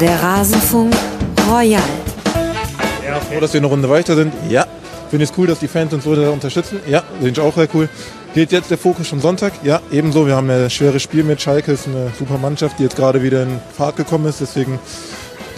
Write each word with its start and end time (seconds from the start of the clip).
Der 0.00 0.22
Rasenfunk 0.22 0.94
Royal. 1.46 1.82
Ja, 3.06 3.20
froh, 3.20 3.38
dass 3.38 3.52
wir 3.52 3.60
eine 3.60 3.66
Runde 3.66 3.90
weiter 3.90 4.16
sind. 4.16 4.32
Ja. 4.48 4.66
Finde 5.10 5.24
ich 5.24 5.30
es 5.30 5.36
cool, 5.36 5.46
dass 5.46 5.58
die 5.58 5.68
Fans 5.68 5.92
uns 5.92 6.04
so 6.04 6.16
da 6.16 6.30
unterstützen. 6.30 6.80
Ja, 6.88 7.02
finde 7.20 7.28
ich 7.28 7.40
auch 7.40 7.54
sehr 7.54 7.68
cool. 7.74 7.86
Geht 8.32 8.50
jetzt 8.50 8.70
der 8.70 8.78
Fokus 8.78 9.08
schon 9.08 9.20
Sonntag? 9.20 9.52
Ja, 9.62 9.82
ebenso. 9.92 10.26
Wir 10.26 10.36
haben 10.36 10.48
ein 10.48 10.70
schweres 10.70 11.02
Spiel 11.02 11.22
mit 11.22 11.42
Schalke. 11.42 11.72
Es 11.72 11.80
ist 11.80 11.88
eine 11.88 12.12
super 12.18 12.38
Mannschaft, 12.38 12.78
die 12.78 12.84
jetzt 12.84 12.96
gerade 12.96 13.22
wieder 13.22 13.42
in 13.42 13.60
Fahrt 13.76 13.96
gekommen 13.96 14.24
ist. 14.26 14.40
Deswegen 14.40 14.78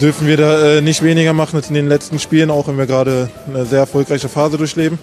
dürfen 0.01 0.27
wir 0.27 0.35
da 0.35 0.77
äh, 0.77 0.81
nicht 0.81 1.03
weniger 1.03 1.31
machen 1.31 1.55
als 1.55 1.69
in 1.69 1.75
den 1.75 1.87
letzten 1.87 2.19
Spielen, 2.19 2.51
auch 2.51 2.67
wenn 2.67 2.77
wir 2.77 2.85
gerade 2.85 3.29
eine 3.47 3.65
sehr 3.65 3.79
erfolgreiche 3.79 4.27
Phase 4.27 4.57
durchleben. 4.57 4.99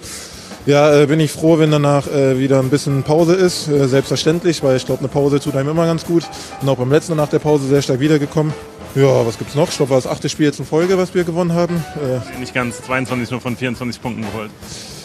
Ja, 0.66 1.01
äh, 1.01 1.07
bin 1.07 1.19
ich 1.19 1.33
froh, 1.33 1.59
wenn 1.59 1.70
danach 1.70 2.07
äh, 2.09 2.38
wieder 2.38 2.59
ein 2.59 2.69
bisschen 2.69 3.05
Pause 3.05 3.37
ist. 3.37 3.69
Äh, 3.69 3.88
selbstverständlich, 3.88 4.62
weil 4.62 4.77
ich 4.77 4.84
glaube, 4.84 5.01
eine 5.01 5.09
Pause 5.09 5.41
tut 5.41 5.57
einem 5.57 5.70
immer 5.70 5.87
ganz 5.87 6.05
gut. 6.05 6.25
Und 6.61 6.69
auch 6.69 6.77
beim 6.77 6.93
letzten 6.93 7.16
nach 7.16 7.29
der 7.29 7.38
Pause 7.38 7.69
sehr 7.69 7.80
stark 7.80 8.01
wiedergekommen. 8.01 8.52
Ja, 8.95 9.25
was 9.25 9.39
gibt's 9.39 9.55
noch? 9.55 9.69
Ich 9.69 9.77
glaube, 9.77 9.91
war 9.91 9.99
das 9.99 10.07
achte 10.07 10.29
Spiel 10.29 10.47
jetzt 10.47 10.59
in 10.59 10.67
Folge, 10.67 10.98
was 10.98 11.15
wir 11.15 11.23
gewonnen 11.25 11.53
haben. 11.53 11.85
Äh, 11.97 12.39
Nicht 12.41 12.55
ganz, 12.55 12.83
22 12.83 13.31
nur 13.31 13.41
von 13.41 13.57
24 13.57 14.03
Punkten 14.03 14.23
geholt. 14.23 14.51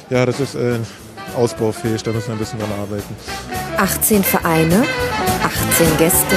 Ja, 0.10 0.26
das 0.26 0.40
ist 0.40 0.56
äh, 0.56 0.80
ausbaufähig, 1.38 2.02
da 2.04 2.12
müssen 2.12 2.28
wir 2.28 2.34
ein 2.34 2.40
bisschen 2.40 2.60
dran 2.60 2.72
arbeiten. 2.80 3.16
18 3.78 4.24
Vereine, 4.24 4.84
18 5.44 5.98
Gäste. 5.98 6.36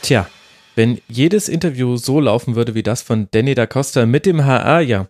Tja, 0.00 0.26
wenn 0.74 1.00
jedes 1.08 1.48
Interview 1.48 1.96
so 1.96 2.20
laufen 2.20 2.54
würde 2.54 2.74
wie 2.74 2.82
das 2.82 3.02
von 3.02 3.28
Danny 3.32 3.54
da 3.54 3.66
Costa 3.66 4.06
mit 4.06 4.24
dem 4.24 4.44
HR, 4.46 4.80
ja, 4.80 5.06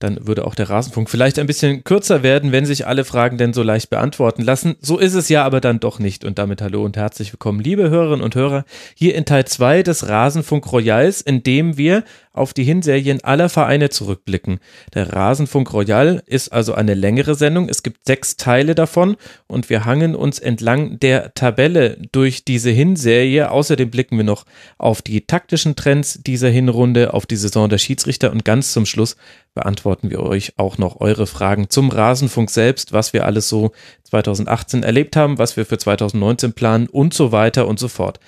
dann 0.00 0.26
würde 0.26 0.46
auch 0.46 0.54
der 0.54 0.70
Rasenfunk 0.70 1.10
vielleicht 1.10 1.38
ein 1.38 1.46
bisschen 1.46 1.84
kürzer 1.84 2.22
werden, 2.22 2.52
wenn 2.52 2.64
sich 2.64 2.86
alle 2.86 3.04
Fragen 3.04 3.36
denn 3.36 3.52
so 3.52 3.62
leicht 3.62 3.90
beantworten 3.90 4.42
lassen. 4.42 4.76
So 4.80 4.98
ist 4.98 5.14
es 5.14 5.28
ja 5.28 5.44
aber 5.44 5.60
dann 5.60 5.78
doch 5.78 5.98
nicht. 5.98 6.24
Und 6.24 6.38
damit 6.38 6.62
hallo 6.62 6.84
und 6.84 6.96
herzlich 6.96 7.32
willkommen, 7.32 7.60
liebe 7.60 7.90
Hörerinnen 7.90 8.24
und 8.24 8.34
Hörer, 8.34 8.64
hier 8.94 9.14
in 9.14 9.26
Teil 9.26 9.44
2 9.44 9.82
des 9.82 10.08
Rasenfunk 10.08 10.72
Royals, 10.72 11.20
in 11.20 11.42
dem 11.42 11.76
wir 11.76 12.02
auf 12.32 12.54
die 12.54 12.64
Hinserien 12.64 13.22
aller 13.24 13.48
Vereine 13.48 13.90
zurückblicken. 13.90 14.60
Der 14.94 15.12
Rasenfunk 15.12 15.72
Royal 15.72 16.22
ist 16.26 16.52
also 16.52 16.74
eine 16.74 16.94
längere 16.94 17.34
Sendung. 17.34 17.68
Es 17.68 17.82
gibt 17.82 18.06
sechs 18.06 18.36
Teile 18.36 18.74
davon 18.74 19.16
und 19.48 19.68
wir 19.68 19.84
hangen 19.84 20.14
uns 20.14 20.38
entlang 20.38 21.00
der 21.00 21.34
Tabelle 21.34 21.98
durch 22.12 22.44
diese 22.44 22.70
Hinserie. 22.70 23.50
Außerdem 23.50 23.90
blicken 23.90 24.16
wir 24.16 24.24
noch 24.24 24.46
auf 24.78 25.02
die 25.02 25.26
taktischen 25.26 25.74
Trends 25.74 26.20
dieser 26.22 26.50
Hinrunde, 26.50 27.14
auf 27.14 27.26
die 27.26 27.36
Saison 27.36 27.68
der 27.68 27.78
Schiedsrichter 27.78 28.30
und 28.30 28.44
ganz 28.44 28.72
zum 28.72 28.86
Schluss 28.86 29.16
beantworten 29.54 30.10
wir 30.10 30.20
euch 30.20 30.52
auch 30.58 30.78
noch 30.78 31.00
eure 31.00 31.26
Fragen 31.26 31.70
zum 31.70 31.90
Rasenfunk 31.90 32.50
selbst, 32.50 32.92
was 32.92 33.12
wir 33.12 33.26
alles 33.26 33.48
so 33.48 33.72
2018 34.04 34.82
erlebt 34.82 35.16
haben, 35.16 35.38
was 35.38 35.56
wir 35.56 35.66
für 35.66 35.78
2019 35.78 36.52
planen 36.52 36.86
und 36.86 37.14
so 37.14 37.32
weiter 37.32 37.66
und 37.66 37.78
so 37.78 37.88
fort. 37.88 38.20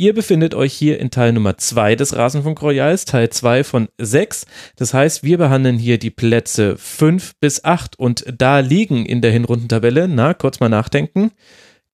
Ihr 0.00 0.14
befindet 0.14 0.54
euch 0.54 0.74
hier 0.74 1.00
in 1.00 1.10
Teil 1.10 1.32
Nummer 1.32 1.58
2 1.58 1.96
des 1.96 2.14
Rasenfunk 2.14 2.62
Royals, 2.62 3.04
Teil 3.04 3.30
2 3.30 3.64
von 3.64 3.88
6. 3.98 4.46
Das 4.76 4.94
heißt, 4.94 5.24
wir 5.24 5.38
behandeln 5.38 5.76
hier 5.76 5.98
die 5.98 6.12
Plätze 6.12 6.76
5 6.76 7.34
bis 7.40 7.64
8 7.64 7.98
und 7.98 8.24
da 8.32 8.60
liegen 8.60 9.04
in 9.04 9.22
der 9.22 9.32
Hinrundentabelle, 9.32 10.06
na, 10.06 10.34
kurz 10.34 10.60
mal 10.60 10.68
nachdenken, 10.68 11.32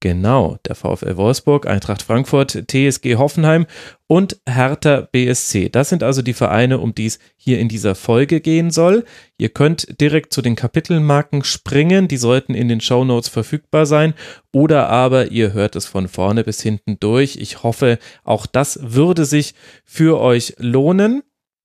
Genau, 0.01 0.59
der 0.67 0.75
VfL 0.75 1.17
Wolfsburg, 1.17 1.67
Eintracht 1.67 2.03
Frankfurt, 2.03 2.65
TSG 2.71 3.17
Hoffenheim 3.17 3.65
und 4.07 4.39
Hertha 4.47 5.09
BSC. 5.11 5.71
Das 5.71 5.89
sind 5.89 6.03
also 6.03 6.21
die 6.21 6.35
Vereine, 6.35 6.79
um 6.79 6.95
die 6.95 7.07
es 7.07 7.19
hier 7.37 7.59
in 7.59 7.71
dieser 7.71 7.95
Folge 7.95 8.43
gehen 8.43 8.71
soll. 8.71 9.05
Ihr 9.39 9.49
könnt 9.49 9.99
direkt 10.01 10.35
zu 10.35 10.43
den 10.43 10.57
Kapitelmarken 10.57 11.43
springen, 11.43 12.07
die 12.07 12.19
sollten 12.19 12.53
in 12.53 12.69
den 12.69 12.83
Show 12.83 13.05
Notes 13.05 13.31
verfügbar 13.31 13.87
sein 13.87 14.13
oder 14.53 14.91
aber 14.91 15.31
ihr 15.31 15.55
hört 15.55 15.75
es 15.75 15.87
von 15.87 16.07
vorne 16.09 16.45
bis 16.45 16.61
hinten 16.61 17.01
durch. 17.01 17.37
Ich 17.37 17.63
hoffe, 17.63 17.99
auch 18.25 18.45
das 18.45 18.79
würde 18.83 19.25
sich 19.25 19.55
für 19.87 20.21
euch 20.21 20.55
lohnen. 20.59 21.23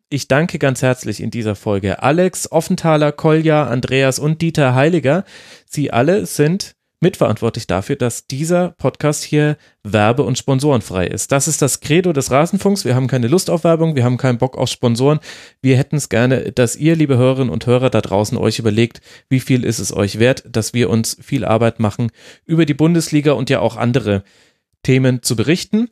Ich 0.09 0.27
danke 0.27 0.59
ganz 0.59 0.81
herzlich 0.81 1.21
in 1.21 1.29
dieser 1.29 1.55
Folge 1.55 2.01
Alex, 2.01 2.51
Offenthaler, 2.51 3.11
Kolja, 3.11 3.67
Andreas 3.67 4.17
und 4.17 4.41
Dieter 4.41 4.73
Heiliger. 4.73 5.25
Sie 5.65 5.91
alle 5.91 6.25
sind 6.25 6.78
mitverantwortlich 7.01 7.67
dafür, 7.67 7.95
dass 7.95 8.27
dieser 8.27 8.71
Podcast 8.71 9.23
hier 9.23 9.57
werbe- 9.83 10.23
und 10.23 10.37
sponsorenfrei 10.37 11.07
ist. 11.07 11.31
Das 11.31 11.47
ist 11.47 11.61
das 11.61 11.79
Credo 11.79 12.13
des 12.13 12.31
Rasenfunks. 12.31 12.85
Wir 12.85 12.95
haben 12.95 13.07
keine 13.07 13.27
Lust 13.27 13.49
auf 13.49 13.63
Werbung, 13.63 13.95
wir 13.95 14.03
haben 14.03 14.17
keinen 14.17 14.37
Bock 14.37 14.57
auf 14.57 14.69
Sponsoren. 14.69 15.19
Wir 15.61 15.77
hätten 15.77 15.95
es 15.95 16.09
gerne, 16.09 16.51
dass 16.51 16.75
ihr, 16.75 16.95
liebe 16.95 17.17
Hörerinnen 17.17 17.49
und 17.49 17.65
Hörer 17.65 17.89
da 17.89 18.01
draußen, 18.01 18.37
euch 18.37 18.59
überlegt, 18.59 19.01
wie 19.29 19.39
viel 19.39 19.63
ist 19.63 19.79
es 19.79 19.95
euch 19.95 20.19
wert, 20.19 20.43
dass 20.49 20.73
wir 20.73 20.89
uns 20.89 21.17
viel 21.21 21.45
Arbeit 21.45 21.79
machen, 21.79 22.11
über 22.45 22.65
die 22.65 22.73
Bundesliga 22.73 23.31
und 23.31 23.49
ja 23.49 23.59
auch 23.59 23.77
andere 23.77 24.23
Themen 24.83 25.23
zu 25.23 25.35
berichten. 25.35 25.89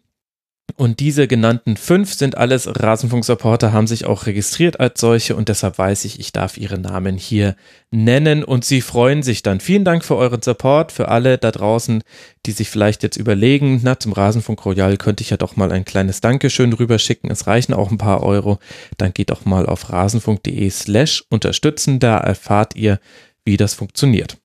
Und 0.75 0.99
diese 0.99 1.27
genannten 1.27 1.77
fünf 1.77 2.13
sind 2.13 2.37
alles 2.37 2.67
Rasenfunk-Supporter, 2.67 3.71
haben 3.71 3.87
sich 3.87 4.05
auch 4.05 4.25
registriert 4.25 4.79
als 4.79 4.99
solche 4.99 5.35
und 5.35 5.49
deshalb 5.49 5.77
weiß 5.77 6.05
ich, 6.05 6.19
ich 6.19 6.33
darf 6.33 6.57
ihre 6.57 6.77
Namen 6.77 7.17
hier 7.17 7.55
nennen 7.89 8.43
und 8.43 8.65
sie 8.65 8.81
freuen 8.81 9.23
sich 9.23 9.41
dann. 9.41 9.59
Vielen 9.59 9.85
Dank 9.85 10.03
für 10.03 10.17
euren 10.17 10.41
Support, 10.41 10.91
für 10.91 11.07
alle 11.07 11.37
da 11.37 11.51
draußen, 11.51 12.03
die 12.45 12.51
sich 12.51 12.69
vielleicht 12.69 13.01
jetzt 13.01 13.17
überlegen, 13.17 13.79
na, 13.81 13.97
zum 13.97 14.11
Rasenfunk 14.11 14.63
Royal 14.65 14.97
könnte 14.97 15.23
ich 15.23 15.29
ja 15.29 15.37
doch 15.37 15.55
mal 15.55 15.71
ein 15.71 15.85
kleines 15.85 16.21
Dankeschön 16.21 16.73
rüberschicken. 16.73 17.31
Es 17.31 17.47
reichen 17.47 17.73
auch 17.73 17.89
ein 17.89 17.97
paar 17.97 18.21
Euro. 18.21 18.59
Dann 18.97 19.13
geht 19.13 19.29
doch 19.29 19.45
mal 19.45 19.65
auf 19.65 19.89
rasenfunk.de 19.89 20.69
slash 20.69 21.23
unterstützen. 21.29 21.99
Da 21.99 22.17
erfahrt 22.17 22.75
ihr, 22.75 22.99
wie 23.45 23.57
das 23.57 23.73
funktioniert. 23.73 24.37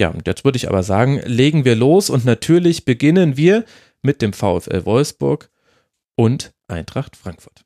Ja, 0.00 0.08
und 0.08 0.26
jetzt 0.26 0.44
würde 0.44 0.56
ich 0.56 0.68
aber 0.68 0.82
sagen, 0.82 1.20
legen 1.24 1.64
wir 1.64 1.76
los 1.76 2.10
und 2.10 2.24
natürlich 2.24 2.84
beginnen 2.84 3.36
wir 3.36 3.64
mit 4.02 4.20
dem 4.20 4.32
VfL 4.32 4.84
Wolfsburg 4.84 5.50
und 6.20 6.52
Eintracht 6.68 7.16
Frankfurt. 7.16 7.64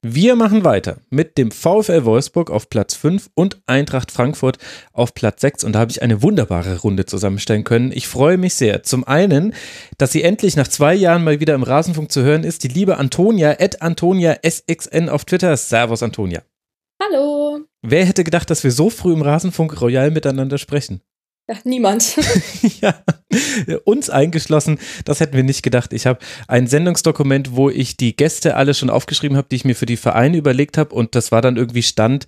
Wir 0.00 0.36
machen 0.36 0.62
weiter 0.62 0.98
mit 1.10 1.36
dem 1.36 1.50
VfL 1.50 2.04
Wolfsburg 2.04 2.52
auf 2.52 2.70
Platz 2.70 2.94
5 2.94 3.30
und 3.34 3.60
Eintracht 3.66 4.12
Frankfurt 4.12 4.58
auf 4.92 5.12
Platz 5.12 5.40
6 5.40 5.64
und 5.64 5.72
da 5.72 5.80
habe 5.80 5.90
ich 5.90 6.02
eine 6.02 6.22
wunderbare 6.22 6.78
Runde 6.78 7.04
zusammenstellen 7.04 7.64
können. 7.64 7.90
Ich 7.90 8.06
freue 8.06 8.38
mich 8.38 8.54
sehr. 8.54 8.84
Zum 8.84 9.02
einen, 9.02 9.54
dass 9.98 10.12
sie 10.12 10.22
endlich 10.22 10.54
nach 10.54 10.68
zwei 10.68 10.94
Jahren 10.94 11.24
mal 11.24 11.40
wieder 11.40 11.56
im 11.56 11.64
Rasenfunk 11.64 12.12
zu 12.12 12.22
hören 12.22 12.44
ist, 12.44 12.62
die 12.62 12.68
liebe 12.68 12.96
Antonia, 12.96 13.56
at 13.58 13.82
Antonia 13.82 14.38
SXN 14.48 15.08
auf 15.08 15.24
Twitter. 15.24 15.56
Servus 15.56 16.04
Antonia. 16.04 16.44
Hallo. 17.02 17.58
Wer 17.82 18.04
hätte 18.04 18.22
gedacht, 18.22 18.50
dass 18.50 18.62
wir 18.62 18.70
so 18.70 18.88
früh 18.88 19.14
im 19.14 19.22
Rasenfunk 19.22 19.80
Royal 19.80 20.12
miteinander 20.12 20.58
sprechen? 20.58 21.02
Ja, 21.50 21.56
niemand. 21.64 22.16
ja, 22.80 22.94
uns 23.84 24.08
eingeschlossen, 24.08 24.78
das 25.04 25.18
hätten 25.18 25.34
wir 25.34 25.42
nicht 25.42 25.62
gedacht. 25.62 25.92
Ich 25.92 26.06
habe 26.06 26.20
ein 26.46 26.68
Sendungsdokument, 26.68 27.56
wo 27.56 27.70
ich 27.70 27.96
die 27.96 28.14
Gäste 28.14 28.54
alle 28.54 28.72
schon 28.72 28.88
aufgeschrieben 28.88 29.36
habe, 29.36 29.48
die 29.50 29.56
ich 29.56 29.64
mir 29.64 29.74
für 29.74 29.86
die 29.86 29.96
Vereine 29.96 30.36
überlegt 30.36 30.78
habe 30.78 30.94
und 30.94 31.16
das 31.16 31.32
war 31.32 31.42
dann 31.42 31.56
irgendwie 31.56 31.82
Stand 31.82 32.26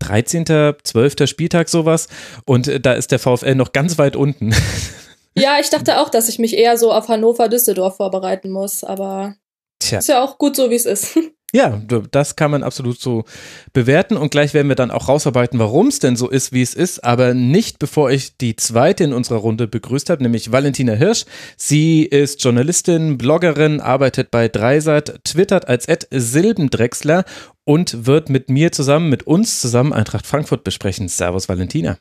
13., 0.00 0.74
12. 0.82 1.26
Spieltag 1.26 1.70
sowas 1.70 2.08
und 2.44 2.68
äh, 2.68 2.78
da 2.78 2.92
ist 2.92 3.10
der 3.10 3.18
VfL 3.18 3.54
noch 3.54 3.72
ganz 3.72 3.96
weit 3.96 4.16
unten. 4.16 4.54
ja, 5.34 5.58
ich 5.60 5.70
dachte 5.70 5.98
auch, 6.00 6.10
dass 6.10 6.28
ich 6.28 6.38
mich 6.38 6.54
eher 6.54 6.76
so 6.76 6.92
auf 6.92 7.08
Hannover-Düsseldorf 7.08 7.96
vorbereiten 7.96 8.50
muss, 8.50 8.84
aber 8.84 9.36
Tja. 9.78 9.98
ist 9.98 10.08
ja 10.08 10.22
auch 10.22 10.36
gut 10.36 10.56
so, 10.56 10.68
wie 10.68 10.74
es 10.74 10.84
ist. 10.84 11.18
Ja, 11.54 11.80
das 12.10 12.36
kann 12.36 12.50
man 12.50 12.62
absolut 12.62 13.00
so 13.00 13.24
bewerten 13.72 14.18
und 14.18 14.30
gleich 14.30 14.52
werden 14.52 14.68
wir 14.68 14.74
dann 14.76 14.90
auch 14.90 15.08
rausarbeiten, 15.08 15.58
warum 15.58 15.86
es 15.86 15.98
denn 15.98 16.14
so 16.14 16.28
ist, 16.28 16.52
wie 16.52 16.60
es 16.60 16.74
ist, 16.74 17.02
aber 17.02 17.32
nicht 17.32 17.78
bevor 17.78 18.10
ich 18.10 18.36
die 18.36 18.54
zweite 18.54 19.04
in 19.04 19.14
unserer 19.14 19.38
Runde 19.38 19.66
begrüßt 19.66 20.10
habe, 20.10 20.22
nämlich 20.22 20.52
Valentina 20.52 20.92
Hirsch. 20.92 21.24
Sie 21.56 22.02
ist 22.02 22.44
Journalistin, 22.44 23.16
Bloggerin, 23.16 23.80
arbeitet 23.80 24.30
bei 24.30 24.48
Dreisat, 24.48 25.20
twittert 25.24 25.68
als 25.68 25.88
Ed 25.88 26.06
Silbendrechsler 26.10 27.24
und 27.64 28.04
wird 28.04 28.28
mit 28.28 28.50
mir 28.50 28.70
zusammen, 28.70 29.08
mit 29.08 29.22
uns 29.22 29.62
zusammen 29.62 29.94
Eintracht 29.94 30.26
Frankfurt 30.26 30.64
besprechen. 30.64 31.08
Servus 31.08 31.48
Valentina. 31.48 31.96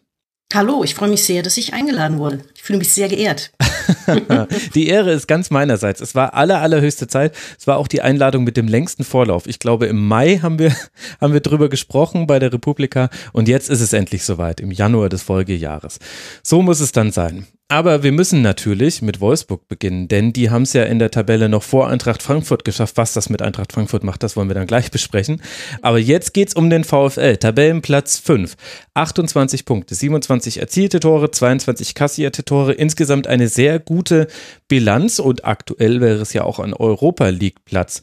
Hallo, 0.54 0.84
ich 0.84 0.94
freue 0.94 1.10
mich 1.10 1.24
sehr, 1.24 1.42
dass 1.42 1.56
ich 1.56 1.74
eingeladen 1.74 2.20
wurde. 2.20 2.42
Ich 2.54 2.64
fühle 2.64 2.80
mich 2.80 2.94
sehr 2.94 3.08
geehrt. 3.08 3.52
die 4.76 4.88
Ehre 4.88 5.12
ist 5.12 5.28
ganz 5.28 5.50
meinerseits. 5.50 6.02
Es 6.02 6.16
war 6.16 6.34
aller, 6.34 6.62
allerhöchste 6.62 7.08
Zeit. 7.08 7.34
Es 7.58 7.68
war 7.68 7.78
auch 7.78 7.88
die 7.88 8.02
Einladung 8.02 8.44
mit 8.44 8.58
dem 8.58 8.68
längsten 8.68 9.04
Vorlauf. 9.04 9.48
Ich 9.48 9.60
glaube, 9.60 9.88
im 9.88 10.08
Mai 10.08 10.40
haben 10.42 10.60
wir, 10.60 10.76
haben 11.22 11.34
wir 11.34 11.42
drüber 11.42 11.70
gesprochen 11.70 12.28
bei 12.28 12.40
der 12.40 12.54
Republika 12.54 13.10
und 13.34 13.48
jetzt 13.48 13.70
ist 13.70 13.82
es 13.82 13.94
endlich 13.94 14.24
soweit, 14.24 14.60
im 14.60 14.72
Januar 14.72 15.10
des 15.10 15.24
Folgejahres. 15.24 16.00
So 16.44 16.62
muss 16.62 16.80
es 16.80 16.92
dann 16.92 17.12
sein. 17.12 17.48
Aber 17.70 18.02
wir 18.02 18.14
müssen 18.14 18.42
natürlich 18.42 19.02
mit 19.02 19.20
Wolfsburg 19.20 19.68
beginnen, 19.68 20.08
denn 20.08 20.32
die 20.32 20.50
haben 20.50 20.62
es 20.62 20.72
ja 20.72 20.84
in 20.84 21.00
der 21.00 21.12
Tabelle 21.12 21.50
noch 21.50 21.64
vor 21.64 21.90
Eintracht 21.90 22.24
Frankfurt 22.24 22.64
geschafft. 22.64 22.96
Was 22.96 23.12
das 23.12 23.30
mit 23.30 23.42
Eintracht 23.42 23.74
Frankfurt 23.74 24.06
macht, 24.06 24.24
das 24.24 24.38
wollen 24.38 24.48
wir 24.50 24.54
dann 24.54 24.68
gleich 24.68 24.90
besprechen. 24.90 25.42
Aber 25.82 26.00
jetzt 26.00 26.34
geht's 26.34 26.54
um 26.54 26.70
den 26.70 26.86
VfL. 26.86 27.36
Tabellenplatz 27.36 28.20
5. 28.20 28.56
28 28.94 29.66
Punkte, 29.66 29.96
27 29.96 30.62
erzielte 30.62 31.02
Tore, 31.02 31.30
22 31.30 31.94
kassierte 31.94 32.46
Tore. 32.46 32.72
Insgesamt 32.72 33.28
eine 33.28 33.50
sehr 33.50 33.80
gute 33.80 34.28
Bilanz 34.70 35.20
und 35.20 35.44
aktuell 35.44 36.00
wäre 36.00 36.22
es 36.22 36.32
ja 36.32 36.44
auch 36.44 36.60
ein 36.60 36.74
Europa 36.74 37.28
League 37.28 37.66
Platz. 37.66 38.02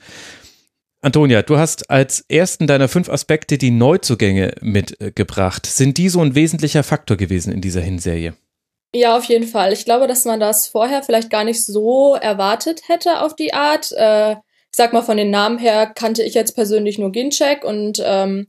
Antonia, 1.00 1.40
du 1.40 1.56
hast 1.56 1.88
als 1.88 2.22
ersten 2.28 2.66
deiner 2.66 2.88
fünf 2.88 3.08
Aspekte 3.08 3.56
die 3.56 3.70
Neuzugänge 3.70 4.56
mitgebracht. 4.60 5.64
Sind 5.64 5.96
die 5.96 6.10
so 6.10 6.20
ein 6.20 6.34
wesentlicher 6.34 6.82
Faktor 6.82 7.16
gewesen 7.16 7.50
in 7.50 7.62
dieser 7.62 7.80
Hinserie? 7.80 8.34
Ja, 8.96 9.16
auf 9.16 9.24
jeden 9.24 9.48
Fall. 9.48 9.72
Ich 9.72 9.84
glaube, 9.84 10.06
dass 10.06 10.24
man 10.24 10.38
das 10.38 10.68
vorher 10.68 11.02
vielleicht 11.02 11.28
gar 11.28 11.42
nicht 11.42 11.66
so 11.66 12.14
erwartet 12.14 12.82
hätte 12.88 13.22
auf 13.22 13.34
die 13.34 13.52
Art. 13.52 13.90
Äh, 13.90 14.32
ich 14.34 14.76
sag 14.76 14.92
mal, 14.92 15.02
von 15.02 15.16
den 15.16 15.30
Namen 15.30 15.58
her 15.58 15.86
kannte 15.92 16.22
ich 16.22 16.34
jetzt 16.34 16.54
persönlich 16.54 16.96
nur 16.96 17.10
Ginchek 17.10 17.64
und 17.64 18.00
ähm, 18.04 18.46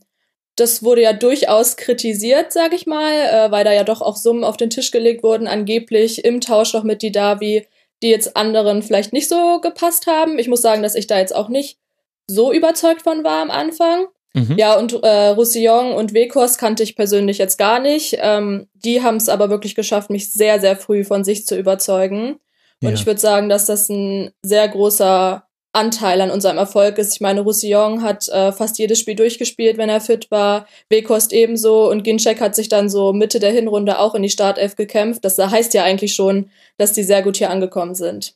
das 0.56 0.84
wurde 0.84 1.02
ja 1.02 1.14
durchaus 1.14 1.78
kritisiert, 1.78 2.54
sag 2.54 2.74
ich 2.74 2.86
mal, 2.86 3.12
äh, 3.12 3.52
weil 3.52 3.64
da 3.64 3.74
ja 3.74 3.84
doch 3.84 4.02
auch 4.02 4.18
Summen 4.18 4.44
auf 4.44 4.56
den 4.56 4.70
Tisch 4.70 4.92
gelegt 4.92 5.24
wurden, 5.24 5.48
angeblich 5.48 6.24
im 6.24 6.42
Tausch 6.42 6.74
noch 6.76 6.84
mit 6.84 7.02
Didavi, 7.02 7.68
die 8.04 8.10
jetzt 8.10 8.38
anderen 8.38 8.84
vielleicht 8.84 9.14
nicht 9.14 9.28
so 9.28 9.60
gepasst 9.62 10.06
haben. 10.06 10.38
Ich 10.38 10.48
muss 10.48 10.62
sagen, 10.62 10.84
dass 10.84 10.94
ich 10.94 11.08
da 11.08 11.18
jetzt 11.18 11.36
auch 11.36 11.50
nicht 11.50 11.80
so 12.28 12.54
überzeugt 12.54 13.02
von 13.02 13.24
war 13.24 13.42
am 13.42 13.50
Anfang. 13.50 14.06
Mhm. 14.36 14.58
Ja, 14.58 14.78
und 14.78 14.92
äh, 15.02 15.28
Roussillon 15.30 15.94
und 15.94 16.14
Wekos 16.14 16.58
kannte 16.58 16.84
ich 16.84 16.98
persönlich 16.98 17.38
jetzt 17.38 17.58
gar 17.58 17.80
nicht. 17.80 18.18
Ähm, 18.20 18.68
die 18.74 19.02
haben 19.02 19.16
es 19.16 19.30
aber 19.30 19.50
wirklich 19.50 19.76
geschafft, 19.76 20.10
mich 20.10 20.32
sehr, 20.32 20.60
sehr 20.60 20.76
früh 20.76 21.06
von 21.06 21.24
sich 21.24 21.48
zu 21.48 21.58
überzeugen. 21.58 22.36
Und 22.82 22.90
ja. 22.90 22.94
ich 22.94 23.06
würde 23.06 23.20
sagen, 23.20 23.48
dass 23.48 23.66
das 23.66 23.88
ein 23.88 24.32
sehr 24.44 24.68
großer 24.68 25.48
Anteil 25.72 26.20
an 26.20 26.32
unserem 26.32 26.58
Erfolg 26.58 26.98
ist. 26.98 27.14
Ich 27.14 27.22
meine, 27.22 27.42
Roussillon 27.42 28.02
hat 28.02 28.28
äh, 28.28 28.52
fast 28.52 28.78
jedes 28.78 29.00
Spiel 29.00 29.16
durchgespielt, 29.16 29.78
wenn 29.78 29.90
er 29.90 30.02
fit 30.02 30.30
war. 30.32 30.68
Wekost 30.90 31.32
ebenso 31.32 31.90
und 31.90 32.04
Ginczek 32.04 32.42
hat 32.42 32.56
sich 32.56 32.68
dann 32.68 32.90
so 32.90 33.14
Mitte 33.14 33.40
der 33.40 33.52
Hinrunde 33.52 34.00
auch 34.00 34.16
in 34.16 34.24
die 34.24 34.30
Startelf 34.30 34.76
gekämpft. 34.76 35.24
Das 35.24 35.38
heißt 35.38 35.74
ja 35.74 35.84
eigentlich 35.84 36.14
schon, 36.14 36.50
dass 36.78 36.92
die 36.92 37.04
sehr 37.04 37.22
gut 37.22 37.38
hier 37.38 37.50
angekommen 37.50 37.96
sind. 37.96 38.36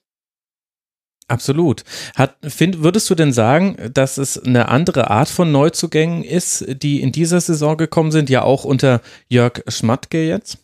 Absolut. 1.30 1.84
Hat, 2.16 2.36
find, 2.44 2.84
würdest 2.84 3.10
du 3.10 3.16
denn 3.16 3.32
sagen, 3.32 3.78
dass 3.94 4.18
es 4.18 4.42
eine 4.42 4.68
andere 4.68 5.10
Art 5.10 5.30
von 5.30 5.52
Neuzugängen 5.52 6.24
ist, 6.24 6.66
die 6.68 7.02
in 7.02 7.12
dieser 7.12 7.40
Saison 7.40 7.78
gekommen 7.78 8.12
sind, 8.12 8.30
ja 8.30 8.44
auch 8.44 8.66
unter 8.66 9.02
Jörg 9.28 9.64
Schmatke 9.68 10.28
jetzt? 10.28 10.58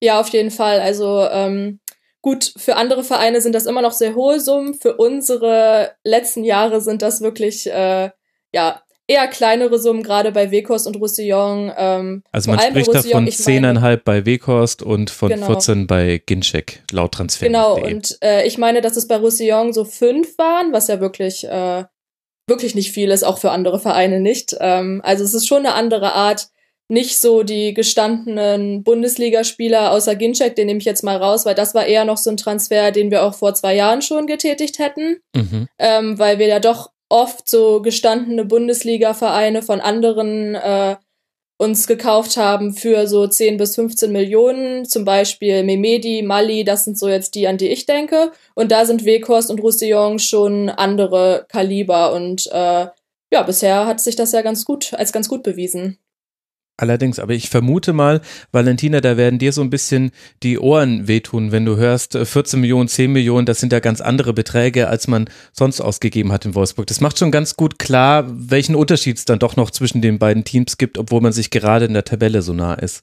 Ja, 0.00 0.20
auf 0.20 0.28
jeden 0.28 0.52
Fall. 0.52 0.80
Also 0.80 1.26
ähm, 1.30 1.80
Gut, 2.20 2.52
für 2.56 2.74
andere 2.76 3.04
Vereine 3.04 3.40
sind 3.40 3.54
das 3.54 3.66
immer 3.66 3.80
noch 3.80 3.92
sehr 3.92 4.14
hohe 4.14 4.40
Summen. 4.40 4.74
Für 4.74 4.96
unsere 4.96 5.92
letzten 6.02 6.42
Jahre 6.42 6.80
sind 6.80 7.00
das 7.00 7.20
wirklich 7.20 7.70
äh, 7.70 8.10
ja 8.52 8.82
eher 9.08 9.26
kleinere 9.26 9.78
Summen, 9.78 10.02
gerade 10.02 10.30
bei 10.30 10.50
Wekost 10.50 10.86
und 10.86 10.96
Roussillon. 10.96 11.72
Ähm, 11.76 12.22
also 12.30 12.50
man 12.50 12.60
spricht 12.60 12.94
da 12.94 13.02
von 13.02 13.26
10,5 13.26 14.00
bei 14.04 14.26
Wekost 14.26 14.82
und 14.82 15.10
von 15.10 15.30
genau. 15.30 15.46
14 15.46 15.86
bei 15.86 16.22
Ginczek, 16.24 16.82
laut 16.92 17.12
Transfer. 17.12 17.46
Genau, 17.46 17.76
und 17.76 18.18
äh, 18.22 18.46
ich 18.46 18.58
meine, 18.58 18.82
dass 18.82 18.96
es 18.96 19.08
bei 19.08 19.16
Roussillon 19.16 19.72
so 19.72 19.84
fünf 19.84 20.36
waren, 20.38 20.72
was 20.72 20.88
ja 20.88 21.00
wirklich, 21.00 21.44
äh, 21.44 21.84
wirklich 22.46 22.74
nicht 22.74 22.92
viel 22.92 23.10
ist, 23.10 23.24
auch 23.24 23.38
für 23.38 23.50
andere 23.50 23.80
Vereine 23.80 24.20
nicht. 24.20 24.54
Ähm, 24.60 25.00
also 25.02 25.24
es 25.24 25.34
ist 25.34 25.48
schon 25.48 25.64
eine 25.64 25.74
andere 25.74 26.12
Art, 26.12 26.48
nicht 26.90 27.20
so 27.20 27.42
die 27.42 27.74
gestandenen 27.74 28.82
Bundesligaspieler 28.82 29.92
außer 29.92 30.16
Ginczek, 30.16 30.56
den 30.56 30.66
nehme 30.66 30.78
ich 30.78 30.86
jetzt 30.86 31.04
mal 31.04 31.16
raus, 31.16 31.44
weil 31.44 31.54
das 31.54 31.74
war 31.74 31.84
eher 31.84 32.06
noch 32.06 32.16
so 32.16 32.30
ein 32.30 32.38
Transfer, 32.38 32.92
den 32.92 33.10
wir 33.10 33.24
auch 33.24 33.34
vor 33.34 33.54
zwei 33.54 33.74
Jahren 33.74 34.00
schon 34.00 34.26
getätigt 34.26 34.78
hätten, 34.78 35.18
mhm. 35.34 35.68
ähm, 35.78 36.18
weil 36.18 36.38
wir 36.38 36.46
ja 36.46 36.60
doch 36.60 36.90
oft 37.08 37.48
so 37.48 37.80
gestandene 37.82 38.44
Bundesliga-Vereine 38.44 39.62
von 39.62 39.80
anderen 39.80 40.54
äh, 40.54 40.96
uns 41.58 41.88
gekauft 41.88 42.36
haben 42.36 42.72
für 42.72 43.06
so 43.08 43.26
10 43.26 43.56
bis 43.56 43.74
15 43.74 44.12
Millionen, 44.12 44.84
zum 44.84 45.04
Beispiel 45.04 45.64
Memedi, 45.64 46.22
Mali, 46.22 46.62
das 46.62 46.84
sind 46.84 46.96
so 46.96 47.08
jetzt 47.08 47.34
die, 47.34 47.48
an 47.48 47.58
die 47.58 47.68
ich 47.68 47.84
denke. 47.84 48.30
Und 48.54 48.70
da 48.70 48.86
sind 48.86 49.04
Weghorst 49.04 49.50
und 49.50 49.60
Roussillon 49.60 50.20
schon 50.20 50.68
andere 50.68 51.46
Kaliber 51.48 52.12
und 52.12 52.46
äh, 52.52 52.86
ja, 53.30 53.42
bisher 53.42 53.86
hat 53.86 54.00
sich 54.00 54.16
das 54.16 54.32
ja 54.32 54.40
ganz 54.42 54.64
gut, 54.64 54.94
als 54.94 55.12
ganz 55.12 55.28
gut 55.28 55.42
bewiesen. 55.42 55.98
Allerdings, 56.80 57.18
aber 57.18 57.34
ich 57.34 57.50
vermute 57.50 57.92
mal, 57.92 58.20
Valentina, 58.52 59.00
da 59.00 59.16
werden 59.16 59.40
dir 59.40 59.52
so 59.52 59.62
ein 59.62 59.70
bisschen 59.70 60.12
die 60.44 60.60
Ohren 60.60 61.08
wehtun, 61.08 61.50
wenn 61.50 61.64
du 61.64 61.76
hörst, 61.76 62.16
14 62.16 62.56
äh, 62.56 62.60
Millionen, 62.60 62.88
10 62.88 63.12
Millionen, 63.12 63.46
das 63.46 63.58
sind 63.58 63.72
ja 63.72 63.80
ganz 63.80 64.00
andere 64.00 64.32
Beträge, 64.32 64.86
als 64.88 65.08
man 65.08 65.28
sonst 65.52 65.80
ausgegeben 65.80 66.30
hat 66.30 66.44
in 66.44 66.54
Wolfsburg. 66.54 66.86
Das 66.86 67.00
macht 67.00 67.18
schon 67.18 67.32
ganz 67.32 67.56
gut 67.56 67.80
klar, 67.80 68.26
welchen 68.28 68.76
Unterschied 68.76 69.18
es 69.18 69.24
dann 69.24 69.40
doch 69.40 69.56
noch 69.56 69.72
zwischen 69.72 70.02
den 70.02 70.20
beiden 70.20 70.44
Teams 70.44 70.78
gibt, 70.78 70.98
obwohl 70.98 71.20
man 71.20 71.32
sich 71.32 71.50
gerade 71.50 71.86
in 71.86 71.94
der 71.94 72.04
Tabelle 72.04 72.42
so 72.42 72.52
nah 72.52 72.74
ist. 72.74 73.02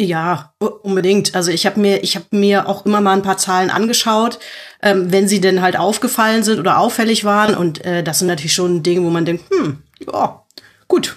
Ja, 0.00 0.54
unbedingt. 0.82 1.34
Also 1.34 1.50
ich 1.50 1.66
habe 1.66 1.80
mir, 1.80 2.02
ich 2.04 2.14
habe 2.14 2.26
mir 2.30 2.68
auch 2.68 2.86
immer 2.86 3.00
mal 3.00 3.12
ein 3.12 3.22
paar 3.22 3.38
Zahlen 3.38 3.70
angeschaut, 3.70 4.38
ähm, 4.82 5.10
wenn 5.10 5.26
sie 5.26 5.40
denn 5.40 5.60
halt 5.60 5.76
aufgefallen 5.76 6.44
sind 6.44 6.60
oder 6.60 6.78
auffällig 6.78 7.24
waren. 7.24 7.56
Und 7.56 7.84
äh, 7.84 8.04
das 8.04 8.20
sind 8.20 8.28
natürlich 8.28 8.54
schon 8.54 8.84
Dinge, 8.84 9.04
wo 9.04 9.10
man 9.10 9.26
denkt, 9.26 9.44
hm, 9.50 9.82
ja, 10.10 10.42
gut, 10.88 11.16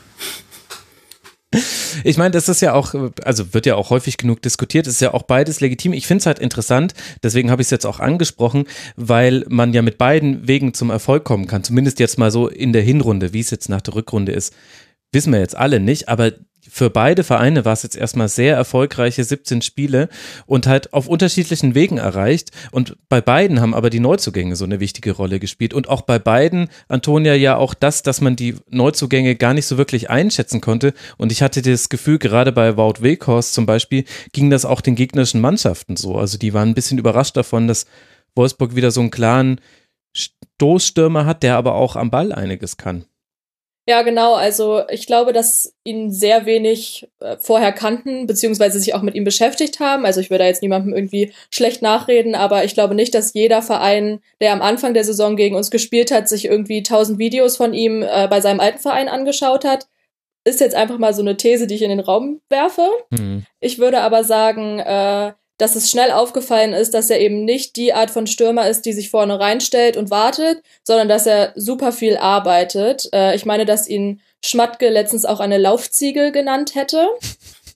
ich 2.03 2.17
meine, 2.17 2.31
das 2.31 2.50
ist 2.50 2.61
ja 2.61 2.73
auch, 2.73 2.94
also 3.23 3.53
wird 3.53 3.65
ja 3.65 3.75
auch 3.75 3.89
häufig 3.89 4.17
genug 4.17 4.41
diskutiert, 4.41 4.88
ist 4.88 5.01
ja 5.01 5.13
auch 5.13 5.23
beides 5.23 5.61
legitim. 5.61 5.94
Ich 5.94 6.07
finde 6.07 6.21
es 6.21 6.25
halt 6.25 6.39
interessant, 6.39 6.94
deswegen 7.21 7.51
habe 7.51 7.61
ich 7.61 7.67
es 7.67 7.71
jetzt 7.71 7.85
auch 7.85 8.00
angesprochen, 8.00 8.65
weil 8.95 9.45
man 9.50 9.73
ja 9.73 9.81
mit 9.81 9.97
beiden 9.97 10.47
Wegen 10.47 10.73
zum 10.73 10.89
Erfolg 10.89 11.23
kommen 11.23 11.47
kann. 11.47 11.63
Zumindest 11.63 12.00
jetzt 12.00 12.17
mal 12.17 12.31
so 12.31 12.47
in 12.47 12.73
der 12.73 12.81
Hinrunde, 12.81 13.33
wie 13.33 13.39
es 13.39 13.51
jetzt 13.51 13.69
nach 13.69 13.81
der 13.81 13.95
Rückrunde 13.95 14.31
ist. 14.31 14.53
Wissen 15.11 15.31
wir 15.31 15.39
jetzt 15.39 15.55
alle 15.55 15.79
nicht, 15.79 16.09
aber 16.09 16.31
für 16.69 16.89
beide 16.89 17.24
Vereine 17.24 17.65
war 17.65 17.74
es 17.74 17.83
jetzt 17.83 17.95
erstmal 17.95 18.27
sehr 18.27 18.56
erfolgreiche 18.56 19.24
17 19.24 19.62
Spiele 19.62 20.10
und 20.45 20.68
halt 20.68 20.94
auf 20.94 21.07
unterschiedlichen 21.07 21.75
Wegen 21.75 21.98
erreicht. 21.98 22.51
Und 22.71 22.98
bei 23.10 23.21
beiden 23.21 23.62
haben 23.62 23.74
aber 23.74 23.89
die 23.89 24.00
Neuzugänge 24.00 24.56
so 24.56 24.65
eine 24.65 24.80
wichtige 24.80 25.12
Rolle 25.12 25.39
gespielt. 25.39 25.74
Und 25.74 25.89
auch 25.89 26.01
bei 26.01 26.19
beiden, 26.19 26.69
Antonia, 26.88 27.33
ja 27.36 27.57
auch 27.57 27.74
das, 27.74 28.04
dass 28.04 28.21
man 28.21 28.36
die 28.36 28.56
Neuzugänge 28.69 29.36
gar 29.36 29.54
nicht 29.54 29.65
so 29.65 29.77
wirklich 29.77 30.10
einschätzen 30.10 30.62
konnte. 30.62 30.94
Und 31.18 31.31
ich 31.31 31.42
hatte 31.42 31.62
das 31.62 31.89
Gefühl, 31.89 32.19
gerade 32.19 32.51
bei 32.51 32.77
Wout 32.77 33.01
Weghorst 33.01 33.54
zum 33.54 33.65
Beispiel, 33.65 34.06
ging 34.31 34.50
das 34.50 34.65
auch 34.65 34.81
den 34.81 34.95
gegnerischen 34.95 35.42
Mannschaften 35.42 35.95
so. 35.95 36.15
Also 36.18 36.38
die 36.38 36.54
waren 36.54 36.69
ein 36.69 36.75
bisschen 36.75 36.98
überrascht 36.98 37.38
davon, 37.38 37.68
dass 37.68 37.86
Wolfsburg 38.36 38.75
wieder 38.75 38.92
so 38.92 39.01
einen 39.01 39.12
klaren 39.12 39.60
Stoßstürmer 40.15 41.25
hat, 41.25 41.44
der 41.44 41.57
aber 41.57 41.75
auch 41.75 41.95
am 41.95 42.12
Ball 42.12 42.31
einiges 42.31 42.77
kann. 42.77 43.06
Ja, 43.85 44.01
genau. 44.01 44.33
Also 44.33 44.83
ich 44.89 45.07
glaube, 45.07 45.33
dass 45.33 45.75
ihn 45.83 46.09
sehr 46.09 46.45
wenig 46.45 47.09
äh, 47.19 47.35
vorher 47.38 47.74
kannten, 47.74 48.27
beziehungsweise 48.27 48.80
sich 48.80 48.94
auch 48.94 49.01
mit 49.01 49.13
ihm 49.13 49.25
beschäftigt 49.25 49.81
haben. 49.81 50.06
Also 50.06 50.21
ich 50.21 50.30
würde 50.30 50.44
da 50.44 50.47
jetzt 50.47 50.62
niemandem 50.62 50.94
irgendwie 50.94 51.33
schlecht 51.51 51.81
nachreden, 51.81 52.33
aber 52.33 52.63
ich 52.63 52.75
glaube 52.75 52.95
nicht, 52.95 53.13
dass 53.13 53.33
jeder 53.33 53.62
Verein, 53.62 54.21
der 54.39 54.53
am 54.53 54.62
Anfang 54.62 54.94
der 54.94 55.03
Saison 55.03 55.35
gegen 55.35 55.57
uns 55.57 55.69
gespielt 55.69 56.12
hat, 56.12 56.30
sich 56.30 56.45
irgendwie 56.45 56.81
tausend 56.81 57.19
Videos 57.19 57.57
von 57.57 57.74
ihm 57.74 58.03
äh, 58.03 58.27
bei 58.30 58.39
seinem 58.39 58.62
alten 58.62 58.80
Verein 58.80 59.09
angeschaut 59.09 59.65
hat. 59.65 59.88
Ist 60.45 60.62
jetzt 60.62 60.75
einfach 60.75 60.97
mal 60.97 61.13
so 61.13 61.21
eine 61.21 61.36
These, 61.36 61.68
die 61.68 61.75
ich 61.75 61.81
in 61.81 61.89
den 61.89 62.00
Raum 62.00 62.39
werfe. 62.50 62.88
Mhm. 63.10 63.46
Ich 63.60 63.79
würde 63.79 64.00
aber 64.00 64.24
sagen, 64.24 64.79
äh, 64.79 65.34
dass 65.63 65.77
es 65.77 65.89
schnell 65.89 66.12
aufgefallen 66.12 66.74
ist, 66.74 66.93
dass 66.93 67.10
er 67.10 67.22
eben 67.22 67.46
nicht 67.46 67.77
die 67.77 67.93
Art 67.93 68.12
von 68.12 68.27
Stürmer 68.27 68.70
ist, 68.70 68.86
die 68.86 68.91
sich 68.91 69.10
vorne 69.10 69.39
reinstellt 69.39 69.96
und 69.96 70.12
wartet, 70.12 70.62
sondern 70.84 71.08
dass 71.08 71.25
er 71.25 71.53
super 71.55 71.93
viel 71.93 72.17
arbeitet. 72.17 73.08
Äh, 73.13 73.34
ich 73.36 73.46
meine, 73.46 73.65
dass 73.65 73.88
ihn 73.88 74.20
Schmatke 74.43 74.89
letztens 74.89 75.24
auch 75.24 75.39
eine 75.39 75.58
Laufziege 75.58 76.34
genannt 76.34 76.75
hätte. 76.75 77.08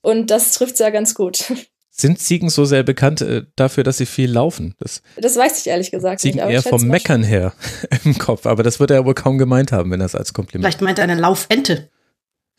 Und 0.01 0.32
das 0.32 0.51
trifft 0.51 0.77
ja 0.79 0.89
ganz 0.89 1.15
gut. 1.15 1.46
Sind 1.89 2.20
Ziegen 2.20 2.50
so 2.50 2.65
sehr 2.65 2.84
bekannt 2.84 3.22
äh, 3.22 3.44
dafür, 3.56 3.86
dass 3.86 3.98
sie 3.98 4.06
viel 4.06 4.29
laufen? 4.29 4.75
Das, 4.79 5.01
das 5.15 5.38
weiß 5.38 5.58
ich 5.58 5.67
ehrlich 5.67 5.89
gesagt 5.89 6.20
Ziegen 6.20 6.46
nicht. 6.46 6.53
eher 6.53 6.63
vom 6.63 6.86
Meckern 6.88 7.24
her 7.24 7.53
im 8.03 8.17
Kopf, 8.17 8.46
aber 8.46 8.63
das 8.63 8.82
wird 8.82 8.91
er 8.91 9.06
wohl 9.06 9.15
kaum 9.15 9.38
gemeint 9.38 9.72
haben, 9.72 9.89
wenn 9.91 10.01
er 10.01 10.08
es 10.08 10.13
als 10.13 10.34
Kompliment. 10.34 10.65
Vielleicht 10.65 10.82
meint 10.82 11.00
er 11.00 11.06
eine 11.06 11.15
Laufente. 11.15 11.89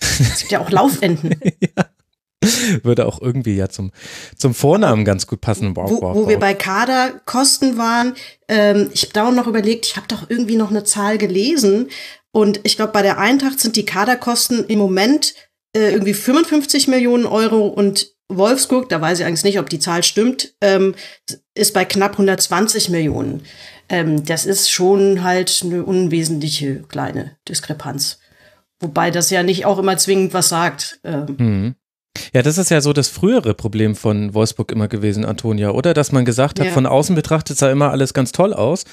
Es 0.00 0.40
gibt 0.40 0.52
ja 0.52 0.60
auch 0.60 0.70
Laufenten. 0.70 1.38
ja. 1.60 1.87
Würde 2.82 3.06
auch 3.06 3.20
irgendwie 3.20 3.56
ja 3.56 3.68
zum, 3.68 3.92
zum 4.36 4.54
Vornamen 4.54 5.04
ganz 5.04 5.26
gut 5.26 5.40
passen. 5.40 5.76
Wow, 5.76 5.90
wo, 5.90 6.02
wow, 6.02 6.14
wo 6.14 6.20
wow. 6.22 6.28
wir 6.28 6.38
bei 6.38 6.54
Kaderkosten 6.54 7.78
waren, 7.78 8.14
ähm, 8.48 8.90
ich 8.92 9.02
habe 9.02 9.12
da 9.12 9.30
noch 9.30 9.46
überlegt, 9.46 9.86
ich 9.86 9.96
habe 9.96 10.08
doch 10.08 10.28
irgendwie 10.28 10.56
noch 10.56 10.70
eine 10.70 10.84
Zahl 10.84 11.18
gelesen. 11.18 11.88
Und 12.30 12.60
ich 12.64 12.76
glaube, 12.76 12.92
bei 12.92 13.02
der 13.02 13.18
Eintracht 13.18 13.60
sind 13.60 13.76
die 13.76 13.86
Kaderkosten 13.86 14.64
im 14.66 14.78
Moment 14.78 15.34
äh, 15.74 15.92
irgendwie 15.92 16.14
55 16.14 16.88
Millionen 16.88 17.26
Euro 17.26 17.66
und 17.66 18.14
Wolfsburg, 18.28 18.88
da 18.90 19.00
weiß 19.00 19.20
ich 19.20 19.26
eigentlich 19.26 19.44
nicht, 19.44 19.58
ob 19.58 19.70
die 19.70 19.78
Zahl 19.78 20.02
stimmt, 20.02 20.54
ähm, 20.60 20.94
ist 21.54 21.72
bei 21.72 21.84
knapp 21.84 22.12
120 22.12 22.90
Millionen. 22.90 23.42
Ähm, 23.88 24.24
das 24.24 24.44
ist 24.44 24.70
schon 24.70 25.22
halt 25.22 25.62
eine 25.64 25.82
unwesentliche 25.82 26.82
kleine 26.82 27.36
Diskrepanz. 27.48 28.18
Wobei 28.80 29.10
das 29.10 29.30
ja 29.30 29.42
nicht 29.42 29.64
auch 29.64 29.78
immer 29.78 29.96
zwingend 29.96 30.34
was 30.34 30.50
sagt. 30.50 31.00
Ähm. 31.04 31.36
Mhm. 31.38 31.74
Ja, 32.32 32.42
das 32.42 32.58
ist 32.58 32.70
ja 32.70 32.80
so 32.80 32.92
das 32.92 33.08
frühere 33.08 33.54
Problem 33.54 33.94
von 33.94 34.34
Wolfsburg 34.34 34.72
immer 34.72 34.88
gewesen, 34.88 35.24
Antonia, 35.24 35.70
oder? 35.70 35.94
Dass 35.94 36.12
man 36.12 36.24
gesagt 36.24 36.60
hat, 36.60 36.66
ja. 36.66 36.72
von 36.72 36.86
außen 36.86 37.14
betrachtet 37.14 37.58
sah 37.58 37.70
immer 37.70 37.90
alles 37.90 38.14
ganz 38.14 38.32
toll 38.32 38.52
aus. 38.52 38.84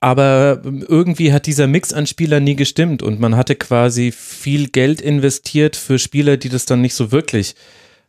Aber 0.00 0.62
irgendwie 0.64 1.32
hat 1.32 1.46
dieser 1.46 1.68
Mix 1.68 1.92
an 1.92 2.08
Spielern 2.08 2.42
nie 2.42 2.56
gestimmt 2.56 3.04
und 3.04 3.20
man 3.20 3.36
hatte 3.36 3.54
quasi 3.54 4.10
viel 4.10 4.68
Geld 4.68 5.00
investiert 5.00 5.76
für 5.76 6.00
Spieler, 6.00 6.36
die 6.36 6.48
das 6.48 6.66
dann 6.66 6.80
nicht 6.80 6.94
so 6.94 7.12
wirklich 7.12 7.54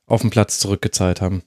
auf 0.07 0.21
den 0.21 0.31
Platz 0.31 0.57
zurückgezahlt 0.59 1.21
haben. 1.21 1.43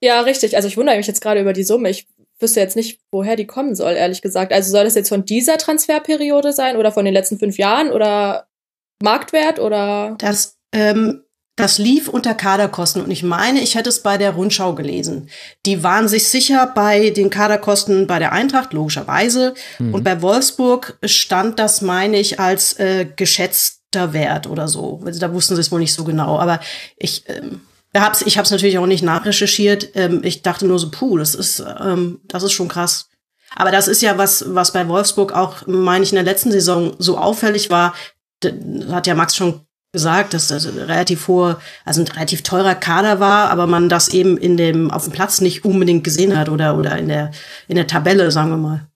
Ja, 0.00 0.20
richtig. 0.22 0.56
Also 0.56 0.66
ich 0.66 0.76
wundere 0.76 0.96
mich 0.96 1.06
jetzt 1.06 1.20
gerade 1.20 1.40
über 1.40 1.52
die 1.52 1.62
Summe. 1.62 1.90
Ich 1.90 2.06
wüsste 2.40 2.60
jetzt 2.60 2.76
nicht, 2.76 3.00
woher 3.10 3.36
die 3.36 3.46
kommen 3.46 3.74
soll, 3.74 3.92
ehrlich 3.92 4.20
gesagt. 4.20 4.52
Also 4.52 4.70
soll 4.70 4.84
das 4.84 4.96
jetzt 4.96 5.08
von 5.08 5.24
dieser 5.24 5.58
Transferperiode 5.58 6.52
sein 6.52 6.76
oder 6.76 6.92
von 6.92 7.04
den 7.04 7.14
letzten 7.14 7.38
fünf 7.38 7.56
Jahren 7.56 7.90
oder 7.90 8.48
Marktwert 9.02 9.60
oder? 9.60 10.16
Das 10.18 10.58
ähm, 10.72 11.23
das 11.56 11.78
lief 11.78 12.08
unter 12.08 12.34
Kaderkosten 12.34 13.02
und 13.02 13.10
ich 13.12 13.22
meine, 13.22 13.60
ich 13.60 13.76
hätte 13.76 13.88
es 13.88 14.00
bei 14.00 14.18
der 14.18 14.32
Rundschau 14.32 14.74
gelesen. 14.74 15.28
Die 15.66 15.84
waren 15.84 16.08
sich 16.08 16.28
sicher 16.28 16.72
bei 16.74 17.10
den 17.10 17.30
Kaderkosten 17.30 18.08
bei 18.08 18.18
der 18.18 18.32
Eintracht, 18.32 18.72
logischerweise. 18.72 19.54
Mhm. 19.78 19.94
Und 19.94 20.02
bei 20.02 20.20
Wolfsburg 20.20 20.98
stand 21.04 21.60
das, 21.60 21.80
meine 21.80 22.18
ich, 22.18 22.40
als 22.40 22.78
äh, 22.80 23.06
geschätzter 23.16 24.12
Wert 24.12 24.48
oder 24.48 24.66
so. 24.66 25.00
Also 25.06 25.20
da 25.20 25.32
wussten 25.32 25.54
sie 25.54 25.60
es 25.60 25.70
wohl 25.70 25.78
nicht 25.78 25.94
so 25.94 26.02
genau. 26.02 26.40
Aber 26.40 26.58
ich, 26.96 27.22
ähm, 27.28 27.60
hab's, 27.94 28.22
ich 28.22 28.36
habe 28.36 28.46
es 28.46 28.50
natürlich 28.50 28.78
auch 28.78 28.86
nicht 28.86 29.04
nachrecherchiert. 29.04 29.90
Ähm, 29.94 30.22
ich 30.24 30.42
dachte 30.42 30.66
nur 30.66 30.80
so, 30.80 30.90
puh, 30.90 31.18
das 31.18 31.36
ist, 31.36 31.62
ähm, 31.80 32.20
das 32.24 32.42
ist 32.42 32.52
schon 32.52 32.68
krass. 32.68 33.10
Aber 33.54 33.70
das 33.70 33.86
ist 33.86 34.02
ja 34.02 34.18
was, 34.18 34.44
was 34.48 34.72
bei 34.72 34.88
Wolfsburg 34.88 35.32
auch, 35.32 35.68
meine 35.68 36.02
ich, 36.02 36.10
in 36.10 36.16
der 36.16 36.24
letzten 36.24 36.50
Saison 36.50 36.96
so 36.98 37.16
auffällig 37.16 37.70
war. 37.70 37.94
Da 38.40 38.50
hat 38.90 39.06
ja 39.06 39.14
Max 39.14 39.36
schon 39.36 39.60
gesagt, 39.94 40.34
dass 40.34 40.48
das 40.48 40.66
relativ 40.66 41.28
hohe, 41.28 41.56
also 41.86 42.02
ein 42.02 42.08
relativ 42.08 42.42
teurer 42.42 42.74
Kader 42.74 43.20
war, 43.20 43.48
aber 43.48 43.66
man 43.66 43.88
das 43.88 44.08
eben 44.08 44.36
in 44.36 44.58
dem, 44.58 44.90
auf 44.90 45.04
dem 45.04 45.12
Platz 45.12 45.40
nicht 45.40 45.64
unbedingt 45.64 46.04
gesehen 46.04 46.36
hat 46.36 46.50
oder, 46.50 46.76
oder 46.76 46.98
in 46.98 47.08
der, 47.08 47.30
in 47.68 47.76
der 47.76 47.86
Tabelle, 47.86 48.30
sagen 48.30 48.50
wir 48.50 48.56
mal. 48.58 48.88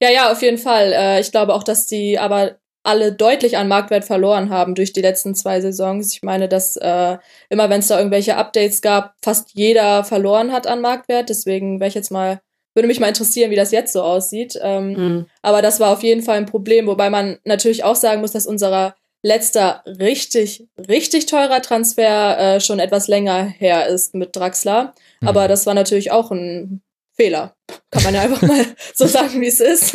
Ja, 0.00 0.10
ja, 0.10 0.30
auf 0.30 0.42
jeden 0.42 0.58
Fall. 0.58 0.92
Äh, 0.92 1.20
ich 1.20 1.32
glaube 1.32 1.54
auch, 1.54 1.64
dass 1.64 1.86
die 1.86 2.18
aber 2.18 2.58
alle 2.84 3.12
deutlich 3.12 3.56
an 3.56 3.68
Marktwert 3.68 4.04
verloren 4.04 4.50
haben 4.50 4.74
durch 4.74 4.92
die 4.92 5.00
letzten 5.00 5.34
zwei 5.34 5.60
Saisons. 5.60 6.14
Ich 6.14 6.22
meine, 6.22 6.46
dass 6.48 6.76
äh, 6.76 7.16
immer 7.48 7.70
wenn 7.70 7.80
es 7.80 7.88
da 7.88 7.98
irgendwelche 7.98 8.36
Updates 8.36 8.82
gab, 8.82 9.14
fast 9.22 9.50
jeder 9.54 10.04
verloren 10.04 10.52
hat 10.52 10.66
an 10.66 10.80
Marktwert. 10.80 11.30
Deswegen 11.30 11.80
wäre 11.80 11.88
ich 11.88 11.94
jetzt 11.94 12.10
mal, 12.10 12.40
würde 12.74 12.86
mich 12.86 13.00
mal 13.00 13.08
interessieren, 13.08 13.50
wie 13.50 13.56
das 13.56 13.72
jetzt 13.72 13.92
so 13.92 14.02
aussieht. 14.02 14.58
Ähm, 14.62 14.92
mhm. 14.92 15.26
Aber 15.42 15.62
das 15.62 15.80
war 15.80 15.90
auf 15.90 16.02
jeden 16.02 16.22
Fall 16.22 16.36
ein 16.36 16.46
Problem, 16.46 16.86
wobei 16.86 17.10
man 17.10 17.38
natürlich 17.44 17.82
auch 17.82 17.96
sagen 17.96 18.20
muss, 18.20 18.32
dass 18.32 18.46
unserer 18.46 18.94
letzter 19.28 19.84
richtig, 19.86 20.66
richtig 20.88 21.26
teurer 21.26 21.60
Transfer 21.60 22.38
äh, 22.38 22.60
schon 22.60 22.80
etwas 22.80 23.06
länger 23.08 23.44
her 23.44 23.86
ist 23.86 24.14
mit 24.14 24.34
Draxler. 24.34 24.94
Mhm. 25.20 25.28
Aber 25.28 25.48
das 25.48 25.66
war 25.66 25.74
natürlich 25.74 26.10
auch 26.10 26.30
ein 26.30 26.82
Fehler. 27.14 27.54
Kann 27.90 28.04
man 28.04 28.14
ja 28.14 28.22
einfach 28.22 28.42
mal 28.42 28.64
so 28.94 29.06
sagen, 29.06 29.40
wie 29.40 29.46
es 29.46 29.60
ist. 29.60 29.94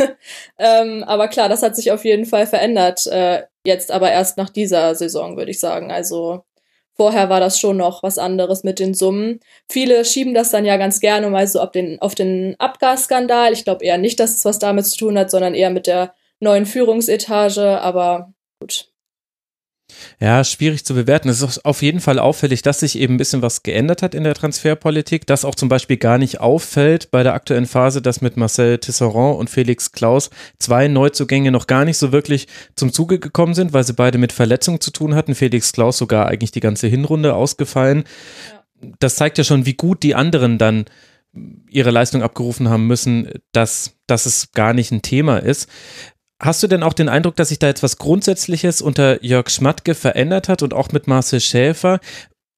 ähm, 0.59 1.03
aber 1.03 1.27
klar, 1.27 1.49
das 1.49 1.63
hat 1.63 1.75
sich 1.75 1.91
auf 1.91 2.05
jeden 2.05 2.25
Fall 2.25 2.45
verändert. 2.45 3.07
Äh, 3.07 3.43
jetzt 3.65 3.91
aber 3.91 4.11
erst 4.11 4.37
nach 4.37 4.49
dieser 4.49 4.93
Saison, 4.93 5.35
würde 5.35 5.51
ich 5.51 5.59
sagen. 5.59 5.91
Also 5.91 6.43
vorher 6.95 7.29
war 7.29 7.39
das 7.39 7.59
schon 7.59 7.77
noch 7.77 8.03
was 8.03 8.19
anderes 8.19 8.63
mit 8.63 8.77
den 8.77 8.93
Summen. 8.93 9.39
Viele 9.67 10.05
schieben 10.05 10.35
das 10.35 10.51
dann 10.51 10.63
ja 10.65 10.77
ganz 10.77 10.99
gerne 10.99 11.29
mal 11.29 11.47
so 11.47 11.59
auf 11.59 11.71
den, 11.71 11.99
auf 12.01 12.13
den 12.13 12.55
Abgasskandal. 12.59 13.51
Ich 13.51 13.63
glaube 13.63 13.83
eher 13.83 13.97
nicht, 13.97 14.19
dass 14.19 14.35
es 14.35 14.45
was 14.45 14.59
damit 14.59 14.85
zu 14.85 14.95
tun 14.95 15.17
hat, 15.17 15.31
sondern 15.31 15.55
eher 15.55 15.71
mit 15.71 15.87
der 15.87 16.13
neuen 16.39 16.67
Führungsetage. 16.67 17.81
Aber 17.81 18.33
gut, 18.59 18.92
ja, 20.19 20.43
schwierig 20.43 20.85
zu 20.85 20.93
bewerten. 20.93 21.29
Es 21.29 21.41
ist 21.41 21.65
auf 21.65 21.81
jeden 21.81 21.99
Fall 21.99 22.19
auffällig, 22.19 22.61
dass 22.61 22.79
sich 22.79 22.97
eben 22.97 23.15
ein 23.15 23.17
bisschen 23.17 23.41
was 23.41 23.63
geändert 23.63 24.01
hat 24.01 24.15
in 24.15 24.23
der 24.23 24.33
Transferpolitik, 24.33 25.27
dass 25.27 25.45
auch 25.45 25.55
zum 25.55 25.69
Beispiel 25.69 25.97
gar 25.97 26.17
nicht 26.17 26.39
auffällt 26.39 27.11
bei 27.11 27.23
der 27.23 27.33
aktuellen 27.33 27.65
Phase, 27.65 28.01
dass 28.01 28.21
mit 28.21 28.37
Marcel 28.37 28.77
Tisserand 28.77 29.37
und 29.37 29.49
Felix 29.49 29.91
Klaus 29.91 30.29
zwei 30.59 30.87
Neuzugänge 30.87 31.51
noch 31.51 31.67
gar 31.67 31.85
nicht 31.85 31.97
so 31.97 32.11
wirklich 32.11 32.47
zum 32.75 32.93
Zuge 32.93 33.19
gekommen 33.19 33.53
sind, 33.53 33.73
weil 33.73 33.83
sie 33.83 33.93
beide 33.93 34.17
mit 34.17 34.31
Verletzungen 34.31 34.81
zu 34.81 34.91
tun 34.91 35.15
hatten. 35.15 35.35
Felix 35.35 35.73
Klaus 35.73 35.97
sogar 35.97 36.27
eigentlich 36.27 36.51
die 36.51 36.61
ganze 36.61 36.87
Hinrunde 36.87 37.35
ausgefallen. 37.35 38.03
Das 38.99 39.15
zeigt 39.15 39.37
ja 39.37 39.43
schon, 39.43 39.65
wie 39.65 39.75
gut 39.75 40.03
die 40.03 40.15
anderen 40.15 40.57
dann 40.57 40.85
ihre 41.69 41.91
Leistung 41.91 42.21
abgerufen 42.21 42.69
haben 42.69 42.85
müssen, 42.85 43.29
dass, 43.51 43.95
dass 44.05 44.25
es 44.25 44.51
gar 44.51 44.73
nicht 44.73 44.91
ein 44.91 45.01
Thema 45.01 45.37
ist. 45.37 45.67
Hast 46.43 46.61
du 46.61 46.67
denn 46.67 46.83
auch 46.83 46.91
den 46.91 47.07
Eindruck, 47.07 47.37
dass 47.37 47.49
sich 47.49 47.59
da 47.59 47.67
jetzt 47.67 47.83
was 47.83 47.97
Grundsätzliches 47.97 48.81
unter 48.81 49.23
Jörg 49.23 49.49
Schmatke 49.49 49.95
verändert 49.95 50.49
hat 50.49 50.61
und 50.61 50.73
auch 50.73 50.91
mit 50.91 51.07
Marcel 51.07 51.39
Schäfer? 51.39 52.01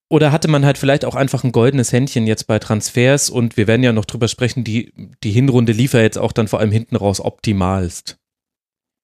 Oder 0.09 0.31
hatte 0.31 0.47
man 0.47 0.65
halt 0.65 0.79
vielleicht 0.79 1.05
auch 1.05 1.13
einfach 1.13 1.43
ein 1.43 1.51
goldenes 1.51 1.91
Händchen 1.91 2.25
jetzt 2.25 2.47
bei 2.47 2.57
Transfers 2.57 3.29
und 3.29 3.57
wir 3.57 3.67
werden 3.67 3.83
ja 3.83 3.93
noch 3.93 4.05
drüber 4.05 4.27
sprechen, 4.27 4.63
die, 4.63 4.91
die 5.23 5.31
Hinrunde 5.31 5.71
lief 5.71 5.93
ja 5.93 6.01
jetzt 6.01 6.17
auch 6.17 6.31
dann 6.31 6.47
vor 6.47 6.59
allem 6.59 6.71
hinten 6.71 6.95
raus 6.95 7.21
optimalst. 7.21 8.17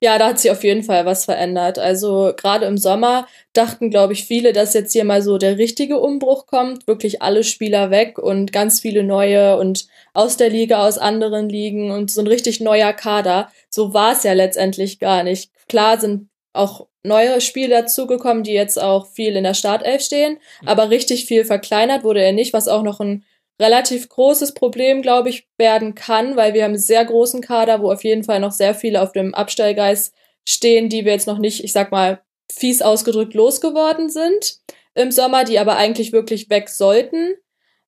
Ja, 0.04 0.18
da 0.18 0.30
hat 0.30 0.40
sich 0.40 0.50
auf 0.50 0.64
jeden 0.64 0.82
Fall 0.82 1.06
was 1.06 1.26
verändert. 1.26 1.78
Also 1.78 2.34
gerade 2.36 2.66
im 2.66 2.80
Sommer 2.80 3.28
dachten, 3.54 3.92
glaube 3.92 4.14
ich, 4.14 4.26
viele, 4.26 4.52
dass 4.52 4.74
jetzt 4.74 4.94
hier 4.94 5.04
mal 5.04 5.22
so 5.22 5.38
der 5.38 5.60
richtige 5.60 6.00
Umbruch 6.00 6.48
kommt, 6.48 6.88
wirklich 6.88 7.22
alle 7.22 7.44
Spieler 7.44 7.92
weg 7.92 8.18
und 8.18 8.52
ganz 8.52 8.80
viele 8.80 9.04
neue 9.04 9.58
und 9.58 9.86
aus 10.14 10.38
der 10.38 10.50
Liga, 10.50 10.88
aus 10.88 10.98
anderen 10.98 11.50
Ligen 11.50 11.92
und 11.92 12.10
so 12.10 12.22
ein 12.22 12.28
richtig 12.28 12.62
neuer 12.62 12.94
Kader. 12.94 13.52
So 13.70 13.94
war 13.94 14.14
es 14.14 14.24
ja 14.24 14.34
letztendlich 14.34 14.98
gar 14.98 15.22
nicht. 15.22 15.52
Klar 15.70 16.00
sind 16.00 16.30
auch 16.52 16.88
neue 17.04 17.40
Spieler 17.40 17.82
dazugekommen, 17.84 18.42
die 18.44 18.54
jetzt 18.54 18.82
auch 18.82 19.06
viel 19.06 19.36
in 19.36 19.44
der 19.44 19.54
Startelf 19.54 20.02
stehen, 20.02 20.40
aber 20.66 20.90
richtig 20.90 21.26
viel 21.26 21.46
verkleinert 21.46 22.04
wurde 22.04 22.24
er 22.24 22.34
nicht, 22.34 22.54
was 22.54 22.68
auch 22.68 22.82
noch 22.82 23.00
ein 23.00 23.24
relativ 23.62 24.10
großes 24.10 24.54
Problem, 24.54 25.02
glaube 25.02 25.30
ich, 25.30 25.48
werden 25.58 25.96
kann, 25.96 26.36
weil 26.36 26.54
wir 26.54 26.64
haben 26.64 26.72
einen 26.72 26.80
sehr 26.80 27.06
großen 27.06 27.42
Kader, 27.42 27.82
wo 27.82 27.92
auf 27.92 28.04
jeden 28.04 28.24
Fall 28.24 28.40
noch 28.40 28.52
sehr 28.52 28.76
viele 28.76 29.02
auf 29.02 29.12
dem 29.12 29.34
Abstellgeist 29.34 30.14
stehen, 30.46 30.90
die 30.90 31.06
wir 31.06 31.14
jetzt 31.14 31.28
noch 31.28 31.38
nicht, 31.38 31.64
ich 31.64 31.72
sag 31.72 31.92
mal, 31.92 32.22
fies 32.52 32.82
ausgedrückt 32.82 33.34
losgeworden 33.34 34.10
sind 34.10 34.58
im 34.94 35.12
Sommer, 35.12 35.44
die 35.46 35.60
aber 35.60 35.78
eigentlich 35.78 36.12
wirklich 36.12 36.50
weg 36.50 36.70
sollten. 36.70 37.36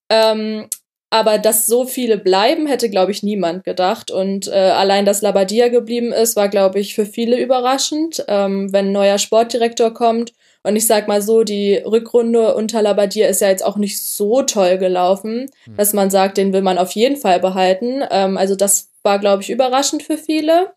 Ähm, 0.09 0.69
aber 1.09 1.37
dass 1.37 1.67
so 1.67 1.85
viele 1.85 2.17
bleiben, 2.17 2.65
hätte, 2.65 2.89
glaube 2.89 3.11
ich, 3.11 3.21
niemand 3.21 3.63
gedacht. 3.63 4.09
Und 4.09 4.47
äh, 4.47 4.51
allein, 4.51 5.05
dass 5.05 5.21
Labadia 5.21 5.67
geblieben 5.67 6.11
ist, 6.11 6.35
war, 6.35 6.49
glaube 6.49 6.79
ich, 6.79 6.95
für 6.95 7.05
viele 7.05 7.39
überraschend. 7.39 8.23
Ähm, 8.27 8.73
wenn 8.73 8.87
ein 8.87 8.93
neuer 8.93 9.19
Sportdirektor 9.19 9.93
kommt 9.93 10.33
und 10.63 10.77
ich 10.77 10.87
sag 10.87 11.07
mal 11.09 11.21
so, 11.21 11.43
die 11.43 11.75
Rückrunde 11.75 12.55
unter 12.55 12.81
Labadia 12.81 13.27
ist 13.27 13.41
ja 13.41 13.49
jetzt 13.49 13.65
auch 13.65 13.75
nicht 13.75 14.01
so 14.01 14.43
toll 14.43 14.77
gelaufen, 14.77 15.49
mhm. 15.65 15.75
dass 15.75 15.91
man 15.93 16.09
sagt, 16.09 16.37
den 16.37 16.53
will 16.53 16.61
man 16.61 16.77
auf 16.77 16.91
jeden 16.91 17.17
Fall 17.17 17.41
behalten. 17.41 18.01
Ähm, 18.09 18.37
also 18.37 18.55
das 18.55 18.89
war, 19.03 19.19
glaube 19.19 19.43
ich, 19.43 19.49
überraschend 19.49 20.03
für 20.03 20.17
viele. 20.17 20.73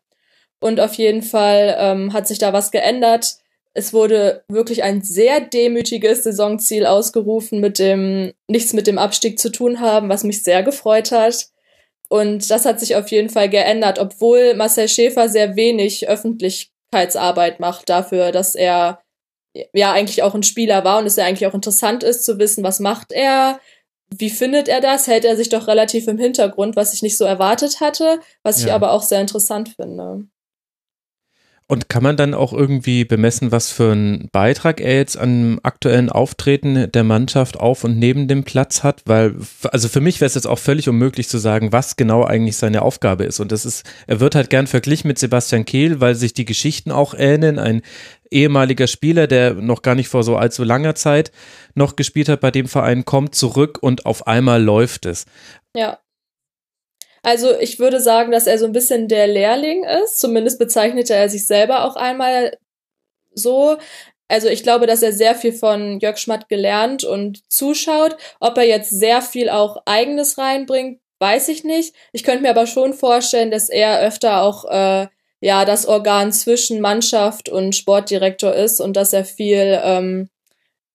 Und 0.59 0.81
auf 0.81 0.95
jeden 0.95 1.23
Fall 1.23 1.77
ähm, 1.79 2.13
hat 2.13 2.27
sich 2.27 2.39
da 2.39 2.53
was 2.53 2.73
geändert. 2.73 3.37
Es 3.75 3.93
wurde 3.93 4.43
wirklich 4.49 4.83
ein 4.83 5.03
sehr 5.03 5.41
demütiges 5.41 6.25
Saisonziel 6.25 6.87
ausgerufen, 6.87 7.61
mit 7.61 7.79
dem 7.79 8.33
nichts 8.49 8.73
mit 8.73 8.89
dem 8.89 8.99
Abstieg 8.99 9.39
zu 9.39 9.53
tun 9.53 9.81
haben, 9.81 10.09
was 10.09 10.25
mich 10.25 10.43
sehr 10.43 10.63
gefreut 10.65 11.13
hat. 11.13 11.51
Und 12.09 12.51
das 12.51 12.65
hat 12.65 12.81
sich 12.81 12.97
auf 12.97 13.09
jeden 13.09 13.29
Fall 13.29 13.49
geändert, 13.49 13.99
obwohl 13.99 14.55
Marcel 14.55 14.89
Schäfer 14.89 15.29
sehr 15.29 15.55
wenig 15.57 16.09
Öffentlichkeitsarbeit 16.09 17.61
macht 17.61 17.89
dafür, 17.89 18.33
dass 18.33 18.55
er 18.55 19.01
ja 19.73 19.93
eigentlich 19.93 20.23
auch 20.23 20.35
ein 20.35 20.43
Spieler 20.43 20.85
war 20.85 20.99
und 20.99 21.07
es 21.07 21.17
ja 21.17 21.25
eigentlich 21.25 21.47
auch 21.47 21.55
interessant 21.55 22.03
ist 22.03 22.25
zu 22.25 22.39
wissen, 22.39 22.65
was 22.65 22.81
macht 22.81 23.13
er, 23.13 23.61
wie 24.17 24.31
findet 24.31 24.69
er 24.69 24.81
das, 24.81 25.07
hält 25.07 25.25
er 25.25 25.37
sich 25.37 25.49
doch 25.49 25.67
relativ 25.67 26.07
im 26.09 26.19
Hintergrund, 26.19 26.77
was 26.77 26.95
ich 26.95 27.03
nicht 27.03 27.17
so 27.17 27.25
erwartet 27.25 27.81
hatte, 27.81 28.21
was 28.43 28.61
ja. 28.61 28.67
ich 28.67 28.73
aber 28.73 28.93
auch 28.93 29.03
sehr 29.03 29.21
interessant 29.21 29.71
finde. 29.71 30.27
Und 31.69 31.89
kann 31.89 32.05
man 32.05 32.17
dann 32.17 32.33
auch 32.33 32.53
irgendwie 32.53 33.05
bemessen, 33.05 33.51
was 33.51 33.73
für 33.73 33.91
einen 33.91 34.29
Beitrag 34.31 34.81
er 34.81 34.95
jetzt 34.99 35.19
am 35.19 35.59
aktuellen 35.65 36.11
Auftreten 36.11 36.93
der 36.93 37.03
Mannschaft 37.03 37.59
auf 37.59 37.83
und 37.83 37.99
neben 37.99 38.29
dem 38.29 38.45
Platz 38.45 38.85
hat? 38.85 39.03
Weil, 39.05 39.35
also 39.73 39.89
für 39.89 40.01
mich 40.01 40.21
wäre 40.21 40.29
es 40.29 40.37
jetzt 40.37 40.47
auch 40.47 40.61
völlig 40.61 40.89
unmöglich 40.89 41.29
zu 41.29 41.39
sagen, 41.39 41.73
was 41.73 41.97
genau 41.97 42.23
eigentlich 42.23 42.57
seine 42.57 42.83
Aufgabe 42.83 43.25
ist. 43.25 43.41
Und 43.41 43.51
das 43.51 43.67
ist, 43.67 43.85
er 44.07 44.21
wird 44.21 44.37
halt 44.37 44.49
gern 44.49 44.69
verglichen 44.69 45.09
mit 45.09 45.19
Sebastian 45.19 45.65
Kehl, 45.65 46.01
weil 46.01 46.15
sich 46.15 46.35
die 46.35 46.45
Geschichten 46.45 46.93
auch 46.93 47.15
ähneln. 47.15 47.59
Ein 47.59 47.83
ehemaliger 48.31 48.87
Spieler, 48.87 49.27
der 49.27 49.55
noch 49.55 49.83
gar 49.83 49.97
nicht 49.97 50.09
vor 50.09 50.23
so 50.23 50.37
allzu 50.37 50.63
langer 50.63 50.95
Zeit 50.95 51.33
noch 51.75 51.97
gespielt 51.97 52.29
hat 52.29 52.41
bei 52.41 52.53
dem 52.53 52.69
Verein, 52.69 53.05
kommt 53.05 53.35
zurück 53.35 53.79
und 53.81 54.07
auf 54.07 54.29
einmal 54.29 54.63
läuft 54.63 55.05
es. 55.05 55.27
Ja. 55.75 55.99
Also 57.27 57.59
ich 57.59 57.81
würde 57.81 57.99
sagen, 58.01 58.31
dass 58.31 58.47
er 58.47 58.57
so 58.57 58.67
ein 58.67 58.73
bisschen 58.73 59.09
der 59.09 59.27
Lehrling 59.27 59.83
ist. 59.83 60.21
Zumindest 60.21 60.61
bezeichnete 60.61 61.13
er 61.13 61.29
sich 61.29 61.45
selber 61.45 61.85
auch 61.85 61.97
einmal 61.97 62.57
so. 63.35 63.79
Also 64.29 64.47
ich 64.47 64.63
glaube, 64.63 64.87
dass 64.87 65.03
er 65.03 65.13
sehr 65.13 65.35
viel 65.35 65.53
von 65.53 65.99
Jörg 65.99 66.19
Schmatt 66.19 66.49
gelernt 66.49 67.03
und 67.03 67.43
zuschaut. 67.51 68.17
Ob 68.39 68.57
er 68.59 68.63
jetzt 68.65 68.91
sehr 68.91 69.23
viel 69.23 69.51
auch 69.51 69.79
eigenes 69.87 70.39
reinbringt, 70.39 71.01
weiß 71.19 71.49
ich 71.49 71.65
nicht. 71.65 71.97
Ich 72.13 72.23
könnte 72.23 72.43
mir 72.43 72.51
aber 72.51 72.69
schon 72.69 72.95
vorstellen, 72.95 73.51
dass 73.51 73.71
er 73.71 74.01
öfter 74.03 74.43
auch 74.43 74.65
äh, 74.67 75.09
ja 75.41 75.65
das 75.65 75.85
Organ 75.87 76.31
zwischen 76.33 76.81
Mannschaft 76.81 77.49
und 77.49 77.75
Sportdirektor 77.75 78.55
ist 78.55 78.81
und 78.81 78.97
dass 78.97 79.13
er 79.13 79.25
viel 79.25 79.81
ähm, 79.83 80.29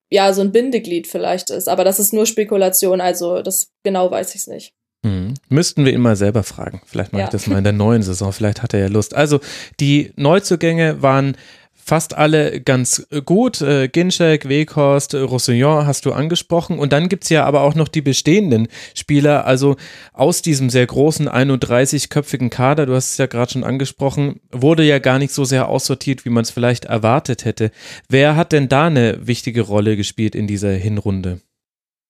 ja 0.10 0.32
so 0.32 0.40
ein 0.40 0.54
Bindeglied 0.54 1.08
vielleicht 1.08 1.50
ist. 1.50 1.68
Aber 1.68 1.84
das 1.84 2.00
ist 2.00 2.14
nur 2.14 2.26
Spekulation, 2.26 3.02
also 3.02 3.42
das 3.42 3.74
genau 3.84 4.10
weiß 4.10 4.30
ich 4.34 4.42
es 4.42 4.48
nicht. 4.48 4.74
Hm. 5.04 5.34
Müssten 5.50 5.84
wir 5.84 5.94
ihn 5.94 6.02
mal 6.02 6.16
selber 6.16 6.44
fragen. 6.44 6.82
Vielleicht 6.86 7.12
mache 7.12 7.22
ja. 7.22 7.28
ich 7.28 7.32
das 7.32 7.48
mal 7.48 7.58
in 7.58 7.64
der 7.64 7.74
neuen 7.74 8.04
Saison. 8.04 8.32
Vielleicht 8.32 8.62
hat 8.62 8.74
er 8.74 8.82
ja 8.82 8.88
Lust. 8.88 9.16
Also 9.16 9.40
die 9.80 10.12
Neuzugänge 10.16 11.02
waren 11.02 11.36
fast 11.84 12.16
alle 12.16 12.62
ganz 12.62 13.08
gut. 13.26 13.62
Äh, 13.62 13.88
Ginczek, 13.88 14.48
Weghorst, 14.48 15.16
Roussillon 15.16 15.88
hast 15.88 16.06
du 16.06 16.14
angesprochen. 16.14 16.78
Und 16.78 16.94
dann 16.94 17.10
gibt's 17.10 17.30
ja 17.30 17.46
aber 17.46 17.62
auch 17.62 17.74
noch 17.74 17.88
die 17.88 18.02
bestehenden 18.02 18.68
Spieler. 18.94 19.46
Also 19.46 19.76
aus 20.14 20.44
diesem 20.44 20.70
sehr 20.70 20.86
großen 20.86 21.28
31-köpfigen 21.28 22.50
Kader, 22.50 22.86
du 22.86 22.94
hast 22.94 23.14
es 23.14 23.18
ja 23.18 23.26
gerade 23.26 23.52
schon 23.52 23.64
angesprochen, 23.64 24.40
wurde 24.52 24.84
ja 24.84 25.00
gar 25.00 25.18
nicht 25.18 25.34
so 25.34 25.46
sehr 25.46 25.68
aussortiert, 25.68 26.26
wie 26.26 26.30
man 26.30 26.44
es 26.44 26.52
vielleicht 26.52 26.86
erwartet 26.86 27.46
hätte. 27.46 27.72
Wer 28.08 28.36
hat 28.36 28.52
denn 28.52 28.70
da 28.70 28.86
eine 28.86 29.26
wichtige 29.26 29.62
Rolle 29.62 29.98
gespielt 29.98 30.36
in 30.36 30.46
dieser 30.46 30.72
Hinrunde? 30.72 31.42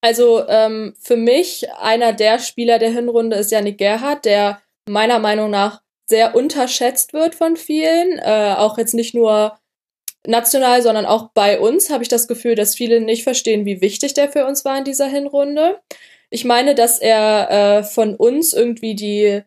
Also 0.01 0.47
ähm, 0.47 0.95
für 0.99 1.15
mich 1.15 1.71
einer 1.73 2.11
der 2.11 2.39
Spieler 2.39 2.79
der 2.79 2.89
Hinrunde 2.89 3.37
ist 3.37 3.51
Janik 3.51 3.77
Gerhardt, 3.77 4.25
der 4.25 4.61
meiner 4.89 5.19
Meinung 5.19 5.51
nach 5.51 5.81
sehr 6.07 6.35
unterschätzt 6.35 7.13
wird 7.13 7.35
von 7.35 7.55
vielen. 7.55 8.17
Äh, 8.17 8.55
auch 8.57 8.77
jetzt 8.77 8.95
nicht 8.95 9.13
nur 9.13 9.57
national, 10.25 10.81
sondern 10.81 11.05
auch 11.05 11.29
bei 11.33 11.59
uns 11.59 11.89
habe 11.89 12.03
ich 12.03 12.09
das 12.09 12.27
Gefühl, 12.27 12.55
dass 12.55 12.75
viele 12.75 13.01
nicht 13.01 13.23
verstehen, 13.23 13.65
wie 13.65 13.81
wichtig 13.81 14.13
der 14.13 14.29
für 14.29 14.45
uns 14.45 14.65
war 14.65 14.77
in 14.77 14.83
dieser 14.83 15.07
Hinrunde. 15.07 15.79
Ich 16.29 16.45
meine, 16.45 16.75
dass 16.75 16.99
er 16.99 17.49
äh, 17.79 17.83
von 17.83 18.15
uns 18.15 18.53
irgendwie 18.53 18.95
die 18.95 19.43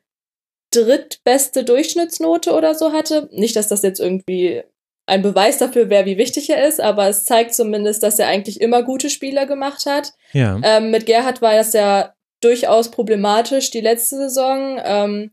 drittbeste 0.71 1.65
Durchschnittsnote 1.65 2.53
oder 2.53 2.75
so 2.75 2.93
hatte. 2.93 3.29
Nicht, 3.33 3.57
dass 3.57 3.69
das 3.69 3.83
jetzt 3.83 4.01
irgendwie 4.01 4.63
ein 5.07 5.23
Beweis 5.23 5.59
dafür 5.59 5.91
wäre, 5.91 6.07
wie 6.07 6.17
wichtig 6.17 6.49
er 6.49 6.67
ist, 6.67 6.81
aber 6.81 7.09
es 7.09 7.25
zeigt 7.25 7.55
zumindest, 7.55 8.03
dass 8.03 8.19
er 8.19 8.29
eigentlich 8.29 8.61
immer 8.61 8.83
gute 8.83 9.11
Spieler 9.11 9.47
gemacht 9.47 9.85
hat. 9.87 10.13
Ja. 10.33 10.59
Ähm, 10.63 10.91
mit 10.91 11.07
Gerhard 11.07 11.43
war 11.43 11.55
das 11.55 11.73
ja 11.75 12.15
durchaus 12.41 12.91
problematisch. 12.91 13.71
Die 13.71 13.81
letzte 13.81 14.17
Saison 14.17 14.81
ähm, 14.83 15.33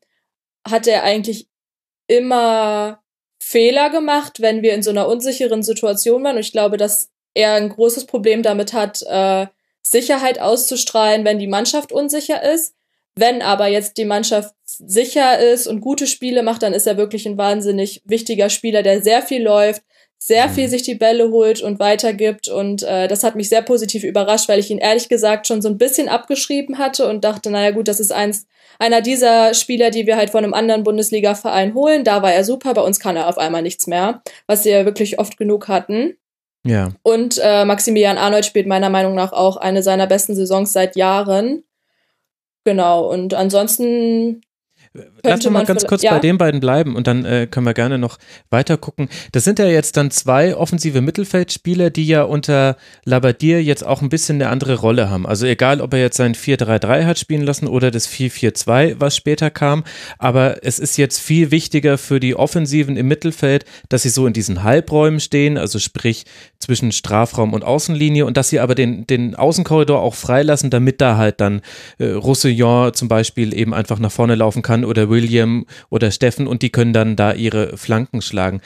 hat 0.68 0.88
er 0.88 1.04
eigentlich 1.04 1.48
immer 2.08 3.02
Fehler 3.42 3.90
gemacht, 3.90 4.42
wenn 4.42 4.62
wir 4.62 4.74
in 4.74 4.84
so 4.84 4.90
einer 4.90 5.08
unsicheren 5.08 5.64
Situation 5.64 6.24
waren. 6.24 6.36
Und 6.36 6.42
ich 6.42 6.52
glaube, 6.52 6.78
dass 6.78 7.10
er 7.34 7.54
ein 7.54 7.70
großes 7.70 8.06
Problem 8.06 8.44
damit 8.44 8.74
hat, 8.74 9.02
äh, 9.04 9.48
Sicherheit 9.82 10.40
auszustrahlen, 10.40 11.26
wenn 11.26 11.40
die 11.40 11.48
Mannschaft 11.48 11.92
unsicher 11.92 12.44
ist. 12.44 12.76
Wenn 13.22 13.44
aber 13.44 13.68
jetzt 13.68 13.98
die 13.98 14.06
Mannschaft 14.06 14.56
sicher 14.66 15.38
ist 15.38 15.68
und 15.68 15.80
gute 15.80 16.08
Spiele 16.08 16.42
macht, 16.42 16.64
dann 16.64 16.74
ist 16.74 16.88
er 16.88 16.98
wirklich 16.98 17.28
ein 17.28 17.38
wahnsinnig 17.38 18.02
wichtiger 18.04 18.50
Spieler, 18.50 18.82
der 18.82 19.04
sehr 19.04 19.22
viel 19.22 19.44
läuft, 19.44 19.84
sehr 20.18 20.50
viel 20.50 20.66
mhm. 20.66 20.70
sich 20.72 20.82
die 20.82 20.96
Bälle 20.96 21.30
holt 21.30 21.62
und 21.62 21.78
weitergibt. 21.80 22.48
Und 22.50 22.82
äh, 22.82 23.08
das 23.08 23.24
hat 23.24 23.36
mich 23.36 23.48
sehr 23.48 23.62
positiv 23.62 24.04
überrascht, 24.04 24.50
weil 24.50 24.58
ich 24.58 24.72
ihn 24.72 24.80
ehrlich 24.80 25.08
gesagt 25.08 25.46
schon 25.46 25.62
so 25.62 25.70
ein 25.70 25.78
bisschen 25.78 26.10
abgeschrieben 26.10 26.80
hatte 26.80 27.08
und 27.08 27.24
dachte, 27.24 27.52
naja 27.52 27.70
gut, 27.70 27.88
das 27.88 28.00
ist 28.00 28.12
eins, 28.12 28.48
einer 28.80 29.02
dieser 29.02 29.54
Spieler, 29.54 29.92
die 29.92 30.08
wir 30.08 30.18
halt 30.18 30.32
von 30.32 30.44
einem 30.44 30.56
anderen 30.56 30.84
Bundesliga-Verein 30.84 31.76
holen. 31.76 32.04
Da 32.04 32.24
war 32.24 32.34
er 32.34 32.44
super, 32.44 32.74
bei 32.74 32.82
uns 32.82 33.00
kann 33.00 33.18
er 33.18 33.30
auf 33.30 33.38
einmal 33.38 33.62
nichts 33.62 33.86
mehr, 33.86 34.24
was 34.48 34.64
sie 34.64 34.72
ja 34.72 34.84
wirklich 34.84 35.20
oft 35.20 35.38
genug 35.38 35.68
hatten. 35.68 36.18
Ja. 36.66 36.90
Und 37.04 37.40
äh, 37.44 37.66
Maximilian 37.66 38.18
Arnold 38.18 38.48
spielt 38.48 38.66
meiner 38.66 38.90
Meinung 38.90 39.14
nach 39.14 39.32
auch 39.32 39.58
eine 39.58 39.84
seiner 39.84 40.08
besten 40.08 40.34
Saisons 40.34 40.74
seit 40.74 40.96
Jahren. 40.96 41.64
Genau, 42.66 43.10
und 43.12 43.34
ansonsten 43.34 44.42
Lass 45.24 45.46
uns 45.46 45.54
mal 45.54 45.66
ganz 45.66 45.86
kurz 45.86 46.02
ja? 46.02 46.12
bei 46.12 46.20
den 46.20 46.38
beiden 46.38 46.60
bleiben 46.60 46.98
und 46.98 47.08
dann 47.08 47.24
äh, 47.24 47.48
können 47.50 47.66
wir 47.66 47.74
gerne 47.74 47.98
noch 47.98 48.18
weiter 48.50 48.76
gucken. 48.76 49.08
Das 49.32 49.46
sind 49.46 49.58
ja 49.58 49.66
jetzt 49.66 49.96
dann 49.96 50.12
zwei 50.12 50.54
offensive 50.54 51.00
Mittelfeldspieler, 51.00 51.90
die 51.90 52.08
ja 52.08 52.24
unter 52.24 52.76
Labadier 53.06 53.64
jetzt 53.64 53.86
auch 53.86 54.02
ein 54.02 54.10
bisschen 54.10 54.42
eine 54.42 54.50
andere 54.50 54.76
Rolle 54.76 55.10
haben. 55.10 55.26
Also 55.26 55.46
egal, 55.46 55.80
ob 55.80 55.94
er 55.94 56.02
jetzt 56.02 56.18
sein 56.18 56.36
4-3-3 56.36 57.06
hat 57.06 57.20
spielen 57.20 57.44
lassen 57.44 57.68
oder 57.68 57.90
das 57.90 58.10
4-4-2, 58.10 58.96
was 59.00 59.16
später 59.16 59.50
kam. 59.50 59.86
Aber 60.18 60.66
es 60.66 60.78
ist 60.78 60.98
jetzt 60.98 61.20
viel 61.20 61.52
wichtiger 61.52 61.98
für 61.98 62.20
die 62.20 62.36
Offensiven 62.36 62.98
im 62.98 63.08
Mittelfeld, 63.08 63.64
dass 63.88 64.02
sie 64.02 64.10
so 64.10 64.28
in 64.28 64.34
diesen 64.34 64.64
Halbräumen 64.64 65.22
stehen, 65.22 65.58
also 65.58 65.80
sprich 65.80 66.26
zwischen 66.60 66.92
Strafraum 66.92 67.54
und 67.54 67.64
Außenlinie 67.64 68.26
und 68.26 68.38
dass 68.38 68.50
sie 68.50 68.60
aber 68.60 68.76
den, 68.76 69.08
den 69.08 69.36
Außenkorridor 69.36 70.02
auch 70.02 70.16
freilassen, 70.16 70.70
damit 70.70 71.02
da 71.02 71.18
halt 71.18 71.40
dann 71.40 71.62
äh, 71.98 72.08
Roussillon 72.08 72.94
zum 72.94 73.08
Beispiel 73.08 73.58
eben 73.58 73.74
einfach 73.74 73.98
nach 74.00 74.12
vorne 74.12 74.36
laufen 74.36 74.62
kann 74.62 74.81
oder 74.86 75.10
William 75.10 75.66
oder 75.90 76.12
Steffen 76.12 76.48
und 76.48 76.62
die 76.62 76.70
können 76.70 76.94
dann 76.94 77.16
da 77.16 77.34
ihre 77.34 77.78
Flanken 77.78 78.22
schlagen. 78.22 78.62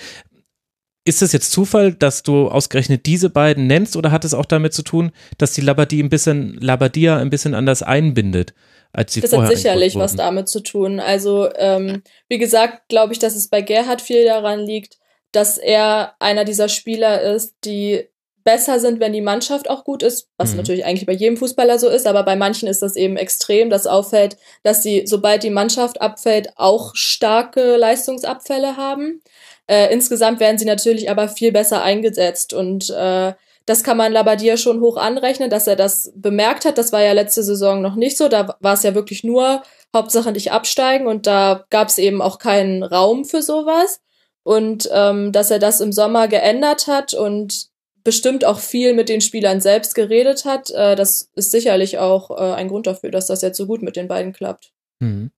Ist 1.07 1.21
es 1.21 1.33
jetzt 1.33 1.51
Zufall, 1.51 1.93
dass 1.93 2.23
du 2.23 2.47
ausgerechnet 2.47 3.05
diese 3.05 3.29
beiden 3.29 3.67
nennst 3.67 3.95
oder 3.95 4.11
hat 4.11 4.25
es 4.25 4.33
auch 4.33 4.45
damit 4.45 4.73
zu 4.73 4.81
tun, 4.81 5.11
dass 5.37 5.53
die 5.53 5.61
Labadie 5.61 6.01
ein 6.01 6.09
bisschen, 6.09 6.55
Labadia 6.59 7.17
ein 7.17 7.29
bisschen 7.29 7.53
anders 7.53 7.83
einbindet? 7.83 8.55
Als 8.91 9.13
sie 9.13 9.21
das 9.21 9.29
vorher 9.29 9.49
hat 9.49 9.57
sicherlich 9.57 9.95
was 9.95 10.15
damit 10.15 10.47
zu 10.47 10.61
tun. 10.61 10.99
Also, 10.99 11.49
ähm, 11.57 12.01
wie 12.27 12.37
gesagt, 12.37 12.87
glaube 12.87 13.13
ich, 13.13 13.19
dass 13.19 13.35
es 13.35 13.49
bei 13.49 13.61
Gerhard 13.61 14.01
viel 14.01 14.25
daran 14.25 14.61
liegt, 14.61 14.97
dass 15.31 15.57
er 15.57 16.15
einer 16.19 16.45
dieser 16.45 16.69
Spieler 16.69 17.21
ist, 17.21 17.55
die 17.65 18.07
besser 18.45 18.79
sind, 18.79 18.99
wenn 18.99 19.11
die 19.11 19.21
Mannschaft 19.21 19.69
auch 19.69 19.83
gut 19.83 20.03
ist, 20.03 20.29
was 20.37 20.51
mhm. 20.51 20.57
natürlich 20.57 20.85
eigentlich 20.85 21.07
bei 21.07 21.13
jedem 21.13 21.35
Fußballer 21.35 21.79
so 21.79 21.89
ist, 21.89 22.07
aber 22.07 22.23
bei 22.23 22.35
manchen 22.35 22.69
ist 22.69 22.81
das 22.81 22.95
eben 22.95 23.17
extrem, 23.17 23.69
dass 23.69 23.87
auffällt, 23.87 24.37
dass 24.63 24.83
sie, 24.83 25.03
sobald 25.05 25.43
die 25.43 25.49
Mannschaft 25.49 25.99
abfällt, 25.99 26.49
auch 26.55 26.95
starke 26.95 27.75
Leistungsabfälle 27.75 28.77
haben. 28.77 29.21
Äh, 29.67 29.91
insgesamt 29.91 30.39
werden 30.39 30.59
sie 30.59 30.65
natürlich 30.65 31.09
aber 31.09 31.27
viel 31.27 31.51
besser 31.51 31.81
eingesetzt 31.81 32.53
und 32.53 32.91
äh, 32.91 33.33
das 33.65 33.83
kann 33.83 33.97
man 33.97 34.13
Labadia 34.13 34.57
schon 34.57 34.79
hoch 34.79 34.97
anrechnen, 34.97 35.49
dass 35.49 35.65
er 35.65 35.75
das 35.75 36.13
bemerkt 36.15 36.65
hat. 36.65 36.77
Das 36.77 36.91
war 36.91 37.01
ja 37.01 37.13
letzte 37.13 37.41
Saison 37.41 37.81
noch 37.81 37.95
nicht 37.95 38.15
so. 38.15 38.27
Da 38.27 38.55
war 38.59 38.75
es 38.75 38.83
ja 38.83 38.93
wirklich 38.93 39.23
nur 39.23 39.63
Hauptsache 39.91 40.31
nicht 40.31 40.51
absteigen 40.51 41.07
und 41.07 41.25
da 41.25 41.65
gab 41.71 41.87
es 41.87 41.97
eben 41.97 42.21
auch 42.21 42.37
keinen 42.37 42.83
Raum 42.83 43.25
für 43.25 43.41
sowas. 43.41 44.01
Und 44.43 44.87
ähm, 44.93 45.31
dass 45.31 45.49
er 45.49 45.57
das 45.57 45.81
im 45.81 45.91
Sommer 45.91 46.27
geändert 46.27 46.85
hat 46.85 47.15
und 47.15 47.73
bestimmt 48.05 48.45
auch 48.45 48.59
viel 48.59 48.93
mit 48.93 49.09
den 49.09 49.19
Spielern 49.19 49.59
selbst 49.59 49.95
geredet 49.95 50.45
hat. 50.45 50.71
Äh, 50.71 50.95
das 50.95 51.29
ist 51.35 51.51
sicherlich 51.51 51.97
auch 51.97 52.31
äh, 52.31 52.53
ein 52.53 52.69
Grund 52.69 52.87
dafür, 52.87 53.11
dass 53.11 53.27
das 53.27 53.41
jetzt 53.41 53.57
so 53.57 53.65
gut 53.65 53.81
mit 53.81 53.97
den 53.97 54.07
beiden 54.07 54.31
klappt. 54.31 54.71
Mhm. 54.99 55.31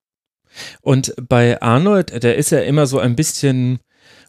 Und 0.81 1.15
bei 1.27 1.59
Arnold, 1.61 2.23
der 2.23 2.35
ist 2.35 2.51
ja 2.51 2.59
immer 2.59 2.85
so 2.85 2.99
ein 2.99 3.15
bisschen 3.15 3.79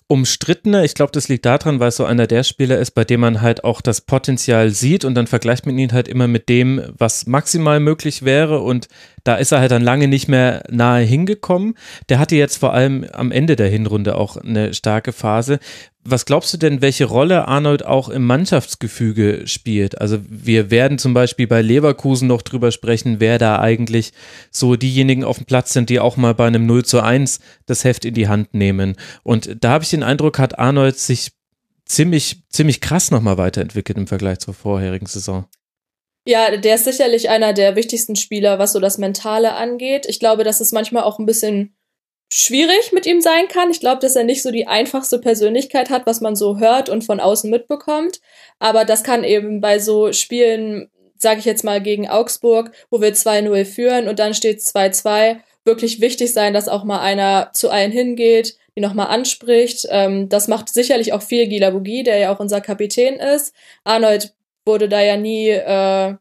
umstrittener. 0.09 0.85
Ich 0.85 0.95
glaube, 0.95 1.13
das 1.13 1.29
liegt 1.29 1.45
daran, 1.45 1.81
weil 1.81 1.89
es 1.89 1.97
so 1.97 2.05
einer 2.05 2.27
der 2.27 2.43
Spieler 2.43 2.79
ist, 2.79 2.93
bei 2.93 3.05
dem 3.05 3.21
man 3.21 3.43
halt 3.43 3.65
auch 3.65 3.81
das 3.81 4.01
Potenzial 4.01 4.71
sieht 4.71 5.05
und 5.05 5.15
dann 5.15 5.27
vergleicht 5.27 5.67
man 5.67 5.79
ihn 5.79 5.93
halt 5.93 6.09
immer 6.09 6.29
mit 6.29 6.49
dem, 6.49 6.83
was 6.97 7.27
maximal 7.27 7.79
möglich 7.79 8.25
wäre 8.25 8.61
und 8.61 8.89
da 9.25 9.37
ist 9.37 9.53
er 9.53 9.61
halt 9.61 9.71
dann 9.71 9.83
lange 9.83 10.09
nicht 10.09 10.29
mehr 10.29 10.63
nahe 10.71 11.03
hingekommen. 11.05 11.75
Der 12.09 12.19
hatte 12.19 12.37
jetzt 12.37 12.57
vor 12.57 12.73
allem 12.73 13.05
am 13.13 13.31
Ende 13.31 13.57
der 13.57 13.69
Hinrunde 13.69 14.17
auch 14.17 14.37
eine 14.37 14.75
starke 14.75 15.13
Phase. 15.13 15.59
Was 16.05 16.25
glaubst 16.25 16.55
du 16.55 16.57
denn, 16.57 16.81
welche 16.81 17.05
Rolle 17.05 17.47
Arnold 17.49 17.85
auch 17.85 18.09
im 18.09 18.25
Mannschaftsgefüge 18.25 19.47
spielt? 19.47 20.01
Also 20.01 20.21
wir 20.29 20.71
werden 20.71 20.99
zum 20.99 21.13
Beispiel 21.13 21.47
bei 21.47 21.61
Leverkusen 21.61 22.29
noch 22.29 22.41
drüber 22.41 22.71
sprechen, 22.71 23.21
wer 23.21 23.39
da 23.39 23.59
eigentlich 23.61 24.13
so 24.51 24.77
diejenigen 24.77 25.25
auf 25.25 25.37
dem 25.37 25.47
Platz 25.47 25.73
sind, 25.73 25.91
die 25.91 26.01
auch 26.01 26.17
mal 26.17 26.35
bei 26.35 26.47
einem 26.47 26.65
0 26.65 26.85
zu 26.85 27.03
1 27.03 27.41
das 27.67 27.85
Heft 27.85 28.05
in 28.07 28.15
die 28.15 28.29
Hand 28.29 28.55
nehmen. 28.55 28.97
Und 29.23 29.57
da 29.61 29.71
habe 29.71 29.85
ich 29.85 29.91
den 29.91 30.03
Eindruck, 30.03 30.39
hat 30.39 30.59
Arnold 30.59 30.99
sich 30.99 31.33
ziemlich, 31.85 32.45
ziemlich 32.49 32.81
krass 32.81 33.11
nochmal 33.11 33.37
weiterentwickelt 33.37 33.99
im 33.99 34.07
Vergleich 34.07 34.39
zur 34.39 34.55
vorherigen 34.55 35.07
Saison. 35.07 35.47
Ja, 36.29 36.55
der 36.55 36.75
ist 36.75 36.85
sicherlich 36.85 37.31
einer 37.31 37.55
der 37.55 37.75
wichtigsten 37.75 38.15
Spieler, 38.15 38.59
was 38.59 38.73
so 38.75 38.81
das 38.81 38.99
Mentale 38.99 39.55
angeht. 39.55 40.05
Ich 40.07 40.21
glaube, 40.21 40.45
dass 40.45 40.61
es 40.61 40.73
manchmal 40.73 41.05
auch 41.05 41.19
ein 41.19 41.25
bisschen 41.25 41.75
schwierig 42.31 42.93
mit 42.93 43.07
ihm 43.07 43.23
sein 43.23 43.49
kann. 43.49 43.71
Ich 43.71 43.81
glaube, 43.81 44.03
dass 44.03 44.15
er 44.15 44.25
nicht 44.25 44.43
so 44.43 44.51
die 44.51 44.67
einfachste 44.67 45.19
Persönlichkeit 45.21 45.89
hat, 45.89 46.05
was 46.05 46.21
man 46.21 46.37
so 46.37 46.59
hört 46.59 46.91
und 46.91 47.03
von 47.03 47.19
außen 47.19 47.49
mitbekommt. 47.49 48.21
Aber 48.59 48.85
das 48.85 49.05
kann 49.05 49.25
eben 49.25 49.63
bei 49.63 49.79
so 49.79 50.13
Spielen, 50.13 50.91
sage 51.17 51.39
ich 51.41 51.47
jetzt 51.47 51.65
mal 51.65 51.81
gegen 51.81 52.11
Augsburg, 52.11 52.73
wo 52.91 53.01
wir 53.01 53.15
2-0 53.15 53.65
führen 53.65 54.07
und 54.07 54.19
dann 54.19 54.35
steht 54.35 54.59
2-2, 54.59 55.39
wirklich 55.65 56.03
wichtig 56.03 56.35
sein, 56.35 56.53
dass 56.53 56.69
auch 56.69 56.85
mal 56.85 57.01
einer 57.01 57.53
zu 57.55 57.71
allen 57.71 57.91
hingeht, 57.91 58.59
die 58.77 58.83
nochmal 58.83 59.07
anspricht. 59.07 59.87
Ähm, 59.89 60.29
das 60.29 60.47
macht 60.47 60.69
sicherlich 60.69 61.15
auch 61.15 61.23
viel 61.23 61.47
Gila 61.47 61.71
Bugi, 61.71 62.03
der 62.03 62.19
ja 62.19 62.35
auch 62.35 62.39
unser 62.39 62.61
Kapitän 62.61 63.15
ist. 63.15 63.55
Arnold 63.85 64.35
wurde 64.69 64.89
da 64.89 65.03
ja 65.03 65.17
nie 65.17 65.49
äh, 65.49 66.15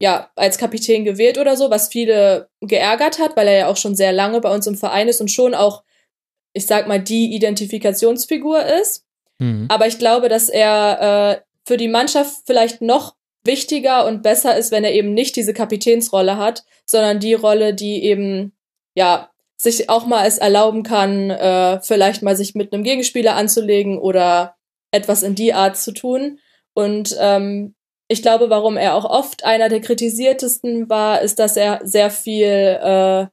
ja 0.00 0.30
als 0.34 0.58
Kapitän 0.58 1.04
gewählt 1.04 1.38
oder 1.38 1.56
so, 1.56 1.70
was 1.70 1.88
viele 1.88 2.48
geärgert 2.60 3.20
hat, 3.20 3.36
weil 3.36 3.46
er 3.46 3.58
ja 3.58 3.66
auch 3.68 3.76
schon 3.76 3.94
sehr 3.94 4.12
lange 4.12 4.40
bei 4.40 4.52
uns 4.52 4.66
im 4.66 4.76
Verein 4.76 5.06
ist 5.06 5.20
und 5.20 5.30
schon 5.30 5.54
auch, 5.54 5.84
ich 6.52 6.66
sag 6.66 6.88
mal, 6.88 7.00
die 7.00 7.32
Identifikationsfigur 7.34 8.64
ist. 8.80 9.04
Mhm. 9.38 9.66
Aber 9.68 9.86
ich 9.86 9.98
glaube, 9.98 10.28
dass 10.28 10.48
er 10.48 11.38
äh, 11.38 11.50
für 11.64 11.76
die 11.76 11.88
Mannschaft 11.88 12.42
vielleicht 12.46 12.82
noch 12.82 13.14
wichtiger 13.44 14.06
und 14.06 14.22
besser 14.22 14.56
ist, 14.56 14.72
wenn 14.72 14.84
er 14.84 14.92
eben 14.92 15.14
nicht 15.14 15.36
diese 15.36 15.54
Kapitänsrolle 15.54 16.36
hat, 16.36 16.64
sondern 16.84 17.20
die 17.20 17.34
Rolle, 17.34 17.74
die 17.74 18.04
eben 18.04 18.52
ja 18.94 19.30
sich 19.56 19.90
auch 19.90 20.06
mal 20.06 20.26
es 20.26 20.38
erlauben 20.38 20.82
kann, 20.82 21.30
äh, 21.30 21.80
vielleicht 21.82 22.22
mal 22.22 22.34
sich 22.36 22.54
mit 22.54 22.72
einem 22.72 22.82
Gegenspieler 22.82 23.36
anzulegen 23.36 23.98
oder 23.98 24.56
etwas 24.90 25.22
in 25.22 25.34
die 25.34 25.52
Art 25.52 25.76
zu 25.76 25.92
tun. 25.92 26.38
Und 26.72 27.14
ähm, 27.20 27.74
ich 28.10 28.22
glaube, 28.22 28.50
warum 28.50 28.76
er 28.76 28.96
auch 28.96 29.04
oft 29.04 29.44
einer 29.44 29.68
der 29.68 29.80
kritisiertesten 29.80 30.88
war, 30.90 31.22
ist, 31.22 31.38
dass 31.38 31.56
er 31.56 31.80
sehr 31.84 32.10
viel 32.10 32.44
äh, 32.44 33.26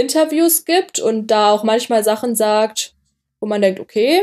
Interviews 0.00 0.64
gibt 0.64 1.00
und 1.00 1.26
da 1.26 1.50
auch 1.50 1.64
manchmal 1.64 2.04
Sachen 2.04 2.36
sagt, 2.36 2.94
wo 3.40 3.48
man 3.48 3.60
denkt, 3.60 3.80
okay, 3.80 4.20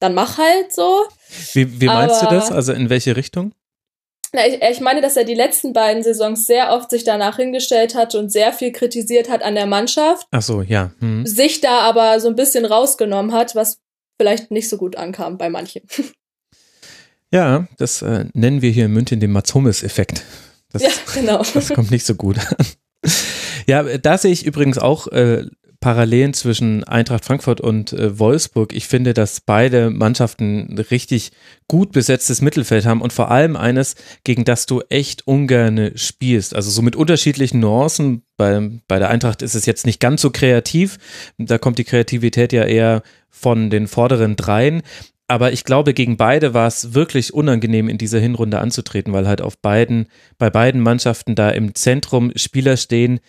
dann 0.00 0.12
mach 0.12 0.36
halt 0.36 0.70
so. 0.72 1.06
Wie, 1.54 1.80
wie 1.80 1.86
meinst 1.86 2.22
Aber- 2.22 2.28
du 2.28 2.34
das? 2.36 2.52
Also 2.52 2.74
in 2.74 2.90
welche 2.90 3.16
Richtung? 3.16 3.52
Na, 4.34 4.46
ich, 4.46 4.60
ich 4.60 4.80
meine, 4.80 5.00
dass 5.00 5.16
er 5.16 5.24
die 5.24 5.32
letzten 5.34 5.72
beiden 5.72 6.02
Saisons 6.02 6.44
sehr 6.44 6.74
oft 6.74 6.90
sich 6.90 7.04
danach 7.04 7.36
hingestellt 7.36 7.94
hat 7.94 8.14
und 8.14 8.30
sehr 8.30 8.52
viel 8.52 8.72
kritisiert 8.72 9.30
hat 9.30 9.42
an 9.42 9.54
der 9.54 9.64
Mannschaft, 9.64 10.26
Ach 10.30 10.42
so, 10.42 10.60
ja. 10.60 10.92
Hm. 11.00 11.24
sich 11.26 11.62
da 11.62 11.78
aber 11.80 12.20
so 12.20 12.28
ein 12.28 12.36
bisschen 12.36 12.66
rausgenommen 12.66 13.32
hat, 13.32 13.54
was 13.54 13.80
vielleicht 14.20 14.50
nicht 14.50 14.68
so 14.68 14.76
gut 14.76 14.96
ankam 14.96 15.38
bei 15.38 15.48
manchen. 15.48 15.82
Ja, 17.32 17.68
das 17.76 18.02
äh, 18.02 18.26
nennen 18.32 18.62
wir 18.62 18.70
hier 18.70 18.86
in 18.86 18.92
München 18.92 19.20
den 19.20 19.32
Mats 19.32 19.54
Hummels-Effekt. 19.54 20.24
Das, 20.72 20.82
ja, 20.82 20.90
genau. 21.14 21.42
das 21.54 21.68
kommt 21.70 21.90
nicht 21.90 22.06
so 22.06 22.14
gut 22.14 22.38
an. 22.38 22.66
Ja, 23.66 23.82
da 23.98 24.16
sehe 24.16 24.32
ich 24.32 24.46
übrigens 24.46 24.78
auch 24.78 25.08
äh, 25.08 25.44
Parallelen 25.80 26.34
zwischen 26.34 26.82
Eintracht 26.84 27.24
Frankfurt 27.24 27.60
und 27.60 27.92
äh, 27.92 28.18
Wolfsburg. 28.18 28.72
Ich 28.72 28.88
finde, 28.88 29.14
dass 29.14 29.40
beide 29.40 29.90
Mannschaften 29.90 30.70
ein 30.70 30.78
richtig 30.78 31.30
gut 31.68 31.92
besetztes 31.92 32.42
Mittelfeld 32.42 32.84
haben 32.84 33.00
und 33.00 33.12
vor 33.12 33.30
allem 33.30 33.54
eines, 33.54 33.94
gegen 34.24 34.44
das 34.44 34.66
du 34.66 34.80
echt 34.88 35.28
ungern 35.28 35.92
spielst. 35.94 36.54
Also 36.54 36.70
so 36.70 36.82
mit 36.82 36.96
unterschiedlichen 36.96 37.60
Nuancen. 37.60 38.22
Bei, 38.36 38.70
bei 38.88 38.98
der 38.98 39.10
Eintracht 39.10 39.42
ist 39.42 39.54
es 39.54 39.66
jetzt 39.66 39.86
nicht 39.86 40.00
ganz 40.00 40.22
so 40.22 40.30
kreativ. 40.30 40.98
Da 41.38 41.58
kommt 41.58 41.78
die 41.78 41.84
Kreativität 41.84 42.52
ja 42.52 42.64
eher 42.64 43.02
von 43.30 43.70
den 43.70 43.86
vorderen 43.86 44.34
dreien. 44.34 44.82
Aber 45.28 45.52
ich 45.52 45.64
glaube, 45.64 45.92
gegen 45.92 46.16
beide 46.16 46.54
war 46.54 46.66
es 46.66 46.94
wirklich 46.94 47.34
unangenehm, 47.34 47.90
in 47.90 47.98
dieser 47.98 48.18
Hinrunde 48.18 48.60
anzutreten, 48.60 49.12
weil 49.12 49.28
halt 49.28 49.42
auf 49.42 49.58
beiden, 49.58 50.08
bei 50.38 50.48
beiden 50.48 50.80
Mannschaften 50.80 51.34
da 51.34 51.50
im 51.50 51.74
Zentrum 51.74 52.32
Spieler 52.34 52.78
stehen, 52.78 53.20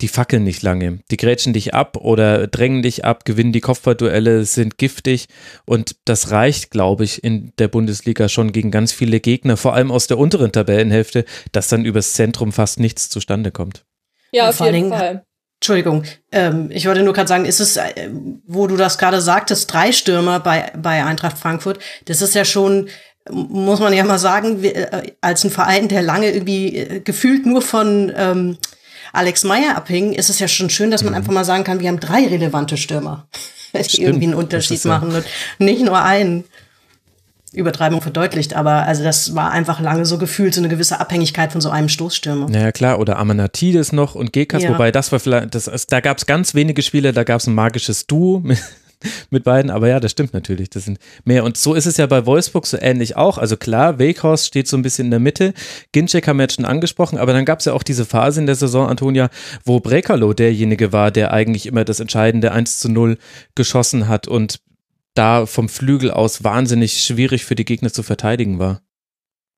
die 0.00 0.06
fackeln 0.06 0.44
nicht 0.44 0.62
lange. 0.62 1.00
Die 1.10 1.16
grätschen 1.16 1.52
dich 1.52 1.74
ab 1.74 1.96
oder 1.96 2.46
drängen 2.46 2.82
dich 2.82 3.04
ab, 3.04 3.24
gewinnen 3.24 3.52
die 3.52 3.60
Kopfballduelle, 3.60 4.44
sind 4.44 4.78
giftig 4.78 5.26
und 5.66 5.96
das 6.04 6.30
reicht, 6.30 6.70
glaube 6.70 7.02
ich, 7.02 7.24
in 7.24 7.52
der 7.58 7.66
Bundesliga 7.66 8.28
schon 8.28 8.52
gegen 8.52 8.70
ganz 8.70 8.92
viele 8.92 9.18
Gegner, 9.18 9.56
vor 9.56 9.74
allem 9.74 9.90
aus 9.90 10.06
der 10.06 10.18
unteren 10.18 10.52
Tabellenhälfte, 10.52 11.24
dass 11.50 11.66
dann 11.66 11.84
übers 11.84 12.12
Zentrum 12.12 12.52
fast 12.52 12.78
nichts 12.78 13.08
zustande 13.08 13.50
kommt. 13.50 13.84
Ja, 14.30 14.50
auf 14.50 14.60
jeden 14.60 14.90
Fall. 14.90 15.24
Entschuldigung, 15.60 16.04
ähm, 16.30 16.70
ich 16.72 16.86
wollte 16.86 17.02
nur 17.02 17.12
gerade 17.12 17.28
sagen, 17.28 17.44
ist 17.44 17.58
es, 17.58 17.76
äh, 17.76 18.10
wo 18.46 18.68
du 18.68 18.76
das 18.76 18.96
gerade 18.96 19.20
sagtest, 19.20 19.72
drei 19.72 19.90
Stürmer 19.90 20.38
bei, 20.38 20.70
bei 20.80 21.04
Eintracht 21.04 21.36
Frankfurt, 21.36 21.80
das 22.04 22.22
ist 22.22 22.34
ja 22.36 22.44
schon, 22.44 22.88
muss 23.30 23.80
man 23.80 23.92
ja 23.92 24.04
mal 24.04 24.18
sagen, 24.20 24.62
wir, 24.62 24.76
äh, 24.92 25.12
als 25.20 25.42
ein 25.44 25.50
Verein, 25.50 25.88
der 25.88 26.02
lange 26.02 26.30
irgendwie 26.30 26.76
äh, 26.76 27.00
gefühlt 27.00 27.44
nur 27.44 27.60
von 27.60 28.12
ähm, 28.16 28.56
Alex 29.12 29.42
Meyer 29.42 29.76
abhing, 29.76 30.12
ist 30.12 30.30
es 30.30 30.38
ja 30.38 30.46
schon 30.46 30.70
schön, 30.70 30.92
dass 30.92 31.02
man 31.02 31.14
einfach 31.14 31.32
mal 31.32 31.44
sagen 31.44 31.64
kann, 31.64 31.80
wir 31.80 31.88
haben 31.88 31.98
drei 32.00 32.26
relevante 32.28 32.76
Stürmer, 32.76 33.26
die 33.74 33.82
Stimmt, 33.82 33.98
irgendwie 34.06 34.26
einen 34.26 34.34
Unterschied 34.34 34.76
ist 34.76 34.84
ja- 34.84 34.92
machen 34.92 35.12
und 35.12 35.24
nicht 35.58 35.82
nur 35.84 36.00
einen. 36.00 36.44
Übertreibung 37.52 38.00
verdeutlicht, 38.02 38.54
aber 38.54 38.82
also 38.84 39.02
das 39.02 39.34
war 39.34 39.50
einfach 39.50 39.80
lange 39.80 40.04
so 40.04 40.18
gefühlt, 40.18 40.54
so 40.54 40.60
eine 40.60 40.68
gewisse 40.68 41.00
Abhängigkeit 41.00 41.52
von 41.52 41.60
so 41.60 41.70
einem 41.70 41.88
Stoßstürmer. 41.88 42.48
Naja, 42.48 42.72
klar, 42.72 42.98
oder 42.98 43.18
Amanatidis 43.18 43.92
noch 43.92 44.14
und 44.14 44.32
Gekas, 44.32 44.62
Ja. 44.62 44.70
wobei 44.70 44.92
das 44.92 45.12
war 45.12 45.20
vielleicht, 45.20 45.54
das, 45.54 45.86
da 45.86 46.00
gab 46.00 46.18
es 46.18 46.26
ganz 46.26 46.54
wenige 46.54 46.82
Spiele, 46.82 47.12
da 47.12 47.24
gab 47.24 47.40
es 47.40 47.46
ein 47.46 47.54
magisches 47.54 48.06
Duo 48.06 48.40
mit, 48.44 48.58
mit 49.30 49.44
beiden, 49.44 49.70
aber 49.70 49.88
ja, 49.88 50.00
das 50.00 50.10
stimmt 50.10 50.34
natürlich, 50.34 50.70
das 50.70 50.84
sind 50.84 50.98
mehr. 51.24 51.44
Und 51.44 51.56
so 51.56 51.74
ist 51.74 51.86
es 51.86 51.96
ja 51.96 52.06
bei 52.06 52.26
Wolfsburg 52.26 52.66
so 52.66 52.76
ähnlich 52.80 53.16
auch. 53.16 53.38
Also 53.38 53.56
klar, 53.56 53.98
Weghorst 53.98 54.46
steht 54.46 54.66
so 54.68 54.76
ein 54.76 54.82
bisschen 54.82 55.06
in 55.06 55.10
der 55.12 55.20
Mitte, 55.20 55.54
Ginczek 55.92 56.26
haben 56.28 56.38
wir 56.38 56.42
jetzt 56.44 56.56
schon 56.56 56.64
angesprochen, 56.64 57.16
aber 57.18 57.32
dann 57.32 57.44
gab 57.44 57.60
es 57.60 57.64
ja 57.66 57.72
auch 57.72 57.82
diese 57.82 58.04
Phase 58.04 58.40
in 58.40 58.46
der 58.46 58.56
Saison, 58.56 58.88
Antonia, 58.88 59.30
wo 59.64 59.80
Brekalo 59.80 60.32
derjenige 60.32 60.92
war, 60.92 61.10
der 61.10 61.32
eigentlich 61.32 61.66
immer 61.66 61.84
das 61.84 62.00
entscheidende 62.00 62.52
1 62.52 62.80
zu 62.80 62.88
0 62.90 63.16
geschossen 63.54 64.08
hat 64.08 64.26
und 64.28 64.60
da 65.18 65.46
vom 65.46 65.68
Flügel 65.68 66.10
aus 66.10 66.44
wahnsinnig 66.44 67.02
schwierig 67.04 67.44
für 67.44 67.54
die 67.54 67.64
Gegner 67.64 67.92
zu 67.92 68.02
verteidigen 68.02 68.58
war. 68.58 68.82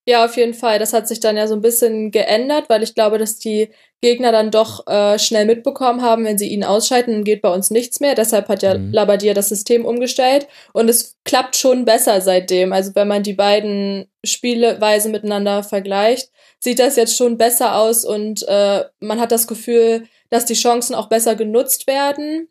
Ja, 0.06 0.24
auf 0.24 0.36
jeden 0.36 0.54
Fall. 0.54 0.78
Das 0.78 0.94
hat 0.94 1.06
sich 1.06 1.20
dann 1.20 1.36
ja 1.36 1.46
so 1.46 1.54
ein 1.54 1.60
bisschen 1.60 2.10
geändert, 2.10 2.68
weil 2.68 2.82
ich 2.82 2.94
glaube, 2.94 3.18
dass 3.18 3.38
die 3.38 3.68
Gegner 4.00 4.32
dann 4.32 4.50
doch 4.50 4.86
äh, 4.86 5.18
schnell 5.18 5.44
mitbekommen 5.44 6.00
haben, 6.00 6.24
wenn 6.24 6.38
sie 6.38 6.48
ihn 6.48 6.64
ausschalten, 6.64 7.12
dann 7.12 7.24
geht 7.24 7.42
bei 7.42 7.52
uns 7.52 7.70
nichts 7.70 8.00
mehr. 8.00 8.14
Deshalb 8.14 8.48
hat 8.48 8.62
ja 8.62 8.78
Mhm. 8.78 8.92
Labadier 8.92 9.34
das 9.34 9.50
System 9.50 9.84
umgestellt 9.84 10.48
und 10.72 10.88
es 10.88 11.18
klappt 11.24 11.54
schon 11.54 11.84
besser 11.84 12.22
seitdem. 12.22 12.72
Also 12.72 12.94
wenn 12.94 13.08
man 13.08 13.22
die 13.22 13.34
beiden 13.34 14.06
Spieleweisen 14.24 15.12
miteinander 15.12 15.62
vergleicht, 15.62 16.30
sieht 16.60 16.78
das 16.78 16.96
jetzt 16.96 17.16
schon 17.16 17.36
besser 17.36 17.76
aus 17.76 18.04
und 18.04 18.42
äh, 18.48 18.84
man 19.00 19.20
hat 19.20 19.32
das 19.32 19.46
Gefühl, 19.46 20.06
dass 20.30 20.46
die 20.46 20.54
Chancen 20.54 20.94
auch 20.94 21.08
besser 21.10 21.34
genutzt 21.36 21.86
werden, 21.86 22.48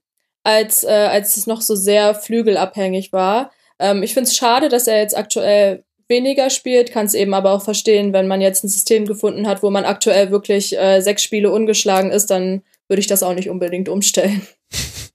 als, 0.50 0.84
äh, 0.84 0.88
als 0.88 1.38
es 1.38 1.48
noch 1.48 1.62
so 1.62 1.76
sehr 1.76 2.16
flügelabhängig 2.16 3.14
war. 3.14 3.52
Ähm, 3.80 4.04
ich 4.04 4.14
finde 4.14 4.28
es 4.28 4.36
schade, 4.36 4.70
dass 4.70 4.88
er 4.88 5.00
jetzt 5.00 5.18
aktuell 5.18 5.84
weniger 6.08 6.50
spielt, 6.50 6.92
kann 6.92 7.06
es 7.06 7.14
eben 7.14 7.34
aber 7.34 7.52
auch 7.52 7.64
verstehen, 7.64 8.14
wenn 8.14 8.28
man 8.28 8.42
jetzt 8.42 8.64
ein 8.64 8.70
System 8.70 9.06
gefunden 9.06 9.48
hat, 9.48 9.62
wo 9.62 9.70
man 9.70 9.86
aktuell 9.86 10.32
wirklich 10.32 10.78
äh, 10.78 11.02
sechs 11.02 11.24
Spiele 11.24 11.52
ungeschlagen 11.52 12.12
ist, 12.12 12.32
dann 12.32 12.64
würde 12.88 13.00
ich 13.00 13.08
das 13.08 13.22
auch 13.22 13.36
nicht 13.36 13.50
unbedingt 13.50 13.88
umstellen. 13.88 14.42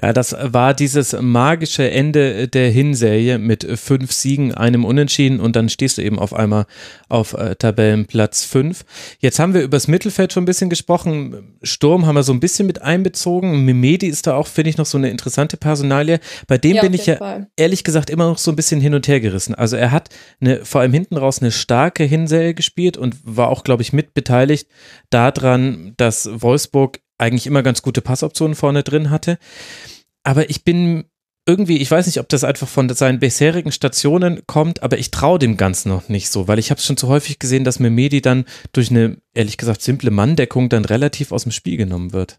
Ja, 0.00 0.12
das 0.12 0.34
war 0.40 0.72
dieses 0.72 1.14
magische 1.20 1.90
Ende 1.90 2.48
der 2.48 2.70
Hinserie 2.70 3.38
mit 3.38 3.66
fünf 3.78 4.12
Siegen, 4.12 4.54
einem 4.54 4.84
Unentschieden 4.86 5.38
und 5.38 5.54
dann 5.54 5.68
stehst 5.68 5.98
du 5.98 6.02
eben 6.02 6.18
auf 6.18 6.32
einmal 6.32 6.64
auf 7.08 7.34
äh, 7.34 7.56
Tabellenplatz 7.56 8.44
fünf. 8.44 8.84
Jetzt 9.18 9.38
haben 9.38 9.52
wir 9.52 9.62
übers 9.62 9.88
Mittelfeld 9.88 10.32
schon 10.32 10.44
ein 10.44 10.46
bisschen 10.46 10.70
gesprochen. 10.70 11.56
Sturm 11.62 12.06
haben 12.06 12.14
wir 12.14 12.22
so 12.22 12.32
ein 12.32 12.40
bisschen 12.40 12.66
mit 12.66 12.80
einbezogen. 12.80 13.64
Mimedi 13.66 14.06
ist 14.06 14.26
da 14.26 14.34
auch, 14.34 14.46
finde 14.46 14.70
ich, 14.70 14.78
noch 14.78 14.86
so 14.86 14.96
eine 14.96 15.10
interessante 15.10 15.58
Personalie. 15.58 16.20
Bei 16.46 16.56
dem 16.56 16.76
Ja, 16.76 16.82
bin 16.82 16.94
ich 16.94 17.04
ja 17.04 17.16
Fall. 17.16 17.48
ehrlich 17.56 17.84
gesagt 17.84 18.08
immer 18.08 18.28
noch 18.28 18.38
so 18.38 18.50
ein 18.50 18.56
bisschen 18.56 18.80
hin 18.80 18.94
und 18.94 19.06
her 19.08 19.20
gerissen. 19.20 19.54
Also 19.54 19.76
er 19.76 19.90
hat 19.90 20.08
eine, 20.40 20.64
vor 20.64 20.80
allem 20.80 20.94
hinten 20.94 21.18
raus 21.18 21.42
eine 21.42 21.50
starke 21.50 22.04
Hinserie 22.04 22.54
gespielt 22.54 22.96
und 22.96 23.16
war 23.24 23.48
auch, 23.48 23.62
glaube 23.62 23.82
ich, 23.82 23.92
mitbeteiligt 23.92 24.68
daran, 25.10 25.92
dass 25.98 26.28
Wolfsburg 26.32 27.00
eigentlich 27.18 27.46
immer 27.46 27.62
ganz 27.62 27.82
gute 27.82 28.00
Passoptionen 28.00 28.54
vorne 28.54 28.82
drin 28.82 29.10
hatte. 29.10 29.38
Aber 30.24 30.50
ich 30.50 30.64
bin 30.64 31.04
irgendwie, 31.46 31.78
ich 31.78 31.90
weiß 31.90 32.06
nicht, 32.06 32.20
ob 32.20 32.28
das 32.28 32.44
einfach 32.44 32.68
von 32.68 32.88
seinen 32.90 33.18
bisherigen 33.18 33.72
Stationen 33.72 34.42
kommt, 34.46 34.82
aber 34.84 34.98
ich 34.98 35.10
traue 35.10 35.40
dem 35.40 35.56
Ganzen 35.56 35.88
noch 35.88 36.08
nicht 36.08 36.30
so, 36.30 36.46
weil 36.46 36.60
ich 36.60 36.70
habe 36.70 36.78
es 36.78 36.86
schon 36.86 36.96
zu 36.96 37.08
häufig 37.08 37.40
gesehen, 37.40 37.64
dass 37.64 37.80
Memedi 37.80 38.22
dann 38.22 38.44
durch 38.72 38.90
eine, 38.90 39.16
ehrlich 39.34 39.56
gesagt, 39.56 39.82
simple 39.82 40.12
Manndeckung 40.12 40.68
dann 40.68 40.84
relativ 40.84 41.32
aus 41.32 41.42
dem 41.42 41.50
Spiel 41.52 41.76
genommen 41.76 42.12
wird. 42.12 42.38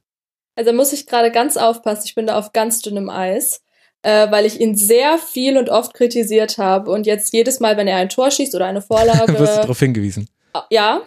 Also 0.56 0.72
muss 0.72 0.94
ich 0.94 1.06
gerade 1.06 1.32
ganz 1.32 1.58
aufpassen, 1.58 2.04
ich 2.06 2.16
bin 2.16 2.28
da 2.28 2.38
auf 2.38 2.54
ganz 2.54 2.82
dünnem 2.82 3.10
Eis, 3.10 3.62
äh, 4.04 4.32
weil 4.32 4.46
ich 4.46 4.62
ihn 4.62 4.76
sehr 4.78 5.18
viel 5.18 5.58
und 5.58 5.70
oft 5.70 5.94
kritisiert 5.94 6.58
habe 6.58 6.90
und 6.92 7.06
jetzt 7.06 7.34
jedes 7.34 7.60
Mal, 7.60 7.76
wenn 7.76 7.88
er 7.88 7.98
ein 7.98 8.10
Tor 8.10 8.32
schießt 8.32 8.56
oder 8.56 8.68
eine 8.68 8.82
Vorlage, 8.84 9.38
Wirst 9.38 9.58
du 9.58 9.62
darauf 9.62 9.80
hingewiesen. 9.80 10.30
ja, 10.70 11.02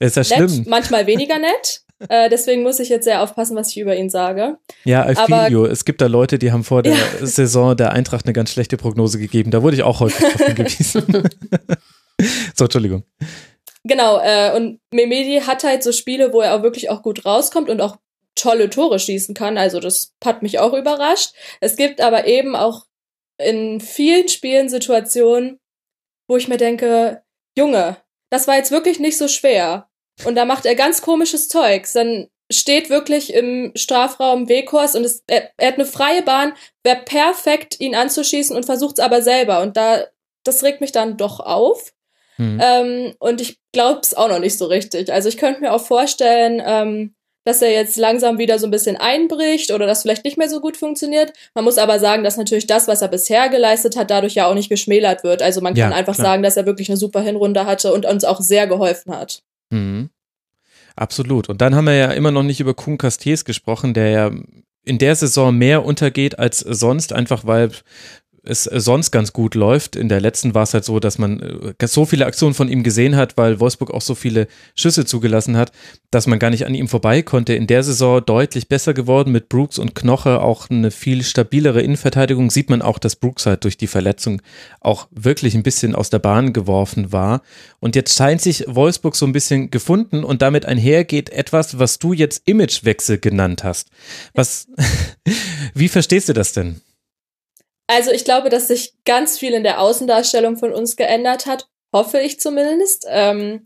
Ist 0.00 0.16
ja 0.16 0.22
nett, 0.22 0.50
schlimm. 0.50 0.64
manchmal 0.68 1.06
weniger 1.06 1.38
nett. 1.38 1.82
Äh, 2.08 2.28
deswegen 2.28 2.62
muss 2.62 2.78
ich 2.78 2.88
jetzt 2.90 3.04
sehr 3.04 3.22
aufpassen, 3.22 3.56
was 3.56 3.70
ich 3.70 3.78
über 3.78 3.96
ihn 3.96 4.10
sage. 4.10 4.58
Ja, 4.84 5.06
Aber- 5.16 5.48
you. 5.48 5.64
Es 5.64 5.84
gibt 5.84 6.00
da 6.00 6.06
Leute, 6.06 6.38
die 6.38 6.52
haben 6.52 6.64
vor 6.64 6.82
der 6.82 6.92
Ja. 6.94 6.98
Saison 7.26 7.76
der 7.76 7.92
Eintracht 7.92 8.26
eine 8.26 8.32
ganz 8.34 8.50
schlechte 8.50 8.76
Prognose 8.76 9.18
gegeben. 9.18 9.50
Da 9.50 9.62
wurde 9.62 9.76
ich 9.76 9.82
auch 9.82 10.00
häufig 10.00 10.20
darauf 10.26 10.46
hingewiesen. 10.46 11.28
so, 12.54 12.64
Entschuldigung. 12.64 13.04
Genau, 13.84 14.18
äh, 14.20 14.54
und 14.56 14.80
Memedi 14.92 15.40
hat 15.46 15.64
halt 15.64 15.82
so 15.82 15.92
Spiele, 15.92 16.32
wo 16.32 16.40
er 16.40 16.54
auch 16.56 16.62
wirklich 16.62 16.90
auch 16.90 17.02
gut 17.02 17.24
rauskommt 17.24 17.70
und 17.70 17.80
auch 17.80 17.96
tolle 18.34 18.68
Tore 18.68 18.98
schießen 18.98 19.34
kann. 19.34 19.56
Also 19.56 19.80
das 19.80 20.12
hat 20.24 20.42
mich 20.42 20.58
auch 20.58 20.74
überrascht. 20.74 21.32
Es 21.60 21.76
gibt 21.76 22.00
aber 22.00 22.26
eben 22.26 22.54
auch 22.56 22.84
in 23.38 23.80
vielen 23.80 24.28
Spielen 24.28 24.68
Situationen, 24.68 25.60
wo 26.28 26.36
ich 26.36 26.48
mir 26.48 26.56
denke, 26.58 27.22
Junge, 27.56 27.96
das 28.30 28.48
war 28.48 28.56
jetzt 28.56 28.70
wirklich 28.70 28.98
nicht 28.98 29.16
so 29.16 29.28
schwer. 29.28 29.88
Und 30.24 30.34
da 30.34 30.44
macht 30.44 30.66
er 30.66 30.74
ganz 30.74 31.02
komisches 31.02 31.48
Zeugs. 31.48 31.92
Dann 31.92 32.28
steht 32.50 32.90
wirklich 32.90 33.34
im 33.34 33.72
Strafraum 33.74 34.48
Weghorst 34.48 34.94
und 34.96 35.04
es, 35.04 35.22
er, 35.26 35.50
er 35.56 35.68
hat 35.68 35.74
eine 35.74 35.84
freie 35.84 36.22
Bahn, 36.22 36.52
wäre 36.84 37.00
perfekt, 37.04 37.80
ihn 37.80 37.94
anzuschießen 37.94 38.54
und 38.54 38.66
versucht 38.66 38.98
es 38.98 39.04
aber 39.04 39.20
selber. 39.20 39.60
Und 39.62 39.76
da, 39.76 40.04
das 40.44 40.62
regt 40.62 40.80
mich 40.80 40.92
dann 40.92 41.16
doch 41.16 41.40
auf. 41.40 41.92
Hm. 42.36 42.60
Ähm, 42.62 43.14
und 43.18 43.40
ich 43.40 43.58
glaube 43.72 44.00
es 44.02 44.14
auch 44.14 44.28
noch 44.28 44.38
nicht 44.38 44.58
so 44.58 44.66
richtig. 44.66 45.12
Also 45.12 45.28
ich 45.28 45.38
könnte 45.38 45.60
mir 45.60 45.72
auch 45.72 45.84
vorstellen, 45.84 46.62
ähm, 46.64 47.14
dass 47.44 47.62
er 47.62 47.70
jetzt 47.70 47.96
langsam 47.96 48.38
wieder 48.38 48.58
so 48.58 48.66
ein 48.66 48.72
bisschen 48.72 48.96
einbricht 48.96 49.70
oder 49.70 49.86
das 49.86 50.02
vielleicht 50.02 50.24
nicht 50.24 50.36
mehr 50.36 50.48
so 50.48 50.60
gut 50.60 50.76
funktioniert. 50.76 51.32
Man 51.54 51.64
muss 51.64 51.78
aber 51.78 51.98
sagen, 52.00 52.24
dass 52.24 52.36
natürlich 52.36 52.66
das, 52.66 52.88
was 52.88 53.02
er 53.02 53.08
bisher 53.08 53.48
geleistet 53.48 53.96
hat, 53.96 54.10
dadurch 54.10 54.34
ja 54.34 54.46
auch 54.48 54.54
nicht 54.54 54.68
geschmälert 54.68 55.22
wird. 55.24 55.42
Also 55.42 55.60
man 55.60 55.74
kann 55.74 55.90
Ja, 55.92 55.96
einfach 55.96 56.14
klar. 56.14 56.26
sagen, 56.26 56.42
dass 56.42 56.56
er 56.56 56.66
wirklich 56.66 56.88
eine 56.90 56.96
super 56.96 57.20
Hinrunde 57.20 57.64
hatte 57.64 57.92
und 57.92 58.04
uns 58.04 58.24
auch 58.24 58.40
sehr 58.40 58.66
geholfen 58.66 59.16
hat. 59.16 59.42
Mhm. 59.70 60.10
Absolut. 60.96 61.48
Und 61.48 61.60
dann 61.60 61.74
haben 61.74 61.84
wir 61.86 61.94
ja 61.94 62.10
immer 62.12 62.30
noch 62.30 62.42
nicht 62.42 62.60
über 62.60 62.74
Kuhn 62.74 62.98
Castells 62.98 63.44
gesprochen, 63.44 63.92
der 63.94 64.08
ja 64.10 64.30
in 64.84 64.98
der 64.98 65.14
Saison 65.16 65.56
mehr 65.56 65.84
untergeht 65.84 66.38
als 66.38 66.60
sonst, 66.60 67.12
einfach 67.12 67.44
weil 67.44 67.70
es 68.46 68.64
sonst 68.64 69.10
ganz 69.10 69.32
gut 69.32 69.54
läuft. 69.54 69.96
In 69.96 70.08
der 70.08 70.20
letzten 70.20 70.54
war 70.54 70.62
es 70.62 70.74
halt 70.74 70.84
so, 70.84 71.00
dass 71.00 71.18
man 71.18 71.74
äh, 71.78 71.86
so 71.86 72.04
viele 72.06 72.26
Aktionen 72.26 72.54
von 72.54 72.68
ihm 72.68 72.82
gesehen 72.82 73.16
hat, 73.16 73.36
weil 73.36 73.60
Wolfsburg 73.60 73.90
auch 73.90 74.00
so 74.00 74.14
viele 74.14 74.46
Schüsse 74.74 75.04
zugelassen 75.04 75.56
hat, 75.56 75.72
dass 76.10 76.26
man 76.26 76.38
gar 76.38 76.50
nicht 76.50 76.66
an 76.66 76.74
ihm 76.74 76.88
vorbei 76.88 77.22
konnte. 77.22 77.54
In 77.54 77.66
der 77.66 77.82
Saison 77.82 78.24
deutlich 78.24 78.68
besser 78.68 78.94
geworden 78.94 79.32
mit 79.32 79.48
Brooks 79.48 79.78
und 79.78 79.94
Knoche, 79.94 80.40
auch 80.40 80.70
eine 80.70 80.90
viel 80.90 81.22
stabilere 81.22 81.82
Innenverteidigung. 81.82 82.50
Sieht 82.50 82.70
man 82.70 82.82
auch, 82.82 82.98
dass 82.98 83.16
Brooks 83.16 83.46
halt 83.46 83.64
durch 83.64 83.76
die 83.76 83.86
Verletzung 83.86 84.40
auch 84.80 85.08
wirklich 85.10 85.54
ein 85.54 85.62
bisschen 85.62 85.94
aus 85.94 86.10
der 86.10 86.18
Bahn 86.20 86.52
geworfen 86.52 87.12
war. 87.12 87.42
Und 87.80 87.96
jetzt 87.96 88.16
scheint 88.16 88.40
sich 88.40 88.64
Wolfsburg 88.66 89.16
so 89.16 89.26
ein 89.26 89.32
bisschen 89.32 89.70
gefunden 89.70 90.24
und 90.24 90.42
damit 90.42 90.66
einhergeht 90.66 91.30
etwas, 91.30 91.78
was 91.78 91.98
du 91.98 92.12
jetzt 92.12 92.42
Imagewechsel 92.46 93.18
genannt 93.18 93.64
hast. 93.64 93.90
Was, 94.34 94.68
wie 95.74 95.88
verstehst 95.88 96.28
du 96.28 96.32
das 96.32 96.52
denn? 96.52 96.80
Also 97.86 98.10
ich 98.10 98.24
glaube, 98.24 98.50
dass 98.50 98.68
sich 98.68 98.94
ganz 99.04 99.38
viel 99.38 99.54
in 99.54 99.62
der 99.62 99.80
Außendarstellung 99.80 100.56
von 100.56 100.72
uns 100.72 100.96
geändert 100.96 101.46
hat, 101.46 101.68
hoffe 101.92 102.18
ich 102.20 102.40
zumindest, 102.40 103.06
ähm, 103.08 103.62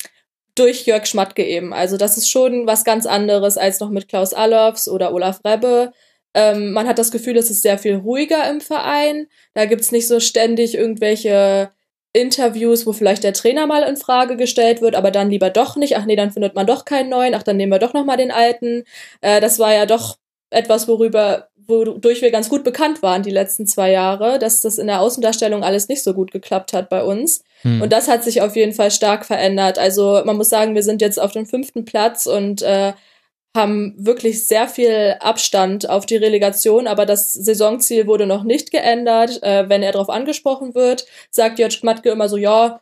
durch 0.54 0.86
Jörg 0.86 1.06
Schmatke 1.06 1.44
eben. 1.44 1.72
Also 1.72 1.96
das 1.96 2.16
ist 2.16 2.28
schon 2.28 2.66
was 2.66 2.84
ganz 2.84 3.06
anderes 3.06 3.56
als 3.56 3.80
noch 3.80 3.90
mit 3.90 4.08
Klaus 4.08 4.34
Allofs 4.34 4.88
oder 4.88 5.14
Olaf 5.14 5.40
Rebbe. 5.44 5.92
Ähm, 6.34 6.72
man 6.72 6.86
hat 6.86 6.98
das 6.98 7.10
Gefühl, 7.10 7.36
es 7.36 7.50
ist 7.50 7.62
sehr 7.62 7.78
viel 7.78 7.96
ruhiger 7.96 8.48
im 8.48 8.60
Verein. 8.60 9.26
Da 9.54 9.64
gibt's 9.66 9.92
nicht 9.92 10.06
so 10.06 10.20
ständig 10.20 10.74
irgendwelche 10.74 11.70
Interviews, 12.12 12.86
wo 12.86 12.92
vielleicht 12.92 13.24
der 13.24 13.32
Trainer 13.32 13.66
mal 13.66 13.82
in 13.84 13.96
Frage 13.96 14.36
gestellt 14.36 14.80
wird, 14.82 14.96
aber 14.96 15.10
dann 15.10 15.30
lieber 15.30 15.50
doch 15.50 15.76
nicht. 15.76 15.96
Ach 15.96 16.04
nee, 16.06 16.16
dann 16.16 16.32
findet 16.32 16.54
man 16.54 16.66
doch 16.66 16.84
keinen 16.84 17.08
neuen. 17.08 17.34
Ach, 17.34 17.42
dann 17.42 17.56
nehmen 17.56 17.72
wir 17.72 17.78
doch 17.78 17.94
noch 17.94 18.04
mal 18.04 18.16
den 18.16 18.32
alten. 18.32 18.84
Äh, 19.20 19.40
das 19.40 19.58
war 19.58 19.72
ja 19.72 19.86
doch 19.86 20.18
etwas, 20.50 20.88
worüber 20.88 21.49
wodurch 21.66 22.22
wir 22.22 22.30
ganz 22.30 22.48
gut 22.48 22.64
bekannt 22.64 23.02
waren 23.02 23.22
die 23.22 23.30
letzten 23.30 23.66
zwei 23.66 23.90
Jahre, 23.90 24.38
dass 24.38 24.60
das 24.60 24.78
in 24.78 24.86
der 24.86 25.00
Außendarstellung 25.00 25.62
alles 25.62 25.88
nicht 25.88 26.02
so 26.02 26.14
gut 26.14 26.32
geklappt 26.32 26.72
hat 26.72 26.88
bei 26.88 27.02
uns. 27.02 27.44
Hm. 27.62 27.82
Und 27.82 27.92
das 27.92 28.08
hat 28.08 28.24
sich 28.24 28.42
auf 28.42 28.56
jeden 28.56 28.72
Fall 28.72 28.90
stark 28.90 29.24
verändert. 29.24 29.78
Also 29.78 30.22
man 30.24 30.36
muss 30.36 30.48
sagen, 30.48 30.74
wir 30.74 30.82
sind 30.82 31.02
jetzt 31.02 31.20
auf 31.20 31.32
dem 31.32 31.46
fünften 31.46 31.84
Platz 31.84 32.26
und 32.26 32.62
äh, 32.62 32.92
haben 33.56 33.94
wirklich 33.98 34.46
sehr 34.46 34.68
viel 34.68 35.16
Abstand 35.20 35.88
auf 35.88 36.06
die 36.06 36.16
Relegation, 36.16 36.86
aber 36.86 37.04
das 37.04 37.34
Saisonziel 37.34 38.06
wurde 38.06 38.26
noch 38.26 38.44
nicht 38.44 38.70
geändert. 38.70 39.42
Äh, 39.42 39.68
wenn 39.68 39.82
er 39.82 39.92
darauf 39.92 40.08
angesprochen 40.08 40.74
wird, 40.74 41.06
sagt 41.30 41.58
Jörg 41.58 41.82
Matke 41.82 42.10
immer 42.10 42.28
so, 42.28 42.36
ja, 42.36 42.80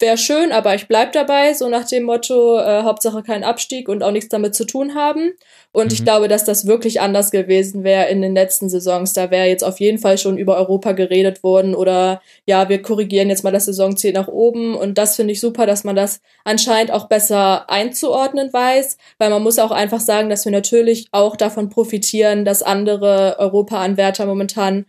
wäre 0.00 0.18
schön, 0.18 0.52
aber 0.52 0.74
ich 0.74 0.88
bleib 0.88 1.12
dabei, 1.12 1.52
so 1.54 1.68
nach 1.68 1.86
dem 1.86 2.04
Motto, 2.04 2.58
äh, 2.58 2.82
Hauptsache 2.82 3.22
kein 3.22 3.44
Abstieg 3.44 3.88
und 3.88 4.02
auch 4.02 4.10
nichts 4.10 4.28
damit 4.28 4.54
zu 4.54 4.64
tun 4.64 4.94
haben. 4.94 5.32
Und 5.72 5.86
mhm. 5.86 5.92
ich 5.92 6.04
glaube, 6.04 6.28
dass 6.28 6.44
das 6.44 6.66
wirklich 6.66 7.00
anders 7.00 7.30
gewesen 7.30 7.84
wäre 7.84 8.08
in 8.08 8.22
den 8.22 8.34
letzten 8.34 8.68
Saisons. 8.68 9.12
Da 9.12 9.30
wäre 9.30 9.46
jetzt 9.46 9.62
auf 9.62 9.78
jeden 9.80 9.98
Fall 9.98 10.18
schon 10.18 10.38
über 10.38 10.56
Europa 10.56 10.92
geredet 10.92 11.42
worden 11.42 11.74
oder 11.74 12.20
ja, 12.46 12.68
wir 12.68 12.82
korrigieren 12.82 13.28
jetzt 13.28 13.44
mal 13.44 13.52
das 13.52 13.66
Saisonziel 13.66 14.12
nach 14.12 14.28
oben. 14.28 14.74
Und 14.74 14.98
das 14.98 15.16
finde 15.16 15.32
ich 15.32 15.40
super, 15.40 15.66
dass 15.66 15.84
man 15.84 15.96
das 15.96 16.20
anscheinend 16.44 16.92
auch 16.92 17.08
besser 17.08 17.70
einzuordnen 17.70 18.52
weiß, 18.52 18.96
weil 19.18 19.30
man 19.30 19.42
muss 19.42 19.58
auch 19.58 19.70
einfach 19.70 20.00
sagen, 20.00 20.30
dass 20.30 20.44
wir 20.44 20.52
natürlich 20.52 21.06
auch 21.12 21.36
davon 21.36 21.68
profitieren, 21.68 22.44
dass 22.44 22.62
andere 22.62 23.36
Europa-Anwärter 23.38 24.26
momentan 24.26 24.86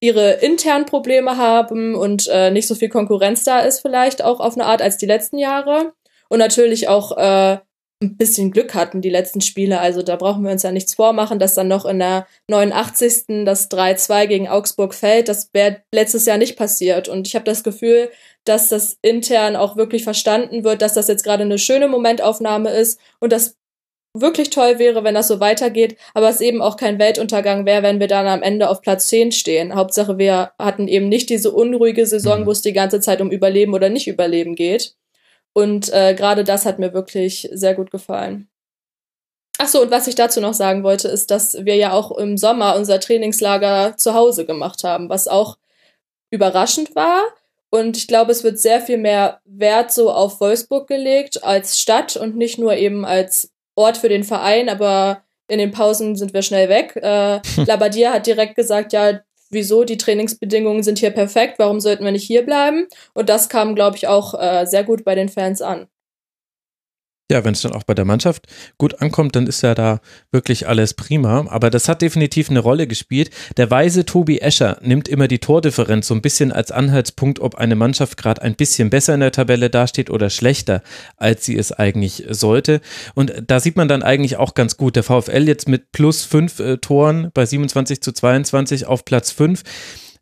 ihre 0.00 0.32
internen 0.32 0.86
Probleme 0.86 1.36
haben 1.36 1.94
und 1.94 2.28
äh, 2.28 2.50
nicht 2.50 2.66
so 2.66 2.74
viel 2.74 2.88
Konkurrenz 2.88 3.44
da 3.44 3.60
ist 3.60 3.80
vielleicht 3.80 4.22
auch 4.22 4.40
auf 4.40 4.54
eine 4.54 4.66
Art 4.66 4.82
als 4.82 4.98
die 4.98 5.06
letzten 5.06 5.38
Jahre 5.38 5.92
und 6.28 6.38
natürlich 6.38 6.88
auch 6.88 7.16
äh, 7.16 7.58
ein 8.02 8.16
bisschen 8.18 8.50
Glück 8.50 8.74
hatten 8.74 9.00
die 9.00 9.10
letzten 9.10 9.40
Spiele. 9.40 9.80
Also 9.80 10.02
da 10.02 10.16
brauchen 10.16 10.44
wir 10.44 10.50
uns 10.50 10.62
ja 10.62 10.70
nichts 10.70 10.94
vormachen, 10.94 11.38
dass 11.38 11.54
dann 11.54 11.68
noch 11.68 11.86
in 11.86 11.98
der 11.98 12.26
89. 12.48 13.44
das 13.44 13.70
3-2 13.70 14.26
gegen 14.26 14.48
Augsburg 14.48 14.94
fällt. 14.94 15.28
Das 15.28 15.50
wäre 15.54 15.82
letztes 15.92 16.26
Jahr 16.26 16.36
nicht 16.36 16.56
passiert. 16.56 17.08
Und 17.08 17.26
ich 17.26 17.34
habe 17.34 17.46
das 17.46 17.64
Gefühl, 17.64 18.10
dass 18.44 18.68
das 18.68 18.98
intern 19.00 19.56
auch 19.56 19.76
wirklich 19.76 20.04
verstanden 20.04 20.62
wird, 20.62 20.82
dass 20.82 20.92
das 20.92 21.08
jetzt 21.08 21.24
gerade 21.24 21.44
eine 21.44 21.58
schöne 21.58 21.88
Momentaufnahme 21.88 22.70
ist 22.70 23.00
und 23.18 23.32
dass 23.32 23.56
wirklich 24.20 24.50
toll 24.50 24.78
wäre, 24.78 25.04
wenn 25.04 25.14
das 25.14 25.28
so 25.28 25.40
weitergeht, 25.40 25.96
aber 26.14 26.28
es 26.28 26.40
eben 26.40 26.62
auch 26.62 26.76
kein 26.76 26.98
Weltuntergang 26.98 27.66
wäre, 27.66 27.82
wenn 27.82 28.00
wir 28.00 28.08
dann 28.08 28.26
am 28.26 28.42
Ende 28.42 28.68
auf 28.68 28.82
Platz 28.82 29.08
10 29.08 29.32
stehen. 29.32 29.74
Hauptsache, 29.74 30.18
wir 30.18 30.52
hatten 30.58 30.88
eben 30.88 31.08
nicht 31.08 31.30
diese 31.30 31.50
unruhige 31.50 32.06
Saison, 32.06 32.40
mhm. 32.40 32.46
wo 32.46 32.50
es 32.50 32.62
die 32.62 32.72
ganze 32.72 33.00
Zeit 33.00 33.20
um 33.20 33.30
Überleben 33.30 33.74
oder 33.74 33.88
nicht 33.88 34.06
Überleben 34.08 34.54
geht. 34.54 34.94
Und 35.52 35.92
äh, 35.92 36.14
gerade 36.14 36.44
das 36.44 36.66
hat 36.66 36.78
mir 36.78 36.92
wirklich 36.92 37.48
sehr 37.52 37.74
gut 37.74 37.90
gefallen. 37.90 38.48
Ach 39.58 39.68
so, 39.68 39.80
und 39.80 39.90
was 39.90 40.06
ich 40.06 40.14
dazu 40.14 40.40
noch 40.40 40.52
sagen 40.52 40.82
wollte, 40.82 41.08
ist, 41.08 41.30
dass 41.30 41.64
wir 41.64 41.76
ja 41.76 41.92
auch 41.92 42.16
im 42.18 42.36
Sommer 42.36 42.76
unser 42.76 43.00
Trainingslager 43.00 43.96
zu 43.96 44.12
Hause 44.12 44.44
gemacht 44.44 44.84
haben, 44.84 45.08
was 45.08 45.28
auch 45.28 45.56
überraschend 46.30 46.94
war. 46.94 47.22
Und 47.70 47.96
ich 47.96 48.06
glaube, 48.06 48.32
es 48.32 48.44
wird 48.44 48.58
sehr 48.58 48.80
viel 48.80 48.98
mehr 48.98 49.40
Wert 49.44 49.92
so 49.92 50.10
auf 50.10 50.40
Wolfsburg 50.40 50.86
gelegt 50.86 51.42
als 51.42 51.80
Stadt 51.80 52.16
und 52.16 52.36
nicht 52.36 52.58
nur 52.58 52.74
eben 52.74 53.04
als 53.04 53.50
Ort 53.76 53.96
für 53.96 54.08
den 54.08 54.24
Verein, 54.24 54.68
aber 54.68 55.22
in 55.48 55.58
den 55.58 55.70
Pausen 55.70 56.16
sind 56.16 56.34
wir 56.34 56.42
schnell 56.42 56.68
weg. 56.68 56.96
Äh, 56.96 57.40
Labadia 57.66 58.12
hat 58.12 58.26
direkt 58.26 58.56
gesagt, 58.56 58.92
ja, 58.92 59.20
wieso, 59.50 59.84
die 59.84 59.96
Trainingsbedingungen 59.96 60.82
sind 60.82 60.98
hier 60.98 61.10
perfekt, 61.10 61.58
warum 61.58 61.78
sollten 61.78 62.04
wir 62.04 62.12
nicht 62.12 62.26
hier 62.26 62.44
bleiben? 62.44 62.88
Und 63.14 63.28
das 63.28 63.48
kam, 63.48 63.74
glaube 63.74 63.96
ich, 63.96 64.08
auch 64.08 64.34
äh, 64.34 64.66
sehr 64.66 64.82
gut 64.82 65.04
bei 65.04 65.14
den 65.14 65.28
Fans 65.28 65.62
an. 65.62 65.86
Ja, 67.28 67.44
wenn 67.44 67.54
es 67.54 67.62
dann 67.62 67.72
auch 67.72 67.82
bei 67.82 67.94
der 67.94 68.04
Mannschaft 68.04 68.46
gut 68.78 69.02
ankommt, 69.02 69.34
dann 69.34 69.48
ist 69.48 69.62
ja 69.62 69.74
da 69.74 70.00
wirklich 70.30 70.68
alles 70.68 70.94
prima. 70.94 71.46
Aber 71.48 71.70
das 71.70 71.88
hat 71.88 72.00
definitiv 72.00 72.50
eine 72.50 72.60
Rolle 72.60 72.86
gespielt. 72.86 73.30
Der 73.56 73.68
weise 73.68 74.04
Tobi 74.04 74.38
Escher 74.38 74.78
nimmt 74.80 75.08
immer 75.08 75.26
die 75.26 75.40
Tordifferenz 75.40 76.06
so 76.06 76.14
ein 76.14 76.22
bisschen 76.22 76.52
als 76.52 76.70
Anhaltspunkt, 76.70 77.40
ob 77.40 77.56
eine 77.56 77.74
Mannschaft 77.74 78.16
gerade 78.16 78.42
ein 78.42 78.54
bisschen 78.54 78.90
besser 78.90 79.14
in 79.14 79.20
der 79.20 79.32
Tabelle 79.32 79.70
dasteht 79.70 80.08
oder 80.08 80.30
schlechter, 80.30 80.82
als 81.16 81.44
sie 81.44 81.56
es 81.56 81.72
eigentlich 81.72 82.24
sollte. 82.30 82.80
Und 83.16 83.32
da 83.44 83.58
sieht 83.58 83.76
man 83.76 83.88
dann 83.88 84.04
eigentlich 84.04 84.36
auch 84.36 84.54
ganz 84.54 84.76
gut, 84.76 84.94
der 84.94 85.02
VfL 85.02 85.48
jetzt 85.48 85.66
mit 85.66 85.90
plus 85.90 86.22
fünf 86.24 86.60
äh, 86.60 86.76
Toren 86.76 87.30
bei 87.34 87.44
27 87.44 88.00
zu 88.02 88.12
22 88.12 88.86
auf 88.86 89.04
Platz 89.04 89.32
fünf 89.32 89.64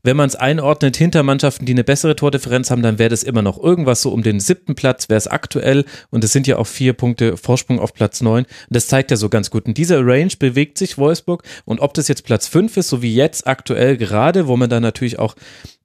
wenn 0.04 0.18
man 0.18 0.28
es 0.28 0.36
einordnet 0.36 0.96
hinter 0.96 1.22
Mannschaften, 1.22 1.64
die 1.64 1.72
eine 1.72 1.82
bessere 1.82 2.14
Tordifferenz 2.14 2.70
haben, 2.70 2.82
dann 2.82 2.98
wäre 2.98 3.08
das 3.08 3.22
immer 3.22 3.42
noch 3.42 3.60
irgendwas 3.60 4.02
so 4.02 4.12
um 4.12 4.22
den 4.22 4.38
siebten 4.38 4.74
Platz, 4.74 5.08
wäre 5.08 5.18
es 5.18 5.26
aktuell. 5.26 5.86
Und 6.10 6.22
es 6.22 6.32
sind 6.32 6.46
ja 6.46 6.58
auch 6.58 6.66
vier 6.66 6.92
Punkte 6.92 7.38
Vorsprung 7.38 7.80
auf 7.80 7.94
Platz 7.94 8.20
neun. 8.20 8.44
Und 8.44 8.48
das 8.68 8.86
zeigt 8.86 9.10
ja 9.10 9.16
so 9.16 9.30
ganz 9.30 9.50
gut. 9.50 9.66
In 9.66 9.74
dieser 9.74 10.06
Range 10.06 10.32
bewegt 10.38 10.76
sich 10.76 10.98
Wolfsburg. 10.98 11.42
Und 11.64 11.80
ob 11.80 11.94
das 11.94 12.08
jetzt 12.08 12.24
Platz 12.24 12.46
fünf 12.46 12.76
ist, 12.76 12.88
so 12.88 13.00
wie 13.00 13.14
jetzt 13.14 13.46
aktuell 13.46 13.96
gerade, 13.96 14.46
wo 14.46 14.56
man 14.56 14.68
dann 14.68 14.82
natürlich 14.82 15.18
auch 15.18 15.34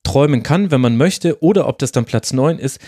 träumen 0.03 0.43
kann, 0.43 0.69
wenn 0.69 0.81
man 0.81 0.97
möchte, 0.97 1.41
oder 1.41 1.67
ob 1.67 1.79
das 1.79 1.93
dann 1.93 2.05
Platz 2.05 2.33
neun 2.33 2.59
ist, 2.59 2.79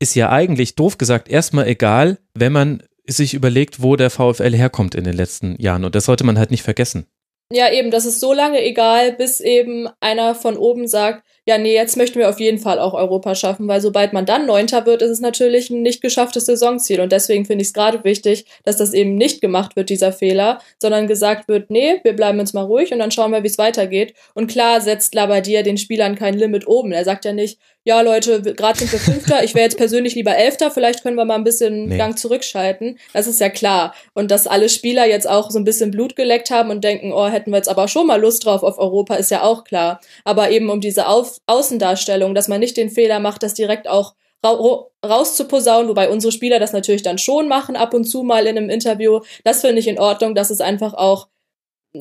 ist 0.00 0.16
ja 0.16 0.30
eigentlich 0.30 0.74
doof 0.74 0.98
gesagt 0.98 1.28
erstmal 1.28 1.68
egal, 1.68 2.18
wenn 2.34 2.52
man 2.52 2.82
sich 3.06 3.34
überlegt, 3.34 3.82
wo 3.82 3.94
der 3.96 4.10
VfL 4.10 4.54
herkommt 4.56 4.96
in 4.96 5.04
den 5.04 5.14
letzten 5.14 5.60
Jahren. 5.60 5.84
Und 5.84 5.94
das 5.94 6.04
sollte 6.04 6.24
man 6.24 6.38
halt 6.38 6.50
nicht 6.50 6.62
vergessen. 6.62 7.06
Ja, 7.52 7.68
eben, 7.72 7.90
das 7.90 8.04
ist 8.04 8.20
so 8.20 8.32
lange 8.32 8.62
egal, 8.62 9.12
bis 9.12 9.40
eben 9.40 9.88
einer 9.98 10.36
von 10.36 10.56
oben 10.56 10.86
sagt, 10.86 11.24
ja, 11.46 11.58
nee, 11.58 11.74
jetzt 11.74 11.96
möchten 11.96 12.20
wir 12.20 12.28
auf 12.28 12.38
jeden 12.38 12.58
Fall 12.58 12.78
auch 12.78 12.94
Europa 12.94 13.34
schaffen, 13.34 13.66
weil 13.66 13.80
sobald 13.80 14.12
man 14.12 14.24
dann 14.24 14.46
Neunter 14.46 14.86
wird, 14.86 15.02
ist 15.02 15.10
es 15.10 15.20
natürlich 15.20 15.68
ein 15.68 15.82
nicht 15.82 16.00
geschafftes 16.00 16.46
Saisonziel. 16.46 17.00
Und 17.00 17.10
deswegen 17.10 17.44
finde 17.44 17.62
ich 17.62 17.68
es 17.68 17.74
gerade 17.74 18.04
wichtig, 18.04 18.44
dass 18.62 18.76
das 18.76 18.92
eben 18.92 19.16
nicht 19.16 19.40
gemacht 19.40 19.74
wird, 19.74 19.90
dieser 19.90 20.12
Fehler, 20.12 20.60
sondern 20.78 21.08
gesagt 21.08 21.48
wird, 21.48 21.70
nee, 21.70 21.98
wir 22.04 22.14
bleiben 22.14 22.38
jetzt 22.38 22.54
mal 22.54 22.62
ruhig 22.62 22.92
und 22.92 23.00
dann 23.00 23.10
schauen 23.10 23.32
wir, 23.32 23.42
wie 23.42 23.48
es 23.48 23.58
weitergeht. 23.58 24.14
Und 24.34 24.48
klar 24.48 24.80
setzt 24.80 25.12
Labadier 25.16 25.64
den 25.64 25.76
Spielern 25.76 26.14
kein 26.14 26.34
Limit 26.34 26.68
oben. 26.68 26.92
Er 26.92 27.04
sagt 27.04 27.24
ja 27.24 27.32
nicht, 27.32 27.58
ja 27.84 28.00
Leute, 28.02 28.42
gerade 28.42 28.78
sind 28.78 28.92
wir 28.92 28.98
Fünfter, 28.98 29.42
ich 29.42 29.54
wäre 29.54 29.64
jetzt 29.64 29.78
persönlich 29.78 30.14
lieber 30.14 30.36
Elfter, 30.36 30.70
vielleicht 30.70 31.02
können 31.02 31.16
wir 31.16 31.24
mal 31.24 31.36
ein 31.36 31.44
bisschen 31.44 31.86
nee. 31.86 31.96
Gang 31.96 32.18
zurückschalten. 32.18 32.98
Das 33.12 33.26
ist 33.26 33.40
ja 33.40 33.48
klar. 33.48 33.94
Und 34.12 34.30
dass 34.30 34.46
alle 34.46 34.68
Spieler 34.68 35.06
jetzt 35.06 35.28
auch 35.28 35.50
so 35.50 35.58
ein 35.58 35.64
bisschen 35.64 35.90
Blut 35.90 36.16
geleckt 36.16 36.50
haben 36.50 36.70
und 36.70 36.84
denken, 36.84 37.12
oh, 37.12 37.26
hätten 37.26 37.50
wir 37.50 37.56
jetzt 37.56 37.68
aber 37.68 37.88
schon 37.88 38.06
mal 38.06 38.20
Lust 38.20 38.44
drauf 38.44 38.62
auf 38.62 38.78
Europa, 38.78 39.14
ist 39.14 39.30
ja 39.30 39.42
auch 39.42 39.64
klar. 39.64 40.00
Aber 40.24 40.50
eben 40.50 40.68
um 40.68 40.80
diese 40.80 41.06
auf 41.06 41.38
Außendarstellung, 41.46 42.34
dass 42.34 42.48
man 42.48 42.60
nicht 42.60 42.76
den 42.76 42.90
Fehler 42.90 43.18
macht, 43.18 43.42
das 43.42 43.54
direkt 43.54 43.88
auch 43.88 44.14
ra 44.44 44.86
rauszuposaunen, 45.02 45.88
wobei 45.88 46.10
unsere 46.10 46.32
Spieler 46.32 46.58
das 46.58 46.72
natürlich 46.72 47.02
dann 47.02 47.16
schon 47.16 47.48
machen, 47.48 47.74
ab 47.74 47.94
und 47.94 48.04
zu 48.04 48.22
mal 48.22 48.46
in 48.46 48.58
einem 48.58 48.68
Interview. 48.68 49.20
Das 49.44 49.62
finde 49.62 49.78
ich 49.78 49.88
in 49.88 49.98
Ordnung, 49.98 50.34
dass 50.34 50.50
es 50.50 50.60
einfach 50.60 50.92
auch 50.92 51.28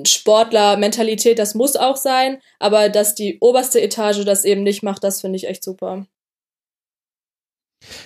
Sportler-Mentalität, 0.03 1.39
das 1.39 1.55
muss 1.55 1.75
auch 1.75 1.95
sein, 1.95 2.39
aber 2.59 2.89
dass 2.89 3.15
die 3.15 3.39
oberste 3.39 3.81
Etage 3.81 4.23
das 4.25 4.45
eben 4.45 4.63
nicht 4.63 4.83
macht, 4.83 5.03
das 5.03 5.21
finde 5.21 5.37
ich 5.37 5.47
echt 5.47 5.63
super. 5.63 6.05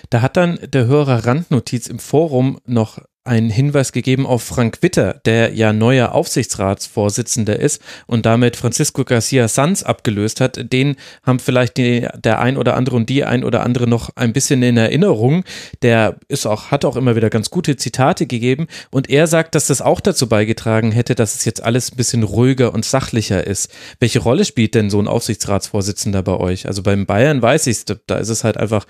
Da 0.09 0.21
hat 0.21 0.37
dann 0.37 0.59
der 0.61 0.85
Hörer 0.85 1.25
Randnotiz 1.25 1.87
im 1.87 1.99
Forum 1.99 2.59
noch 2.65 2.99
einen 3.25 3.49
Hinweis 3.49 3.93
gegeben 3.93 4.25
auf 4.25 4.43
Frank 4.43 4.79
Witter, 4.81 5.21
der 5.25 5.53
ja 5.53 5.71
neuer 5.71 6.11
Aufsichtsratsvorsitzender 6.11 7.57
ist 7.57 7.81
und 8.05 8.25
damit 8.25 8.57
Francisco 8.57 9.05
Garcia 9.05 9.47
Sanz 9.47 9.81
abgelöst 9.81 10.41
hat. 10.41 10.73
Den 10.73 10.97
haben 11.25 11.39
vielleicht 11.39 11.77
die, 11.77 12.05
der 12.17 12.39
ein 12.39 12.57
oder 12.57 12.75
andere 12.75 12.97
und 12.97 13.09
die 13.09 13.23
ein 13.23 13.45
oder 13.45 13.63
andere 13.63 13.87
noch 13.87 14.09
ein 14.15 14.33
bisschen 14.33 14.61
in 14.61 14.75
Erinnerung. 14.75 15.45
Der 15.83 16.17
ist 16.27 16.45
auch, 16.45 16.71
hat 16.71 16.83
auch 16.83 16.97
immer 16.97 17.15
wieder 17.15 17.29
ganz 17.29 17.49
gute 17.49 17.77
Zitate 17.77 18.27
gegeben 18.27 18.67
und 18.91 19.09
er 19.09 19.27
sagt, 19.27 19.55
dass 19.55 19.67
das 19.67 19.81
auch 19.81 20.01
dazu 20.01 20.27
beigetragen 20.27 20.91
hätte, 20.91 21.15
dass 21.15 21.35
es 21.35 21.45
jetzt 21.45 21.63
alles 21.63 21.93
ein 21.93 21.97
bisschen 21.97 22.23
ruhiger 22.23 22.73
und 22.73 22.83
sachlicher 22.83 23.47
ist. 23.47 23.71
Welche 23.99 24.19
Rolle 24.19 24.43
spielt 24.43 24.75
denn 24.75 24.89
so 24.89 24.99
ein 24.99 25.07
Aufsichtsratsvorsitzender 25.07 26.23
bei 26.23 26.35
euch? 26.35 26.67
Also 26.67 26.83
beim 26.83 27.05
Bayern 27.05 27.41
weiß 27.41 27.67
ich 27.67 27.73
da 27.85 28.17
ist 28.17 28.29
es 28.29 28.43
halt 28.43 28.57
einfach 28.57 28.85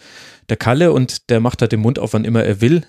der 0.49 0.57
Kalle 0.57 0.91
und 0.91 1.29
der 1.29 1.39
macht 1.39 1.61
halt 1.61 1.71
den 1.71 1.79
Mund 1.79 1.99
auf, 1.99 2.13
wann 2.13 2.25
immer 2.25 2.43
er 2.43 2.61
will. 2.61 2.85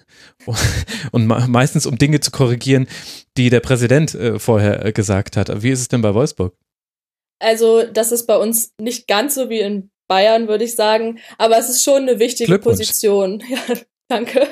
Und 1.12 1.26
meistens, 1.26 1.86
um 1.86 1.98
Dinge 1.98 2.20
zu 2.20 2.30
korrigieren, 2.30 2.88
die 3.36 3.50
der 3.50 3.60
Präsident 3.60 4.14
äh, 4.14 4.38
vorher 4.38 4.84
äh, 4.84 4.92
gesagt 4.92 5.36
hat. 5.36 5.62
Wie 5.62 5.70
ist 5.70 5.80
es 5.80 5.88
denn 5.88 6.02
bei 6.02 6.14
Wolfsburg? 6.14 6.54
Also, 7.38 7.84
das 7.84 8.12
ist 8.12 8.26
bei 8.26 8.36
uns 8.36 8.72
nicht 8.80 9.06
ganz 9.06 9.34
so 9.34 9.50
wie 9.50 9.60
in 9.60 9.90
Bayern, 10.08 10.48
würde 10.48 10.64
ich 10.64 10.76
sagen. 10.76 11.18
Aber 11.38 11.58
es 11.58 11.68
ist 11.68 11.84
schon 11.84 12.02
eine 12.02 12.18
wichtige 12.18 12.58
Position. 12.58 13.42
Ja, 13.48 13.58
danke. 14.08 14.46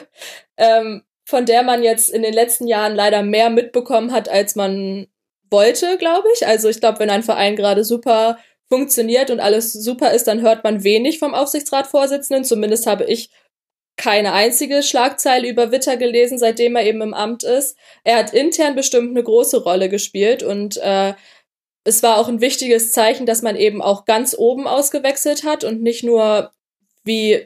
Ähm, 0.56 1.02
von 1.24 1.46
der 1.46 1.62
man 1.62 1.82
jetzt 1.82 2.08
in 2.08 2.22
den 2.22 2.32
letzten 2.32 2.66
Jahren 2.66 2.94
leider 2.94 3.22
mehr 3.22 3.50
mitbekommen 3.50 4.12
hat, 4.12 4.28
als 4.28 4.56
man 4.56 5.06
wollte, 5.50 5.98
glaube 5.98 6.26
ich. 6.34 6.46
Also 6.46 6.68
ich 6.68 6.80
glaube, 6.80 6.98
wenn 6.98 7.10
ein 7.10 7.22
Verein 7.22 7.54
gerade 7.54 7.84
super 7.84 8.38
funktioniert 8.72 9.30
und 9.30 9.38
alles 9.38 9.74
super 9.74 10.12
ist, 10.12 10.26
dann 10.28 10.40
hört 10.40 10.64
man 10.64 10.82
wenig 10.82 11.18
vom 11.18 11.34
Aufsichtsratsvorsitzenden. 11.34 12.42
Zumindest 12.42 12.86
habe 12.86 13.04
ich 13.04 13.28
keine 13.98 14.32
einzige 14.32 14.82
Schlagzeile 14.82 15.46
über 15.46 15.70
Witter 15.70 15.98
gelesen, 15.98 16.38
seitdem 16.38 16.74
er 16.76 16.86
eben 16.86 17.02
im 17.02 17.12
Amt 17.12 17.42
ist. 17.42 17.76
Er 18.02 18.16
hat 18.16 18.32
intern 18.32 18.74
bestimmt 18.74 19.10
eine 19.10 19.22
große 19.22 19.62
Rolle 19.62 19.90
gespielt 19.90 20.42
und 20.42 20.78
äh, 20.78 21.12
es 21.84 22.02
war 22.02 22.16
auch 22.16 22.28
ein 22.28 22.40
wichtiges 22.40 22.92
Zeichen, 22.92 23.26
dass 23.26 23.42
man 23.42 23.56
eben 23.56 23.82
auch 23.82 24.06
ganz 24.06 24.34
oben 24.38 24.66
ausgewechselt 24.66 25.44
hat 25.44 25.64
und 25.64 25.82
nicht 25.82 26.02
nur 26.02 26.50
wie 27.04 27.44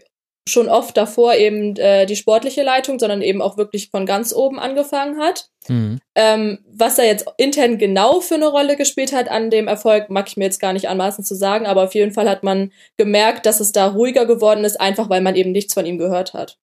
schon 0.49 0.69
oft 0.69 0.97
davor 0.97 1.35
eben 1.35 1.77
äh, 1.77 2.07
die 2.07 2.17
sportliche 2.17 2.63
Leitung, 2.63 2.99
sondern 2.99 3.21
eben 3.21 3.43
auch 3.43 3.57
wirklich 3.57 3.91
von 3.91 4.07
ganz 4.07 4.33
oben 4.33 4.59
angefangen 4.59 5.19
hat. 5.19 5.51
Mhm. 5.69 5.99
Ähm, 6.15 6.59
was 6.73 6.95
da 6.95 7.03
jetzt 7.03 7.27
intern 7.37 7.79
genau 7.79 8.21
für 8.21 8.37
eine 8.37 8.47
Rolle 8.47 8.77
gespielt 8.77 9.13
hat 9.13 9.29
an 9.29 9.51
dem 9.51 9.67
Erfolg, 9.67 10.09
mag 10.09 10.29
ich 10.29 10.37
mir 10.37 10.45
jetzt 10.45 10.61
gar 10.61 10.73
nicht 10.73 10.89
anmaßen 10.89 11.25
zu 11.25 11.35
sagen, 11.35 11.67
aber 11.67 11.83
auf 11.83 11.95
jeden 11.95 12.13
Fall 12.13 12.29
hat 12.29 12.45
man 12.45 12.73
gemerkt, 12.97 13.47
dass 13.47 13.59
es 13.61 13.73
da 13.73 13.89
ruhiger 13.89 14.25
geworden 14.27 14.65
ist, 14.65 14.81
einfach 14.81 15.11
weil 15.11 15.21
man 15.21 15.35
eben 15.35 15.51
nichts 15.51 15.75
von 15.75 15.85
ihm 15.85 15.99
gehört 15.99 16.33
hat. 16.33 16.59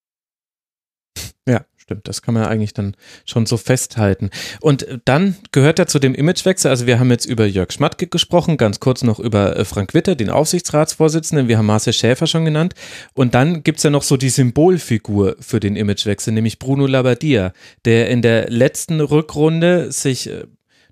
Ja, 1.48 1.66
Stimmt, 1.84 2.08
das 2.08 2.22
kann 2.22 2.34
man 2.34 2.46
eigentlich 2.46 2.74
dann 2.74 2.96
schon 3.26 3.46
so 3.46 3.58
festhalten. 3.58 4.30
Und 4.62 4.88
dann 5.04 5.36
gehört 5.52 5.80
er 5.80 5.86
zu 5.86 6.00
dem 6.00 6.16
Imagewechsel. 6.16 6.72
Also 6.72 6.88
wir 6.88 6.98
haben 6.98 7.12
jetzt 7.12 7.26
über 7.26 7.46
Jörg 7.46 7.74
Schmatke 7.74 8.08
gesprochen, 8.08 8.56
ganz 8.56 8.80
kurz 8.80 9.04
noch 9.04 9.20
über 9.20 9.58
äh, 9.58 9.66
Frank 9.66 9.94
Witter, 9.94 10.16
den 10.16 10.30
Aufsichtsratsvorsitzenden. 10.30 11.50
Wir 11.50 11.58
haben 11.58 11.66
Marcel 11.66 11.92
Schäfer 11.92 12.26
schon 12.26 12.46
genannt. 12.46 12.74
Und 13.16 13.36
dann 13.36 13.64
gibt 13.64 13.80
es 13.80 13.84
ja 13.84 13.90
noch 13.90 14.04
so 14.04 14.16
die 14.16 14.30
Symbolfigur 14.30 15.36
für 15.42 15.60
den 15.60 15.76
Imagewechsel, 15.76 16.32
nämlich 16.34 16.58
Bruno 16.58 16.88
Labbadia, 16.88 17.52
der 17.84 18.10
in 18.10 18.22
der 18.22 18.50
letzten 18.50 19.02
Rückrunde 19.02 19.92
sich 19.92 20.30
äh, 20.30 20.46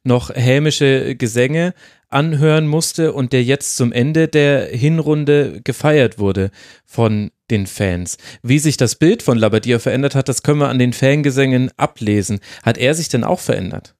noch 0.04 0.30
hämische 0.36 1.16
Gesänge 1.16 1.74
anhören 2.10 2.68
musste 2.68 3.14
und 3.14 3.32
der 3.32 3.46
jetzt 3.46 3.78
zum 3.78 3.94
Ende 3.94 4.28
der 4.28 4.66
Hinrunde 4.66 5.62
gefeiert 5.64 6.20
wurde 6.20 6.52
von 6.86 7.32
den 7.52 7.68
Fans. 7.68 8.18
Wie 8.42 8.60
sich 8.60 8.78
das 8.78 8.96
Bild 8.96 9.22
von 9.22 9.38
Labadia 9.38 9.78
verändert 9.78 10.16
hat, 10.16 10.30
das 10.30 10.42
können 10.42 10.60
wir 10.60 10.70
an 10.70 10.80
den 10.80 10.94
Fangesängen 10.94 11.72
ablesen. 11.78 12.40
Hat 12.64 12.78
er 12.78 12.96
sich 12.96 13.10
denn 13.10 13.24
auch 13.24 13.40
verändert? 13.40 13.94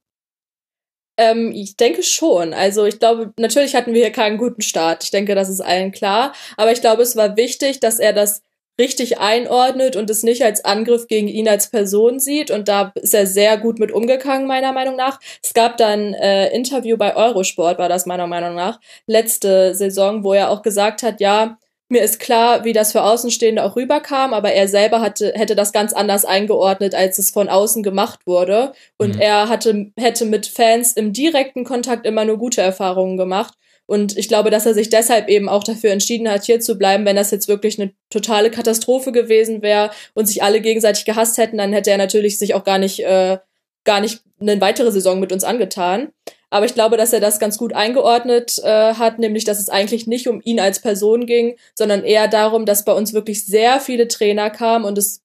Ähm, 1.18 1.52
ich 1.54 1.78
denke 1.78 2.04
schon. 2.04 2.54
Also 2.54 2.86
ich 2.86 3.00
glaube, 3.00 3.34
natürlich 3.38 3.76
hatten 3.76 3.94
wir 3.94 4.02
hier 4.02 4.12
keinen 4.12 4.38
guten 4.38 4.62
Start. 4.62 5.04
Ich 5.04 5.12
denke, 5.12 5.36
das 5.36 5.50
ist 5.50 5.62
allen 5.62 5.92
klar. 5.92 6.34
Aber 6.58 6.72
ich 6.72 6.82
glaube, 6.82 7.04
es 7.04 7.16
war 7.16 7.38
wichtig, 7.38 7.80
dass 7.80 8.00
er 8.00 8.14
das 8.14 8.42
richtig 8.80 9.20
einordnet 9.20 9.96
und 9.96 10.10
es 10.10 10.24
nicht 10.24 10.44
als 10.44 10.66
Angriff 10.66 11.08
gegen 11.08 11.28
ihn 11.28 11.48
als 11.48 11.70
Person 11.70 12.20
sieht. 12.20 12.50
Und 12.50 12.68
da 12.68 12.92
ist 12.96 13.14
er 13.14 13.28
sehr 13.28 13.58
gut 13.58 13.78
mit 13.78 13.92
umgegangen, 13.92 14.48
meiner 14.48 14.72
Meinung 14.72 14.96
nach. 14.96 15.20
Es 15.44 15.54
gab 15.54 15.78
dann 15.78 16.14
äh, 16.16 16.50
Interview 16.56 16.98
bei 16.98 17.16
Eurosport, 17.16 17.78
war 17.78 17.90
das 17.90 18.06
meiner 18.08 18.28
Meinung 18.28 18.56
nach, 18.56 18.80
letzte 19.06 19.76
Saison, 19.76 20.24
wo 20.24 20.34
er 20.34 20.50
auch 20.50 20.64
gesagt 20.64 21.04
hat, 21.04 21.20
ja, 21.20 21.58
mir 21.92 22.02
ist 22.02 22.20
klar, 22.20 22.64
wie 22.64 22.74
das 22.74 22.94
für 22.94 23.04
Außenstehende 23.04 23.64
auch 23.64 23.76
rüberkam, 23.76 24.34
aber 24.34 24.54
er 24.54 24.68
selber 24.68 25.02
hatte, 25.02 25.34
hätte 25.36 25.56
das 25.56 25.74
ganz 25.74 25.94
anders 25.94 26.26
eingeordnet, 26.26 26.96
als 26.96 27.20
es 27.20 27.32
von 27.32 27.50
außen 27.50 27.84
gemacht 27.84 28.22
wurde. 28.26 28.72
Und 28.98 29.16
mhm. 29.16 29.22
er 29.22 29.50
hatte, 29.50 29.92
hätte 29.98 30.26
mit 30.26 30.48
Fans 30.48 30.94
im 30.94 31.14
direkten 31.14 31.66
Kontakt 31.66 32.06
immer 32.06 32.26
nur 32.26 32.38
gute 32.38 32.62
Erfahrungen 32.62 33.18
gemacht. 33.18 33.56
Und 33.86 34.18
ich 34.18 34.30
glaube, 34.30 34.52
dass 34.52 34.66
er 34.66 34.74
sich 34.74 34.90
deshalb 34.90 35.28
eben 35.28 35.50
auch 35.50 35.66
dafür 35.66 35.92
entschieden 35.92 36.30
hat, 36.30 36.46
hier 36.46 36.62
zu 36.62 36.78
bleiben. 36.78 37.06
Wenn 37.06 37.18
das 37.18 37.32
jetzt 37.32 37.50
wirklich 37.50 37.78
eine 37.78 37.92
totale 38.10 38.50
Katastrophe 38.50 39.12
gewesen 39.12 39.62
wäre 39.62 39.92
und 40.14 40.28
sich 40.28 40.44
alle 40.44 40.62
gegenseitig 40.62 41.04
gehasst 41.04 41.38
hätten, 41.38 41.58
dann 41.58 41.74
hätte 41.74 41.92
er 41.92 41.98
natürlich 41.98 42.40
sich 42.40 42.54
auch 42.54 42.64
gar 42.64 42.78
nicht, 42.78 43.02
äh, 43.02 43.40
gar 43.84 44.00
nicht 44.00 44.22
eine 44.40 44.62
weitere 44.62 44.94
Saison 44.94 45.20
mit 45.20 45.34
uns 45.34 45.44
angetan. 45.44 46.14
Aber 46.52 46.66
ich 46.66 46.74
glaube, 46.74 46.98
dass 46.98 47.14
er 47.14 47.22
das 47.22 47.40
ganz 47.40 47.58
gut 47.58 47.74
eingeordnet 47.74 48.60
äh, 48.64 48.94
hat, 48.96 49.20
nämlich 49.20 49.46
dass 49.46 49.58
es 49.58 49.70
eigentlich 49.70 50.06
nicht 50.06 50.28
um 50.28 50.42
ihn 50.44 50.60
als 50.60 50.80
Person 50.80 51.26
ging, 51.26 51.56
sondern 51.74 52.04
eher 52.04 52.28
darum, 52.28 52.66
dass 52.66 52.86
bei 52.86 52.92
uns 52.92 53.14
wirklich 53.14 53.46
sehr 53.46 53.80
viele 53.80 54.10
Trainer 54.10 54.50
kamen 54.50 54.84
und 54.84 54.98
es 54.98 55.22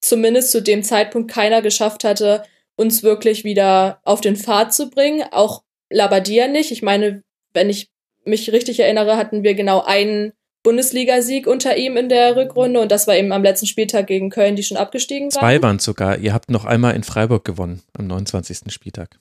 zumindest 0.00 0.50
zu 0.50 0.62
dem 0.62 0.82
Zeitpunkt 0.82 1.30
keiner 1.30 1.60
geschafft 1.60 2.02
hatte, 2.02 2.44
uns 2.76 3.02
wirklich 3.02 3.44
wieder 3.44 4.00
auf 4.04 4.22
den 4.22 4.36
Pfad 4.36 4.72
zu 4.72 4.88
bringen. 4.88 5.22
Auch 5.32 5.62
Labadia 5.90 6.48
nicht. 6.48 6.72
Ich 6.72 6.80
meine, 6.80 7.22
wenn 7.52 7.68
ich 7.68 7.90
mich 8.24 8.50
richtig 8.50 8.80
erinnere, 8.80 9.18
hatten 9.18 9.42
wir 9.42 9.54
genau 9.54 9.82
einen 9.82 10.32
Bundesligasieg 10.62 11.46
unter 11.46 11.76
ihm 11.76 11.98
in 11.98 12.08
der 12.08 12.36
Rückrunde 12.36 12.80
und 12.80 12.90
das 12.90 13.06
war 13.06 13.16
eben 13.16 13.32
am 13.32 13.42
letzten 13.42 13.66
Spieltag 13.66 14.06
gegen 14.06 14.30
Köln, 14.30 14.56
die 14.56 14.62
schon 14.62 14.78
abgestiegen 14.78 15.26
waren. 15.34 15.40
Zwei 15.40 15.62
waren 15.62 15.78
sogar. 15.78 16.18
Ihr 16.18 16.32
habt 16.32 16.50
noch 16.50 16.64
einmal 16.64 16.94
in 16.94 17.02
Freiburg 17.02 17.44
gewonnen 17.44 17.82
am 17.98 18.06
29. 18.06 18.72
Spieltag. 18.72 19.18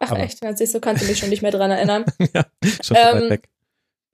Ach 0.00 0.12
aber. 0.12 0.20
echt, 0.20 0.40
ganz 0.40 0.58
so 0.58 0.80
kannst 0.80 1.02
du 1.02 1.06
mich 1.08 1.18
schon 1.18 1.30
nicht 1.30 1.42
mehr 1.42 1.50
dran 1.50 1.70
erinnern. 1.70 2.04
ja, 2.34 2.44
schon 2.82 2.96
ähm, 2.96 3.22
weit 3.22 3.30
weg. 3.30 3.48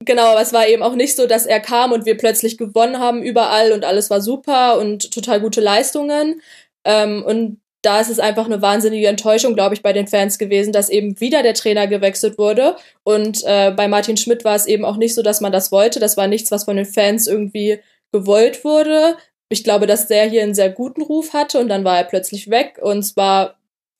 Genau, 0.03 0.25
aber 0.25 0.41
es 0.41 0.53
war 0.53 0.67
eben 0.67 0.83
auch 0.83 0.95
nicht 0.95 1.15
so, 1.15 1.25
dass 1.25 1.45
er 1.45 1.59
kam 1.59 1.91
und 1.91 2.05
wir 2.05 2.17
plötzlich 2.17 2.57
gewonnen 2.57 2.99
haben 2.99 3.23
überall 3.23 3.71
und 3.71 3.85
alles 3.85 4.09
war 4.09 4.21
super 4.21 4.77
und 4.77 5.11
total 5.11 5.39
gute 5.39 5.61
Leistungen. 5.61 6.41
Ähm, 6.83 7.23
und 7.23 7.61
da 7.81 8.01
ist 8.01 8.09
es 8.09 8.19
einfach 8.19 8.45
eine 8.45 8.61
wahnsinnige 8.61 9.07
Enttäuschung, 9.07 9.53
glaube 9.53 9.75
ich, 9.75 9.83
bei 9.83 9.93
den 9.93 10.07
Fans 10.07 10.37
gewesen, 10.37 10.73
dass 10.73 10.89
eben 10.89 11.19
wieder 11.21 11.43
der 11.43 11.53
Trainer 11.53 11.87
gewechselt 11.87 12.37
wurde. 12.37 12.75
Und 13.03 13.43
äh, 13.45 13.71
bei 13.71 13.87
Martin 13.87 14.17
Schmidt 14.17 14.43
war 14.43 14.55
es 14.55 14.65
eben 14.65 14.83
auch 14.83 14.97
nicht 14.97 15.13
so, 15.13 15.21
dass 15.21 15.39
man 15.39 15.51
das 15.51 15.71
wollte. 15.71 15.99
Das 15.99 16.17
war 16.17 16.27
nichts, 16.27 16.51
was 16.51 16.65
von 16.65 16.75
den 16.75 16.85
Fans 16.85 17.27
irgendwie 17.27 17.79
gewollt 18.11 18.63
wurde. 18.63 19.17
Ich 19.49 19.63
glaube, 19.63 19.85
dass 19.85 20.07
der 20.07 20.25
hier 20.25 20.41
einen 20.41 20.55
sehr 20.55 20.71
guten 20.71 21.03
Ruf 21.03 21.33
hatte 21.33 21.59
und 21.59 21.67
dann 21.67 21.83
war 21.83 21.97
er 21.97 22.05
plötzlich 22.05 22.49
weg. 22.49 22.79
Und 22.81 23.03
zwar 23.03 23.55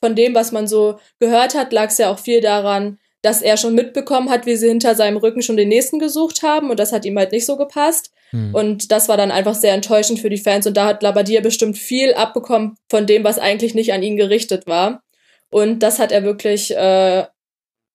von 0.06 0.16
dem, 0.16 0.36
was 0.36 0.52
man 0.52 0.68
so 0.68 1.00
gehört 1.20 1.56
hat, 1.56 1.74
lag 1.74 1.90
es 1.90 1.98
ja 1.98 2.12
auch 2.12 2.20
viel 2.20 2.40
daran, 2.40 3.00
dass 3.24 3.42
er 3.42 3.58
schon 3.58 3.74
mitbekommen 3.74 4.30
hat, 4.30 4.46
wie 4.46 4.56
sie 4.56 4.68
hinter 4.68 4.94
seinem 4.94 5.18
Rücken 5.18 5.42
schon 5.42 5.58
den 5.58 5.70
nächsten 5.70 5.98
gesucht 5.98 6.44
haben 6.44 6.70
und 6.70 6.80
das 6.80 6.92
hat 6.92 7.06
ihm 7.06 7.18
halt 7.18 7.32
nicht 7.32 7.48
so 7.48 7.58
gepasst. 7.58 8.12
Hm. 8.30 8.54
Und 8.54 8.92
das 8.92 9.10
war 9.10 9.18
dann 9.18 9.32
einfach 9.32 9.56
sehr 9.56 9.74
enttäuschend 9.74 10.20
für 10.20 10.30
die 10.30 10.38
Fans 10.38 10.68
und 10.68 10.78
da 10.78 10.86
hat 10.86 11.02
Labadia 11.02 11.42
bestimmt 11.42 11.80
viel 11.80 12.14
abbekommen 12.14 12.76
von 12.88 13.08
dem, 13.08 13.24
was 13.24 13.40
eigentlich 13.40 13.74
nicht 13.74 13.94
an 13.94 14.04
ihn 14.04 14.16
gerichtet 14.16 14.68
war. 14.68 15.02
Und 15.50 15.80
das 15.80 15.98
hat 15.98 16.12
er 16.12 16.24
wirklich 16.24 16.70
äh, 16.76 17.26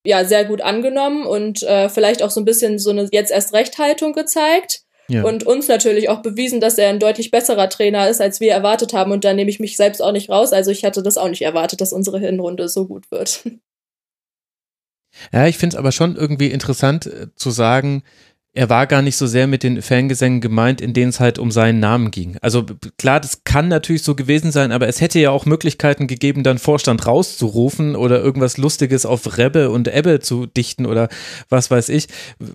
ja 0.05 0.25
sehr 0.25 0.43
gut 0.43 0.61
angenommen 0.61 1.25
und 1.25 1.63
äh, 1.63 1.87
vielleicht 1.87 2.23
auch 2.23 2.31
so 2.31 2.41
ein 2.41 2.45
bisschen 2.45 2.77
so 2.77 2.89
eine 2.89 3.07
jetzt 3.13 3.31
erst 3.31 3.53
Rechthaltung 3.53 4.11
gezeigt. 4.11 4.81
Ja. 5.11 5.23
Und 5.23 5.45
uns 5.45 5.67
natürlich 5.67 6.07
auch 6.07 6.21
bewiesen, 6.21 6.61
dass 6.61 6.77
er 6.77 6.89
ein 6.89 6.99
deutlich 6.99 7.31
besserer 7.31 7.67
Trainer 7.67 8.07
ist, 8.07 8.21
als 8.21 8.39
wir 8.39 8.53
erwartet 8.53 8.93
haben. 8.93 9.11
Und 9.11 9.25
da 9.25 9.33
nehme 9.33 9.49
ich 9.49 9.59
mich 9.59 9.75
selbst 9.75 10.01
auch 10.01 10.13
nicht 10.13 10.29
raus. 10.29 10.53
Also 10.53 10.71
ich 10.71 10.85
hatte 10.85 11.03
das 11.03 11.17
auch 11.17 11.27
nicht 11.27 11.41
erwartet, 11.41 11.81
dass 11.81 11.91
unsere 11.91 12.19
Hinrunde 12.19 12.69
so 12.69 12.87
gut 12.87 13.11
wird. 13.11 13.43
Ja, 15.33 15.45
ich 15.45 15.57
finde 15.57 15.75
es 15.75 15.77
aber 15.77 15.91
schon 15.91 16.15
irgendwie 16.15 16.51
interessant 16.51 17.07
äh, 17.07 17.27
zu 17.35 17.51
sagen, 17.51 18.03
er 18.53 18.69
war 18.69 18.85
gar 18.85 19.01
nicht 19.01 19.15
so 19.15 19.27
sehr 19.27 19.47
mit 19.47 19.63
den 19.63 19.81
Fangesängen 19.81 20.41
gemeint, 20.41 20.81
in 20.81 20.93
denen 20.93 21.09
es 21.09 21.21
halt 21.21 21.39
um 21.39 21.51
seinen 21.51 21.79
Namen 21.79 22.11
ging. 22.11 22.37
Also 22.41 22.65
klar, 22.97 23.21
das 23.21 23.45
kann 23.45 23.69
natürlich 23.69 24.03
so 24.03 24.13
gewesen 24.13 24.51
sein, 24.51 24.73
aber 24.73 24.89
es 24.89 24.99
hätte 24.99 25.19
ja 25.19 25.31
auch 25.31 25.45
Möglichkeiten 25.45 26.05
gegeben, 26.05 26.43
dann 26.43 26.57
Vorstand 26.57 27.07
rauszurufen 27.07 27.95
oder 27.95 28.19
irgendwas 28.19 28.57
Lustiges 28.57 29.05
auf 29.05 29.37
Rebbe 29.37 29.69
und 29.69 29.87
Ebbe 29.87 30.19
zu 30.19 30.47
dichten 30.47 30.85
oder 30.85 31.07
was 31.47 31.71
weiß 31.71 31.87
ich. 31.89 32.07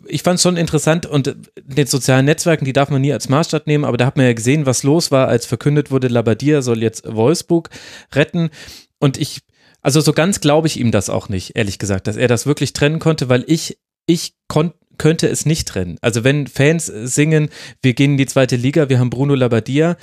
Ich 0.06 0.22
fand 0.22 0.36
es 0.36 0.42
schon 0.42 0.58
interessant 0.58 1.06
und 1.06 1.34
den 1.62 1.86
sozialen 1.86 2.26
Netzwerken, 2.26 2.66
die 2.66 2.74
darf 2.74 2.90
man 2.90 3.00
nie 3.00 3.14
als 3.14 3.30
Maßstab 3.30 3.66
nehmen, 3.66 3.86
aber 3.86 3.96
da 3.96 4.04
hat 4.04 4.18
man 4.18 4.26
ja 4.26 4.34
gesehen, 4.34 4.66
was 4.66 4.82
los 4.82 5.10
war, 5.10 5.28
als 5.28 5.46
verkündet 5.46 5.90
wurde, 5.90 6.08
Labadia 6.08 6.60
soll 6.60 6.82
jetzt 6.82 7.04
Wolfsburg 7.06 7.70
retten. 8.12 8.50
Und 8.98 9.16
ich 9.16 9.40
also 9.80 10.00
so 10.00 10.12
ganz 10.12 10.40
glaube 10.40 10.66
ich 10.66 10.78
ihm 10.78 10.90
das 10.90 11.08
auch 11.08 11.28
nicht, 11.28 11.56
ehrlich 11.56 11.78
gesagt, 11.78 12.06
dass 12.06 12.16
er 12.16 12.28
das 12.28 12.44
wirklich 12.44 12.72
trennen 12.72 12.98
konnte, 12.98 13.28
weil 13.28 13.44
ich, 13.46 13.78
ich 14.06 14.34
kon, 14.48 14.72
könnte 14.98 15.28
es 15.28 15.46
nicht 15.46 15.68
trennen. 15.68 15.98
Also 16.00 16.24
wenn 16.24 16.46
Fans 16.46 16.86
singen, 16.86 17.50
wir 17.82 17.94
gehen 17.94 18.12
in 18.12 18.18
die 18.18 18.26
zweite 18.26 18.56
Liga, 18.56 18.88
wir 18.88 18.98
haben 18.98 19.10
Bruno 19.10 19.34
Labbadia, 19.34 19.96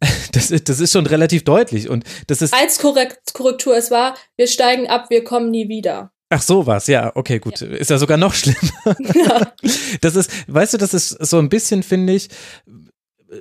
Das, 0.32 0.48
das 0.48 0.80
ist 0.80 0.92
schon 0.92 1.06
relativ 1.06 1.44
deutlich 1.44 1.88
und 1.88 2.04
das 2.26 2.42
ist. 2.42 2.52
Als 2.52 2.78
Korrekt 2.78 3.32
Korrektur, 3.32 3.76
es 3.76 3.90
war, 3.90 4.14
wir 4.36 4.46
steigen 4.46 4.86
ab, 4.86 5.06
wir 5.08 5.24
kommen 5.24 5.50
nie 5.50 5.68
wieder. 5.68 6.12
Ach 6.28 6.42
so 6.42 6.66
was, 6.66 6.88
ja, 6.88 7.12
okay, 7.14 7.38
gut. 7.38 7.60
Ja. 7.60 7.68
Ist 7.68 7.90
ja 7.90 7.98
sogar 7.98 8.18
noch 8.18 8.34
schlimmer. 8.34 8.96
Ja. 9.14 9.52
Das 10.00 10.16
ist, 10.16 10.30
weißt 10.48 10.74
du, 10.74 10.78
das 10.78 10.92
ist 10.92 11.10
so 11.10 11.38
ein 11.38 11.48
bisschen, 11.48 11.82
finde 11.82 12.14
ich, 12.14 12.28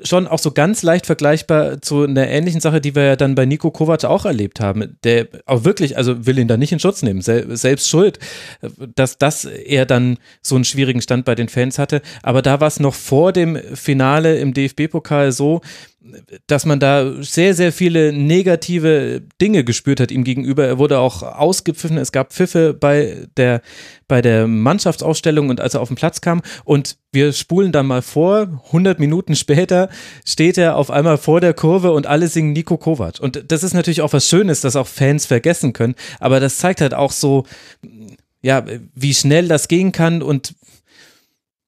schon 0.04 0.28
auch 0.28 0.40
so 0.40 0.52
ganz 0.52 0.82
leicht 0.84 1.06
vergleichbar 1.06 1.82
zu 1.82 2.04
einer 2.04 2.28
ähnlichen 2.28 2.60
Sache, 2.60 2.82
die 2.82 2.96
wir 2.96 3.04
ja 3.04 3.16
dann 3.16 3.36
bei 3.36 3.46
Nico 3.46 3.70
Kovac 3.70 4.04
auch 4.04 4.26
erlebt 4.26 4.60
haben. 4.60 4.98
Der 5.04 5.28
auch 5.46 5.64
wirklich, 5.64 5.98
also 5.98 6.26
will 6.26 6.40
ihn 6.40 6.48
da 6.48 6.58
nicht 6.58 6.72
in 6.72 6.80
Schutz 6.80 7.04
nehmen, 7.04 7.22
sel 7.22 7.56
selbst 7.56 7.90
schuld, 7.90 8.20
dass, 8.96 9.18
dass 9.18 9.46
er 9.46 9.86
dann 9.86 10.18
so 10.42 10.56
einen 10.56 10.64
schwierigen 10.64 11.02
Stand 11.02 11.26
bei 11.26 11.36
den 11.36 11.50
Fans 11.50 11.78
hatte. 11.78 12.02
Aber 12.24 12.42
da 12.42 12.60
war 12.60 12.68
es 12.68 12.80
noch 12.80 12.96
vor 12.96 13.32
dem 13.32 13.58
Finale 13.76 14.40
im 14.40 14.54
DFB-Pokal 14.54 15.32
so, 15.32 15.62
dass 16.48 16.66
man 16.66 16.80
da 16.80 17.22
sehr, 17.22 17.54
sehr 17.54 17.72
viele 17.72 18.14
negative 18.14 19.24
Dinge 19.42 19.64
gespürt 19.64 20.00
hat 20.00 20.12
ihm 20.12 20.24
gegenüber. 20.24 20.66
Er 20.66 20.78
wurde 20.78 21.00
auch 21.00 21.24
ausgepfiffen. 21.24 21.98
Es 21.98 22.12
gab 22.12 22.34
Pfiffe 22.34 22.74
bei 22.74 23.28
der, 23.38 23.62
bei 24.08 24.22
der 24.22 24.48
Mannschaftsausstellung 24.48 25.50
und 25.50 25.60
als 25.60 25.74
er 25.74 25.82
auf 25.82 25.88
den 25.88 25.96
Platz 25.96 26.22
kam. 26.22 26.42
Und 26.64 26.98
wir 27.12 27.34
spulen 27.34 27.72
dann 27.72 27.88
mal 27.88 28.02
vor. 28.02 28.62
100 28.68 29.00
Minuten 29.00 29.36
später 29.36 29.90
steht 30.26 30.58
er 30.58 30.76
auf 30.76 30.92
einmal 30.92 31.18
vor 31.18 31.42
der 31.42 31.54
Kurve 31.54 31.92
und 31.92 32.08
alle 32.08 32.28
singen 32.28 32.54
Nico 32.54 32.78
Kovac. 32.78 33.20
Und 33.20 33.46
das 33.48 33.64
ist 33.64 33.74
natürlich 33.74 34.02
auch 34.02 34.14
was 34.14 34.28
Schönes, 34.28 34.62
das 34.62 34.76
auch 34.76 34.88
Fans 34.88 35.26
vergessen 35.26 35.74
können. 35.74 35.96
Aber 36.20 36.40
das 36.40 36.58
zeigt 36.58 36.82
halt 36.82 36.94
auch 36.94 37.12
so, 37.12 37.46
ja, 38.42 38.64
wie 38.94 39.14
schnell 39.14 39.48
das 39.48 39.68
gehen 39.68 39.92
kann 39.92 40.22
und 40.22 40.54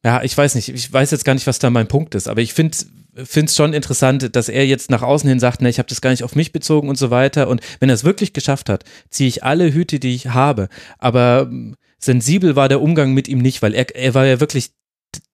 ja, 0.03 0.23
ich 0.23 0.37
weiß 0.37 0.55
nicht, 0.55 0.69
ich 0.69 0.93
weiß 0.93 1.11
jetzt 1.11 1.25
gar 1.25 1.33
nicht, 1.33 1.47
was 1.47 1.59
da 1.59 1.69
mein 1.69 1.87
Punkt 1.87 2.15
ist, 2.15 2.27
aber 2.27 2.41
ich 2.41 2.53
finde, 2.53 2.77
finde 3.23 3.49
es 3.49 3.55
schon 3.55 3.73
interessant, 3.73 4.35
dass 4.35 4.49
er 4.49 4.65
jetzt 4.65 4.89
nach 4.89 5.01
außen 5.01 5.27
hin 5.27 5.39
sagt, 5.39 5.61
ne, 5.61 5.69
ich 5.69 5.79
habe 5.79 5.89
das 5.89 6.01
gar 6.01 6.11
nicht 6.11 6.23
auf 6.23 6.35
mich 6.35 6.51
bezogen 6.51 6.89
und 6.89 6.97
so 6.97 7.09
weiter. 7.09 7.47
Und 7.47 7.61
wenn 7.79 7.89
er 7.89 7.95
es 7.95 8.03
wirklich 8.03 8.33
geschafft 8.33 8.69
hat, 8.69 8.83
ziehe 9.09 9.27
ich 9.27 9.43
alle 9.43 9.73
Hüte, 9.73 9.99
die 9.99 10.13
ich 10.13 10.27
habe. 10.27 10.69
Aber 10.99 11.47
ähm, 11.49 11.75
sensibel 11.99 12.55
war 12.55 12.69
der 12.69 12.81
Umgang 12.81 13.13
mit 13.13 13.27
ihm 13.27 13.39
nicht, 13.39 13.61
weil 13.61 13.73
er, 13.73 13.93
er 13.95 14.13
war 14.13 14.25
ja 14.25 14.39
wirklich 14.39 14.71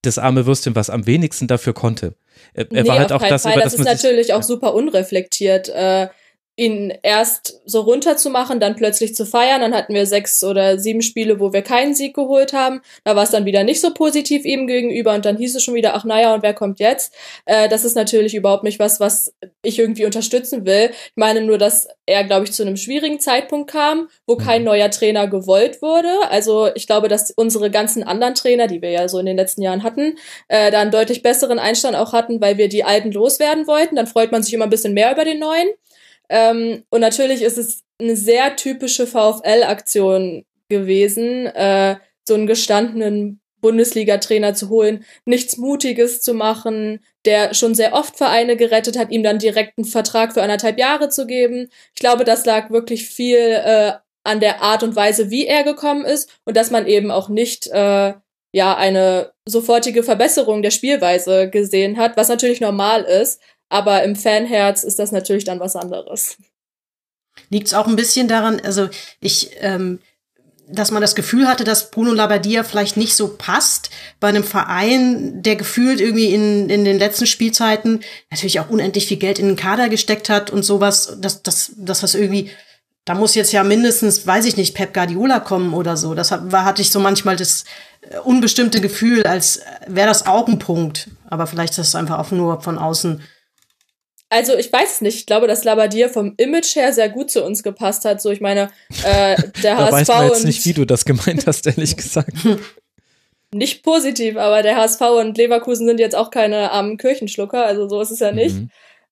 das 0.02 0.18
arme 0.18 0.46
Würstchen, 0.46 0.76
was 0.76 0.90
am 0.90 1.06
wenigsten 1.06 1.48
dafür 1.48 1.74
konnte. 1.74 2.16
Er, 2.54 2.72
er 2.72 2.84
nee, 2.84 2.90
war 2.90 3.00
halt 3.00 3.12
auch 3.12 3.22
das, 3.22 3.44
Fall. 3.44 3.54
über 3.54 3.62
das, 3.62 3.74
das 3.74 3.80
ist 3.82 3.86
natürlich 3.86 4.34
auch 4.34 4.44
super 4.44 4.74
unreflektiert. 4.74 5.70
Äh, 5.70 6.08
ihn 6.56 6.93
erst 7.01 7.62
so 7.66 7.82
runterzumachen, 7.82 8.60
dann 8.60 8.76
plötzlich 8.76 9.16
zu 9.16 9.26
feiern. 9.26 9.62
Dann 9.62 9.74
hatten 9.74 9.93
wir 9.93 10.06
sechs 10.06 10.43
oder 10.43 10.78
sieben 10.78 11.01
Spiele, 11.01 11.39
wo 11.39 11.51
wir 11.51 11.64
keinen 11.64 11.95
Sieg 11.95 12.16
geholt 12.16 12.54
haben. 12.54 12.82
Da 13.04 13.16
war 13.16 13.24
es 13.24 13.32
dann 13.32 13.45
wieder 13.45 13.64
nicht 13.64 13.82
so 13.82 13.91
positiv 13.91 14.45
ihm 14.45 14.68
gegenüber 14.68 15.16
und 15.16 15.26
dann 15.26 15.38
hieß 15.38 15.56
es 15.56 15.64
schon 15.64 15.74
wieder, 15.74 15.95
ach 15.95 16.04
naja, 16.04 16.36
und 16.36 16.43
wer 16.43 16.54
kommt 16.54 16.80
jetzt? 16.80 17.14
Äh, 17.45 17.70
das 17.70 17.84
ist 17.84 17.95
natürlich 17.95 18.36
überhaupt 18.36 18.64
nicht 18.64 18.78
was, 18.78 18.99
was 18.99 19.34
ich 19.64 19.80
irgendwie 19.80 20.06
unterstützen 20.06 20.66
will. 20.66 20.91
Ich 20.91 21.12
meine 21.16 21.41
nur, 21.41 21.58
dass 21.58 21.88
er, 22.06 22.24
glaube 22.24 22.45
ich, 22.45 22.51
zu 22.51 22.62
einem 22.62 22.78
schwierigen 22.78 23.20
Zeitpunkt 23.20 23.72
kam, 23.72 24.10
wo 24.28 24.36
kein 24.36 24.62
mhm. 24.62 24.68
neuer 24.68 24.91
Trainer 24.91 25.28
gewollt 25.28 25.82
wurde. 25.82 26.30
Also 26.30 26.70
ich 26.76 26.86
glaube, 26.86 27.08
dass 27.08 27.32
unsere 27.32 27.72
ganzen 27.72 28.04
anderen 28.04 28.36
Trainer, 28.36 28.68
die 28.68 28.82
wir 28.82 28.91
ja 28.91 29.08
so 29.08 29.18
in 29.18 29.26
den 29.26 29.38
letzten 29.38 29.64
Jahren 29.64 29.82
hatten, 29.82 30.18
äh, 30.49 30.70
da 30.70 30.82
einen 30.82 30.91
deutlich 30.91 31.24
besseren 31.24 31.58
Einstand 31.58 31.95
auch 31.95 32.14
hatten, 32.14 32.39
weil 32.41 32.60
wir 32.60 32.70
die 32.70 32.84
alten 32.84 33.12
loswerden 33.12 33.66
wollten. 33.66 33.95
Dann 33.95 34.06
freut 34.06 34.32
man 34.32 34.43
sich 34.43 34.54
immer 34.54 34.66
ein 34.66 34.70
bisschen 34.70 34.93
mehr 34.93 35.12
über 35.12 35.26
den 35.26 35.39
neuen. 35.39 35.68
Ähm, 36.34 36.84
und 36.90 37.02
natürlich 37.02 37.44
ist 37.44 37.60
es 37.60 37.84
eine 38.02 38.16
sehr 38.16 38.56
typische 38.56 39.06
VfL-Aktion 39.06 40.46
gewesen, 40.68 41.46
äh, 41.46 41.98
so 42.28 42.34
einen 42.34 42.48
gestandenen 42.48 43.40
Bundesliga-Trainer 43.62 44.56
zu 44.56 44.70
holen, 44.70 45.06
nichts 45.26 45.58
Mutiges 45.58 46.22
zu 46.22 46.34
machen, 46.34 47.02
der 47.26 47.54
schon 47.54 47.76
sehr 47.76 47.94
oft 47.94 48.18
Vereine 48.18 48.58
gerettet 48.58 48.98
hat, 48.98 49.12
ihm 49.12 49.22
dann 49.22 49.38
direkt 49.38 49.78
einen 49.78 49.86
Vertrag 49.86 50.34
für 50.34 50.42
anderthalb 50.42 50.80
Jahre 50.80 51.10
zu 51.10 51.28
geben. 51.28 51.70
Ich 51.94 52.00
glaube, 52.00 52.24
das 52.24 52.46
lag 52.46 52.72
wirklich 52.72 53.08
viel 53.08 53.38
äh, 53.38 53.94
an 54.24 54.40
der 54.40 54.64
Art 54.64 54.82
und 54.82 54.96
Weise, 54.96 55.30
wie 55.30 55.46
er 55.46 55.64
gekommen 55.64 56.04
ist 56.04 56.30
und 56.46 56.58
dass 56.58 56.72
man 56.72 56.88
eben 56.88 57.12
auch 57.12 57.30
nicht 57.30 57.68
äh, 57.68 58.14
ja 58.52 58.76
eine 58.76 59.34
sofortige 59.46 60.02
Verbesserung 60.02 60.64
der 60.64 60.72
Spielweise 60.72 61.50
gesehen 61.50 61.98
hat, 61.98 62.18
was 62.18 62.28
natürlich 62.28 62.60
normal 62.60 63.04
ist, 63.04 63.40
aber 63.70 64.03
im 64.03 64.16
Fanherz 64.16 64.84
ist 64.84 64.99
das 64.99 65.11
natürlich 65.11 65.43
dann 65.43 65.59
was 65.59 65.76
anderes. 65.76 66.38
Liegt 67.49 67.68
es 67.68 67.74
auch 67.74 67.88
ein 67.88 67.95
bisschen 67.95 68.28
daran, 68.28 68.59
also 68.64 68.89
ich, 69.20 69.51
ähm, 69.59 69.99
dass 70.68 70.91
man 70.91 71.01
das 71.01 71.16
Gefühl 71.16 71.47
hatte, 71.47 71.64
dass 71.64 71.91
Bruno 71.91 72.14
Labbadia 72.14 72.64
vielleicht 72.64 72.97
nicht 72.97 73.16
so 73.16 73.36
passt 73.38 73.89
bei 74.20 74.30
einem 74.30 74.43
Verein, 74.43 75.41
der 75.43 75.55
gefühlt 75.55 75.99
irgendwie 75.99 76.34
in, 76.34 76.70
in 76.70 76.86
den 76.86 76.99
letzten 76.99 77.26
Spielzeiten 77.26 78.01
natürlich 78.32 78.59
auch 78.59 78.70
unendlich 78.70 79.07
viel 79.07 79.18
Geld 79.18 79.39
in 79.39 79.47
den 79.47 79.55
Kader 79.55 79.89
gesteckt 79.89 80.30
hat 80.30 80.49
und 80.49 80.64
sowas, 80.64 81.18
dass, 81.20 81.43
dass, 81.43 81.74
dass 81.76 82.01
das 82.01 82.16
irgendwie, 82.16 82.49
da 83.05 83.14
muss 83.14 83.36
jetzt 83.36 83.51
ja 83.51 83.64
mindestens, 83.64 84.26
weiß 84.26 84.45
ich 84.45 84.55
nicht, 84.55 84.74
Pep 84.74 84.93
Guardiola 84.93 85.41
kommen 85.41 85.74
oder 85.74 85.97
so. 85.97 86.14
Das 86.16 86.32
war, 86.32 86.66
hatte 86.66 86.82
ich 86.82 86.91
so 86.91 86.99
manchmal 86.99 87.36
das 87.36 87.66
äh, 88.01 88.20
unbestimmte 88.20 88.80
Gefühl, 88.80 89.24
als 89.24 89.61
wäre 89.88 90.07
das 90.07 90.26
auch 90.26 90.47
ein 90.47 90.59
Punkt. 90.59 91.09
Aber 91.30 91.45
vielleicht 91.45 91.74
ist 91.74 91.93
das 91.93 91.95
einfach 91.95 92.20
auch 92.20 92.32
nur 92.32 92.61
von 92.61 92.78
außen 92.78 93.22
also 94.34 94.58
ich 94.58 94.74
weiß 94.74 94.96
es 94.96 95.02
nicht. 95.02 95.18
Ich 95.20 95.26
glaube, 95.28 95.48
dass 95.48 95.64
Labadier 95.64 96.10
vom 96.10 96.34
Image 96.38 96.76
her 96.76 96.92
sehr 96.92 97.10
gut 97.10 97.30
zu 97.30 97.44
uns 97.44 97.62
gepasst 97.62 98.04
hat. 98.04 98.20
So, 98.20 98.32
ich 98.32 98.42
meine, 98.42 98.72
äh, 99.04 99.36
der 99.62 99.76
da 99.76 99.78
HSV 99.78 99.92
weiß 99.92 100.08
man 100.08 100.28
jetzt 100.28 100.46
nicht, 100.46 100.66
wie 100.66 100.74
du 100.74 100.86
das 100.86 101.06
gemeint 101.06 101.46
hast, 101.46 101.68
ehrlich 101.68 101.96
gesagt. 101.96 102.34
nicht 103.54 103.84
positiv, 103.84 104.36
aber 104.38 104.64
der 104.64 104.78
HSV 104.78 105.02
und 105.02 105.38
Leverkusen 105.38 105.88
sind 105.88 106.00
jetzt 106.00 106.16
auch 106.16 106.32
keine 106.32 106.72
armen 106.72 106.98
Kirchenschlucker, 106.98 107.64
also 107.64 107.88
so 107.88 108.02
ist 108.02 108.10
es 108.10 108.20
ja 108.20 108.32
nicht. 108.32 108.56
Mhm. 108.56 108.70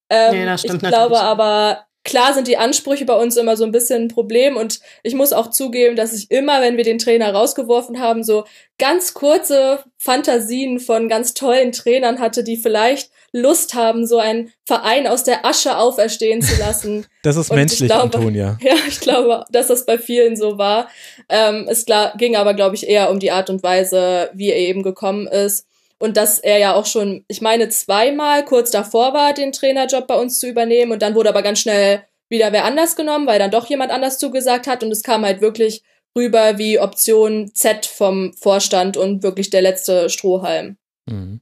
Ähm, 0.09 0.39
nee, 0.39 0.45
das 0.45 0.61
stimmt 0.61 0.81
ich 0.81 0.89
glaube 0.89 1.13
natürlich. 1.13 1.21
aber, 1.21 1.85
klar 2.03 2.33
sind 2.33 2.47
die 2.47 2.57
Ansprüche 2.57 3.05
bei 3.05 3.15
uns 3.15 3.37
immer 3.37 3.55
so 3.55 3.63
ein 3.63 3.71
bisschen 3.71 4.03
ein 4.03 4.07
Problem 4.07 4.57
und 4.57 4.79
ich 5.03 5.13
muss 5.13 5.33
auch 5.33 5.49
zugeben, 5.49 5.95
dass 5.95 6.13
ich 6.13 6.31
immer, 6.31 6.61
wenn 6.61 6.77
wir 6.77 6.83
den 6.83 6.97
Trainer 6.97 7.33
rausgeworfen 7.33 7.99
haben, 7.99 8.23
so 8.23 8.45
ganz 8.79 9.13
kurze 9.13 9.83
Fantasien 9.97 10.79
von 10.79 11.07
ganz 11.07 11.33
tollen 11.33 11.71
Trainern 11.71 12.19
hatte, 12.19 12.43
die 12.43 12.57
vielleicht 12.57 13.11
Lust 13.33 13.75
haben, 13.75 14.05
so 14.05 14.17
einen 14.17 14.51
Verein 14.65 15.07
aus 15.07 15.23
der 15.23 15.45
Asche 15.45 15.77
auferstehen 15.77 16.41
zu 16.41 16.59
lassen. 16.59 17.05
Das 17.23 17.35
ist 17.35 17.51
und 17.51 17.57
menschlich, 17.57 17.87
glaube, 17.87 18.15
Antonia. 18.15 18.57
Ja, 18.63 18.73
ich 18.87 18.99
glaube, 18.99 19.45
dass 19.51 19.67
das 19.67 19.85
bei 19.85 19.99
vielen 19.99 20.35
so 20.35 20.57
war. 20.57 20.89
Ähm, 21.29 21.67
es 21.69 21.85
ging 22.17 22.35
aber, 22.35 22.55
glaube 22.55 22.75
ich, 22.75 22.89
eher 22.89 23.11
um 23.11 23.19
die 23.19 23.29
Art 23.29 23.51
und 23.51 23.61
Weise, 23.61 24.31
wie 24.33 24.49
er 24.49 24.57
eben 24.57 24.81
gekommen 24.81 25.27
ist. 25.27 25.67
Und 26.01 26.17
dass 26.17 26.39
er 26.39 26.57
ja 26.57 26.73
auch 26.73 26.85
schon, 26.85 27.23
ich 27.27 27.41
meine, 27.41 27.69
zweimal 27.69 28.43
kurz 28.43 28.71
davor 28.71 29.13
war, 29.13 29.33
den 29.33 29.51
Trainerjob 29.51 30.07
bei 30.07 30.15
uns 30.15 30.39
zu 30.39 30.47
übernehmen. 30.47 30.91
Und 30.91 31.01
dann 31.01 31.15
wurde 31.15 31.29
aber 31.29 31.43
ganz 31.43 31.59
schnell 31.59 32.03
wieder 32.29 32.51
wer 32.51 32.65
anders 32.65 32.95
genommen, 32.95 33.27
weil 33.27 33.39
dann 33.39 33.51
doch 33.51 33.67
jemand 33.67 33.91
anders 33.91 34.17
zugesagt 34.17 34.67
hat. 34.67 34.83
Und 34.83 34.91
es 34.91 35.03
kam 35.03 35.23
halt 35.23 35.41
wirklich 35.41 35.83
rüber 36.17 36.57
wie 36.57 36.79
Option 36.79 37.51
Z 37.53 37.85
vom 37.85 38.33
Vorstand 38.33 38.97
und 38.97 39.23
wirklich 39.23 39.49
der 39.49 39.61
letzte 39.61 40.09
Strohhalm. 40.09 40.77
Mhm. 41.05 41.41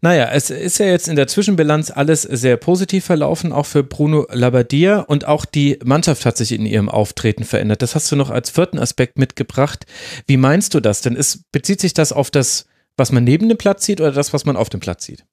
Naja, 0.00 0.28
es 0.32 0.50
ist 0.50 0.78
ja 0.78 0.86
jetzt 0.86 1.08
in 1.08 1.16
der 1.16 1.26
Zwischenbilanz 1.26 1.90
alles 1.90 2.22
sehr 2.22 2.56
positiv 2.56 3.04
verlaufen, 3.04 3.52
auch 3.52 3.66
für 3.66 3.82
Bruno 3.82 4.26
Labbadia 4.30 5.00
und 5.00 5.26
auch 5.26 5.44
die 5.44 5.78
Mannschaft 5.84 6.26
hat 6.26 6.36
sich 6.36 6.52
in 6.52 6.66
ihrem 6.66 6.88
Auftreten 6.88 7.44
verändert. 7.44 7.82
Das 7.82 7.94
hast 7.94 8.12
du 8.12 8.16
noch 8.16 8.30
als 8.30 8.50
vierten 8.50 8.78
Aspekt 8.78 9.18
mitgebracht. 9.18 9.86
Wie 10.26 10.36
meinst 10.36 10.74
du 10.74 10.80
das? 10.80 11.00
Denn 11.00 11.16
ist, 11.16 11.50
bezieht 11.50 11.80
sich 11.80 11.94
das 11.94 12.12
auf 12.12 12.30
das, 12.30 12.66
was 12.96 13.12
man 13.12 13.24
neben 13.24 13.48
dem 13.48 13.58
Platz 13.58 13.84
sieht 13.84 14.00
oder 14.00 14.12
das, 14.12 14.32
was 14.32 14.44
man 14.44 14.56
auf 14.56 14.68
dem 14.68 14.80
Platz 14.80 15.04
sieht? 15.04 15.24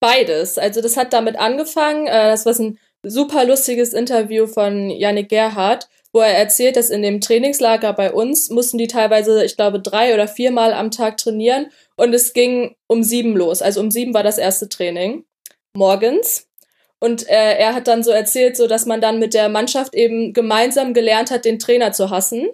Beides. 0.00 0.58
Also 0.58 0.80
das 0.80 0.96
hat 0.96 1.12
damit 1.12 1.36
angefangen, 1.36 2.06
äh, 2.06 2.30
das 2.30 2.46
war 2.46 2.58
ein 2.58 2.78
super 3.02 3.44
lustiges 3.44 3.92
Interview 3.92 4.46
von 4.46 4.90
Yannick 4.90 5.28
Gerhardt, 5.28 5.88
wo 6.12 6.20
er 6.20 6.34
erzählt, 6.36 6.76
dass 6.76 6.90
in 6.90 7.02
dem 7.02 7.20
Trainingslager 7.20 7.92
bei 7.92 8.12
uns 8.12 8.50
mussten 8.50 8.78
die 8.78 8.86
teilweise, 8.86 9.44
ich 9.44 9.56
glaube, 9.56 9.80
drei 9.80 10.14
oder 10.14 10.28
viermal 10.28 10.72
am 10.72 10.90
Tag 10.90 11.18
trainieren 11.18 11.66
und 11.96 12.14
es 12.14 12.32
ging 12.32 12.74
um 12.86 13.02
sieben 13.02 13.36
los. 13.36 13.62
Also 13.62 13.80
um 13.80 13.90
sieben 13.90 14.14
war 14.14 14.22
das 14.22 14.38
erste 14.38 14.68
Training 14.68 15.24
morgens. 15.74 16.48
Und 16.98 17.28
äh, 17.28 17.58
er 17.58 17.74
hat 17.74 17.88
dann 17.88 18.02
so 18.02 18.10
erzählt, 18.10 18.56
so 18.56 18.66
dass 18.66 18.86
man 18.86 19.00
dann 19.00 19.18
mit 19.18 19.34
der 19.34 19.48
Mannschaft 19.48 19.94
eben 19.94 20.32
gemeinsam 20.32 20.94
gelernt 20.94 21.30
hat, 21.30 21.44
den 21.44 21.58
Trainer 21.58 21.92
zu 21.92 22.10
hassen. 22.10 22.48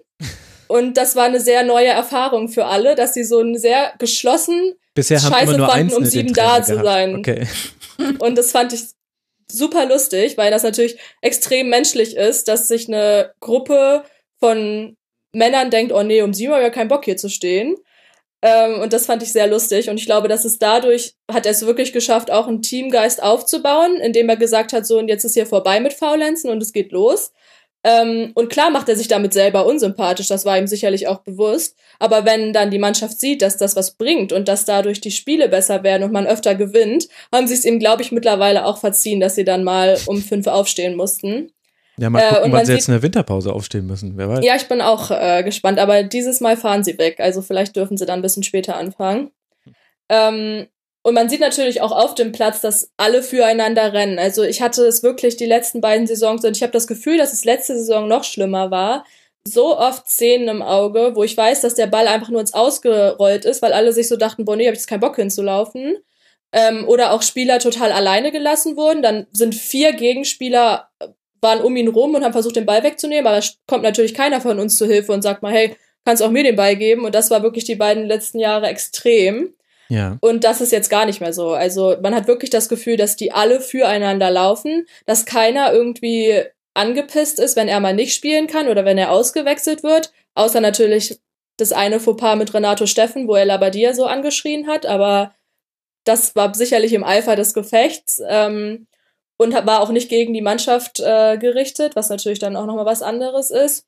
Und 0.73 0.97
das 0.97 1.17
war 1.17 1.25
eine 1.25 1.39
sehr 1.39 1.65
neue 1.65 1.89
Erfahrung 1.89 2.49
für 2.49 2.65
alle, 2.65 2.95
dass 2.95 3.13
sie 3.13 3.25
so 3.25 3.41
ein 3.41 3.59
sehr 3.59 3.93
geschlossen 3.99 4.73
Bisher 4.95 5.21
Scheiße 5.21 5.59
fanden, 5.59 5.93
um 5.93 6.07
sieben 6.07 6.33
da 6.33 6.63
zu 6.63 6.83
sein. 6.83 7.17
Okay. 7.17 7.47
Und 8.21 8.39
das 8.39 8.53
fand 8.53 8.73
ich 8.73 8.81
super 9.51 9.85
lustig, 9.85 10.39
weil 10.39 10.51
das 10.51 10.63
natürlich 10.63 10.99
extrem 11.21 11.69
menschlich 11.69 12.17
ist, 12.17 12.49
dass 12.49 12.69
sich 12.69 12.89
eine 12.89 13.35
Gruppe 13.41 14.05
von 14.41 14.97
Männern 15.35 15.69
denkt, 15.69 15.93
oh 15.93 16.03
nee, 16.03 16.23
um 16.23 16.33
sieben 16.33 16.55
habe 16.55 16.63
ich 16.63 16.69
ja 16.69 16.73
keinen 16.73 16.89
Bock 16.89 17.05
hier 17.05 17.19
zu 17.19 17.29
stehen. 17.29 17.77
Ähm, 18.41 18.81
und 18.81 18.95
das 18.95 19.05
fand 19.05 19.23
ich 19.23 19.31
sehr 19.31 19.49
lustig. 19.49 19.91
Und 19.91 19.99
ich 19.99 20.07
glaube, 20.07 20.29
dass 20.29 20.47
es 20.47 20.59
dadurch 20.59 21.17
hat 21.31 21.45
er 21.45 21.53
es 21.53 21.67
wirklich 21.67 21.93
geschafft, 21.93 22.31
auch 22.31 22.49
einen 22.49 22.63
Teamgeist 22.63 23.23
aufzubauen, 23.23 23.97
indem 23.97 24.31
er 24.31 24.37
gesagt 24.37 24.73
hat, 24.73 24.87
so 24.87 24.99
und 24.99 25.09
jetzt 25.09 25.25
ist 25.25 25.35
hier 25.35 25.47
vorbei 25.47 25.81
mit 25.81 25.93
Faulenzen 25.93 26.49
und 26.49 26.63
es 26.63 26.73
geht 26.73 26.93
los. 26.93 27.31
Ähm, 27.85 28.31
und 28.35 28.49
klar 28.49 28.71
macht 28.71 28.89
er 28.89 28.97
sich 28.97 29.09
damit 29.09 29.33
selber 29.33 29.67
unsympathisch, 29.67 30.29
das 30.29 30.45
war 30.45 30.57
ihm 30.57 30.69
sicherlich 30.69 31.09
auch 31.09 31.19
bewusst. 31.19 31.77
Aber 31.99 32.25
wenn 32.25 32.53
dann 32.53 32.71
die 32.71 32.79
Mannschaft 32.79 33.19
sieht, 33.19 33.43
dass 33.43 33.57
das 33.57 33.75
was 33.75 33.93
bringt 33.93 34.33
und 34.33 34.47
dass 34.47 34.65
dadurch 34.65 35.01
die 35.01 35.11
Spiele 35.11 35.49
besser 35.49 35.83
werden 35.83 36.05
und 36.05 36.13
man 36.13 36.27
öfter 36.27 36.55
gewinnt, 36.55 37.09
haben 37.33 37.49
sie 37.49 37.55
es 37.55 37.65
ihm, 37.65 37.81
glaube 37.81 38.03
ich, 38.03 38.13
mittlerweile 38.13 38.67
auch 38.67 38.79
verziehen, 38.79 39.19
dass 39.19 39.35
sie 39.35 39.45
dann 39.45 39.65
mal 39.65 39.99
um 40.07 40.23
fünf 40.23 40.47
aufstehen 40.47 40.97
mussten. 40.97 41.51
Ja, 41.99 42.09
mal 42.09 42.23
gucken, 42.23 42.51
äh, 42.51 42.53
wann 42.53 42.67
sie 42.67 42.73
jetzt 42.73 42.89
in 42.89 42.95
der 42.95 43.03
Winterpause 43.03 43.53
aufstehen 43.53 43.87
müssen, 43.87 44.17
wer 44.17 44.29
weiß. 44.29 44.45
Ja, 44.45 44.57
ich 44.57 44.69
bin 44.69 44.81
auch 44.81 45.11
äh, 45.11 45.43
gespannt, 45.43 45.79
aber 45.79 46.03
dieses 46.03 46.41
Mal 46.41 46.57
fahren 46.57 46.85
sie 46.85 46.99
weg, 46.99 47.21
also 47.21 47.43
vielleicht 47.43 47.77
dürfen 47.77 47.97
sie 47.97 48.07
dann 48.07 48.21
ein 48.21 48.23
bisschen 48.23 48.43
später 48.43 48.77
anfangen. 48.77 49.31
Ähm, 50.09 50.67
und 51.03 51.15
man 51.15 51.29
sieht 51.29 51.41
natürlich 51.41 51.81
auch 51.81 51.93
auf 51.93 52.15
dem 52.15 52.33
Platz, 52.33 52.61
dass 52.61 52.91
alle 52.97 53.23
füreinander 53.23 53.93
rennen. 53.93 54.19
Also 54.19 54.43
ich 54.43 54.63
hatte 54.63 54.85
es 54.85 55.03
wirklich 55.03 55.37
die 55.37 55.47
letzten 55.47 55.81
beiden 55.81 56.07
Saisons 56.07 56.45
und 56.45 56.57
ich 56.57 56.63
habe 56.63 56.73
das 56.73 56.87
Gefühl, 56.87 57.19
dass 57.19 57.33
es 57.33 57.45
letzte 57.45 57.77
Saison 57.77 58.07
noch 58.09 58.25
schlimmer 58.25 58.71
war. 58.71 59.05
So 59.47 59.77
oft 59.77 60.09
Szenen 60.09 60.49
im 60.49 60.63
Auge, 60.63 61.13
wo 61.15 61.25
ich 61.25 61.37
weiß, 61.37 61.61
dass 61.63 61.75
der 61.75 61.89
Ball 61.89 62.07
einfach 62.07 62.29
nur 62.29 62.41
ins 62.41 62.55
Ausgerollt 62.55 63.45
ist, 63.45 63.63
weil 63.63 63.73
alle 63.73 63.93
sich 63.93 64.07
so 64.07 64.17
dachten, 64.17 64.45
boah, 64.45 64.55
nee, 64.55 64.67
hab 64.67 64.75
ich 64.75 64.79
jetzt 64.79 64.89
keinen 64.89 65.01
Bock 65.01 65.17
hinzulaufen. 65.17 65.97
Ähm, 66.53 66.87
oder 66.87 67.13
auch 67.13 67.23
Spieler 67.23 67.59
total 67.59 67.91
alleine 67.91 68.31
gelassen 68.31 68.77
wurden. 68.77 69.03
Dann 69.03 69.27
sind 69.33 69.55
vier 69.55 69.95
Gegenspieler 69.95 70.91
waren 71.43 71.61
um 71.61 71.77
ihn 71.77 71.89
rum 71.89 72.15
und 72.15 72.25
haben 72.25 72.33
versucht, 72.33 72.57
den 72.57 72.67
Ball 72.67 72.85
wegzunehmen, 72.85 73.27
aber 73.27 73.39
es 73.39 73.59
kommt 73.67 73.83
natürlich 73.83 74.15
keiner 74.15 74.41
von 74.41 74.61
uns 74.61 74.79
zu 74.79 74.87
Hilfe 74.87 75.13
und 75.13 75.23
sagt 75.23 75.43
mal, 75.43 75.53
hey, 75.53 75.77
kannst 76.05 76.23
auch 76.23 76.31
mir 76.31 76.45
den 76.45 76.57
Ball 76.57 76.77
geben. 76.77 77.05
Und 77.05 77.15
das 77.15 77.31
war 77.31 77.43
wirklich 77.43 77.65
die 77.65 77.75
beiden 77.75 78.07
letzten 78.07 78.39
Jahre 78.39 78.69
extrem. 78.69 79.53
Ja. 79.93 80.17
Und 80.23 80.45
das 80.45 80.63
ist 80.63 80.73
jetzt 80.73 80.89
gar 80.89 81.05
nicht 81.05 81.21
mehr 81.21 81.35
so. 81.35 81.51
Also 81.51 81.97
man 82.01 82.15
hat 82.15 82.27
wirklich 82.27 82.49
das 82.49 82.71
Gefühl, 82.71 82.97
dass 82.97 83.15
die 83.15 83.33
alle 83.33 83.61
füreinander 83.61 84.31
laufen, 84.31 84.87
dass 85.05 85.27
keiner 85.27 85.71
irgendwie 85.71 86.45
angepisst 86.73 87.39
ist, 87.39 87.57
wenn 87.57 87.69
er 87.69 87.79
mal 87.79 87.95
nicht 87.95 88.15
spielen 88.15 88.47
kann 88.47 88.69
oder 88.69 88.87
wenn 88.87 88.97
er 88.97 89.11
ausgewechselt 89.11 89.83
wird. 89.83 90.11
Außer 90.35 90.63
natürlich 90.63 91.21
das 91.59 91.73
eine 91.73 92.01
Fauxpas 92.01 92.37
mit 92.37 92.55
Renato 92.55 92.87
Steffen, 92.87 93.29
wo 93.29 93.35
er 93.35 93.45
Labadia 93.45 93.93
so 93.93 94.07
angeschrien 94.07 94.67
hat, 94.67 94.87
aber 94.87 95.35
das 96.05 96.35
war 96.35 96.55
sicherlich 96.55 96.95
im 96.95 97.05
Eifer 97.05 97.37
des 97.37 97.53
Gefechts 97.53 98.23
ähm, 98.27 98.87
und 99.37 99.53
war 99.53 99.83
auch 99.83 99.91
nicht 99.91 100.09
gegen 100.09 100.33
die 100.33 100.41
Mannschaft 100.41 101.01
äh, 101.01 101.37
gerichtet, 101.37 101.97
was 101.97 102.09
natürlich 102.09 102.39
dann 102.39 102.57
auch 102.57 102.65
nochmal 102.65 102.87
was 102.87 103.03
anderes 103.03 103.51
ist. 103.51 103.87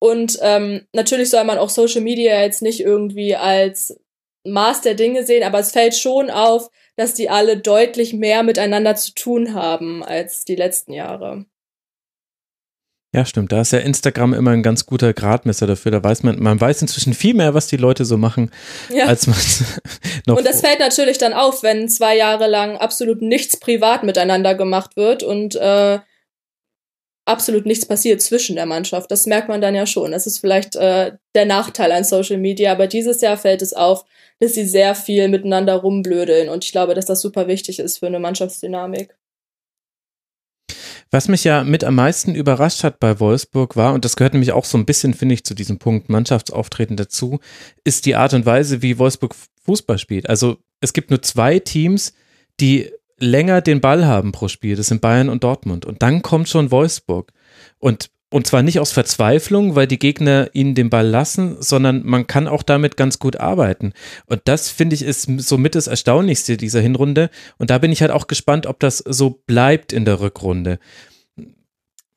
Und 0.00 0.36
ähm, 0.42 0.88
natürlich 0.92 1.30
soll 1.30 1.44
man 1.44 1.58
auch 1.58 1.70
Social 1.70 2.00
Media 2.00 2.42
jetzt 2.42 2.60
nicht 2.60 2.80
irgendwie 2.80 3.36
als 3.36 4.00
Maß 4.44 4.82
der 4.82 4.94
Dinge 4.94 5.24
sehen, 5.24 5.42
aber 5.42 5.58
es 5.58 5.72
fällt 5.72 5.96
schon 5.96 6.30
auf, 6.30 6.70
dass 6.96 7.14
die 7.14 7.30
alle 7.30 7.56
deutlich 7.56 8.12
mehr 8.12 8.42
miteinander 8.42 8.94
zu 8.94 9.14
tun 9.14 9.54
haben 9.54 10.04
als 10.04 10.44
die 10.44 10.56
letzten 10.56 10.92
Jahre. 10.92 11.46
Ja, 13.14 13.24
stimmt. 13.24 13.52
Da 13.52 13.60
ist 13.60 13.72
ja 13.72 13.78
Instagram 13.78 14.34
immer 14.34 14.50
ein 14.50 14.64
ganz 14.64 14.86
guter 14.86 15.12
Gradmesser 15.12 15.68
dafür. 15.68 15.92
Da 15.92 16.02
weiß 16.02 16.24
man, 16.24 16.40
man 16.40 16.60
weiß 16.60 16.82
inzwischen 16.82 17.14
viel 17.14 17.34
mehr, 17.34 17.54
was 17.54 17.68
die 17.68 17.76
Leute 17.76 18.04
so 18.04 18.16
machen, 18.16 18.50
ja. 18.92 19.06
als 19.06 19.28
man 19.28 19.36
noch. 20.26 20.36
Und 20.36 20.44
das 20.44 20.62
fällt 20.62 20.80
natürlich 20.80 21.18
dann 21.18 21.32
auf, 21.32 21.62
wenn 21.62 21.88
zwei 21.88 22.16
Jahre 22.16 22.48
lang 22.48 22.76
absolut 22.76 23.22
nichts 23.22 23.56
privat 23.56 24.02
miteinander 24.02 24.56
gemacht 24.56 24.96
wird 24.96 25.22
und 25.22 25.54
äh, 25.54 26.00
absolut 27.24 27.66
nichts 27.66 27.86
passiert 27.86 28.20
zwischen 28.22 28.56
der 28.56 28.66
Mannschaft. 28.66 29.10
Das 29.10 29.26
merkt 29.26 29.48
man 29.48 29.60
dann 29.60 29.74
ja 29.74 29.86
schon. 29.86 30.12
Das 30.12 30.26
ist 30.26 30.38
vielleicht 30.38 30.76
äh, 30.76 31.12
der 31.34 31.46
Nachteil 31.46 31.92
an 31.92 32.04
Social 32.04 32.38
Media, 32.38 32.72
aber 32.72 32.86
dieses 32.86 33.20
Jahr 33.20 33.36
fällt 33.36 33.62
es 33.62 33.72
auf, 33.72 34.04
dass 34.40 34.54
sie 34.54 34.66
sehr 34.66 34.94
viel 34.94 35.28
miteinander 35.28 35.76
rumblödeln 35.76 36.48
und 36.48 36.64
ich 36.64 36.72
glaube, 36.72 36.94
dass 36.94 37.06
das 37.06 37.20
super 37.20 37.46
wichtig 37.46 37.78
ist 37.78 37.98
für 37.98 38.06
eine 38.06 38.18
Mannschaftsdynamik. 38.18 39.14
Was 41.10 41.28
mich 41.28 41.44
ja 41.44 41.62
mit 41.62 41.84
am 41.84 41.94
meisten 41.94 42.34
überrascht 42.34 42.82
hat 42.82 42.98
bei 42.98 43.20
Wolfsburg 43.20 43.76
war, 43.76 43.94
und 43.94 44.04
das 44.04 44.16
gehört 44.16 44.32
nämlich 44.32 44.50
auch 44.50 44.64
so 44.64 44.76
ein 44.76 44.84
bisschen, 44.84 45.14
finde 45.14 45.34
ich, 45.34 45.44
zu 45.44 45.54
diesem 45.54 45.78
Punkt 45.78 46.08
Mannschaftsauftreten 46.08 46.96
dazu, 46.96 47.38
ist 47.84 48.06
die 48.06 48.16
Art 48.16 48.34
und 48.34 48.46
Weise, 48.46 48.82
wie 48.82 48.98
Wolfsburg 48.98 49.36
Fußball 49.64 49.98
spielt. 49.98 50.28
Also 50.28 50.56
es 50.80 50.92
gibt 50.92 51.10
nur 51.10 51.22
zwei 51.22 51.60
Teams, 51.60 52.14
die 52.60 52.90
länger 53.24 53.60
den 53.60 53.80
Ball 53.80 54.06
haben 54.06 54.32
pro 54.32 54.48
Spiel. 54.48 54.76
Das 54.76 54.88
sind 54.88 55.00
Bayern 55.00 55.28
und 55.28 55.44
Dortmund. 55.44 55.86
Und 55.86 56.02
dann 56.02 56.22
kommt 56.22 56.48
schon 56.48 56.70
Wolfsburg. 56.70 57.32
Und 57.78 58.10
und 58.34 58.48
zwar 58.48 58.64
nicht 58.64 58.80
aus 58.80 58.90
Verzweiflung, 58.90 59.76
weil 59.76 59.86
die 59.86 60.00
Gegner 60.00 60.50
ihnen 60.54 60.74
den 60.74 60.90
Ball 60.90 61.06
lassen, 61.06 61.56
sondern 61.60 62.04
man 62.04 62.26
kann 62.26 62.48
auch 62.48 62.64
damit 62.64 62.96
ganz 62.96 63.20
gut 63.20 63.36
arbeiten. 63.36 63.92
Und 64.26 64.40
das 64.46 64.70
finde 64.70 64.94
ich 64.94 65.02
ist 65.02 65.28
somit 65.38 65.76
das 65.76 65.86
Erstaunlichste 65.86 66.56
dieser 66.56 66.80
Hinrunde. 66.80 67.30
Und 67.58 67.70
da 67.70 67.78
bin 67.78 67.92
ich 67.92 68.00
halt 68.00 68.10
auch 68.10 68.26
gespannt, 68.26 68.66
ob 68.66 68.80
das 68.80 68.98
so 68.98 69.40
bleibt 69.46 69.92
in 69.92 70.04
der 70.04 70.18
Rückrunde. 70.18 70.80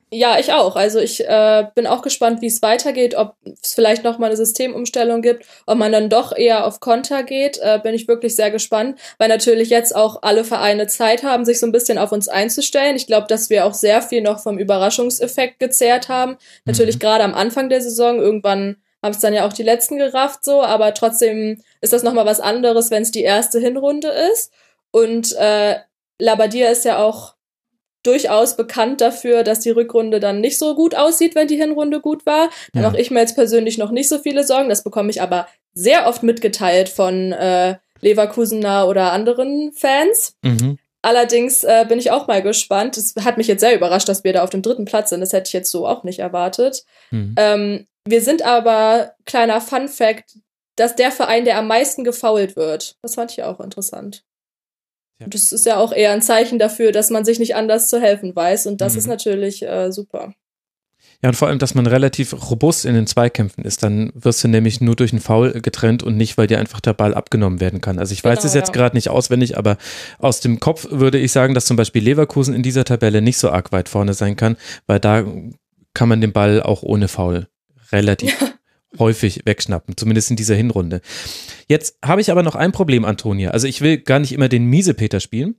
Ja, 0.10 0.40
ich 0.40 0.54
auch. 0.54 0.78
Also 0.78 1.00
ich 1.00 1.28
äh, 1.28 1.66
bin 1.76 1.86
auch 1.86 2.02
gespannt, 2.02 2.42
wie 2.42 2.48
es 2.48 2.62
weitergeht, 2.62 3.16
ob 3.16 3.36
es 3.62 3.74
vielleicht 3.74 4.06
noch 4.06 4.20
mal 4.20 4.28
eine 4.28 4.38
Systemumstellung 4.38 5.22
gibt, 5.22 5.46
ob 5.66 5.78
man 5.78 5.92
dann 5.92 6.10
doch 6.10 6.34
eher 6.34 6.66
auf 6.66 6.80
Konter 6.80 7.24
geht. 7.24 7.58
Äh, 7.62 7.80
bin 7.84 7.94
ich 7.94 8.08
wirklich 8.08 8.34
sehr 8.38 8.50
gespannt, 8.50 8.98
weil 9.18 9.28
natürlich 9.28 9.70
jetzt 9.70 9.94
auch 9.94 10.20
alle 10.22 10.46
Vereine 10.46 10.88
Zeit 10.88 11.24
haben, 11.24 11.44
sich 11.44 11.60
so 11.60 11.66
ein 11.66 11.74
bisschen 11.74 11.98
auf 11.98 12.14
uns 12.14 12.30
einzustellen. 12.30 12.96
Ich 12.96 13.06
glaube, 13.06 13.28
dass 13.28 13.50
wir 13.50 13.66
auch 13.66 13.74
sehr 13.74 14.02
viel 14.02 14.22
noch 14.22 14.40
vom 14.40 14.58
Überraschungseffekt 14.58 15.60
gezehrt 15.60 16.08
haben. 16.08 16.38
Natürlich 16.64 16.96
mhm. 16.96 17.00
gerade 17.00 17.26
am 17.26 17.34
Anfang 17.34 17.68
der 17.68 17.82
Saison, 17.82 18.18
irgendwann 18.18 18.78
haben 19.04 19.12
es 19.12 19.20
dann 19.20 19.34
ja 19.34 19.46
auch 19.46 19.54
die 19.54 19.64
letzten 19.64 19.98
gerafft 19.98 20.46
so, 20.46 20.64
aber 20.64 20.94
trotzdem 20.94 21.62
ist 21.82 21.92
das 21.92 22.04
noch 22.04 22.14
mal 22.14 22.26
was 22.26 22.40
anderes, 22.40 22.92
wenn 22.92 23.04
es 23.04 23.12
die 23.12 23.24
erste 23.24 23.60
Hinrunde 23.60 24.08
ist. 24.32 24.54
Und 24.92 25.36
äh, 25.36 25.76
Labadia 26.18 26.70
ist 26.70 26.86
ja 26.86 27.00
auch 27.00 27.37
durchaus 28.08 28.56
bekannt 28.56 29.02
dafür, 29.02 29.44
dass 29.44 29.60
die 29.60 29.70
Rückrunde 29.70 30.20
dann 30.20 30.42
nicht 30.42 30.58
so 30.58 30.76
gut 30.76 30.96
aussieht, 30.96 31.36
wenn 31.36 31.48
die 31.48 31.58
Hinrunde 31.58 32.00
gut 32.00 32.26
war. 32.26 32.50
Da 32.74 32.82
ja. 32.82 32.88
mache 32.90 33.00
ich 33.02 33.12
mir 33.12 33.20
jetzt 33.20 33.36
persönlich 33.36 33.78
noch 33.78 33.92
nicht 33.92 34.10
so 34.10 34.18
viele 34.20 34.46
Sorgen. 34.46 34.70
Das 34.70 34.84
bekomme 34.84 35.10
ich 35.10 35.22
aber 35.22 35.48
sehr 35.74 36.08
oft 36.08 36.24
mitgeteilt 36.24 36.90
von 36.90 37.34
äh, 37.34 37.76
Leverkusener 38.02 38.88
oder 38.88 39.12
anderen 39.12 39.74
Fans. 39.74 40.36
Mhm. 40.42 40.80
Allerdings 41.02 41.64
äh, 41.64 41.86
bin 41.88 42.00
ich 42.00 42.12
auch 42.12 42.28
mal 42.28 42.42
gespannt. 42.42 42.98
Es 42.98 43.16
hat 43.24 43.38
mich 43.38 43.48
jetzt 43.48 43.62
sehr 43.62 43.76
überrascht, 43.76 44.10
dass 44.10 44.24
wir 44.24 44.34
da 44.34 44.44
auf 44.44 44.50
dem 44.50 44.62
dritten 44.62 44.86
Platz 44.86 45.10
sind. 45.10 45.22
Das 45.22 45.34
hätte 45.34 45.48
ich 45.48 45.54
jetzt 45.54 45.72
so 45.72 45.88
auch 45.88 46.04
nicht 46.04 46.20
erwartet. 46.20 46.84
Mhm. 47.12 47.36
Ähm, 47.38 47.88
wir 48.06 48.22
sind 48.22 48.42
aber, 48.42 49.14
kleiner 49.26 49.62
Fun 49.62 49.90
Fact, 49.90 50.38
dass 50.76 50.96
der 50.96 51.12
Verein, 51.12 51.46
der 51.46 51.58
am 51.58 51.68
meisten 51.68 52.04
gefault 52.04 52.56
wird. 52.56 52.96
Das 53.02 53.16
fand 53.16 53.32
ich 53.32 53.44
auch 53.44 53.60
interessant. 53.60 54.24
Ja. 55.20 55.28
Das 55.28 55.52
ist 55.52 55.66
ja 55.66 55.78
auch 55.78 55.92
eher 55.92 56.12
ein 56.12 56.22
Zeichen 56.22 56.60
dafür, 56.60 56.92
dass 56.92 57.10
man 57.10 57.26
sich 57.26 57.40
nicht 57.40 57.56
anders 57.56 57.90
zu 57.90 58.00
helfen 58.00 58.36
weiß. 58.36 58.68
Und 58.68 58.82
das 58.82 58.94
mhm. 58.94 59.00
ist 59.00 59.08
natürlich 59.08 59.64
äh, 59.64 59.92
super. 59.92 60.34
Ja, 61.24 61.30
und 61.30 61.36
vor 61.36 61.48
allem, 61.48 61.58
dass 61.58 61.74
man 61.74 61.88
relativ 61.88 62.52
robust 62.52 62.86
in 62.86 62.94
den 62.94 63.08
Zweikämpfen 63.08 63.64
ist. 63.64 63.82
Dann 63.82 64.12
wirst 64.14 64.44
du 64.44 64.48
nämlich 64.48 64.82
nur 64.82 64.96
durch 64.96 65.12
einen 65.14 65.22
Foul 65.22 65.62
getrennt 65.62 66.04
und 66.04 66.16
nicht, 66.16 66.38
weil 66.38 66.46
dir 66.46 66.60
einfach 66.60 66.80
der 66.80 66.94
Ball 66.94 67.16
abgenommen 67.16 67.60
werden 67.60 67.82
kann. 67.82 67.98
Also 67.98 68.14
ich 68.14 68.24
weiß 68.24 68.40
genau, 68.40 68.48
es 68.48 68.54
jetzt 68.54 68.68
ja. 68.68 68.74
gerade 68.74 68.96
nicht 68.96 69.10
auswendig, 69.10 69.58
aber 69.58 69.78
aus 70.20 70.42
dem 70.42 70.60
Kopf 70.60 70.88
würde 70.92 71.18
ich 71.18 71.32
sagen, 71.32 71.56
dass 71.56 71.66
zum 71.66 71.78
Beispiel 71.78 72.04
Leverkusen 72.04 72.54
in 72.54 72.62
dieser 72.62 72.86
Tabelle 72.86 73.24
nicht 73.24 73.40
so 73.40 73.50
arg 73.50 73.72
weit 73.72 73.90
vorne 73.90 74.14
sein 74.14 74.36
kann, 74.36 74.58
weil 74.86 75.00
da 75.00 75.26
kann 75.96 76.10
man 76.10 76.22
den 76.22 76.34
Ball 76.34 76.62
auch 76.62 76.84
ohne 76.84 77.08
Foul 77.08 77.48
relativ 77.92 78.40
ja 78.40 78.48
häufig 78.98 79.42
wegschnappen, 79.46 79.98
zumindest 79.98 80.30
in 80.30 80.38
dieser 80.38 80.56
Hinrunde. 80.56 81.02
Jetzt 81.68 81.98
habe 82.04 82.22
ich 82.22 82.32
aber 82.32 82.44
noch 82.44 82.56
ein 82.56 82.72
Problem, 82.72 83.06
Antonia. 83.06 83.52
Also 83.52 83.68
ich 83.68 83.82
will 83.82 83.98
gar 83.98 84.20
nicht 84.20 84.32
immer 84.32 84.50
den 84.50 84.66
Miesepeter 84.66 85.20
spielen. 85.20 85.56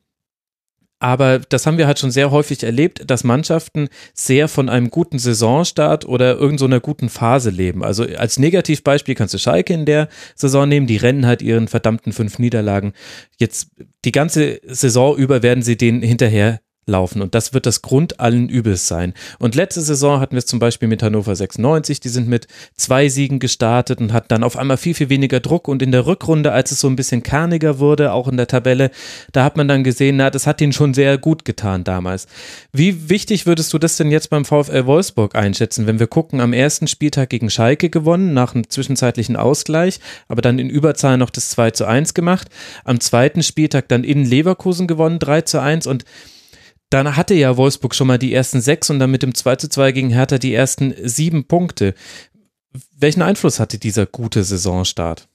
Aber 1.00 1.38
das 1.38 1.64
haben 1.64 1.78
wir 1.78 1.86
halt 1.86 2.00
schon 2.00 2.10
sehr 2.10 2.32
häufig 2.32 2.64
erlebt, 2.64 3.08
dass 3.08 3.22
Mannschaften 3.22 3.88
sehr 4.14 4.48
von 4.48 4.68
einem 4.68 4.90
guten 4.90 5.20
Saisonstart 5.20 6.04
oder 6.06 6.36
irgendeiner 6.36 6.76
so 6.76 6.80
guten 6.80 7.08
Phase 7.08 7.50
leben. 7.50 7.84
Also 7.84 8.02
als 8.02 8.38
Negativbeispiel 8.38 9.14
kannst 9.14 9.32
du 9.32 9.38
Schalke 9.38 9.74
in 9.74 9.86
der 9.86 10.08
Saison 10.34 10.68
nehmen, 10.68 10.88
die 10.88 10.96
rennen 10.96 11.24
halt 11.24 11.40
ihren 11.40 11.68
verdammten 11.68 12.12
fünf 12.12 12.40
Niederlagen. 12.40 12.94
Jetzt 13.38 13.70
die 14.04 14.12
ganze 14.12 14.60
Saison 14.66 15.16
über 15.16 15.44
werden 15.44 15.62
sie 15.62 15.76
denen 15.76 16.02
hinterher 16.02 16.60
laufen. 16.88 17.22
Und 17.22 17.34
das 17.34 17.54
wird 17.54 17.66
das 17.66 17.82
Grund 17.82 18.18
allen 18.18 18.48
Übels 18.48 18.88
sein. 18.88 19.14
Und 19.38 19.54
letzte 19.54 19.80
Saison 19.80 20.20
hatten 20.20 20.32
wir 20.32 20.38
es 20.38 20.46
zum 20.46 20.58
Beispiel 20.58 20.88
mit 20.88 21.02
Hannover 21.02 21.36
96, 21.36 22.00
die 22.00 22.08
sind 22.08 22.28
mit 22.28 22.48
zwei 22.74 23.08
Siegen 23.08 23.38
gestartet 23.38 24.00
und 24.00 24.12
hatten 24.12 24.28
dann 24.28 24.42
auf 24.42 24.56
einmal 24.56 24.76
viel, 24.76 24.94
viel 24.94 25.08
weniger 25.08 25.40
Druck. 25.40 25.68
Und 25.68 25.82
in 25.82 25.92
der 25.92 26.06
Rückrunde, 26.06 26.52
als 26.52 26.72
es 26.72 26.80
so 26.80 26.88
ein 26.88 26.96
bisschen 26.96 27.22
kerniger 27.22 27.78
wurde, 27.78 28.12
auch 28.12 28.26
in 28.26 28.36
der 28.36 28.48
Tabelle, 28.48 28.90
da 29.32 29.44
hat 29.44 29.56
man 29.56 29.68
dann 29.68 29.84
gesehen, 29.84 30.16
na, 30.16 30.30
das 30.30 30.46
hat 30.46 30.60
ihnen 30.60 30.72
schon 30.72 30.94
sehr 30.94 31.18
gut 31.18 31.44
getan 31.44 31.84
damals. 31.84 32.26
Wie 32.72 33.08
wichtig 33.08 33.46
würdest 33.46 33.72
du 33.72 33.78
das 33.78 33.96
denn 33.96 34.10
jetzt 34.10 34.30
beim 34.30 34.44
VfL 34.44 34.86
Wolfsburg 34.86 35.34
einschätzen, 35.34 35.86
wenn 35.86 35.98
wir 35.98 36.06
gucken, 36.06 36.40
am 36.40 36.52
ersten 36.52 36.86
Spieltag 36.86 37.30
gegen 37.30 37.50
Schalke 37.50 37.90
gewonnen, 37.90 38.32
nach 38.32 38.54
einem 38.54 38.68
zwischenzeitlichen 38.68 39.36
Ausgleich, 39.36 40.00
aber 40.28 40.42
dann 40.42 40.58
in 40.58 40.70
Überzahl 40.70 41.18
noch 41.18 41.30
das 41.30 41.50
2 41.50 41.72
zu 41.72 41.84
1 41.86 42.14
gemacht, 42.14 42.48
am 42.84 43.00
zweiten 43.00 43.42
Spieltag 43.42 43.88
dann 43.88 44.04
in 44.04 44.24
Leverkusen 44.24 44.86
gewonnen, 44.86 45.18
3 45.18 45.42
zu 45.42 45.60
1 45.60 45.86
und 45.86 46.04
dann 46.90 47.16
hatte 47.16 47.34
ja 47.34 47.56
Wolfsburg 47.56 47.94
schon 47.94 48.06
mal 48.06 48.18
die 48.18 48.32
ersten 48.32 48.60
sechs 48.60 48.88
und 48.90 48.98
dann 48.98 49.10
mit 49.10 49.22
dem 49.22 49.34
2 49.34 49.56
zu 49.56 49.68
2 49.68 49.92
gegen 49.92 50.10
Hertha 50.10 50.38
die 50.38 50.54
ersten 50.54 50.94
sieben 50.96 51.46
Punkte. 51.46 51.94
Welchen 52.96 53.22
Einfluss 53.22 53.60
hatte 53.60 53.78
dieser 53.78 54.06
gute 54.06 54.42
Saisonstart? 54.44 55.28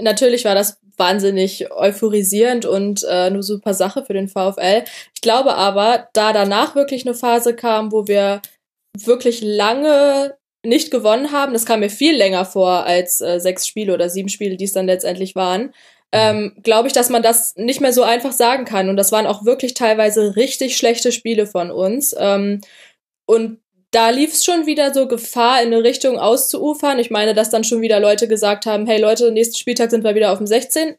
Natürlich 0.00 0.44
war 0.44 0.54
das 0.54 0.78
wahnsinnig 0.96 1.70
euphorisierend 1.70 2.64
und 2.64 3.02
äh, 3.04 3.08
eine 3.08 3.42
super 3.42 3.74
Sache 3.74 4.04
für 4.04 4.14
den 4.14 4.28
VfL. 4.28 4.84
Ich 5.14 5.20
glaube 5.20 5.54
aber, 5.54 6.08
da 6.12 6.32
danach 6.32 6.74
wirklich 6.74 7.06
eine 7.06 7.14
Phase 7.14 7.54
kam, 7.54 7.92
wo 7.92 8.06
wir 8.06 8.40
wirklich 8.98 9.42
lange 9.42 10.36
nicht 10.64 10.90
gewonnen 10.90 11.32
haben, 11.32 11.52
das 11.52 11.66
kam 11.66 11.80
mir 11.80 11.90
viel 11.90 12.16
länger 12.16 12.44
vor 12.44 12.84
als 12.84 13.20
äh, 13.20 13.38
sechs 13.38 13.66
Spiele 13.66 13.94
oder 13.94 14.10
sieben 14.10 14.28
Spiele, 14.28 14.56
die 14.56 14.64
es 14.64 14.72
dann 14.72 14.86
letztendlich 14.86 15.34
waren, 15.36 15.72
ähm, 16.12 16.56
glaube 16.62 16.88
ich, 16.88 16.94
dass 16.94 17.10
man 17.10 17.22
das 17.22 17.54
nicht 17.56 17.80
mehr 17.80 17.92
so 17.92 18.02
einfach 18.02 18.32
sagen 18.32 18.64
kann. 18.64 18.88
Und 18.88 18.96
das 18.96 19.12
waren 19.12 19.26
auch 19.26 19.44
wirklich 19.44 19.74
teilweise 19.74 20.36
richtig 20.36 20.76
schlechte 20.76 21.12
Spiele 21.12 21.46
von 21.46 21.70
uns. 21.70 22.14
Ähm, 22.18 22.60
und 23.26 23.60
da 23.90 24.10
lief 24.10 24.32
es 24.32 24.44
schon 24.44 24.66
wieder 24.66 24.92
so 24.92 25.08
Gefahr, 25.08 25.62
in 25.62 25.72
eine 25.72 25.82
Richtung 25.82 26.18
auszuufern. 26.18 26.98
Ich 26.98 27.10
meine, 27.10 27.34
dass 27.34 27.50
dann 27.50 27.64
schon 27.64 27.80
wieder 27.80 28.00
Leute 28.00 28.28
gesagt 28.28 28.66
haben, 28.66 28.86
hey 28.86 29.00
Leute, 29.00 29.32
nächsten 29.32 29.56
Spieltag 29.56 29.90
sind 29.90 30.04
wir 30.04 30.14
wieder 30.14 30.32
auf 30.32 30.38
dem 30.38 30.46
16. 30.46 30.96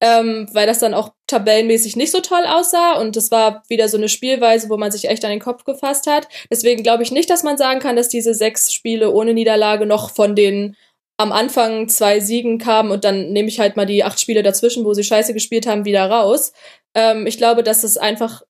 Ähm, 0.00 0.46
weil 0.52 0.66
das 0.66 0.78
dann 0.78 0.92
auch 0.92 1.12
tabellenmäßig 1.26 1.96
nicht 1.96 2.12
so 2.12 2.20
toll 2.20 2.44
aussah 2.46 3.00
und 3.00 3.16
das 3.16 3.30
war 3.30 3.62
wieder 3.68 3.88
so 3.88 3.96
eine 3.96 4.10
Spielweise, 4.10 4.68
wo 4.68 4.76
man 4.76 4.92
sich 4.92 5.08
echt 5.08 5.24
an 5.24 5.30
den 5.30 5.40
Kopf 5.40 5.64
gefasst 5.64 6.06
hat. 6.06 6.28
Deswegen 6.50 6.82
glaube 6.82 7.02
ich 7.02 7.12
nicht, 7.12 7.30
dass 7.30 7.42
man 7.42 7.56
sagen 7.56 7.80
kann, 7.80 7.96
dass 7.96 8.10
diese 8.10 8.34
sechs 8.34 8.74
Spiele 8.74 9.10
ohne 9.10 9.32
Niederlage 9.32 9.86
noch 9.86 10.10
von 10.10 10.36
den 10.36 10.76
am 11.16 11.32
Anfang 11.32 11.88
zwei 11.88 12.20
Siegen 12.20 12.58
kamen 12.58 12.90
und 12.90 13.04
dann 13.04 13.32
nehme 13.32 13.48
ich 13.48 13.58
halt 13.58 13.76
mal 13.76 13.86
die 13.86 14.04
acht 14.04 14.20
Spiele 14.20 14.42
dazwischen, 14.42 14.84
wo 14.84 14.92
sie 14.94 15.04
scheiße 15.04 15.32
gespielt 15.32 15.66
haben, 15.66 15.84
wieder 15.84 16.10
raus. 16.10 16.52
Ähm, 16.94 17.26
ich 17.26 17.38
glaube, 17.38 17.62
dass 17.62 17.84
es 17.84 17.96
einfach, 17.96 18.42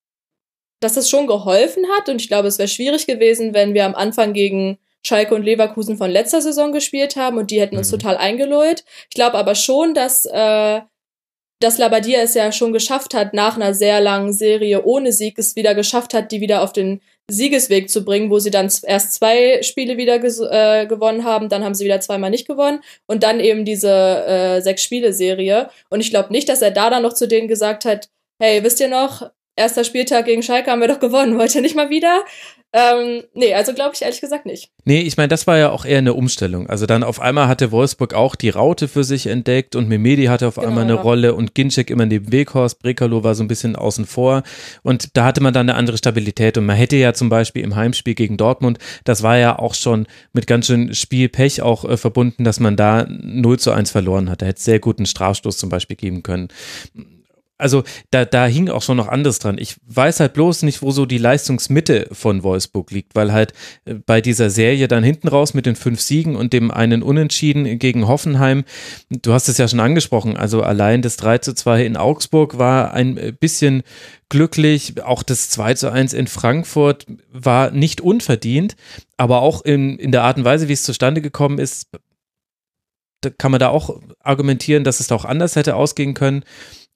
dass 0.81 0.97
es 0.97 1.09
schon 1.09 1.27
geholfen 1.27 1.85
hat 1.97 2.09
und 2.09 2.21
ich 2.21 2.27
glaube, 2.27 2.47
es 2.47 2.57
wäre 2.57 2.67
schwierig 2.67 3.07
gewesen, 3.07 3.53
wenn 3.53 3.73
wir 3.73 3.85
am 3.85 3.95
Anfang 3.95 4.33
gegen 4.33 4.79
Schalke 5.05 5.35
und 5.35 5.43
Leverkusen 5.43 5.97
von 5.97 6.11
letzter 6.11 6.41
Saison 6.41 6.73
gespielt 6.73 7.15
haben 7.15 7.37
und 7.37 7.51
die 7.51 7.61
hätten 7.61 7.77
uns 7.77 7.91
mhm. 7.91 7.99
total 7.99 8.17
eingelullt. 8.17 8.83
Ich 9.09 9.15
glaube 9.15 9.37
aber 9.37 9.55
schon, 9.55 9.93
dass 9.93 10.25
äh, 10.25 10.81
dass 11.59 11.77
Labadia 11.79 12.19
es 12.19 12.35
ja 12.35 12.51
schon 12.51 12.71
geschafft 12.71 13.13
hat, 13.13 13.33
nach 13.33 13.55
einer 13.55 13.73
sehr 13.73 13.99
langen 13.99 14.31
Serie 14.31 14.83
ohne 14.83 15.11
Sieg 15.11 15.39
es 15.39 15.55
wieder 15.55 15.73
geschafft 15.73 16.13
hat, 16.13 16.31
die 16.31 16.41
wieder 16.41 16.61
auf 16.61 16.71
den 16.71 17.01
Siegesweg 17.29 17.89
zu 17.89 18.05
bringen, 18.05 18.29
wo 18.29 18.39
sie 18.39 18.51
dann 18.51 18.71
erst 18.83 19.13
zwei 19.13 19.61
Spiele 19.61 19.97
wieder 19.97 20.15
äh, 20.15 20.85
gewonnen 20.85 21.25
haben, 21.25 21.49
dann 21.49 21.63
haben 21.63 21.75
sie 21.75 21.83
wieder 21.83 21.99
zweimal 21.99 22.29
nicht 22.29 22.47
gewonnen 22.47 22.79
und 23.05 23.23
dann 23.23 23.41
eben 23.41 23.65
diese 23.65 23.89
äh, 23.91 24.61
sechs 24.61 24.83
Spiele 24.83 25.11
Serie. 25.11 25.69
Und 25.89 25.99
ich 25.99 26.09
glaube 26.09 26.31
nicht, 26.31 26.47
dass 26.47 26.61
er 26.61 26.71
da 26.71 26.89
dann 26.89 27.03
noch 27.03 27.13
zu 27.13 27.27
denen 27.27 27.49
gesagt 27.49 27.83
hat, 27.83 28.09
hey, 28.39 28.63
wisst 28.63 28.79
ihr 28.79 28.87
noch, 28.87 29.29
erster 29.57 29.83
Spieltag 29.83 30.25
gegen 30.25 30.43
Schalke 30.43 30.71
haben 30.71 30.79
wir 30.81 30.87
doch 30.87 30.99
gewonnen, 30.99 31.37
wollt 31.37 31.53
ihr 31.53 31.61
nicht 31.61 31.75
mal 31.75 31.89
wieder? 31.89 32.23
Ähm, 32.73 33.23
nee, 33.33 33.53
also 33.53 33.73
glaube 33.73 33.91
ich 33.95 34.01
ehrlich 34.01 34.19
gesagt 34.19 34.45
nicht. 34.45 34.71
Nee, 34.83 34.99
ich 34.99 35.15
meine, 35.15 35.29
das 35.29 35.47
war 35.47 35.57
ja 35.57 35.69
auch 35.69 35.85
eher 35.85 35.99
eine 35.99 36.13
Umstellung. 36.13 36.67
Also 36.67 36.85
dann 36.85 37.01
auf 37.01 37.21
einmal 37.21 37.47
hatte 37.47 37.71
Wolfsburg 37.71 38.13
auch 38.13 38.35
die 38.35 38.49
Raute 38.49 38.89
für 38.89 39.05
sich 39.05 39.27
entdeckt 39.27 39.75
und 39.77 39.87
Memedi 39.87 40.25
hatte 40.25 40.47
auf 40.47 40.55
genau, 40.55 40.67
einmal 40.67 40.83
eine 40.83 40.95
ja. 40.95 41.01
Rolle 41.01 41.33
und 41.33 41.55
Ginczek 41.55 41.89
immer 41.89 42.05
neben 42.05 42.31
Weghorst, 42.31 42.79
Brekalo 42.79 43.23
war 43.23 43.35
so 43.35 43.43
ein 43.43 43.47
bisschen 43.47 43.77
außen 43.77 44.05
vor 44.05 44.43
und 44.83 45.15
da 45.15 45.23
hatte 45.23 45.41
man 45.41 45.53
dann 45.53 45.69
eine 45.69 45.77
andere 45.77 45.97
Stabilität 45.97 46.57
und 46.57 46.65
man 46.65 46.75
hätte 46.75 46.97
ja 46.97 47.13
zum 47.13 47.29
Beispiel 47.29 47.63
im 47.63 47.75
Heimspiel 47.75 48.15
gegen 48.15 48.35
Dortmund, 48.35 48.79
das 49.05 49.23
war 49.23 49.37
ja 49.37 49.57
auch 49.57 49.73
schon 49.73 50.05
mit 50.33 50.45
ganz 50.45 50.67
schön 50.67 50.93
Spielpech 50.93 51.61
auch 51.61 51.85
äh, 51.85 51.95
verbunden, 51.95 52.43
dass 52.43 52.59
man 52.59 52.75
da 52.75 53.07
0 53.09 53.59
zu 53.59 53.71
1 53.71 53.91
verloren 53.91 54.29
hat. 54.29 54.41
Da 54.41 54.45
hätte 54.45 54.57
es 54.57 54.65
sehr 54.65 54.79
guten 54.79 55.05
Strafstoß 55.05 55.57
zum 55.57 55.69
Beispiel 55.69 55.95
geben 55.95 56.21
können 56.21 56.49
also 57.57 57.83
da, 58.11 58.25
da 58.25 58.45
hing 58.45 58.69
auch 58.69 58.81
schon 58.81 58.97
noch 58.97 59.07
anderes 59.07 59.39
dran. 59.39 59.57
Ich 59.59 59.75
weiß 59.87 60.19
halt 60.19 60.33
bloß 60.33 60.63
nicht, 60.63 60.81
wo 60.81 60.91
so 60.91 61.05
die 61.05 61.17
Leistungsmitte 61.17 62.07
von 62.11 62.43
Wolfsburg 62.43 62.91
liegt, 62.91 63.15
weil 63.15 63.31
halt 63.31 63.53
äh, 63.85 63.95
bei 63.95 64.21
dieser 64.21 64.49
Serie 64.49 64.87
dann 64.87 65.03
hinten 65.03 65.27
raus 65.27 65.53
mit 65.53 65.65
den 65.65 65.75
fünf 65.75 66.01
Siegen 66.01 66.35
und 66.35 66.53
dem 66.53 66.71
einen 66.71 67.03
Unentschieden 67.03 67.79
gegen 67.79 68.07
Hoffenheim, 68.07 68.63
du 69.09 69.33
hast 69.33 69.49
es 69.49 69.57
ja 69.57 69.67
schon 69.67 69.79
angesprochen, 69.79 70.37
also 70.37 70.61
allein 70.61 71.01
das 71.01 71.17
3 71.17 71.39
zu 71.39 71.53
2 71.53 71.85
in 71.85 71.97
Augsburg 71.97 72.57
war 72.57 72.93
ein 72.93 73.37
bisschen 73.39 73.83
glücklich, 74.29 75.01
auch 75.03 75.23
das 75.23 75.49
2 75.49 75.73
zu 75.75 75.91
1 75.91 76.13
in 76.13 76.27
Frankfurt 76.27 77.05
war 77.31 77.71
nicht 77.71 78.01
unverdient, 78.01 78.75
aber 79.17 79.41
auch 79.41 79.63
in, 79.63 79.97
in 79.97 80.11
der 80.11 80.23
Art 80.23 80.37
und 80.37 80.45
Weise, 80.45 80.67
wie 80.67 80.73
es 80.73 80.83
zustande 80.83 81.21
gekommen 81.21 81.59
ist, 81.59 81.87
kann 83.37 83.51
man 83.51 83.59
da 83.59 83.69
auch 83.69 83.99
argumentieren, 84.19 84.83
dass 84.83 84.99
es 84.99 85.07
da 85.07 85.15
auch 85.15 85.25
anders 85.25 85.55
hätte 85.55 85.75
ausgehen 85.75 86.13
können. 86.13 86.43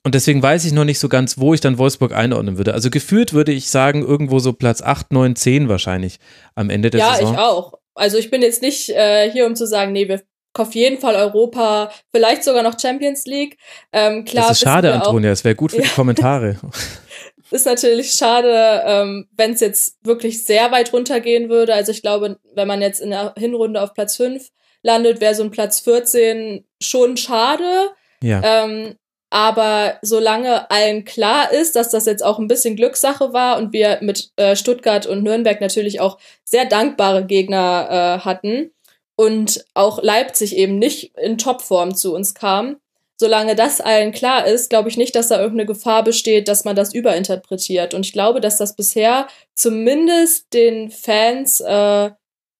Und 0.03 0.15
deswegen 0.15 0.41
weiß 0.41 0.65
ich 0.65 0.73
noch 0.73 0.83
nicht 0.83 0.99
so 0.99 1.09
ganz, 1.09 1.37
wo 1.37 1.53
ich 1.53 1.61
dann 1.61 1.77
Wolfsburg 1.77 2.13
einordnen 2.13 2.57
würde. 2.57 2.73
Also 2.73 2.89
geführt 2.89 3.33
würde 3.33 3.51
ich 3.51 3.69
sagen, 3.69 4.03
irgendwo 4.03 4.39
so 4.39 4.53
Platz 4.53 4.81
8, 4.81 5.11
9, 5.11 5.35
10 5.35 5.69
wahrscheinlich 5.69 6.17
am 6.55 6.69
Ende 6.69 6.89
der 6.89 7.01
ja, 7.01 7.13
Saison. 7.13 7.33
Ja, 7.33 7.39
ich 7.39 7.45
auch. 7.45 7.73
Also 7.93 8.17
ich 8.17 8.31
bin 8.31 8.41
jetzt 8.41 8.61
nicht 8.61 8.89
äh, 8.89 9.29
hier, 9.29 9.45
um 9.45 9.55
zu 9.55 9.67
sagen, 9.67 9.91
nee, 9.91 10.07
wir 10.07 10.21
auf 10.57 10.75
jeden 10.75 10.99
Fall 10.99 11.15
Europa, 11.15 11.91
vielleicht 12.13 12.43
sogar 12.43 12.63
noch 12.63 12.77
Champions 12.79 13.25
League. 13.25 13.57
Ähm, 13.93 14.25
klar, 14.25 14.49
das 14.49 14.57
ist 14.57 14.63
schade, 14.63 14.93
Antonia, 14.93 15.31
es 15.31 15.43
wäre 15.43 15.55
gut 15.55 15.71
für 15.71 15.77
ja. 15.81 15.83
die 15.83 15.89
Kommentare. 15.89 16.57
ist 17.51 17.65
natürlich 17.65 18.11
schade, 18.11 18.83
ähm, 18.85 19.27
wenn 19.35 19.53
es 19.53 19.59
jetzt 19.59 19.97
wirklich 20.03 20.45
sehr 20.45 20.71
weit 20.71 20.91
runtergehen 20.93 21.49
würde. 21.49 21.73
Also 21.73 21.91
ich 21.91 22.01
glaube, 22.01 22.37
wenn 22.53 22.67
man 22.67 22.81
jetzt 22.81 23.01
in 23.01 23.11
der 23.11 23.33
Hinrunde 23.37 23.81
auf 23.81 23.93
Platz 23.93 24.17
5 24.17 24.49
landet, 24.83 25.21
wäre 25.21 25.35
so 25.35 25.43
ein 25.43 25.51
Platz 25.51 25.79
14 25.81 26.65
schon 26.81 27.17
schade. 27.17 27.91
Ja. 28.23 28.41
Ähm, 28.43 28.95
aber 29.31 29.97
solange 30.01 30.69
allen 30.69 31.05
klar 31.05 31.51
ist, 31.53 31.77
dass 31.77 31.89
das 31.89 32.05
jetzt 32.05 32.23
auch 32.23 32.37
ein 32.37 32.49
bisschen 32.49 32.75
Glückssache 32.75 33.31
war 33.31 33.57
und 33.57 33.71
wir 33.71 33.97
mit 34.01 34.29
äh, 34.35 34.57
Stuttgart 34.57 35.07
und 35.07 35.23
Nürnberg 35.23 35.61
natürlich 35.61 36.01
auch 36.01 36.17
sehr 36.43 36.65
dankbare 36.65 37.25
Gegner 37.25 37.87
äh, 37.89 38.25
hatten 38.25 38.71
und 39.15 39.65
auch 39.73 40.03
Leipzig 40.03 40.55
eben 40.57 40.77
nicht 40.77 41.17
in 41.17 41.37
Topform 41.37 41.95
zu 41.95 42.13
uns 42.13 42.33
kam, 42.33 42.75
solange 43.17 43.55
das 43.55 43.79
allen 43.79 44.11
klar 44.11 44.45
ist, 44.45 44.69
glaube 44.69 44.89
ich 44.89 44.97
nicht, 44.97 45.15
dass 45.15 45.29
da 45.29 45.39
irgendeine 45.39 45.67
Gefahr 45.67 46.03
besteht, 46.03 46.49
dass 46.49 46.65
man 46.65 46.75
das 46.75 46.93
überinterpretiert. 46.93 47.93
Und 47.93 48.05
ich 48.05 48.11
glaube, 48.11 48.41
dass 48.41 48.57
das 48.57 48.75
bisher 48.75 49.27
zumindest 49.55 50.53
den 50.53 50.91
Fans 50.91 51.61
äh, 51.61 52.11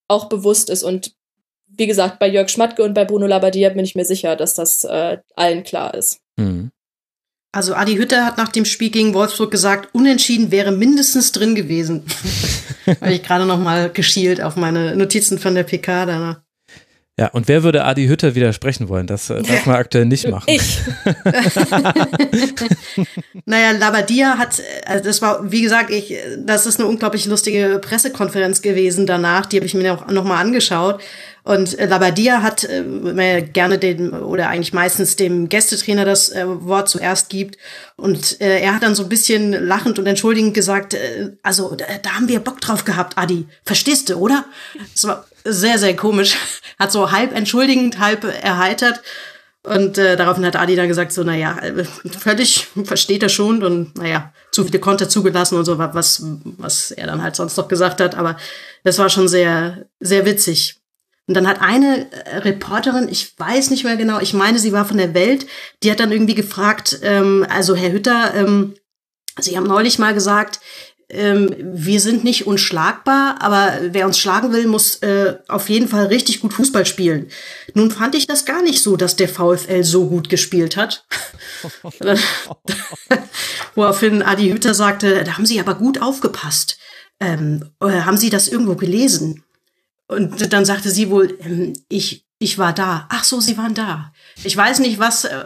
auch 0.08 0.30
bewusst 0.30 0.70
ist. 0.70 0.84
Und 0.84 1.16
wie 1.82 1.88
gesagt, 1.88 2.20
bei 2.20 2.28
Jörg 2.28 2.50
Schmatke 2.50 2.84
und 2.84 2.94
bei 2.94 3.06
Bruno 3.06 3.26
Labbadia 3.26 3.70
bin 3.70 3.84
ich 3.84 3.96
mir 3.96 4.06
sicher, 4.06 4.36
dass 4.36 4.54
das 4.54 4.84
äh, 4.84 5.18
allen 5.36 5.64
klar 5.64 5.96
ist. 5.96 6.20
Mhm. 6.38 6.70
Also 7.52 7.74
Adi 7.74 7.96
Hütter 7.96 8.24
hat 8.24 8.38
nach 8.38 8.50
dem 8.50 8.66
Spiel 8.66 8.92
gegen 8.92 9.16
Wolfsburg 9.16 9.50
gesagt, 9.50 9.90
unentschieden 9.94 10.52
wäre 10.52 10.72
mindestens 10.72 11.32
drin 11.32 11.56
gewesen. 11.56 12.04
Weil 13.00 13.14
ich 13.14 13.24
gerade 13.24 13.46
noch 13.46 13.60
mal 13.60 13.90
geschielt 13.90 14.42
auf 14.42 14.56
meine 14.56 14.96
Notizen 14.96 15.40
von 15.40 15.56
der 15.56 15.64
PK 15.64 16.06
danach. 16.06 16.42
Ja, 17.20 17.28
und 17.28 17.48
wer 17.48 17.64
würde 17.64 17.84
Adi 17.84 18.08
Hütter 18.08 18.36
widersprechen 18.36 18.90
wollen? 18.90 19.06
Das 19.06 19.30
äh, 19.30 19.44
darf 19.44 19.66
man 19.66 19.76
aktuell 19.76 20.06
nicht 20.06 20.28
machen. 20.30 20.46
Ich. 20.48 20.80
naja, 23.46 23.72
Labadia 23.78 24.38
hat, 24.38 24.62
also 24.86 25.04
das 25.04 25.22
war, 25.22 25.52
wie 25.52 25.62
gesagt, 25.62 25.92
ich, 25.92 26.16
das 26.40 26.66
ist 26.66 26.80
eine 26.80 26.88
unglaublich 26.88 27.26
lustige 27.26 27.80
Pressekonferenz 27.80 28.62
gewesen 28.62 29.06
danach. 29.06 29.46
Die 29.46 29.58
habe 29.58 29.66
ich 29.66 29.74
mir 29.74 29.94
auch 29.94 30.08
noch 30.08 30.24
mal 30.24 30.40
angeschaut. 30.40 31.02
Und 31.52 31.78
Labadia 31.78 32.42
hat 32.42 32.64
äh, 32.64 33.42
gerne 33.42 33.78
den 33.78 34.12
oder 34.12 34.48
eigentlich 34.48 34.72
meistens 34.72 35.18
dem 35.18 35.50
Gästetrainer 35.50 36.06
das 36.06 36.30
äh, 36.30 36.46
Wort 36.48 36.88
zuerst 36.88 37.28
gibt. 37.28 37.58
Und 37.98 38.40
äh, 38.40 38.62
er 38.62 38.74
hat 38.74 38.84
dann 38.84 38.96
so 38.96 39.04
ein 39.04 39.10
bisschen 39.10 39.52
lachend 39.52 40.00
und 40.00 40.08
entschuldigend 40.08 40.54
gesagt, 40.54 40.94
äh, 40.94 41.34
also 41.44 41.76
da, 41.76 41.84
da 42.02 42.12
haben 42.12 42.30
wir 42.30 42.40
Bock 42.40 42.62
drauf 42.62 42.86
gehabt, 42.86 43.18
Adi. 43.18 43.48
Verstehst 43.66 44.08
du, 44.08 44.16
oder? 44.16 44.46
Das 44.94 45.04
war 45.04 45.26
sehr, 45.44 45.78
sehr 45.78 45.94
komisch. 45.94 46.38
Hat 46.80 46.94
so 46.94 47.12
halb 47.12 47.36
entschuldigend, 47.36 48.00
halb 48.00 48.24
erheitert. 48.24 49.02
Und 49.64 49.98
äh, 49.98 50.16
daraufhin 50.16 50.46
hat 50.46 50.56
Adi 50.56 50.76
dann 50.76 50.88
gesagt, 50.88 51.12
so, 51.12 51.24
naja, 51.24 51.58
äh, 51.60 51.84
völlig 51.84 52.68
versteht 52.86 53.22
er 53.24 53.30
schon 53.30 53.62
und 53.62 53.96
naja, 53.96 54.34
zu 54.52 54.64
viele 54.64 54.80
Konter 54.80 55.08
zugelassen 55.08 55.56
und 55.56 55.66
so, 55.66 55.78
was, 55.78 56.24
was 56.58 56.92
er 56.92 57.08
dann 57.08 57.22
halt 57.22 57.36
sonst 57.36 57.58
noch 57.58 57.68
gesagt 57.68 58.00
hat. 58.00 58.16
Aber 58.16 58.38
das 58.84 58.98
war 58.98 59.10
schon 59.10 59.28
sehr, 59.28 59.86
sehr 60.00 60.26
witzig. 60.26 60.81
Und 61.28 61.36
dann 61.36 61.48
hat 61.48 61.62
eine 61.62 62.12
äh, 62.12 62.38
Reporterin, 62.38 63.08
ich 63.10 63.38
weiß 63.38 63.70
nicht 63.70 63.84
mehr 63.84 63.96
genau, 63.96 64.20
ich 64.20 64.34
meine, 64.34 64.60
sie 64.60 64.74
war 64.74 64.86
von 64.86 64.98
der 64.98 65.14
Welt, 65.14 65.46
die 65.84 65.92
hat 65.92 66.00
dann 66.00 66.12
irgendwie 66.12 66.36
gefragt, 66.36 67.00
ähm, 67.04 67.46
also 67.50 67.76
Herr 67.76 67.92
Hütter, 67.92 68.34
ähm, 68.36 68.74
Sie 69.40 69.56
haben 69.56 69.68
neulich 69.68 69.98
mal 70.00 70.14
gesagt, 70.14 70.60
ähm, 71.10 71.54
wir 71.60 72.00
sind 72.00 72.24
nicht 72.24 72.48
unschlagbar, 72.48 73.42
aber 73.42 73.80
wer 73.90 74.06
uns 74.06 74.18
schlagen 74.18 74.54
will, 74.54 74.68
muss 74.68 74.98
äh, 74.98 75.38
auf 75.48 75.70
jeden 75.70 75.88
Fall 75.88 76.06
richtig 76.08 76.40
gut 76.40 76.54
Fußball 76.54 76.86
spielen. 76.86 77.30
Nun 77.74 77.92
fand 77.92 78.16
ich 78.16 78.28
das 78.28 78.46
gar 78.46 78.62
nicht 78.62 78.82
so, 78.82 78.96
dass 78.96 79.18
der 79.18 79.28
VfL 79.28 79.84
so 79.84 80.08
gut 80.08 80.30
gespielt 80.30 80.78
hat. 80.78 81.06
Woraufhin 83.76 84.22
Adi 84.22 84.50
Hütter 84.50 84.74
sagte, 84.74 85.24
da 85.24 85.38
haben 85.38 85.46
Sie 85.46 85.60
aber 85.60 85.76
gut 85.76 86.02
aufgepasst. 86.02 86.78
Ähm, 87.20 87.70
haben 87.82 88.18
Sie 88.18 88.30
das 88.30 88.48
irgendwo 88.48 88.76
gelesen? 88.76 89.44
Und 90.12 90.52
dann 90.52 90.66
sagte 90.66 90.90
sie 90.90 91.10
wohl, 91.10 91.38
ähm, 91.42 91.74
ich, 91.88 92.26
ich 92.38 92.58
war 92.58 92.74
da. 92.74 93.08
Ach 93.10 93.24
so, 93.24 93.40
sie 93.40 93.58
waren 93.58 93.74
da. 93.74 94.12
Ich 94.44 94.58
weiß 94.58 94.80
nicht, 94.80 95.00
was, 95.00 95.24
äh, 95.24 95.46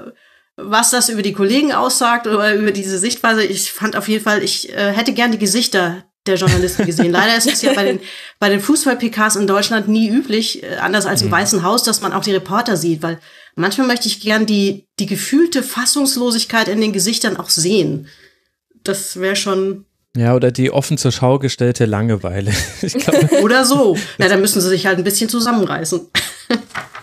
was 0.55 0.89
das 0.89 1.09
über 1.09 1.21
die 1.21 1.33
Kollegen 1.33 1.71
aussagt 1.71 2.25
oder 2.25 2.55
über 2.55 2.71
diese 2.71 2.97
Sichtweise. 2.97 3.43
Ich 3.43 3.71
fand 3.71 3.95
auf 3.95 4.07
jeden 4.07 4.23
Fall, 4.23 4.43
ich 4.43 4.73
äh, 4.73 4.91
hätte 4.91 5.13
gern 5.13 5.31
die 5.31 5.37
Gesichter 5.37 6.03
der 6.25 6.37
Journalisten 6.37 6.87
gesehen. 6.87 7.11
Leider 7.11 7.37
ist 7.37 7.45
es 7.45 7.61
ja 7.61 7.73
bei 7.73 7.83
den, 7.83 7.99
bei 8.39 8.49
den 8.49 8.59
Fußball-PKs 8.59 9.35
in 9.35 9.45
Deutschland 9.45 9.87
nie 9.87 10.09
üblich, 10.09 10.63
äh, 10.63 10.77
anders 10.77 11.05
als 11.05 11.21
im 11.21 11.27
mhm. 11.27 11.33
Weißen 11.33 11.61
Haus, 11.61 11.83
dass 11.83 12.01
man 12.01 12.11
auch 12.11 12.23
die 12.23 12.33
Reporter 12.33 12.75
sieht, 12.75 13.03
weil 13.03 13.19
manchmal 13.55 13.85
möchte 13.85 14.07
ich 14.07 14.19
gern 14.19 14.47
die, 14.47 14.87
die 14.97 15.05
gefühlte 15.05 15.61
Fassungslosigkeit 15.61 16.69
in 16.69 16.81
den 16.81 16.91
Gesichtern 16.91 17.37
auch 17.37 17.51
sehen. 17.51 18.07
Das 18.83 19.19
wäre 19.19 19.35
schon 19.35 19.85
Ja, 20.15 20.33
oder 20.33 20.51
die 20.51 20.71
offen 20.71 20.97
zur 20.97 21.11
Schau 21.11 21.39
gestellte 21.39 21.85
Langeweile. 21.85 22.51
Glaub, 22.81 23.31
oder 23.43 23.65
so. 23.65 23.97
Na, 24.17 24.29
da 24.29 24.37
müssen 24.37 24.61
sie 24.61 24.69
sich 24.69 24.85
halt 24.85 24.97
ein 24.97 25.03
bisschen 25.03 25.29
zusammenreißen. 25.29 26.01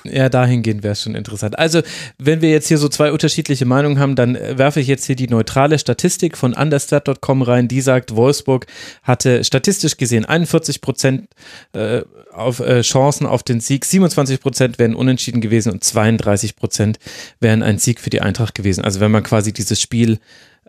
Ja, 0.04 0.28
dahingehend 0.28 0.82
wäre 0.82 0.92
es 0.92 1.02
schon 1.02 1.14
interessant. 1.14 1.58
Also, 1.58 1.82
wenn 2.18 2.40
wir 2.40 2.50
jetzt 2.50 2.66
hier 2.66 2.78
so 2.78 2.88
zwei 2.88 3.12
unterschiedliche 3.12 3.66
Meinungen 3.66 4.00
haben, 4.00 4.16
dann 4.16 4.34
äh, 4.34 4.58
werfe 4.58 4.80
ich 4.80 4.88
jetzt 4.88 5.04
hier 5.04 5.14
die 5.14 5.28
neutrale 5.28 5.78
Statistik 5.78 6.36
von 6.36 6.54
understat.com 6.54 7.42
rein. 7.42 7.68
Die 7.68 7.80
sagt, 7.80 8.16
Wolfsburg 8.16 8.66
hatte 9.02 9.44
statistisch 9.44 9.96
gesehen 9.98 10.24
41 10.24 10.80
Prozent 10.80 11.28
äh, 11.72 12.02
auf, 12.32 12.58
äh, 12.60 12.80
Chancen 12.80 13.26
auf 13.26 13.42
den 13.42 13.60
Sieg, 13.60 13.84
27 13.84 14.40
Prozent 14.40 14.78
wären 14.78 14.94
unentschieden 14.94 15.40
gewesen 15.40 15.70
und 15.70 15.84
32 15.84 16.56
Prozent 16.56 16.98
wären 17.38 17.62
ein 17.62 17.78
Sieg 17.78 18.00
für 18.00 18.10
die 18.10 18.22
Eintracht 18.22 18.56
gewesen. 18.56 18.84
Also, 18.84 18.98
wenn 18.98 19.12
man 19.12 19.22
quasi 19.22 19.52
dieses 19.52 19.80
Spiel 19.80 20.18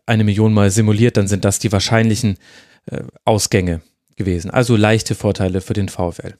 eine 0.06 0.24
Million 0.24 0.54
Mal 0.54 0.72
simuliert, 0.72 1.18
dann 1.18 1.28
sind 1.28 1.46
das 1.46 1.60
die 1.60 1.72
wahrscheinlichen 1.72 2.38
äh, 2.86 3.04
Ausgänge 3.26 3.82
gewesen. 4.16 4.52
Also 4.52 4.76
leichte 4.76 5.16
Vorteile 5.16 5.62
für 5.62 5.74
den 5.74 5.90
VfL. 5.90 6.36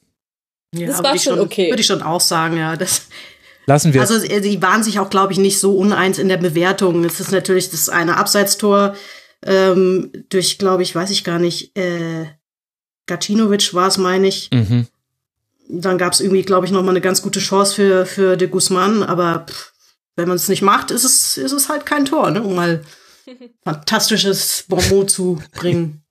Ja, 0.74 0.88
das 0.88 1.02
war 1.02 1.18
schon 1.18 1.40
okay. 1.40 1.70
Würde 1.70 1.80
ich 1.80 1.86
schon 1.86 2.02
auch 2.02 2.20
sagen, 2.20 2.56
ja. 2.56 2.76
Das, 2.76 3.08
Lassen 3.66 3.94
wir. 3.94 4.00
Also 4.00 4.20
die 4.20 4.60
waren 4.60 4.82
sich 4.82 4.98
auch, 4.98 5.08
glaube 5.08 5.32
ich, 5.32 5.38
nicht 5.38 5.58
so 5.58 5.76
uneins 5.76 6.18
in 6.18 6.28
der 6.28 6.36
Bewertung. 6.36 7.04
Es 7.04 7.20
ist 7.20 7.32
natürlich 7.32 7.70
das 7.70 7.88
eine 7.88 8.16
Abseitstor 8.16 8.94
ähm, 9.44 10.10
durch, 10.28 10.58
glaube 10.58 10.82
ich, 10.82 10.94
weiß 10.94 11.10
ich 11.10 11.24
gar 11.24 11.38
nicht, 11.38 11.76
äh, 11.76 12.26
Gacinovic 13.06 13.74
war 13.74 13.88
es, 13.88 13.98
meine 13.98 14.26
ich. 14.26 14.50
Mhm. 14.52 14.86
Dann 15.68 15.98
gab 15.98 16.12
es 16.12 16.20
irgendwie, 16.20 16.42
glaube 16.42 16.66
ich, 16.66 16.72
noch 16.72 16.82
mal 16.82 16.90
eine 16.90 17.00
ganz 17.00 17.22
gute 17.22 17.40
Chance 17.40 17.74
für 17.74 18.06
für 18.06 18.36
de 18.36 18.48
Guzman, 18.48 19.02
aber 19.02 19.46
pff, 19.48 19.72
wenn 20.16 20.28
man 20.28 20.36
es 20.36 20.48
nicht 20.48 20.62
macht, 20.62 20.90
ist 20.90 21.04
es 21.04 21.38
ist 21.38 21.52
es 21.52 21.68
halt 21.68 21.86
kein 21.86 22.04
Tor, 22.04 22.30
ne? 22.30 22.42
um 22.42 22.54
mal 22.54 22.82
fantastisches 23.62 24.64
Bonbon 24.68 25.08
zu 25.08 25.42
bringen. 25.52 26.03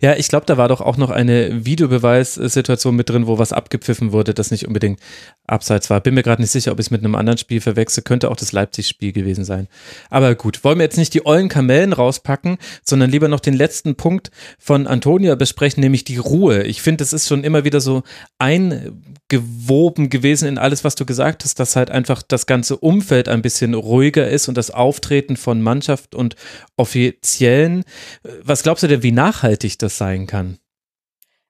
Ja, 0.00 0.14
ich 0.16 0.28
glaube, 0.28 0.46
da 0.46 0.56
war 0.56 0.68
doch 0.68 0.80
auch 0.80 0.96
noch 0.96 1.10
eine 1.10 1.64
Videobeweissituation 1.64 2.94
mit 2.94 3.10
drin, 3.10 3.26
wo 3.26 3.38
was 3.38 3.52
abgepfiffen 3.52 4.12
wurde, 4.12 4.34
das 4.34 4.50
nicht 4.50 4.66
unbedingt 4.66 5.00
abseits 5.46 5.90
war. 5.90 6.00
Bin 6.00 6.14
mir 6.14 6.22
gerade 6.22 6.42
nicht 6.42 6.50
sicher, 6.50 6.72
ob 6.72 6.80
ich 6.80 6.86
es 6.86 6.90
mit 6.90 7.02
einem 7.02 7.14
anderen 7.14 7.38
Spiel 7.38 7.60
verwechsel. 7.60 8.02
Könnte 8.02 8.30
auch 8.30 8.36
das 8.36 8.52
Leipzig-Spiel 8.52 9.12
gewesen 9.12 9.44
sein. 9.44 9.68
Aber 10.10 10.34
gut, 10.34 10.64
wollen 10.64 10.78
wir 10.78 10.84
jetzt 10.84 10.98
nicht 10.98 11.14
die 11.14 11.26
ollen 11.26 11.48
Kamellen 11.48 11.92
rauspacken, 11.92 12.58
sondern 12.82 13.10
lieber 13.10 13.28
noch 13.28 13.40
den 13.40 13.54
letzten 13.54 13.94
Punkt 13.94 14.30
von 14.58 14.86
Antonia 14.86 15.34
besprechen, 15.34 15.80
nämlich 15.80 16.04
die 16.04 16.18
Ruhe. 16.18 16.62
Ich 16.62 16.82
finde, 16.82 17.04
es 17.04 17.12
ist 17.12 17.28
schon 17.28 17.44
immer 17.44 17.64
wieder 17.64 17.80
so 17.80 18.02
eingewoben 18.38 20.10
gewesen 20.10 20.48
in 20.48 20.58
alles, 20.58 20.84
was 20.84 20.94
du 20.94 21.04
gesagt 21.04 21.44
hast, 21.44 21.58
dass 21.60 21.76
halt 21.76 21.90
einfach 21.90 22.22
das 22.22 22.46
ganze 22.46 22.76
Umfeld 22.76 23.28
ein 23.28 23.42
bisschen 23.42 23.74
ruhiger 23.74 24.28
ist 24.28 24.48
und 24.48 24.56
das 24.56 24.70
Auftreten 24.70 25.36
von 25.36 25.62
Mannschaft 25.62 26.14
und 26.14 26.36
Offiziellen. 26.76 27.84
Was 28.42 28.62
glaubst 28.62 28.82
du 28.82 28.88
denn, 28.88 29.02
wie 29.02 29.12
nachhaltig 29.12 29.53
das 29.78 29.98
sein 29.98 30.26
kann? 30.26 30.58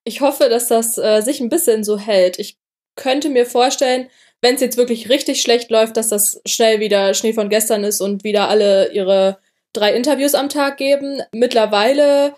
Ich 0.05 0.21
hoffe, 0.21 0.49
dass 0.49 0.69
das 0.69 0.99
äh, 0.99 1.23
sich 1.23 1.41
ein 1.41 1.49
bisschen 1.49 1.85
so 1.85 1.99
hält. 1.99 2.39
Ich 2.39 2.59
könnte 2.97 3.31
mir 3.31 3.47
vorstellen, 3.47 4.09
wenn 4.43 4.57
es 4.57 4.61
jetzt 4.61 4.77
wirklich 4.77 5.09
richtig 5.09 5.41
schlecht 5.41 5.71
läuft, 5.71 5.97
dass 5.97 6.09
das 6.09 6.41
schnell 6.47 6.79
wieder 6.81 7.15
Schnee 7.15 7.33
von 7.33 7.49
gestern 7.49 7.83
ist 7.83 8.01
und 8.01 8.25
wieder 8.25 8.49
alle 8.49 8.93
ihre 8.93 9.39
drei 9.73 9.95
Interviews 9.95 10.35
am 10.35 10.51
Tag 10.51 10.77
geben. 10.77 11.23
Mittlerweile, 11.33 12.35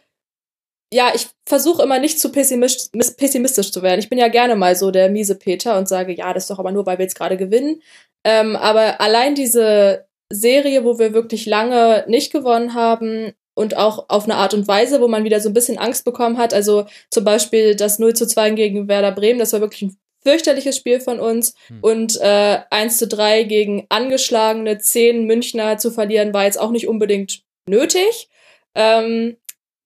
ja, 0.93 1.13
ich 1.15 1.27
versuche 1.45 1.83
immer 1.83 1.99
nicht 1.99 2.21
zu 2.21 2.31
pessimistisch, 2.31 2.91
pessimistisch 3.17 3.73
zu 3.73 3.83
werden. 3.83 3.99
Ich 3.99 4.09
bin 4.09 4.19
ja 4.19 4.29
gerne 4.29 4.55
mal 4.55 4.77
so 4.77 4.93
der 4.93 5.11
miese 5.11 5.35
Peter 5.35 5.77
und 5.77 5.89
sage, 5.89 6.15
ja, 6.15 6.33
das 6.33 6.45
ist 6.45 6.51
doch 6.51 6.61
aber 6.61 6.71
nur, 6.71 6.87
weil 6.87 6.99
wir 6.99 7.05
jetzt 7.05 7.19
gerade 7.19 7.37
gewinnen. 7.37 7.83
Ähm, 8.25 8.55
aber 8.55 9.01
allein 9.01 9.35
diese 9.35 10.07
Serie, 10.31 10.85
wo 10.85 10.99
wir 11.01 11.13
wirklich 11.13 11.45
lange 11.47 12.05
nicht 12.07 12.33
gewonnen 12.33 12.75
haben 12.75 13.35
und 13.57 13.77
auch 13.77 14.05
auf 14.09 14.25
eine 14.25 14.37
Art 14.37 14.55
und 14.55 14.69
Weise, 14.69 15.01
wo 15.01 15.09
man 15.09 15.25
wieder 15.25 15.41
so 15.41 15.49
ein 15.49 15.55
bisschen 15.55 15.79
Angst 15.79 16.05
bekommen 16.05 16.37
hat. 16.37 16.53
Also 16.53 16.87
zum 17.11 17.25
Beispiel 17.25 17.75
das 17.75 17.99
0 17.99 18.15
zu 18.15 18.27
2 18.27 18.51
gegen 18.51 18.87
Werder 18.87 19.13
Bremen, 19.13 19.39
das 19.39 19.55
war 19.55 19.61
wirklich 19.61 19.83
ein 19.83 19.97
fürchterliches 20.23 20.77
Spiel 20.77 21.01
von 21.01 21.19
uns. 21.19 21.55
Hm. 21.69 21.79
Und 21.81 22.21
äh, 22.21 22.59
1 22.71 22.99
zu 22.99 23.09
3 23.09 23.45
gegen 23.45 23.87
angeschlagene 23.89 24.79
10 24.79 25.25
Münchner 25.25 25.79
zu 25.79 25.91
verlieren, 25.91 26.35
war 26.35 26.45
jetzt 26.45 26.61
auch 26.61 26.71
nicht 26.71 26.87
unbedingt 26.87 27.45
nötig. 27.67 28.29
Ähm, 28.75 29.39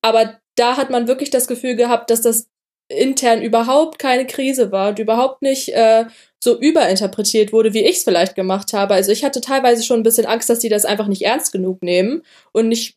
aber 0.03 0.41
da 0.57 0.77
hat 0.77 0.91
man 0.91 1.07
wirklich 1.07 1.31
das 1.31 1.47
Gefühl 1.47 1.77
gehabt, 1.77 2.11
dass 2.11 2.23
das 2.23 2.49
intern 2.89 3.41
überhaupt 3.41 4.01
keine 4.01 4.27
Krise 4.27 4.73
war 4.73 4.89
und 4.89 4.99
überhaupt 4.99 5.43
nicht 5.43 5.69
äh, 5.69 6.07
so 6.43 6.59
überinterpretiert 6.59 7.53
wurde, 7.53 7.73
wie 7.73 7.85
ich 7.85 7.99
es 7.99 8.05
vielleicht 8.05 8.35
gemacht 8.35 8.73
habe. 8.73 8.95
Also 8.95 9.13
ich 9.13 9.25
hatte 9.25 9.41
teilweise 9.41 9.85
schon 9.85 10.01
ein 10.01 10.03
bisschen 10.03 10.27
Angst, 10.27 10.51
dass 10.51 10.59
die 10.59 10.69
das 10.69 10.85
einfach 10.85 11.07
nicht 11.07 11.23
ernst 11.23 11.53
genug 11.53 11.83
nehmen 11.83 12.23
und 12.51 12.67
nicht 12.67 12.97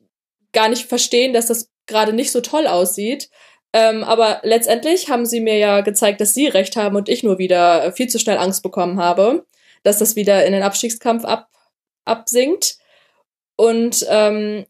gar 0.53 0.69
nicht 0.69 0.87
verstehen, 0.87 1.33
dass 1.33 1.47
das 1.47 1.69
gerade 1.85 2.13
nicht 2.13 2.31
so 2.31 2.41
toll 2.41 2.67
aussieht. 2.67 3.29
Ähm, 3.73 4.03
aber 4.03 4.39
letztendlich 4.43 5.09
haben 5.09 5.25
sie 5.25 5.41
mir 5.41 5.57
ja 5.57 5.81
gezeigt, 5.81 6.21
dass 6.21 6.33
sie 6.33 6.47
recht 6.47 6.75
haben 6.75 6.95
und 6.95 7.09
ich 7.09 7.23
nur 7.23 7.39
wieder 7.39 7.91
viel 7.93 8.07
zu 8.07 8.19
schnell 8.19 8.37
Angst 8.37 8.61
bekommen 8.61 8.99
habe, 8.99 9.45
dass 9.81 9.97
das 9.97 10.15
wieder 10.15 10.45
in 10.45 10.53
den 10.53 10.61
Abstiegskampf 10.61 11.25
ab, 11.25 11.49
absinkt. 12.05 12.77
Und 13.55 14.05
ähm, 14.09 14.65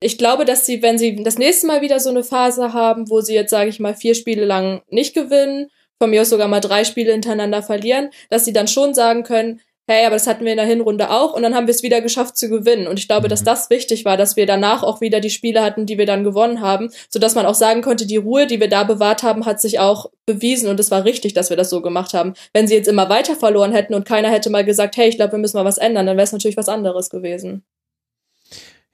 ich 0.00 0.18
glaube, 0.18 0.44
dass 0.44 0.66
sie, 0.66 0.82
wenn 0.82 0.98
sie 0.98 1.16
das 1.22 1.38
nächste 1.38 1.66
Mal 1.66 1.80
wieder 1.80 1.98
so 1.98 2.10
eine 2.10 2.22
Phase 2.22 2.72
haben, 2.72 3.10
wo 3.10 3.20
sie 3.20 3.34
jetzt, 3.34 3.50
sage 3.50 3.70
ich 3.70 3.80
mal, 3.80 3.94
vier 3.94 4.14
Spiele 4.14 4.44
lang 4.44 4.82
nicht 4.88 5.14
gewinnen, 5.14 5.70
von 5.98 6.10
mir 6.10 6.22
aus 6.22 6.28
sogar 6.28 6.48
mal 6.48 6.60
drei 6.60 6.84
Spiele 6.84 7.12
hintereinander 7.12 7.62
verlieren, 7.62 8.10
dass 8.28 8.44
sie 8.44 8.52
dann 8.52 8.68
schon 8.68 8.94
sagen 8.94 9.22
können, 9.22 9.60
hey, 9.86 10.06
aber 10.06 10.16
das 10.16 10.26
hatten 10.26 10.44
wir 10.44 10.52
in 10.52 10.58
der 10.58 10.66
Hinrunde 10.66 11.10
auch 11.10 11.34
und 11.34 11.42
dann 11.42 11.54
haben 11.54 11.66
wir 11.66 11.74
es 11.74 11.82
wieder 11.82 12.00
geschafft 12.00 12.36
zu 12.36 12.48
gewinnen. 12.48 12.86
Und 12.86 12.98
ich 12.98 13.08
glaube, 13.08 13.26
mhm. 13.26 13.30
dass 13.30 13.44
das 13.44 13.70
wichtig 13.70 14.04
war, 14.04 14.16
dass 14.16 14.36
wir 14.36 14.46
danach 14.46 14.82
auch 14.82 15.00
wieder 15.00 15.20
die 15.20 15.30
Spiele 15.30 15.62
hatten, 15.62 15.86
die 15.86 15.98
wir 15.98 16.06
dann 16.06 16.24
gewonnen 16.24 16.60
haben, 16.60 16.90
sodass 17.08 17.34
man 17.34 17.46
auch 17.46 17.54
sagen 17.54 17.82
konnte, 17.82 18.06
die 18.06 18.16
Ruhe, 18.16 18.46
die 18.46 18.60
wir 18.60 18.68
da 18.68 18.84
bewahrt 18.84 19.22
haben, 19.22 19.46
hat 19.46 19.60
sich 19.60 19.80
auch 19.80 20.10
bewiesen 20.26 20.68
und 20.68 20.80
es 20.80 20.90
war 20.90 21.04
richtig, 21.04 21.34
dass 21.34 21.50
wir 21.50 21.56
das 21.56 21.70
so 21.70 21.82
gemacht 21.82 22.14
haben. 22.14 22.34
Wenn 22.52 22.66
sie 22.66 22.74
jetzt 22.74 22.88
immer 22.88 23.08
weiter 23.08 23.36
verloren 23.36 23.72
hätten 23.72 23.94
und 23.94 24.06
keiner 24.06 24.30
hätte 24.30 24.50
mal 24.50 24.64
gesagt, 24.64 24.96
hey, 24.96 25.08
ich 25.08 25.16
glaube, 25.16 25.32
wir 25.32 25.38
müssen 25.38 25.56
mal 25.56 25.64
was 25.64 25.78
ändern, 25.78 26.06
dann 26.06 26.16
wäre 26.16 26.24
es 26.24 26.32
natürlich 26.32 26.56
was 26.56 26.68
anderes 26.68 27.10
gewesen. 27.10 27.64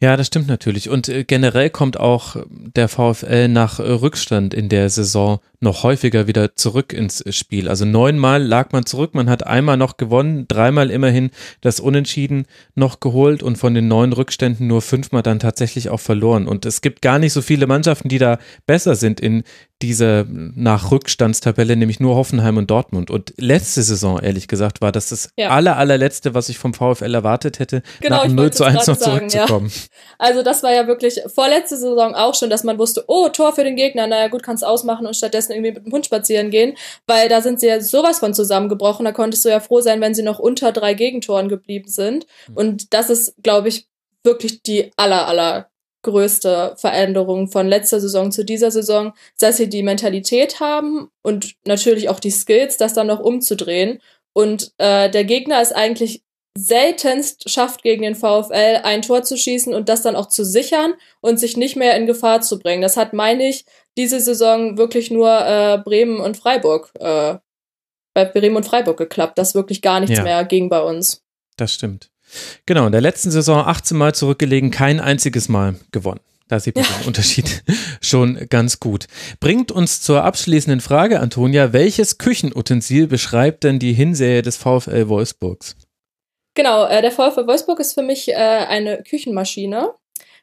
Ja, 0.03 0.17
das 0.17 0.29
stimmt 0.29 0.49
natürlich. 0.49 0.89
Und 0.89 1.11
äh, 1.11 1.25
generell 1.25 1.69
kommt 1.69 2.01
auch 2.01 2.37
der 2.49 2.89
VfL 2.89 3.49
nach 3.49 3.81
äh, 3.81 3.83
Rückstand 3.83 4.55
in 4.55 4.71
der 4.71 4.89
Saison 4.89 5.41
noch 5.61 5.83
häufiger 5.83 6.27
wieder 6.27 6.57
zurück 6.57 6.95
ins 6.95 7.23
Spiel. 7.37 7.69
Also 7.69 7.85
neunmal 7.85 8.43
lag 8.43 8.73
man 8.73 8.87
zurück, 8.87 9.15
man 9.15 9.29
hat 9.29 9.47
einmal 9.47 9.77
noch 9.77 9.99
gewonnen, 9.99 10.47
dreimal 10.49 10.91
immerhin 10.91 11.31
das 11.61 11.81
Unentschieden 11.81 12.47
noch 12.75 13.01
geholt 13.01 13.43
und 13.43 13.59
von 13.59 13.75
den 13.75 13.89
neun 13.89 14.15
Rückständen 14.15 14.67
nur 14.67 14.81
fünfmal 14.81 15.23
dann 15.23 15.39
tatsächlich 15.39 15.91
auch 15.91 16.01
verloren. 16.01 16.49
Und 16.49 16.65
es 16.65 16.81
gibt 16.81 17.03
gar 17.03 17.19
nicht 17.19 17.35
so 17.35 17.43
viele 17.43 17.67
Mannschaften, 17.67 18.09
die 18.09 18.19
da 18.19 18.39
besser 18.67 18.95
sind 18.95 19.21
in 19.21 19.43
dieser 19.83 20.27
nach 20.29 20.91
Rückstandstabelle, 20.91 21.75
nämlich 21.77 22.01
nur 22.01 22.15
Hoffenheim 22.15 22.57
und 22.59 22.71
Dortmund. 22.71 23.11
Und 23.11 23.33
letzte 23.39 23.83
Saison, 23.83 24.19
ehrlich 24.21 24.47
gesagt, 24.47 24.81
war 24.81 24.93
das 24.93 25.09
das 25.09 25.31
ja. 25.37 25.51
aller, 25.51 25.77
allerletzte, 25.77 26.35
was 26.35 26.49
ich 26.49 26.59
vom 26.59 26.75
VfL 26.75 27.15
erwartet 27.15 27.59
hätte, 27.59 27.83
genau, 28.01 28.25
nach 28.25 28.29
0 28.29 28.53
zu 28.53 28.65
1 28.65 28.87
noch 28.87 28.97
sagen, 28.97 29.31
zurückzukommen. 29.31 29.69
Ja. 29.69 29.83
Also 30.19 30.43
das 30.43 30.63
war 30.63 30.73
ja 30.73 30.87
wirklich 30.87 31.21
vorletzte 31.35 31.77
Saison 31.77 32.15
auch 32.15 32.35
schon, 32.35 32.51
dass 32.51 32.65
man 32.65 32.79
wusste, 32.79 33.05
oh, 33.07 33.29
Tor 33.31 33.55
für 33.55 33.65
den 33.65 33.77
Gegner, 33.77 34.07
naja 34.07 34.29
gut, 34.29 34.43
kannst 34.43 34.65
ausmachen 34.65 35.07
und 35.07 35.17
stattdessen 35.17 35.53
irgendwie 35.53 35.73
mit 35.73 35.87
dem 35.87 35.93
Hund 35.93 36.05
spazieren 36.05 36.51
gehen, 36.51 36.77
weil 37.07 37.29
da 37.29 37.41
sind 37.41 37.61
sie 37.61 37.69
ja 37.69 37.81
sowas 37.81 38.19
von 38.19 38.35
zusammengebrochen, 38.35 39.05
da 39.05 39.13
konntest 39.13 39.45
du 39.45 39.49
ja 39.49 39.61
froh 39.61 39.81
sein, 39.81 40.01
wenn 40.01 40.15
sie 40.15 40.23
noch 40.23 40.39
unter 40.39 40.73
drei 40.73 40.95
Gegentoren 40.95 41.49
geblieben 41.49 41.89
sind. 41.89 42.27
Hm. 42.47 42.57
Und 42.57 42.93
das 42.93 43.09
ist, 43.09 43.35
glaube 43.43 43.69
ich, 43.69 43.87
wirklich 44.23 44.63
die 44.63 44.91
aller, 44.97 45.27
aller 45.27 45.70
größte 46.03 46.75
Veränderung 46.77 47.49
von 47.49 47.69
letzter 47.69 48.01
Saison 48.01 48.33
zu 48.33 48.45
dieser 48.45 48.71
Saison, 48.71 49.13
dass 49.39 49.57
sie 49.57 49.69
die 49.69 49.83
Mentalität 49.83 50.61
haben 50.61 51.11
und 51.23 51.55
natürlich 51.67 52.09
auch 52.09 52.21
die 52.21 52.31
Skills, 52.31 52.77
das 52.77 52.95
dann 52.95 53.07
noch 53.07 53.21
umzudrehen. 53.21 54.01
Und 54.33 54.73
äh, 54.79 55.11
der 55.11 55.25
Gegner 55.25 55.61
ist 55.61 55.73
eigentlich 55.73 56.23
seltenst 56.59 57.49
schafft 57.49 57.83
gegen 57.83 58.03
den 58.03 58.17
VfL 58.17 58.81
ein 58.83 59.03
Tor 59.03 59.23
zu 59.23 59.37
schießen 59.37 59.73
und 59.73 59.89
das 59.89 60.03
dann 60.03 60.17
auch 60.17 60.27
zu 60.27 60.45
sichern 60.45 60.95
und 61.21 61.39
sich 61.39 61.57
nicht 61.57 61.77
mehr 61.77 61.97
in 61.97 62.07
Gefahr 62.07 62.41
zu 62.41 62.59
bringen. 62.59 62.83
Das 62.83 62.97
hat, 62.97 63.13
meine 63.13 63.49
ich, 63.49 63.65
diese 63.97 64.21
Saison 64.21 64.77
wirklich 64.77 65.11
nur 65.11 65.31
äh, 65.31 65.79
Bremen 65.79 66.21
und 66.21 66.37
Freiburg, 66.37 66.91
äh, 66.99 67.37
bei 68.15 68.25
Bremen 68.25 68.57
und 68.57 68.67
Freiburg 68.67 68.97
geklappt, 68.97 69.39
dass 69.39 69.55
wirklich 69.55 69.83
gar 69.83 70.01
nichts 70.01 70.19
ja. 70.19 70.25
mehr 70.25 70.45
ging 70.45 70.69
bei 70.69 70.81
uns. 70.81 71.23
Das 71.57 71.73
stimmt. 71.73 72.10
Genau, 72.67 72.87
in 72.87 72.93
der 72.93 73.01
letzten 73.01 73.31
Saison 73.31 73.65
18 73.67 73.97
Mal 73.97 74.15
zurückgelegen, 74.15 74.71
kein 74.71 75.01
einziges 75.01 75.49
Mal 75.49 75.77
gewonnen. 75.93 76.21
Da 76.49 76.59
sieht 76.59 76.75
man 76.75 76.85
ja. 76.85 76.91
den 76.99 77.07
Unterschied 77.07 77.63
schon 78.01 78.47
ganz 78.51 78.81
gut. 78.81 79.07
Bringt 79.39 79.71
uns 79.71 80.03
zur 80.03 80.25
abschließenden 80.25 80.81
Frage, 80.81 81.21
Antonia, 81.21 81.73
welches 81.73 82.19
Küchenutensil 82.19 83.07
beschreibt 83.07 83.63
denn 83.63 83.79
die 83.79 83.93
Hinserie 83.93 84.43
des 84.43 84.57
VfL 84.57 85.09
Wolfsburgs? 85.09 85.77
Genau, 86.55 86.87
äh, 86.87 87.03
der 87.03 87.13
VfL 87.13 87.47
Wolfsburg 87.47 87.79
ist 87.79 87.95
für 87.95 88.03
mich 88.03 88.29
äh, 88.29 88.35
eine 88.35 89.03
Küchenmaschine. 89.05 89.95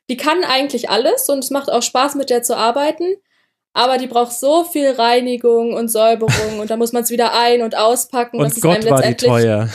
Die 0.10 0.16
kann 0.16 0.46
eigentlich 0.46 0.90
alles 0.90 1.28
und 1.28 1.44
es 1.44 1.50
macht 1.50 1.70
auch 1.70 1.84
Spaß, 1.84 2.16
mit 2.16 2.30
der 2.30 2.42
zu 2.42 2.56
arbeiten. 2.56 3.16
Aber 3.74 3.98
die 3.98 4.08
braucht 4.08 4.32
so 4.32 4.64
viel 4.64 4.92
Reinigung 4.92 5.74
und 5.74 5.90
Säuberung 5.90 6.60
und 6.60 6.72
da 6.72 6.78
muss 6.78 6.94
man 6.94 7.04
es 7.04 7.12
wieder 7.12 7.38
ein- 7.38 7.62
und 7.62 7.76
auspacken. 7.76 8.40
Und 8.40 8.60
Gott 8.62 8.90
war 8.90 9.02
die 9.02 9.16
teuer. 9.16 9.70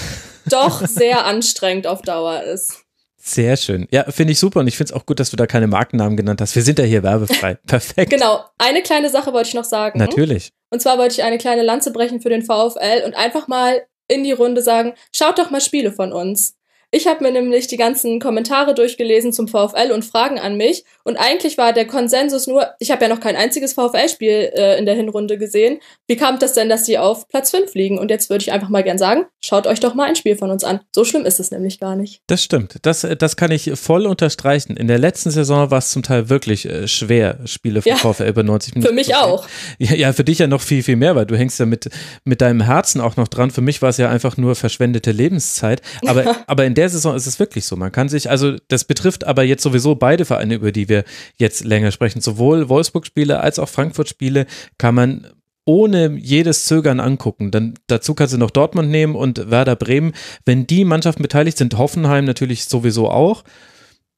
Doch 0.46 0.86
sehr 0.86 1.24
anstrengend 1.24 1.86
auf 1.86 2.02
Dauer 2.02 2.42
ist. 2.42 2.82
Sehr 3.24 3.56
schön. 3.56 3.86
Ja, 3.92 4.10
finde 4.10 4.32
ich 4.32 4.40
super 4.40 4.60
und 4.60 4.66
ich 4.66 4.76
finde 4.76 4.92
es 4.92 5.00
auch 5.00 5.06
gut, 5.06 5.20
dass 5.20 5.30
du 5.30 5.36
da 5.36 5.46
keine 5.46 5.68
Markennamen 5.68 6.16
genannt 6.16 6.40
hast. 6.40 6.56
Wir 6.56 6.62
sind 6.62 6.80
ja 6.80 6.84
hier 6.84 7.04
werbefrei. 7.04 7.54
Perfekt. 7.66 8.10
Genau. 8.10 8.44
Eine 8.58 8.82
kleine 8.82 9.10
Sache 9.10 9.32
wollte 9.32 9.48
ich 9.48 9.54
noch 9.54 9.64
sagen. 9.64 9.98
Natürlich. 9.98 10.50
Und 10.70 10.82
zwar 10.82 10.98
wollte 10.98 11.14
ich 11.14 11.22
eine 11.22 11.38
kleine 11.38 11.62
Lanze 11.62 11.92
brechen 11.92 12.20
für 12.20 12.30
den 12.30 12.42
VfL 12.42 13.04
und 13.04 13.14
einfach 13.14 13.46
mal 13.46 13.82
in 14.08 14.24
die 14.24 14.32
Runde 14.32 14.60
sagen, 14.60 14.94
schaut 15.14 15.38
doch 15.38 15.50
mal 15.50 15.60
Spiele 15.60 15.92
von 15.92 16.12
uns. 16.12 16.56
Ich 16.94 17.06
habe 17.06 17.24
mir 17.24 17.32
nämlich 17.32 17.68
die 17.68 17.78
ganzen 17.78 18.20
Kommentare 18.20 18.74
durchgelesen 18.74 19.32
zum 19.32 19.48
VfL 19.48 19.92
und 19.94 20.04
Fragen 20.04 20.38
an 20.38 20.58
mich. 20.58 20.84
Und 21.04 21.16
eigentlich 21.16 21.56
war 21.56 21.72
der 21.72 21.86
Konsensus 21.86 22.46
nur, 22.46 22.68
ich 22.80 22.90
habe 22.90 23.02
ja 23.02 23.08
noch 23.08 23.20
kein 23.20 23.34
einziges 23.34 23.72
VfL-Spiel 23.72 24.52
äh, 24.54 24.78
in 24.78 24.84
der 24.84 24.94
Hinrunde 24.94 25.38
gesehen. 25.38 25.80
Wie 26.06 26.16
kam 26.16 26.38
das 26.38 26.52
denn, 26.52 26.68
dass 26.68 26.84
die 26.84 26.98
auf 26.98 27.28
Platz 27.28 27.50
5 27.50 27.72
liegen? 27.72 27.98
Und 27.98 28.10
jetzt 28.10 28.28
würde 28.28 28.42
ich 28.42 28.52
einfach 28.52 28.68
mal 28.68 28.82
gern 28.82 28.98
sagen, 28.98 29.24
schaut 29.40 29.66
euch 29.66 29.80
doch 29.80 29.94
mal 29.94 30.04
ein 30.04 30.16
Spiel 30.16 30.36
von 30.36 30.50
uns 30.50 30.64
an. 30.64 30.80
So 30.94 31.06
schlimm 31.06 31.24
ist 31.24 31.40
es 31.40 31.50
nämlich 31.50 31.80
gar 31.80 31.96
nicht. 31.96 32.20
Das 32.26 32.44
stimmt. 32.44 32.76
Das, 32.82 33.06
das 33.18 33.36
kann 33.36 33.50
ich 33.52 33.70
voll 33.76 34.04
unterstreichen. 34.04 34.76
In 34.76 34.86
der 34.86 34.98
letzten 34.98 35.30
Saison 35.30 35.70
war 35.70 35.78
es 35.78 35.92
zum 35.92 36.02
Teil 36.02 36.28
wirklich 36.28 36.66
äh, 36.66 36.86
schwer, 36.88 37.38
Spiele 37.46 37.80
von 37.80 37.88
Ja. 37.88 37.96
VfL 37.96 38.28
über 38.28 38.42
90 38.42 38.74
Minuten. 38.74 38.88
Für 38.90 38.94
mich 38.94 39.16
auch. 39.16 39.46
Ja, 39.78 39.94
ja, 39.94 40.12
für 40.12 40.24
dich 40.24 40.40
ja 40.40 40.46
noch 40.46 40.60
viel, 40.60 40.82
viel 40.82 40.96
mehr, 40.96 41.16
weil 41.16 41.24
du 41.24 41.38
hängst 41.38 41.58
ja 41.58 41.64
mit, 41.64 41.88
mit 42.24 42.42
deinem 42.42 42.60
Herzen 42.60 43.00
auch 43.00 43.16
noch 43.16 43.28
dran. 43.28 43.50
Für 43.50 43.62
mich 43.62 43.80
war 43.80 43.88
es 43.88 43.96
ja 43.96 44.10
einfach 44.10 44.36
nur 44.36 44.54
verschwendete 44.56 45.10
Lebenszeit. 45.10 45.80
Aber, 46.06 46.36
aber 46.46 46.66
in 46.66 46.74
der 46.74 46.81
Saison 46.88 47.14
ist 47.14 47.26
es 47.26 47.38
wirklich 47.38 47.64
so. 47.64 47.76
Man 47.76 47.92
kann 47.92 48.08
sich, 48.08 48.30
also 48.30 48.56
das 48.68 48.84
betrifft 48.84 49.24
aber 49.24 49.42
jetzt 49.42 49.62
sowieso 49.62 49.94
beide 49.94 50.24
Vereine, 50.24 50.54
über 50.54 50.72
die 50.72 50.88
wir 50.88 51.04
jetzt 51.36 51.64
länger 51.64 51.90
sprechen. 51.90 52.20
Sowohl 52.20 52.68
Wolfsburg-Spiele 52.68 53.40
als 53.40 53.58
auch 53.58 53.68
Frankfurt-Spiele 53.68 54.46
kann 54.78 54.94
man 54.94 55.26
ohne 55.64 56.16
jedes 56.16 56.64
Zögern 56.64 57.00
angucken. 57.00 57.50
Dann 57.50 57.74
dazu 57.86 58.14
kannst 58.14 58.34
du 58.34 58.38
noch 58.38 58.50
Dortmund 58.50 58.90
nehmen 58.90 59.14
und 59.14 59.50
Werder 59.50 59.76
Bremen. 59.76 60.12
Wenn 60.44 60.66
die 60.66 60.84
Mannschaften 60.84 61.22
beteiligt 61.22 61.58
sind, 61.58 61.78
Hoffenheim 61.78 62.24
natürlich 62.24 62.64
sowieso 62.64 63.10
auch. 63.10 63.44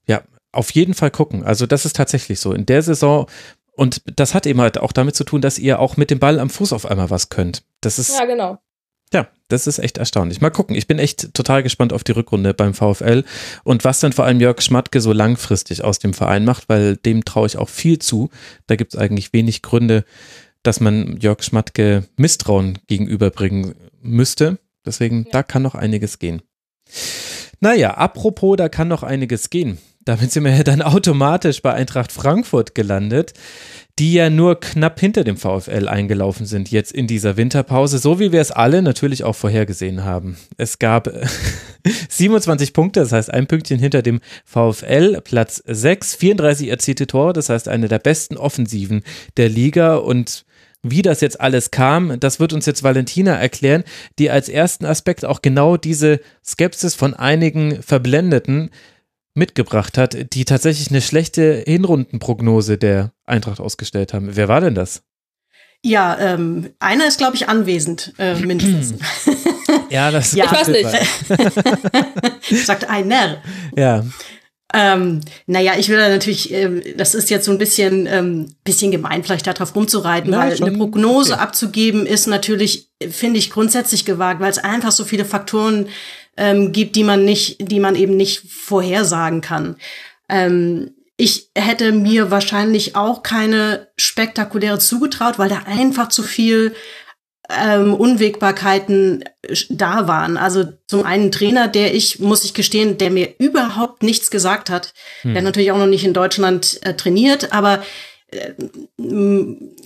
Ja, 0.07 0.23
auf 0.53 0.71
jeden 0.71 0.95
Fall 0.95 1.11
gucken. 1.11 1.45
Also 1.45 1.67
das 1.67 1.85
ist 1.85 1.97
tatsächlich 1.97 2.41
so. 2.41 2.53
In 2.53 2.67
der 2.67 2.83
Saison 2.83 3.27
und 3.77 4.03
das 4.19 4.35
hat 4.35 4.47
eben 4.47 4.61
halt 4.61 4.79
auch 4.79 4.93
damit 4.93 5.17
zu 5.17 5.25
tun, 5.25 5.41
dass 5.41 5.59
ihr 5.59 5.81
auch 5.81 5.97
mit 5.97 6.11
dem 6.11 6.21
Ball 6.21 6.39
am 6.39 6.49
Fuß 6.51 6.73
auf 6.73 6.87
einmal 6.87 7.11
was 7.11 7.29
könnt. 7.29 7.65
Das 7.81 7.99
ist, 7.99 8.17
Ja, 8.17 8.25
genau. 8.25 8.59
Ja, 9.45 9.55
das 9.55 9.67
ist 9.67 9.79
echt 9.79 9.99
erstaunlich. 9.99 10.41
Mal 10.41 10.51
gucken. 10.51 10.75
Ich 10.77 10.87
bin 10.87 10.99
echt 10.99 11.35
total 11.35 11.63
gespannt 11.63 11.93
auf 11.93 12.05
die 12.05 12.13
Rückrunde 12.13 12.55
beim 12.55 12.75
VfL 12.75 13.25
und 13.63 13.85
was 13.85 14.01
dann 14.01 14.13
vor 14.13 14.25
allem 14.25 14.41
Jörg 14.41 14.61
Schmatke 14.61 15.01
so 15.01 15.13
langfristig 15.13 15.85
aus 15.85 15.99
dem 15.99 16.15
Verein 16.15 16.45
macht, 16.45 16.69
weil 16.69 16.97
dem 16.97 17.25
traue 17.25 17.47
ich 17.47 17.57
auch 17.57 17.69
viel 17.69 17.99
zu. 17.99 18.31
Da 18.67 18.77
gibt 18.77 18.95
es 18.95 19.01
eigentlich 19.01 19.33
wenig 19.33 19.63
Gründe, 19.63 20.05
dass 20.63 20.81
man 20.81 21.19
Jörg 21.19 21.43
Schmatke 21.43 22.05
Misstrauen 22.17 22.79
gegenüberbringen 22.87 23.75
müsste. 24.03 24.59
Deswegen, 24.87 25.27
da 25.31 25.43
kann 25.43 25.63
noch 25.63 25.75
einiges 25.75 26.19
gehen. 26.19 26.43
Naja, 27.61 27.93
apropos, 27.93 28.57
da 28.57 28.69
kann 28.69 28.89
noch 28.89 29.03
einiges 29.03 29.51
gehen. 29.51 29.79
Damit 30.05 30.33
sind 30.33 30.45
wir 30.45 30.55
ja 30.55 30.63
dann 30.63 30.83
automatisch 30.83 31.63
bei 31.63 31.73
Eintracht 31.73 32.13
Frankfurt 32.13 32.75
gelandet, 32.75 33.33
die 33.99 34.13
ja 34.13 34.29
nur 34.29 34.59
knapp 34.59 34.99
hinter 34.99 35.23
dem 35.23 35.37
VfL 35.37 35.89
eingelaufen 35.89 36.47
sind 36.47 36.71
jetzt 36.71 36.93
in 36.93 37.07
dieser 37.07 37.37
Winterpause, 37.37 37.99
so 37.99 38.19
wie 38.19 38.33
wir 38.33 38.41
es 38.41 38.51
alle 38.51 38.83
natürlich 38.83 39.23
auch 39.23 39.37
vorhergesehen 39.37 40.05
haben. 40.05 40.37
Es 40.57 40.79
gab 40.79 41.09
27 42.09 42.73
Punkte, 42.73 43.01
das 43.01 43.13
heißt 43.13 43.33
ein 43.33 43.47
Pünktchen 43.47 43.79
hinter 43.79 44.03
dem 44.03 44.21
VfL, 44.45 45.21
Platz 45.23 45.63
6, 45.65 46.17
34 46.17 46.69
erzielte 46.69 47.07
Tore, 47.07 47.33
das 47.33 47.49
heißt 47.49 47.69
eine 47.69 47.89
der 47.89 48.01
besten 48.01 48.37
Offensiven 48.37 49.05
der 49.37 49.49
Liga 49.49 49.97
und 49.97 50.45
wie 50.87 51.01
das 51.01 51.23
jetzt 51.23 51.41
alles 51.41 51.71
kam, 51.71 52.21
das 52.21 52.41
wird 52.41 52.53
uns 52.53 52.67
jetzt 52.67 52.83
Valentina 52.83 53.35
erklären, 53.35 53.85
die 54.19 54.31
als 54.31 54.51
ersten 54.51 54.85
Aspekt 54.85 55.25
auch 55.25 55.41
genau 55.41 55.79
diese 55.79 56.21
Skepsis 56.45 56.95
von 56.95 57.15
einigen 57.15 57.83
Verblendeten 57.83 58.71
mitgebracht 59.35 59.99
hat, 59.99 60.33
die 60.33 60.45
tatsächlich 60.45 60.91
eine 60.91 61.01
schlechte 61.01 61.65
Hinrundenprognose 61.67 62.79
der 62.79 63.13
Eintracht 63.27 63.61
ausgestellt 63.61 64.15
haben. 64.15 64.37
Wer 64.37 64.49
war 64.49 64.61
denn 64.61 64.75
das? 64.75 65.03
Ja, 65.85 66.19
ähm, 66.19 66.71
einer 66.79 67.07
ist, 67.07 67.19
glaube 67.19 67.37
ich, 67.37 67.49
anwesend, 67.49 68.15
äh, 68.19 68.35
mindestens. 68.47 68.95
Ja, 69.91 70.11
das 70.11 70.33
Ja. 70.35 70.47
Ich 70.47 70.53
weiß 70.53 70.69
nicht. 70.69 70.87
Sagt 72.67 72.89
einer. 72.89 73.43
Ja, 73.77 74.05
Ähm, 74.73 75.21
naja, 75.47 75.75
ich 75.79 75.89
will 75.89 75.99
da 75.99 76.09
natürlich, 76.09 76.53
ähm, 76.53 76.83
das 76.97 77.15
ist 77.15 77.31
jetzt 77.31 77.45
so 77.45 77.53
ein 77.53 77.59
bisschen, 77.59 78.09
ähm, 78.11 78.55
bisschen 78.65 78.91
gemein, 78.91 79.23
vielleicht 79.23 79.47
darauf 79.47 79.77
rumzureiten, 79.77 80.31
Na, 80.31 80.39
weil 80.39 80.57
schon 80.57 80.69
eine 80.69 80.77
Prognose 80.77 81.35
okay. 81.35 81.43
abzugeben 81.43 82.07
ist 82.07 82.27
natürlich, 82.27 82.89
finde 83.09 83.39
ich, 83.39 83.51
grundsätzlich 83.51 84.05
gewagt, 84.05 84.41
weil 84.41 84.51
es 84.51 84.59
einfach 84.59 84.91
so 84.91 85.05
viele 85.05 85.25
Faktoren 85.25 85.87
ähm, 86.37 86.73
gibt, 86.73 86.97
die 86.97 87.05
man 87.05 87.25
nicht, 87.25 87.57
die 87.71 87.81
man 87.81 87.97
eben 87.97 88.17
nicht 88.17 88.43
vorhersagen 88.51 89.41
kann. 89.41 89.77
Ähm, 90.29 90.91
ich 91.17 91.51
hätte 91.57 91.93
mir 91.93 92.31
wahrscheinlich 92.31 92.97
auch 92.97 93.23
keine 93.23 93.89
spektakuläre 93.97 94.79
zugetraut, 94.79 95.39
weil 95.39 95.49
da 95.49 95.63
einfach 95.67 96.09
zu 96.09 96.23
viel 96.23 96.75
ähm, 97.51 97.95
Unwägbarkeiten 97.95 99.23
äh, 99.43 99.55
da 99.69 100.09
waren. 100.09 100.37
Also 100.37 100.65
zum 100.87 101.05
einen 101.05 101.31
Trainer, 101.31 101.69
der 101.69 101.95
ich, 101.95 102.19
muss 102.19 102.45
ich 102.45 102.55
gestehen, 102.55 102.99
der 102.99 103.11
mir 103.11 103.35
überhaupt 103.39 104.03
nichts 104.03 104.31
gesagt 104.31 104.71
hat, 104.71 104.95
der 105.23 105.43
natürlich 105.43 105.71
auch 105.71 105.79
noch 105.79 105.87
nicht 105.87 106.05
in 106.05 106.15
Deutschland 106.15 106.81
äh, 106.83 106.95
trainiert, 106.95 107.53
aber 107.53 107.83
äh, 108.31 108.53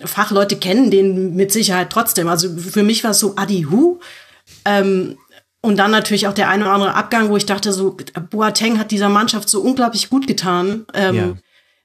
Fachleute 0.05 0.57
kennen 0.57 0.91
den 0.91 1.35
mit 1.35 1.53
Sicherheit 1.53 1.91
trotzdem. 1.91 2.29
Also 2.29 2.57
für 2.57 2.83
mich 2.83 3.05
war 3.05 3.11
es 3.11 3.19
so 3.19 3.35
Adi 3.37 3.67
Hu. 3.71 3.99
Ähm, 4.65 5.19
und 5.61 5.77
dann 5.77 5.91
natürlich 5.91 6.27
auch 6.29 6.35
der 6.35 6.49
eine 6.49 6.65
oder 6.65 6.75
andere 6.75 6.95
Abgang, 6.95 7.31
wo 7.31 7.37
ich 7.37 7.47
dachte, 7.47 7.73
so 7.73 7.97
Boateng 8.31 8.79
hat 8.79 8.91
dieser 8.91 9.09
Mannschaft 9.09 9.49
so 9.49 9.61
unglaublich 9.61 10.09
gut 10.11 10.27
getan. 10.27 10.87
Ähm, 10.95 11.15
Ja. 11.15 11.37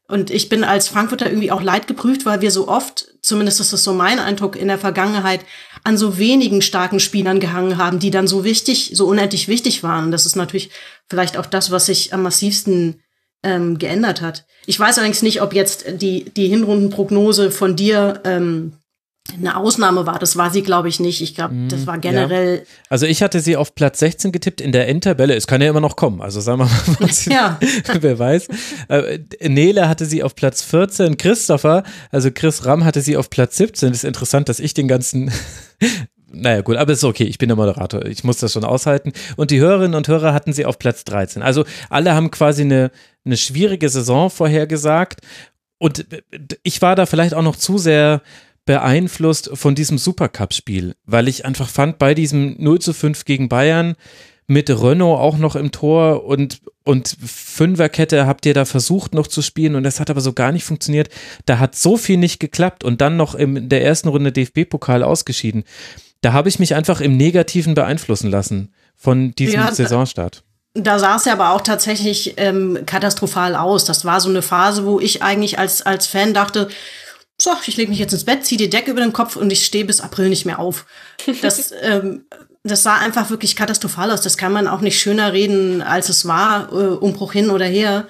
Und 0.09 0.29
ich 0.29 0.49
bin 0.49 0.63
als 0.63 0.89
Frankfurter 0.89 1.27
irgendwie 1.27 1.51
auch 1.51 1.61
leidgeprüft, 1.61 2.25
weil 2.25 2.41
wir 2.41 2.51
so 2.51 2.67
oft, 2.67 3.07
zumindest 3.21 3.61
ist 3.61 3.73
das 3.73 3.83
so 3.83 3.93
mein 3.93 4.19
Eindruck 4.19 4.55
in 4.57 4.67
der 4.67 4.77
Vergangenheit, 4.77 5.39
an 5.83 5.97
so 5.97 6.17
wenigen 6.17 6.61
starken 6.61 6.99
Spielern 6.99 7.39
gehangen 7.39 7.77
haben, 7.77 7.99
die 7.99 8.11
dann 8.11 8.27
so 8.27 8.43
wichtig, 8.43 8.91
so 8.93 9.07
unendlich 9.07 9.47
wichtig 9.47 9.81
waren. 9.81 10.05
Und 10.05 10.11
das 10.11 10.25
ist 10.25 10.35
natürlich 10.35 10.69
vielleicht 11.09 11.37
auch 11.37 11.45
das, 11.45 11.71
was 11.71 11.85
sich 11.85 12.13
am 12.13 12.21
massivsten 12.21 13.01
ähm, 13.43 13.79
geändert 13.79 14.21
hat. 14.21 14.45
Ich 14.65 14.79
weiß 14.79 14.97
allerdings 14.97 15.21
nicht, 15.21 15.41
ob 15.41 15.53
jetzt 15.53 15.85
die, 16.01 16.25
die 16.25 16.47
Hinrundenprognose 16.47 17.49
von 17.49 17.75
dir 17.75 18.21
ähm, 18.25 18.73
eine 19.31 19.55
Ausnahme 19.55 20.05
war. 20.05 20.19
Das 20.19 20.35
war 20.35 20.51
sie, 20.51 20.63
glaube 20.63 20.89
ich, 20.89 20.99
nicht. 20.99 21.21
Ich 21.21 21.33
glaube, 21.33 21.55
das 21.69 21.87
war 21.87 21.97
generell, 21.97 22.65
also 22.89 23.05
ich 23.05 23.23
hatte 23.23 23.39
sie 23.39 23.55
auf 23.55 23.73
Platz 23.73 23.99
16 23.99 24.31
getippt 24.31 24.59
in 24.61 24.71
der 24.71 24.87
Endtabelle. 24.89 25.33
Es 25.33 25.47
kann 25.47 25.61
ja 25.61 25.69
immer 25.69 25.79
noch 25.79 25.95
kommen. 25.95 26.21
Also 26.21 26.41
sagen 26.41 26.59
wir 26.59 26.65
mal, 26.65 26.97
was 26.99 27.25
ja. 27.25 27.59
wer 28.01 28.19
weiß. 28.19 28.47
Äh, 28.89 29.19
Nele 29.47 29.87
hatte 29.87 30.05
sie 30.05 30.23
auf 30.23 30.35
Platz 30.35 30.61
14. 30.61 31.17
Christopher, 31.17 31.83
also 32.11 32.31
Chris 32.31 32.65
Ramm 32.65 32.83
hatte 32.83 33.01
sie 33.01 33.17
auf 33.17 33.29
Platz 33.29 33.57
17. 33.57 33.89
Das 33.89 33.99
ist 33.99 34.03
interessant, 34.03 34.49
dass 34.49 34.59
ich 34.59 34.73
den 34.73 34.87
ganzen 34.87 35.31
Naja, 36.35 36.61
gut, 36.61 36.77
aber 36.77 36.91
es 36.91 36.97
ist 36.97 37.03
okay, 37.03 37.25
ich 37.25 37.37
bin 37.37 37.49
der 37.49 37.55
Moderator, 37.55 38.05
ich 38.05 38.23
muss 38.23 38.37
das 38.37 38.53
schon 38.53 38.63
aushalten. 38.63 39.13
Und 39.35 39.51
die 39.51 39.59
Hörerinnen 39.59 39.93
und 39.93 40.07
Hörer 40.07 40.33
hatten 40.33 40.51
sie 40.51 40.65
auf 40.65 40.79
Platz 40.79 41.03
13. 41.03 41.43
Also 41.43 41.63
alle 41.91 42.15
haben 42.15 42.31
quasi 42.31 42.63
eine, 42.63 42.89
eine 43.23 43.37
schwierige 43.37 43.87
Saison 43.87 44.31
vorhergesagt. 44.31 45.21
Und 45.77 46.07
ich 46.63 46.81
war 46.81 46.95
da 46.95 47.05
vielleicht 47.05 47.35
auch 47.35 47.43
noch 47.43 47.55
zu 47.55 47.77
sehr 47.77 48.23
beeinflusst 48.65 49.51
von 49.53 49.75
diesem 49.75 49.97
Supercup-Spiel, 49.97 50.95
weil 51.05 51.27
ich 51.27 51.45
einfach 51.45 51.69
fand, 51.69 51.99
bei 51.99 52.13
diesem 52.13 52.55
0 52.57 52.79
zu 52.79 52.93
5 52.93 53.25
gegen 53.25 53.49
Bayern 53.49 53.95
mit 54.47 54.69
Renault 54.69 55.19
auch 55.19 55.37
noch 55.37 55.55
im 55.55 55.71
Tor 55.71 56.25
und, 56.25 56.61
und 56.83 57.15
Fünferkette 57.23 58.27
habt 58.27 58.45
ihr 58.45 58.53
da 58.53 58.65
versucht 58.65 59.13
noch 59.13 59.27
zu 59.27 59.41
spielen 59.41 59.75
und 59.75 59.83
das 59.83 59.99
hat 59.99 60.09
aber 60.09 60.21
so 60.21 60.33
gar 60.33 60.51
nicht 60.51 60.65
funktioniert. 60.65 61.09
Da 61.45 61.59
hat 61.59 61.75
so 61.75 61.97
viel 61.97 62.17
nicht 62.17 62.39
geklappt 62.39 62.83
und 62.83 63.01
dann 63.01 63.17
noch 63.17 63.35
in 63.35 63.69
der 63.69 63.83
ersten 63.83 64.09
Runde 64.09 64.31
DFB-Pokal 64.31 65.03
ausgeschieden. 65.03 65.63
Da 66.21 66.33
habe 66.33 66.49
ich 66.49 66.59
mich 66.59 66.75
einfach 66.75 67.01
im 67.01 67.17
Negativen 67.17 67.73
beeinflussen 67.73 68.29
lassen 68.29 68.73
von 68.95 69.33
diesem 69.35 69.59
Ja, 69.61 69.73
Saisonstart. 69.73 70.43
Da 70.75 70.97
sah 70.97 71.17
es 71.17 71.25
ja 71.25 71.33
aber 71.33 71.51
auch 71.51 71.61
tatsächlich 71.61 72.33
ähm, 72.37 72.79
katastrophal 72.85 73.55
aus. 73.55 73.85
Das 73.85 74.05
war 74.05 74.19
so 74.21 74.29
eine 74.29 74.41
Phase, 74.41 74.85
wo 74.85 74.99
ich 74.99 75.21
eigentlich 75.21 75.59
als, 75.59 75.83
als 75.83 76.07
Fan 76.07 76.33
dachte, 76.33 76.67
so, 77.41 77.51
ich 77.65 77.77
lege 77.77 77.89
mich 77.89 77.99
jetzt 77.99 78.13
ins 78.13 78.25
Bett, 78.25 78.45
ziehe 78.45 78.57
die 78.57 78.69
Decke 78.69 78.91
über 78.91 79.01
den 79.01 79.13
Kopf 79.13 79.35
und 79.35 79.51
ich 79.51 79.65
stehe 79.65 79.85
bis 79.85 80.01
April 80.01 80.29
nicht 80.29 80.45
mehr 80.45 80.59
auf. 80.59 80.85
Das, 81.41 81.73
ähm, 81.81 82.25
das 82.63 82.83
sah 82.83 82.97
einfach 82.97 83.29
wirklich 83.29 83.55
katastrophal 83.55 84.11
aus. 84.11 84.21
Das 84.21 84.37
kann 84.37 84.53
man 84.53 84.67
auch 84.67 84.81
nicht 84.81 84.99
schöner 84.99 85.33
reden, 85.33 85.81
als 85.81 86.09
es 86.09 86.27
war, 86.27 86.71
äh, 86.71 86.95
Umbruch 86.95 87.33
hin 87.33 87.49
oder 87.49 87.65
her. 87.65 88.07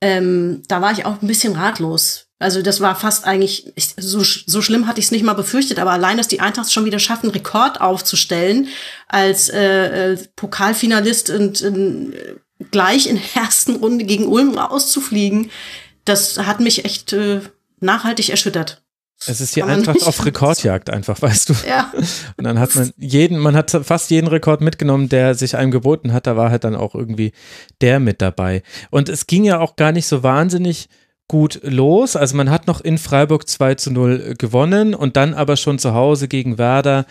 Ähm, 0.00 0.62
da 0.68 0.80
war 0.80 0.92
ich 0.92 1.04
auch 1.04 1.20
ein 1.20 1.26
bisschen 1.26 1.56
ratlos. 1.56 2.26
Also 2.38 2.62
das 2.62 2.80
war 2.80 2.96
fast 2.96 3.26
eigentlich, 3.26 3.70
ich, 3.76 3.94
so, 3.98 4.22
so 4.22 4.62
schlimm 4.62 4.86
hatte 4.86 4.98
ich 4.98 5.06
es 5.06 5.10
nicht 5.10 5.24
mal 5.24 5.34
befürchtet, 5.34 5.78
aber 5.78 5.90
allein, 5.90 6.16
dass 6.16 6.26
die 6.26 6.40
Eintracht 6.40 6.72
schon 6.72 6.86
wieder 6.86 6.98
schafft, 6.98 7.22
einen 7.22 7.32
Rekord 7.32 7.82
aufzustellen 7.82 8.68
als 9.08 9.50
äh, 9.50 10.12
äh, 10.12 10.18
Pokalfinalist 10.36 11.28
und 11.28 11.60
äh, 11.60 12.36
gleich 12.70 13.08
in 13.08 13.16
der 13.16 13.42
ersten 13.42 13.76
Runde 13.76 14.06
gegen 14.06 14.26
Ulm 14.26 14.56
rauszufliegen, 14.56 15.50
das 16.06 16.38
hat 16.38 16.60
mich 16.60 16.86
echt 16.86 17.12
äh, 17.12 17.42
nachhaltig 17.80 18.30
erschüttert. 18.30 18.82
Es 19.26 19.42
ist 19.42 19.54
die 19.54 19.62
Eintracht 19.62 20.02
auf 20.06 20.24
Rekordjagd 20.24 20.88
einfach, 20.88 21.20
weißt 21.20 21.50
du. 21.50 21.54
Ja. 21.68 21.92
Und 22.38 22.44
dann 22.44 22.58
hat 22.58 22.74
man 22.74 22.90
jeden, 22.96 23.38
man 23.38 23.54
hat 23.54 23.70
fast 23.82 24.10
jeden 24.10 24.28
Rekord 24.28 24.62
mitgenommen, 24.62 25.10
der 25.10 25.34
sich 25.34 25.56
einem 25.56 25.70
geboten 25.70 26.12
hat. 26.14 26.26
Da 26.26 26.36
war 26.36 26.50
halt 26.50 26.64
dann 26.64 26.74
auch 26.74 26.94
irgendwie 26.94 27.32
der 27.82 28.00
mit 28.00 28.22
dabei. 28.22 28.62
Und 28.90 29.10
es 29.10 29.26
ging 29.26 29.44
ja 29.44 29.60
auch 29.60 29.76
gar 29.76 29.92
nicht 29.92 30.06
so 30.06 30.22
wahnsinnig 30.22 30.88
gut 31.28 31.60
los. 31.62 32.16
Also 32.16 32.34
man 32.34 32.50
hat 32.50 32.66
noch 32.66 32.80
in 32.80 32.96
Freiburg 32.96 33.46
2 33.46 33.74
zu 33.74 33.90
0 33.92 34.34
gewonnen 34.38 34.94
und 34.94 35.16
dann 35.16 35.34
aber 35.34 35.56
schon 35.56 35.78
zu 35.78 35.92
Hause 35.92 36.26
gegen 36.26 36.56
Werder 36.56 37.04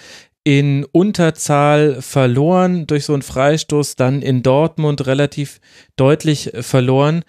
in 0.44 0.86
Unterzahl 0.86 2.02
verloren 2.02 2.88
durch 2.88 3.06
so 3.06 3.14
einen 3.14 3.22
Freistoß, 3.22 3.98
dann 3.98 4.24
in 4.24 4.42
Dortmund 4.42 5.06
relativ 5.06 5.60
deutlich 5.96 6.52
verloren. 6.62 7.24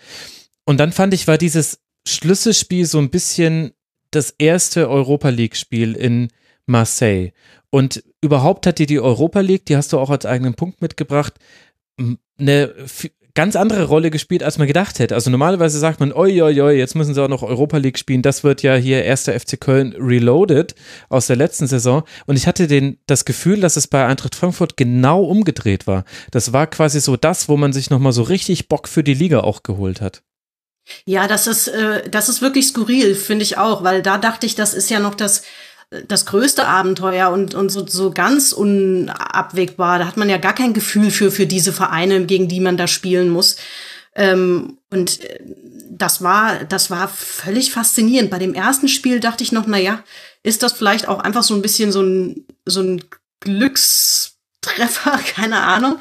Und 0.64 0.78
dann 0.78 0.90
fand 0.90 1.12
ich, 1.12 1.28
war 1.28 1.36
dieses 1.36 1.80
Schlüsselspiel 2.06 2.86
so 2.86 2.98
ein 2.98 3.10
bisschen 3.10 3.72
das 4.10 4.34
erste 4.38 4.88
Europa 4.88 5.28
League-Spiel 5.28 5.94
in 5.94 6.28
Marseille. 6.66 7.32
Und 7.70 8.02
überhaupt 8.20 8.66
hat 8.66 8.78
dir 8.78 8.86
die 8.86 9.00
Europa 9.00 9.40
League, 9.40 9.66
die 9.66 9.76
hast 9.76 9.92
du 9.92 9.98
auch 9.98 10.10
als 10.10 10.26
eigenen 10.26 10.54
Punkt 10.54 10.82
mitgebracht, 10.82 11.34
eine 12.38 12.74
ganz 13.34 13.56
andere 13.56 13.84
Rolle 13.84 14.10
gespielt, 14.10 14.42
als 14.42 14.58
man 14.58 14.66
gedacht 14.66 14.98
hätte. 14.98 15.14
Also 15.14 15.30
normalerweise 15.30 15.78
sagt 15.78 16.00
man, 16.00 16.12
oi, 16.12 16.42
oi, 16.42 16.60
oi, 16.60 16.76
jetzt 16.76 16.94
müssen 16.94 17.14
sie 17.14 17.22
auch 17.22 17.28
noch 17.28 17.42
Europa 17.42 17.76
League 17.76 17.98
spielen. 17.98 18.22
Das 18.22 18.44
wird 18.44 18.62
ja 18.62 18.74
hier 18.74 19.04
erster 19.04 19.38
FC 19.38 19.60
Köln 19.60 19.94
reloaded 19.98 20.74
aus 21.08 21.26
der 21.26 21.36
letzten 21.36 21.66
Saison. 21.66 22.02
Und 22.26 22.36
ich 22.36 22.46
hatte 22.46 22.66
den, 22.66 22.98
das 23.06 23.24
Gefühl, 23.24 23.60
dass 23.60 23.76
es 23.76 23.86
bei 23.86 24.04
Eintracht 24.06 24.34
Frankfurt 24.34 24.76
genau 24.76 25.22
umgedreht 25.22 25.86
war. 25.86 26.04
Das 26.30 26.52
war 26.52 26.66
quasi 26.66 27.00
so 27.00 27.16
das, 27.16 27.48
wo 27.48 27.56
man 27.56 27.72
sich 27.72 27.90
nochmal 27.90 28.12
so 28.12 28.22
richtig 28.22 28.68
Bock 28.68 28.88
für 28.88 29.04
die 29.04 29.14
Liga 29.14 29.40
auch 29.40 29.62
geholt 29.62 30.00
hat. 30.00 30.22
Ja, 31.04 31.26
das 31.28 31.46
ist, 31.46 31.68
äh, 31.68 32.08
das 32.08 32.28
ist 32.28 32.42
wirklich 32.42 32.68
skurril, 32.68 33.14
finde 33.14 33.42
ich 33.44 33.58
auch, 33.58 33.82
weil 33.84 34.02
da 34.02 34.18
dachte 34.18 34.46
ich, 34.46 34.54
das 34.54 34.74
ist 34.74 34.90
ja 34.90 35.00
noch 35.00 35.14
das, 35.14 35.42
das 36.06 36.26
größte 36.26 36.66
Abenteuer 36.66 37.30
und, 37.30 37.54
und 37.54 37.70
so, 37.70 37.86
so 37.86 38.12
ganz 38.12 38.52
unabwegbar. 38.52 39.98
Da 39.98 40.06
hat 40.06 40.16
man 40.16 40.30
ja 40.30 40.38
gar 40.38 40.54
kein 40.54 40.72
Gefühl 40.72 41.10
für, 41.10 41.30
für 41.30 41.46
diese 41.46 41.72
Vereine, 41.72 42.24
gegen 42.26 42.48
die 42.48 42.60
man 42.60 42.76
da 42.76 42.86
spielen 42.86 43.28
muss. 43.28 43.56
Ähm, 44.14 44.78
und 44.90 45.20
äh, 45.24 45.40
das 45.90 46.22
war, 46.22 46.64
das 46.64 46.90
war 46.90 47.08
völlig 47.08 47.72
faszinierend. 47.72 48.30
Bei 48.30 48.38
dem 48.38 48.54
ersten 48.54 48.88
Spiel 48.88 49.20
dachte 49.20 49.42
ich 49.42 49.52
noch, 49.52 49.66
na 49.66 49.78
ja, 49.78 50.02
ist 50.42 50.62
das 50.62 50.72
vielleicht 50.72 51.08
auch 51.08 51.18
einfach 51.18 51.42
so 51.42 51.54
ein 51.54 51.62
bisschen 51.62 51.92
so 51.92 52.02
ein, 52.02 52.46
so 52.64 52.80
ein 52.80 53.04
Glückstreffer, 53.40 55.18
keine 55.34 55.60
Ahnung. 55.60 55.98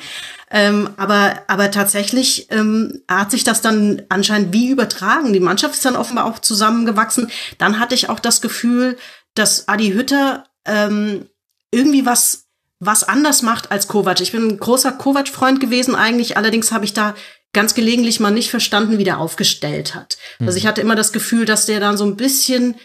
Ähm, 0.51 0.89
aber, 0.97 1.43
aber 1.47 1.71
tatsächlich 1.71 2.47
ähm, 2.49 3.01
hat 3.07 3.31
sich 3.31 3.43
das 3.43 3.61
dann 3.61 4.01
anscheinend 4.09 4.51
wie 4.53 4.69
übertragen. 4.69 5.33
Die 5.33 5.39
Mannschaft 5.39 5.75
ist 5.75 5.85
dann 5.85 5.95
offenbar 5.95 6.25
auch 6.25 6.39
zusammengewachsen. 6.39 7.29
Dann 7.57 7.79
hatte 7.79 7.95
ich 7.95 8.09
auch 8.09 8.19
das 8.19 8.41
Gefühl, 8.41 8.97
dass 9.35 9.67
Adi 9.67 9.91
Hütter 9.91 10.45
ähm, 10.65 11.27
irgendwie 11.71 12.05
was 12.05 12.45
was 12.81 13.03
anders 13.03 13.41
macht 13.41 13.71
als 13.71 13.87
Kovac. 13.87 14.21
Ich 14.21 14.31
bin 14.31 14.47
ein 14.47 14.57
großer 14.57 14.93
Kovac-Freund 14.93 15.59
gewesen 15.59 15.95
eigentlich, 15.95 16.37
allerdings 16.37 16.71
habe 16.71 16.85
ich 16.85 16.93
da 16.93 17.13
ganz 17.51 17.73
gelegentlich 17.73 18.19
mal 18.19 18.31
nicht 18.31 18.49
verstanden, 18.49 18.97
wie 18.97 19.03
der 19.03 19.19
aufgestellt 19.19 19.95
hat. 19.95 20.17
Mhm. 20.39 20.47
Also 20.47 20.57
ich 20.57 20.65
hatte 20.65 20.81
immer 20.81 20.95
das 20.95 21.11
Gefühl, 21.11 21.45
dass 21.45 21.65
der 21.65 21.79
dann 21.79 21.97
so 21.97 22.05
ein 22.05 22.15
bisschen 22.15 22.75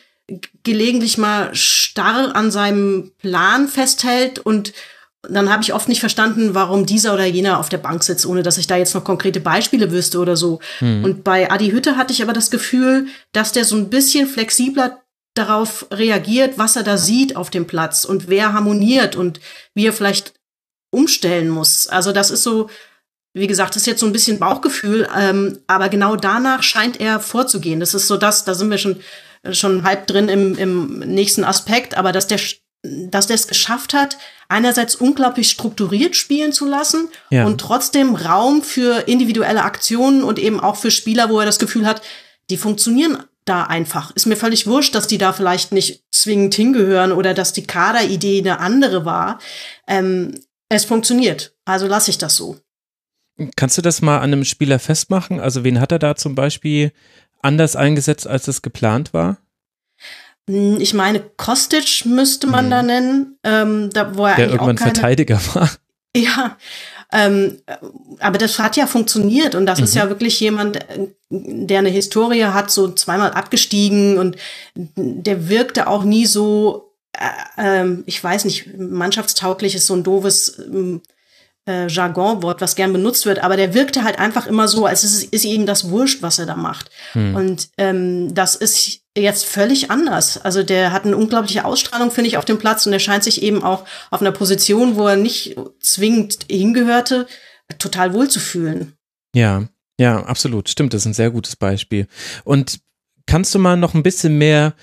gelegentlich 0.63 1.19
mal 1.19 1.55
starr 1.55 2.35
an 2.35 2.51
seinem 2.51 3.13
Plan 3.19 3.69
festhält 3.69 4.39
und 4.39 4.73
dann 5.29 5.51
habe 5.51 5.63
ich 5.63 5.73
oft 5.73 5.89
nicht 5.89 6.01
verstanden, 6.01 6.55
warum 6.55 6.87
dieser 6.87 7.15
oder 7.15 7.25
jener 7.25 7.59
auf 7.59 7.69
der 7.69 7.79
Bank 7.79 8.03
sitzt, 8.03 8.27
ohne 8.27 8.43
dass 8.43 8.59
ich 8.59 8.67
da 8.67 8.77
jetzt 8.77 8.95
noch 8.95 9.05
konkrete 9.05 9.41
Beispiele 9.41 9.91
wüsste 9.91 10.19
oder 10.19 10.37
so. 10.37 10.61
Mhm. 10.81 11.05
Und 11.05 11.25
bei 11.25 11.51
Adi 11.51 11.71
Hütte 11.71 11.97
hatte 11.97 12.13
ich 12.13 12.23
aber 12.23 12.33
das 12.33 12.51
Gefühl, 12.51 13.07
dass 13.33 13.53
der 13.53 13.65
so 13.65 13.77
ein 13.77 13.91
bisschen 13.91 14.27
flexibler 14.27 15.01
darauf 15.35 15.87
reagiert, 15.91 16.59
was 16.59 16.77
er 16.77 16.85
da 16.85 16.97
sieht 16.97 17.37
auf 17.37 17.51
dem 17.51 17.67
Platz 17.67 18.05
und 18.05 18.29
wer 18.29 18.53
harmoniert 18.53 19.17
und 19.17 19.41
wie 19.75 19.87
er 19.87 19.93
vielleicht 19.93 20.35
umstellen 20.91 21.49
muss. 21.49 21.89
Also 21.89 22.13
das 22.13 22.31
ist 22.31 22.45
so, 22.45 22.71
wie 23.35 23.49
gesagt, 23.49 23.71
das 23.75 23.83
ist 23.83 23.87
jetzt 23.87 24.01
so 24.01 24.07
ein 24.07 24.13
bisschen 24.13 24.39
Bauchgefühl, 24.39 25.09
ähm, 25.19 25.59
aber 25.67 25.89
genau 25.89 26.15
danach 26.15 26.63
scheint 26.63 27.01
er 27.01 27.19
vorzugehen. 27.19 27.81
Das 27.81 27.95
ist 27.95 28.07
so 28.07 28.17
das, 28.17 28.45
da 28.45 28.55
sind 28.55 28.71
wir 28.71 28.79
schon 28.79 29.01
schon 29.53 29.85
halb 29.85 30.07
drin 30.07 30.29
im, 30.29 30.57
im 30.57 30.99
nächsten 31.01 31.45
Aspekt, 31.45 31.97
aber 31.97 32.13
dass 32.13 32.27
der 32.27 32.39
dass 32.85 33.27
der 33.27 33.35
es 33.35 33.49
geschafft 33.49 33.95
hat, 33.95 34.19
einerseits 34.49 34.95
unglaublich 34.95 35.51
strukturiert 35.51 36.17
spielen 36.17 36.53
zu 36.53 36.67
lassen 36.67 37.09
ja. 37.31 37.47
und 37.47 37.61
trotzdem 37.61 38.15
Raum 38.15 38.63
für 38.63 39.09
individuelle 39.09 39.63
Aktionen 39.63 40.23
und 40.23 40.39
eben 40.39 40.61
auch 40.61 40.77
für 40.77 40.91
Spieler, 40.91 41.31
wo 41.31 41.41
er 41.41 41.47
das 41.47 41.59
Gefühl 41.59 41.87
hat, 41.87 42.03
die 42.51 42.57
funktionieren 42.57 43.19
da 43.45 43.65
einfach. 43.65 44.11
Ist 44.15 44.27
mir 44.27 44.37
völlig 44.37 44.67
wurscht, 44.67 44.95
dass 44.95 45.07
die 45.07 45.19
da 45.19 45.33
vielleicht 45.33 45.73
nicht 45.73 46.05
zwingend 46.11 46.55
hingehören 46.55 47.13
oder 47.13 47.35
dass 47.35 47.53
die 47.53 47.67
Kaderidee 47.67 48.41
eine 48.41 48.61
andere 48.61 49.05
war. 49.05 49.39
Ähm, 49.87 50.41
es 50.69 50.85
funktioniert. 50.85 51.55
Also 51.65 51.87
lasse 51.87 52.11
ich 52.11 52.19
das 52.19 52.37
so. 52.37 52.59
Kannst 53.57 53.77
du 53.77 53.83
das 53.83 54.01
mal 54.01 54.19
an 54.19 54.33
einem 54.33 54.45
Spieler 54.45 54.79
festmachen? 54.79 55.41
Also 55.41 55.65
wen 55.65 55.81
hat 55.81 55.93
er 55.93 55.99
da 55.99 56.17
zum 56.17 56.35
Beispiel 56.35 56.93
anders 57.43 57.77
eingesetzt, 57.77 58.27
als 58.27 58.49
es 58.49 58.63
geplant 58.63 59.13
war? 59.13 59.39
Hm, 60.49 60.81
ich 60.81 60.95
meine, 60.95 61.21
Kostic 61.21 62.05
müsste 62.05 62.47
man 62.47 62.67
mhm. 62.67 62.71
da 62.71 62.83
nennen, 62.83 63.39
ähm, 63.45 63.91
da, 63.93 64.17
wo 64.17 64.27
er 64.27 64.37
Der 64.37 64.51
irgendwann 64.51 64.77
keine, 64.77 64.95
Verteidiger 64.95 65.41
war. 65.55 65.71
Ja, 66.17 66.57
ähm, 67.13 67.59
aber 68.19 68.39
das 68.39 68.59
hat 68.59 68.77
ja 68.77 68.87
funktioniert 68.87 69.55
und 69.55 69.67
das 69.67 69.79
mhm. 69.79 69.85
ist 69.85 69.95
ja 69.95 70.09
wirklich 70.09 70.41
jemand, 70.41 70.81
der 71.31 71.79
eine 71.79 71.89
Historie 71.89 72.45
hat, 72.45 72.71
so 72.71 72.93
zweimal 72.93 73.33
abgestiegen 73.33 74.19
und 74.19 74.37
der 74.75 75.49
wirkte 75.49 75.87
auch 75.87 76.05
nie 76.05 76.27
so, 76.27 76.93
äh, 77.57 77.83
äh, 77.83 78.03
ich 78.07 78.23
weiß 78.23 78.45
nicht, 78.45 78.77
mannschaftstauglich 78.77 79.75
ist 79.75 79.87
so 79.87 79.95
ein 79.95 80.03
doofes 80.03 80.59
ähm, 80.59 81.03
äh, 81.69 81.87
Jargonwort, 81.89 82.61
was 82.61 82.77
gern 82.77 82.93
benutzt 82.93 83.27
wird, 83.27 83.39
aber 83.39 83.57
der 83.57 83.75
wirkte 83.75 84.05
halt 84.05 84.19
einfach 84.19 84.47
immer 84.47 84.69
so, 84.69 84.87
als 84.87 85.05
ist, 85.05 85.25
ist 85.25 85.45
ihm 85.45 85.67
das 85.67 85.91
wurscht, 85.91 86.23
was 86.23 86.39
er 86.39 86.47
da 86.47 86.57
macht. 86.57 86.91
Mhm. 87.15 87.35
Und 87.35 87.69
ähm, 87.79 88.35
das 88.35 88.57
ist 88.57 89.01
jetzt 89.17 89.45
völlig 89.47 89.91
anders. 89.91 90.39
Also 90.39 90.63
der 90.63 90.93
hat 90.93 91.05
eine 91.05 91.17
unglaubliche 91.17 91.65
Ausstrahlung, 91.65 92.11
finde 92.11 92.29
ich, 92.29 92.37
auf 92.37 92.45
dem 92.45 92.59
Platz 92.59 92.87
und 92.87 92.93
er 92.93 92.99
scheint 92.99 93.25
sich 93.25 93.43
eben 93.43 93.63
auch 93.63 93.85
auf 94.11 94.21
einer 94.21 94.33
Position, 94.33 94.97
wo 94.97 95.07
er 95.07 95.17
nicht 95.17 95.57
zwingend 95.81 96.47
hingehörte, 96.51 97.27
total 97.79 98.13
wohl 98.13 98.29
zu 98.29 98.41
fühlen. 98.41 98.95
Ja, 99.35 99.69
ja, 99.99 100.25
absolut. 100.25 100.69
Stimmt, 100.69 100.93
das 100.93 101.03
ist 101.03 101.07
ein 101.07 101.15
sehr 101.15 101.31
gutes 101.31 101.57
Beispiel. 101.57 102.09
Und 102.45 102.81
kannst 103.27 103.55
du 103.55 103.59
mal 103.59 103.77
noch 103.77 103.95
ein 103.95 104.03
bisschen 104.03 104.37
mehr 104.39 104.75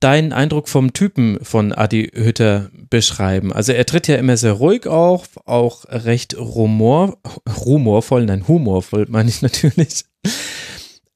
deinen 0.00 0.32
Eindruck 0.32 0.68
vom 0.68 0.92
Typen 0.92 1.38
von 1.42 1.72
Adi 1.72 2.10
Hütter 2.14 2.70
beschreiben? 2.90 3.52
Also 3.52 3.72
er 3.72 3.86
tritt 3.86 4.08
ja 4.08 4.16
immer 4.16 4.36
sehr 4.36 4.52
ruhig 4.52 4.86
auf, 4.86 5.28
auch 5.46 5.84
recht 5.88 6.36
rumor, 6.36 7.18
rumorvoll, 7.64 8.26
nein, 8.26 8.46
humorvoll 8.48 9.06
meine 9.08 9.28
ich 9.28 9.42
natürlich. 9.42 10.04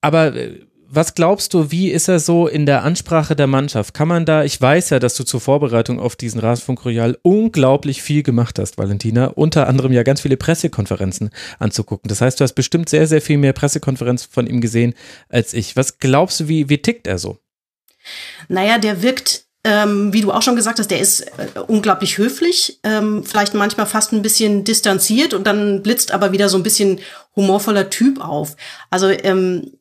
Aber 0.00 0.34
äh, 0.34 0.60
was 0.88 1.14
glaubst 1.14 1.52
du, 1.52 1.70
wie 1.70 1.90
ist 1.90 2.08
er 2.08 2.20
so 2.20 2.46
in 2.46 2.64
der 2.64 2.84
Ansprache 2.84 3.34
der 3.34 3.46
Mannschaft? 3.46 3.92
Kann 3.92 4.08
man 4.08 4.24
da, 4.24 4.44
ich 4.44 4.60
weiß 4.60 4.90
ja, 4.90 4.98
dass 4.98 5.14
du 5.16 5.24
zur 5.24 5.40
Vorbereitung 5.40 5.98
auf 5.98 6.16
diesen 6.16 6.40
Rasenfunk 6.40 6.84
Royal 6.84 7.18
unglaublich 7.22 8.02
viel 8.02 8.22
gemacht 8.22 8.58
hast, 8.58 8.78
Valentina, 8.78 9.26
unter 9.26 9.66
anderem 9.66 9.92
ja 9.92 10.04
ganz 10.04 10.20
viele 10.20 10.36
Pressekonferenzen 10.36 11.30
anzugucken. 11.58 12.08
Das 12.08 12.20
heißt, 12.20 12.38
du 12.40 12.44
hast 12.44 12.54
bestimmt 12.54 12.88
sehr, 12.88 13.06
sehr 13.06 13.20
viel 13.20 13.36
mehr 13.36 13.52
Pressekonferenzen 13.52 14.30
von 14.30 14.46
ihm 14.46 14.60
gesehen 14.60 14.94
als 15.28 15.54
ich. 15.54 15.76
Was 15.76 15.98
glaubst 15.98 16.40
du, 16.40 16.48
wie, 16.48 16.68
wie 16.68 16.78
tickt 16.78 17.06
er 17.06 17.18
so? 17.18 17.38
Naja, 18.48 18.78
der 18.78 19.02
wirkt 19.02 19.46
ähm, 19.66 20.12
wie 20.12 20.20
du 20.20 20.30
auch 20.30 20.42
schon 20.42 20.54
gesagt 20.54 20.78
hast, 20.78 20.92
der 20.92 21.00
ist 21.00 21.22
äh, 21.22 21.58
unglaublich 21.66 22.18
höflich, 22.18 22.78
ähm, 22.84 23.24
vielleicht 23.24 23.52
manchmal 23.52 23.86
fast 23.86 24.12
ein 24.12 24.22
bisschen 24.22 24.62
distanziert 24.62 25.34
und 25.34 25.44
dann 25.44 25.82
blitzt 25.82 26.12
aber 26.12 26.30
wieder 26.30 26.48
so 26.48 26.56
ein 26.56 26.62
bisschen 26.62 27.00
humorvoller 27.34 27.90
Typ 27.90 28.24
auf. 28.24 28.54
Also 28.90 29.08
ähm, 29.08 29.72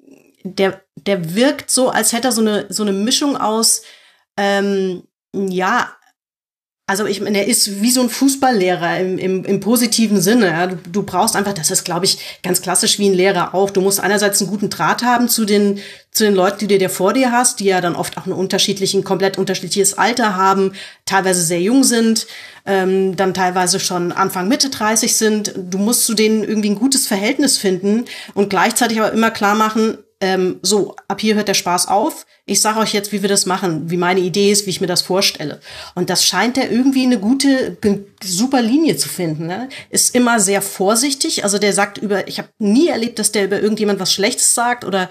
der, 0.44 0.82
der 0.96 1.36
wirkt 1.36 1.70
so, 1.70 1.90
als 1.90 2.14
hätte 2.14 2.30
er 2.30 2.32
so 2.32 2.42
eine, 2.42 2.66
so 2.70 2.82
eine 2.82 2.94
Mischung 2.94 3.38
aus, 3.38 3.84
ähm, 4.38 5.04
ja, 5.34 5.95
also 6.88 7.08
ich 7.08 7.20
meine, 7.20 7.40
er 7.40 7.48
ist 7.48 7.82
wie 7.82 7.90
so 7.90 8.02
ein 8.02 8.10
Fußballlehrer 8.10 9.00
im, 9.00 9.18
im, 9.18 9.44
im 9.44 9.60
positiven 9.60 10.22
Sinne. 10.22 10.80
Du, 10.84 10.90
du 10.92 11.04
brauchst 11.04 11.36
einfach, 11.36 11.54
das 11.54 11.72
ist, 11.72 11.84
glaube 11.84 12.06
ich, 12.06 12.40
ganz 12.44 12.62
klassisch 12.62 13.00
wie 13.00 13.10
ein 13.10 13.16
Lehrer 13.16 13.56
auch. 13.56 13.72
Du 13.72 13.82
musst 13.82 14.00
einerseits 14.00 14.40
einen 14.40 14.52
guten 14.52 14.70
Draht 14.70 15.02
haben 15.02 15.28
zu 15.28 15.46
den, 15.46 15.80
zu 16.12 16.26
den 16.26 16.36
Leuten, 16.36 16.60
die 16.60 16.68
du 16.68 16.78
dir 16.78 16.92
vor 16.92 17.14
dir 17.14 17.32
hast, 17.32 17.60
die 17.60 17.66
ja 17.66 17.82
dann 17.82 17.96
oft 17.96 18.20
auch 18.20 18.28
ein 18.28 18.34
unterschiedlichen, 18.34 19.04
komplett 19.04 19.40
unterschiedliches 19.40 19.98
Alter 19.98 20.36
haben, 20.36 20.74
teilweise 21.06 21.42
sehr 21.42 21.60
jung 21.60 21.84
sind, 21.84 22.28
ähm, 22.68 23.16
dann 23.16 23.34
teilweise 23.34 23.80
schon 23.80 24.12
Anfang 24.12 24.48
Mitte 24.48 24.70
30 24.70 25.16
sind. 25.16 25.56
Du 25.58 25.80
musst 25.80 26.06
zu 26.06 26.14
denen 26.14 26.44
irgendwie 26.44 26.70
ein 26.70 26.80
gutes 26.80 27.08
Verhältnis 27.08 27.58
finden 27.58 28.06
und 28.36 28.52
gleichzeitig 28.52 29.00
aber 29.00 29.12
immer 29.12 29.32
klar 29.32 29.56
machen, 29.56 29.98
ähm, 30.22 30.60
so, 30.62 30.96
ab 31.08 31.20
hier 31.20 31.36
hört 31.36 31.48
der 31.48 31.54
Spaß 31.54 31.88
auf. 31.88 32.26
Ich 32.46 32.62
sage 32.62 32.80
euch 32.80 32.94
jetzt, 32.94 33.12
wie 33.12 33.22
wir 33.22 33.30
das 33.30 33.46
machen, 33.46 33.90
wie 33.90 33.98
meine 33.98 34.22
Idee 34.22 34.52
ist, 34.52 34.66
wie 34.66 34.70
ich 34.70 34.82
mir 34.82 34.88
das 34.88 35.02
vorstelle. 35.02 35.60
Und 35.94 36.10
das 36.10 36.26
scheint 36.26 36.58
er 36.58 36.72
irgendwie 36.72 37.04
eine 37.04 37.20
gute, 37.20 37.78
super 38.24 38.62
Linie 38.62 38.96
zu 38.98 39.10
finden. 39.10 39.48
Ne? 39.48 39.70
Ist 39.90 40.16
immer 40.16 40.40
sehr 40.40 40.62
vorsichtig. 40.62 41.44
Also 41.44 41.58
der 41.58 41.74
sagt 41.74 41.98
über, 41.98 42.28
ich 42.28 42.38
habe 42.38 42.50
nie 42.60 42.88
erlebt, 42.88 43.20
dass 43.20 43.32
der 43.32 43.46
über 43.46 43.60
irgendjemand 43.60 44.00
was 44.00 44.14
Schlechtes 44.14 44.54
sagt 44.56 44.86
oder 44.86 45.10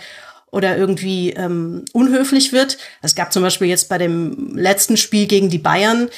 oder 0.51 0.77
irgendwie 0.77 1.31
ähm, 1.31 1.85
unhöflich 1.93 2.53
wird. 2.53 2.79
Es 3.03 3.17
gab 3.17 3.33
zum 3.33 3.43
Beispiel 3.43 3.67
jetzt 3.67 3.89
bei 3.89 3.99
dem 3.99 4.57
letzten 4.57 4.97
Spiel 4.97 5.27
gegen 5.27 5.51
die 5.51 5.59
Bayern, 5.59 6.09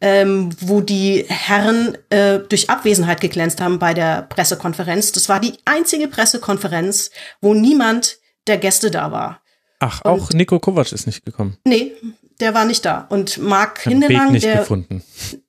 ähm, 0.00 0.50
wo 0.60 0.80
die 0.80 1.24
Herren 1.28 1.98
äh, 2.08 2.38
durch 2.38 2.70
Abwesenheit 2.70 3.20
geglänzt 3.20 3.60
haben 3.60 3.80
bei 3.80 3.92
der 3.92 4.22
Pressekonferenz. 4.22 5.10
Das 5.10 5.28
war 5.28 5.40
die 5.40 5.54
einzige 5.64 6.06
Pressekonferenz, 6.06 7.10
wo 7.40 7.52
niemand 7.52 8.19
der 8.46 8.58
Gäste 8.58 8.90
da 8.90 9.12
war. 9.12 9.40
Ach, 9.80 10.04
auch 10.04 10.30
Nico 10.30 10.58
Kovac 10.58 10.92
ist 10.92 11.06
nicht 11.06 11.24
gekommen. 11.24 11.56
Nee, 11.64 11.92
der 12.38 12.54
war 12.54 12.64
nicht 12.64 12.84
da. 12.84 13.06
Und 13.08 13.38
Marc 13.38 13.80
Hindelang, 13.82 14.32
nicht 14.32 14.44
der, 14.44 14.58
gefunden. 14.58 15.02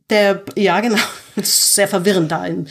der, 0.09 0.43
ja 0.55 0.79
genau, 0.79 1.01
das 1.35 1.49
ist 1.49 1.75
sehr 1.75 1.87
verwirrend 1.87 2.31
da 2.31 2.45
im, 2.45 2.67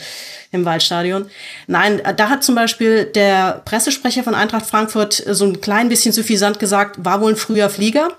im 0.51 0.65
Waldstadion. 0.65 1.27
Nein, 1.67 2.01
da 2.17 2.29
hat 2.29 2.43
zum 2.43 2.55
Beispiel 2.55 3.05
der 3.05 3.61
Pressesprecher 3.65 4.23
von 4.23 4.35
Eintracht 4.35 4.65
Frankfurt 4.65 5.13
so 5.13 5.45
ein 5.45 5.61
klein 5.61 5.89
bisschen 5.89 6.13
suffisant 6.13 6.59
gesagt, 6.59 7.03
war 7.05 7.21
wohl 7.21 7.33
ein 7.33 7.37
früher 7.37 7.69
Flieger. 7.69 8.09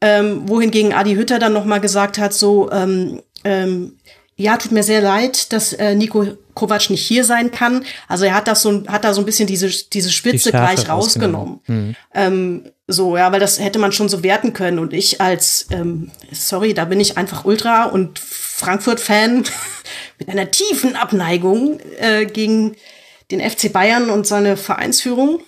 Ähm, 0.00 0.48
wohingegen 0.48 0.92
Adi 0.92 1.14
Hütter 1.14 1.38
dann 1.38 1.52
noch 1.52 1.64
mal 1.64 1.78
gesagt 1.78 2.18
hat, 2.18 2.32
so, 2.32 2.70
ähm, 2.72 3.22
ähm, 3.44 3.98
ja, 4.42 4.56
tut 4.56 4.72
mir 4.72 4.82
sehr 4.82 5.00
leid, 5.00 5.52
dass 5.52 5.72
äh, 5.72 5.94
Nico 5.94 6.26
Kovac 6.54 6.90
nicht 6.90 7.06
hier 7.06 7.24
sein 7.24 7.50
kann. 7.50 7.84
Also 8.08 8.24
er 8.24 8.34
hat 8.34 8.48
das 8.48 8.62
so, 8.62 8.84
hat 8.86 9.04
da 9.04 9.14
so 9.14 9.22
ein 9.22 9.24
bisschen 9.24 9.46
diese 9.46 9.68
diese 9.68 10.10
Spitze 10.10 10.50
Die 10.50 10.56
gleich 10.56 10.88
rausgenommen. 10.88 11.60
rausgenommen. 11.66 11.96
Ähm, 12.12 12.64
so, 12.88 13.16
ja, 13.16 13.30
weil 13.32 13.40
das 13.40 13.60
hätte 13.60 13.78
man 13.78 13.92
schon 13.92 14.08
so 14.08 14.22
werten 14.22 14.52
können. 14.52 14.78
Und 14.78 14.92
ich 14.92 15.20
als, 15.20 15.66
ähm, 15.70 16.10
sorry, 16.32 16.74
da 16.74 16.84
bin 16.84 17.00
ich 17.00 17.16
einfach 17.16 17.44
Ultra 17.44 17.84
und 17.84 18.18
Frankfurt-Fan 18.18 19.44
mit 20.18 20.28
einer 20.28 20.50
tiefen 20.50 20.96
Abneigung 20.96 21.78
äh, 21.98 22.26
gegen 22.26 22.74
den 23.30 23.40
FC 23.40 23.72
Bayern 23.72 24.10
und 24.10 24.26
seine 24.26 24.56
Vereinsführung. 24.56 25.40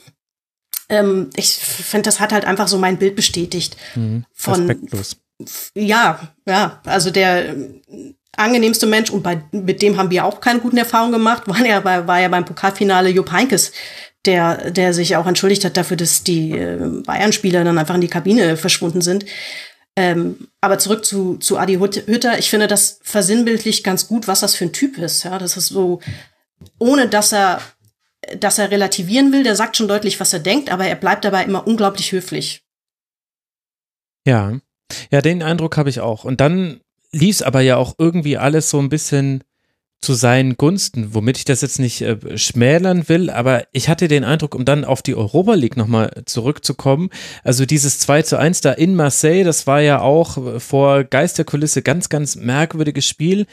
Ähm, 0.88 1.30
ich 1.36 1.54
finde, 1.54 2.04
das 2.04 2.20
hat 2.20 2.32
halt 2.32 2.44
einfach 2.44 2.68
so 2.68 2.78
mein 2.78 2.98
Bild 2.98 3.16
bestätigt. 3.16 3.76
Von, 4.32 4.66
Respektlos. 4.66 5.16
ja, 5.74 6.20
ja, 6.46 6.80
also 6.84 7.10
der 7.10 7.56
angenehmste 8.36 8.86
Mensch 8.86 9.10
und 9.10 9.22
bei, 9.22 9.42
mit 9.52 9.82
dem 9.82 9.96
haben 9.96 10.10
wir 10.10 10.24
auch 10.24 10.40
keine 10.40 10.60
guten 10.60 10.76
Erfahrungen 10.76 11.12
gemacht, 11.12 11.46
war 11.46 11.64
ja, 11.64 11.80
bei, 11.80 12.06
war 12.06 12.20
ja 12.20 12.28
beim 12.28 12.44
Pokalfinale 12.44 13.10
Jupp 13.10 13.32
Heynckes, 13.32 13.72
der, 14.24 14.70
der 14.70 14.94
sich 14.94 15.16
auch 15.16 15.26
entschuldigt 15.26 15.64
hat 15.64 15.76
dafür, 15.76 15.96
dass 15.96 16.22
die 16.22 16.52
äh, 16.52 17.02
Bayern-Spieler 17.04 17.64
dann 17.64 17.78
einfach 17.78 17.94
in 17.94 18.00
die 18.00 18.08
Kabine 18.08 18.56
verschwunden 18.56 19.00
sind. 19.00 19.26
Ähm, 19.96 20.48
aber 20.60 20.78
zurück 20.78 21.04
zu, 21.04 21.36
zu 21.36 21.56
Adi 21.56 21.76
Hüt- 21.76 22.06
Hütter. 22.06 22.38
Ich 22.38 22.50
finde, 22.50 22.66
das 22.66 22.98
versinnbildlich 23.02 23.84
ganz 23.84 24.08
gut, 24.08 24.26
was 24.26 24.40
das 24.40 24.56
für 24.56 24.64
ein 24.64 24.72
Typ 24.72 24.98
ist. 24.98 25.22
Ja, 25.22 25.38
das 25.38 25.56
ist 25.56 25.68
so, 25.68 26.00
ohne 26.78 27.08
dass 27.08 27.32
er, 27.32 27.60
dass 28.40 28.58
er 28.58 28.70
relativieren 28.70 29.30
will, 29.32 29.44
der 29.44 29.54
sagt 29.54 29.76
schon 29.76 29.86
deutlich, 29.86 30.18
was 30.18 30.32
er 30.32 30.40
denkt, 30.40 30.70
aber 30.70 30.86
er 30.86 30.96
bleibt 30.96 31.24
dabei 31.24 31.44
immer 31.44 31.66
unglaublich 31.66 32.10
höflich. 32.10 32.62
Ja. 34.26 34.58
Ja, 35.10 35.20
den 35.20 35.42
Eindruck 35.42 35.76
habe 35.76 35.90
ich 35.90 36.00
auch. 36.00 36.24
Und 36.24 36.40
dann 36.40 36.80
lief 37.14 37.36
es 37.36 37.42
aber 37.42 37.60
ja 37.60 37.76
auch 37.76 37.94
irgendwie 37.98 38.36
alles 38.36 38.70
so 38.70 38.78
ein 38.78 38.88
bisschen 38.88 39.42
zu 40.00 40.12
seinen 40.12 40.56
Gunsten, 40.56 41.14
womit 41.14 41.38
ich 41.38 41.44
das 41.46 41.62
jetzt 41.62 41.78
nicht 41.78 42.02
äh, 42.02 42.36
schmälern 42.36 43.08
will, 43.08 43.30
aber 43.30 43.64
ich 43.72 43.88
hatte 43.88 44.06
den 44.06 44.22
Eindruck, 44.22 44.54
um 44.54 44.66
dann 44.66 44.84
auf 44.84 45.00
die 45.00 45.14
Europa 45.14 45.54
League 45.54 45.78
nochmal 45.78 46.22
zurückzukommen, 46.26 47.08
also 47.42 47.64
dieses 47.64 47.98
2 48.00 48.22
zu 48.22 48.38
1 48.38 48.60
da 48.60 48.72
in 48.72 48.94
Marseille, 48.94 49.44
das 49.44 49.66
war 49.66 49.80
ja 49.80 50.00
auch 50.00 50.36
äh, 50.36 50.60
vor 50.60 51.04
Geisterkulisse 51.04 51.80
ganz, 51.80 52.10
ganz 52.10 52.36
merkwürdiges 52.36 53.06
Spiel. 53.06 53.46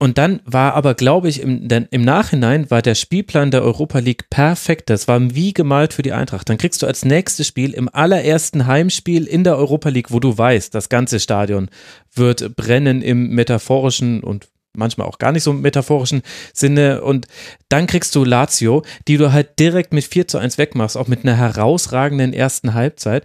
Und 0.00 0.16
dann 0.16 0.40
war 0.44 0.74
aber, 0.74 0.94
glaube 0.94 1.28
ich, 1.28 1.40
im, 1.40 1.66
denn 1.66 1.88
im 1.90 2.02
Nachhinein 2.02 2.70
war 2.70 2.82
der 2.82 2.94
Spielplan 2.94 3.50
der 3.50 3.62
Europa 3.62 3.98
League 3.98 4.30
perfekt. 4.30 4.90
Das 4.90 5.08
war 5.08 5.18
wie 5.34 5.52
gemalt 5.52 5.92
für 5.92 6.02
die 6.02 6.12
Eintracht. 6.12 6.48
Dann 6.48 6.58
kriegst 6.58 6.82
du 6.82 6.86
als 6.86 7.04
nächstes 7.04 7.48
Spiel 7.48 7.72
im 7.72 7.88
allerersten 7.92 8.66
Heimspiel 8.66 9.26
in 9.26 9.42
der 9.42 9.56
Europa 9.56 9.88
League, 9.88 10.12
wo 10.12 10.20
du 10.20 10.38
weißt, 10.38 10.72
das 10.72 10.88
ganze 10.88 11.18
Stadion 11.18 11.68
wird 12.14 12.54
brennen 12.54 13.02
im 13.02 13.30
metaphorischen 13.30 14.22
und 14.22 14.48
manchmal 14.76 15.08
auch 15.08 15.18
gar 15.18 15.32
nicht 15.32 15.42
so 15.42 15.52
metaphorischen 15.52 16.22
Sinne. 16.54 17.02
Und 17.02 17.26
dann 17.68 17.88
kriegst 17.88 18.14
du 18.14 18.24
Lazio, 18.24 18.84
die 19.08 19.16
du 19.16 19.32
halt 19.32 19.58
direkt 19.58 19.92
mit 19.92 20.04
4 20.04 20.28
zu 20.28 20.38
1 20.38 20.58
wegmachst, 20.58 20.96
auch 20.96 21.08
mit 21.08 21.24
einer 21.24 21.36
herausragenden 21.36 22.32
ersten 22.32 22.74
Halbzeit. 22.74 23.24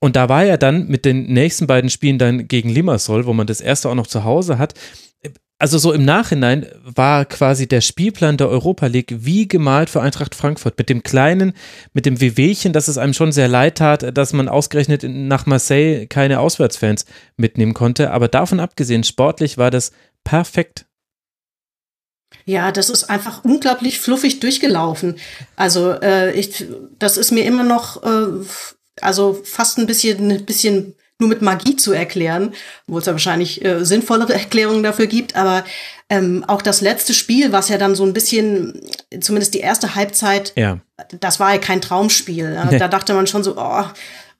Und 0.00 0.16
da 0.16 0.28
war 0.28 0.44
ja 0.44 0.56
dann 0.56 0.88
mit 0.88 1.04
den 1.04 1.32
nächsten 1.32 1.66
beiden 1.66 1.90
Spielen 1.90 2.18
dann 2.18 2.48
gegen 2.48 2.70
Limassol, 2.70 3.26
wo 3.26 3.32
man 3.32 3.46
das 3.46 3.60
erste 3.60 3.88
auch 3.88 3.94
noch 3.94 4.06
zu 4.06 4.24
Hause 4.24 4.58
hat. 4.58 4.74
Also 5.60 5.76
so 5.78 5.92
im 5.92 6.04
Nachhinein 6.04 6.68
war 6.84 7.24
quasi 7.24 7.66
der 7.66 7.80
Spielplan 7.80 8.36
der 8.36 8.48
Europa 8.48 8.86
League 8.86 9.12
wie 9.18 9.48
gemalt 9.48 9.90
für 9.90 10.00
Eintracht 10.00 10.36
Frankfurt 10.36 10.78
mit 10.78 10.88
dem 10.88 11.02
kleinen, 11.02 11.52
mit 11.92 12.06
dem 12.06 12.20
Wehwehchen, 12.20 12.72
dass 12.72 12.86
es 12.86 12.96
einem 12.96 13.12
schon 13.12 13.32
sehr 13.32 13.48
leid 13.48 13.78
tat, 13.78 14.16
dass 14.16 14.32
man 14.32 14.48
ausgerechnet 14.48 15.02
nach 15.02 15.46
Marseille 15.46 16.06
keine 16.06 16.38
Auswärtsfans 16.38 17.06
mitnehmen 17.36 17.74
konnte. 17.74 18.12
Aber 18.12 18.28
davon 18.28 18.60
abgesehen, 18.60 19.02
sportlich 19.02 19.58
war 19.58 19.72
das 19.72 19.90
perfekt. 20.22 20.86
Ja, 22.44 22.70
das 22.70 22.88
ist 22.88 23.04
einfach 23.04 23.44
unglaublich 23.44 23.98
fluffig 23.98 24.38
durchgelaufen. 24.38 25.16
Also 25.56 25.90
äh, 25.90 26.32
ich, 26.38 26.66
das 27.00 27.16
ist 27.16 27.32
mir 27.32 27.44
immer 27.44 27.64
noch, 27.64 28.02
äh, 28.04 28.44
also 29.00 29.40
fast 29.42 29.78
ein 29.78 29.86
bisschen, 29.86 30.30
ein 30.30 30.44
bisschen 30.44 30.94
nur 31.18 31.28
mit 31.28 31.42
Magie 31.42 31.76
zu 31.76 31.92
erklären, 31.92 32.54
wo 32.86 32.98
es 32.98 33.06
ja 33.06 33.12
wahrscheinlich 33.12 33.64
äh, 33.64 33.84
sinnvollere 33.84 34.32
Erklärungen 34.38 34.82
dafür 34.82 35.06
gibt. 35.06 35.36
Aber 35.36 35.64
ähm, 36.08 36.44
auch 36.46 36.62
das 36.62 36.80
letzte 36.80 37.12
Spiel, 37.12 37.52
was 37.52 37.68
ja 37.68 37.76
dann 37.78 37.94
so 37.94 38.04
ein 38.04 38.12
bisschen, 38.12 38.80
zumindest 39.20 39.54
die 39.54 39.60
erste 39.60 39.94
Halbzeit, 39.94 40.52
Ja. 40.56 40.78
das 41.20 41.40
war 41.40 41.52
ja 41.52 41.58
kein 41.58 41.80
Traumspiel. 41.80 42.54
Ja. 42.54 42.64
Nee. 42.70 42.78
Da 42.78 42.88
dachte 42.88 43.14
man 43.14 43.26
schon 43.26 43.42
so, 43.42 43.56
oh, 43.58 43.84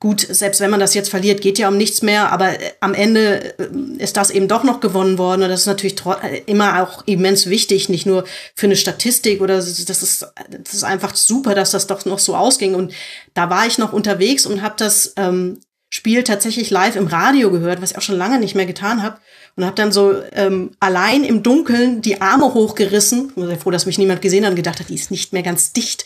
gut, 0.01 0.21
selbst 0.21 0.61
wenn 0.61 0.71
man 0.71 0.79
das 0.79 0.95
jetzt 0.95 1.11
verliert, 1.11 1.41
geht 1.41 1.59
ja 1.59 1.67
um 1.69 1.77
nichts 1.77 2.03
mehr. 2.03 2.31
Aber 2.31 2.51
äh, 2.51 2.71
am 2.81 2.95
Ende 2.95 3.59
äh, 3.59 3.67
ist 3.99 4.17
das 4.17 4.31
eben 4.31 4.47
doch 4.47 4.63
noch 4.63 4.79
gewonnen 4.79 5.19
worden. 5.19 5.43
Und 5.43 5.49
das 5.49 5.63
ist 5.63 5.67
natürlich 5.67 5.97
äh, 6.23 6.43
immer 6.47 6.81
auch 6.83 7.03
immens 7.07 7.49
wichtig, 7.49 7.89
nicht 7.89 8.07
nur 8.07 8.25
für 8.55 8.67
eine 8.67 8.77
Statistik 8.77 9.41
oder 9.41 9.57
das 9.57 9.67
ist, 9.67 9.91
das 9.91 10.03
ist 10.05 10.27
das 10.49 10.75
ist 10.75 10.85
einfach 10.85 11.17
super, 11.17 11.57
dass 11.57 11.73
das 11.73 11.89
doch 11.89 12.05
noch 12.05 12.21
so 12.21 12.37
ausging. 12.37 12.77
Und 12.77 12.93
da 13.35 13.51
war 13.51 13.67
ich 13.67 13.79
noch 13.79 13.93
unterwegs 13.93 14.47
und 14.47 14.63
habe 14.63 14.75
das 14.79 15.15
ähm, 15.17 15.59
Spiel 15.99 16.23
tatsächlich 16.23 16.71
live 16.71 16.95
im 16.95 17.09
Radio 17.09 17.51
gehört, 17.51 17.83
was 17.83 17.91
ich 17.91 17.99
auch 17.99 18.03
schon 18.03 18.17
lange 18.17 18.39
nicht 18.39 18.55
mehr 18.55 18.67
getan 18.67 19.03
habe. 19.03 19.19
Und 19.57 19.65
habe 19.65 19.75
dann 19.75 19.91
so 19.91 20.15
ähm, 20.31 20.71
allein 20.79 21.25
im 21.25 21.43
Dunkeln 21.43 22.03
die 22.03 22.21
Arme 22.21 22.55
hochgerissen. 22.55 23.31
Ich 23.31 23.35
bin 23.35 23.49
sehr 23.49 23.59
froh, 23.59 23.73
dass 23.73 23.85
mich 23.85 23.99
niemand 23.99 24.23
gesehen 24.23 24.45
hat 24.45 24.51
und 24.51 24.57
gedacht 24.57 24.79
hat, 24.79 24.91
die 24.91 24.95
ist 24.95 25.11
nicht 25.11 25.33
mehr 25.33 25.43
ganz 25.43 25.73
dicht, 25.73 26.05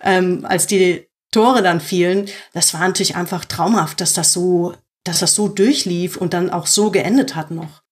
ähm, 0.00 0.46
als 0.48 0.68
die 0.68 1.08
Tore 1.32 1.60
dann 1.60 1.80
fielen. 1.80 2.26
Das 2.52 2.72
war 2.72 2.86
natürlich 2.86 3.16
einfach 3.16 3.44
traumhaft, 3.44 4.00
dass 4.00 4.12
das 4.12 4.32
so, 4.32 4.74
dass 5.02 5.18
das 5.18 5.34
so 5.34 5.48
durchlief 5.48 6.16
und 6.16 6.34
dann 6.34 6.48
auch 6.48 6.68
so 6.68 6.92
geendet 6.92 7.34
hat 7.34 7.50
noch. 7.50 7.82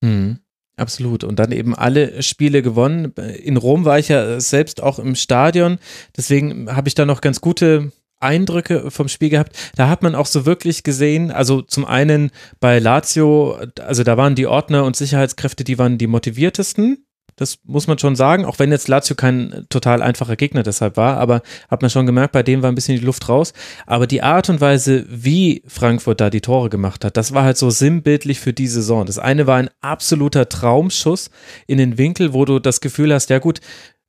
Mhm. 0.00 0.38
Absolut. 0.76 1.24
Und 1.24 1.40
dann 1.40 1.50
eben 1.50 1.74
alle 1.74 2.22
Spiele 2.22 2.62
gewonnen. 2.62 3.12
In 3.42 3.56
Rom 3.56 3.84
war 3.84 3.98
ich 3.98 4.08
ja 4.08 4.38
selbst 4.38 4.80
auch 4.80 5.00
im 5.00 5.16
Stadion. 5.16 5.78
Deswegen 6.16 6.74
habe 6.74 6.86
ich 6.88 6.94
da 6.94 7.04
noch 7.04 7.20
ganz 7.20 7.40
gute 7.40 7.90
Eindrücke 8.20 8.90
vom 8.90 9.08
Spiel 9.08 9.30
gehabt. 9.30 9.56
Da 9.76 9.88
hat 9.88 10.02
man 10.02 10.14
auch 10.14 10.26
so 10.26 10.46
wirklich 10.46 10.82
gesehen, 10.82 11.30
also 11.30 11.62
zum 11.62 11.84
einen 11.84 12.30
bei 12.60 12.78
Lazio, 12.78 13.58
also 13.80 14.04
da 14.04 14.16
waren 14.16 14.34
die 14.34 14.46
Ordner 14.46 14.84
und 14.84 14.96
Sicherheitskräfte, 14.96 15.64
die 15.64 15.78
waren 15.78 15.98
die 15.98 16.06
motiviertesten. 16.06 17.04
Das 17.36 17.58
muss 17.64 17.86
man 17.86 17.98
schon 17.98 18.16
sagen, 18.16 18.44
auch 18.44 18.58
wenn 18.58 18.70
jetzt 18.70 18.86
Lazio 18.86 19.16
kein 19.16 19.64
total 19.70 20.02
einfacher 20.02 20.36
Gegner 20.36 20.62
deshalb 20.62 20.98
war, 20.98 21.16
aber 21.16 21.40
hat 21.70 21.80
man 21.80 21.90
schon 21.90 22.04
gemerkt, 22.04 22.32
bei 22.32 22.42
dem 22.42 22.62
war 22.62 22.70
ein 22.70 22.74
bisschen 22.74 22.98
die 22.98 23.04
Luft 23.04 23.30
raus. 23.30 23.54
Aber 23.86 24.06
die 24.06 24.22
Art 24.22 24.50
und 24.50 24.60
Weise, 24.60 25.06
wie 25.08 25.62
Frankfurt 25.66 26.20
da 26.20 26.28
die 26.28 26.42
Tore 26.42 26.68
gemacht 26.68 27.02
hat, 27.02 27.16
das 27.16 27.32
war 27.32 27.44
halt 27.44 27.56
so 27.56 27.70
sinnbildlich 27.70 28.40
für 28.40 28.52
die 28.52 28.66
Saison. 28.66 29.06
Das 29.06 29.18
eine 29.18 29.46
war 29.46 29.56
ein 29.56 29.70
absoluter 29.80 30.50
Traumschuss 30.50 31.30
in 31.66 31.78
den 31.78 31.96
Winkel, 31.96 32.34
wo 32.34 32.44
du 32.44 32.58
das 32.58 32.82
Gefühl 32.82 33.14
hast, 33.14 33.30
ja 33.30 33.38
gut, 33.38 33.60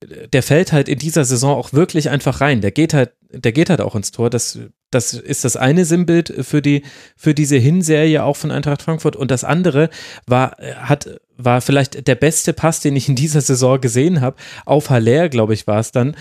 der 0.02 0.42
fällt 0.42 0.72
halt 0.72 0.90
in 0.90 0.98
dieser 0.98 1.26
Saison 1.26 1.56
auch 1.56 1.74
wirklich 1.74 2.10
einfach 2.10 2.42
rein. 2.42 2.62
Der 2.62 2.72
geht 2.72 2.94
halt, 2.94 3.12
der 3.30 3.52
geht 3.52 3.70
halt 3.70 3.82
auch 3.82 3.96
ins 3.96 4.12
Tor. 4.12 4.30
Das, 4.30 4.58
das 4.90 5.14
ist 5.14 5.46
das 5.46 5.56
eine 5.56 5.86
Sinnbild 5.86 6.34
für 6.42 6.62
die, 6.62 6.84
für 7.16 7.34
diese 7.34 7.58
Hinserie 7.58 8.24
auch 8.24 8.36
von 8.36 8.52
Eintracht 8.52 8.82
Frankfurt. 8.82 9.16
Und 9.16 9.30
das 9.30 9.44
andere 9.44 9.90
war, 10.26 10.58
hat, 10.76 11.22
war 11.38 11.62
vielleicht 11.62 12.08
der 12.08 12.16
beste 12.16 12.54
Pass, 12.54 12.80
den 12.80 12.96
ich 12.96 13.10
in 13.10 13.16
dieser 13.16 13.42
Saison 13.42 13.80
gesehen 13.80 14.22
habe. 14.22 14.38
Auf 14.66 14.90
Haller, 14.90 15.30
glaube 15.30 15.54
ich, 15.54 15.68
war 15.68 15.80
es 15.80 15.92
dann. 15.92 16.16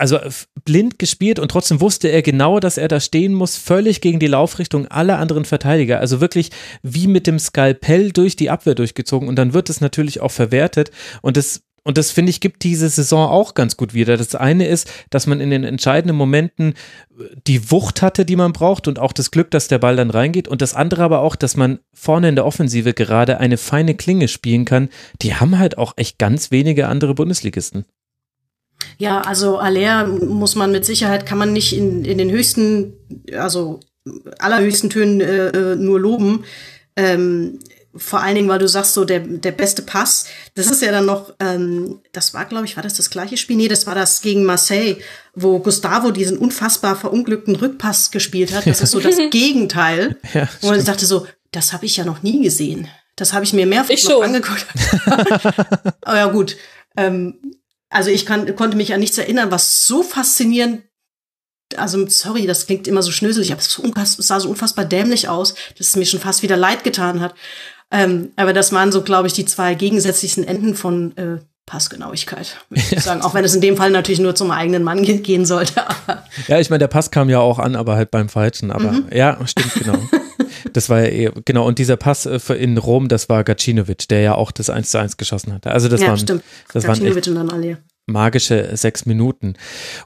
Also 0.00 0.18
blind 0.64 1.00
gespielt 1.00 1.40
und 1.40 1.50
trotzdem 1.50 1.80
wusste 1.80 2.06
er 2.06 2.22
genau, 2.22 2.60
dass 2.60 2.78
er 2.78 2.86
da 2.86 3.00
stehen 3.00 3.34
muss, 3.34 3.56
völlig 3.56 4.00
gegen 4.00 4.20
die 4.20 4.28
Laufrichtung 4.28 4.86
aller 4.86 5.18
anderen 5.18 5.44
Verteidiger. 5.44 5.98
Also 5.98 6.20
wirklich 6.20 6.50
wie 6.82 7.08
mit 7.08 7.26
dem 7.26 7.40
Skalpell 7.40 8.12
durch 8.12 8.36
die 8.36 8.48
Abwehr 8.48 8.76
durchgezogen. 8.76 9.28
Und 9.28 9.36
dann 9.36 9.54
wird 9.54 9.70
es 9.70 9.80
natürlich 9.80 10.20
auch 10.20 10.30
verwertet. 10.30 10.92
Und 11.20 11.36
das 11.36 11.62
und 11.84 11.98
das 11.98 12.10
finde 12.10 12.30
ich 12.30 12.40
gibt 12.40 12.64
diese 12.64 12.88
Saison 12.88 13.28
auch 13.28 13.54
ganz 13.54 13.76
gut 13.76 13.94
wieder. 13.94 14.16
Das 14.16 14.34
eine 14.34 14.66
ist, 14.66 14.90
dass 15.10 15.26
man 15.26 15.40
in 15.40 15.50
den 15.50 15.64
entscheidenden 15.64 16.16
Momenten 16.16 16.74
die 17.46 17.70
Wucht 17.70 18.02
hatte, 18.02 18.24
die 18.24 18.36
man 18.36 18.52
braucht 18.52 18.88
und 18.88 18.98
auch 18.98 19.12
das 19.12 19.30
Glück, 19.30 19.50
dass 19.50 19.68
der 19.68 19.78
Ball 19.78 19.96
dann 19.96 20.10
reingeht. 20.10 20.48
Und 20.48 20.62
das 20.62 20.74
andere 20.74 21.02
aber 21.02 21.20
auch, 21.20 21.36
dass 21.36 21.56
man 21.56 21.78
vorne 21.94 22.28
in 22.28 22.34
der 22.34 22.46
Offensive 22.46 22.92
gerade 22.94 23.38
eine 23.38 23.56
feine 23.56 23.94
Klinge 23.94 24.28
spielen 24.28 24.64
kann. 24.64 24.88
Die 25.22 25.34
haben 25.34 25.58
halt 25.58 25.78
auch 25.78 25.94
echt 25.96 26.18
ganz 26.18 26.50
wenige 26.50 26.88
andere 26.88 27.14
Bundesligisten. 27.14 27.84
Ja, 28.98 29.22
also 29.22 29.58
Aller 29.58 30.06
muss 30.06 30.54
man 30.54 30.70
mit 30.70 30.84
Sicherheit, 30.84 31.26
kann 31.26 31.38
man 31.38 31.52
nicht 31.52 31.76
in, 31.76 32.04
in 32.04 32.18
den 32.18 32.30
höchsten, 32.30 32.92
also 33.36 33.80
allerhöchsten 34.38 34.90
Tönen 34.90 35.20
äh, 35.20 35.48
äh, 35.48 35.76
nur 35.76 36.00
loben. 36.00 36.44
Ähm, 36.96 37.58
vor 37.98 38.20
allen 38.20 38.34
Dingen, 38.34 38.48
weil 38.48 38.58
du 38.58 38.68
sagst, 38.68 38.94
so 38.94 39.04
der, 39.04 39.20
der 39.20 39.52
beste 39.52 39.82
Pass, 39.82 40.26
das 40.54 40.66
ist 40.66 40.82
ja 40.82 40.90
dann 40.90 41.06
noch, 41.06 41.34
ähm, 41.40 42.00
das 42.12 42.34
war, 42.34 42.44
glaube 42.44 42.64
ich, 42.64 42.76
war 42.76 42.82
das 42.82 42.94
das 42.94 43.10
gleiche 43.10 43.36
Spiel? 43.36 43.56
Nee, 43.56 43.68
das 43.68 43.86
war 43.86 43.94
das 43.94 44.20
gegen 44.20 44.44
Marseille, 44.44 44.96
wo 45.34 45.58
Gustavo 45.58 46.10
diesen 46.10 46.38
unfassbar 46.38 46.96
verunglückten 46.96 47.56
Rückpass 47.56 48.10
gespielt 48.10 48.52
hat. 48.52 48.66
Das 48.66 48.80
ist 48.80 48.92
so 48.92 49.00
das 49.00 49.16
Gegenteil. 49.30 50.16
Ja, 50.34 50.48
wo 50.60 50.72
ich 50.72 50.84
dachte 50.84 51.06
so, 51.06 51.26
das 51.52 51.72
habe 51.72 51.86
ich 51.86 51.96
ja 51.96 52.04
noch 52.04 52.22
nie 52.22 52.42
gesehen. 52.42 52.86
Das 53.16 53.32
habe 53.32 53.44
ich 53.44 53.52
mir 53.52 53.66
mehrfach 53.66 53.90
Ich 53.90 54.04
noch 54.04 54.10
schon. 54.12 54.24
angeguckt. 54.24 54.66
Aber 56.02 56.16
ja, 56.16 56.26
gut. 56.26 56.56
Ähm, 56.96 57.38
also 57.88 58.10
ich 58.10 58.26
kann, 58.26 58.54
konnte 58.56 58.76
mich 58.76 58.92
an 58.92 59.00
nichts 59.00 59.16
erinnern, 59.16 59.50
was 59.50 59.86
so 59.86 60.02
faszinierend 60.02 60.82
also 61.76 62.06
sorry, 62.08 62.46
das 62.46 62.66
klingt 62.66 62.88
immer 62.88 63.02
so 63.02 63.10
schnöselig, 63.10 63.52
aber 63.52 63.60
es 63.60 64.16
sah 64.16 64.40
so 64.40 64.48
unfassbar 64.48 64.84
dämlich 64.84 65.28
aus, 65.28 65.54
dass 65.76 65.88
es 65.88 65.96
mir 65.96 66.06
schon 66.06 66.20
fast 66.20 66.42
wieder 66.42 66.56
leid 66.56 66.84
getan 66.84 67.20
hat. 67.20 67.34
Ähm, 67.90 68.30
aber 68.36 68.52
das 68.52 68.72
waren 68.72 68.92
so, 68.92 69.02
glaube 69.02 69.26
ich, 69.28 69.32
die 69.32 69.44
zwei 69.46 69.74
gegensätzlichsten 69.74 70.44
Enden 70.44 70.74
von 70.74 71.16
äh, 71.16 71.38
Passgenauigkeit, 71.66 72.58
würde 72.68 72.82
ich 72.90 73.00
sagen. 73.02 73.22
Auch 73.22 73.34
wenn 73.34 73.44
es 73.44 73.54
in 73.54 73.60
dem 73.60 73.76
Fall 73.76 73.90
natürlich 73.90 74.20
nur 74.20 74.34
zum 74.34 74.50
eigenen 74.50 74.82
Mann 74.82 75.02
ge 75.04 75.18
gehen 75.18 75.44
sollte. 75.46 75.82
Ja, 76.48 76.58
ich 76.58 76.70
meine, 76.70 76.80
der 76.80 76.88
Pass 76.88 77.10
kam 77.10 77.28
ja 77.30 77.40
auch 77.40 77.58
an, 77.58 77.76
aber 77.76 77.94
halt 77.96 78.10
beim 78.10 78.28
Falschen. 78.28 78.70
Aber 78.70 78.92
Mhm. 78.92 79.06
ja, 79.12 79.38
stimmt, 79.46 79.74
genau. 79.74 79.98
Das 80.72 80.90
war 80.90 81.00
ja 81.00 81.06
eh, 81.06 81.32
genau. 81.44 81.66
Und 81.66 81.78
dieser 81.78 81.96
Pass 81.96 82.26
äh, 82.26 82.38
in 82.54 82.78
Rom, 82.78 83.08
das 83.08 83.28
war 83.28 83.42
Gacinovic, 83.44 84.06
der 84.08 84.20
ja 84.20 84.34
auch 84.34 84.50
das 84.50 84.70
1 84.70 84.90
zu 84.90 84.98
1 84.98 85.16
geschossen 85.16 85.52
hatte. 85.52 85.70
Also 85.70 85.88
das 85.88 86.00
ja, 86.00 86.08
waren, 86.08 86.18
stimmt. 86.18 86.42
das 86.72 86.84
waren 86.84 86.92
echt 86.92 87.02
Gacinovic 87.02 87.26
und 87.28 87.34
dann 87.36 87.50
alle. 87.50 87.78
magische 88.06 88.76
sechs 88.76 89.06
Minuten. 89.06 89.54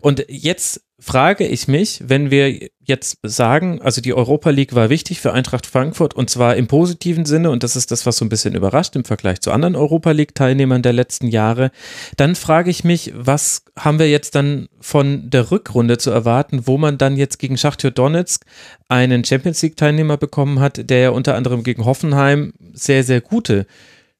Und 0.00 0.24
jetzt 0.28 0.82
frage 1.02 1.46
ich 1.46 1.66
mich, 1.66 2.00
wenn 2.06 2.30
wir 2.30 2.68
jetzt 2.84 3.18
sagen, 3.24 3.82
also 3.82 4.00
die 4.00 4.14
Europa 4.14 4.50
League 4.50 4.74
war 4.74 4.88
wichtig 4.88 5.20
für 5.20 5.32
Eintracht 5.32 5.66
Frankfurt 5.66 6.14
und 6.14 6.30
zwar 6.30 6.54
im 6.56 6.68
positiven 6.68 7.24
Sinne 7.24 7.50
und 7.50 7.64
das 7.64 7.74
ist 7.74 7.90
das, 7.90 8.06
was 8.06 8.18
so 8.18 8.24
ein 8.24 8.28
bisschen 8.28 8.54
überrascht 8.54 8.94
im 8.94 9.04
Vergleich 9.04 9.40
zu 9.40 9.50
anderen 9.50 9.74
Europa 9.74 10.12
League 10.12 10.36
Teilnehmern 10.36 10.82
der 10.82 10.92
letzten 10.92 11.26
Jahre, 11.26 11.72
dann 12.16 12.36
frage 12.36 12.70
ich 12.70 12.84
mich, 12.84 13.12
was 13.16 13.64
haben 13.76 13.98
wir 13.98 14.08
jetzt 14.08 14.36
dann 14.36 14.68
von 14.80 15.28
der 15.28 15.50
Rückrunde 15.50 15.98
zu 15.98 16.12
erwarten, 16.12 16.68
wo 16.68 16.78
man 16.78 16.98
dann 16.98 17.16
jetzt 17.16 17.38
gegen 17.40 17.56
Schachtyor 17.56 17.90
Donetsk 17.90 18.44
einen 18.88 19.24
Champions 19.24 19.60
League 19.62 19.76
Teilnehmer 19.76 20.18
bekommen 20.18 20.60
hat, 20.60 20.88
der 20.88 20.98
ja 21.00 21.10
unter 21.10 21.34
anderem 21.34 21.64
gegen 21.64 21.84
Hoffenheim 21.84 22.52
sehr, 22.74 23.02
sehr 23.02 23.20
gute 23.20 23.66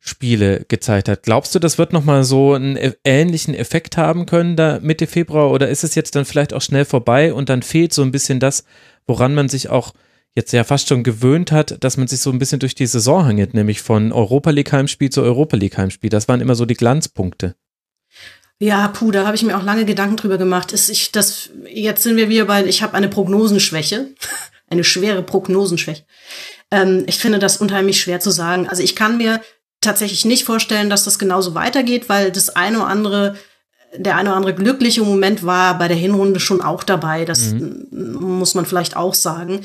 Spiele 0.05 0.65
gezeigt 0.67 1.09
hat. 1.09 1.23
Glaubst 1.23 1.55
du, 1.55 1.61
das 1.61 1.79
wird 1.79 1.93
nochmal 1.93 2.25
so 2.25 2.55
einen 2.55 2.77
ä- 2.77 2.97
ähnlichen 3.05 3.55
Effekt 3.55 3.97
haben 3.97 4.27
können 4.27 4.57
da 4.57 4.81
Mitte 4.83 5.07
Februar 5.07 5.53
oder 5.53 5.69
ist 5.69 5.85
es 5.85 5.95
jetzt 5.95 6.17
dann 6.17 6.25
vielleicht 6.25 6.53
auch 6.53 6.61
schnell 6.61 6.85
vorbei 6.85 7.33
und 7.33 7.49
dann 7.49 7.63
fehlt 7.63 7.93
so 7.93 8.03
ein 8.03 8.11
bisschen 8.11 8.41
das, 8.41 8.65
woran 9.07 9.33
man 9.33 9.49
sich 9.49 9.69
auch 9.71 9.95
jetzt 10.35 10.53
ja 10.53 10.65
fast 10.65 10.89
schon 10.89 11.05
gewöhnt 11.05 11.53
hat, 11.53 11.77
dass 11.85 11.99
man 11.99 12.09
sich 12.09 12.19
so 12.19 12.31
ein 12.31 12.41
bisschen 12.41 12.59
durch 12.59 12.75
die 12.75 12.87
Saison 12.87 13.25
hangelt, 13.27 13.55
nämlich 13.55 13.81
von 13.81 14.11
Europa 14.11 14.51
League 14.51 14.73
Heimspiel 14.73 15.11
zu 15.11 15.23
Europa 15.23 15.57
League 15.57 15.79
Heimspiel. 15.79 16.11
Das 16.11 16.27
waren 16.27 16.41
immer 16.41 16.57
so 16.57 16.67
die 16.67 16.75
Glanzpunkte. 16.75 17.55
Ja, 18.59 18.89
puh, 18.89 19.13
da 19.13 19.25
habe 19.25 19.37
ich 19.37 19.45
mir 19.45 19.57
auch 19.57 19.63
lange 19.63 19.85
Gedanken 19.85 20.17
drüber 20.17 20.37
gemacht. 20.39 20.73
Ist 20.73 20.89
ich, 20.89 21.13
das, 21.13 21.51
jetzt 21.69 22.03
sind 22.03 22.17
wir 22.17 22.29
wieder 22.29 22.47
bei, 22.47 22.65
ich 22.65 22.83
habe 22.83 22.95
eine 22.95 23.09
Prognosenschwäche, 23.09 24.09
eine 24.69 24.83
schwere 24.83 25.23
Prognosenschwäche. 25.23 26.05
Ähm, 26.73 27.05
ich 27.07 27.19
finde 27.19 27.39
das 27.39 27.59
unheimlich 27.59 28.01
schwer 28.01 28.19
zu 28.19 28.31
sagen. 28.31 28.69
Also 28.69 28.83
ich 28.83 28.97
kann 28.97 29.17
mir 29.17 29.41
tatsächlich 29.83 30.25
nicht 30.25 30.45
vorstellen, 30.45 30.91
dass 30.91 31.05
das 31.05 31.19
genauso 31.19 31.55
weitergeht, 31.55 32.09
weil 32.09 32.33
das 32.33 32.51
eine 32.51 32.79
oder 32.79 32.87
andere, 32.87 33.37
der 33.95 34.17
eine 34.17 34.31
oder 34.31 34.37
andere 34.37 34.55
glückliche 34.55 35.03
Moment 35.03 35.45
war 35.45 35.79
bei 35.79 35.89
der 35.89 35.97
Hinrunde 35.97 36.41
schon 36.41 36.63
auch 36.63 36.83
dabei. 36.83 37.25
Das 37.25 37.55
muss 37.91 38.55
man 38.55 38.65
vielleicht 38.65 38.97
auch 38.97 39.15
sagen. 39.15 39.61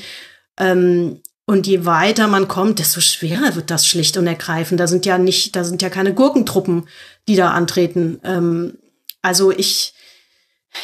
Ähm, 0.60 1.22
und 1.50 1.66
je 1.66 1.86
weiter 1.86 2.28
man 2.28 2.50
kommt, 2.50 2.80
desto 2.80 3.00
schwerer 3.00 3.56
wird 3.56 3.72
das 3.72 3.88
schlicht 3.88 4.18
und 4.18 4.28
ergreifend. 4.28 4.82
Da 4.82 4.88
sind 4.88 5.06
ja 5.06 5.18
nicht, 5.18 5.56
da 5.56 5.64
sind 5.64 5.82
ja 5.82 5.90
keine 5.90 6.14
Gurkentruppen, 6.14 6.90
die 7.30 7.38
da 7.38 7.52
antreten. 7.52 8.20
Ähm, 8.26 8.78
also 9.22 9.52
ich, 9.52 9.94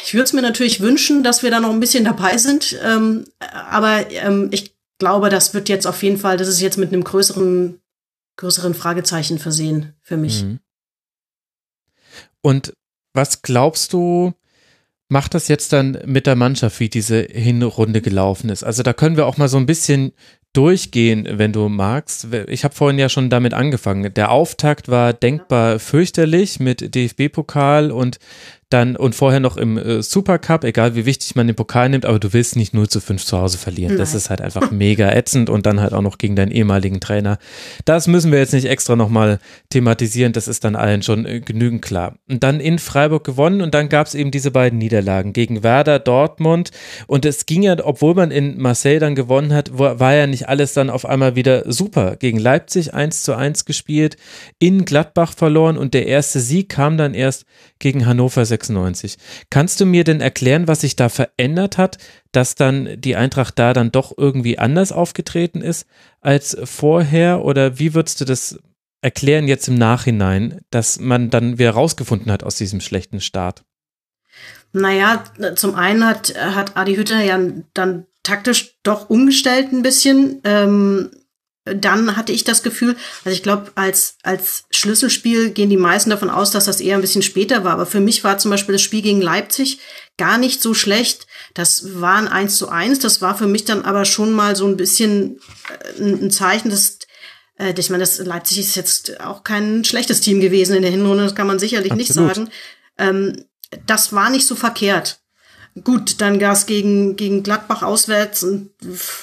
ich 0.04 0.14
würde 0.14 0.24
es 0.24 0.32
mir 0.32 0.40
natürlich 0.40 0.80
wünschen, 0.80 1.22
dass 1.22 1.42
wir 1.42 1.50
da 1.50 1.60
noch 1.60 1.70
ein 1.70 1.80
bisschen 1.80 2.04
dabei 2.04 2.38
sind. 2.38 2.78
Ähm, 2.82 3.26
aber 3.68 4.10
ähm, 4.10 4.48
ich 4.52 4.74
glaube, 4.98 5.28
das 5.28 5.52
wird 5.52 5.68
jetzt 5.68 5.86
auf 5.86 6.02
jeden 6.02 6.18
Fall, 6.18 6.38
das 6.38 6.48
ist 6.48 6.62
jetzt 6.62 6.78
mit 6.78 6.92
einem 6.92 7.04
größeren, 7.04 7.80
größeren 8.36 8.74
Fragezeichen 8.74 9.38
versehen 9.38 9.94
für 10.00 10.16
mich. 10.16 10.44
Mhm. 10.44 10.60
Und 12.40 12.74
was 13.14 13.42
glaubst 13.42 13.92
du, 13.92 14.32
macht 15.08 15.34
das 15.34 15.48
jetzt 15.48 15.72
dann 15.72 15.98
mit 16.04 16.26
der 16.26 16.36
Mannschaft, 16.36 16.80
wie 16.80 16.88
diese 16.88 17.22
Hinrunde 17.22 18.02
gelaufen 18.02 18.50
ist? 18.50 18.64
Also 18.64 18.82
da 18.82 18.92
können 18.92 19.16
wir 19.16 19.26
auch 19.26 19.36
mal 19.36 19.48
so 19.48 19.56
ein 19.56 19.66
bisschen 19.66 20.12
durchgehen, 20.52 21.26
wenn 21.30 21.52
du 21.52 21.68
magst. 21.68 22.28
Ich 22.48 22.64
habe 22.64 22.74
vorhin 22.74 22.98
ja 22.98 23.08
schon 23.08 23.28
damit 23.28 23.54
angefangen. 23.54 24.14
Der 24.14 24.30
Auftakt 24.30 24.88
war 24.88 25.12
denkbar 25.12 25.78
fürchterlich 25.78 26.60
mit 26.60 26.94
DFB-Pokal 26.94 27.90
und 27.90 28.18
dann 28.74 28.96
und 28.96 29.14
vorher 29.14 29.38
noch 29.38 29.56
im 29.56 29.78
äh, 29.78 30.02
Supercup, 30.02 30.64
egal 30.64 30.96
wie 30.96 31.06
wichtig 31.06 31.36
man 31.36 31.46
den 31.46 31.54
Pokal 31.54 31.88
nimmt, 31.88 32.04
aber 32.04 32.18
du 32.18 32.32
willst 32.32 32.56
nicht 32.56 32.74
0 32.74 32.88
zu 32.88 33.00
5 33.00 33.24
zu 33.24 33.38
Hause 33.38 33.56
verlieren. 33.56 33.96
Das 33.96 34.10
Nein. 34.10 34.16
ist 34.16 34.30
halt 34.30 34.40
einfach 34.40 34.70
mega 34.72 35.10
ätzend 35.12 35.48
und 35.48 35.64
dann 35.64 35.80
halt 35.80 35.92
auch 35.92 36.02
noch 36.02 36.18
gegen 36.18 36.34
deinen 36.34 36.50
ehemaligen 36.50 36.98
Trainer. 36.98 37.38
Das 37.84 38.08
müssen 38.08 38.32
wir 38.32 38.40
jetzt 38.40 38.52
nicht 38.52 38.66
extra 38.66 38.96
nochmal 38.96 39.38
thematisieren, 39.70 40.32
das 40.32 40.48
ist 40.48 40.64
dann 40.64 40.74
allen 40.74 41.02
schon 41.02 41.24
äh, 41.24 41.40
genügend 41.40 41.82
klar. 41.82 42.16
Und 42.28 42.42
dann 42.42 42.58
in 42.58 42.80
Freiburg 42.80 43.22
gewonnen 43.22 43.60
und 43.60 43.74
dann 43.74 43.88
gab 43.88 44.08
es 44.08 44.16
eben 44.16 44.32
diese 44.32 44.50
beiden 44.50 44.80
Niederlagen 44.80 45.32
gegen 45.32 45.62
Werder, 45.62 46.00
Dortmund 46.00 46.72
und 47.06 47.24
es 47.24 47.46
ging 47.46 47.62
ja, 47.62 47.76
obwohl 47.80 48.14
man 48.14 48.32
in 48.32 48.60
Marseille 48.60 48.98
dann 48.98 49.14
gewonnen 49.14 49.52
hat, 49.52 49.78
war, 49.78 50.00
war 50.00 50.14
ja 50.14 50.26
nicht 50.26 50.48
alles 50.48 50.72
dann 50.72 50.90
auf 50.90 51.06
einmal 51.06 51.36
wieder 51.36 51.70
super. 51.70 52.16
Gegen 52.16 52.40
Leipzig 52.40 52.92
1 52.92 53.22
zu 53.22 53.36
1 53.36 53.66
gespielt, 53.66 54.16
in 54.58 54.84
Gladbach 54.84 55.32
verloren 55.32 55.78
und 55.78 55.94
der 55.94 56.08
erste 56.08 56.40
Sieg 56.40 56.70
kam 56.70 56.96
dann 56.96 57.14
erst 57.14 57.44
gegen 57.78 58.04
Hannover 58.06 58.44
96. 58.44 58.63
Kannst 59.50 59.80
du 59.80 59.86
mir 59.86 60.04
denn 60.04 60.20
erklären, 60.20 60.68
was 60.68 60.82
sich 60.82 60.96
da 60.96 61.08
verändert 61.08 61.78
hat, 61.78 61.98
dass 62.32 62.54
dann 62.54 63.00
die 63.00 63.16
Eintracht 63.16 63.58
da 63.58 63.72
dann 63.72 63.92
doch 63.92 64.12
irgendwie 64.16 64.58
anders 64.58 64.92
aufgetreten 64.92 65.60
ist 65.60 65.86
als 66.20 66.56
vorher? 66.64 67.44
Oder 67.44 67.78
wie 67.78 67.94
würdest 67.94 68.20
du 68.20 68.24
das 68.24 68.58
erklären 69.00 69.48
jetzt 69.48 69.68
im 69.68 69.74
Nachhinein, 69.74 70.60
dass 70.70 70.98
man 70.98 71.30
dann 71.30 71.58
wieder 71.58 71.72
rausgefunden 71.72 72.32
hat 72.32 72.42
aus 72.42 72.56
diesem 72.56 72.80
schlechten 72.80 73.20
Start? 73.20 73.64
Naja, 74.72 75.22
zum 75.54 75.74
einen 75.76 76.04
hat, 76.06 76.34
hat 76.36 76.76
Adi 76.76 76.96
Hütter 76.96 77.20
ja 77.20 77.38
dann 77.74 78.06
taktisch 78.24 78.78
doch 78.82 79.08
umgestellt 79.08 79.72
ein 79.72 79.82
bisschen. 79.82 80.40
Ähm, 80.42 81.10
dann 81.64 82.16
hatte 82.16 82.32
ich 82.32 82.44
das 82.44 82.62
Gefühl, 82.62 82.94
also 83.24 83.34
ich 83.34 83.42
glaube, 83.42 83.72
als, 83.74 84.16
als 84.22 84.64
Schlüsselspiel 84.70 85.50
gehen 85.50 85.70
die 85.70 85.78
meisten 85.78 86.10
davon 86.10 86.28
aus, 86.28 86.50
dass 86.50 86.66
das 86.66 86.80
eher 86.80 86.96
ein 86.96 87.00
bisschen 87.00 87.22
später 87.22 87.64
war. 87.64 87.72
Aber 87.72 87.86
für 87.86 88.00
mich 88.00 88.22
war 88.22 88.36
zum 88.36 88.50
Beispiel 88.50 88.74
das 88.74 88.82
Spiel 88.82 89.00
gegen 89.00 89.22
Leipzig 89.22 89.78
gar 90.18 90.36
nicht 90.36 90.60
so 90.60 90.74
schlecht. 90.74 91.26
Das 91.54 92.00
war 92.00 92.16
ein 92.16 92.28
1 92.28 92.58
zu 92.58 92.68
1. 92.68 92.98
Das 92.98 93.22
war 93.22 93.36
für 93.36 93.46
mich 93.46 93.64
dann 93.64 93.82
aber 93.82 94.04
schon 94.04 94.32
mal 94.32 94.56
so 94.56 94.66
ein 94.66 94.76
bisschen 94.76 95.40
äh, 95.98 96.02
ein 96.02 96.30
Zeichen, 96.30 96.68
dass 96.68 96.98
äh, 97.58 97.72
ich 97.78 97.88
meine, 97.88 98.02
das 98.02 98.18
Leipzig 98.18 98.58
ist 98.58 98.76
jetzt 98.76 99.20
auch 99.20 99.42
kein 99.42 99.84
schlechtes 99.84 100.20
Team 100.20 100.40
gewesen 100.40 100.76
in 100.76 100.82
der 100.82 100.90
Hinrunde, 100.90 101.24
das 101.24 101.34
kann 101.34 101.46
man 101.46 101.58
sicherlich 101.58 101.94
nicht 101.94 102.10
Absolut. 102.10 102.34
sagen. 102.34 102.50
Ähm, 102.98 103.44
das 103.86 104.12
war 104.12 104.30
nicht 104.30 104.46
so 104.46 104.54
verkehrt. 104.54 105.20
Gut, 105.82 106.20
dann 106.20 106.38
gab's 106.38 106.66
gegen, 106.66 107.16
gegen 107.16 107.42
Gladbach 107.42 107.82
auswärts 107.82 108.44
und 108.44 108.70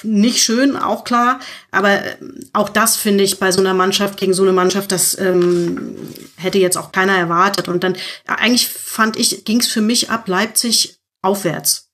nicht 0.02 0.42
schön, 0.42 0.76
auch 0.76 1.04
klar. 1.04 1.40
Aber 1.70 1.90
äh, 1.90 2.16
auch 2.52 2.68
das 2.68 2.96
finde 2.96 3.24
ich 3.24 3.38
bei 3.38 3.50
so 3.52 3.60
einer 3.60 3.72
Mannschaft, 3.72 4.18
gegen 4.18 4.34
so 4.34 4.42
eine 4.42 4.52
Mannschaft, 4.52 4.92
das 4.92 5.18
ähm, 5.18 5.96
hätte 6.36 6.58
jetzt 6.58 6.76
auch 6.76 6.92
keiner 6.92 7.16
erwartet. 7.16 7.68
Und 7.68 7.82
dann, 7.84 7.94
ja, 8.28 8.34
eigentlich 8.34 8.68
fand 8.68 9.16
ich, 9.16 9.46
ging's 9.46 9.68
für 9.68 9.80
mich 9.80 10.10
ab 10.10 10.28
Leipzig 10.28 10.98
aufwärts. 11.22 11.90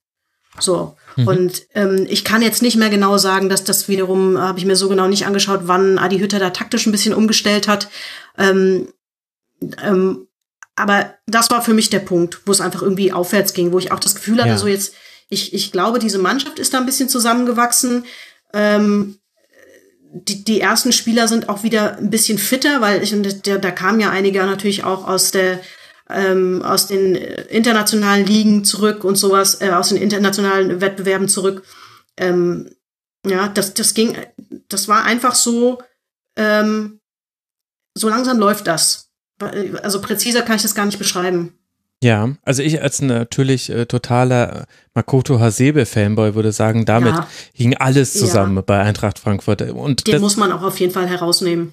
So. 0.59 0.97
Und 1.25 1.67
ähm, 1.75 2.07
ich 2.09 2.25
kann 2.25 2.43
jetzt 2.43 2.63
nicht 2.63 2.77
mehr 2.77 2.91
genau 2.91 3.19
sagen, 3.19 3.49
dass 3.49 3.65
das 3.65 3.89
wiederum, 3.89 4.39
habe 4.39 4.59
ich 4.59 4.65
mir 4.65 4.77
so 4.77 4.89
genau 4.89 5.09
nicht 5.09 5.27
angeschaut, 5.27 5.63
wann 5.65 5.99
Adi 5.99 6.21
Hütter 6.21 6.39
da 6.39 6.51
taktisch 6.51 6.87
ein 6.87 6.93
bisschen 6.93 7.15
umgestellt 7.15 7.67
hat. 7.67 7.89
Ähm, 8.37 8.89
ähm, 9.83 10.28
aber 10.79 11.15
das 11.27 11.51
war 11.51 11.63
für 11.63 11.75
mich 11.75 11.91
der 11.91 12.01
Punkt, 12.01 12.41
wo 12.47 12.53
es 12.53 12.61
einfach 12.61 12.83
irgendwie 12.83 13.13
aufwärts 13.13 13.53
ging, 13.53 13.73
wo 13.73 13.79
ich 13.79 13.93
auch 13.93 14.01
das 14.01 14.15
Gefühl 14.15 14.39
hatte, 14.39 14.51
Ja. 14.51 14.59
so 14.59 14.67
jetzt, 14.67 14.95
ich, 15.29 15.53
ich 15.53 15.73
glaube, 15.73 15.99
diese 15.99 16.19
Mannschaft 16.19 16.59
ist 16.59 16.73
da 16.75 16.79
ein 16.79 16.87
bisschen 16.87 17.09
zusammengewachsen. 17.09 18.05
Ähm, 18.55 19.19
die, 20.13 20.43
die 20.45 20.61
ersten 20.61 20.93
Spieler 20.93 21.29
sind 21.29 21.49
auch 21.49 21.63
wieder 21.63 21.99
ein 21.99 22.11
bisschen 22.11 22.39
fitter, 22.39 22.81
weil 22.81 23.03
ich, 23.03 23.15
da, 23.43 23.59
da 23.59 23.71
kamen 23.71 24.01
ja 24.01 24.11
einige 24.11 24.39
natürlich 24.45 24.85
auch 24.85 25.07
aus 25.07 25.31
der 25.31 25.61
ähm, 26.11 26.63
aus 26.63 26.87
den 26.87 27.15
internationalen 27.15 28.27
Ligen 28.27 28.65
zurück 28.65 29.05
und 29.05 29.17
sowas, 29.17 29.61
äh, 29.61 29.71
aus 29.71 29.91
den 29.91 29.99
internationalen 29.99 30.81
Wettbewerben 30.81 31.29
zurück. 31.29 31.65
Ähm, 32.17 32.71
ja, 33.27 33.49
das, 33.49 33.75
das 33.75 33.95
ging, 33.95 34.17
das 34.69 34.89
war 34.89 35.05
einfach 35.05 35.35
so, 35.35 35.83
ähm, 36.37 37.01
so 37.95 38.09
langsam 38.09 38.39
läuft 38.39 38.67
das. 38.67 39.08
Also 39.83 40.01
präziser 40.01 40.43
kann 40.43 40.57
ich 40.57 40.63
das 40.63 40.75
gar 40.75 40.87
nicht 40.87 40.99
beschreiben. 40.99 41.53
Ja, 42.03 42.31
also 42.45 42.63
ich 42.63 42.81
als 42.81 43.03
natürlich 43.03 43.71
äh, 43.71 43.87
totaler 43.87 44.67
Makoto 44.95 45.41
Hasebe-Fanboy 45.41 46.35
würde 46.37 46.53
sagen, 46.53 46.85
damit 46.85 47.15
Ja. 47.15 47.27
hing 47.53 47.77
alles 47.77 48.13
zusammen 48.13 48.57
Ja. 48.57 48.63
bei 48.63 48.79
Eintracht 48.81 49.19
Frankfurt. 49.19 49.63
Und 49.63 50.07
Den 50.07 50.13
das, 50.13 50.21
muss 50.23 50.37
man 50.37 50.53
auch 50.53 50.63
auf 50.63 50.79
jeden 50.79 50.93
Fall 50.93 51.09
herausnehmen. 51.09 51.73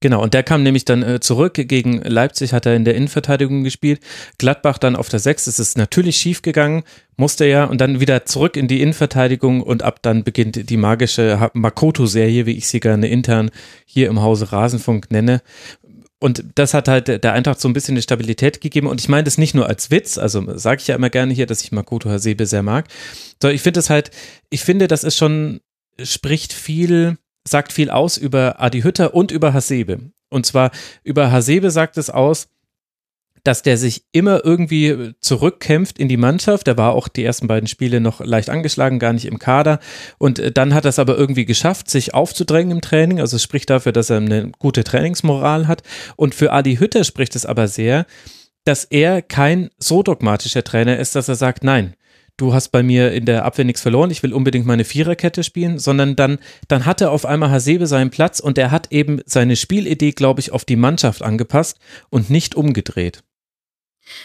Genau, 0.00 0.20
und 0.20 0.34
der 0.34 0.42
kam 0.42 0.64
nämlich 0.64 0.84
dann 0.84 1.04
äh, 1.04 1.20
zurück. 1.20 1.54
Gegen 1.54 2.02
Leipzig 2.02 2.52
hat 2.52 2.66
er 2.66 2.74
in 2.74 2.84
der 2.84 2.96
Innenverteidigung 2.96 3.62
gespielt. 3.62 4.00
Gladbach 4.36 4.78
dann 4.78 4.96
auf 4.96 5.08
der 5.08 5.20
Sechs. 5.20 5.46
Es 5.46 5.60
ist 5.60 5.78
natürlich 5.78 6.16
schief 6.16 6.42
gegangen, 6.42 6.82
musste 7.16 7.46
ja, 7.46 7.64
und 7.64 7.80
dann 7.80 8.00
wieder 8.00 8.26
zurück 8.26 8.56
in 8.56 8.66
die 8.66 8.82
Innenverteidigung 8.82 9.62
und 9.62 9.84
ab 9.84 10.00
dann 10.02 10.24
beginnt 10.24 10.68
die 10.70 10.76
magische 10.76 11.48
Makoto-Serie, 11.54 12.46
wie 12.46 12.56
ich 12.58 12.66
sie 12.66 12.80
gerne 12.80 13.08
intern 13.08 13.50
hier 13.86 14.08
im 14.08 14.20
Hause 14.20 14.50
Rasenfunk 14.50 15.12
nenne. 15.12 15.40
Und 16.22 16.44
das 16.54 16.72
hat 16.72 16.86
halt 16.86 17.08
der 17.08 17.32
Eintracht 17.32 17.60
so 17.60 17.68
ein 17.68 17.72
bisschen 17.72 17.94
eine 17.94 18.02
Stabilität 18.02 18.60
gegeben. 18.60 18.86
Und 18.86 19.00
ich 19.00 19.08
meine 19.08 19.24
das 19.24 19.38
nicht 19.38 19.56
nur 19.56 19.66
als 19.66 19.90
Witz, 19.90 20.18
also 20.18 20.56
sage 20.56 20.80
ich 20.80 20.86
ja 20.86 20.94
immer 20.94 21.10
gerne 21.10 21.34
hier, 21.34 21.46
dass 21.46 21.64
ich 21.64 21.72
Makoto 21.72 22.08
Hasebe 22.08 22.46
sehr 22.46 22.62
mag, 22.62 22.86
sondern 23.40 23.56
ich 23.56 23.62
finde 23.62 23.80
es 23.80 23.90
halt, 23.90 24.12
ich 24.48 24.62
finde, 24.62 24.86
das 24.86 25.02
ist 25.02 25.16
schon, 25.16 25.60
spricht 26.00 26.52
viel, 26.52 27.18
sagt 27.42 27.72
viel 27.72 27.90
aus 27.90 28.18
über 28.18 28.60
Adi 28.60 28.82
Hütter 28.82 29.14
und 29.14 29.32
über 29.32 29.52
Hasebe. 29.52 30.12
Und 30.30 30.46
zwar 30.46 30.70
über 31.02 31.32
Hasebe 31.32 31.72
sagt 31.72 31.98
es 31.98 32.08
aus, 32.08 32.46
dass 33.44 33.62
der 33.62 33.76
sich 33.76 34.04
immer 34.12 34.44
irgendwie 34.44 35.14
zurückkämpft 35.20 35.98
in 35.98 36.08
die 36.08 36.16
Mannschaft. 36.16 36.66
Der 36.66 36.76
war 36.76 36.92
auch 36.92 37.08
die 37.08 37.24
ersten 37.24 37.48
beiden 37.48 37.66
Spiele 37.66 38.00
noch 38.00 38.20
leicht 38.20 38.50
angeschlagen, 38.50 38.98
gar 38.98 39.12
nicht 39.12 39.24
im 39.24 39.38
Kader. 39.38 39.80
Und 40.18 40.38
äh, 40.38 40.52
dann 40.52 40.74
hat 40.74 40.84
er 40.84 40.90
es 40.90 40.98
aber 40.98 41.16
irgendwie 41.16 41.44
geschafft, 41.44 41.90
sich 41.90 42.14
aufzudrängen 42.14 42.70
im 42.70 42.80
Training. 42.80 43.20
Also 43.20 43.36
es 43.36 43.42
spricht 43.42 43.70
dafür, 43.70 43.92
dass 43.92 44.10
er 44.10 44.18
eine 44.18 44.52
gute 44.58 44.84
Trainingsmoral 44.84 45.66
hat. 45.66 45.82
Und 46.16 46.34
für 46.34 46.52
Adi 46.52 46.76
Hütter 46.76 47.04
spricht 47.04 47.34
es 47.34 47.46
aber 47.46 47.66
sehr, 47.68 48.06
dass 48.64 48.84
er 48.84 49.22
kein 49.22 49.70
so 49.78 50.02
dogmatischer 50.02 50.62
Trainer 50.62 50.98
ist, 50.98 51.16
dass 51.16 51.28
er 51.28 51.34
sagt, 51.34 51.64
nein, 51.64 51.94
du 52.36 52.54
hast 52.54 52.68
bei 52.68 52.82
mir 52.82 53.12
in 53.12 53.24
der 53.24 53.44
Abwehr 53.44 53.64
nichts 53.64 53.82
verloren, 53.82 54.10
ich 54.10 54.22
will 54.22 54.32
unbedingt 54.32 54.66
meine 54.66 54.84
Viererkette 54.84 55.42
spielen, 55.42 55.80
sondern 55.80 56.14
dann, 56.16 56.38
dann 56.68 56.86
hat 56.86 57.00
er 57.00 57.10
auf 57.10 57.26
einmal 57.26 57.50
Hasebe 57.50 57.88
seinen 57.88 58.10
Platz 58.10 58.40
und 58.40 58.56
er 58.58 58.70
hat 58.70 58.92
eben 58.92 59.20
seine 59.26 59.56
Spielidee, 59.56 60.12
glaube 60.12 60.40
ich, 60.40 60.52
auf 60.52 60.64
die 60.64 60.76
Mannschaft 60.76 61.22
angepasst 61.22 61.78
und 62.08 62.30
nicht 62.30 62.54
umgedreht. 62.54 63.22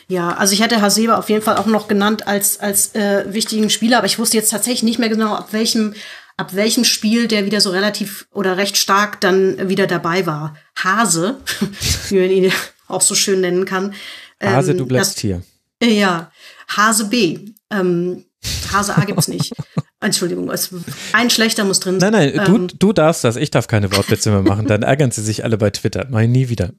Ja, 0.07 0.29
also 0.35 0.53
ich 0.53 0.61
hätte 0.61 0.81
Hasebe 0.81 1.17
auf 1.17 1.29
jeden 1.29 1.41
Fall 1.43 1.57
auch 1.57 1.65
noch 1.65 1.87
genannt 1.87 2.27
als, 2.27 2.59
als 2.59 2.95
äh, 2.95 3.25
wichtigen 3.33 3.69
Spieler, 3.69 3.97
aber 3.97 4.07
ich 4.07 4.19
wusste 4.19 4.37
jetzt 4.37 4.49
tatsächlich 4.51 4.83
nicht 4.83 4.99
mehr 4.99 5.09
genau, 5.09 5.33
ab 5.35 5.49
welchem, 5.51 5.93
ab 6.37 6.53
welchem 6.55 6.83
Spiel 6.83 7.27
der 7.27 7.45
wieder 7.45 7.61
so 7.61 7.71
relativ 7.71 8.27
oder 8.31 8.57
recht 8.57 8.77
stark 8.77 9.19
dann 9.21 9.69
wieder 9.69 9.87
dabei 9.87 10.25
war. 10.25 10.55
Hase, 10.75 11.37
wie 12.09 12.15
man 12.19 12.29
ihn 12.29 12.51
auch 12.87 13.01
so 13.01 13.15
schön 13.15 13.41
nennen 13.41 13.65
kann. 13.65 13.93
Hase, 14.41 14.71
Ähm, 14.71 14.77
du 14.77 14.85
bleibst 14.85 15.15
das- 15.15 15.21
hier. 15.21 15.41
Ja, 15.83 16.31
Hase 16.69 17.05
B. 17.09 17.39
Ähm, 17.69 18.23
Hase 18.71 18.95
A 18.97 19.03
gibt's 19.03 19.27
nicht. 19.27 19.51
Entschuldigung, 19.99 20.49
es, 20.51 20.69
ein 21.11 21.29
schlechter 21.31 21.65
muss 21.65 21.79
drin 21.79 21.97
Nein, 21.97 22.13
sein. 22.13 22.33
nein, 22.35 22.45
du, 22.45 22.55
Ähm, 22.55 22.67
du 22.79 22.93
darfst 22.93 23.23
das, 23.23 23.35
ich 23.35 23.49
darf 23.51 23.67
keine 23.67 23.91
Wortwitze 23.91 24.29
mehr 24.29 24.43
machen, 24.43 24.67
dann 24.67 24.83
ärgern 24.83 25.09
sie 25.11 25.23
sich 25.23 25.43
alle 25.43 25.57
bei 25.57 25.71
Twitter. 25.71 26.05
Mach 26.09 26.19
ich 26.21 26.29
nie 26.29 26.49
wieder. 26.49 26.69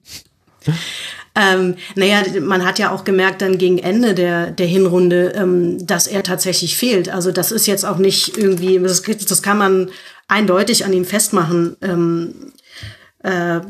Ähm, 1.35 1.75
naja, 1.95 2.23
man 2.41 2.65
hat 2.65 2.79
ja 2.79 2.91
auch 2.91 3.03
gemerkt 3.03 3.41
dann 3.41 3.57
gegen 3.57 3.77
Ende 3.77 4.13
der, 4.13 4.51
der 4.51 4.65
Hinrunde, 4.65 5.33
ähm, 5.35 5.85
dass 5.85 6.07
er 6.07 6.23
tatsächlich 6.23 6.75
fehlt. 6.77 7.09
Also 7.09 7.31
das 7.31 7.51
ist 7.51 7.67
jetzt 7.67 7.85
auch 7.85 7.97
nicht 7.97 8.37
irgendwie, 8.37 8.79
das, 8.79 9.01
das 9.01 9.41
kann 9.41 9.57
man 9.57 9.91
eindeutig 10.27 10.85
an 10.85 10.93
ihm 10.93 11.05
festmachen. 11.05 11.77
Ähm, 11.81 12.53
äh, 13.23 13.61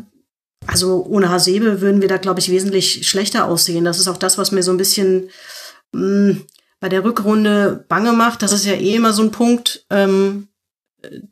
also 0.68 1.06
ohne 1.06 1.30
Hasebe 1.30 1.82
würden 1.82 2.02
wir 2.02 2.08
da, 2.08 2.18
glaube 2.18 2.40
ich, 2.40 2.52
wesentlich 2.52 3.08
schlechter 3.08 3.46
aussehen. 3.46 3.86
Das 3.86 4.00
ist 4.00 4.08
auch 4.08 4.18
das, 4.18 4.38
was 4.38 4.52
mir 4.52 4.64
so 4.64 4.72
ein 4.72 4.78
bisschen 4.78 5.30
mh, 5.94 6.38
bei 6.80 6.90
der 6.90 7.04
Rückrunde 7.04 7.86
bange 7.88 8.14
macht. 8.14 8.42
Das 8.42 8.54
ist 8.54 8.66
ja 8.66 8.74
eh 8.74 8.96
immer 8.96 9.14
so 9.14 9.24
ein 9.24 9.32
Punkt, 9.32 9.86
ähm, 9.90 10.48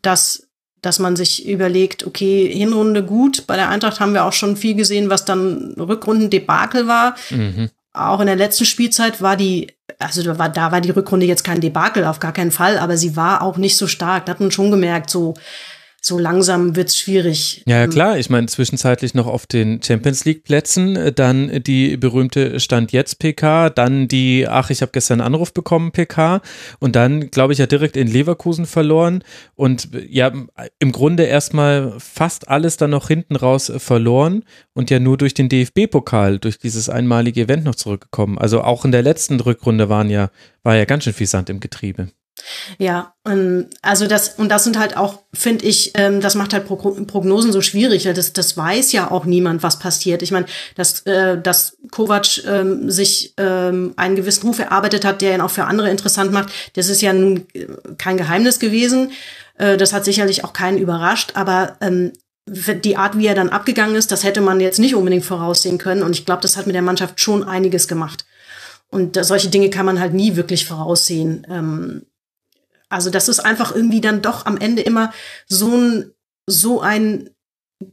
dass 0.02 0.47
dass 0.82 1.00
man 1.00 1.16
sich 1.16 1.48
überlegt, 1.48 2.06
okay, 2.06 2.52
Hinrunde 2.54 3.04
gut, 3.04 3.48
bei 3.48 3.56
der 3.56 3.70
Eintracht 3.70 4.00
haben 4.00 4.14
wir 4.14 4.26
auch 4.26 4.34
schon 4.34 4.58
viel 4.58 4.76
gesehen, 4.76 5.10
was 5.10 5.26
dann 5.26 5.74
Rückrundendebakel 5.78 6.88
war. 6.88 7.16
Mhm. 7.30 7.70
Auch 7.94 8.20
in 8.20 8.28
der 8.28 8.36
letzten 8.36 8.66
Spielzeit 8.66 9.22
war 9.22 9.36
die, 9.36 9.74
also 9.98 10.22
da 10.22 10.38
war, 10.38 10.50
da 10.50 10.72
war 10.72 10.82
die 10.82 10.92
Rückrunde 10.92 11.26
jetzt 11.26 11.44
kein 11.44 11.62
Debakel, 11.62 12.06
auf 12.06 12.20
gar 12.20 12.34
keinen 12.34 12.52
Fall, 12.52 12.78
aber 12.78 12.96
sie 12.96 13.16
war 13.16 13.42
auch 13.42 13.58
nicht 13.58 13.76
so 13.76 13.88
stark. 13.88 14.26
Da 14.26 14.34
hat 14.34 14.40
man 14.40 14.52
schon 14.52 14.70
gemerkt, 14.70 15.10
so, 15.10 15.34
so 16.08 16.18
langsam 16.18 16.76
wird's 16.76 16.98
schwierig. 16.98 17.64
Ja, 17.66 17.78
ja, 17.78 17.84
Ähm, 17.84 17.90
klar. 17.90 18.18
Ich 18.18 18.30
meine, 18.30 18.48
zwischenzeitlich 18.48 19.14
noch 19.14 19.28
auf 19.28 19.46
den 19.46 19.82
Champions 19.84 20.26
League 20.26 20.44
Plätzen, 20.44 20.96
äh, 20.96 21.12
dann 21.12 21.62
die 21.64 21.98
berühmte 21.98 22.60
Stand 22.60 22.92
jetzt 22.92 23.20
PK, 23.20 23.70
dann 23.70 24.08
die, 24.08 24.48
ach, 24.48 24.70
ich 24.70 24.82
habe 24.82 24.92
gestern 24.92 25.22
einen 25.22 25.34
Anruf 25.34 25.54
bekommen 25.54 25.92
PK 25.92 26.42
und 26.80 26.96
dann, 26.96 27.30
glaube 27.30 27.54
ich, 27.54 27.60
ja 27.60 27.66
direkt 27.66 27.98
in 27.98 28.08
Leverkusen 28.08 28.66
verloren 28.66 29.24
und 29.56 29.90
ja, 30.10 30.32
im 30.80 30.92
Grunde 30.92 31.24
erstmal 31.24 31.94
fast 32.00 32.48
alles 32.48 32.78
dann 32.78 32.92
noch 32.92 33.08
hinten 33.08 33.36
raus 33.36 33.70
äh, 33.70 33.80
verloren 33.80 34.44
und 34.74 34.90
ja 34.90 35.00
nur 35.00 35.18
durch 35.18 35.34
den 35.34 35.50
DFB-Pokal, 35.50 36.40
durch 36.40 36.58
dieses 36.60 36.90
einmalige 36.90 37.42
Event 37.42 37.66
noch 37.66 37.76
zurückgekommen. 37.76 38.38
Also 38.38 38.62
auch 38.62 38.86
in 38.86 38.92
der 38.92 39.04
letzten 39.04 39.40
Rückrunde 39.40 39.90
waren 39.90 40.10
ja, 40.10 40.30
war 40.64 40.76
ja 40.76 40.86
ganz 40.86 41.04
schön 41.04 41.14
viel 41.14 41.28
Sand 41.28 41.50
im 41.50 41.60
Getriebe. 41.60 42.10
Ja, 42.78 43.14
ähm, 43.26 43.68
also 43.82 44.08
das, 44.08 44.36
und 44.38 44.50
das 44.50 44.64
sind 44.64 44.78
halt 44.78 44.96
auch, 44.96 45.24
finde 45.34 45.66
ich, 45.66 45.92
ähm, 45.96 46.22
das 46.22 46.36
macht 46.36 46.54
halt 46.54 46.66
Pro 46.66 46.76
Prognosen 46.76 47.52
so 47.52 47.62
schwierig. 47.62 48.06
weil 48.06 48.14
Das, 48.14 48.34
das 48.34 48.56
weiß 48.56 48.92
ja 48.92 49.12
auch 49.12 49.26
niemand, 49.26 49.64
was 49.64 49.80
passiert. 49.80 50.22
Ich 50.22 50.32
meine, 50.32 50.46
dass, 50.76 51.02
äh, 51.02 51.40
dass 51.42 51.78
Kovac 51.92 52.46
ähm, 52.46 52.90
sich 52.90 53.34
ähm, 53.38 53.94
einen 53.98 54.16
gewissen 54.16 54.48
Ruf 54.48 54.60
erarbeitet 54.60 55.06
hat, 55.06 55.22
der 55.22 55.36
ihn 55.36 55.42
auch 55.42 55.52
für 55.52 55.66
andere 55.66 55.90
interessant 55.90 56.32
macht, 56.32 56.50
das 56.74 56.90
ist 56.90 57.02
ja 57.02 57.14
nun 57.14 57.48
äh, 57.54 57.68
kein 57.98 58.18
Geheimnis 58.18 58.60
gewesen. 58.60 59.12
Äh, 59.58 59.78
das 59.78 59.94
hat 59.94 60.06
sicherlich 60.06 60.44
auch 60.44 60.54
keinen 60.54 60.78
überrascht, 60.78 61.32
aber 61.36 61.78
ähm, 61.82 62.14
die 62.50 62.96
Art, 62.96 63.18
wie 63.18 63.28
er 63.28 63.36
dann 63.36 63.50
abgegangen 63.50 63.96
ist, 63.96 64.12
das 64.12 64.24
hätte 64.24 64.40
man 64.40 64.62
jetzt 64.62 64.80
nicht 64.80 64.96
unbedingt 64.96 65.26
voraussehen 65.26 65.78
können. 65.78 66.04
Und 66.04 66.14
ich 66.14 66.26
glaube, 66.26 66.42
das 66.42 66.56
hat 66.56 66.66
mit 66.66 66.76
der 66.76 66.82
Mannschaft 66.82 67.20
schon 67.20 67.44
einiges 67.44 67.88
gemacht. 67.90 68.26
Und 68.90 69.18
äh, 69.18 69.24
solche 69.24 69.50
Dinge 69.50 69.70
kann 69.70 69.86
man 69.86 70.00
halt 70.00 70.14
nie 70.14 70.36
wirklich 70.36 70.66
voraussehen. 70.66 71.46
Also 72.90 73.10
das 73.10 73.28
ist 73.28 73.40
einfach 73.40 73.76
irgendwie 73.76 74.02
dann 74.02 74.22
doch 74.22 74.46
am 74.46 74.58
Ende 74.58 74.82
immer 74.82 75.12
so 75.48 75.76
ein, 75.76 76.12
so 76.46 76.82
ein 76.82 77.30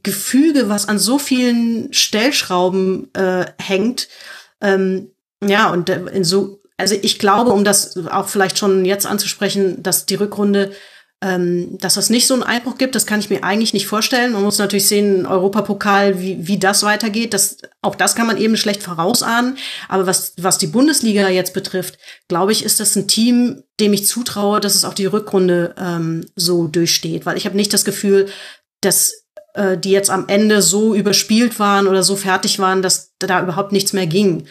Gefüge, 0.03 0.69
was 0.69 0.87
an 0.87 0.97
so 0.97 1.19
vielen 1.19 1.93
Stellschrauben 1.93 3.13
äh, 3.13 3.45
hängt. 3.61 4.07
Ähm, 4.61 5.11
ja, 5.43 5.69
und 5.69 5.89
in 5.89 6.23
so, 6.23 6.61
also 6.77 6.95
ich 6.99 7.19
glaube, 7.19 7.51
um 7.51 7.63
das 7.63 7.97
auch 8.07 8.27
vielleicht 8.27 8.57
schon 8.57 8.85
jetzt 8.85 9.05
anzusprechen, 9.05 9.83
dass 9.83 10.05
die 10.05 10.15
Rückrunde, 10.15 10.71
ähm, 11.21 11.77
dass 11.79 11.95
das 11.95 12.09
nicht 12.09 12.27
so 12.27 12.33
einen 12.33 12.43
Einbruch 12.43 12.77
gibt, 12.77 12.93
das 12.93 13.05
kann 13.05 13.19
ich 13.19 13.29
mir 13.29 13.43
eigentlich 13.43 13.73
nicht 13.73 13.87
vorstellen. 13.87 14.33
Man 14.33 14.43
muss 14.43 14.57
natürlich 14.57 14.87
sehen, 14.87 15.25
Europapokal, 15.25 16.19
wie, 16.19 16.47
wie 16.47 16.59
das 16.59 16.83
weitergeht. 16.83 17.33
Das, 17.33 17.57
auch 17.81 17.95
das 17.95 18.15
kann 18.15 18.27
man 18.27 18.37
eben 18.37 18.57
schlecht 18.57 18.83
vorausahnen. 18.83 19.57
Aber 19.87 20.05
was, 20.07 20.33
was 20.37 20.57
die 20.57 20.67
Bundesliga 20.67 21.29
jetzt 21.29 21.53
betrifft, 21.53 21.97
glaube 22.27 22.51
ich, 22.51 22.65
ist 22.65 22.79
das 22.79 22.95
ein 22.95 23.07
Team, 23.07 23.63
dem 23.79 23.93
ich 23.93 24.05
zutraue, 24.05 24.59
dass 24.59 24.75
es 24.75 24.85
auch 24.85 24.93
die 24.93 25.05
Rückrunde 25.05 25.73
ähm, 25.77 26.25
so 26.35 26.67
durchsteht. 26.67 27.25
Weil 27.25 27.37
ich 27.37 27.45
habe 27.45 27.55
nicht 27.55 27.73
das 27.73 27.85
Gefühl, 27.85 28.27
dass 28.81 29.25
äh, 29.53 29.77
die 29.77 29.91
jetzt 29.91 30.09
am 30.09 30.27
Ende 30.27 30.61
so 30.61 30.93
überspielt 30.93 31.59
waren 31.59 31.87
oder 31.87 32.03
so 32.03 32.17
fertig 32.17 32.59
waren, 32.59 32.81
dass 32.81 33.13
da 33.19 33.41
überhaupt 33.41 33.71
nichts 33.71 33.93
mehr 33.93 34.07
ging. 34.07 34.47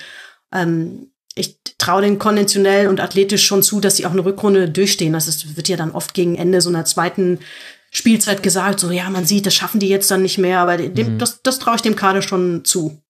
Ähm, 0.52 1.10
ich 1.34 1.58
traue 1.78 2.02
den 2.02 2.18
konventionell 2.18 2.88
und 2.88 3.00
athletisch 3.00 3.44
schon 3.44 3.62
zu, 3.62 3.80
dass 3.80 3.96
sie 3.96 4.06
auch 4.06 4.12
eine 4.12 4.24
Rückrunde 4.24 4.68
durchstehen. 4.68 5.12
Das 5.12 5.28
ist, 5.28 5.56
wird 5.56 5.68
ja 5.68 5.76
dann 5.76 5.90
oft 5.90 6.14
gegen 6.14 6.36
Ende 6.36 6.60
so 6.60 6.68
einer 6.68 6.84
zweiten 6.84 7.40
Spielzeit 7.90 8.42
gesagt, 8.42 8.80
so 8.80 8.90
ja, 8.90 9.08
man 9.10 9.24
sieht, 9.24 9.46
das 9.46 9.54
schaffen 9.54 9.80
die 9.80 9.88
jetzt 9.88 10.10
dann 10.10 10.22
nicht 10.22 10.38
mehr, 10.38 10.60
aber 10.60 10.76
dem, 10.76 11.14
Mhm. 11.14 11.18
das, 11.18 11.42
das 11.42 11.58
traue 11.58 11.76
ich 11.76 11.82
dem 11.82 11.96
Kader 11.96 12.22
schon 12.22 12.64
zu, 12.64 13.00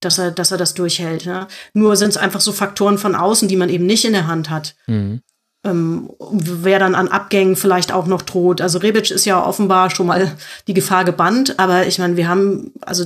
dass 0.00 0.18
er, 0.18 0.30
dass 0.30 0.50
er 0.50 0.58
das 0.58 0.74
durchhält. 0.74 1.24
Ja. 1.24 1.48
Nur 1.74 1.96
sind 1.96 2.10
es 2.10 2.16
einfach 2.16 2.40
so 2.40 2.52
Faktoren 2.52 2.98
von 2.98 3.14
außen, 3.14 3.48
die 3.48 3.56
man 3.56 3.68
eben 3.68 3.86
nicht 3.86 4.04
in 4.04 4.12
der 4.12 4.26
Hand 4.26 4.50
hat. 4.50 4.74
Mhm. 4.86 5.20
Ähm, 5.62 6.10
wer 6.32 6.78
dann 6.78 6.94
an 6.94 7.08
Abgängen 7.08 7.54
vielleicht 7.56 7.92
auch 7.92 8.06
noch 8.06 8.22
droht. 8.22 8.62
Also 8.62 8.78
Rebic 8.78 9.10
ist 9.10 9.26
ja 9.26 9.44
offenbar 9.44 9.90
schon 9.90 10.06
mal 10.06 10.34
die 10.66 10.72
Gefahr 10.72 11.04
gebannt, 11.04 11.58
aber 11.58 11.86
ich 11.86 11.98
meine, 11.98 12.16
wir 12.16 12.28
haben, 12.28 12.72
also 12.80 13.04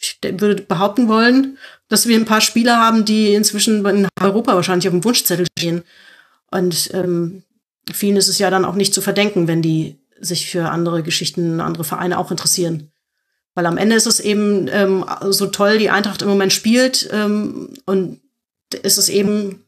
ich 0.00 0.18
würde 0.22 0.62
behaupten 0.62 1.08
wollen, 1.08 1.58
dass 1.88 2.06
wir 2.06 2.16
ein 2.16 2.24
paar 2.24 2.40
Spieler 2.40 2.78
haben, 2.78 3.04
die 3.04 3.34
inzwischen 3.34 3.84
in 3.84 4.08
Europa 4.20 4.54
wahrscheinlich 4.54 4.88
auf 4.88 4.94
dem 4.94 5.04
Wunschzettel 5.04 5.46
stehen. 5.58 5.82
Und 6.50 6.90
ähm, 6.94 7.42
vielen 7.92 8.16
ist 8.16 8.28
es 8.28 8.38
ja 8.38 8.50
dann 8.50 8.64
auch 8.64 8.74
nicht 8.74 8.94
zu 8.94 9.00
verdenken, 9.00 9.48
wenn 9.48 9.62
die 9.62 9.98
sich 10.20 10.50
für 10.50 10.70
andere 10.70 11.02
Geschichten, 11.02 11.60
andere 11.60 11.84
Vereine 11.84 12.18
auch 12.18 12.30
interessieren. 12.30 12.90
Weil 13.54 13.66
am 13.66 13.76
Ende 13.76 13.96
ist 13.96 14.06
es 14.06 14.20
eben 14.20 14.68
ähm, 14.70 15.04
so 15.30 15.46
toll, 15.46 15.78
die 15.78 15.90
Eintracht 15.90 16.22
im 16.22 16.28
Moment 16.28 16.52
spielt 16.52 17.08
ähm, 17.12 17.74
und 17.86 18.20
ist 18.82 18.98
es 18.98 19.08
eben 19.08 19.64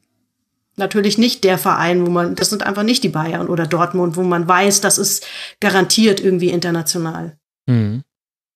natürlich 0.76 1.18
nicht 1.18 1.44
der 1.44 1.58
Verein, 1.58 2.06
wo 2.06 2.10
man, 2.10 2.36
das 2.36 2.50
sind 2.50 2.62
einfach 2.62 2.84
nicht 2.84 3.02
die 3.02 3.08
Bayern 3.08 3.48
oder 3.48 3.66
Dortmund, 3.66 4.16
wo 4.16 4.22
man 4.22 4.46
weiß, 4.46 4.80
das 4.80 4.98
ist 4.98 5.26
garantiert 5.60 6.20
irgendwie 6.20 6.50
international. 6.50 7.36
Mhm. 7.66 8.02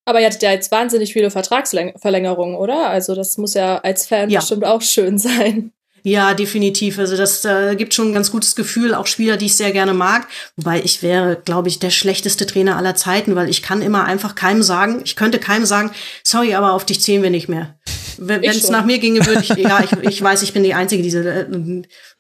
Aber 0.04 0.20
ihr 0.20 0.26
hattet 0.26 0.42
ja 0.42 0.52
jetzt 0.52 0.70
wahnsinnig 0.70 1.12
viele 1.12 1.30
Vertragsverlängerungen, 1.30 2.56
oder? 2.56 2.88
Also 2.90 3.14
das 3.14 3.38
muss 3.38 3.54
ja 3.54 3.78
als 3.78 4.06
Fan 4.06 4.30
ja. 4.30 4.40
bestimmt 4.40 4.64
auch 4.64 4.82
schön 4.82 5.18
sein. 5.18 5.72
Ja, 6.06 6.34
definitiv. 6.34 6.98
Also 6.98 7.16
das 7.16 7.46
äh, 7.46 7.76
gibt 7.76 7.94
schon 7.94 8.10
ein 8.10 8.14
ganz 8.14 8.30
gutes 8.30 8.54
Gefühl, 8.54 8.94
auch 8.94 9.06
Spieler, 9.06 9.38
die 9.38 9.46
ich 9.46 9.56
sehr 9.56 9.72
gerne 9.72 9.94
mag. 9.94 10.28
Wobei 10.56 10.82
ich 10.82 11.02
wäre, 11.02 11.40
glaube 11.42 11.68
ich, 11.68 11.78
der 11.78 11.88
schlechteste 11.88 12.44
Trainer 12.44 12.76
aller 12.76 12.94
Zeiten, 12.94 13.34
weil 13.36 13.48
ich 13.48 13.62
kann 13.62 13.80
immer 13.80 14.04
einfach 14.04 14.34
keinem 14.34 14.62
sagen, 14.62 15.00
ich 15.02 15.16
könnte 15.16 15.38
keinem 15.38 15.64
sagen, 15.64 15.92
sorry, 16.22 16.54
aber 16.54 16.74
auf 16.74 16.84
dich 16.84 17.00
zählen 17.00 17.22
wir 17.22 17.30
nicht 17.30 17.48
mehr. 17.48 17.78
Wenn 18.18 18.44
es 18.44 18.68
nach 18.68 18.84
mir 18.84 18.98
ginge, 18.98 19.24
würde 19.24 19.40
ich, 19.40 19.48
ja, 19.56 19.82
ich, 19.82 19.92
ich 20.02 20.22
weiß, 20.22 20.42
ich 20.42 20.52
bin 20.52 20.62
die 20.62 20.74
Einzige, 20.74 21.02
die 21.02 21.10
so, 21.10 21.20
äh, 21.20 21.46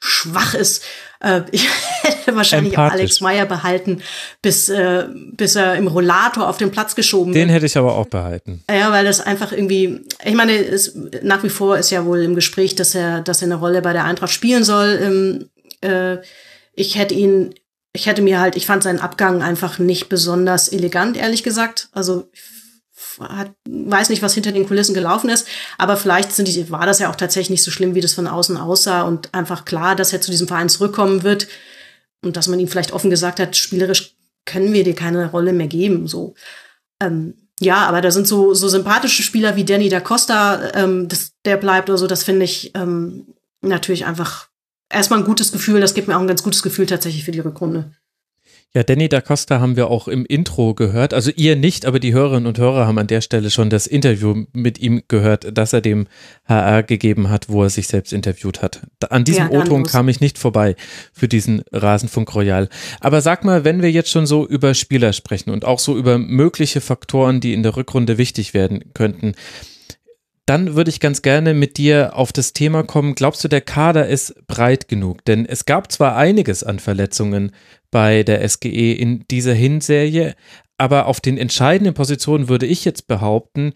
schwach 0.00 0.54
ist. 0.54 0.82
Äh, 1.24 1.42
ich 1.50 1.68
hätte 2.02 2.36
wahrscheinlich 2.36 2.76
auch 2.76 2.90
Alex 2.90 3.20
Meyer 3.20 3.46
behalten, 3.46 4.02
bis, 4.42 4.68
äh, 4.68 5.06
bis 5.32 5.56
er 5.56 5.76
im 5.76 5.86
Rollator 5.86 6.48
auf 6.48 6.58
den 6.58 6.70
Platz 6.70 6.94
geschoben 6.94 7.32
Den 7.32 7.48
wird. 7.48 7.56
hätte 7.56 7.66
ich 7.66 7.76
aber 7.76 7.96
auch 7.96 8.06
behalten. 8.06 8.62
Ja, 8.70 8.92
weil 8.92 9.04
das 9.04 9.20
einfach 9.20 9.52
irgendwie, 9.52 10.00
ich 10.24 10.34
meine, 10.34 10.52
es, 10.52 10.96
nach 11.22 11.42
wie 11.42 11.48
vor 11.48 11.78
ist 11.78 11.90
ja 11.90 12.04
wohl 12.04 12.22
im 12.22 12.34
Gespräch, 12.34 12.74
dass 12.74 12.94
er, 12.94 13.20
dass 13.20 13.42
er 13.42 13.46
eine 13.46 13.56
Rolle 13.56 13.82
bei 13.82 13.92
der 13.92 14.04
Eintracht 14.04 14.32
spielen 14.32 14.64
soll. 14.64 14.98
Ähm, 15.02 15.48
äh, 15.80 16.18
ich 16.74 16.96
hätte 16.98 17.14
ihn, 17.14 17.54
ich 17.92 18.06
hätte 18.06 18.22
mir 18.22 18.40
halt, 18.40 18.56
ich 18.56 18.66
fand 18.66 18.82
seinen 18.82 18.98
Abgang 19.00 19.42
einfach 19.42 19.78
nicht 19.78 20.08
besonders 20.08 20.68
elegant, 20.68 21.16
ehrlich 21.16 21.42
gesagt. 21.42 21.88
Also 21.92 22.28
hat, 23.20 23.52
weiß 23.68 24.08
nicht, 24.08 24.22
was 24.22 24.34
hinter 24.34 24.52
den 24.52 24.66
Kulissen 24.66 24.94
gelaufen 24.94 25.30
ist, 25.30 25.46
aber 25.78 25.96
vielleicht 25.96 26.32
sind 26.32 26.48
die, 26.48 26.70
war 26.70 26.86
das 26.86 26.98
ja 26.98 27.10
auch 27.10 27.16
tatsächlich 27.16 27.50
nicht 27.50 27.62
so 27.62 27.70
schlimm, 27.70 27.94
wie 27.94 28.00
das 28.00 28.14
von 28.14 28.26
außen 28.26 28.56
aussah 28.56 29.02
und 29.02 29.34
einfach 29.34 29.64
klar, 29.64 29.96
dass 29.96 30.12
er 30.12 30.20
zu 30.20 30.30
diesem 30.30 30.48
Verein 30.48 30.68
zurückkommen 30.68 31.22
wird 31.22 31.48
und 32.22 32.36
dass 32.36 32.48
man 32.48 32.60
ihm 32.60 32.68
vielleicht 32.68 32.92
offen 32.92 33.10
gesagt 33.10 33.40
hat, 33.40 33.56
spielerisch 33.56 34.16
können 34.46 34.72
wir 34.72 34.84
dir 34.84 34.94
keine 34.94 35.30
Rolle 35.30 35.52
mehr 35.52 35.68
geben, 35.68 36.06
so. 36.06 36.34
Ähm, 37.00 37.34
ja, 37.60 37.86
aber 37.86 38.00
da 38.00 38.10
sind 38.10 38.26
so, 38.26 38.52
so 38.52 38.68
sympathische 38.68 39.22
Spieler 39.22 39.56
wie 39.56 39.64
Danny 39.64 39.88
da 39.88 40.00
Costa, 40.00 40.72
ähm, 40.74 41.08
das, 41.08 41.32
der 41.44 41.56
bleibt 41.56 41.88
oder 41.88 41.98
so, 41.98 42.06
das 42.06 42.24
finde 42.24 42.44
ich 42.44 42.72
ähm, 42.74 43.26
natürlich 43.62 44.06
einfach 44.06 44.48
erstmal 44.90 45.20
ein 45.20 45.24
gutes 45.24 45.52
Gefühl, 45.52 45.80
das 45.80 45.94
gibt 45.94 46.08
mir 46.08 46.16
auch 46.16 46.20
ein 46.20 46.26
ganz 46.26 46.42
gutes 46.42 46.62
Gefühl 46.62 46.86
tatsächlich 46.86 47.24
für 47.24 47.32
die 47.32 47.40
Rückrunde. 47.40 47.92
Ja, 48.76 48.82
Danny 48.82 49.08
da 49.08 49.20
Costa 49.20 49.60
haben 49.60 49.76
wir 49.76 49.88
auch 49.88 50.08
im 50.08 50.26
Intro 50.26 50.74
gehört. 50.74 51.14
Also 51.14 51.30
ihr 51.36 51.54
nicht, 51.54 51.86
aber 51.86 52.00
die 52.00 52.12
Hörerinnen 52.12 52.48
und 52.48 52.58
Hörer 52.58 52.88
haben 52.88 52.98
an 52.98 53.06
der 53.06 53.20
Stelle 53.20 53.50
schon 53.50 53.70
das 53.70 53.86
Interview 53.86 54.46
mit 54.52 54.80
ihm 54.80 55.04
gehört, 55.06 55.56
das 55.56 55.72
er 55.72 55.80
dem 55.80 56.08
HR 56.48 56.82
gegeben 56.82 57.30
hat, 57.30 57.48
wo 57.48 57.62
er 57.62 57.70
sich 57.70 57.86
selbst 57.86 58.12
interviewt 58.12 58.62
hat. 58.62 58.80
An 59.10 59.22
diesem 59.22 59.52
ja, 59.52 59.60
O-Ton 59.60 59.84
kam 59.84 60.08
ich 60.08 60.20
nicht 60.20 60.38
vorbei 60.38 60.74
für 61.12 61.28
diesen 61.28 61.62
Rasenfunk 61.70 62.34
Royal. 62.34 62.68
Aber 62.98 63.20
sag 63.20 63.44
mal, 63.44 63.62
wenn 63.62 63.80
wir 63.80 63.92
jetzt 63.92 64.10
schon 64.10 64.26
so 64.26 64.44
über 64.44 64.74
Spieler 64.74 65.12
sprechen 65.12 65.50
und 65.50 65.64
auch 65.64 65.78
so 65.78 65.96
über 65.96 66.18
mögliche 66.18 66.80
Faktoren, 66.80 67.38
die 67.38 67.52
in 67.52 67.62
der 67.62 67.76
Rückrunde 67.76 68.18
wichtig 68.18 68.54
werden 68.54 68.92
könnten, 68.92 69.34
dann 70.46 70.74
würde 70.74 70.90
ich 70.90 71.00
ganz 71.00 71.22
gerne 71.22 71.54
mit 71.54 71.78
dir 71.78 72.16
auf 72.16 72.32
das 72.32 72.52
Thema 72.52 72.82
kommen. 72.82 73.14
Glaubst 73.14 73.42
du, 73.44 73.48
der 73.48 73.62
Kader 73.62 74.06
ist 74.06 74.46
breit 74.46 74.88
genug? 74.88 75.24
Denn 75.24 75.46
es 75.46 75.64
gab 75.64 75.90
zwar 75.90 76.16
einiges 76.16 76.62
an 76.62 76.78
Verletzungen 76.78 77.52
bei 77.90 78.22
der 78.22 78.46
SGE 78.46 78.92
in 78.92 79.24
dieser 79.30 79.54
Hinserie. 79.54 80.34
Aber 80.76 81.06
auf 81.06 81.20
den 81.20 81.38
entscheidenden 81.38 81.94
Positionen 81.94 82.48
würde 82.48 82.66
ich 82.66 82.84
jetzt 82.84 83.06
behaupten, 83.06 83.72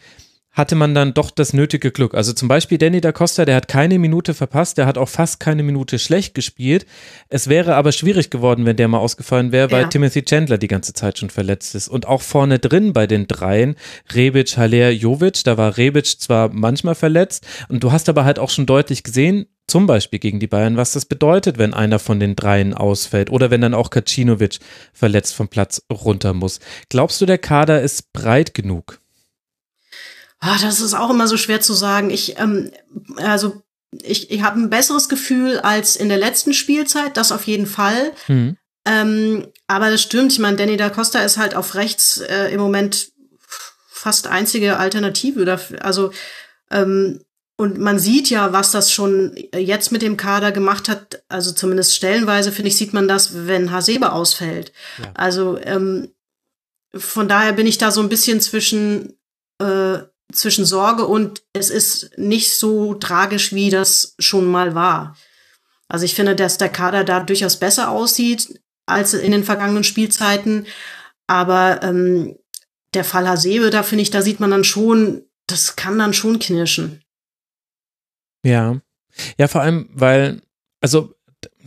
hatte 0.59 0.74
man 0.74 0.93
dann 0.93 1.14
doch 1.14 1.30
das 1.30 1.52
nötige 1.52 1.93
Glück. 1.93 2.14
Also 2.14 2.32
zum 2.32 2.48
Beispiel 2.48 2.78
Danny 2.78 3.01
da 3.01 3.12
Costa, 3.12 3.44
der 3.44 3.55
hat 3.55 3.68
keine 3.68 3.98
Minute 4.01 4.35
verpasst, 4.35 4.76
der 4.76 4.86
hat 4.86 4.98
auch 4.98 5.09
fast 5.09 5.39
keine 5.39 5.62
Minute 5.62 6.01
schlecht 6.01 6.35
gespielt. 6.35 6.85
Es 7.28 7.48
wäre 7.48 7.76
aber 7.76 7.93
schwierig 7.93 8.28
geworden, 8.28 8.66
wenn 8.66 8.76
der 8.76 8.89
mal 8.89 8.98
ausgefallen 8.98 9.52
wäre, 9.52 9.70
weil 9.70 9.82
ja. 9.82 9.89
Timothy 9.89 10.24
Chandler 10.24 10.59
die 10.59 10.66
ganze 10.66 10.93
Zeit 10.94 11.16
schon 11.16 11.30
verletzt 11.30 11.76
ist. 11.76 11.86
Und 11.86 12.09
auch 12.09 12.22
vorne 12.22 12.59
drin 12.59 12.93
bei 12.93 13.06
den 13.06 13.28
dreien, 13.28 13.76
Rebic, 14.12 14.56
Haller, 14.56 14.90
Jovic, 14.90 15.44
da 15.44 15.56
war 15.56 15.76
Rebic 15.76 16.20
zwar 16.20 16.48
manchmal 16.52 16.97
verletzt 16.97 17.47
und 17.68 17.85
du 17.85 17.93
hast 17.93 18.09
aber 18.09 18.24
halt 18.24 18.40
auch 18.40 18.51
schon 18.51 18.66
deutlich 18.66 19.05
gesehen, 19.05 19.47
zum 19.68 19.86
Beispiel 19.86 20.18
gegen 20.18 20.40
die 20.40 20.47
Bayern, 20.48 20.76
was 20.76 20.93
das 20.93 21.05
bedeutet, 21.05 21.59
wenn 21.59 21.72
einer 21.72 22.01
von 22.01 22.18
den 22.18 22.35
dreien 22.35 22.74
ausfällt 22.74 23.30
oder 23.30 23.51
wenn 23.52 23.60
dann 23.60 23.74
auch 23.74 23.90
Kacinovic 23.90 24.59
verletzt 24.93 25.36
vom 25.36 25.47
Platz 25.47 25.82
runter 25.93 26.32
muss. 26.32 26.59
Glaubst 26.89 27.20
du, 27.20 27.26
der 27.26 27.39
Kader 27.39 27.80
ist 27.80 28.12
breit 28.12 28.55
genug? 28.55 28.98
Ah, 30.40 30.56
das 30.60 30.81
ist 30.81 30.94
auch 30.94 31.10
immer 31.10 31.27
so 31.27 31.36
schwer 31.36 31.60
zu 31.60 31.74
sagen. 31.74 32.10
Ich, 32.10 32.39
ähm, 32.39 32.70
also 33.16 33.62
ich, 34.02 34.31
ich 34.31 34.43
habe 34.43 34.60
ein 34.60 34.70
besseres 34.70 35.09
Gefühl 35.09 35.59
als 35.59 35.97
in 35.97 36.09
der 36.09 36.19
letzten 36.19 36.55
Spielzeit, 36.55 37.16
das 37.16 37.32
auf 37.32 37.44
jeden 37.44 37.66
Fall. 37.66 38.12
Mhm. 38.28 38.56
Ähm, 38.85 39.48
aber 39.66 39.90
das 39.90 40.02
stimmt. 40.02 40.32
Ich 40.32 40.39
meine, 40.39 40.56
Danny 40.56 40.77
da 40.77 40.90
Costa 40.90 41.20
ist 41.20 41.39
halt 41.39 41.55
auf 41.55 41.74
rechts 41.74 42.19
äh, 42.19 42.48
im 42.52 42.60
Moment 42.60 43.12
fast 43.89 44.27
einzige 44.28 44.78
Alternative 44.78 45.44
dafür. 45.44 45.85
Also 45.85 46.12
ähm, 46.70 47.20
und 47.60 47.77
man 47.77 47.98
sieht 47.98 48.31
ja, 48.31 48.52
was 48.52 48.70
das 48.70 48.93
schon 48.93 49.36
jetzt 49.52 49.90
mit 49.90 50.02
dem 50.02 50.16
Kader 50.16 50.52
gemacht 50.52 50.89
hat. 50.89 51.24
Also 51.28 51.51
zumindest 51.51 51.97
stellenweise, 51.97 52.52
finde 52.52 52.69
ich, 52.69 52.77
sieht 52.77 52.93
man 52.93 53.09
das, 53.09 53.48
wenn 53.48 53.73
Hasebe 53.73 54.12
ausfällt. 54.12 54.73
Ja. 54.98 55.10
Also 55.15 55.59
ähm, 55.65 56.15
von 56.94 57.27
daher 57.27 57.52
bin 57.52 57.66
ich 57.66 57.77
da 57.77 57.90
so 57.90 58.01
ein 58.01 58.09
bisschen 58.09 58.40
zwischen, 58.40 59.19
äh, 59.60 59.98
zwischen 60.33 60.65
Sorge 60.65 61.07
und 61.07 61.43
es 61.53 61.71
ist 61.71 62.17
nicht 62.19 62.57
so 62.57 62.95
tragisch, 62.95 63.53
wie 63.53 63.71
das 63.71 64.15
schon 64.19 64.47
mal 64.47 64.75
war. 64.75 65.17
Also 65.89 66.05
ich 66.05 66.15
finde, 66.15 66.37
dass 66.37 66.59
der 66.59 66.69
Kader 66.69 67.05
da 67.05 67.21
durchaus 67.21 67.57
besser 67.57 67.91
aussieht 67.91 68.61
als 68.87 69.15
in 69.15 69.33
den 69.33 69.45
vergangenen 69.45 69.85
Spielzeiten. 69.85 70.67
Aber 71.27 71.83
ähm, 71.83 72.37
der 72.95 73.05
Fall 73.05 73.29
Hasebe, 73.29 73.71
da 73.71 73.83
finde 73.83 74.03
ich, 74.03 74.11
da 74.11 74.23
sieht 74.23 74.41
man 74.41 74.51
dann 74.51 74.65
schon, 74.65 75.23
das 75.47 75.77
kann 75.77 75.99
dann 75.99 76.15
schon 76.15 76.39
knirschen. 76.39 77.03
Ja. 78.45 78.81
Ja, 79.39 79.49
vor 79.49 79.63
allem, 79.63 79.89
weil, 79.93 80.43
also 80.81 81.15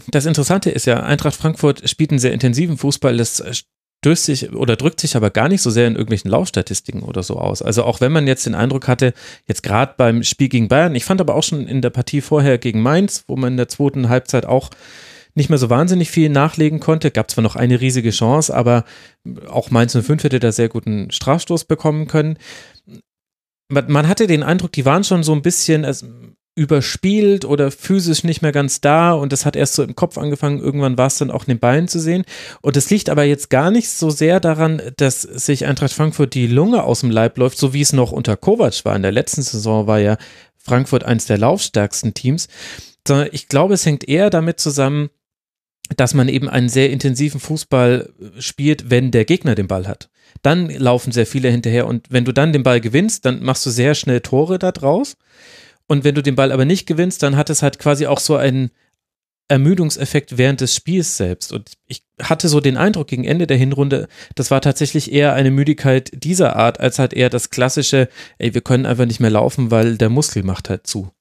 das 0.07 0.25
Interessante 0.25 0.69
ist 0.69 0.85
ja, 0.85 1.01
Eintracht 1.01 1.35
Frankfurt 1.35 1.87
spielt 1.89 2.11
einen 2.11 2.19
sehr 2.19 2.33
intensiven 2.33 2.77
Fußball, 2.77 3.17
das 3.17 3.43
stößt 4.01 4.25
sich 4.25 4.53
oder 4.53 4.75
drückt 4.75 4.99
sich 4.99 5.15
aber 5.15 5.29
gar 5.29 5.47
nicht 5.47 5.61
so 5.61 5.69
sehr 5.69 5.85
in 5.85 5.93
irgendwelchen 5.93 6.31
Laufstatistiken 6.31 7.03
oder 7.03 7.21
so 7.21 7.37
aus. 7.37 7.61
Also 7.61 7.83
auch 7.83 8.01
wenn 8.01 8.11
man 8.11 8.25
jetzt 8.25 8.47
den 8.47 8.55
Eindruck 8.55 8.87
hatte, 8.87 9.13
jetzt 9.47 9.61
gerade 9.61 9.93
beim 9.95 10.23
Spiel 10.23 10.49
gegen 10.49 10.67
Bayern, 10.67 10.95
ich 10.95 11.05
fand 11.05 11.21
aber 11.21 11.35
auch 11.35 11.43
schon 11.43 11.67
in 11.67 11.83
der 11.83 11.91
Partie 11.91 12.21
vorher 12.21 12.57
gegen 12.57 12.81
Mainz, 12.81 13.23
wo 13.27 13.35
man 13.35 13.53
in 13.53 13.57
der 13.57 13.67
zweiten 13.67 14.09
Halbzeit 14.09 14.47
auch 14.47 14.71
nicht 15.35 15.49
mehr 15.49 15.59
so 15.59 15.69
wahnsinnig 15.69 16.09
viel 16.09 16.29
nachlegen 16.29 16.79
konnte. 16.79 17.11
Gab 17.11 17.29
zwar 17.29 17.43
noch 17.43 17.55
eine 17.55 17.79
riesige 17.79 18.09
Chance, 18.09 18.55
aber 18.55 18.85
auch 19.47 19.69
Mainz 19.69 19.95
05 19.95 20.23
hätte 20.23 20.39
da 20.39 20.51
sehr 20.51 20.67
guten 20.67 21.11
Strafstoß 21.11 21.65
bekommen 21.65 22.07
können. 22.07 22.37
Man 23.69 24.07
hatte 24.07 24.25
den 24.25 24.41
Eindruck, 24.41 24.71
die 24.71 24.83
waren 24.83 25.03
schon 25.03 25.21
so 25.21 25.31
ein 25.31 25.43
bisschen, 25.43 25.85
überspielt 26.55 27.45
oder 27.45 27.71
physisch 27.71 28.23
nicht 28.23 28.41
mehr 28.41 28.51
ganz 28.51 28.81
da 28.81 29.13
und 29.13 29.31
das 29.31 29.45
hat 29.45 29.55
erst 29.55 29.73
so 29.73 29.83
im 29.83 29.95
Kopf 29.95 30.17
angefangen, 30.17 30.59
irgendwann 30.59 30.97
war 30.97 31.07
es 31.07 31.17
dann 31.17 31.31
auch 31.31 31.43
in 31.43 31.53
den 31.53 31.59
Beinen 31.59 31.87
zu 31.87 31.99
sehen 31.99 32.25
und 32.61 32.75
es 32.75 32.89
liegt 32.89 33.09
aber 33.09 33.23
jetzt 33.23 33.49
gar 33.49 33.71
nicht 33.71 33.89
so 33.89 34.09
sehr 34.09 34.41
daran, 34.41 34.81
dass 34.97 35.21
sich 35.21 35.65
Eintracht 35.65 35.93
Frankfurt 35.93 36.33
die 36.33 36.47
Lunge 36.47 36.83
aus 36.83 37.01
dem 37.01 37.09
Leib 37.09 37.37
läuft, 37.37 37.57
so 37.57 37.73
wie 37.73 37.81
es 37.81 37.93
noch 37.93 38.11
unter 38.11 38.35
Kovac 38.35 38.83
war. 38.83 38.95
In 38.95 39.01
der 39.01 39.13
letzten 39.13 39.43
Saison 39.43 39.87
war 39.87 39.99
ja 39.99 40.17
Frankfurt 40.57 41.05
eins 41.05 41.25
der 41.25 41.37
laufstärksten 41.37 42.13
Teams, 42.13 42.49
sondern 43.07 43.29
ich 43.31 43.47
glaube, 43.47 43.75
es 43.75 43.85
hängt 43.85 44.07
eher 44.07 44.29
damit 44.29 44.59
zusammen, 44.59 45.09
dass 45.95 46.13
man 46.13 46.29
eben 46.29 46.49
einen 46.49 46.69
sehr 46.69 46.89
intensiven 46.89 47.39
Fußball 47.39 48.13
spielt, 48.39 48.89
wenn 48.89 49.11
der 49.11 49.25
Gegner 49.25 49.55
den 49.55 49.67
Ball 49.67 49.87
hat. 49.87 50.09
Dann 50.41 50.69
laufen 50.69 51.11
sehr 51.11 51.25
viele 51.25 51.49
hinterher 51.49 51.87
und 51.87 52.07
wenn 52.09 52.25
du 52.25 52.33
dann 52.33 52.53
den 52.53 52.63
Ball 52.63 52.81
gewinnst, 52.81 53.25
dann 53.25 53.43
machst 53.43 53.65
du 53.65 53.69
sehr 53.69 53.95
schnell 53.95 54.21
Tore 54.21 54.59
da 54.59 54.71
draus. 54.71 55.17
Und 55.91 56.05
wenn 56.05 56.15
du 56.15 56.23
den 56.23 56.37
Ball 56.37 56.53
aber 56.53 56.63
nicht 56.63 56.85
gewinnst, 56.85 57.21
dann 57.21 57.35
hat 57.35 57.49
es 57.49 57.61
halt 57.61 57.77
quasi 57.77 58.07
auch 58.07 58.21
so 58.21 58.37
einen 58.37 58.71
Ermüdungseffekt 59.49 60.37
während 60.37 60.61
des 60.61 60.73
Spiels 60.73 61.17
selbst. 61.17 61.51
Und 61.51 61.73
ich 61.85 62.03
hatte 62.23 62.47
so 62.47 62.61
den 62.61 62.77
Eindruck 62.77 63.07
gegen 63.07 63.25
Ende 63.25 63.45
der 63.45 63.57
Hinrunde, 63.57 64.07
das 64.35 64.51
war 64.51 64.61
tatsächlich 64.61 65.11
eher 65.11 65.33
eine 65.33 65.51
Müdigkeit 65.51 66.09
dieser 66.13 66.55
Art, 66.55 66.79
als 66.79 66.97
halt 66.97 67.11
eher 67.11 67.29
das 67.29 67.49
klassische, 67.49 68.07
ey, 68.37 68.53
wir 68.53 68.61
können 68.61 68.85
einfach 68.85 69.05
nicht 69.05 69.19
mehr 69.19 69.31
laufen, 69.31 69.69
weil 69.69 69.97
der 69.97 70.07
Muskel 70.07 70.43
macht 70.43 70.69
halt 70.69 70.87
zu. 70.87 71.11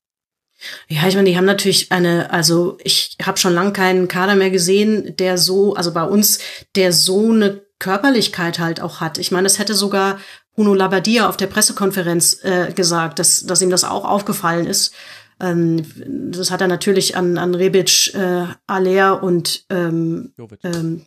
Ja, 0.87 1.09
ich 1.09 1.17
meine, 1.17 1.29
die 1.29 1.37
haben 1.37 1.47
natürlich 1.47 1.91
eine, 1.91 2.31
also 2.31 2.79
ich 2.85 3.17
habe 3.21 3.39
schon 3.39 3.55
lange 3.55 3.73
keinen 3.73 4.07
Kader 4.07 4.37
mehr 4.37 4.51
gesehen, 4.51 5.17
der 5.17 5.37
so, 5.37 5.75
also 5.75 5.93
bei 5.93 6.05
uns, 6.05 6.39
der 6.77 6.93
so 6.93 7.33
eine 7.33 7.61
Körperlichkeit 7.81 8.61
halt 8.61 8.81
auch 8.81 9.01
hat. 9.01 9.19
Ich 9.19 9.33
meine, 9.33 9.49
es 9.49 9.59
hätte 9.59 9.75
sogar 9.75 10.21
Bruno 10.61 10.75
Labbadia 10.75 11.27
auf 11.27 11.39
der 11.39 11.47
Pressekonferenz 11.47 12.41
äh, 12.43 12.71
gesagt, 12.75 13.19
dass, 13.19 13.47
dass 13.47 13.63
ihm 13.63 13.71
das 13.71 13.83
auch 13.83 14.05
aufgefallen 14.05 14.67
ist. 14.67 14.93
Ähm, 15.41 15.87
das 16.31 16.51
hat 16.51 16.61
er 16.61 16.69
natürlich 16.69 17.17
an, 17.17 17.39
an 17.39 17.55
Rebic, 17.55 18.15
äh, 18.15 18.45
Aller 18.67 19.23
und 19.23 19.65
ähm, 19.71 20.35
Jovic. 20.37 20.59
Ähm, 20.63 21.07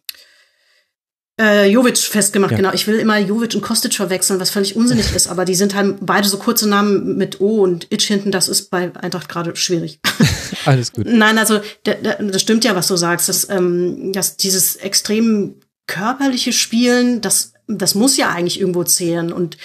äh, 1.40 1.70
Jovic 1.70 2.00
festgemacht, 2.00 2.50
ja. 2.50 2.58
genau. 2.58 2.74
Ich 2.74 2.88
will 2.88 2.98
immer 2.98 3.20
Jovic 3.20 3.54
und 3.54 3.62
Kostic 3.62 3.94
verwechseln, 3.94 4.40
was 4.40 4.50
völlig 4.50 4.76
unsinnig 4.76 5.14
ist, 5.14 5.28
aber 5.28 5.46
die 5.46 5.54
sind 5.54 5.76
halt 5.76 5.98
beide 6.02 6.28
so 6.28 6.40
kurze 6.40 6.68
Namen 6.68 7.16
mit 7.16 7.40
O 7.40 7.62
und 7.62 7.92
Itch 7.92 8.08
hinten, 8.08 8.32
das 8.32 8.48
ist 8.48 8.72
bei 8.72 8.92
Eintracht 8.96 9.30
gerade 9.30 9.56
schwierig. 9.56 10.00
Alles 10.66 10.92
gut. 10.94 11.06
Nein, 11.08 11.38
also 11.38 11.62
das 11.84 12.42
stimmt 12.42 12.64
ja, 12.66 12.76
was 12.76 12.88
du 12.88 12.96
sagst, 12.96 13.30
dass, 13.30 13.48
ähm, 13.52 14.14
dass 14.14 14.36
dieses 14.36 14.78
extrem 14.78 15.60
körperliche 15.86 16.54
Spielen, 16.54 17.22
das 17.22 17.54
das 17.68 17.96
muss 17.96 18.18
ja 18.18 18.30
eigentlich 18.30 18.60
irgendwo 18.60 18.84
zählen. 18.84 19.32
Und 19.32 19.58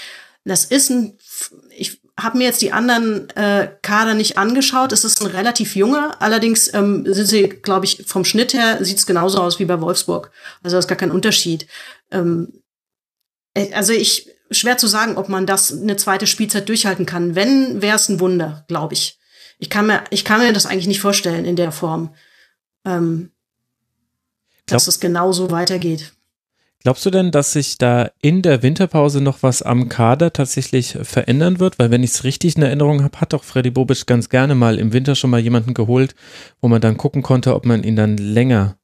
das 0.44 0.64
ist 0.64 0.90
ein, 0.90 1.18
ich 1.76 2.00
habe 2.18 2.38
mir 2.38 2.44
jetzt 2.44 2.62
die 2.62 2.72
anderen 2.72 3.30
äh, 3.30 3.70
Kader 3.82 4.14
nicht 4.14 4.38
angeschaut. 4.38 4.92
Es 4.92 5.04
ist 5.04 5.20
ein 5.20 5.28
relativ 5.28 5.76
junger, 5.76 6.20
allerdings 6.20 6.72
ähm, 6.74 7.04
sind 7.06 7.26
sie, 7.26 7.48
glaube 7.48 7.86
ich, 7.86 8.04
vom 8.06 8.24
Schnitt 8.24 8.54
her 8.54 8.84
sieht 8.84 8.98
es 8.98 9.06
genauso 9.06 9.40
aus 9.40 9.58
wie 9.58 9.64
bei 9.64 9.80
Wolfsburg. 9.80 10.30
Also 10.62 10.74
da 10.74 10.78
ist 10.78 10.88
gar 10.88 10.98
kein 10.98 11.10
Unterschied. 11.10 11.66
Ähm, 12.10 12.62
äh, 13.54 13.72
also 13.72 13.92
ich 13.92 14.30
schwer 14.50 14.78
zu 14.78 14.86
sagen, 14.86 15.16
ob 15.16 15.28
man 15.28 15.46
das 15.46 15.72
eine 15.72 15.96
zweite 15.96 16.26
Spielzeit 16.26 16.68
durchhalten 16.68 17.06
kann. 17.06 17.34
Wenn, 17.34 17.82
wäre 17.82 17.96
es 17.96 18.08
ein 18.08 18.20
Wunder, 18.20 18.64
glaube 18.68 18.94
ich. 18.94 19.18
Ich 19.58 19.70
kann 19.70 19.86
mir, 19.86 20.04
ich 20.10 20.24
kann 20.24 20.40
mir 20.40 20.52
das 20.52 20.66
eigentlich 20.66 20.86
nicht 20.86 21.00
vorstellen 21.00 21.44
in 21.44 21.56
der 21.56 21.72
Form, 21.72 22.14
ähm, 22.84 23.32
dass 24.66 24.86
es 24.86 25.00
genauso 25.00 25.50
weitergeht. 25.50 26.12
Glaubst 26.84 27.04
du 27.04 27.10
denn, 27.10 27.32
dass 27.32 27.52
sich 27.52 27.76
da 27.76 28.10
in 28.22 28.40
der 28.40 28.62
Winterpause 28.62 29.20
noch 29.20 29.42
was 29.42 29.62
am 29.62 29.88
Kader 29.88 30.32
tatsächlich 30.32 30.96
verändern 31.02 31.58
wird? 31.58 31.78
Weil 31.78 31.90
wenn 31.90 32.04
ich 32.04 32.10
es 32.10 32.24
richtig 32.24 32.56
in 32.56 32.62
Erinnerung 32.62 33.02
habe, 33.02 33.20
hat 33.20 33.32
doch 33.32 33.42
Freddy 33.42 33.70
Bobic 33.70 34.06
ganz 34.06 34.28
gerne 34.28 34.54
mal 34.54 34.78
im 34.78 34.92
Winter 34.92 35.16
schon 35.16 35.30
mal 35.30 35.40
jemanden 35.40 35.74
geholt, 35.74 36.14
wo 36.60 36.68
man 36.68 36.80
dann 36.80 36.96
gucken 36.96 37.22
konnte, 37.22 37.54
ob 37.54 37.66
man 37.66 37.82
ihn 37.82 37.96
dann 37.96 38.16
länger 38.16 38.78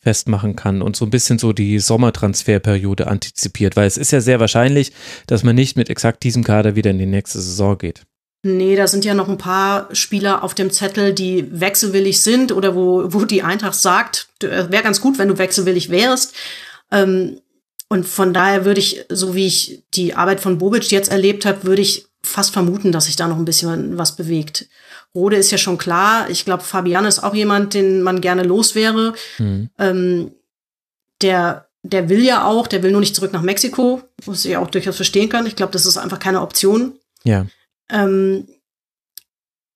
festmachen 0.00 0.54
kann 0.54 0.82
und 0.82 0.96
so 0.96 1.04
ein 1.04 1.10
bisschen 1.10 1.38
so 1.38 1.52
die 1.52 1.78
Sommertransferperiode 1.78 3.06
antizipiert, 3.08 3.74
weil 3.74 3.86
es 3.86 3.96
ist 3.96 4.12
ja 4.12 4.20
sehr 4.20 4.38
wahrscheinlich, 4.38 4.92
dass 5.26 5.42
man 5.42 5.56
nicht 5.56 5.76
mit 5.76 5.90
exakt 5.90 6.22
diesem 6.22 6.44
Kader 6.44 6.76
wieder 6.76 6.90
in 6.90 6.98
die 6.98 7.06
nächste 7.06 7.40
Saison 7.40 7.76
geht. 7.78 8.02
Nee, 8.44 8.76
da 8.76 8.86
sind 8.86 9.04
ja 9.04 9.14
noch 9.14 9.28
ein 9.28 9.38
paar 9.38 9.88
Spieler 9.92 10.44
auf 10.44 10.54
dem 10.54 10.70
Zettel, 10.70 11.12
die 11.12 11.48
wechselwillig 11.50 12.20
sind 12.20 12.52
oder 12.52 12.76
wo, 12.76 13.12
wo 13.12 13.24
die 13.24 13.42
Eintracht 13.42 13.74
sagt, 13.74 14.28
äh, 14.42 14.70
wäre 14.70 14.84
ganz 14.84 15.00
gut, 15.00 15.18
wenn 15.18 15.26
du 15.26 15.38
wechselwillig 15.38 15.90
wärst. 15.90 16.34
Ähm, 16.90 17.40
und 17.88 18.06
von 18.06 18.34
daher 18.34 18.64
würde 18.64 18.80
ich, 18.80 19.04
so 19.08 19.34
wie 19.34 19.46
ich 19.46 19.84
die 19.94 20.14
Arbeit 20.14 20.40
von 20.40 20.58
Bobic 20.58 20.90
jetzt 20.90 21.10
erlebt 21.10 21.44
habe, 21.44 21.64
würde 21.64 21.82
ich 21.82 22.06
fast 22.22 22.52
vermuten, 22.52 22.90
dass 22.90 23.04
sich 23.04 23.16
da 23.16 23.28
noch 23.28 23.38
ein 23.38 23.44
bisschen 23.44 23.96
was 23.96 24.16
bewegt. 24.16 24.68
Rode 25.14 25.36
ist 25.36 25.50
ja 25.50 25.58
schon 25.58 25.78
klar. 25.78 26.28
Ich 26.28 26.44
glaube, 26.44 26.64
Fabian 26.64 27.04
ist 27.04 27.22
auch 27.22 27.34
jemand, 27.34 27.74
den 27.74 28.02
man 28.02 28.20
gerne 28.20 28.42
los 28.42 28.74
wäre. 28.74 29.14
Mhm. 29.38 29.70
Ähm, 29.78 30.32
der, 31.22 31.68
der 31.82 32.08
will 32.08 32.22
ja 32.22 32.44
auch, 32.44 32.66
der 32.66 32.82
will 32.82 32.90
nur 32.90 33.00
nicht 33.00 33.14
zurück 33.14 33.32
nach 33.32 33.42
Mexiko, 33.42 34.02
was 34.24 34.44
ich 34.44 34.56
auch 34.56 34.68
durchaus 34.68 34.96
verstehen 34.96 35.28
kann. 35.28 35.46
Ich 35.46 35.56
glaube, 35.56 35.72
das 35.72 35.86
ist 35.86 35.96
einfach 35.96 36.18
keine 36.18 36.42
Option. 36.42 36.98
Ja. 37.24 37.46
Ähm, 37.88 38.46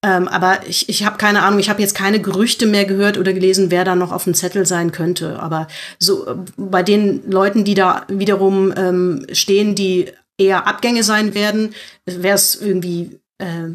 ähm, 0.03 0.29
aber 0.29 0.67
ich, 0.67 0.89
ich 0.89 1.05
habe 1.05 1.19
keine 1.19 1.43
Ahnung, 1.43 1.59
ich 1.59 1.69
habe 1.69 1.83
jetzt 1.83 1.95
keine 1.95 2.21
Gerüchte 2.21 2.67
mehr 2.67 2.87
gehört 2.87 3.19
oder 3.19 3.35
gelesen, 3.35 3.71
wer 3.71 3.85
da 3.85 3.95
noch 3.95 4.13
auf 4.13 4.25
dem 4.25 4.35
Zettel 4.35 4.65
sein 4.65 4.93
könnte. 4.93 5.39
Aber 5.41 5.69
so 5.99 6.27
äh, 6.27 6.37
bei 6.57 6.83
den 6.83 7.31
Leuten, 7.31 7.65
die 7.65 7.75
da 7.75 8.07
wiederum 8.09 8.73
ähm, 8.77 9.27
stehen, 9.33 9.75
die 9.75 10.11
eher 10.39 10.67
Abgänge 10.67 11.03
sein 11.03 11.35
werden, 11.35 11.75
wäre 12.07 12.35
es 12.35 12.55
irgendwie, 12.55 13.21
äh, 13.39 13.69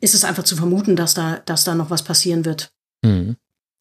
ist 0.00 0.14
es 0.14 0.24
einfach 0.24 0.44
zu 0.44 0.54
vermuten, 0.54 0.94
dass 0.94 1.14
da, 1.14 1.40
dass 1.46 1.64
da 1.64 1.74
noch 1.74 1.90
was 1.90 2.04
passieren 2.04 2.44
wird. 2.44 2.70
Mhm. 3.02 3.36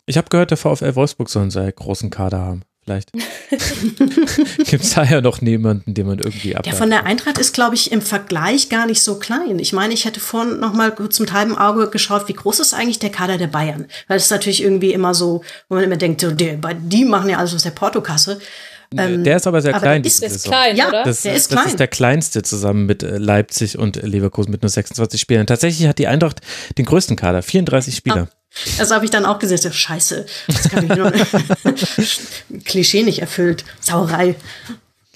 Ich 0.07 0.17
habe 0.17 0.29
gehört, 0.29 0.49
der 0.49 0.57
VfL 0.57 0.95
Wolfsburg 0.95 1.29
soll 1.29 1.43
einen 1.43 1.51
sehr 1.51 1.71
großen 1.71 2.09
Kader 2.09 2.39
haben. 2.39 2.63
Vielleicht 2.87 3.11
gibt 4.69 4.83
es 4.83 4.93
da 4.93 5.03
ja 5.03 5.19
noch 5.19 5.41
niemanden, 5.41 5.93
den 5.93 6.07
man 6.07 6.19
irgendwie 6.19 6.55
ab. 6.55 6.63
Der 6.63 6.71
von 6.71 6.89
der 6.89 7.05
Eintracht 7.05 7.37
ist, 7.37 7.53
glaube 7.53 7.75
ich, 7.75 7.91
im 7.91 8.01
Vergleich 8.01 8.69
gar 8.69 8.85
nicht 8.85 9.01
so 9.01 9.19
klein. 9.19 9.59
Ich 9.59 9.73
meine, 9.73 9.93
ich 9.93 10.05
hätte 10.05 10.21
vorhin 10.21 10.61
noch 10.61 10.71
mal 10.71 10.95
kurz 10.95 11.19
mit 11.19 11.33
halbem 11.33 11.57
Auge 11.57 11.89
geschaut, 11.89 12.29
wie 12.29 12.33
groß 12.33 12.61
ist 12.61 12.73
eigentlich 12.73 12.99
der 12.99 13.09
Kader 13.09 13.37
der 13.37 13.47
Bayern? 13.47 13.87
Weil 14.07 14.15
es 14.15 14.25
ist 14.25 14.31
natürlich 14.31 14.63
irgendwie 14.63 14.93
immer 14.93 15.13
so, 15.13 15.41
wo 15.67 15.75
man 15.75 15.83
immer 15.83 15.97
denkt, 15.97 16.21
die, 16.21 16.57
die 16.79 17.03
machen 17.03 17.29
ja 17.29 17.39
alles 17.39 17.53
aus 17.53 17.63
der 17.63 17.71
Portokasse. 17.71 18.39
Ähm, 18.95 19.25
der 19.25 19.35
ist 19.35 19.47
aber 19.47 19.61
sehr 19.61 19.75
aber 19.75 19.81
klein. 19.81 20.03
Ist, 20.05 20.23
ist 20.23 20.45
klein, 20.45 20.77
ja, 20.77 20.87
oder? 20.87 21.03
Das, 21.03 21.23
der 21.23 21.35
ist 21.35 21.51
das 21.51 21.59
klein. 21.59 21.67
ist 21.71 21.79
der 21.81 21.87
kleinste 21.89 22.41
zusammen 22.41 22.85
mit 22.85 23.03
äh, 23.03 23.17
Leipzig 23.17 23.77
und 23.77 24.01
Leverkusen 24.01 24.49
mit 24.49 24.61
nur 24.61 24.69
26 24.69 25.19
Spielern. 25.19 25.45
Tatsächlich 25.45 25.89
hat 25.89 25.99
die 25.99 26.07
Eintracht 26.07 26.39
den 26.77 26.85
größten 26.85 27.17
Kader, 27.17 27.41
34 27.41 27.93
Spieler. 27.93 28.29
Das 28.77 28.91
habe 28.91 29.05
ich 29.05 29.11
dann 29.11 29.25
auch 29.25 29.39
gesehen. 29.39 29.57
So, 29.57 29.71
scheiße, 29.71 30.25
das 30.47 30.69
kann 30.69 30.85
ich 30.85 30.95
nur 30.95 31.11
Klischee 32.65 33.03
nicht 33.03 33.19
erfüllt. 33.19 33.65
Sauerei. 33.79 34.35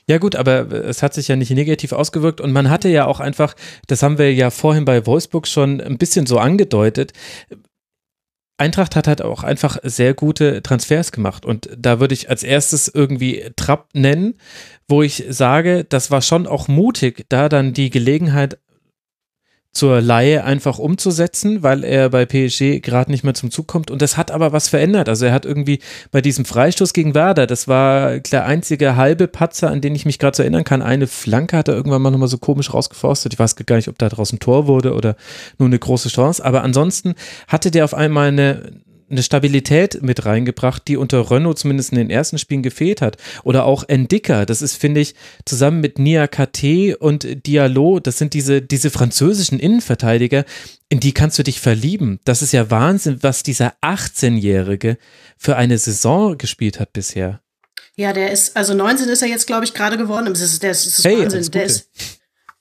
Ja 0.08 0.18
gut, 0.18 0.36
aber 0.36 0.70
es 0.72 1.04
hat 1.04 1.14
sich 1.14 1.28
ja 1.28 1.36
nicht 1.36 1.52
negativ 1.52 1.94
ausgewirkt 1.94 2.42
und 2.42 2.52
man 2.52 2.70
hatte 2.70 2.90
ja 2.90 3.06
auch 3.06 3.20
einfach, 3.20 3.56
das 3.88 4.04
haben 4.04 4.18
wir 4.18 4.34
ja 4.34 4.50
vorhin 4.50 4.84
bei 4.84 5.06
Wolfsburg 5.06 5.48
schon 5.48 5.80
ein 5.80 5.98
bisschen 5.98 6.26
so 6.26 6.38
angedeutet, 6.38 7.14
Eintracht 8.62 8.96
hat 8.96 9.08
halt 9.08 9.24
auch 9.24 9.44
einfach 9.44 9.80
sehr 9.82 10.14
gute 10.14 10.62
Transfers 10.62 11.12
gemacht 11.12 11.46
und 11.46 11.68
da 11.76 12.00
würde 12.00 12.14
ich 12.14 12.30
als 12.30 12.44
erstes 12.44 12.88
irgendwie 12.88 13.50
Trapp 13.56 13.90
nennen, 13.94 14.36
wo 14.88 15.02
ich 15.02 15.26
sage, 15.30 15.84
das 15.84 16.12
war 16.12 16.22
schon 16.22 16.46
auch 16.46 16.68
mutig, 16.68 17.26
da 17.30 17.50
dann 17.50 17.74
die 17.74 17.90
Gelegenheit 17.90 18.60
zur 19.74 20.02
Laie 20.02 20.44
einfach 20.44 20.80
umzusetzen, 20.80 21.64
weil 21.64 21.86
er 21.86 22.10
bei 22.10 22.26
PSG 22.26 22.82
gerade 22.82 23.10
nicht 23.10 23.24
mehr 23.24 23.34
zum 23.34 23.52
Zug 23.52 23.68
kommt. 23.68 23.90
Und 23.90 24.02
das 24.02 24.18
hat 24.18 24.30
aber 24.30 24.52
was 24.52 24.68
verändert. 24.68 25.08
Also 25.08 25.26
er 25.26 25.34
hat 25.34 25.46
irgendwie 25.46 25.80
bei 26.12 26.22
diesem 26.22 26.44
Freistoß 26.44 26.92
gegen 26.92 27.16
Werder, 27.16 27.48
das 27.48 27.70
war 27.70 28.20
der 28.20 28.46
einzige 28.46 28.98
halbe 28.98 29.28
Patzer, 29.28 29.70
an 29.70 29.80
den 29.80 29.96
ich 29.96 30.06
mich 30.06 30.20
gerade 30.20 30.36
so 30.36 30.44
erinnern 30.44 30.66
kann. 30.66 30.82
Eine 30.82 31.08
Flanke 31.08 31.58
hat 31.58 31.70
er 31.70 31.76
irgendwann 31.76 32.02
mal 32.02 32.12
nochmal 32.12 32.28
so 32.28 32.38
komisch 32.38 32.74
rausgeforstet. 32.74 33.34
Ich 33.34 33.40
weiß 33.40 33.56
gar 33.56 33.78
nicht, 33.78 33.88
ob 33.88 33.98
da 33.98 34.10
draußen 34.10 34.40
Tor 34.40 34.68
wurde 34.68 34.94
oder 34.94 35.16
nur 35.58 35.68
eine 35.68 35.80
große 35.80 36.10
Chance. 36.10 36.44
Aber 36.44 36.64
ansonsten 36.64 37.16
hatte 37.48 37.72
der 37.72 37.86
auf 37.86 37.94
einmal 37.94 38.28
eine, 38.28 38.74
eine 39.12 39.24
Stabilität 39.24 40.02
mit 40.02 40.26
reingebracht, 40.26 40.88
die 40.88 40.98
unter 40.98 41.30
Renault 41.30 41.60
zumindest 41.60 41.92
in 41.92 41.98
den 41.98 42.10
ersten 42.10 42.38
Spielen 42.38 42.64
gefehlt 42.64 43.02
hat. 43.02 43.18
Oder 43.44 43.66
auch 43.66 43.84
Endika, 43.88 44.46
das 44.46 44.62
ist, 44.62 44.76
finde 44.76 45.02
ich, 45.02 45.16
zusammen 45.46 45.82
mit 45.82 46.00
Nia 46.00 46.28
KT 46.28 46.96
und 47.00 47.46
Diallo, 47.46 48.00
das 48.00 48.18
sind 48.18 48.34
diese, 48.34 48.62
diese 48.62 48.90
französischen 48.90 49.60
Innenverteidiger, 49.60 50.46
in 50.90 51.00
die 51.00 51.14
kannst 51.14 51.40
du 51.40 51.44
dich 51.44 51.60
verlieben. 51.60 52.20
Das 52.26 52.42
ist 52.42 52.52
ja 52.52 52.70
Wahnsinn, 52.70 53.20
was 53.22 53.44
dieser 53.44 53.74
18-Jährige 53.82 54.98
für 55.38 55.56
eine 55.56 55.78
Saison 55.78 56.38
gespielt 56.38 56.80
hat 56.80 56.94
bisher. 56.94 57.42
Ja, 57.96 58.14
der 58.14 58.32
ist, 58.32 58.56
also 58.56 58.74
19 58.74 59.10
ist 59.10 59.22
er 59.22 59.28
jetzt, 59.28 59.48
glaube 59.48 59.66
ich, 59.66 59.74
gerade 59.74 59.98
geworden. 59.98 60.26
Das 60.28 60.42
ist, 60.42 60.64
das 60.64 60.86
ist 60.86 61.06
Hey, 61.06 61.20
Wahnsinn. 61.20 61.52
Der 61.52 61.64
ist, 61.64 61.90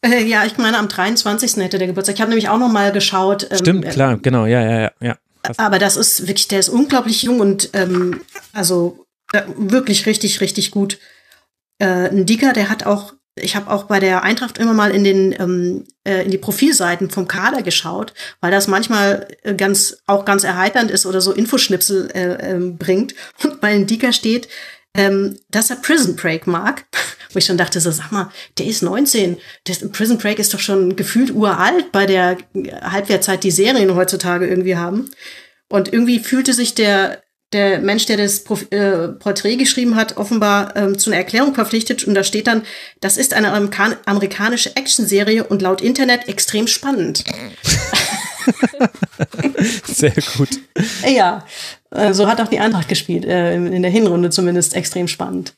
äh, 0.05 0.25
ja, 0.25 0.45
ich 0.45 0.57
meine, 0.59 0.79
am 0.79 0.89
23. 0.89 1.57
hätte 1.57 1.79
der 1.79 1.87
Geburtstag. 1.87 2.15
Ich 2.15 2.21
habe 2.21 2.31
nämlich 2.31 2.49
auch 2.49 2.59
noch 2.59 2.71
mal 2.71 2.93
geschaut. 2.93 3.49
ähm, 3.51 3.59
Stimmt, 3.59 3.89
klar, 3.91 4.19
genau, 4.19 4.47
ja, 4.47 4.63
ja, 4.63 4.91
ja. 5.01 5.17
Aber 5.57 5.79
das 5.79 5.97
ist 5.97 6.27
wirklich, 6.27 6.49
der 6.49 6.61
ist 6.61 6.69
unglaublich 6.69 7.23
jung 7.23 7.41
und 7.41 7.71
ähm, 7.73 8.21
also 8.53 9.07
äh, 9.33 9.43
wirklich 9.57 10.07
richtig, 10.07 10.41
richtig 10.41 10.71
gut. 10.71 10.99
Äh, 11.79 12.09
ein 12.09 12.27
Dicker, 12.27 12.53
der 12.53 12.69
hat 12.69 12.85
auch, 12.85 13.15
ich 13.37 13.57
habe 13.57 13.71
auch 13.71 13.85
bei 13.85 14.01
der 14.01 14.23
Eintracht 14.23 14.59
immer 14.59 14.75
mal 14.75 14.91
in 14.91 15.05
den 15.05 15.33
ähm, 15.39 15.85
äh, 16.07 16.25
in 16.25 16.31
die 16.31 16.39
Profilseiten 16.39 17.11
vom 17.11 17.29
Kader 17.29 17.63
geschaut, 17.63 18.13
weil 18.41 18.51
das 18.51 18.69
manchmal 18.69 19.29
äh, 19.43 19.55
ganz 19.55 20.03
auch 20.07 20.25
ganz 20.25 20.45
erheiternd 20.45 20.91
ist 20.91 21.07
oder 21.07 21.21
so 21.21 21.33
Infoschnipsel 21.33 22.11
äh, 22.13 22.51
ähm, 22.51 22.77
bringt. 22.77 23.15
Und 23.43 23.61
bei 23.61 23.79
Dicker 23.83 24.13
steht, 24.13 24.49
ähm, 24.97 25.39
dass 25.51 25.71
er 25.71 25.77
Prison 25.77 26.17
Break 26.17 26.47
mag. 26.47 26.85
Wo 27.33 27.39
ich 27.39 27.45
schon 27.45 27.59
dachte, 27.59 27.81
so, 27.81 27.93
sag 27.93 28.11
mal, 28.11 28.31
der 28.59 28.67
ist 28.67 28.83
19. 28.83 29.37
Der 29.69 29.75
Prison 29.89 30.19
Break 30.19 30.41
ist 30.41 30.53
doch 30.53 30.59
schon 30.59 30.97
gefühlt 30.97 31.31
uralt 31.31 31.93
bei 31.93 32.05
der 32.05 32.39
Halbwertzeit, 32.83 33.45
die 33.45 33.53
Serien 33.53 33.95
heutzutage 33.95 34.49
irgendwie 34.49 34.77
haben. 34.77 35.11
Und 35.69 35.93
irgendwie 35.93 36.19
fühlte 36.19 36.53
sich 36.53 36.75
der, 36.75 37.23
der 37.53 37.79
Mensch, 37.79 38.07
der 38.07 38.17
das 38.17 38.43
Prof 38.43 38.67
äh, 38.73 39.09
Porträt 39.09 39.57
geschrieben 39.57 39.95
hat, 39.95 40.17
offenbar 40.17 40.75
ähm, 40.75 40.99
zu 40.99 41.11
einer 41.11 41.19
Erklärung 41.19 41.55
verpflichtet. 41.55 42.03
Und 42.03 42.15
da 42.15 42.25
steht 42.25 42.49
dann, 42.49 42.63
das 43.01 43.17
ist 43.17 43.33
eine 43.33 43.53
Amerikan 43.53 43.97
amerikanische 44.07 44.75
Actionserie 44.75 45.45
und 45.45 45.63
laut 45.63 45.81
Internet 45.81 46.27
extrem 46.29 46.67
spannend. 46.67 47.23
Sehr 49.85 50.15
gut. 50.37 50.51
Ja, 51.07 51.45
äh, 51.91 52.13
so 52.13 52.27
hat 52.27 52.41
auch 52.41 52.49
die 52.49 52.59
Eintracht 52.61 52.89
gespielt, 52.89 53.25
äh, 53.25 53.55
in 53.55 53.83
der 53.83 53.91
Hinrunde 53.91 54.31
zumindest 54.31 54.75
extrem 54.75 55.09
spannend. 55.09 55.55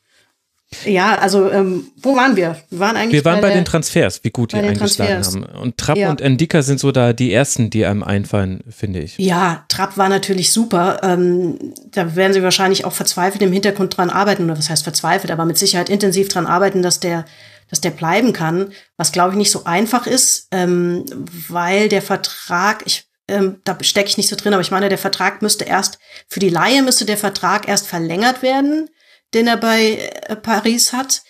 Ja, 0.87 1.17
also 1.17 1.51
ähm, 1.51 1.89
wo 2.01 2.17
waren 2.17 2.35
wir? 2.35 2.57
Wir 2.71 2.79
waren 2.79 2.97
eigentlich 2.97 3.13
Wir 3.13 3.25
waren 3.25 3.41
bei, 3.41 3.49
der, 3.49 3.59
den 3.59 3.65
Transfers, 3.65 4.25
wie 4.25 4.31
gut 4.31 4.53
die 4.53 4.57
bei 4.57 4.69
eingeschlagen 4.69 5.25
haben. 5.25 5.45
Und 5.45 5.77
Trapp 5.77 5.99
Ja. 5.99 6.11
und 6.11 6.21
Endika 6.21 6.63
sind 6.63 6.81
so 6.81 6.93
da 6.93 7.13
die 7.13 7.33
ersten, 7.33 7.69
die 7.69 7.85
einem 7.85 8.03
einfallen, 8.03 8.65
finde 8.71 9.01
ich. 9.01 9.19
Ja, 9.19 9.65
Trapp 9.69 9.99
war 9.99 10.09
natürlich 10.09 10.51
super. 10.51 11.01
Ähm, 11.03 11.59
da 11.91 12.17
werden 12.17 12.33
sie 12.33 12.43
wahrscheinlich 12.43 12.85
auch 12.85 12.93
verzweifelt 12.93 13.43
im 13.43 13.53
Hintergrund 13.53 13.97
dran 13.97 14.11
arbeiten, 14.11 14.45
oder 14.45 14.57
was 14.57 14.71
heißt 14.71 14.85
verzweifelt, 14.85 15.31
aber 15.31 15.45
mit 15.45 15.59
Sicherheit 15.59 15.91
intensiv 15.91 16.29
dran 16.29 16.47
arbeiten, 16.47 16.83
dass 16.83 17.01
der, 17.01 17.27
dass 17.73 17.81
der 17.81 17.91
bleiben 17.91 18.35
kann. 18.35 18.73
Was 18.99 19.13
glaube 19.13 19.33
ich 19.33 19.39
nicht 19.39 19.51
so 19.51 19.65
einfach 19.65 20.07
ist, 20.07 20.49
ähm, 20.51 21.07
weil 21.49 21.89
der 21.89 22.03
Vertrag, 22.03 22.83
ich, 22.85 23.07
ähm, 23.29 23.63
da 23.65 23.79
stecke 23.81 24.11
ich 24.11 24.19
nicht 24.19 24.29
so 24.29 24.37
drin, 24.37 24.53
aber 24.53 24.61
ich 24.61 24.71
meine, 24.71 24.91
der 24.91 24.99
Vertrag 24.99 25.41
müsste 25.41 25.65
erst, 25.65 25.99
für 26.29 26.39
die 26.39 26.51
Laie 26.51 26.83
müsste 26.83 27.07
der 27.07 27.17
Vertrag 27.17 27.67
erst 27.67 27.87
verlängert 27.87 28.43
werden, 28.43 28.91
den 29.33 29.47
er 29.47 29.57
bei 29.57 30.13
äh, 30.29 30.37
Paris 30.37 30.93
hat. 30.93 31.23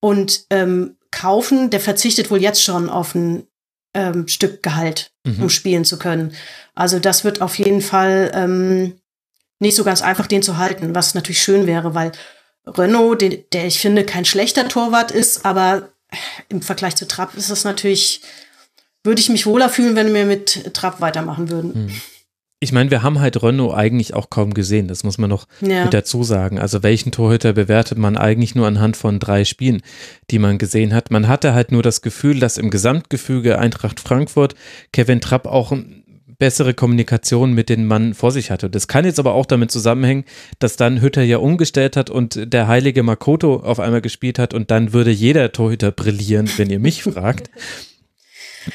Und 0.00 0.44
ähm, 0.50 0.98
kaufen, 1.10 1.70
der 1.70 1.80
verzichtet 1.80 2.30
wohl 2.30 2.42
jetzt 2.42 2.62
schon 2.62 2.90
auf 2.90 3.14
ein 3.14 3.46
ähm, 3.94 4.28
Stück 4.28 4.62
Gehalt, 4.62 5.12
Mhm. 5.26 5.44
um 5.44 5.48
spielen 5.48 5.86
zu 5.86 5.98
können. 5.98 6.34
Also 6.74 6.98
das 6.98 7.24
wird 7.24 7.40
auf 7.40 7.58
jeden 7.58 7.80
Fall 7.80 8.30
ähm, 8.34 9.00
nicht 9.60 9.74
so 9.74 9.82
ganz 9.82 10.02
einfach, 10.02 10.26
den 10.26 10.42
zu 10.42 10.58
halten, 10.58 10.94
was 10.94 11.14
natürlich 11.14 11.42
schön 11.42 11.66
wäre, 11.66 11.94
weil 11.94 12.12
Renault, 12.66 13.20
den, 13.20 13.44
der 13.52 13.66
ich 13.66 13.78
finde 13.78 14.04
kein 14.04 14.24
schlechter 14.24 14.68
Torwart 14.68 15.10
ist, 15.10 15.44
aber 15.44 15.88
im 16.48 16.62
Vergleich 16.62 16.96
zu 16.96 17.06
Trapp 17.06 17.36
ist 17.36 17.50
es 17.50 17.64
natürlich, 17.64 18.22
würde 19.04 19.20
ich 19.20 19.28
mich 19.28 19.46
wohler 19.46 19.68
fühlen, 19.68 19.96
wenn 19.96 20.14
wir 20.14 20.24
mit 20.24 20.74
Trapp 20.74 21.00
weitermachen 21.00 21.50
würden. 21.50 21.74
Hm. 21.74 21.90
Ich 22.58 22.72
meine, 22.72 22.90
wir 22.90 23.02
haben 23.02 23.20
halt 23.20 23.42
Renault 23.42 23.74
eigentlich 23.74 24.14
auch 24.14 24.30
kaum 24.30 24.54
gesehen, 24.54 24.88
das 24.88 25.04
muss 25.04 25.18
man 25.18 25.28
noch 25.28 25.46
ja. 25.60 25.84
mit 25.84 25.92
dazu 25.92 26.24
sagen. 26.24 26.58
Also 26.58 26.82
welchen 26.82 27.12
Torhüter 27.12 27.52
bewertet 27.52 27.98
man 27.98 28.16
eigentlich 28.16 28.54
nur 28.54 28.66
anhand 28.66 28.96
von 28.96 29.18
drei 29.18 29.44
Spielen, 29.44 29.82
die 30.30 30.38
man 30.38 30.56
gesehen 30.56 30.94
hat. 30.94 31.10
Man 31.10 31.28
hatte 31.28 31.52
halt 31.52 31.70
nur 31.70 31.82
das 31.82 32.00
Gefühl, 32.00 32.40
dass 32.40 32.56
im 32.56 32.70
Gesamtgefüge 32.70 33.58
Eintracht 33.58 34.00
Frankfurt 34.00 34.54
Kevin 34.90 35.20
Trapp 35.20 35.46
auch 35.46 35.76
bessere 36.38 36.74
Kommunikation 36.74 37.52
mit 37.52 37.68
den 37.68 37.86
Mann 37.86 38.14
vor 38.14 38.30
sich 38.30 38.50
hatte. 38.50 38.68
Das 38.70 38.88
kann 38.88 39.04
jetzt 39.04 39.18
aber 39.18 39.34
auch 39.34 39.46
damit 39.46 39.70
zusammenhängen, 39.70 40.24
dass 40.58 40.76
dann 40.76 41.00
Hütter 41.00 41.22
ja 41.22 41.38
umgestellt 41.38 41.96
hat 41.96 42.10
und 42.10 42.52
der 42.52 42.68
heilige 42.68 43.02
Makoto 43.02 43.56
auf 43.56 43.80
einmal 43.80 44.00
gespielt 44.00 44.38
hat 44.38 44.54
und 44.54 44.70
dann 44.70 44.92
würde 44.92 45.10
jeder 45.10 45.52
Torhüter 45.52 45.92
brillieren, 45.92 46.50
wenn 46.56 46.70
ihr 46.70 46.80
mich 46.80 47.02
fragt. 47.02 47.50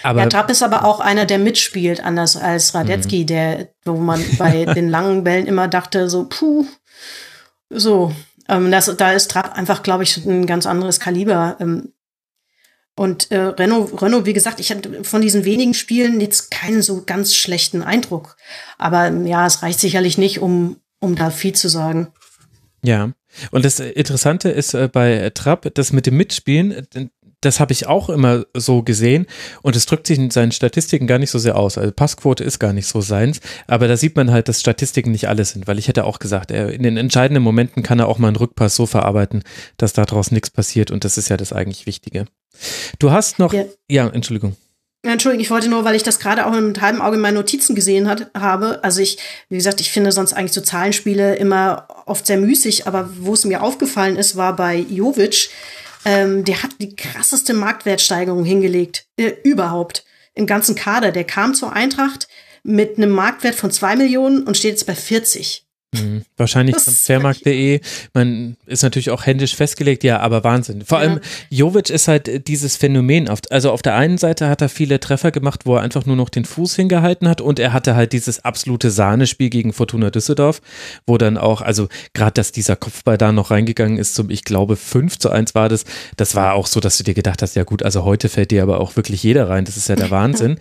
Aber, 0.03 0.21
ja, 0.21 0.27
Trapp 0.27 0.49
ist 0.49 0.63
aber 0.63 0.85
auch 0.85 1.01
einer, 1.01 1.25
der 1.25 1.37
mitspielt, 1.37 2.01
anders 2.01 2.37
als 2.37 2.73
Radetzky, 2.73 3.23
mhm. 3.23 3.27
der, 3.27 3.67
wo 3.83 3.97
man 3.97 4.23
bei 4.37 4.63
den 4.73 4.87
langen 4.87 5.25
Bällen 5.25 5.47
immer 5.47 5.67
dachte, 5.67 6.09
so, 6.09 6.29
puh, 6.29 6.65
so. 7.69 8.13
Ähm, 8.47 8.71
das, 8.71 8.95
da 8.97 9.11
ist 9.11 9.31
Trapp 9.31 9.53
einfach, 9.53 9.83
glaube 9.83 10.03
ich, 10.03 10.25
ein 10.25 10.45
ganz 10.45 10.65
anderes 10.65 11.01
Kaliber. 11.01 11.57
Ähm, 11.59 11.89
und 12.95 13.31
äh, 13.31 13.39
Renault, 13.39 14.01
Renault, 14.01 14.25
wie 14.25 14.33
gesagt, 14.33 14.59
ich 14.59 14.71
hatte 14.71 15.03
von 15.03 15.21
diesen 15.21 15.45
wenigen 15.45 15.73
Spielen 15.73 16.19
jetzt 16.19 16.51
keinen 16.51 16.81
so 16.81 17.03
ganz 17.05 17.33
schlechten 17.35 17.81
Eindruck. 17.83 18.35
Aber 18.77 19.09
ja, 19.09 19.45
es 19.47 19.63
reicht 19.63 19.79
sicherlich 19.79 20.17
nicht, 20.17 20.39
um, 20.39 20.77
um 20.99 21.15
da 21.15 21.29
viel 21.29 21.53
zu 21.53 21.69
sagen. 21.69 22.07
Ja, 22.83 23.11
und 23.51 23.63
das 23.63 23.79
Interessante 23.79 24.49
ist 24.49 24.73
äh, 24.73 24.89
bei 24.91 25.29
Trapp, 25.33 25.71
das 25.73 25.93
mit 25.93 26.05
dem 26.05 26.17
Mitspielen, 26.17 26.87
das 27.41 27.59
habe 27.59 27.73
ich 27.73 27.87
auch 27.87 28.09
immer 28.09 28.45
so 28.55 28.83
gesehen 28.83 29.25
und 29.63 29.75
es 29.75 29.87
drückt 29.87 30.05
sich 30.05 30.19
in 30.19 30.29
seinen 30.29 30.51
Statistiken 30.51 31.07
gar 31.07 31.17
nicht 31.17 31.31
so 31.31 31.39
sehr 31.39 31.57
aus. 31.57 31.77
Also 31.77 31.91
Passquote 31.91 32.43
ist 32.43 32.59
gar 32.59 32.71
nicht 32.71 32.87
so 32.87 33.01
seins, 33.01 33.39
aber 33.67 33.87
da 33.87 33.97
sieht 33.97 34.15
man 34.15 34.31
halt, 34.31 34.47
dass 34.47 34.59
Statistiken 34.59 35.11
nicht 35.11 35.27
alles 35.27 35.51
sind, 35.51 35.67
weil 35.67 35.79
ich 35.79 35.87
hätte 35.87 36.05
auch 36.05 36.19
gesagt, 36.19 36.51
er, 36.51 36.71
in 36.71 36.83
den 36.83 36.97
entscheidenden 36.97 37.43
Momenten 37.43 37.83
kann 37.83 37.99
er 37.99 38.07
auch 38.07 38.19
mal 38.19 38.27
einen 38.27 38.37
Rückpass 38.37 38.75
so 38.75 38.85
verarbeiten, 38.85 39.43
dass 39.77 39.93
daraus 39.93 40.31
nichts 40.31 40.51
passiert 40.51 40.91
und 40.91 41.03
das 41.03 41.17
ist 41.17 41.29
ja 41.29 41.37
das 41.37 41.51
eigentlich 41.51 41.87
Wichtige. 41.87 42.25
Du 42.99 43.11
hast 43.11 43.39
noch, 43.39 43.53
ja, 43.53 43.65
ja 43.89 44.07
Entschuldigung. 44.07 44.55
Entschuldigung, 45.03 45.41
ich 45.41 45.49
wollte 45.49 45.67
nur, 45.67 45.83
weil 45.83 45.95
ich 45.95 46.03
das 46.03 46.19
gerade 46.19 46.45
auch 46.45 46.51
mit 46.51 46.79
halbem 46.79 47.01
Auge 47.01 47.15
in 47.15 47.21
meinen 47.21 47.35
Notizen 47.35 47.73
gesehen 47.73 48.07
hat, 48.07 48.29
habe. 48.35 48.83
Also 48.83 49.01
ich, 49.01 49.17
wie 49.49 49.55
gesagt, 49.55 49.81
ich 49.81 49.91
finde 49.91 50.11
sonst 50.11 50.33
eigentlich 50.33 50.51
so 50.51 50.61
Zahlenspiele 50.61 51.35
immer 51.37 51.87
oft 52.05 52.27
sehr 52.27 52.37
müßig, 52.37 52.85
aber 52.85 53.09
wo 53.17 53.33
es 53.33 53.43
mir 53.43 53.63
aufgefallen 53.63 54.15
ist, 54.15 54.35
war 54.35 54.55
bei 54.55 54.77
Jovic, 54.77 55.49
ähm, 56.05 56.45
der 56.45 56.61
hat 56.61 56.71
die 56.79 56.95
krasseste 56.95 57.55
Marktwertsteigerung 57.55 58.45
hingelegt, 58.45 59.05
äh, 59.17 59.33
überhaupt 59.43 60.05
im 60.35 60.45
ganzen 60.45 60.75
Kader. 60.75 61.11
Der 61.11 61.23
kam 61.23 61.55
zur 61.55 61.73
Eintracht 61.73 62.27
mit 62.63 62.97
einem 62.97 63.09
Marktwert 63.09 63.55
von 63.55 63.71
zwei 63.71 63.95
Millionen 63.95 64.43
und 64.43 64.55
steht 64.55 64.71
jetzt 64.71 64.85
bei 64.85 64.95
40. 64.95 65.65
Mhm. 65.93 66.23
Wahrscheinlich 66.37 66.77
transfermarkt.de. 66.77 67.81
Man 68.13 68.55
ist 68.65 68.81
natürlich 68.81 69.09
auch 69.09 69.25
händisch 69.25 69.57
festgelegt, 69.57 70.05
ja, 70.05 70.21
aber 70.21 70.43
Wahnsinn. 70.45 70.85
Vor 70.85 70.99
ja. 70.99 71.09
allem 71.09 71.19
Jovic 71.49 71.89
ist 71.89 72.07
halt 72.07 72.29
äh, 72.29 72.39
dieses 72.39 72.77
Phänomen. 72.77 73.29
Also 73.49 73.71
auf 73.71 73.81
der 73.81 73.95
einen 73.95 74.17
Seite 74.17 74.47
hat 74.47 74.61
er 74.61 74.69
viele 74.69 75.01
Treffer 75.01 75.31
gemacht, 75.31 75.65
wo 75.65 75.75
er 75.75 75.81
einfach 75.81 76.05
nur 76.05 76.15
noch 76.15 76.29
den 76.29 76.45
Fuß 76.45 76.77
hingehalten 76.77 77.27
hat 77.27 77.41
und 77.41 77.59
er 77.59 77.73
hatte 77.73 77.95
halt 77.95 78.13
dieses 78.13 78.45
absolute 78.45 78.89
Sahnespiel 78.89 79.49
gegen 79.49 79.73
Fortuna 79.73 80.11
Düsseldorf, 80.11 80.61
wo 81.05 81.17
dann 81.17 81.37
auch, 81.37 81.61
also 81.61 81.89
gerade, 82.13 82.33
dass 82.33 82.53
dieser 82.53 82.77
Kopfball 82.77 83.17
da 83.17 83.33
noch 83.33 83.51
reingegangen 83.51 83.97
ist 83.97 84.15
zum, 84.15 84.29
ich 84.29 84.45
glaube, 84.45 84.77
5 84.77 85.19
zu 85.19 85.29
1 85.29 85.55
war 85.55 85.67
das. 85.67 85.83
Das 86.15 86.35
war 86.35 86.53
auch 86.53 86.67
so, 86.67 86.79
dass 86.79 86.97
du 86.97 87.03
dir 87.03 87.13
gedacht 87.13 87.41
hast, 87.41 87.55
ja 87.55 87.63
gut, 87.63 87.83
also 87.83 88.05
heute 88.05 88.29
fällt 88.29 88.51
dir 88.51 88.63
aber 88.63 88.79
auch 88.79 88.95
wirklich 88.95 89.23
jeder 89.23 89.49
rein. 89.49 89.65
Das 89.65 89.75
ist 89.75 89.89
ja 89.89 89.97
der 89.97 90.11
Wahnsinn. 90.11 90.57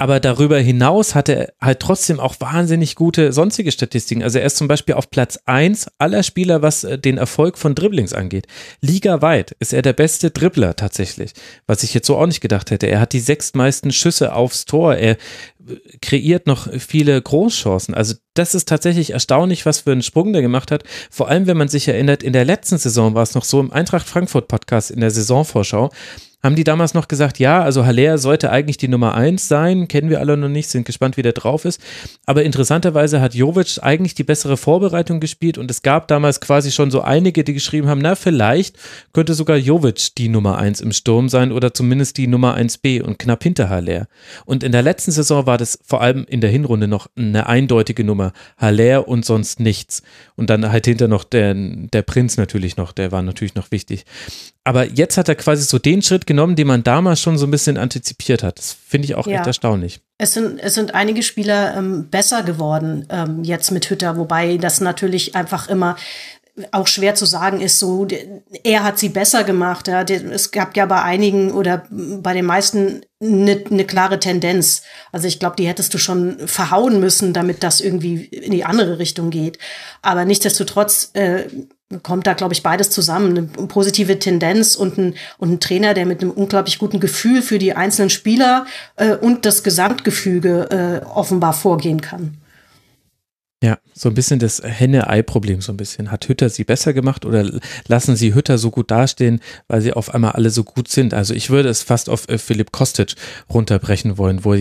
Aber 0.00 0.18
darüber 0.18 0.58
hinaus 0.58 1.14
hat 1.14 1.28
er 1.28 1.52
halt 1.60 1.80
trotzdem 1.80 2.20
auch 2.20 2.36
wahnsinnig 2.40 2.94
gute 2.94 3.34
sonstige 3.34 3.70
Statistiken. 3.70 4.22
Also 4.22 4.38
er 4.38 4.46
ist 4.46 4.56
zum 4.56 4.66
Beispiel 4.66 4.94
auf 4.94 5.10
Platz 5.10 5.38
eins 5.44 5.90
aller 5.98 6.22
Spieler, 6.22 6.62
was 6.62 6.84
äh, 6.84 6.98
den 6.98 7.18
Erfolg 7.18 7.58
von 7.58 7.74
Dribblings 7.74 8.14
angeht. 8.14 8.46
Ligaweit 8.80 9.54
ist 9.58 9.74
er 9.74 9.82
der 9.82 9.92
beste 9.92 10.30
Dribbler 10.30 10.74
tatsächlich, 10.74 11.32
was 11.66 11.82
ich 11.82 11.92
jetzt 11.92 12.06
so 12.06 12.16
auch 12.16 12.24
nicht 12.24 12.40
gedacht 12.40 12.70
hätte. 12.70 12.86
Er 12.86 12.98
hat 12.98 13.12
die 13.12 13.20
sechstmeisten 13.20 13.92
Schüsse 13.92 14.32
aufs 14.32 14.64
Tor. 14.64 14.94
Er 14.94 15.18
äh, 15.18 15.18
kreiert 16.00 16.46
noch 16.46 16.72
viele 16.78 17.20
Großchancen. 17.20 17.94
Also 17.94 18.14
das 18.32 18.54
ist 18.54 18.70
tatsächlich 18.70 19.10
erstaunlich, 19.10 19.66
was 19.66 19.80
für 19.80 19.92
einen 19.92 20.02
Sprung 20.02 20.32
der 20.32 20.40
gemacht 20.40 20.70
hat. 20.70 20.82
Vor 21.10 21.28
allem, 21.28 21.46
wenn 21.46 21.58
man 21.58 21.68
sich 21.68 21.86
erinnert, 21.88 22.22
in 22.22 22.32
der 22.32 22.46
letzten 22.46 22.78
Saison 22.78 23.14
war 23.14 23.22
es 23.22 23.34
noch 23.34 23.44
so 23.44 23.60
im 23.60 23.70
Eintracht 23.70 24.08
Frankfurt 24.08 24.48
Podcast 24.48 24.90
in 24.90 25.00
der 25.00 25.10
Saisonvorschau 25.10 25.90
haben 26.42 26.56
die 26.56 26.64
damals 26.64 26.94
noch 26.94 27.08
gesagt, 27.08 27.38
ja, 27.38 27.62
also 27.62 27.84
Haller 27.84 28.18
sollte 28.18 28.50
eigentlich 28.50 28.78
die 28.78 28.88
Nummer 28.88 29.14
eins 29.14 29.48
sein, 29.48 29.88
kennen 29.88 30.10
wir 30.10 30.20
alle 30.20 30.36
noch 30.36 30.48
nicht, 30.48 30.70
sind 30.70 30.86
gespannt, 30.86 31.16
wie 31.16 31.22
der 31.22 31.32
drauf 31.32 31.64
ist. 31.64 31.80
Aber 32.26 32.42
interessanterweise 32.42 33.20
hat 33.20 33.34
Jovic 33.34 33.78
eigentlich 33.82 34.14
die 34.14 34.24
bessere 34.24 34.56
Vorbereitung 34.56 35.20
gespielt 35.20 35.58
und 35.58 35.70
es 35.70 35.82
gab 35.82 36.08
damals 36.08 36.40
quasi 36.40 36.70
schon 36.70 36.90
so 36.90 37.02
einige, 37.02 37.44
die 37.44 37.54
geschrieben 37.54 37.88
haben, 37.88 38.00
na, 38.00 38.14
vielleicht 38.14 38.76
könnte 39.12 39.34
sogar 39.34 39.56
Jovic 39.56 40.14
die 40.16 40.28
Nummer 40.28 40.58
eins 40.58 40.80
im 40.80 40.92
Sturm 40.92 41.28
sein 41.28 41.52
oder 41.52 41.74
zumindest 41.74 42.16
die 42.16 42.26
Nummer 42.26 42.56
1b 42.56 43.02
und 43.02 43.18
knapp 43.18 43.42
hinter 43.42 43.68
Haller. 43.68 44.06
Und 44.46 44.64
in 44.64 44.72
der 44.72 44.82
letzten 44.82 45.10
Saison 45.10 45.46
war 45.46 45.58
das 45.58 45.78
vor 45.84 46.00
allem 46.00 46.24
in 46.28 46.40
der 46.40 46.50
Hinrunde 46.50 46.88
noch 46.88 47.08
eine 47.16 47.46
eindeutige 47.46 48.04
Nummer. 48.04 48.32
Haller 48.56 49.08
und 49.08 49.24
sonst 49.24 49.60
nichts. 49.60 50.02
Und 50.36 50.50
dann 50.50 50.70
halt 50.70 50.86
hinter 50.86 51.08
noch 51.08 51.24
der, 51.24 51.54
der 51.54 52.02
Prinz 52.02 52.36
natürlich 52.36 52.76
noch, 52.76 52.92
der 52.92 53.12
war 53.12 53.22
natürlich 53.22 53.54
noch 53.54 53.70
wichtig. 53.70 54.04
Aber 54.64 54.84
jetzt 54.84 55.16
hat 55.16 55.28
er 55.28 55.36
quasi 55.36 55.62
so 55.64 55.78
den 55.78 56.02
Schritt 56.02 56.26
genommen, 56.26 56.54
den 56.54 56.66
man 56.66 56.82
damals 56.82 57.20
schon 57.20 57.38
so 57.38 57.46
ein 57.46 57.50
bisschen 57.50 57.78
antizipiert 57.78 58.42
hat. 58.42 58.58
Das 58.58 58.72
finde 58.72 59.06
ich 59.06 59.14
auch 59.14 59.26
ja. 59.26 59.38
echt 59.38 59.46
erstaunlich. 59.46 60.00
Es 60.18 60.34
sind, 60.34 60.58
es 60.58 60.74
sind 60.74 60.94
einige 60.94 61.22
Spieler 61.22 61.76
ähm, 61.76 62.08
besser 62.10 62.42
geworden 62.42 63.06
ähm, 63.08 63.42
jetzt 63.42 63.70
mit 63.70 63.88
Hütter, 63.88 64.18
wobei 64.18 64.58
das 64.58 64.80
natürlich 64.80 65.34
einfach 65.34 65.68
immer 65.68 65.96
auch 66.72 66.86
schwer 66.86 67.14
zu 67.14 67.24
sagen 67.26 67.60
ist, 67.60 67.78
so 67.78 68.06
er 68.64 68.82
hat 68.82 68.98
sie 68.98 69.08
besser 69.08 69.44
gemacht. 69.44 69.88
Ja. 69.88 70.02
Es 70.02 70.50
gab 70.50 70.76
ja 70.76 70.86
bei 70.86 71.02
einigen 71.02 71.52
oder 71.52 71.84
bei 71.90 72.34
den 72.34 72.44
meisten 72.44 73.02
eine, 73.22 73.64
eine 73.70 73.84
klare 73.84 74.18
Tendenz. 74.18 74.82
Also 75.12 75.26
ich 75.26 75.38
glaube, 75.38 75.56
die 75.56 75.66
hättest 75.66 75.94
du 75.94 75.98
schon 75.98 76.38
verhauen 76.46 77.00
müssen, 77.00 77.32
damit 77.32 77.62
das 77.62 77.80
irgendwie 77.80 78.24
in 78.24 78.52
die 78.52 78.64
andere 78.64 78.98
Richtung 78.98 79.30
geht. 79.30 79.58
Aber 80.02 80.24
nichtsdestotrotz 80.24 81.10
äh, 81.14 81.44
kommt 82.02 82.26
da, 82.26 82.34
glaube 82.34 82.54
ich, 82.54 82.62
beides 82.62 82.90
zusammen. 82.90 83.36
Eine 83.36 83.66
positive 83.66 84.18
Tendenz 84.18 84.76
und 84.76 84.98
ein, 84.98 85.14
und 85.38 85.52
ein 85.52 85.60
Trainer, 85.60 85.94
der 85.94 86.06
mit 86.06 86.22
einem 86.22 86.30
unglaublich 86.30 86.78
guten 86.78 87.00
Gefühl 87.00 87.42
für 87.42 87.58
die 87.58 87.74
einzelnen 87.74 88.10
Spieler 88.10 88.66
äh, 88.96 89.16
und 89.16 89.44
das 89.44 89.62
Gesamtgefüge 89.62 91.02
äh, 91.02 91.06
offenbar 91.06 91.52
vorgehen 91.52 92.00
kann. 92.00 92.36
Ja, 93.62 93.78
so 93.92 94.08
ein 94.08 94.14
bisschen 94.14 94.38
das 94.38 94.62
Henne-Ei-Problem, 94.64 95.60
so 95.60 95.72
ein 95.72 95.76
bisschen. 95.76 96.10
Hat 96.10 96.26
Hütter 96.26 96.48
sie 96.48 96.64
besser 96.64 96.94
gemacht 96.94 97.26
oder 97.26 97.46
lassen 97.88 98.16
sie 98.16 98.34
Hütter 98.34 98.56
so 98.56 98.70
gut 98.70 98.90
dastehen, 98.90 99.40
weil 99.68 99.82
sie 99.82 99.92
auf 99.92 100.14
einmal 100.14 100.32
alle 100.32 100.48
so 100.48 100.64
gut 100.64 100.88
sind? 100.88 101.12
Also 101.12 101.34
ich 101.34 101.50
würde 101.50 101.68
es 101.68 101.82
fast 101.82 102.08
auf 102.08 102.26
äh, 102.28 102.38
Philipp 102.38 102.72
Kostic 102.72 103.16
runterbrechen 103.52 104.16
wollen, 104.16 104.46
wo 104.46 104.54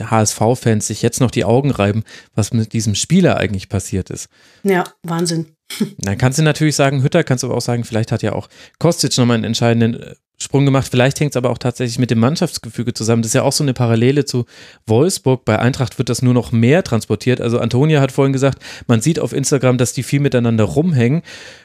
HSV-Fans 0.00 0.86
sich 0.86 1.02
jetzt 1.02 1.20
noch 1.20 1.32
die 1.32 1.44
Augen 1.44 1.72
reiben, 1.72 2.04
was 2.34 2.52
mit 2.52 2.74
diesem 2.74 2.94
Spieler 2.94 3.38
eigentlich 3.38 3.68
passiert 3.68 4.10
ist. 4.10 4.28
Ja, 4.62 4.84
Wahnsinn. 5.02 5.55
Dann 5.98 6.18
kannst 6.18 6.38
du 6.38 6.42
natürlich 6.42 6.76
sagen, 6.76 7.02
Hütter, 7.02 7.24
kannst 7.24 7.42
du 7.42 7.48
aber 7.48 7.56
auch 7.56 7.62
sagen, 7.62 7.84
vielleicht 7.84 8.12
hat 8.12 8.22
ja 8.22 8.32
auch 8.32 8.48
Kostic 8.78 9.16
nochmal 9.18 9.36
einen 9.36 9.44
entscheidenden 9.44 10.00
äh, 10.00 10.14
Sprung 10.38 10.66
gemacht. 10.66 10.88
Vielleicht 10.90 11.18
hängt 11.18 11.32
es 11.32 11.36
aber 11.36 11.48
auch 11.48 11.58
tatsächlich 11.58 11.98
mit 11.98 12.10
dem 12.10 12.18
Mannschaftsgefüge 12.18 12.92
zusammen. 12.92 13.22
Das 13.22 13.30
ist 13.30 13.34
ja 13.34 13.42
auch 13.42 13.52
so 13.52 13.64
eine 13.64 13.72
Parallele 13.72 14.26
zu 14.26 14.44
Wolfsburg. 14.86 15.46
Bei 15.46 15.58
Eintracht 15.58 15.96
wird 15.96 16.10
das 16.10 16.20
nur 16.20 16.34
noch 16.34 16.52
mehr 16.52 16.84
transportiert. 16.84 17.40
Also 17.40 17.58
Antonia 17.58 18.02
hat 18.02 18.12
vorhin 18.12 18.34
gesagt, 18.34 18.62
man 18.86 19.00
sieht 19.00 19.18
auf 19.18 19.32
Instagram, 19.32 19.78
dass 19.78 19.94
die 19.94 20.02
viel 20.02 20.20
miteinander 20.20 20.64
rumhängen. 20.64 21.22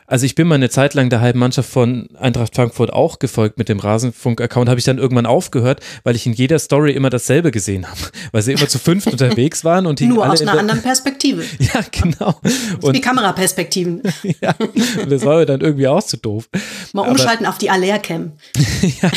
Also 0.07 0.25
ich 0.25 0.35
bin 0.35 0.47
mal 0.47 0.55
eine 0.55 0.69
Zeit 0.69 0.93
lang 0.93 1.09
der 1.09 1.21
halben 1.21 1.39
Mannschaft 1.39 1.69
von 1.69 2.09
Eintracht 2.17 2.55
Frankfurt 2.55 2.91
auch 2.91 3.19
gefolgt 3.19 3.57
mit 3.57 3.69
dem 3.69 3.79
Rasenfunk-Account, 3.79 4.69
habe 4.69 4.79
ich 4.79 4.85
dann 4.85 4.97
irgendwann 4.97 5.25
aufgehört, 5.25 5.79
weil 6.03 6.15
ich 6.15 6.25
in 6.25 6.33
jeder 6.33 6.59
Story 6.59 6.91
immer 6.91 7.09
dasselbe 7.09 7.51
gesehen 7.51 7.87
habe, 7.87 7.99
weil 8.31 8.41
sie 8.41 8.53
immer 8.53 8.67
zu 8.67 8.79
fünf 8.79 9.07
unterwegs 9.11 9.63
waren 9.63 9.85
und 9.85 10.01
nur 10.01 10.29
aus 10.29 10.41
einer 10.41 10.57
anderen 10.57 10.81
Perspektive. 10.81 11.43
Ja, 11.61 11.81
genau. 11.91 12.39
Und 12.81 12.95
die 12.95 13.01
Kameraperspektiven. 13.01 14.01
ja, 14.41 14.55
und 14.57 15.11
das 15.11 15.23
war 15.23 15.37
mir 15.37 15.45
dann 15.45 15.61
irgendwie 15.61 15.87
auch 15.87 16.03
zu 16.03 16.17
doof. 16.17 16.49
Mal 16.91 17.07
umschalten 17.07 17.45
Aber, 17.45 17.53
auf 17.53 17.59
die 17.59 17.69
Aller-Cam. 17.69 18.31
ja, 19.01 19.11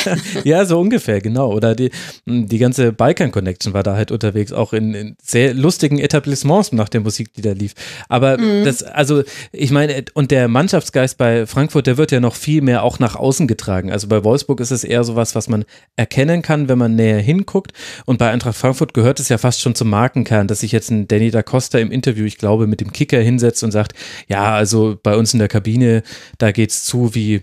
ja, 0.45 0.65
so 0.65 0.79
ungefähr, 0.79 1.21
genau. 1.21 1.53
Oder 1.53 1.75
die, 1.75 1.91
die 2.27 2.59
ganze 2.59 2.93
Balkan 2.93 3.33
Connection 3.33 3.73
war 3.73 3.83
da 3.83 3.97
halt 3.97 4.13
unterwegs, 4.13 4.53
auch 4.53 4.73
in, 4.73 4.95
in 4.95 5.17
sehr 5.23 5.55
lustigen 5.55 5.99
Etablissements 5.99 6.73
nach 6.73 6.89
der 6.89 7.01
Musik, 7.01 7.33
die 7.35 7.43
da 7.43 7.53
lief. 7.53 7.75
Aber 8.09 8.39
mhm. 8.39 8.65
das, 8.65 8.83
also 8.83 9.23
ich 9.53 9.71
meine, 9.71 10.05
und 10.15 10.31
der 10.31 10.49
Mannschaft 10.49 10.84
Mannschaftsgeist 10.85 11.17
bei 11.17 11.47
Frankfurt, 11.47 11.87
der 11.87 11.97
wird 11.97 12.13
ja 12.13 12.21
noch 12.21 12.35
viel 12.35 12.61
mehr 12.61 12.83
auch 12.83 12.99
nach 12.99 13.17
außen 13.17 13.47
getragen. 13.47 13.91
Also 13.91 14.07
bei 14.07 14.23
Wolfsburg 14.23 14.61
ist 14.61 14.71
es 14.71 14.85
eher 14.85 15.03
sowas, 15.03 15.35
was 15.35 15.49
man 15.49 15.65
erkennen 15.97 16.43
kann, 16.43 16.69
wenn 16.69 16.77
man 16.77 16.95
näher 16.95 17.21
hinguckt. 17.21 17.73
Und 18.05 18.19
bei 18.19 18.31
Eintracht 18.31 18.57
Frankfurt 18.57 18.93
gehört 18.93 19.19
es 19.19 19.31
ja 19.31 19.39
fast 19.39 19.63
schon 19.63 19.75
zum 19.75 19.89
Markenkern, 19.89 20.47
dass 20.47 20.61
sich 20.61 20.73
jetzt 20.73 20.91
ein 20.91 21.09
Danny 21.09 21.31
da 21.31 21.43
Costa 21.43 21.79
im 21.79 21.91
Interview, 21.91 22.27
ich 22.27 22.37
glaube, 22.37 22.67
mit 22.67 22.81
dem 22.81 22.93
Kicker 22.93 23.19
hinsetzt 23.19 23.65
und 23.65 23.71
sagt, 23.71 23.95
ja, 24.29 24.55
also 24.55 24.99
bei 25.03 25.17
uns 25.17 25.33
in 25.33 25.39
der 25.39 25.49
Kabine, 25.49 26.03
da 26.37 26.53
geht's 26.53 26.85
zu 26.85 27.15
wie 27.15 27.43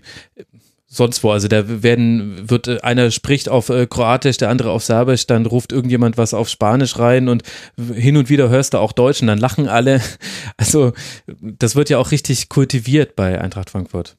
sonst 0.92 1.24
wo. 1.24 1.30
Also 1.30 1.48
da 1.48 1.82
werden, 1.82 2.48
wird 2.50 2.68
äh, 2.68 2.80
einer 2.82 3.10
spricht 3.10 3.48
auf 3.48 3.70
äh, 3.70 3.86
Kroatisch, 3.86 4.36
der 4.36 4.50
andere 4.50 4.70
auf 4.70 4.84
Serbisch, 4.84 5.26
dann 5.26 5.46
ruft 5.46 5.72
irgendjemand 5.72 6.18
was 6.18 6.34
auf 6.34 6.48
Spanisch 6.48 6.98
rein 6.98 7.28
und 7.28 7.42
hin 7.94 8.16
und 8.16 8.28
wieder 8.28 8.50
hörst 8.50 8.74
du 8.74 8.78
auch 8.78 8.92
Deutsch 8.92 9.22
und 9.22 9.28
dann 9.28 9.38
lachen 9.38 9.68
alle. 9.68 10.00
Also 10.56 10.92
das 11.40 11.74
wird 11.74 11.90
ja 11.90 11.98
auch 11.98 12.10
richtig 12.10 12.48
kultiviert 12.48 13.16
bei 13.16 13.40
Eintracht 13.40 13.70
Frankfurt. 13.70 14.16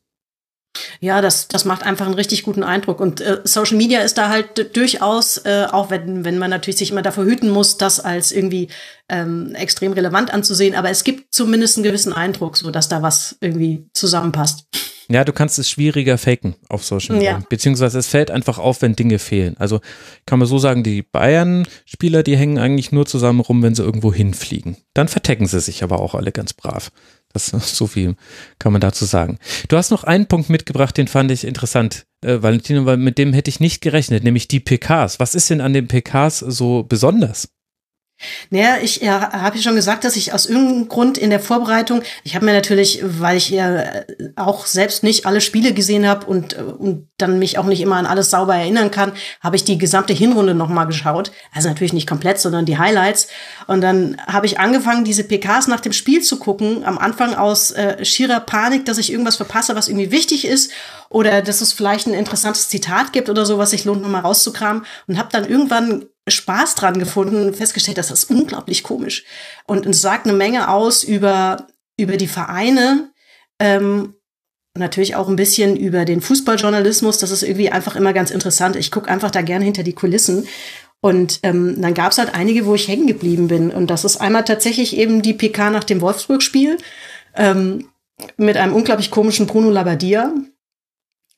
Ja, 1.00 1.22
das, 1.22 1.48
das 1.48 1.66
macht 1.66 1.84
einfach 1.84 2.06
einen 2.06 2.16
richtig 2.16 2.44
guten 2.44 2.64
Eindruck. 2.64 3.00
Und 3.00 3.22
äh, 3.22 3.42
Social 3.44 3.78
Media 3.78 4.02
ist 4.02 4.18
da 4.18 4.30
halt 4.30 4.76
durchaus, 4.76 5.38
äh, 5.38 5.68
auch 5.72 5.90
wenn, 5.90 6.26
wenn 6.26 6.38
man 6.38 6.50
natürlich 6.50 6.78
sich 6.78 6.92
immer 6.92 7.02
davor 7.02 7.26
hüten 7.26 7.50
muss, 7.50 7.78
das 7.78 8.00
als 8.00 8.32
irgendwie 8.32 8.70
ähm, 9.10 9.54
extrem 9.56 9.94
relevant 9.94 10.34
anzusehen. 10.34 10.76
Aber 10.76 10.90
es 10.90 11.04
gibt 11.04 11.34
zumindest 11.34 11.78
einen 11.78 11.84
gewissen 11.84 12.14
Eindruck, 12.14 12.58
so 12.58 12.72
dass 12.72 12.90
da 12.90 13.02
was 13.02 13.38
irgendwie 13.42 13.86
zusammenpasst. 13.94 14.66
Ja, 15.10 15.24
du 15.24 15.34
kannst 15.34 15.60
es 15.60 15.70
schwieriger 15.70 16.18
faken 16.18 16.56
auf 16.70 16.84
Social 16.84 17.16
Media. 17.16 17.32
Ja. 17.32 17.44
Beziehungsweise 17.50 18.00
es 18.00 18.08
fällt 18.08 18.32
einfach 18.32 18.58
auf, 18.58 18.82
wenn 18.82 18.96
Dinge 18.96 19.20
fehlen. 19.20 19.56
Also 19.58 19.82
kann 20.26 20.40
man 20.40 20.48
so 20.48 20.58
sagen, 20.58 20.84
die 20.84 21.02
Bayern-Spieler, 21.02 22.24
die 22.24 22.38
hängen 22.38 22.58
eigentlich 22.58 22.92
nur 22.92 23.06
zusammen 23.06 23.42
rum, 23.42 23.62
wenn 23.62 23.76
sie 23.76 23.84
irgendwo 23.84 24.14
hinfliegen. 24.14 24.78
Dann 24.94 25.08
vertecken 25.08 25.46
sie 25.46 25.60
sich 25.60 25.84
aber 25.84 26.00
auch 26.00 26.16
alle 26.16 26.32
ganz 26.32 26.54
brav. 26.54 26.92
Das 27.34 27.48
so 27.76 27.88
viel 27.88 28.16
kann 28.60 28.72
man 28.72 28.82
dazu 28.82 29.06
sagen. 29.06 29.38
Du 29.68 29.78
hast 29.78 29.92
noch 29.92 30.04
einen 30.04 30.28
Punkt 30.28 30.50
mitgebracht, 30.50 30.98
den 30.98 31.08
fand 31.08 31.32
ich 31.32 31.46
interessant, 31.46 32.06
äh, 32.24 32.42
Valentino, 32.42 32.86
weil 32.86 32.98
mit 32.98 33.18
dem 33.18 33.34
hätte 33.34 33.50
ich 33.50 33.60
nicht 33.60 33.82
gerechnet, 33.82 34.24
nämlich 34.24 34.48
die 34.48 34.60
PKs. 34.60 35.20
Was 35.20 35.36
ist 35.36 35.50
denn 35.50 35.62
an 35.62 35.74
den 35.74 35.88
PKs 35.88 36.40
so 36.40 36.84
besonders? 36.84 37.50
Naja, 38.50 38.78
ich 38.82 38.98
ja, 38.98 39.32
habe 39.32 39.58
ja 39.58 39.62
schon 39.62 39.76
gesagt, 39.76 40.04
dass 40.04 40.16
ich 40.16 40.34
aus 40.34 40.46
irgendeinem 40.46 40.88
Grund 40.88 41.18
in 41.18 41.30
der 41.30 41.40
Vorbereitung, 41.40 42.04
ich 42.24 42.36
habe 42.36 42.46
mir 42.46 42.54
natürlich, 42.54 43.02
weil 43.04 43.38
ich 43.38 43.50
ja 43.50 43.76
äh, 43.76 44.06
auch 44.36 44.66
selbst 44.66 45.04
nicht 45.04 45.26
alle 45.26 45.42
Spiele 45.42 45.74
gesehen 45.74 46.08
habe 46.08 46.26
und, 46.26 46.58
äh, 46.58 46.62
und 46.62 47.08
dann 47.18 47.40
mich 47.40 47.58
auch 47.58 47.66
nicht 47.66 47.82
immer 47.82 47.96
an 47.96 48.06
alles 48.06 48.30
sauber 48.30 48.56
erinnern 48.56 48.92
kann, 48.92 49.14
habe 49.42 49.56
ich 49.56 49.64
die 49.64 49.78
gesamte 49.78 50.14
Hinrunde 50.14 50.54
nochmal 50.54 50.88
geschaut. 50.88 51.32
Also 51.54 51.70
natürlich 51.70 51.94
nicht 51.94 52.08
komplett, 52.08 52.40
sondern 52.40 52.66
die 52.66 52.78
Highlights. 52.78 53.28
Und 53.68 53.82
dann 53.82 54.18
habe 54.28 54.46
ich 54.46 54.60
angefangen, 54.60 55.06
diese 55.06 55.24
PKs 55.24 55.68
nach 55.68 55.80
dem 55.80 55.94
Spiel 55.94 56.22
zu 56.22 56.38
gucken. 56.38 56.84
Am 56.86 56.98
Anfang 56.98 57.36
aus 57.36 57.72
äh, 57.72 58.04
schierer 58.04 58.40
Panik, 58.40 58.86
dass 58.86 58.98
ich 58.98 59.12
irgendwas 59.12 59.38
verpasse, 59.38 59.76
was 59.76 59.88
irgendwie 59.88 60.12
wichtig 60.12 60.46
ist. 60.46 60.72
Oder 61.10 61.42
dass 61.42 61.62
es 61.62 61.74
vielleicht 61.74 62.08
ein 62.08 62.14
interessantes 62.14 62.70
Zitat 62.70 63.14
gibt 63.14 63.30
oder 63.30 63.46
so, 63.46 63.58
was 63.58 63.70
sich 63.70 63.86
lohnt, 63.86 64.02
nochmal 64.02 64.22
rauszukramen. 64.22 64.86
Und 65.08 65.18
habe 65.18 65.30
dann 65.32 65.46
irgendwann 65.48 66.06
Spaß 66.28 66.76
dran 66.76 67.00
gefunden 67.00 67.48
und 67.48 67.56
festgestellt, 67.56 67.98
dass 67.98 68.08
das 68.08 68.26
unglaublich 68.26 68.84
komisch. 68.84 69.26
Und 69.66 69.86
es 69.86 70.02
sagt 70.02 70.26
eine 70.26 70.38
Menge 70.38 70.70
aus 70.70 71.04
über, 71.04 71.68
über 71.98 72.18
die 72.18 72.28
Vereine, 72.28 73.12
ähm, 73.60 74.16
natürlich 74.78 75.16
auch 75.16 75.28
ein 75.28 75.36
bisschen 75.36 75.76
über 75.76 76.06
den 76.06 76.22
Fußballjournalismus. 76.22 77.20
Das 77.20 77.32
ist 77.32 77.44
irgendwie 77.44 77.70
einfach 77.70 77.96
immer 77.96 78.14
ganz 78.14 78.32
interessant. 78.32 78.76
Ich 78.76 78.92
gucke 78.92 79.10
einfach 79.10 79.32
da 79.32 79.42
gerne 79.42 79.66
hinter 79.66 79.84
die 79.84 79.94
Kulissen. 79.94 80.48
Und 81.02 81.42
ähm, 81.44 81.82
dann 81.82 81.94
gab 81.94 82.14
es 82.14 82.18
halt 82.18 82.34
einige, 82.34 82.66
wo 82.66 82.76
ich 82.76 82.88
hängen 82.88 83.08
geblieben 83.08 83.50
bin. 83.50 83.72
Und 83.72 83.88
das 83.88 84.06
ist 84.06 84.18
einmal 84.18 84.46
tatsächlich 84.46 84.96
eben 84.96 85.22
die 85.22 85.34
PK 85.34 85.70
nach 85.70 85.84
dem 85.84 86.00
Wolfsburg-Spiel 86.00 86.78
ähm, 87.36 87.90
mit 88.38 88.58
einem 88.58 88.74
unglaublich 88.74 89.12
komischen 89.12 89.46
Bruno 89.46 89.70
Labbadia. 89.70 90.34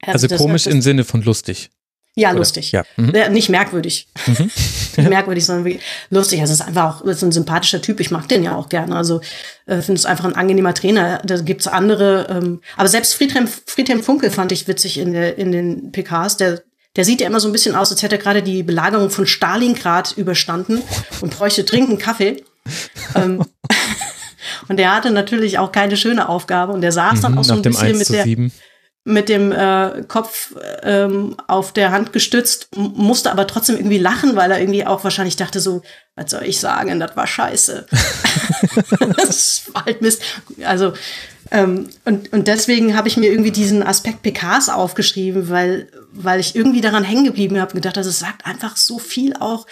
Also, 0.01 0.27
also 0.27 0.43
komisch 0.43 0.67
im 0.67 0.81
Sinne 0.81 1.03
von 1.03 1.23
lustig. 1.23 1.71
Ja, 2.17 2.29
Oder? 2.29 2.39
lustig. 2.39 2.71
Ja. 2.71 2.83
Mhm. 2.95 3.13
Nicht 3.31 3.49
merkwürdig. 3.49 4.07
Mhm. 4.25 4.49
Nicht 4.97 5.09
merkwürdig, 5.09 5.45
sondern 5.45 5.79
lustig. 6.09 6.39
Also 6.39 6.53
es 6.53 6.61
ist 6.61 6.65
einfach 6.65 7.01
auch 7.01 7.05
ist 7.05 7.21
ein 7.21 7.33
sympathischer 7.33 7.81
Typ. 7.81 7.99
Ich 7.99 8.09
mag 8.09 8.29
den 8.29 8.43
ja 8.43 8.55
auch 8.55 8.69
gerne. 8.69 8.95
Also 8.95 9.19
äh, 9.65 9.81
finde 9.81 9.99
es 9.99 10.05
einfach 10.05 10.23
ein 10.23 10.35
angenehmer 10.35 10.73
Trainer. 10.73 11.21
Da 11.25 11.37
gibt's 11.41 11.67
andere. 11.67 12.27
Ähm, 12.29 12.61
aber 12.77 12.87
selbst 12.87 13.15
Friedhelm, 13.15 13.49
Friedhelm 13.65 14.01
Funkel 14.01 14.31
fand 14.31 14.53
ich 14.53 14.65
witzig 14.69 14.97
in, 14.97 15.11
der, 15.11 15.37
in 15.37 15.51
den 15.51 15.91
PKs. 15.91 16.37
Der, 16.37 16.61
der 16.95 17.03
sieht 17.03 17.19
ja 17.19 17.27
immer 17.27 17.41
so 17.41 17.49
ein 17.49 17.51
bisschen 17.51 17.75
aus, 17.75 17.91
als 17.91 18.01
hätte 18.01 18.15
er 18.15 18.21
gerade 18.21 18.41
die 18.41 18.63
Belagerung 18.63 19.09
von 19.09 19.27
Stalingrad 19.27 20.13
überstanden 20.13 20.81
und 21.19 21.35
bräuchte 21.35 21.65
dringend 21.65 21.99
Kaffee. 21.99 22.45
ähm, 23.15 23.43
und 24.69 24.77
der 24.77 24.95
hatte 24.95 25.11
natürlich 25.11 25.59
auch 25.59 25.73
keine 25.73 25.97
schöne 25.97 26.29
Aufgabe. 26.29 26.71
Und 26.71 26.79
der 26.79 26.93
saß 26.93 27.19
dann 27.19 27.33
mhm, 27.33 27.39
auch 27.39 27.43
so 27.43 27.55
ein 27.55 27.61
bisschen 27.61 27.97
mit 27.97 28.07
der. 28.07 28.23
7 28.23 28.53
mit 29.07 29.30
dem 29.30 29.52
äh, 29.52 30.03
Kopf 30.07 30.56
ähm, 30.82 31.38
auf 31.48 31.72
der 31.72 31.91
Hand 31.91 32.11
gestützt, 32.11 32.76
musste 32.76 33.32
aber 33.32 33.45
trotzdem 33.45 33.77
irgendwie 33.77 33.99
lachen, 33.99 34.36
weil 34.36 34.52
er 34.52 34.60
irgendwie 34.60 34.86
auch 34.86 35.03
wahrscheinlich 35.03 35.36
dachte 35.36 35.60
so, 35.60 35.84
was 36.15 36.32
soll 36.32 36.44
ich 36.44 36.60
sagen, 36.60 36.99
das 36.99 37.15
war 37.15 37.27
scheiße. 37.27 37.86
das 39.18 39.64
war 39.73 39.86
halt 39.86 40.02
Mist. 40.02 40.23
Also 40.64 40.94
ähm, 41.52 41.90
und, 42.03 42.34
und 42.34 42.48
deswegen 42.48 42.98
habe 42.98 43.07
ich 43.07 43.18
mir 43.18 43.30
irgendwie 43.30 43.52
diesen 43.52 43.84
Aspekt 43.84 44.23
PKs 44.23 44.69
aufgeschrieben, 44.69 45.49
weil, 45.49 45.88
weil 46.11 46.40
ich 46.40 46.56
irgendwie 46.56 46.82
daran 46.82 47.03
hängen 47.03 47.26
geblieben 47.26 47.60
habe 47.60 47.72
und 47.72 47.76
gedacht, 47.76 47.99
also 47.99 48.10
es 48.10 48.19
sagt 48.19 48.45
einfach 48.45 48.76
so 48.76 48.98
viel 48.98 49.36
auch 49.38 49.68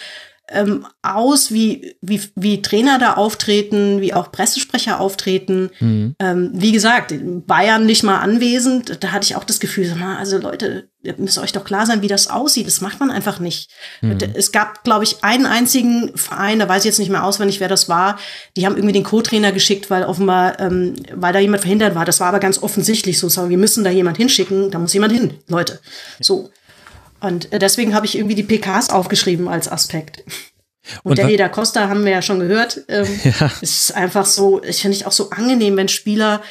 ähm, 0.48 0.86
aus, 1.02 1.52
wie, 1.52 1.96
wie, 2.02 2.20
wie 2.36 2.60
Trainer 2.60 2.98
da 2.98 3.14
auftreten, 3.14 4.00
wie 4.00 4.12
auch 4.12 4.30
Pressesprecher 4.30 5.00
auftreten. 5.00 5.70
Mhm. 5.80 6.16
Ähm, 6.18 6.50
wie 6.52 6.72
gesagt, 6.72 7.14
Bayern 7.46 7.86
nicht 7.86 8.02
mal 8.02 8.18
anwesend, 8.18 9.02
da 9.02 9.12
hatte 9.12 9.24
ich 9.24 9.36
auch 9.36 9.44
das 9.44 9.58
Gefühl, 9.58 9.94
also 10.18 10.36
Leute, 10.38 10.88
ihr 11.02 11.14
müsst 11.16 11.38
euch 11.38 11.52
doch 11.52 11.64
klar 11.64 11.86
sein, 11.86 12.02
wie 12.02 12.08
das 12.08 12.28
aussieht. 12.28 12.66
Das 12.66 12.82
macht 12.82 13.00
man 13.00 13.10
einfach 13.10 13.38
nicht. 13.38 13.70
Mhm. 14.02 14.18
Es 14.34 14.52
gab, 14.52 14.84
glaube 14.84 15.04
ich, 15.04 15.24
einen 15.24 15.46
einzigen 15.46 16.16
Verein, 16.16 16.58
da 16.58 16.68
weiß 16.68 16.82
ich 16.82 16.86
jetzt 16.86 16.98
nicht 16.98 17.10
mehr 17.10 17.24
auswendig, 17.24 17.60
wer 17.60 17.68
das 17.68 17.88
war, 17.88 18.18
die 18.56 18.66
haben 18.66 18.76
irgendwie 18.76 18.94
den 18.94 19.04
Co-Trainer 19.04 19.52
geschickt, 19.52 19.88
weil 19.88 20.04
offenbar, 20.04 20.60
ähm, 20.60 20.94
weil 21.12 21.32
da 21.32 21.38
jemand 21.38 21.62
verhindert 21.62 21.94
war. 21.94 22.04
Das 22.04 22.20
war 22.20 22.28
aber 22.28 22.40
ganz 22.40 22.62
offensichtlich 22.62 23.18
so, 23.18 23.30
sagen, 23.30 23.48
wir 23.48 23.58
müssen 23.58 23.84
da 23.84 23.90
jemand 23.90 24.18
hinschicken, 24.18 24.70
da 24.70 24.78
muss 24.78 24.92
jemand 24.92 25.12
hin, 25.12 25.34
Leute. 25.48 25.80
So. 26.20 26.50
Und 27.24 27.52
äh, 27.52 27.58
deswegen 27.58 27.94
habe 27.94 28.06
ich 28.06 28.16
irgendwie 28.16 28.34
die 28.34 28.42
PKs 28.42 28.90
aufgeschrieben 28.90 29.48
als 29.48 29.70
Aspekt. 29.70 30.24
Und, 31.02 31.12
und 31.12 31.18
Danny 31.18 31.36
da 31.36 31.48
Costa 31.48 31.88
haben 31.88 32.04
wir 32.04 32.12
ja 32.12 32.22
schon 32.22 32.40
gehört. 32.40 32.82
Ähm, 32.88 33.06
ja. 33.24 33.50
Es 33.62 33.88
ist 33.88 33.96
einfach 33.96 34.26
so, 34.26 34.62
ich 34.62 34.82
finde 34.82 34.96
ich 34.96 35.06
auch 35.06 35.12
so 35.12 35.30
angenehm, 35.30 35.76
wenn 35.76 35.88
Spieler, 35.88 36.42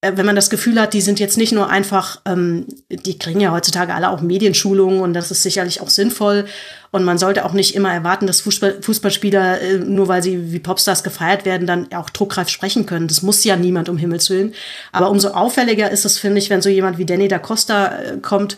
äh, 0.00 0.12
wenn 0.14 0.24
man 0.24 0.36
das 0.36 0.50
Gefühl 0.50 0.80
hat, 0.80 0.94
die 0.94 1.00
sind 1.00 1.18
jetzt 1.18 1.36
nicht 1.36 1.52
nur 1.52 1.68
einfach, 1.68 2.20
ähm, 2.24 2.66
die 2.88 3.18
kriegen 3.18 3.40
ja 3.40 3.50
heutzutage 3.50 3.92
alle 3.94 4.10
auch 4.10 4.20
Medienschulungen 4.20 5.00
und 5.00 5.14
das 5.14 5.32
ist 5.32 5.42
sicherlich 5.42 5.80
auch 5.80 5.88
sinnvoll. 5.88 6.46
Und 6.92 7.02
man 7.02 7.18
sollte 7.18 7.44
auch 7.44 7.52
nicht 7.52 7.74
immer 7.74 7.92
erwarten, 7.92 8.28
dass 8.28 8.42
Fußball, 8.42 8.80
Fußballspieler, 8.82 9.60
äh, 9.60 9.78
nur 9.78 10.06
weil 10.06 10.22
sie 10.22 10.52
wie 10.52 10.60
Popstars 10.60 11.02
gefeiert 11.02 11.44
werden, 11.44 11.66
dann 11.66 11.92
auch 11.92 12.10
druckreif 12.10 12.48
sprechen 12.48 12.86
können. 12.86 13.08
Das 13.08 13.22
muss 13.22 13.42
ja 13.42 13.56
niemand 13.56 13.88
um 13.88 13.98
Himmels 13.98 14.30
Willen. 14.30 14.54
Aber 14.92 15.10
umso 15.10 15.30
auffälliger 15.30 15.90
ist 15.90 16.04
es, 16.04 16.18
finde 16.18 16.38
ich, 16.38 16.50
wenn 16.50 16.62
so 16.62 16.68
jemand 16.68 16.98
wie 16.98 17.06
Danny 17.06 17.26
da 17.26 17.40
Costa 17.40 17.98
äh, 17.98 18.18
kommt, 18.18 18.56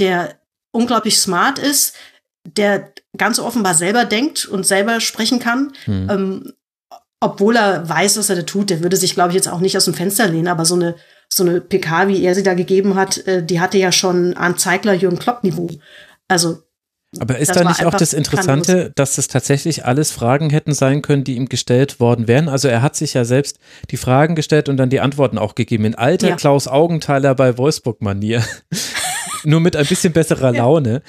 der 0.00 0.34
unglaublich 0.74 1.18
smart 1.18 1.58
ist, 1.58 1.94
der 2.44 2.92
ganz 3.16 3.38
offenbar 3.38 3.74
selber 3.74 4.04
denkt 4.04 4.46
und 4.46 4.66
selber 4.66 5.00
sprechen 5.00 5.38
kann. 5.38 5.72
Mhm. 5.86 6.10
Ähm, 6.10 6.52
obwohl 7.20 7.56
er 7.56 7.88
weiß, 7.88 8.18
was 8.18 8.28
er 8.28 8.36
da 8.36 8.42
tut, 8.42 8.68
der 8.68 8.82
würde 8.82 8.96
sich, 8.96 9.14
glaube 9.14 9.30
ich, 9.30 9.34
jetzt 9.34 9.48
auch 9.48 9.60
nicht 9.60 9.76
aus 9.76 9.86
dem 9.86 9.94
Fenster 9.94 10.28
lehnen, 10.28 10.48
aber 10.48 10.66
so 10.66 10.74
eine, 10.74 10.94
so 11.32 11.42
eine 11.42 11.60
PK, 11.60 12.08
wie 12.08 12.22
er 12.22 12.34
sie 12.34 12.42
da 12.42 12.52
gegeben 12.52 12.96
hat, 12.96 13.26
äh, 13.26 13.42
die 13.42 13.60
hatte 13.60 13.78
ja 13.78 13.92
schon 13.92 14.34
an 14.34 14.58
Zeigler 14.58 14.92
Jürgen 14.92 15.18
Klopp 15.18 15.42
Niveau. 15.42 15.70
Also 16.28 16.58
aber 17.20 17.38
ist 17.38 17.54
da 17.54 17.64
nicht 17.64 17.84
auch 17.84 17.94
das 17.94 18.12
Interessante, 18.12 18.72
grandios. 18.72 18.92
dass 18.96 19.14
das 19.14 19.28
tatsächlich 19.28 19.84
alles 19.84 20.10
Fragen 20.10 20.50
hätten 20.50 20.74
sein 20.74 21.00
können, 21.00 21.24
die 21.24 21.36
ihm 21.36 21.48
gestellt 21.48 22.00
worden 22.00 22.28
wären? 22.28 22.48
Also 22.48 22.68
er 22.68 22.82
hat 22.82 22.96
sich 22.96 23.14
ja 23.14 23.24
selbst 23.24 23.58
die 23.90 23.96
Fragen 23.96 24.34
gestellt 24.34 24.68
und 24.68 24.76
dann 24.76 24.90
die 24.90 25.00
Antworten 25.00 25.38
auch 25.38 25.54
gegeben. 25.54 25.84
In 25.84 25.94
alter 25.94 26.30
ja. 26.30 26.36
Klaus 26.36 26.66
Augenthaler 26.66 27.34
bei 27.34 27.56
Wolfsburg-Manier. 27.56 28.42
Nur 29.44 29.60
mit 29.60 29.76
ein 29.76 29.86
bisschen 29.86 30.12
besserer 30.12 30.52
Laune. 30.52 31.02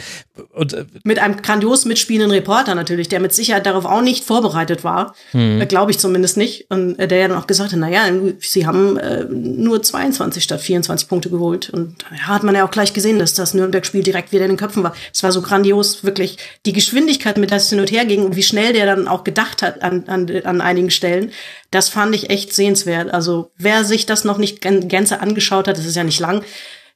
Und, 0.54 0.74
äh, 0.74 0.86
mit 1.04 1.20
einem 1.20 1.42
grandios 1.42 1.86
mitspielenden 1.86 2.32
Reporter 2.32 2.76
natürlich, 2.76 3.08
der 3.08 3.20
mit 3.20 3.34
Sicherheit 3.34 3.66
darauf 3.66 3.86
auch 3.86 4.02
nicht 4.02 4.24
vorbereitet 4.24 4.84
war. 4.84 5.16
Hm. 5.32 5.62
Äh, 5.62 5.66
Glaube 5.66 5.92
ich 5.92 6.00
zumindest 6.00 6.38
nicht. 6.38 6.66
Und 6.70 7.00
äh, 7.00 7.08
der 7.08 7.20
ja 7.20 7.28
dann 7.28 7.38
auch 7.38 7.48
gesagt 7.48 7.72
hat, 7.72 7.80
na 7.80 7.90
ja, 7.90 8.06
sie 8.40 8.68
haben 8.68 8.98
äh, 8.98 9.26
nur 9.26 9.82
22 9.82 10.44
statt 10.44 10.62
24 10.62 11.08
Punkte 11.08 11.30
geholt. 11.30 11.70
Und 11.70 11.96
ja, 12.12 12.28
hat 12.28 12.44
man 12.44 12.56
ja 12.56 12.66
auch 12.66 12.72
gleich 12.72 12.94
gesehen, 12.94 13.20
dass 13.20 13.34
das 13.34 13.54
Nürnberg-Spiel 13.54 14.04
direkt 14.04 14.32
wieder 14.32 14.46
in 14.46 14.52
den 14.52 14.58
Köpfen 14.58 14.84
war. 14.84 14.96
Es 15.14 15.24
war 15.24 15.32
so 15.32 15.42
grandios, 15.42 16.04
wirklich 16.04 16.38
die 16.66 16.74
Geschwindigkeit, 16.74 17.38
mit 17.38 17.52
der 17.52 17.58
es 17.58 17.70
hin 17.70 17.80
und 17.80 17.92
her 17.92 18.06
ging 18.06 18.24
und 18.24 18.36
wie 18.36 18.44
schnell 18.44 18.74
der 18.74 18.86
dann 18.86 19.08
auch 19.08 19.24
gedacht 19.24 19.62
hat 19.62 19.82
an, 19.82 20.04
an, 20.08 20.30
an 20.44 20.62
einigen 20.62 20.92
Stellen. 20.92 21.32
Das 21.72 21.90
fand 21.90 22.16
ich 22.16 22.30
echt 22.30 22.54
sehenswert. 22.54 23.14
Also 23.14 23.52
wer 23.58 23.84
sich 23.84 24.06
das 24.06 24.24
noch 24.24 24.38
nicht 24.38 24.62
gänze 24.62 25.20
angeschaut 25.20 25.68
hat, 25.68 25.78
das 25.78 25.86
ist 25.86 25.96
ja 25.96 26.04
nicht 26.04 26.20
lang, 26.20 26.44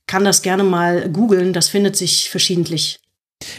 kann 0.10 0.26
das 0.26 0.42
gerne 0.42 0.64
mal 0.64 1.08
googeln. 1.08 1.54
Das 1.54 1.70
findet 1.70 1.96
sich 1.96 2.32
verschiedentlich. 2.32 3.00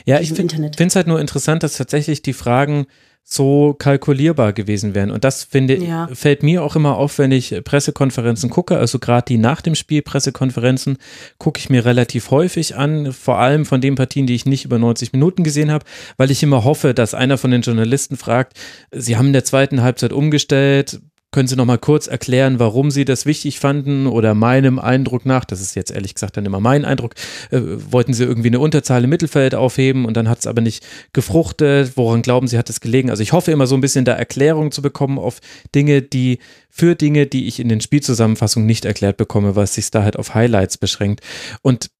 Ja, 0.04 0.18
ich 0.18 0.32
finde 0.32 0.72
es 0.76 0.96
halt 0.96 1.06
nur 1.06 1.20
interessant, 1.20 1.62
dass 1.62 1.76
tatsächlich 1.76 2.22
die 2.22 2.32
Fragen 2.32 2.86
so 3.22 3.76
kalkulierbar 3.78 4.52
gewesen 4.52 4.92
wären. 4.92 5.12
Und 5.12 5.22
das 5.22 5.44
finde 5.44 5.76
ja. 5.76 6.08
fällt 6.12 6.42
mir 6.42 6.64
auch 6.64 6.74
immer 6.74 6.96
auf, 6.96 7.18
wenn 7.18 7.30
ich 7.30 7.54
Pressekonferenzen 7.62 8.50
gucke. 8.50 8.78
Also 8.78 8.98
gerade 8.98 9.26
die 9.28 9.38
nach 9.38 9.60
dem 9.60 9.76
Spiel 9.76 10.02
Pressekonferenzen 10.02 10.98
gucke 11.38 11.60
ich 11.60 11.70
mir 11.70 11.84
relativ 11.84 12.32
häufig 12.32 12.74
an, 12.74 13.12
vor 13.12 13.38
allem 13.38 13.64
von 13.64 13.80
den 13.80 13.94
Partien, 13.94 14.26
die 14.26 14.34
ich 14.34 14.46
nicht 14.46 14.64
über 14.64 14.80
90 14.80 15.12
Minuten 15.12 15.44
gesehen 15.44 15.70
habe, 15.70 15.84
weil 16.16 16.32
ich 16.32 16.42
immer 16.42 16.64
hoffe, 16.64 16.94
dass 16.94 17.14
einer 17.14 17.38
von 17.38 17.52
den 17.52 17.62
Journalisten 17.62 18.16
fragt, 18.16 18.58
sie 18.90 19.16
haben 19.16 19.28
in 19.28 19.34
der 19.34 19.44
zweiten 19.44 19.82
Halbzeit 19.82 20.12
umgestellt, 20.12 21.00
können 21.32 21.48
Sie 21.48 21.56
noch 21.56 21.64
mal 21.64 21.78
kurz 21.78 22.06
erklären, 22.06 22.58
warum 22.58 22.90
Sie 22.90 23.04
das 23.04 23.24
wichtig 23.24 23.60
fanden 23.60 24.06
oder 24.06 24.34
meinem 24.34 24.78
Eindruck 24.78 25.26
nach, 25.26 25.44
das 25.44 25.60
ist 25.60 25.76
jetzt 25.76 25.90
ehrlich 25.90 26.14
gesagt 26.14 26.36
dann 26.36 26.44
immer 26.44 26.60
mein 26.60 26.84
Eindruck, 26.84 27.14
äh, 27.50 27.60
wollten 27.62 28.14
Sie 28.14 28.24
irgendwie 28.24 28.48
eine 28.48 28.58
Unterzahl 28.58 29.04
im 29.04 29.10
Mittelfeld 29.10 29.54
aufheben 29.54 30.04
und 30.04 30.16
dann 30.16 30.28
hat 30.28 30.40
es 30.40 30.46
aber 30.46 30.60
nicht 30.60 30.84
gefruchtet. 31.12 31.92
Woran 31.96 32.22
glauben 32.22 32.48
Sie, 32.48 32.58
hat 32.58 32.68
es 32.68 32.80
gelegen? 32.80 33.10
Also 33.10 33.22
ich 33.22 33.32
hoffe 33.32 33.52
immer 33.52 33.66
so 33.66 33.76
ein 33.76 33.80
bisschen 33.80 34.04
da 34.04 34.12
Erklärung 34.12 34.72
zu 34.72 34.82
bekommen 34.82 35.18
auf 35.18 35.40
Dinge, 35.74 36.02
die 36.02 36.38
für 36.68 36.94
Dinge, 36.94 37.26
die 37.26 37.46
ich 37.46 37.60
in 37.60 37.68
den 37.68 37.80
Spielzusammenfassungen 37.80 38.66
nicht 38.66 38.84
erklärt 38.84 39.16
bekomme, 39.16 39.54
was 39.54 39.74
sich 39.74 39.90
da 39.90 40.02
halt 40.02 40.16
auf 40.16 40.34
Highlights 40.34 40.78
beschränkt. 40.78 41.20
Und 41.62 41.90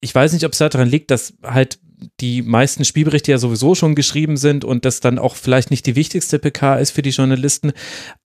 ich 0.00 0.14
weiß 0.14 0.32
nicht, 0.32 0.44
ob 0.44 0.52
es 0.52 0.58
daran 0.58 0.88
liegt, 0.88 1.10
dass 1.10 1.34
halt 1.42 1.78
die 2.20 2.42
meisten 2.42 2.84
Spielberichte 2.84 3.30
ja 3.30 3.38
sowieso 3.38 3.74
schon 3.74 3.94
geschrieben 3.94 4.36
sind 4.36 4.64
und 4.64 4.84
das 4.84 5.00
dann 5.00 5.18
auch 5.18 5.36
vielleicht 5.36 5.70
nicht 5.70 5.86
die 5.86 5.96
wichtigste 5.96 6.38
PK 6.38 6.76
ist 6.76 6.92
für 6.92 7.02
die 7.02 7.10
Journalisten. 7.10 7.72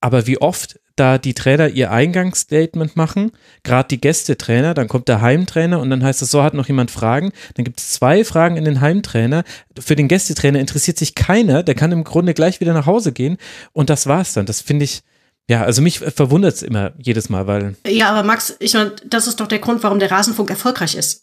Aber 0.01 0.27
wie 0.27 0.39
oft 0.39 0.79
da 0.95 1.17
die 1.17 1.33
Trainer 1.33 1.69
ihr 1.69 1.91
Eingangsstatement 1.91 2.95
machen, 2.95 3.31
gerade 3.63 3.87
die 3.87 3.99
Gästetrainer, 3.99 4.73
dann 4.73 4.87
kommt 4.87 5.07
der 5.07 5.21
Heimtrainer 5.21 5.79
und 5.79 5.89
dann 5.89 6.03
heißt 6.03 6.21
es, 6.21 6.29
so 6.29 6.43
hat 6.43 6.53
noch 6.53 6.67
jemand 6.67 6.91
Fragen. 6.91 7.31
Dann 7.55 7.65
gibt 7.65 7.79
es 7.79 7.93
zwei 7.93 8.23
Fragen 8.23 8.57
in 8.57 8.65
den 8.65 8.81
Heimtrainer. 8.81 9.43
Für 9.79 9.95
den 9.95 10.07
Gästetrainer 10.07 10.59
interessiert 10.59 10.97
sich 10.97 11.15
keiner, 11.15 11.63
der 11.63 11.75
kann 11.75 11.91
im 11.91 12.03
Grunde 12.03 12.33
gleich 12.33 12.59
wieder 12.59 12.73
nach 12.73 12.85
Hause 12.85 13.11
gehen 13.11 13.37
und 13.71 13.89
das 13.89 14.07
war's 14.07 14.33
dann. 14.33 14.45
Das 14.45 14.61
finde 14.61 14.85
ich. 14.85 15.01
Ja, 15.49 15.63
also 15.63 15.81
mich 15.81 15.99
verwundert 15.99 16.53
es 16.53 16.61
immer 16.61 16.93
jedes 16.97 17.27
Mal, 17.27 17.47
weil. 17.47 17.75
Ja, 17.85 18.11
aber 18.11 18.23
Max, 18.25 18.55
ich 18.59 18.75
meine, 18.75 18.93
das 19.05 19.27
ist 19.27 19.41
doch 19.41 19.47
der 19.47 19.59
Grund, 19.59 19.83
warum 19.83 19.99
der 19.99 20.09
Rasenfunk 20.09 20.49
erfolgreich 20.49 20.95
ist. 20.95 21.22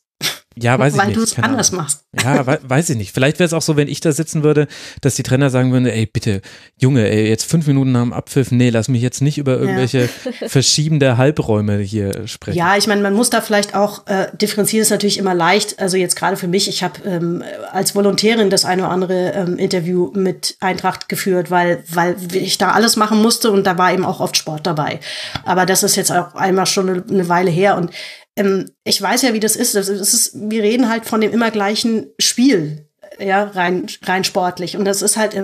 Ja, 0.57 0.77
weiß 0.79 0.97
Weil 0.97 1.11
ich 1.11 1.17
nicht. 1.17 1.19
du 1.19 1.23
es 1.23 1.39
anders 1.39 1.71
Ahnung. 1.71 1.85
machst. 1.85 2.05
Ja, 2.23 2.45
we 2.45 2.59
weiß 2.65 2.91
ich 2.91 2.97
nicht. 2.97 3.13
Vielleicht 3.13 3.39
wäre 3.39 3.47
es 3.47 3.53
auch 3.53 3.63
so, 3.63 3.77
wenn 3.77 3.87
ich 3.87 4.01
da 4.01 4.11
sitzen 4.11 4.43
würde, 4.43 4.67
dass 5.01 5.15
die 5.15 5.23
Trainer 5.23 5.49
sagen 5.49 5.71
würden, 5.71 5.87
ey, 5.87 6.07
bitte, 6.07 6.43
Junge, 6.77 7.09
ey, 7.09 7.29
jetzt 7.29 7.45
fünf 7.45 7.69
Minuten 7.69 7.93
nach 7.93 8.03
dem 8.03 8.13
Abpfiff, 8.13 8.51
nee, 8.51 8.69
lass 8.69 8.89
mich 8.89 9.01
jetzt 9.01 9.23
nicht 9.23 9.39
über 9.39 9.59
irgendwelche 9.59 10.09
verschiebende 10.49 11.17
Halbräume 11.17 11.79
hier 11.79 12.27
sprechen. 12.27 12.59
Ja, 12.59 12.77
ich 12.77 12.89
meine, 12.89 13.01
man 13.01 13.15
muss 13.15 13.31
da 13.31 13.41
vielleicht 13.41 13.77
auch 13.77 14.09
äh, 14.09 14.27
differenzieren, 14.37 14.83
ist 14.83 14.91
natürlich 14.91 15.19
immer 15.19 15.35
leicht. 15.35 15.79
Also 15.79 15.97
jetzt 15.97 16.17
gerade 16.17 16.37
für 16.37 16.49
mich, 16.49 16.69
ich 16.69 16.83
habe 16.83 17.01
ähm, 17.07 17.45
als 17.71 17.95
Volontärin 17.95 18.51
das 18.51 18.65
eine 18.65 18.83
oder 18.83 18.91
andere 18.91 19.33
ähm, 19.35 19.57
Interview 19.57 20.11
mit 20.15 20.57
Eintracht 20.59 21.09
geführt, 21.09 21.53
weil, 21.53 21.85
weil 21.93 22.17
ich 22.33 22.59
da 22.59 22.73
alles 22.73 22.97
machen 22.97 23.23
musste 23.23 23.53
und 23.53 23.65
da 23.69 23.79
war 23.79 23.93
eben 23.93 24.05
auch 24.05 24.19
oft 24.19 24.37
Sport 24.37 24.67
dabei. 24.67 24.99
Aber 25.45 25.65
das 25.65 25.85
ist 25.85 25.95
jetzt 25.95 26.11
auch 26.11 26.35
einmal 26.35 26.67
schon 26.67 26.89
eine, 26.91 27.05
eine 27.09 27.29
Weile 27.29 27.53
her 27.53 27.77
und 27.77 27.93
ähm, 28.41 28.71
ich 28.85 29.01
weiß 29.01 29.23
ja, 29.23 29.35
wie 29.35 29.41
das 29.41 29.57
ist. 29.57 29.75
Das 29.75 29.89
ist. 29.89 30.33
Wir 30.35 30.63
reden 30.63 30.89
halt 30.89 31.07
von 31.07 31.21
dem 31.21 31.33
immer 31.33 31.51
gleichen 31.51 32.07
Spiel 32.19 32.87
ja, 33.19 33.45
rein, 33.45 33.87
rein 34.05 34.25
sportlich. 34.25 34.77
Und 34.77 34.85
das 34.85 35.03
ist 35.03 35.17
halt, 35.17 35.37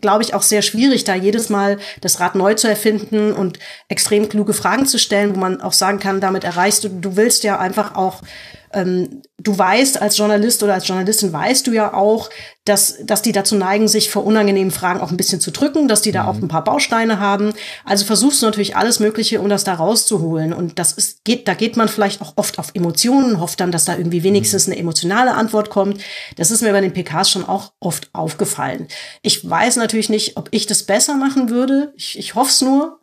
glaube 0.00 0.22
ich, 0.22 0.34
auch 0.34 0.42
sehr 0.42 0.62
schwierig, 0.62 1.04
da 1.04 1.14
jedes 1.14 1.48
Mal 1.48 1.78
das 2.00 2.20
Rad 2.20 2.34
neu 2.34 2.54
zu 2.54 2.68
erfinden 2.68 3.32
und 3.32 3.58
extrem 3.88 4.28
kluge 4.28 4.52
Fragen 4.52 4.86
zu 4.86 4.98
stellen, 4.98 5.34
wo 5.34 5.40
man 5.40 5.60
auch 5.60 5.72
sagen 5.72 5.98
kann, 5.98 6.20
damit 6.20 6.44
erreichst 6.44 6.84
du, 6.84 6.88
du 6.88 7.16
willst 7.16 7.42
ja 7.42 7.58
einfach 7.58 7.94
auch 7.96 8.22
ähm, 8.72 9.22
du 9.38 9.56
weißt 9.56 10.00
als 10.00 10.16
Journalist 10.16 10.62
oder 10.62 10.74
als 10.74 10.86
Journalistin 10.86 11.32
weißt 11.32 11.66
du 11.66 11.72
ja 11.72 11.92
auch, 11.92 12.30
dass, 12.64 12.98
dass 13.04 13.22
die 13.22 13.32
dazu 13.32 13.56
neigen, 13.56 13.88
sich 13.88 14.10
vor 14.10 14.24
unangenehmen 14.24 14.70
Fragen 14.70 15.00
auch 15.00 15.10
ein 15.10 15.16
bisschen 15.16 15.40
zu 15.40 15.50
drücken, 15.50 15.88
dass 15.88 16.02
die 16.02 16.12
da 16.12 16.26
auch 16.26 16.36
ein 16.36 16.48
paar 16.48 16.62
Bausteine 16.62 17.18
haben. 17.18 17.52
Also 17.84 18.04
versuchst 18.04 18.42
du 18.42 18.46
natürlich 18.46 18.76
alles 18.76 19.00
Mögliche, 19.00 19.40
um 19.40 19.48
das 19.48 19.64
da 19.64 19.74
rauszuholen. 19.74 20.52
Und 20.52 20.78
das 20.78 20.92
ist, 20.92 21.24
geht, 21.24 21.48
da 21.48 21.54
geht 21.54 21.76
man 21.76 21.88
vielleicht 21.88 22.22
auch 22.22 22.34
oft 22.36 22.58
auf 22.58 22.70
Emotionen, 22.74 23.40
hofft 23.40 23.60
dann, 23.60 23.72
dass 23.72 23.86
da 23.86 23.96
irgendwie 23.96 24.22
wenigstens 24.22 24.66
eine 24.66 24.78
emotionale 24.78 25.34
Antwort 25.34 25.70
kommt. 25.70 26.00
Das 26.36 26.50
ist 26.50 26.62
mir 26.62 26.72
bei 26.72 26.80
den 26.80 26.92
PKs 26.92 27.30
schon 27.30 27.44
auch 27.44 27.72
oft 27.80 28.10
aufgefallen. 28.12 28.86
Ich 29.22 29.48
weiß 29.48 29.76
natürlich 29.76 30.10
nicht, 30.10 30.36
ob 30.36 30.48
ich 30.52 30.66
das 30.66 30.84
besser 30.84 31.16
machen 31.16 31.50
würde. 31.50 31.92
Ich, 31.96 32.18
ich 32.18 32.34
hoffe 32.36 32.50
es 32.50 32.60
nur. 32.60 33.00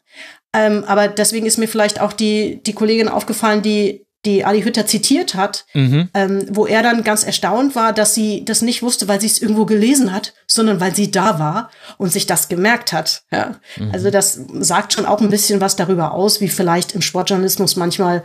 Ähm, 0.53 0.85
aber 0.87 1.09
deswegen 1.09 1.45
ist 1.45 1.57
mir 1.57 1.67
vielleicht 1.67 1.99
auch 1.99 2.13
die, 2.13 2.63
die 2.63 2.73
Kollegin 2.73 3.09
aufgefallen, 3.09 3.61
die 3.61 4.06
die 4.25 4.43
Ali 4.43 4.63
Hütter 4.63 4.85
zitiert 4.85 5.35
hat, 5.35 5.65
Mhm. 5.73 6.09
ähm, 6.13 6.45
wo 6.49 6.65
er 6.65 6.83
dann 6.83 7.03
ganz 7.03 7.23
erstaunt 7.23 7.75
war, 7.75 7.93
dass 7.93 8.13
sie 8.13 8.43
das 8.43 8.61
nicht 8.61 8.81
wusste, 8.81 9.07
weil 9.07 9.21
sie 9.21 9.27
es 9.27 9.41
irgendwo 9.41 9.65
gelesen 9.65 10.11
hat, 10.11 10.33
sondern 10.47 10.79
weil 10.79 10.95
sie 10.95 11.11
da 11.11 11.39
war 11.39 11.69
und 11.97 12.11
sich 12.11 12.25
das 12.25 12.49
gemerkt 12.49 12.91
hat. 12.93 13.23
Ja? 13.31 13.55
Also 13.93 14.09
das 14.09 14.39
sagt 14.59 14.93
schon 14.93 15.05
auch 15.05 15.21
ein 15.21 15.29
bisschen 15.29 15.61
was 15.61 15.75
darüber 15.75 16.13
aus, 16.13 16.41
wie 16.41 16.49
vielleicht 16.49 16.93
im 16.93 17.01
Sportjournalismus 17.01 17.75
manchmal 17.75 18.23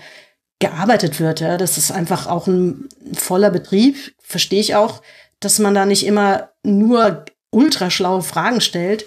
gearbeitet 0.59 1.20
wird. 1.20 1.40
Ja? 1.40 1.56
Das 1.56 1.77
ist 1.78 1.93
einfach 1.93 2.27
auch 2.27 2.47
ein 2.47 2.89
voller 3.14 3.51
Betrieb, 3.51 3.97
verstehe 4.23 4.60
ich 4.60 4.74
auch, 4.74 5.02
dass 5.40 5.59
man 5.59 5.74
da 5.74 5.85
nicht 5.86 6.06
immer 6.06 6.51
nur 6.62 7.24
ultraschlaue 7.51 8.23
Fragen 8.23 8.60
stellt. 8.60 9.05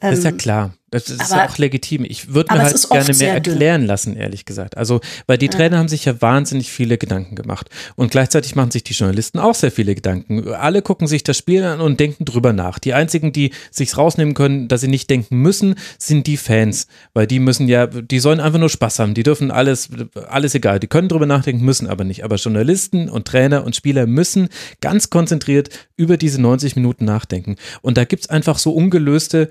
Das 0.00 0.18
ist 0.18 0.24
ja 0.24 0.30
Ähm, 0.30 0.38
klar. 0.38 0.74
Das 1.04 1.08
ist 1.10 1.32
aber- 1.32 1.42
ja 1.44 1.48
auch 1.48 1.58
legitim. 1.58 2.04
Ich 2.04 2.32
würde 2.32 2.54
mir 2.54 2.62
halt 2.62 2.88
gerne 2.88 3.04
mehr 3.06 3.14
sehr 3.14 3.40
dünn. 3.40 3.52
erklären 3.54 3.84
lassen, 3.86 4.16
ehrlich 4.16 4.44
gesagt. 4.44 4.76
Also, 4.76 5.00
weil 5.26 5.38
die 5.38 5.48
Trainer 5.48 5.78
haben 5.78 5.88
sich 5.88 6.04
ja 6.04 6.20
wahnsinnig 6.20 6.70
viele 6.70 6.98
Gedanken 6.98 7.34
gemacht. 7.36 7.68
Und 7.94 8.10
gleichzeitig 8.10 8.54
machen 8.56 8.70
sich 8.70 8.84
die 8.84 8.92
Journalisten 8.92 9.38
auch 9.38 9.54
sehr 9.54 9.70
viele 9.70 9.94
Gedanken. 9.94 10.48
Alle 10.52 10.82
gucken 10.82 11.06
sich 11.06 11.22
das 11.24 11.36
Spiel 11.38 11.62
an 11.64 11.80
und 11.80 12.00
denken 12.00 12.24
drüber 12.24 12.52
nach. 12.52 12.78
Die 12.78 12.94
einzigen, 12.94 13.32
die 13.32 13.52
sich's 13.70 13.96
rausnehmen 13.96 14.34
können, 14.34 14.68
dass 14.68 14.80
sie 14.80 14.88
nicht 14.88 15.10
denken 15.10 15.36
müssen, 15.36 15.74
sind 15.98 16.26
die 16.26 16.36
Fans. 16.36 16.86
Weil 17.14 17.26
die 17.26 17.38
müssen 17.38 17.68
ja, 17.68 17.86
die 17.86 18.18
sollen 18.18 18.40
einfach 18.40 18.58
nur 18.58 18.70
Spaß 18.70 18.98
haben. 18.98 19.14
Die 19.14 19.22
dürfen 19.22 19.50
alles, 19.50 19.88
alles 20.28 20.54
egal. 20.54 20.80
Die 20.80 20.86
können 20.86 21.08
drüber 21.08 21.26
nachdenken, 21.26 21.64
müssen 21.64 21.86
aber 21.88 22.04
nicht. 22.04 22.24
Aber 22.24 22.36
Journalisten 22.36 23.08
und 23.08 23.26
Trainer 23.26 23.64
und 23.64 23.76
Spieler 23.76 24.06
müssen 24.06 24.48
ganz 24.80 25.10
konzentriert 25.10 25.68
über 25.96 26.16
diese 26.16 26.40
90 26.40 26.76
Minuten 26.76 27.04
nachdenken. 27.04 27.56
Und 27.82 27.96
da 27.96 28.04
gibt's 28.04 28.28
einfach 28.28 28.58
so 28.58 28.72
ungelöste 28.72 29.50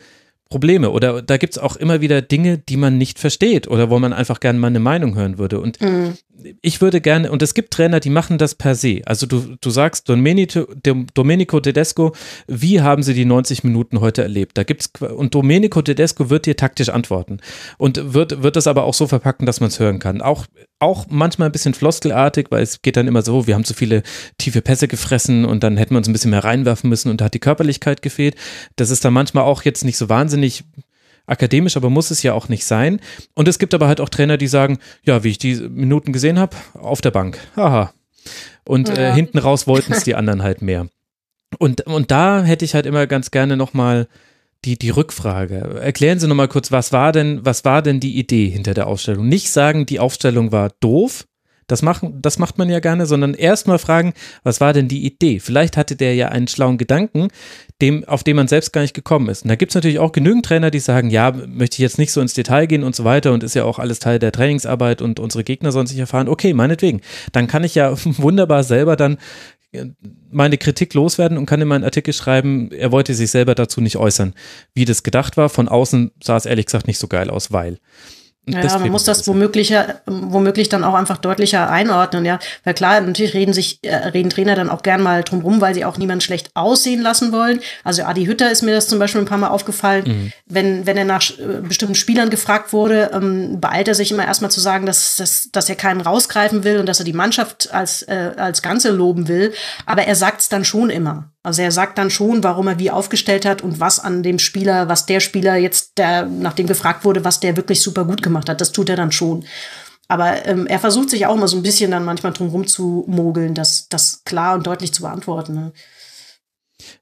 Probleme 0.49 0.91
oder 0.91 1.21
da 1.21 1.37
gibt's 1.37 1.57
auch 1.57 1.75
immer 1.75 2.01
wieder 2.01 2.21
Dinge, 2.21 2.57
die 2.57 2.77
man 2.77 2.97
nicht 2.97 3.19
versteht 3.19 3.67
oder 3.67 3.89
wo 3.89 3.99
man 3.99 4.13
einfach 4.13 4.39
gerne 4.39 4.59
mal 4.59 4.67
eine 4.67 4.79
Meinung 4.79 5.15
hören 5.15 5.37
würde. 5.37 5.59
Und 5.59 5.79
ich 6.61 6.81
würde 6.81 7.01
gerne, 7.01 7.31
und 7.31 7.41
es 7.41 7.53
gibt 7.53 7.73
Trainer, 7.73 7.99
die 7.99 8.09
machen 8.09 8.37
das 8.37 8.55
per 8.55 8.75
se. 8.75 9.01
Also 9.05 9.25
du, 9.25 9.55
du 9.59 9.69
sagst 9.69 10.09
Domenico, 10.09 11.59
Tedesco, 11.59 12.13
wie 12.47 12.81
haben 12.81 13.03
sie 13.03 13.13
die 13.13 13.25
90 13.25 13.63
Minuten 13.63 14.01
heute 14.01 14.21
erlebt? 14.21 14.57
Da 14.57 14.63
gibt's 14.63 14.89
und 14.99 15.33
Domenico 15.33 15.81
Tedesco 15.81 16.29
wird 16.29 16.45
dir 16.45 16.55
taktisch 16.55 16.89
antworten 16.89 17.39
und 17.77 18.13
wird, 18.13 18.43
wird 18.43 18.55
das 18.55 18.67
aber 18.67 18.83
auch 18.83 18.93
so 18.93 19.07
verpacken, 19.07 19.45
dass 19.45 19.59
man 19.59 19.69
es 19.69 19.79
hören 19.79 19.99
kann. 19.99 20.21
Auch, 20.21 20.45
auch 20.79 21.05
manchmal 21.09 21.49
ein 21.49 21.53
bisschen 21.53 21.73
floskelartig, 21.73 22.47
weil 22.49 22.63
es 22.63 22.81
geht 22.81 22.97
dann 22.97 23.07
immer 23.07 23.21
so, 23.21 23.47
wir 23.47 23.55
haben 23.55 23.65
zu 23.65 23.73
viele 23.73 24.03
tiefe 24.37 24.61
Pässe 24.61 24.87
gefressen 24.87 25.45
und 25.45 25.63
dann 25.63 25.77
hätten 25.77 25.93
wir 25.93 25.97
uns 25.97 26.07
ein 26.07 26.13
bisschen 26.13 26.31
mehr 26.31 26.43
reinwerfen 26.43 26.89
müssen 26.89 27.09
und 27.09 27.21
da 27.21 27.25
hat 27.25 27.33
die 27.33 27.39
Körperlichkeit 27.39 28.01
gefehlt. 28.01 28.35
Das 28.75 28.89
ist 28.89 29.05
dann 29.05 29.13
manchmal 29.13 29.45
auch 29.45 29.63
jetzt 29.63 29.85
nicht 29.85 29.97
so 29.97 30.09
wahnsinnig 30.09 30.63
akademisch, 31.27 31.77
aber 31.77 31.89
muss 31.89 32.11
es 32.11 32.23
ja 32.23 32.33
auch 32.33 32.49
nicht 32.49 32.65
sein. 32.65 32.99
Und 33.33 33.47
es 33.47 33.59
gibt 33.59 33.73
aber 33.73 33.87
halt 33.87 33.99
auch 34.01 34.09
Trainer, 34.09 34.37
die 34.37 34.47
sagen, 34.47 34.79
ja, 35.03 35.23
wie 35.23 35.29
ich 35.29 35.37
die 35.37 35.55
Minuten 35.55 36.13
gesehen 36.13 36.39
habe, 36.39 36.55
auf 36.73 37.01
der 37.01 37.11
Bank. 37.11 37.39
Haha. 37.55 37.93
Und 38.65 38.89
äh, 38.89 39.09
Ja. 39.09 39.13
hinten 39.13 39.37
raus 39.37 39.67
wollten 39.67 39.93
es 39.93 40.03
die 40.03 40.15
anderen 40.15 40.43
halt 40.43 40.61
mehr. 40.61 40.87
Und, 41.59 41.81
und 41.81 42.11
da 42.11 42.43
hätte 42.43 42.65
ich 42.65 42.73
halt 42.75 42.85
immer 42.85 43.07
ganz 43.07 43.31
gerne 43.31 43.55
nochmal 43.57 44.07
die, 44.65 44.77
die 44.79 44.89
Rückfrage. 44.89 45.79
Erklären 45.81 46.19
Sie 46.19 46.27
nochmal 46.27 46.47
kurz, 46.47 46.71
was 46.71 46.91
war 46.91 47.11
denn, 47.11 47.45
was 47.45 47.63
war 47.65 47.81
denn 47.83 47.99
die 47.99 48.17
Idee 48.17 48.49
hinter 48.49 48.73
der 48.73 48.87
Aufstellung? 48.87 49.27
Nicht 49.27 49.51
sagen, 49.51 49.85
die 49.85 49.99
Aufstellung 49.99 50.51
war 50.51 50.71
doof. 50.79 51.25
Das, 51.67 51.81
machen, 51.81 52.21
das 52.21 52.37
macht 52.37 52.57
man 52.57 52.69
ja 52.69 52.79
gerne, 52.79 53.05
sondern 53.05 53.33
erstmal 53.33 53.79
fragen, 53.79 54.13
was 54.43 54.61
war 54.61 54.73
denn 54.73 54.87
die 54.87 55.05
Idee? 55.05 55.39
Vielleicht 55.39 55.77
hatte 55.77 55.95
der 55.95 56.13
ja 56.13 56.29
einen 56.29 56.47
schlauen 56.47 56.77
Gedanken, 56.77 57.29
dem, 57.81 58.03
auf 58.05 58.23
den 58.23 58.35
man 58.35 58.47
selbst 58.47 58.71
gar 58.71 58.81
nicht 58.81 58.93
gekommen 58.93 59.29
ist. 59.29 59.43
Und 59.43 59.49
da 59.49 59.55
gibt 59.55 59.71
es 59.71 59.75
natürlich 59.75 59.99
auch 59.99 60.11
genügend 60.11 60.45
Trainer, 60.45 60.71
die 60.71 60.79
sagen, 60.79 61.09
ja, 61.09 61.31
möchte 61.31 61.75
ich 61.75 61.79
jetzt 61.79 61.97
nicht 61.97 62.11
so 62.11 62.21
ins 62.21 62.33
Detail 62.33 62.67
gehen 62.67 62.83
und 62.83 62.95
so 62.95 63.03
weiter 63.03 63.33
und 63.33 63.43
ist 63.43 63.55
ja 63.55 63.63
auch 63.63 63.79
alles 63.79 63.99
Teil 63.99 64.19
der 64.19 64.31
Trainingsarbeit 64.31 65.01
und 65.01 65.19
unsere 65.19 65.43
Gegner 65.43 65.71
sollen 65.71 65.87
sich 65.87 65.97
erfahren. 65.97 66.29
Okay, 66.29 66.53
meinetwegen. 66.53 67.01
Dann 67.31 67.47
kann 67.47 67.63
ich 67.63 67.75
ja 67.75 67.95
wunderbar 68.03 68.63
selber 68.63 68.95
dann 68.95 69.17
äh, 69.71 69.85
meine 70.31 70.57
Kritik 70.57 70.93
loswerden 70.93 71.37
und 71.37 71.45
kann 71.45 71.61
in 71.61 71.67
meinen 71.67 71.83
Artikel 71.83 72.13
schreiben, 72.13 72.71
er 72.71 72.91
wollte 72.91 73.13
sich 73.13 73.31
selber 73.31 73.55
dazu 73.55 73.81
nicht 73.81 73.97
äußern, 73.97 74.33
wie 74.73 74.85
das 74.85 75.03
gedacht 75.03 75.37
war. 75.37 75.49
Von 75.49 75.67
außen 75.67 76.11
sah 76.21 76.37
es 76.37 76.45
ehrlich 76.45 76.65
gesagt 76.65 76.87
nicht 76.87 76.99
so 76.99 77.07
geil 77.07 77.29
aus, 77.29 77.51
weil. 77.51 77.79
Ja, 78.47 78.61
das 78.61 78.77
man 78.77 78.89
muss 78.89 79.03
das 79.03 79.27
womöglich, 79.27 79.73
womöglich 80.05 80.69
dann 80.69 80.83
auch 80.83 80.93
einfach 80.93 81.17
deutlicher 81.17 81.69
einordnen, 81.69 82.25
ja. 82.25 82.39
Weil 82.63 82.75
klar, 82.75 83.01
natürlich 83.01 83.33
reden 83.33 83.53
sich, 83.53 83.79
äh, 83.81 83.95
reden 83.95 84.29
Trainer 84.29 84.55
dann 84.55 84.69
auch 84.69 84.83
gern 84.83 85.01
mal 85.01 85.23
drum 85.23 85.41
rum, 85.41 85.61
weil 85.61 85.73
sie 85.73 85.83
auch 85.83 85.97
niemanden 85.97 86.21
schlecht 86.21 86.51
aussehen 86.53 87.01
lassen 87.01 87.31
wollen. 87.31 87.59
Also 87.83 88.03
Adi 88.03 88.25
Hütter 88.25 88.51
ist 88.51 88.61
mir 88.61 88.75
das 88.75 88.87
zum 88.87 88.99
Beispiel 88.99 89.21
ein 89.21 89.27
paar 89.27 89.39
Mal 89.39 89.47
aufgefallen. 89.47 90.03
Mhm. 90.05 90.31
Wenn, 90.45 90.85
wenn 90.85 90.97
er 90.97 91.05
nach 91.05 91.23
äh, 91.31 91.61
bestimmten 91.61 91.95
Spielern 91.95 92.29
gefragt 92.29 92.71
wurde, 92.71 93.11
ähm, 93.13 93.59
beeilt 93.59 93.87
er 93.87 93.95
sich 93.95 94.11
immer 94.11 94.25
erstmal 94.25 94.51
zu 94.51 94.59
sagen, 94.59 94.85
dass, 94.85 95.15
dass, 95.15 95.49
dass 95.51 95.67
er 95.67 95.75
keinen 95.75 96.01
rausgreifen 96.01 96.63
will 96.63 96.77
und 96.77 96.87
dass 96.87 96.99
er 96.99 97.05
die 97.05 97.13
Mannschaft 97.13 97.73
als, 97.73 98.03
äh, 98.03 98.31
als 98.37 98.61
Ganze 98.61 98.91
loben 98.91 99.27
will. 99.27 99.53
Aber 99.85 100.03
er 100.03 100.15
sagt 100.15 100.41
es 100.41 100.49
dann 100.49 100.65
schon 100.65 100.89
immer. 100.89 101.31
Also 101.45 101.61
er 101.61 101.71
sagt 101.71 101.99
dann 101.99 102.09
schon, 102.09 102.43
warum 102.43 102.67
er 102.67 102.79
wie 102.79 102.89
aufgestellt 102.89 103.45
hat 103.45 103.61
und 103.61 103.79
was 103.79 103.99
an 103.99 104.23
dem 104.23 104.39
Spieler, 104.39 104.89
was 104.89 105.05
der 105.05 105.19
Spieler 105.19 105.55
jetzt, 105.55 105.99
der 105.99 106.25
nach 106.25 106.53
dem 106.53 106.65
gefragt 106.65 107.05
wurde, 107.05 107.23
was 107.23 107.39
der 107.39 107.55
wirklich 107.55 107.81
super 107.81 108.03
gut 108.03 108.23
gemacht 108.23 108.34
hat. 108.49 108.61
Das 108.61 108.71
tut 108.71 108.89
er 108.89 108.95
dann 108.95 109.11
schon. 109.11 109.45
Aber 110.07 110.45
ähm, 110.45 110.67
er 110.67 110.79
versucht 110.79 111.09
sich 111.09 111.25
auch 111.25 111.35
immer 111.35 111.47
so 111.47 111.57
ein 111.57 111.63
bisschen 111.63 111.91
dann 111.91 112.05
manchmal 112.05 112.33
drum 112.33 112.51
mogeln, 113.07 113.53
das, 113.55 113.87
das 113.89 114.21
klar 114.23 114.55
und 114.55 114.67
deutlich 114.67 114.93
zu 114.93 115.01
beantworten. 115.01 115.53
Ne? 115.53 115.71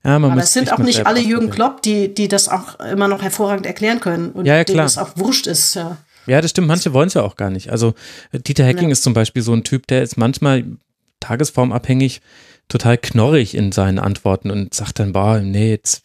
Ja, 0.03 0.19
man 0.19 0.31
Aber 0.31 0.41
es 0.41 0.53
sind 0.53 0.71
auch 0.71 0.77
nicht 0.77 1.05
alle 1.05 1.19
Jürgen. 1.19 1.49
Klopp, 1.49 1.81
die, 1.81 2.13
die 2.13 2.27
das 2.27 2.47
auch 2.47 2.79
immer 2.79 3.07
noch 3.07 3.21
hervorragend 3.21 3.65
erklären 3.65 3.99
können 3.99 4.31
und 4.31 4.45
Ja, 4.45 4.55
ja, 4.57 4.63
denen 4.63 4.75
klar. 4.77 4.85
es 4.85 4.97
auch 4.97 5.17
wurscht 5.17 5.47
ist. 5.47 5.73
Ja. 5.75 5.97
Ja, 6.25 6.39
das 6.39 6.51
stimmt. 6.51 6.67
Manche 6.67 6.93
wollen 6.93 7.07
es 7.07 7.15
ja 7.15 7.23
auch 7.23 7.35
gar 7.35 7.49
nicht. 7.49 7.71
Also 7.71 7.93
äh, 8.31 8.39
Dieter 8.39 8.63
Hecking 8.63 8.89
ist 8.91 9.03
zum 9.03 9.13
Beispiel 9.13 9.41
so 9.41 9.53
ein 9.53 9.63
Typ, 9.63 9.87
der 9.87 10.03
ist 10.03 10.17
manchmal 10.17 10.63
tagesformabhängig 11.19 12.21
total 12.69 12.97
knorrig 12.97 13.55
in 13.55 13.71
seinen 13.71 13.99
Antworten 13.99 14.49
und 14.51 14.73
sagt 14.73 14.99
dann, 14.99 15.11
boah, 15.11 15.39
nee, 15.39 15.71
jetzt, 15.71 16.03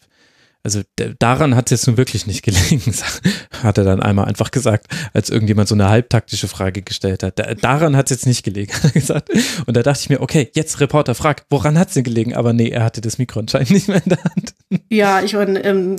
also 0.61 0.81
daran 1.19 1.55
hat 1.55 1.67
es 1.67 1.71
jetzt 1.71 1.87
nun 1.87 1.97
wirklich 1.97 2.27
nicht 2.27 2.43
gelegen, 2.43 2.81
hat 3.63 3.77
er 3.77 3.85
dann 3.85 4.01
einmal 4.01 4.25
einfach 4.25 4.51
gesagt, 4.51 4.87
als 5.13 5.29
irgendjemand 5.29 5.69
so 5.69 5.75
eine 5.75 5.87
halbtaktische 5.87 6.49
Frage 6.49 6.81
gestellt 6.81 7.23
hat. 7.23 7.39
Da, 7.39 7.53
daran 7.55 7.95
hat 7.95 8.07
es 8.07 8.17
jetzt 8.17 8.25
nicht 8.25 8.43
gelegen, 8.43 8.73
hat 8.83 8.83
er 8.83 8.91
gesagt. 8.91 9.29
Und 9.65 9.77
da 9.77 9.83
dachte 9.83 10.01
ich 10.01 10.09
mir, 10.09 10.19
okay, 10.21 10.51
jetzt 10.53 10.81
Reporter 10.81 11.15
fragt, 11.15 11.45
woran 11.49 11.79
hat 11.79 11.87
es 11.87 11.93
denn 11.93 12.03
gelegen? 12.03 12.35
Aber 12.35 12.51
nee, 12.51 12.69
er 12.69 12.83
hatte 12.83 12.99
das 12.99 13.17
Mikro 13.17 13.39
anscheinend 13.39 13.71
nicht 13.71 13.87
mehr 13.87 14.01
in 14.03 14.09
der 14.09 14.23
Hand. 14.23 14.53
Ja, 14.91 15.21
ich 15.21 15.33
meine, 15.33 15.63
ähm, 15.63 15.95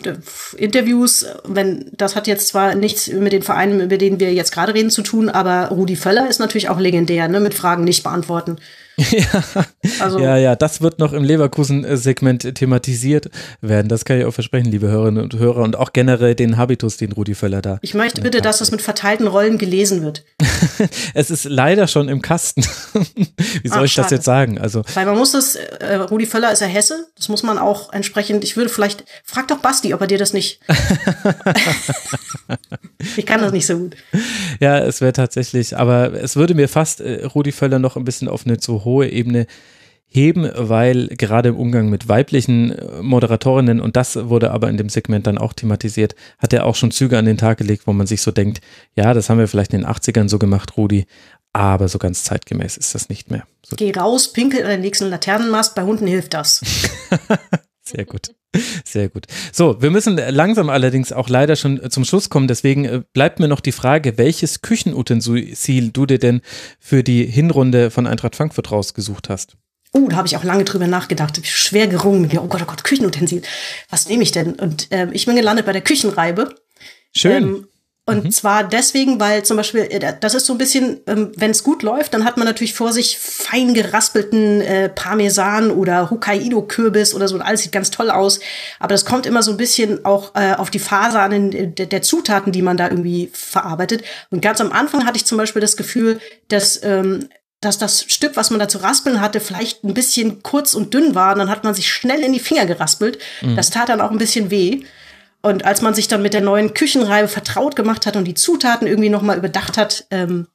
Interviews, 0.57 1.27
wenn 1.45 1.91
das 1.97 2.15
hat 2.15 2.29
jetzt 2.29 2.49
zwar 2.49 2.77
nichts 2.77 3.09
mit 3.09 3.33
den 3.33 3.43
Vereinen, 3.43 3.81
über 3.81 3.99
denen 3.99 4.21
wir 4.21 4.33
jetzt 4.33 4.53
gerade 4.53 4.75
reden, 4.75 4.91
zu 4.91 5.03
tun, 5.03 5.29
aber 5.29 5.69
Rudi 5.69 5.97
Völler 5.97 6.29
ist 6.29 6.39
natürlich 6.39 6.69
auch 6.69 6.79
legendär, 6.79 7.27
ne, 7.27 7.41
mit 7.41 7.55
Fragen 7.55 7.83
nicht 7.83 8.05
beantworten. 8.05 8.59
Ja. 8.97 9.45
Also 9.99 10.19
Ja, 10.19 10.37
ja, 10.37 10.57
das 10.57 10.81
wird 10.81 10.99
noch 10.99 11.13
im 11.13 11.25
Leverkusen-Segment 11.25 12.55
thematisiert 12.55 13.31
werden. 13.61 13.89
Das 13.89 14.05
kann 14.05 14.19
ich 14.19 14.25
auch 14.25 14.33
versprechen, 14.33 14.71
liebe 14.71 14.89
Hörerinnen 14.89 15.23
und 15.23 15.35
Hörer. 15.39 15.63
Und 15.63 15.77
auch 15.77 15.93
generell 15.93 16.35
den 16.35 16.57
Habitus, 16.57 16.97
den 16.97 17.13
Rudi 17.13 17.35
Völler 17.35 17.63
da. 17.63 17.79
ich 17.83 17.95
möchte 17.95 18.21
bitte, 18.21 18.41
dass 18.41 18.59
das 18.59 18.71
mit 18.71 18.83
verteilten 18.83 19.27
Rollen 19.27 19.59
gelesen 19.59 20.03
wird. 20.03 20.25
Es 21.15 21.31
ist 21.31 21.45
leider 21.45 21.87
schon 21.89 22.09
im 22.09 22.23
Kasten. 22.23 22.63
Wie 23.63 23.69
soll 23.69 23.81
Ach, 23.81 23.85
ich 23.85 23.95
das 23.95 24.07
schade. 24.07 24.15
jetzt 24.17 24.25
sagen? 24.25 24.59
Also, 24.59 24.83
Weil 24.95 25.07
man 25.07 25.17
muss 25.17 25.33
das, 25.33 25.55
äh, 25.57 25.97
Rudi 25.97 26.27
Völler 26.27 26.53
ist 26.53 26.61
ja 26.61 26.67
Hesse, 26.67 27.07
das 27.17 27.29
muss 27.29 27.43
man 27.43 27.59
auch 27.59 27.93
entsprechend, 27.93 28.45
ich 28.45 28.57
würde 28.57 28.71
vielleicht, 28.71 29.05
frag 29.25 29.49
doch 29.49 29.59
Basti, 29.59 29.93
ob 29.93 30.01
er 30.01 30.07
dir 30.07 30.19
das 30.19 30.33
nicht. 30.33 30.61
ich 33.17 33.27
kann 33.27 33.41
das 33.41 33.53
nicht 33.53 33.67
so 33.67 33.79
gut. 33.79 33.97
ja, 34.61 34.79
es 34.79 35.01
wäre 35.01 35.13
tatsächlich, 35.13 35.77
aber 35.77 36.13
es 36.15 36.37
würde 36.37 36.55
mir 36.55 36.69
fast 36.69 37.01
äh, 37.01 37.25
Rudi 37.25 37.53
Völler 37.53 37.79
noch 37.79 37.97
ein 37.97 38.05
bisschen 38.05 38.29
auf 38.29 38.47
eine 38.47 38.59
zu 38.59 38.80
hohe 38.85 39.09
Ebene 39.09 39.47
heben, 40.11 40.51
weil 40.55 41.07
gerade 41.09 41.51
im 41.51 41.57
Umgang 41.57 41.89
mit 41.89 42.09
weiblichen 42.09 42.73
äh, 42.73 43.03
Moderatorinnen, 43.03 43.81
und 43.81 43.97
das 43.97 44.29
wurde 44.29 44.51
aber 44.51 44.69
in 44.69 44.77
dem 44.77 44.89
Segment 44.89 45.27
dann 45.27 45.39
auch 45.39 45.53
thematisiert, 45.53 46.17
hat 46.39 46.53
er 46.53 46.67
auch 46.67 46.75
schon 46.75 46.91
Züge 46.91 47.17
an 47.17 47.25
den 47.25 47.39
Tag 47.39 47.59
gelegt, 47.59 47.87
wo 47.87 47.93
man 47.93 48.09
sich 48.09 48.21
so 48.21 48.33
denkt, 48.33 48.61
ja, 48.97 49.15
das 49.15 49.31
haben 49.31 49.39
wir 49.39 49.47
vielleicht 49.47 49.73
in 49.73 49.83
den 49.83 49.89
80ern 49.89 50.29
so 50.29 50.39
gemacht, 50.39 50.77
Rudi, 50.77 51.07
aber 51.53 51.89
so 51.89 51.99
ganz 51.99 52.25
zeitgemäß 52.25 52.77
ist 52.77 52.95
das 52.95 53.09
nicht 53.09 53.31
mehr. 53.31 53.45
So, 53.65 53.77
Geh 53.77 53.93
raus, 53.93 54.33
pinkel 54.33 54.65
an 54.65 54.71
den 54.71 54.81
nächsten 54.81 55.09
Laternenmast, 55.09 55.77
bei 55.77 55.83
Hunden 55.83 56.07
hilft 56.07 56.35
das. 56.35 56.61
sehr 57.83 58.05
gut. 58.05 58.35
Sehr 58.85 59.09
gut. 59.09 59.27
So, 59.53 59.81
wir 59.81 59.91
müssen 59.91 60.17
langsam 60.17 60.71
allerdings 60.71 61.13
auch 61.13 61.29
leider 61.29 61.55
schon 61.55 61.89
zum 61.91 62.05
Schluss 62.05 62.31
kommen. 62.31 62.49
Deswegen 62.49 62.85
äh, 62.85 63.03
bleibt 63.13 63.39
mir 63.39 63.47
noch 63.47 63.61
die 63.61 63.73
Frage, 63.73 64.19
welches 64.19 64.61
Küchenutensil 64.61 65.91
du 65.93 66.07
dir 66.07 66.19
denn 66.19 66.41
für 66.81 67.05
die 67.05 67.25
Hinrunde 67.25 67.91
von 67.91 68.09
Eintracht 68.09 68.35
Frankfurt 68.35 68.73
rausgesucht 68.73 69.29
hast. 69.29 69.57
Uh, 69.93 70.09
da 70.09 70.17
habe 70.17 70.27
ich 70.27 70.37
auch 70.37 70.45
lange 70.45 70.65
drüber 70.65 70.87
nachgedacht. 70.87 71.37
Hab 71.37 71.45
ich 71.45 71.55
schwer 71.55 71.87
gerungen 71.87 72.23
mit 72.23 72.33
mir. 72.33 72.43
Oh 72.43 72.49
Gott, 72.49 72.63
oh 72.63 72.67
Gott, 72.67 72.85
Küchenutensil. 72.85 73.43
Was 73.89 74.09
nehme 74.09 74.23
ich 74.23 74.33
denn? 74.33 74.55
Und 74.55 74.89
ähm, 74.91 75.11
ich 75.13 75.27
bin 75.27 75.37
gelandet 75.37 75.67
bei 75.67 75.73
der 75.73 75.83
Küchenreibe. 75.83 76.55
Schön. 77.15 77.43
Ähm, 77.43 77.69
und 78.11 78.35
zwar 78.35 78.65
deswegen, 78.65 79.21
weil 79.21 79.45
zum 79.45 79.57
Beispiel, 79.57 79.83
äh, 79.83 80.15
das 80.21 80.35
ist 80.35 80.47
so 80.47 80.55
ein 80.55 80.59
bisschen, 80.59 81.01
ähm, 81.07 81.33
wenn 81.37 81.51
es 81.51 81.65
gut 81.65 81.83
läuft, 81.83 82.15
dann 82.15 82.25
hat 82.25 82.37
man 82.37 82.47
natürlich 82.47 82.75
vor 82.75 82.93
sich 82.93 83.19
fein 83.19 83.75
geraspelten 83.75 84.61
äh, 84.61 84.89
Parmesan 84.89 85.71
oder 85.71 86.11
Hokkaido-Kürbis 86.11 87.15
oder 87.15 87.29
so. 87.29 87.37
Und 87.37 87.43
alles 87.43 87.63
sieht 87.63 87.73
ganz 87.73 87.91
toll 87.91 88.11
aus. 88.11 88.41
Aber 88.79 88.93
das 88.93 89.05
kommt 89.05 89.27
immer 89.27 89.43
so 89.43 89.53
ein 89.53 89.57
bisschen 89.57 90.05
auch 90.05 90.35
äh, 90.35 90.55
auf 90.55 90.71
die 90.71 90.79
Phase 90.79 91.21
an 91.21 91.31
den, 91.31 91.75
der, 91.75 91.87
der 91.87 92.03
Zutaten, 92.03 92.53
die 92.53 92.63
man 92.63 92.77
da 92.77 92.89
irgendwie 92.89 93.31
verarbeitet. 93.33 94.03
Und 94.31 94.43
ganz 94.43 94.61
am 94.61 94.73
Anfang 94.73 95.07
hatte 95.07 95.17
ich 95.17 95.25
zum 95.25 95.39
Beispiel 95.39 95.61
das 95.63 95.77
Gefühl, 95.77 96.21
dass 96.49 96.83
ähm, 96.83 97.29
dass 97.61 97.77
das 97.77 98.05
Stück, 98.09 98.37
was 98.37 98.51
man 98.51 98.59
da 98.59 98.69
zu 98.69 98.79
raspeln 98.79 99.21
hatte, 99.21 99.39
vielleicht 99.39 99.85
ein 99.85 99.93
bisschen 99.93 100.43
kurz 100.43 100.75
und 100.75 100.95
dünn 100.95 101.15
war. 101.15 101.35
Und 101.35 101.41
dann 101.41 101.51
hat 101.51 101.63
man 101.63 101.75
sich 101.75 101.93
schnell 101.93 102.21
in 102.21 102.33
die 102.33 102.41
Finger 102.41 102.65
geraspelt. 102.65 103.19
Das 103.55 103.69
tat 103.69 103.91
dann 103.91 104.01
auch 104.01 104.11
ein 104.11 104.19
bisschen 104.19 104.51
weh. 104.51 104.83
Und 105.43 105.65
als 105.65 105.81
man 105.83 105.95
sich 105.95 106.09
dann 106.09 106.23
mit 106.23 106.35
der 106.35 106.43
neuen 106.43 106.75
Küchenreibe 106.75 107.29
vertraut 107.29 107.77
gemacht 107.77 108.07
hat 108.07 108.17
und 108.17 108.25
die 108.25 108.35
Zutaten 108.35 108.87
irgendwie 108.87 109.09
nochmal 109.09 109.39
überdacht 109.39 109.79
hat, 109.79 110.07
ähm, 110.11 110.49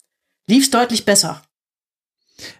lief 0.47 0.65
es 0.65 0.71
deutlich 0.71 1.05
besser. 1.05 1.41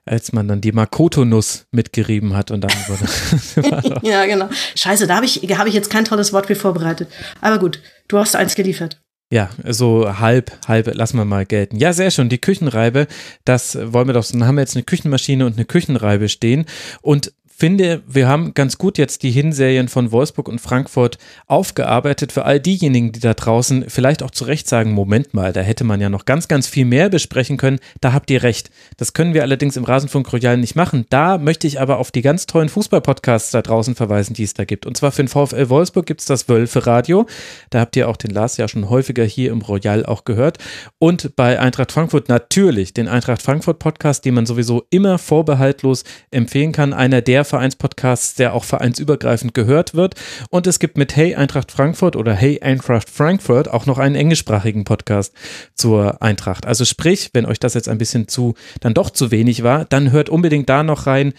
Als 0.06 0.32
man 0.32 0.48
dann 0.48 0.62
die 0.62 0.72
Makoto-Nuss 0.72 1.66
mitgerieben 1.72 2.36
hat 2.36 2.50
und 2.50 2.62
dann 2.62 2.72
wurde. 2.88 4.00
Ja, 4.08 4.26
genau. 4.26 4.50
Scheiße, 4.76 5.06
da 5.06 5.18
habe 5.18 5.26
ich, 5.26 5.38
hab 5.58 5.68
ich 5.68 5.74
jetzt 5.74 5.90
kein 5.90 6.06
tolles 6.06 6.32
Wort 6.32 6.46
für 6.46 6.56
vorbereitet. 6.56 7.10
Aber 7.42 7.60
gut, 7.60 7.82
du 8.08 8.18
hast 8.18 8.36
eins 8.36 8.56
geliefert. 8.56 9.02
Ja, 9.32 9.50
so 9.68 10.20
halb, 10.20 10.52
halb, 10.68 10.94
lassen 10.94 11.18
wir 11.18 11.26
mal 11.26 11.46
gelten. 11.46 11.78
Ja, 11.78 11.94
sehr 11.94 12.12
schön. 12.12 12.30
Die 12.30 12.40
Küchenreibe, 12.40 13.08
das 13.44 13.76
wollen 13.76 14.08
wir 14.08 14.14
doch. 14.14 14.26
Dann 14.26 14.46
haben 14.46 14.56
wir 14.56 14.62
jetzt 14.62 14.76
eine 14.76 14.84
Küchenmaschine 14.84 15.46
und 15.46 15.58
eine 15.58 15.66
Küchenreibe 15.66 16.30
stehen. 16.30 16.66
Und 17.02 17.34
finde, 17.58 18.04
wir 18.06 18.28
haben 18.28 18.54
ganz 18.54 18.78
gut 18.78 18.98
jetzt 18.98 19.24
die 19.24 19.32
Hinserien 19.32 19.88
von 19.88 20.12
Wolfsburg 20.12 20.50
und 20.50 20.60
Frankfurt 20.60 21.18
aufgearbeitet. 21.48 22.34
Für 22.34 22.44
all 22.44 22.60
diejenigen, 22.60 23.14
die 23.14 23.22
da 23.22 23.34
draußen 23.34 23.86
vielleicht 23.88 24.24
auch 24.24 24.32
zu 24.32 24.44
Recht 24.44 24.68
sagen, 24.68 24.92
Moment 24.92 25.34
mal, 25.34 25.54
da 25.54 25.62
hätte 25.62 25.86
man 25.86 26.02
ja 26.02 26.10
noch 26.10 26.26
ganz, 26.26 26.50
ganz 26.50 26.68
viel 26.68 26.84
mehr 26.84 27.10
besprechen 27.10 27.56
können. 27.56 27.80
Da 28.02 28.12
habt 28.12 28.30
ihr 28.30 28.44
recht. 28.44 28.72
Das 28.98 29.14
können 29.14 29.34
wir 29.34 29.42
allerdings 29.42 29.78
im 29.78 29.86
Rasenfunk 29.86 30.34
Royal 30.34 30.58
nicht 30.58 30.76
machen. 30.76 31.06
Da 31.10 31.38
möchte 31.38 31.66
ich 31.66 31.80
aber 31.80 31.98
auf 31.98 32.12
die 32.12 32.22
ganz 32.22 32.46
tollen 32.46 32.68
Fußballpodcasts 32.68 33.52
da 33.52 33.62
draußen 33.62 33.96
verweisen, 33.96 34.34
die 34.34 34.44
es 34.44 34.54
da 34.54 34.66
gibt. 34.66 34.86
Und 34.86 34.98
zwar 34.98 35.14
für 35.14 35.24
den 35.24 35.30
VfL 35.30 35.70
Wolfsburg 35.70 36.06
gibt 36.06 36.20
es 36.20 36.28
das 36.28 36.50
Wölfe 36.50 36.86
Radio. 36.86 37.26
Da 37.70 37.80
habt 37.80 37.96
ihr 37.96 38.10
auch 38.10 38.18
den 38.18 38.32
Lars 38.32 38.58
ja 38.58 38.68
schon 38.68 38.90
häufiger 38.90 39.24
hier 39.24 39.52
im 39.52 39.62
Royal 39.62 40.06
auch 40.06 40.26
gehört. 40.26 40.58
Und 41.00 41.38
bei 41.38 41.58
Eintracht 41.58 41.94
Frankfurt 41.94 42.28
natürlich 42.28 42.94
den 42.94 43.08
Eintracht 43.08 43.42
Frankfurt 43.42 43.80
Podcast, 43.80 44.26
den 44.26 44.34
man 44.34 44.46
sowieso 44.46 44.84
immer 44.90 45.18
vorbehaltlos 45.18 46.04
empfehlen 46.32 46.74
kann. 46.74 46.92
Einer 46.92 47.22
der 47.22 47.45
Vereinspodcasts, 47.46 48.36
der 48.36 48.54
auch 48.54 48.64
vereinsübergreifend 48.64 49.54
gehört 49.54 49.94
wird. 49.94 50.16
Und 50.50 50.68
es 50.68 50.80
gibt 50.80 50.98
mit 50.98 51.16
Hey 51.16 51.36
Eintracht 51.36 51.72
Frankfurt 51.72 52.16
oder 52.16 52.34
Hey 52.34 52.62
Eintracht 52.62 53.10
Frankfurt 53.10 53.70
auch 53.70 53.86
noch 53.86 53.98
einen 53.98 54.16
englischsprachigen 54.16 54.84
Podcast 54.84 55.34
zur 55.74 56.22
Eintracht. 56.22 56.66
Also 56.66 56.86
sprich, 56.86 57.30
wenn 57.34 57.46
euch 57.46 57.60
das 57.60 57.74
jetzt 57.74 57.88
ein 57.90 57.98
bisschen 57.98 58.28
zu, 58.28 58.56
dann 58.82 58.94
doch 58.94 59.10
zu 59.10 59.32
wenig 59.32 59.64
war, 59.64 59.86
dann 59.86 60.12
hört 60.12 60.30
unbedingt 60.30 60.70
da 60.70 60.84
noch 60.84 61.08
rein. 61.08 61.34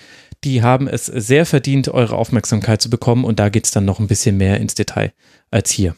Die 0.44 0.62
haben 0.62 0.88
es 0.88 1.06
sehr 1.06 1.46
verdient, 1.46 1.88
eure 1.88 2.16
Aufmerksamkeit 2.16 2.80
zu 2.80 2.90
bekommen 2.90 3.24
und 3.24 3.38
da 3.38 3.48
geht 3.48 3.64
es 3.64 3.70
dann 3.70 3.84
noch 3.84 4.00
ein 4.00 4.06
bisschen 4.06 4.36
mehr 4.36 4.60
ins 4.60 4.74
Detail 4.74 5.12
als 5.50 5.70
hier. 5.70 5.96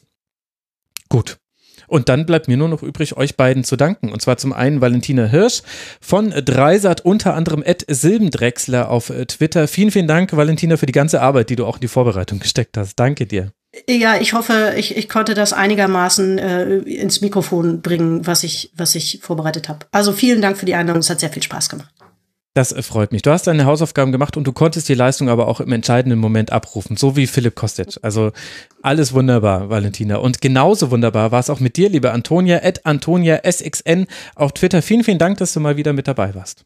Gut. 1.09 1.39
Und 1.89 2.09
dann 2.09 2.27
bleibt 2.27 2.47
mir 2.47 2.57
nur 2.57 2.69
noch 2.69 2.83
übrig, 2.83 3.17
euch 3.17 3.37
beiden 3.37 3.65
zu 3.65 3.77
danken. 3.77 4.13
Und 4.13 4.23
zwar 4.23 4.37
zum 4.37 4.53
einen 4.53 4.81
Valentina 4.81 5.25
Hirsch 5.25 5.63
von 6.01 6.31
Dreisat, 6.31 7.01
unter 7.05 7.35
anderem 7.35 7.63
Ed 7.63 7.85
Silbendrechsler 7.89 8.91
auf 8.91 9.11
äh, 9.11 9.27
Twitter. 9.27 9.67
Vielen, 9.67 9.91
vielen 9.91 10.07
Dank, 10.07 10.37
Valentina, 10.37 10.77
für 10.77 10.87
die 10.87 10.93
ganze 10.93 11.21
Arbeit, 11.21 11.51
die 11.51 11.57
du 11.57 11.67
auch 11.67 11.77
in 11.77 11.81
die 11.81 11.89
Vorbereitung 11.89 12.39
gesteckt 12.39 12.77
hast. 12.77 12.97
Danke 12.97 13.27
dir. 13.27 13.53
Ja, 13.89 14.19
ich 14.19 14.33
hoffe, 14.33 14.75
ich, 14.77 14.97
ich 14.97 15.09
konnte 15.09 15.35
das 15.35 15.53
einigermaßen 15.53 16.39
äh, 16.39 16.77
ins 16.79 17.21
Mikrofon 17.21 17.83
bringen, 17.83 18.27
was 18.27 18.43
ich, 18.43 18.73
was 18.75 18.95
ich 18.95 19.21
vorbereitet 19.23 19.69
habe. 19.69 19.87
Also 19.93 20.13
vielen 20.13 20.41
Dank 20.41 20.57
für 20.57 20.67
die 20.67 20.75
Einladung. 20.75 21.01
Es 21.01 21.11
hat 21.11 21.21
sehr 21.21 21.31
viel 21.31 21.43
Spaß 21.43 21.69
gemacht. 21.69 21.91
Das 22.59 22.73
äh, 22.73 22.83
freut 22.83 23.13
mich. 23.13 23.23
Du 23.23 23.31
hast 23.31 23.47
deine 23.47 23.67
Hausaufgaben 23.67 24.11
gemacht 24.11 24.37
und 24.37 24.43
du 24.43 24.53
konntest 24.53 24.89
die 24.89 24.95
Leistung 24.95 25.29
aber 25.29 25.47
auch 25.47 25.61
im 25.61 25.71
entscheidenden 25.71 26.19
Moment 26.19 26.51
abrufen, 26.51 26.97
so 26.97 27.15
wie 27.15 27.29
Philipp 27.29 27.55
Kostic. 27.55 28.01
Also 28.03 28.33
alles 28.83 29.15
wunderbar, 29.15 29.71
Valentina. 29.71 30.17
Und 30.17 30.41
genauso 30.41 30.91
wunderbar 30.91 31.31
war 31.31 31.39
es 31.39 31.51
auch 31.51 31.61
mit 31.61 31.77
dir, 31.77 31.89
liebe 31.89 32.11
Antonia, 32.11 32.61
at 32.65 32.85
Antonia 32.85 33.41
SXN 33.49 34.09
auf 34.35 34.55
Twitter. 34.55 34.83
Vielen, 34.83 35.05
vielen 35.05 35.19
Dank, 35.21 35.39
dass 35.39 35.53
du 35.53 35.61
mal 35.61 35.77
wieder 35.77 35.93
mit 35.93 36.09
dabei 36.09 36.35
warst. 36.35 36.65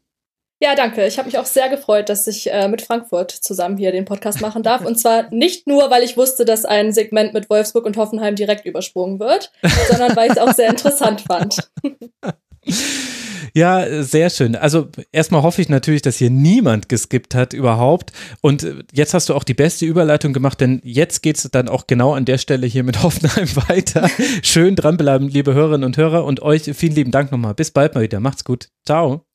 Ja, 0.59 0.73
danke. 0.73 1.05
Ich 1.05 1.19
habe 1.19 1.27
mich 1.27 1.37
auch 1.37 1.45
sehr 1.45 1.69
gefreut, 1.69 2.09
dass 2.09 2.25
ich 2.25 2.51
äh, 2.51 2.67
mit 2.67 2.81
Frankfurt 2.81 3.29
zusammen 3.29 3.77
hier 3.77 3.91
den 3.91 4.05
Podcast 4.05 4.41
machen 4.41 4.63
darf. 4.63 4.83
Und 4.83 4.97
zwar 4.97 5.31
nicht 5.31 5.67
nur, 5.67 5.91
weil 5.91 6.01
ich 6.01 6.17
wusste, 6.17 6.43
dass 6.43 6.65
ein 6.65 6.91
Segment 6.91 7.35
mit 7.35 7.51
Wolfsburg 7.51 7.85
und 7.85 7.97
Hoffenheim 7.97 8.33
direkt 8.33 8.65
übersprungen 8.65 9.19
wird, 9.19 9.51
sondern 9.89 10.15
weil 10.15 10.31
ich 10.31 10.37
es 10.37 10.41
auch 10.41 10.53
sehr 10.53 10.69
interessant 10.71 11.21
fand. 11.21 11.69
Ja, 13.55 14.03
sehr 14.03 14.31
schön. 14.31 14.55
Also 14.55 14.89
erstmal 15.11 15.43
hoffe 15.43 15.61
ich 15.61 15.69
natürlich, 15.69 16.01
dass 16.01 16.17
hier 16.17 16.31
niemand 16.31 16.89
geskippt 16.89 17.35
hat 17.35 17.53
überhaupt. 17.53 18.11
Und 18.41 18.63
äh, 18.63 18.83
jetzt 18.91 19.13
hast 19.13 19.29
du 19.29 19.35
auch 19.35 19.43
die 19.43 19.53
beste 19.53 19.85
Überleitung 19.85 20.33
gemacht, 20.33 20.59
denn 20.59 20.81
jetzt 20.83 21.21
geht 21.21 21.37
es 21.37 21.43
dann 21.51 21.69
auch 21.69 21.85
genau 21.85 22.13
an 22.13 22.25
der 22.25 22.39
Stelle 22.39 22.65
hier 22.65 22.83
mit 22.83 23.03
Hoffenheim 23.03 23.47
weiter. 23.67 24.09
Schön 24.41 24.75
dranbleiben, 24.75 25.27
liebe 25.27 25.53
Hörerinnen 25.53 25.85
und 25.85 25.97
Hörer. 25.97 26.25
Und 26.25 26.41
euch 26.41 26.63
vielen 26.73 26.95
lieben 26.95 27.11
Dank 27.11 27.31
nochmal. 27.31 27.53
Bis 27.53 27.69
bald 27.69 27.93
mal 27.93 28.01
wieder. 28.01 28.19
Macht's 28.19 28.43
gut. 28.43 28.69
Ciao. 28.85 29.25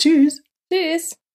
Tschüss. 0.00 0.42
Tschüss. 0.72 1.25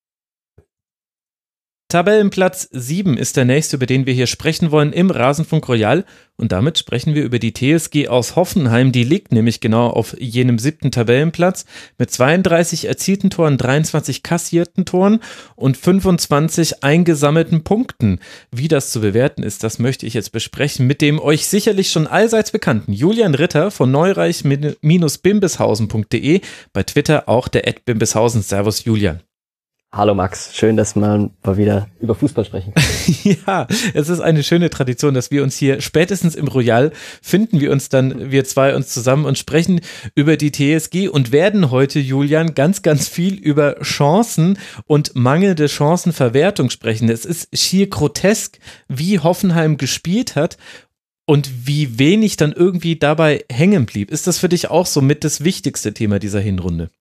Tabellenplatz 1.91 2.68
7 2.72 3.18
ist 3.18 3.35
der 3.35 3.43
nächste, 3.43 3.76
über 3.76 3.85
den 3.85 4.05
wir 4.05 4.13
hier 4.13 4.27
sprechen 4.27 4.72
wollen 4.72 4.93
im 4.93 5.11
Rasenfunk 5.11 5.68
Royal. 5.68 6.05
Und 6.38 6.53
damit 6.53 6.77
sprechen 6.77 7.15
wir 7.15 7.26
über 7.26 7.38
die 7.38 7.51
TSG 7.51 8.07
aus 8.07 8.38
Hoffenheim. 8.38 8.93
Die 8.93 9.03
liegt 9.03 9.34
nämlich 9.34 9.59
genau 9.59 9.89
auf 9.89 10.15
jenem 10.18 10.57
siebten 10.57 10.91
Tabellenplatz 10.91 11.65
mit 11.97 12.09
32 12.09 12.85
erzielten 12.85 13.30
Toren, 13.30 13.57
23 13.57 14.23
kassierten 14.23 14.85
Toren 14.85 15.19
und 15.57 15.76
25 15.76 16.81
eingesammelten 16.81 17.65
Punkten. 17.65 18.19
Wie 18.51 18.69
das 18.69 18.91
zu 18.91 19.01
bewerten 19.01 19.43
ist, 19.43 19.65
das 19.65 19.77
möchte 19.77 20.05
ich 20.05 20.13
jetzt 20.13 20.31
besprechen 20.31 20.88
mit 20.88 21.01
dem 21.01 21.19
euch 21.19 21.45
sicherlich 21.45 21.91
schon 21.91 22.07
allseits 22.07 22.51
bekannten 22.51 22.93
Julian 22.93 23.35
Ritter 23.35 23.69
von 23.69 23.91
neureich-bimbishausen.de, 23.91 26.39
bei 26.72 26.84
Twitter 26.84 27.27
auch 27.27 27.49
der 27.49 27.68
Ed 27.68 27.84
Bimbishausen. 27.84 28.43
Servus 28.43 28.85
Julian. 28.85 29.19
Hallo 29.93 30.15
Max, 30.15 30.55
schön, 30.55 30.77
dass 30.77 30.95
man 30.95 31.31
mal 31.43 31.57
wieder 31.57 31.89
über 31.99 32.15
Fußball 32.15 32.45
sprechen 32.45 32.73
kann. 32.73 32.84
ja, 33.45 33.68
es 33.93 34.07
ist 34.07 34.22
eine 34.22 34.41
schöne 34.41 34.69
Tradition, 34.69 35.13
dass 35.13 35.31
wir 35.31 35.43
uns 35.43 35.57
hier 35.57 35.81
spätestens 35.81 36.34
im 36.34 36.47
Royal 36.47 36.93
finden 37.22 37.59
wir 37.59 37.73
uns 37.73 37.89
dann, 37.89 38.31
wir 38.31 38.45
zwei 38.45 38.73
uns 38.73 38.88
zusammen 38.93 39.26
und 39.26 39.38
sprechen 39.38 39.81
über 40.15 40.38
die 40.38 40.53
TSG 40.53 41.09
und 41.09 41.34
werden 41.34 41.72
heute, 41.72 41.99
Julian, 41.99 42.55
ganz, 42.55 42.84
ganz 42.84 43.09
viel 43.09 43.34
über 43.34 43.81
Chancen 43.81 44.57
und 44.85 45.13
mangelnde 45.15 45.68
Chancenverwertung 45.68 46.69
sprechen. 46.69 47.09
Es 47.09 47.26
ist 47.26 47.49
schier 47.53 47.89
grotesk, 47.89 48.59
wie 48.88 49.19
Hoffenheim 49.19 49.76
gespielt 49.76 50.38
hat 50.38 50.57
und 51.26 51.68
wie 51.68 51.99
wenig 51.99 52.38
dann 52.38 52.53
irgendwie 52.53 52.95
dabei 52.95 53.43
hängen 53.51 53.85
blieb. 53.85 54.09
Ist 54.09 54.26
das 54.26 54.39
für 54.39 54.47
dich 54.47 54.69
auch 54.69 54.85
so 54.85 55.01
mit 55.01 55.26
das 55.26 55.43
wichtigste 55.43 55.93
Thema 55.93 56.19
dieser 56.19 56.39
Hinrunde? 56.39 56.91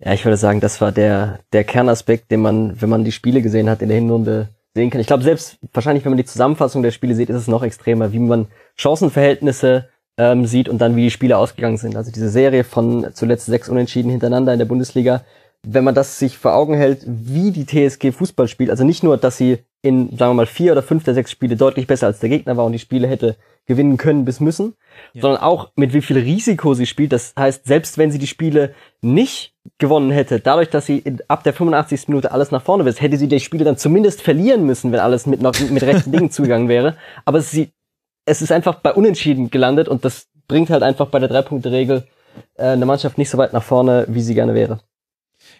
Ja, 0.00 0.12
ich 0.12 0.24
würde 0.24 0.36
sagen, 0.36 0.60
das 0.60 0.80
war 0.80 0.92
der, 0.92 1.40
der 1.52 1.64
Kernaspekt, 1.64 2.30
den 2.30 2.40
man, 2.40 2.80
wenn 2.80 2.88
man 2.88 3.04
die 3.04 3.12
Spiele 3.12 3.42
gesehen 3.42 3.68
hat, 3.68 3.82
in 3.82 3.88
der 3.88 3.98
Hinrunde 3.98 4.48
sehen 4.74 4.90
kann. 4.90 5.00
Ich 5.00 5.08
glaube, 5.08 5.24
selbst 5.24 5.58
wahrscheinlich, 5.72 6.04
wenn 6.04 6.12
man 6.12 6.18
die 6.18 6.24
Zusammenfassung 6.24 6.82
der 6.82 6.92
Spiele 6.92 7.14
sieht, 7.14 7.30
ist 7.30 7.36
es 7.36 7.48
noch 7.48 7.64
extremer, 7.64 8.12
wie 8.12 8.20
man 8.20 8.46
Chancenverhältnisse 8.76 9.88
ähm, 10.16 10.46
sieht 10.46 10.68
und 10.68 10.78
dann 10.78 10.94
wie 10.94 11.04
die 11.04 11.10
Spiele 11.10 11.36
ausgegangen 11.36 11.78
sind. 11.78 11.96
Also 11.96 12.12
diese 12.12 12.28
Serie 12.28 12.62
von 12.62 13.08
zuletzt 13.12 13.46
sechs 13.46 13.68
Unentschieden 13.68 14.10
hintereinander 14.10 14.52
in 14.52 14.60
der 14.60 14.66
Bundesliga, 14.66 15.22
wenn 15.66 15.84
man 15.84 15.96
das 15.96 16.20
sich 16.20 16.38
vor 16.38 16.54
Augen 16.54 16.74
hält, 16.74 17.02
wie 17.06 17.50
die 17.50 17.66
TSG 17.66 18.12
Fußball 18.12 18.46
spielt, 18.46 18.70
also 18.70 18.84
nicht 18.84 19.02
nur, 19.02 19.16
dass 19.16 19.36
sie 19.36 19.58
in, 19.82 20.16
sagen 20.16 20.30
wir 20.30 20.34
mal, 20.34 20.46
vier 20.46 20.72
oder 20.72 20.82
fünf 20.82 21.04
der 21.04 21.14
sechs 21.14 21.30
Spiele 21.30 21.56
deutlich 21.56 21.86
besser 21.86 22.06
als 22.06 22.18
der 22.18 22.28
Gegner 22.28 22.56
war 22.56 22.64
und 22.64 22.72
die 22.72 22.78
Spiele 22.78 23.06
hätte 23.06 23.36
gewinnen 23.66 23.98
können 23.98 24.24
bis 24.24 24.40
müssen, 24.40 24.74
ja. 25.12 25.22
sondern 25.22 25.42
auch 25.42 25.70
mit 25.76 25.92
wie 25.92 26.00
viel 26.00 26.18
Risiko 26.18 26.74
sie 26.74 26.86
spielt. 26.86 27.12
Das 27.12 27.34
heißt, 27.38 27.66
selbst 27.66 27.98
wenn 27.98 28.10
sie 28.10 28.18
die 28.18 28.26
Spiele 28.26 28.74
nicht 29.02 29.54
gewonnen 29.76 30.10
hätte, 30.10 30.40
dadurch, 30.40 30.70
dass 30.70 30.86
sie 30.86 31.04
ab 31.28 31.44
der 31.44 31.52
85. 31.52 32.08
Minute 32.08 32.32
alles 32.32 32.50
nach 32.50 32.62
vorne 32.62 32.86
wird, 32.86 33.00
hätte 33.00 33.18
sie 33.18 33.28
die 33.28 33.40
Spiele 33.40 33.64
dann 33.64 33.76
zumindest 33.76 34.22
verlieren 34.22 34.64
müssen, 34.64 34.90
wenn 34.90 35.00
alles 35.00 35.26
mit, 35.26 35.42
noch, 35.42 35.52
mit 35.70 35.82
rechten 35.82 36.10
Dingen 36.10 36.30
zugegangen 36.30 36.68
wäre. 36.68 36.96
Aber 37.26 37.40
sie, 37.42 37.70
es 38.24 38.42
ist 38.42 38.50
einfach 38.50 38.76
bei 38.76 38.94
Unentschieden 38.94 39.50
gelandet 39.50 39.86
und 39.86 40.04
das 40.04 40.28
bringt 40.48 40.70
halt 40.70 40.82
einfach 40.82 41.08
bei 41.08 41.18
der 41.18 41.28
Drei-Punkte-Regel 41.28 42.04
äh, 42.56 42.68
eine 42.68 42.86
Mannschaft 42.86 43.18
nicht 43.18 43.30
so 43.30 43.36
weit 43.38 43.52
nach 43.52 43.62
vorne, 43.62 44.06
wie 44.08 44.22
sie 44.22 44.34
gerne 44.34 44.54
wäre. 44.54 44.80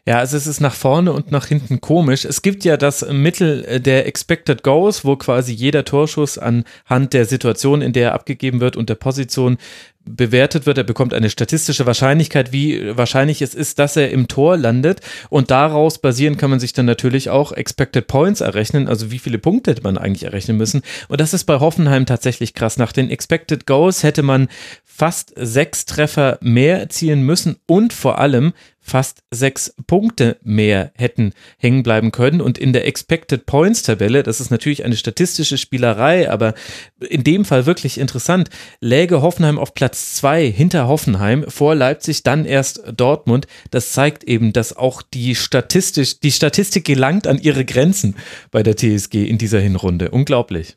Ja, 0.09 0.21
also 0.21 0.39
es 0.39 0.47
ist 0.47 0.61
nach 0.61 0.75
vorne 0.75 1.13
und 1.13 1.33
nach 1.33 1.45
hinten 1.49 1.83
komisch. 1.83 2.25
Es 2.25 2.41
gibt 2.41 2.65
ja 2.65 2.79
das 2.79 3.07
Mittel 3.13 3.63
äh, 3.67 3.79
der 3.79 4.07
Expected 4.07 4.63
Goals, 4.63 5.05
wo 5.05 5.17
quasi 5.17 5.53
jeder 5.53 5.85
Torschuss 5.85 6.39
anhand 6.39 7.13
der 7.13 7.27
Situation, 7.27 7.83
in 7.83 7.93
der 7.93 8.05
er 8.05 8.15
abgegeben 8.15 8.61
wird 8.61 8.75
und 8.79 8.89
der 8.89 8.95
Position 8.95 9.59
bewertet 10.07 10.65
wird. 10.65 10.79
Er 10.79 10.85
bekommt 10.85 11.13
eine 11.13 11.29
statistische 11.29 11.85
Wahrscheinlichkeit, 11.85 12.53
wie 12.53 12.97
wahrscheinlich 12.97 13.43
es 13.43 13.55
ist, 13.55 13.79
dass 13.79 13.99
er 13.99 14.11
im 14.11 14.29
Tor 14.29 14.57
landet. 14.57 15.03
Und 15.29 15.51
daraus 15.51 15.99
basierend 15.99 16.39
kann 16.39 16.49
man 16.49 16.59
sich 16.59 16.73
dann 16.73 16.87
natürlich 16.87 17.29
auch 17.29 17.53
Expected 17.53 18.07
Points 18.07 18.41
errechnen, 18.41 18.89
also 18.89 19.11
wie 19.11 19.19
viele 19.19 19.37
Punkte 19.37 19.73
hätte 19.73 19.83
man 19.83 19.99
eigentlich 19.99 20.25
errechnen 20.25 20.57
müssen. 20.57 20.81
Und 21.09 21.21
das 21.21 21.35
ist 21.35 21.45
bei 21.45 21.61
Hoffenheim 21.61 22.07
tatsächlich 22.07 22.55
krass. 22.55 22.79
Nach 22.79 22.93
den 22.93 23.11
Expected 23.11 23.67
Goals 23.67 24.05
hätte 24.05 24.23
man 24.23 24.49
fast 24.85 25.35
sechs 25.37 25.85
Treffer 25.85 26.39
mehr 26.41 26.81
erzielen 26.81 27.21
müssen 27.21 27.57
und 27.67 27.93
vor 27.93 28.19
allem 28.19 28.55
fast 28.89 29.23
sechs 29.31 29.75
Punkte 29.87 30.39
mehr 30.43 30.93
hätten 30.97 31.33
hängen 31.59 31.83
bleiben 31.83 32.11
können. 32.11 32.41
Und 32.41 32.59
in 32.59 32.73
der 32.73 32.87
Expected 32.87 33.47
Points 33.47 33.83
Tabelle, 33.83 34.23
das 34.23 34.41
ist 34.41 34.51
natürlich 34.51 34.85
eine 34.85 34.97
statistische 34.97 35.59
Spielerei, 35.59 36.31
aber 36.31 36.55
in 37.01 37.25
dem 37.25 37.45
Fall 37.45 37.67
wirklich 37.67 37.99
interessant, 37.99 38.51
läge 38.81 39.23
Hoffenheim 39.23 39.59
auf 39.59 39.75
Platz 39.75 40.15
zwei 40.15 40.51
hinter 40.51 40.89
Hoffenheim, 40.89 41.45
vor 41.49 41.75
Leipzig, 41.75 42.23
dann 42.23 42.45
erst 42.45 42.83
Dortmund. 42.97 43.47
Das 43.71 43.93
zeigt 43.93 44.25
eben, 44.25 44.53
dass 44.53 44.77
auch 44.77 45.03
die 45.03 45.35
statistisch, 45.35 46.21
die 46.21 46.33
Statistik 46.33 46.85
gelangt 46.85 47.27
an 47.27 47.39
ihre 47.39 47.65
Grenzen 47.65 48.17
bei 48.51 48.63
der 48.63 48.77
TSG 48.77 49.25
in 49.25 49.39
dieser 49.39 49.61
Hinrunde. 49.61 50.11
Unglaublich. 50.11 50.77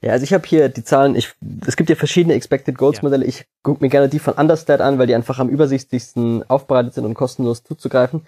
Ja, 0.00 0.12
also 0.12 0.24
ich 0.24 0.32
habe 0.32 0.46
hier 0.46 0.68
die 0.68 0.84
Zahlen, 0.84 1.16
ich, 1.16 1.32
es 1.66 1.76
gibt 1.76 1.90
ja 1.90 1.96
verschiedene 1.96 2.34
Expected 2.34 2.78
Goals 2.78 3.02
Modelle. 3.02 3.24
Ja. 3.24 3.28
Ich 3.28 3.46
gucke 3.62 3.82
mir 3.82 3.88
gerne 3.88 4.08
die 4.08 4.18
von 4.18 4.34
Understat 4.34 4.80
an, 4.80 4.98
weil 4.98 5.06
die 5.06 5.14
einfach 5.14 5.38
am 5.38 5.48
übersichtlichsten 5.48 6.48
aufbereitet 6.48 6.94
sind 6.94 7.04
und 7.04 7.14
kostenlos 7.14 7.64
zuzugreifen. 7.64 8.26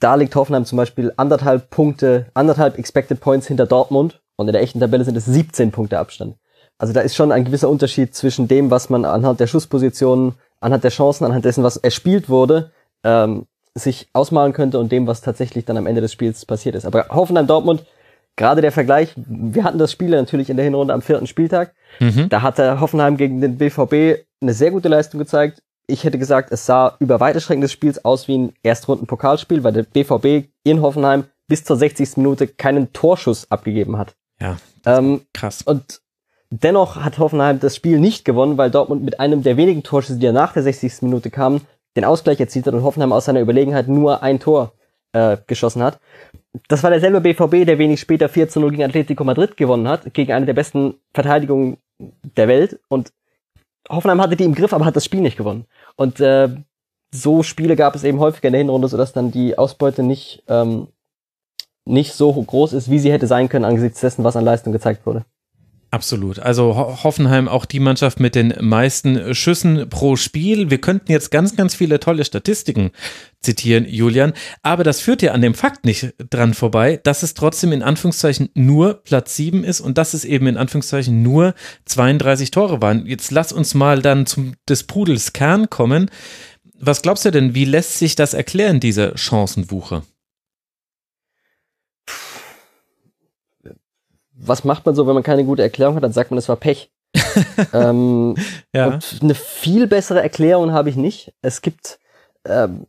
Da 0.00 0.16
liegt 0.16 0.34
Hoffenheim 0.34 0.64
zum 0.64 0.76
Beispiel 0.76 1.12
anderthalb 1.16 1.70
Punkte, 1.70 2.26
anderthalb 2.34 2.78
Expected 2.78 3.20
Points 3.20 3.46
hinter 3.46 3.66
Dortmund 3.66 4.20
und 4.36 4.48
in 4.48 4.52
der 4.52 4.62
echten 4.62 4.80
Tabelle 4.80 5.04
sind 5.04 5.16
es 5.16 5.26
17 5.26 5.70
Punkte 5.70 5.98
Abstand. 5.98 6.36
Also 6.78 6.94
da 6.94 7.00
ist 7.02 7.14
schon 7.14 7.30
ein 7.30 7.44
gewisser 7.44 7.68
Unterschied 7.68 8.14
zwischen 8.14 8.48
dem, 8.48 8.70
was 8.70 8.88
man 8.88 9.04
anhand 9.04 9.38
der 9.38 9.46
Schusspositionen, 9.46 10.34
anhand 10.60 10.82
der 10.82 10.90
Chancen, 10.90 11.24
anhand 11.24 11.44
dessen, 11.44 11.62
was 11.62 11.76
erspielt 11.76 12.28
wurde, 12.28 12.72
ähm, 13.04 13.46
sich 13.74 14.08
ausmalen 14.14 14.52
könnte 14.52 14.78
und 14.78 14.90
dem, 14.90 15.06
was 15.06 15.20
tatsächlich 15.20 15.66
dann 15.66 15.76
am 15.76 15.86
Ende 15.86 16.00
des 16.00 16.12
Spiels 16.12 16.46
passiert 16.46 16.74
ist. 16.74 16.86
Aber 16.86 17.06
Hoffenheim 17.10 17.46
Dortmund 17.46 17.84
gerade 18.36 18.60
der 18.60 18.72
Vergleich, 18.72 19.12
wir 19.16 19.64
hatten 19.64 19.78
das 19.78 19.92
Spiel 19.92 20.10
natürlich 20.10 20.50
in 20.50 20.56
der 20.56 20.64
Hinrunde 20.64 20.94
am 20.94 21.02
vierten 21.02 21.26
Spieltag. 21.26 21.74
Mhm. 21.98 22.28
Da 22.28 22.42
hatte 22.42 22.80
Hoffenheim 22.80 23.16
gegen 23.16 23.40
den 23.40 23.58
BVB 23.58 24.24
eine 24.40 24.54
sehr 24.54 24.70
gute 24.70 24.88
Leistung 24.88 25.18
gezeigt. 25.18 25.62
Ich 25.86 26.04
hätte 26.04 26.18
gesagt, 26.18 26.52
es 26.52 26.66
sah 26.66 26.96
über 27.00 27.20
weite 27.20 27.40
Strecken 27.40 27.60
des 27.60 27.72
Spiels 27.72 28.04
aus 28.04 28.28
wie 28.28 28.38
ein 28.38 28.52
Erstrunden-Pokalspiel, 28.62 29.64
weil 29.64 29.72
der 29.72 29.82
BVB 29.82 30.48
in 30.62 30.82
Hoffenheim 30.82 31.24
bis 31.48 31.64
zur 31.64 31.76
60. 31.76 32.16
Minute 32.16 32.46
keinen 32.46 32.92
Torschuss 32.92 33.50
abgegeben 33.50 33.98
hat. 33.98 34.14
Ja. 34.40 34.56
Ähm, 34.86 35.22
krass. 35.34 35.62
Und 35.62 36.00
dennoch 36.50 36.96
hat 36.96 37.18
Hoffenheim 37.18 37.60
das 37.60 37.76
Spiel 37.76 37.98
nicht 37.98 38.24
gewonnen, 38.24 38.56
weil 38.56 38.70
Dortmund 38.70 39.02
mit 39.02 39.20
einem 39.20 39.42
der 39.42 39.56
wenigen 39.56 39.82
Torschüsse, 39.82 40.18
die 40.18 40.26
ja 40.26 40.32
nach 40.32 40.52
der 40.52 40.62
60. 40.62 41.02
Minute 41.02 41.30
kamen, 41.30 41.62
den 41.96 42.04
Ausgleich 42.04 42.40
erzielt 42.40 42.66
hat 42.66 42.74
und 42.74 42.84
Hoffenheim 42.84 43.12
aus 43.12 43.24
seiner 43.24 43.40
Überlegenheit 43.40 43.88
nur 43.88 44.22
ein 44.22 44.38
Tor 44.38 44.72
äh, 45.12 45.36
geschossen 45.46 45.82
hat. 45.82 45.98
Das 46.68 46.82
war 46.82 46.90
derselbe 46.90 47.20
BVB, 47.20 47.64
der 47.64 47.78
wenig 47.78 48.00
später 48.00 48.28
4 48.28 48.48
zu 48.48 48.60
0 48.60 48.70
gegen 48.72 48.82
Atletico 48.82 49.22
Madrid 49.24 49.56
gewonnen 49.56 49.86
hat, 49.88 50.12
gegen 50.14 50.32
eine 50.32 50.46
der 50.46 50.54
besten 50.54 50.94
Verteidigungen 51.14 51.78
der 52.36 52.48
Welt. 52.48 52.80
Und 52.88 53.12
Hoffenheim 53.88 54.20
hatte 54.20 54.36
die 54.36 54.44
im 54.44 54.54
Griff, 54.54 54.72
aber 54.72 54.84
hat 54.84 54.96
das 54.96 55.04
Spiel 55.04 55.20
nicht 55.20 55.36
gewonnen. 55.36 55.66
Und 55.96 56.20
äh, 56.20 56.48
so 57.12 57.42
Spiele 57.42 57.76
gab 57.76 57.94
es 57.94 58.04
eben 58.04 58.18
häufiger 58.18 58.48
in 58.48 58.52
der 58.52 58.60
Hinrunde, 58.60 58.88
sodass 58.88 59.12
dann 59.12 59.30
die 59.30 59.58
Ausbeute 59.58 60.02
nicht, 60.02 60.42
ähm, 60.48 60.88
nicht 61.84 62.14
so 62.14 62.32
groß 62.32 62.72
ist, 62.72 62.90
wie 62.90 62.98
sie 62.98 63.12
hätte 63.12 63.26
sein 63.26 63.48
können 63.48 63.64
angesichts 63.64 64.00
dessen, 64.00 64.24
was 64.24 64.36
an 64.36 64.44
Leistung 64.44 64.72
gezeigt 64.72 65.06
wurde. 65.06 65.24
Absolut. 65.92 66.38
Also 66.38 66.76
Hoffenheim 67.02 67.48
auch 67.48 67.64
die 67.64 67.80
Mannschaft 67.80 68.20
mit 68.20 68.36
den 68.36 68.54
meisten 68.60 69.34
Schüssen 69.34 69.88
pro 69.88 70.14
Spiel. 70.14 70.70
Wir 70.70 70.80
könnten 70.80 71.10
jetzt 71.10 71.32
ganz, 71.32 71.56
ganz 71.56 71.74
viele 71.74 71.98
tolle 71.98 72.24
Statistiken 72.24 72.92
zitieren, 73.40 73.86
Julian. 73.88 74.32
Aber 74.62 74.84
das 74.84 75.00
führt 75.00 75.20
ja 75.20 75.32
an 75.32 75.42
dem 75.42 75.54
Fakt 75.54 75.84
nicht 75.84 76.14
dran 76.30 76.54
vorbei, 76.54 77.00
dass 77.02 77.24
es 77.24 77.34
trotzdem 77.34 77.72
in 77.72 77.82
Anführungszeichen 77.82 78.50
nur 78.54 79.02
Platz 79.02 79.34
7 79.34 79.64
ist 79.64 79.80
und 79.80 79.98
dass 79.98 80.14
es 80.14 80.24
eben 80.24 80.46
in 80.46 80.56
Anführungszeichen 80.56 81.24
nur 81.24 81.54
32 81.86 82.52
Tore 82.52 82.80
waren. 82.80 83.04
Jetzt 83.06 83.32
lass 83.32 83.52
uns 83.52 83.74
mal 83.74 84.00
dann 84.00 84.26
zum 84.26 84.54
des 84.68 84.84
Pudels 84.84 85.32
Kern 85.32 85.70
kommen. 85.70 86.08
Was 86.78 87.02
glaubst 87.02 87.24
du 87.24 87.32
denn, 87.32 87.56
wie 87.56 87.64
lässt 87.64 87.98
sich 87.98 88.14
das 88.14 88.32
erklären, 88.32 88.78
diese 88.78 89.18
Chancenwuche? 89.18 90.02
Was 94.42 94.64
macht 94.64 94.86
man 94.86 94.94
so, 94.94 95.06
wenn 95.06 95.14
man 95.14 95.22
keine 95.22 95.44
gute 95.44 95.62
Erklärung 95.62 95.96
hat? 95.96 96.02
Dann 96.02 96.12
sagt 96.12 96.30
man, 96.30 96.38
es 96.38 96.48
war 96.48 96.56
Pech. 96.56 96.90
ähm, 97.72 98.36
ja. 98.74 98.86
Und 98.86 99.18
eine 99.22 99.34
viel 99.34 99.86
bessere 99.86 100.22
Erklärung 100.22 100.72
habe 100.72 100.88
ich 100.88 100.96
nicht. 100.96 101.34
Es 101.42 101.60
gibt, 101.60 101.98
ähm, 102.46 102.86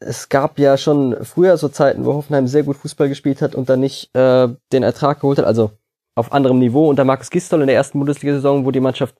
es 0.00 0.28
gab 0.28 0.58
ja 0.58 0.76
schon 0.76 1.16
früher 1.24 1.56
so 1.56 1.68
Zeiten, 1.68 2.04
wo 2.04 2.14
Hoffenheim 2.14 2.46
sehr 2.46 2.64
gut 2.64 2.76
Fußball 2.76 3.08
gespielt 3.08 3.40
hat 3.42 3.54
und 3.54 3.68
dann 3.68 3.80
nicht 3.80 4.14
äh, 4.14 4.48
den 4.72 4.82
Ertrag 4.82 5.20
geholt 5.20 5.38
hat, 5.38 5.46
also 5.46 5.70
auf 6.16 6.32
anderem 6.32 6.58
Niveau 6.58 6.88
unter 6.88 7.04
Markus 7.04 7.30
Gistol 7.30 7.62
in 7.62 7.66
der 7.66 7.76
ersten 7.76 7.98
Bundesliga-Saison, 7.98 8.64
wo 8.64 8.70
die 8.70 8.80
Mannschaft 8.80 9.16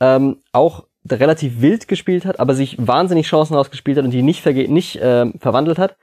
ähm, 0.00 0.38
auch 0.52 0.84
relativ 1.10 1.60
wild 1.60 1.88
gespielt 1.88 2.24
hat, 2.24 2.40
aber 2.40 2.54
sich 2.54 2.76
wahnsinnig 2.78 3.26
Chancen 3.26 3.54
rausgespielt 3.54 3.98
hat 3.98 4.04
und 4.04 4.10
die 4.10 4.22
nicht, 4.22 4.42
verge 4.42 4.70
nicht 4.70 4.96
äh, 4.96 5.26
verwandelt 5.38 5.78
hat 5.78 5.96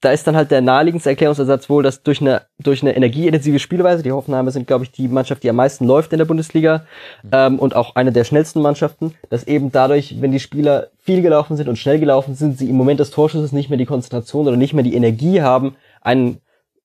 da 0.00 0.12
ist 0.12 0.26
dann 0.26 0.36
halt 0.36 0.52
der 0.52 0.60
naheliegendste 0.60 1.10
Erklärungsersatz 1.10 1.68
wohl, 1.68 1.82
dass 1.82 2.02
durch 2.02 2.20
eine, 2.20 2.42
durch 2.58 2.82
eine 2.82 2.94
energieintensive 2.94 3.58
Spielweise, 3.58 4.04
die 4.04 4.12
Hoffenheimer 4.12 4.52
sind, 4.52 4.68
glaube 4.68 4.84
ich, 4.84 4.92
die 4.92 5.08
Mannschaft, 5.08 5.42
die 5.42 5.50
am 5.50 5.56
meisten 5.56 5.86
läuft 5.86 6.12
in 6.12 6.18
der 6.18 6.24
Bundesliga 6.24 6.86
mhm. 7.24 7.30
ähm, 7.32 7.58
und 7.58 7.74
auch 7.74 7.96
eine 7.96 8.12
der 8.12 8.24
schnellsten 8.24 8.62
Mannschaften, 8.62 9.14
dass 9.28 9.44
eben 9.44 9.72
dadurch, 9.72 10.20
wenn 10.20 10.30
die 10.30 10.40
Spieler 10.40 10.88
viel 10.98 11.20
gelaufen 11.20 11.56
sind 11.56 11.68
und 11.68 11.78
schnell 11.78 11.98
gelaufen 11.98 12.34
sind, 12.34 12.58
sie 12.58 12.70
im 12.70 12.76
Moment 12.76 13.00
des 13.00 13.10
Torschusses 13.10 13.50
nicht 13.50 13.70
mehr 13.70 13.78
die 13.78 13.86
Konzentration 13.86 14.46
oder 14.46 14.56
nicht 14.56 14.72
mehr 14.72 14.84
die 14.84 14.94
Energie 14.94 15.42
haben, 15.42 15.74
einen 16.00 16.40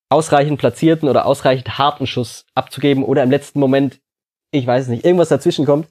ausreichend 0.09 0.59
platzierten 0.59 1.07
oder 1.07 1.27
ausreichend 1.27 1.77
harten 1.77 2.07
Schuss 2.07 2.45
abzugeben 2.55 3.03
oder 3.03 3.21
im 3.21 3.31
letzten 3.31 3.59
Moment, 3.59 3.99
ich 4.51 4.65
weiß 4.65 4.83
es 4.83 4.89
nicht, 4.89 5.05
irgendwas 5.05 5.29
dazwischen 5.29 5.65
kommt. 5.65 5.87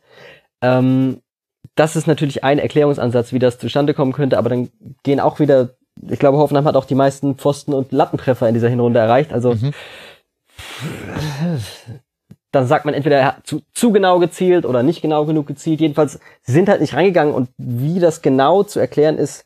Ähm, 0.61 1.21
das 1.77 1.95
ist 1.95 2.09
natürlich 2.09 2.43
ein 2.43 2.59
Erklärungsansatz, 2.59 3.33
wie 3.33 3.39
das 3.39 3.59
zustande 3.59 3.95
kommen 3.95 4.13
könnte, 4.13 4.39
aber 4.39 4.49
dann 4.49 4.71
gehen 5.05 5.21
auch 5.21 5.39
wieder, 5.39 5.71
ich 6.09 6.19
glaube, 6.19 6.39
Hoffenheim 6.39 6.65
hat 6.65 6.77
auch 6.77 6.85
die 6.85 6.95
meisten 6.95 7.37
Pfosten- 7.37 7.75
und 7.75 7.93
Lattentreffer 7.93 8.49
in 8.49 8.55
dieser 8.55 8.69
Hinrunde 8.69 9.01
erreicht. 9.01 9.33
Also 9.33 9.55
mhm. 9.55 9.73
dann 12.51 12.67
sagt 12.67 12.85
man 12.85 12.95
entweder 12.95 13.19
er 13.19 13.27
hat 13.27 13.47
zu, 13.47 13.63
zu 13.73 13.93
genau 13.93 14.19
gezielt 14.19 14.65
oder 14.65 14.83
nicht 14.83 15.03
genau 15.03 15.25
genug 15.27 15.47
gezielt. 15.47 15.81
Jedenfalls, 15.81 16.19
sie 16.43 16.53
sind 16.53 16.69
halt 16.69 16.81
nicht 16.81 16.95
reingegangen 16.95 17.35
und 17.35 17.51
wie 17.57 18.01
das 18.01 18.23
genau 18.23 18.63
zu 18.63 18.81
erklären 18.81 19.19
ist, 19.19 19.45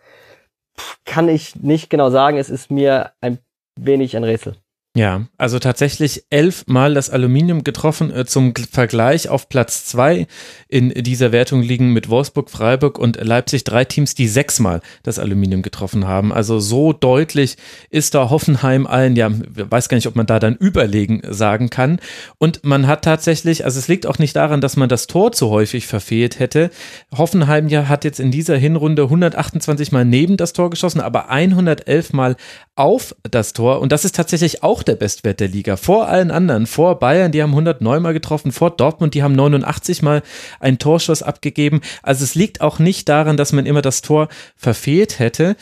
kann 1.04 1.28
ich 1.28 1.56
nicht 1.56 1.90
genau 1.90 2.10
sagen. 2.10 2.38
Es 2.38 2.50
ist 2.50 2.70
mir 2.70 3.12
ein 3.20 3.38
wenig 3.76 4.16
ein 4.16 4.24
Rätsel. 4.24 4.56
Ja, 4.96 5.26
also 5.36 5.58
tatsächlich 5.58 6.24
elfmal 6.30 6.94
das 6.94 7.10
Aluminium 7.10 7.64
getroffen. 7.64 8.10
Äh, 8.10 8.24
zum 8.24 8.54
Vergleich 8.56 9.28
auf 9.28 9.50
Platz 9.50 9.84
zwei 9.84 10.26
in 10.70 10.88
dieser 10.88 11.32
Wertung 11.32 11.60
liegen 11.60 11.92
mit 11.92 12.08
Wolfsburg, 12.08 12.48
Freiburg 12.48 12.98
und 12.98 13.22
Leipzig 13.22 13.64
drei 13.64 13.84
Teams, 13.84 14.14
die 14.14 14.26
sechsmal 14.26 14.80
das 15.02 15.18
Aluminium 15.18 15.60
getroffen 15.60 16.06
haben. 16.06 16.32
Also 16.32 16.60
so 16.60 16.94
deutlich 16.94 17.58
ist 17.90 18.14
da 18.14 18.30
Hoffenheim 18.30 18.86
allen, 18.86 19.16
ja, 19.16 19.30
weiß 19.30 19.90
gar 19.90 19.96
nicht, 19.98 20.06
ob 20.06 20.16
man 20.16 20.24
da 20.24 20.38
dann 20.38 20.56
überlegen 20.56 21.20
sagen 21.28 21.68
kann. 21.68 22.00
Und 22.38 22.64
man 22.64 22.86
hat 22.86 23.04
tatsächlich, 23.04 23.66
also 23.66 23.78
es 23.78 23.88
liegt 23.88 24.06
auch 24.06 24.18
nicht 24.18 24.34
daran, 24.34 24.62
dass 24.62 24.78
man 24.78 24.88
das 24.88 25.08
Tor 25.08 25.30
zu 25.32 25.50
häufig 25.50 25.86
verfehlt 25.86 26.38
hätte. 26.38 26.70
Hoffenheim 27.14 27.68
ja 27.68 27.88
hat 27.88 28.04
jetzt 28.04 28.18
in 28.18 28.30
dieser 28.30 28.56
Hinrunde 28.56 29.02
128 29.02 29.92
Mal 29.92 30.06
neben 30.06 30.38
das 30.38 30.54
Tor 30.54 30.70
geschossen, 30.70 31.02
aber 31.02 31.28
111 31.28 32.14
Mal 32.14 32.36
auf 32.76 33.14
das 33.30 33.52
Tor. 33.52 33.80
Und 33.80 33.92
das 33.92 34.06
ist 34.06 34.14
tatsächlich 34.14 34.62
auch 34.62 34.85
der 34.88 34.96
Bestwert 34.96 35.40
der 35.40 35.48
Liga. 35.48 35.76
Vor 35.76 36.08
allen 36.08 36.30
anderen, 36.30 36.66
vor 36.66 36.98
Bayern, 36.98 37.32
die 37.32 37.42
haben 37.42 37.50
109 37.50 38.02
Mal 38.02 38.12
getroffen, 38.12 38.52
vor 38.52 38.70
Dortmund, 38.70 39.14
die 39.14 39.22
haben 39.22 39.34
89 39.34 40.02
Mal 40.02 40.22
einen 40.60 40.78
Torschuss 40.78 41.22
abgegeben. 41.22 41.80
Also 42.02 42.24
es 42.24 42.34
liegt 42.34 42.60
auch 42.60 42.78
nicht 42.78 43.08
daran, 43.08 43.36
dass 43.36 43.52
man 43.52 43.66
immer 43.66 43.82
das 43.82 44.02
Tor 44.02 44.28
verfehlt 44.56 45.18
hätte. 45.18 45.56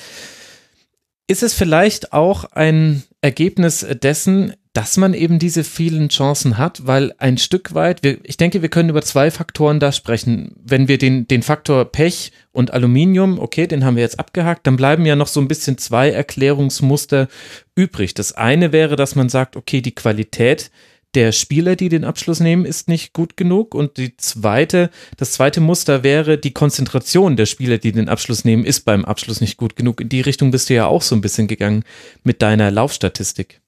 Ist 1.26 1.42
es 1.42 1.54
vielleicht 1.54 2.12
auch 2.12 2.44
ein 2.52 3.02
Ergebnis 3.22 3.86
dessen, 4.02 4.54
dass 4.74 4.96
man 4.96 5.14
eben 5.14 5.38
diese 5.38 5.62
vielen 5.62 6.08
Chancen 6.08 6.58
hat, 6.58 6.84
weil 6.84 7.14
ein 7.18 7.38
Stück 7.38 7.74
weit, 7.74 8.02
wir, 8.02 8.18
ich 8.24 8.36
denke, 8.36 8.60
wir 8.60 8.68
können 8.68 8.88
über 8.88 9.02
zwei 9.02 9.30
Faktoren 9.30 9.78
da 9.78 9.92
sprechen. 9.92 10.56
Wenn 10.62 10.88
wir 10.88 10.98
den, 10.98 11.28
den 11.28 11.44
Faktor 11.44 11.84
Pech 11.84 12.32
und 12.50 12.72
Aluminium, 12.72 13.38
okay, 13.38 13.68
den 13.68 13.84
haben 13.84 13.94
wir 13.94 14.02
jetzt 14.02 14.18
abgehakt, 14.18 14.66
dann 14.66 14.76
bleiben 14.76 15.06
ja 15.06 15.14
noch 15.14 15.28
so 15.28 15.40
ein 15.40 15.46
bisschen 15.46 15.78
zwei 15.78 16.10
Erklärungsmuster 16.10 17.28
übrig. 17.76 18.14
Das 18.14 18.32
eine 18.32 18.72
wäre, 18.72 18.96
dass 18.96 19.14
man 19.14 19.28
sagt, 19.28 19.56
okay, 19.56 19.80
die 19.80 19.94
Qualität 19.94 20.72
der 21.14 21.30
Spieler, 21.30 21.76
die 21.76 21.88
den 21.88 22.04
Abschluss 22.04 22.40
nehmen, 22.40 22.64
ist 22.64 22.88
nicht 22.88 23.12
gut 23.12 23.36
genug. 23.36 23.76
Und 23.76 23.96
die 23.96 24.16
zweite, 24.16 24.90
das 25.16 25.30
zweite 25.32 25.60
Muster 25.60 26.02
wäre, 26.02 26.36
die 26.36 26.52
Konzentration 26.52 27.36
der 27.36 27.46
Spieler, 27.46 27.78
die 27.78 27.92
den 27.92 28.08
Abschluss 28.08 28.44
nehmen, 28.44 28.64
ist 28.64 28.80
beim 28.80 29.04
Abschluss 29.04 29.40
nicht 29.40 29.56
gut 29.56 29.76
genug. 29.76 30.00
In 30.00 30.08
die 30.08 30.20
Richtung 30.20 30.50
bist 30.50 30.68
du 30.68 30.74
ja 30.74 30.86
auch 30.86 31.02
so 31.02 31.14
ein 31.14 31.20
bisschen 31.20 31.46
gegangen 31.46 31.84
mit 32.24 32.42
deiner 32.42 32.72
Laufstatistik. 32.72 33.60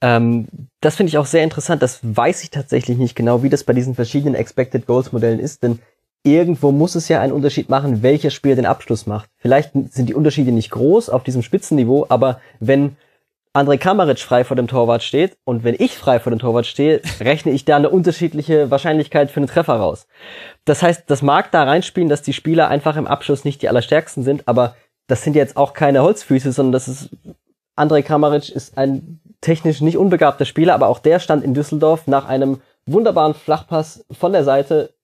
Ähm, 0.00 0.48
das 0.80 0.96
finde 0.96 1.08
ich 1.10 1.18
auch 1.18 1.26
sehr 1.26 1.44
interessant. 1.44 1.82
Das 1.82 2.00
weiß 2.02 2.42
ich 2.42 2.50
tatsächlich 2.50 2.98
nicht 2.98 3.14
genau, 3.14 3.42
wie 3.42 3.48
das 3.48 3.64
bei 3.64 3.72
diesen 3.72 3.94
verschiedenen 3.94 4.34
Expected 4.34 4.86
Goals 4.86 5.12
Modellen 5.12 5.38
ist, 5.38 5.62
denn 5.62 5.78
irgendwo 6.24 6.72
muss 6.72 6.94
es 6.94 7.08
ja 7.08 7.20
einen 7.20 7.32
Unterschied 7.32 7.68
machen, 7.68 8.02
welcher 8.02 8.30
Spieler 8.30 8.56
den 8.56 8.66
Abschluss 8.66 9.06
macht. 9.06 9.30
Vielleicht 9.38 9.72
sind 9.90 10.08
die 10.08 10.14
Unterschiede 10.14 10.52
nicht 10.52 10.70
groß 10.70 11.08
auf 11.08 11.24
diesem 11.24 11.42
Spitzenniveau, 11.42 12.06
aber 12.08 12.40
wenn 12.60 12.96
André 13.54 13.76
Kamaric 13.76 14.20
frei 14.20 14.44
vor 14.44 14.56
dem 14.56 14.66
Torwart 14.66 15.02
steht 15.02 15.36
und 15.44 15.62
wenn 15.62 15.74
ich 15.78 15.98
frei 15.98 16.20
vor 16.20 16.30
dem 16.30 16.38
Torwart 16.38 16.66
stehe, 16.66 17.02
rechne 17.20 17.52
ich 17.52 17.64
da 17.64 17.76
eine 17.76 17.90
unterschiedliche 17.90 18.70
Wahrscheinlichkeit 18.70 19.30
für 19.30 19.40
einen 19.40 19.46
Treffer 19.46 19.74
raus. 19.74 20.06
Das 20.64 20.82
heißt, 20.82 21.04
das 21.08 21.22
mag 21.22 21.50
da 21.50 21.64
reinspielen, 21.64 22.08
dass 22.08 22.22
die 22.22 22.32
Spieler 22.32 22.68
einfach 22.68 22.96
im 22.96 23.06
Abschluss 23.06 23.44
nicht 23.44 23.60
die 23.62 23.68
allerstärksten 23.68 24.22
sind, 24.22 24.48
aber 24.48 24.74
das 25.06 25.22
sind 25.22 25.36
jetzt 25.36 25.56
auch 25.56 25.74
keine 25.74 26.02
Holzfüße, 26.02 26.52
sondern 26.52 26.72
das 26.72 26.88
ist 26.88 27.10
André 27.76 28.02
Kamaric 28.02 28.50
ist 28.50 28.78
ein 28.78 29.20
technisch 29.42 29.82
nicht 29.82 29.98
unbegabter 29.98 30.46
Spieler, 30.46 30.72
aber 30.72 30.88
auch 30.88 31.00
der 31.00 31.18
stand 31.18 31.44
in 31.44 31.52
Düsseldorf 31.52 32.06
nach 32.06 32.26
einem 32.26 32.62
wunderbaren 32.86 33.34
Flachpass 33.34 34.04
von 34.10 34.32
der 34.32 34.44
Seite 34.44 34.94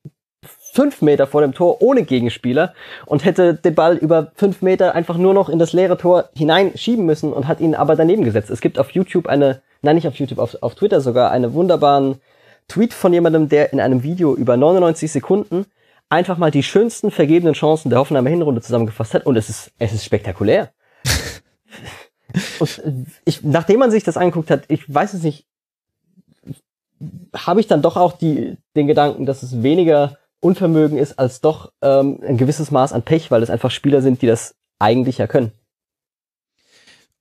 fünf 0.72 1.02
Meter 1.02 1.26
vor 1.26 1.40
dem 1.40 1.52
Tor 1.52 1.82
ohne 1.82 2.04
Gegenspieler 2.04 2.72
und 3.06 3.24
hätte 3.24 3.54
den 3.54 3.74
Ball 3.74 3.96
über 3.96 4.32
fünf 4.34 4.62
Meter 4.62 4.94
einfach 4.94 5.16
nur 5.16 5.34
noch 5.34 5.48
in 5.48 5.58
das 5.58 5.72
leere 5.72 5.98
Tor 5.98 6.30
hineinschieben 6.36 7.04
müssen 7.04 7.32
und 7.32 7.48
hat 7.48 7.60
ihn 7.60 7.74
aber 7.74 7.96
daneben 7.96 8.24
gesetzt. 8.24 8.50
Es 8.50 8.60
gibt 8.60 8.78
auf 8.78 8.90
YouTube 8.90 9.26
eine, 9.26 9.60
nein 9.82 9.96
nicht 9.96 10.06
auf 10.06 10.14
YouTube, 10.14 10.38
auf, 10.38 10.56
auf 10.62 10.74
Twitter 10.74 11.00
sogar 11.00 11.30
einen 11.30 11.52
wunderbaren 11.52 12.20
Tweet 12.68 12.94
von 12.94 13.12
jemandem, 13.12 13.48
der 13.48 13.72
in 13.72 13.80
einem 13.80 14.02
Video 14.02 14.34
über 14.34 14.56
99 14.56 15.10
Sekunden 15.10 15.66
einfach 16.10 16.38
mal 16.38 16.50
die 16.50 16.62
schönsten 16.62 17.10
vergebenen 17.10 17.54
Chancen 17.54 17.90
der 17.90 17.98
Hoffenheimer 17.98 18.30
Hinrunde 18.30 18.60
zusammengefasst 18.60 19.14
hat 19.14 19.26
und 19.26 19.36
es 19.36 19.48
ist, 19.48 19.72
es 19.78 19.92
ist 19.92 20.04
spektakulär. 20.04 20.70
Und 22.58 22.82
ich, 23.24 23.42
nachdem 23.42 23.80
man 23.80 23.90
sich 23.90 24.04
das 24.04 24.16
angeguckt 24.16 24.50
hat, 24.50 24.64
ich 24.68 24.92
weiß 24.92 25.14
es 25.14 25.22
nicht, 25.22 25.46
habe 27.34 27.60
ich 27.60 27.66
dann 27.66 27.82
doch 27.82 27.96
auch 27.96 28.12
die, 28.12 28.56
den 28.76 28.86
Gedanken, 28.86 29.26
dass 29.26 29.42
es 29.42 29.62
weniger 29.62 30.18
Unvermögen 30.40 30.98
ist 30.98 31.18
als 31.18 31.40
doch 31.40 31.72
ähm, 31.82 32.20
ein 32.26 32.36
gewisses 32.36 32.70
Maß 32.70 32.92
an 32.92 33.02
Pech, 33.02 33.30
weil 33.30 33.42
es 33.42 33.50
einfach 33.50 33.70
Spieler 33.70 34.02
sind, 34.02 34.22
die 34.22 34.26
das 34.26 34.54
eigentlich 34.78 35.18
ja 35.18 35.26
können. 35.26 35.52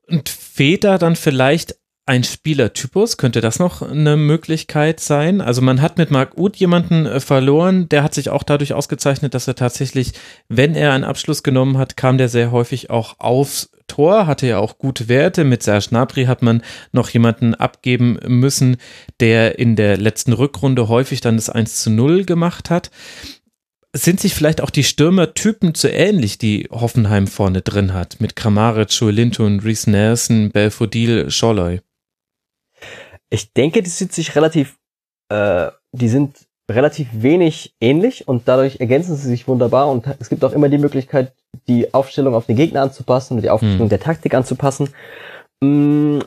Und 0.07 0.29
fehlt 0.29 0.83
da 0.83 0.97
dann 0.97 1.15
vielleicht 1.15 1.75
ein 2.05 2.23
Spielertypus, 2.23 3.17
könnte 3.17 3.41
das 3.41 3.59
noch 3.59 3.81
eine 3.81 4.15
Möglichkeit 4.15 5.01
sein? 5.01 5.41
Also 5.41 5.61
man 5.61 5.81
hat 5.81 5.97
mit 5.97 6.09
Marc 6.09 6.37
Uth 6.37 6.55
jemanden 6.55 7.05
äh, 7.05 7.19
verloren, 7.19 7.89
der 7.89 8.01
hat 8.01 8.13
sich 8.13 8.29
auch 8.29 8.43
dadurch 8.43 8.73
ausgezeichnet, 8.73 9.33
dass 9.33 9.47
er 9.47 9.55
tatsächlich, 9.55 10.13
wenn 10.47 10.73
er 10.73 10.93
einen 10.93 11.03
Abschluss 11.03 11.43
genommen 11.43 11.77
hat, 11.77 11.97
kam 11.97 12.17
der 12.17 12.29
sehr 12.29 12.51
häufig 12.51 12.89
auch 12.89 13.15
aufs 13.19 13.71
Tor, 13.87 14.27
hatte 14.27 14.47
ja 14.47 14.59
auch 14.59 14.77
gute 14.77 15.07
Werte. 15.07 15.43
Mit 15.43 15.63
Serge 15.63 15.87
Gnabry 15.89 16.25
hat 16.25 16.41
man 16.41 16.61
noch 16.91 17.09
jemanden 17.09 17.55
abgeben 17.55 18.19
müssen, 18.27 18.77
der 19.19 19.59
in 19.59 19.75
der 19.75 19.97
letzten 19.97 20.33
Rückrunde 20.33 20.87
häufig 20.87 21.21
dann 21.21 21.37
das 21.37 21.49
1 21.49 21.81
zu 21.81 21.89
0 21.89 22.25
gemacht 22.25 22.69
hat 22.69 22.91
sind 23.93 24.19
sich 24.19 24.33
vielleicht 24.33 24.61
auch 24.61 24.69
die 24.69 24.83
Stürmertypen 24.83 25.73
zu 25.73 25.89
ähnlich, 25.89 26.37
die 26.37 26.67
Hoffenheim 26.71 27.27
vorne 27.27 27.61
drin 27.61 27.93
hat, 27.93 28.19
mit 28.19 28.35
Kramaric, 28.35 28.91
Joelinton, 28.91 29.59
Reese 29.59 29.89
Nelson, 29.89 30.51
Belfodil, 30.51 31.29
Scholloy? 31.29 31.81
Ich 33.29 33.53
denke, 33.53 33.83
die 33.83 33.89
sind 33.89 34.13
sich 34.13 34.35
relativ, 34.35 34.77
äh, 35.29 35.71
die 35.91 36.09
sind 36.09 36.46
relativ 36.69 37.07
wenig 37.13 37.73
ähnlich 37.79 38.27
und 38.27 38.47
dadurch 38.47 38.79
ergänzen 38.79 39.15
sie 39.15 39.29
sich 39.29 39.47
wunderbar 39.47 39.89
und 39.89 40.05
es 40.19 40.29
gibt 40.29 40.43
auch 40.43 40.51
immer 40.51 40.69
die 40.69 40.77
Möglichkeit, 40.77 41.31
die 41.67 41.93
Aufstellung 41.93 42.35
auf 42.35 42.45
den 42.45 42.55
Gegner 42.55 42.81
anzupassen 42.81 43.35
und 43.35 43.43
die 43.43 43.49
Aufstellung 43.49 43.85
mhm. 43.85 43.89
der 43.89 43.99
Taktik 43.99 44.33
anzupassen. 44.33 44.89
Mm, 45.61 46.19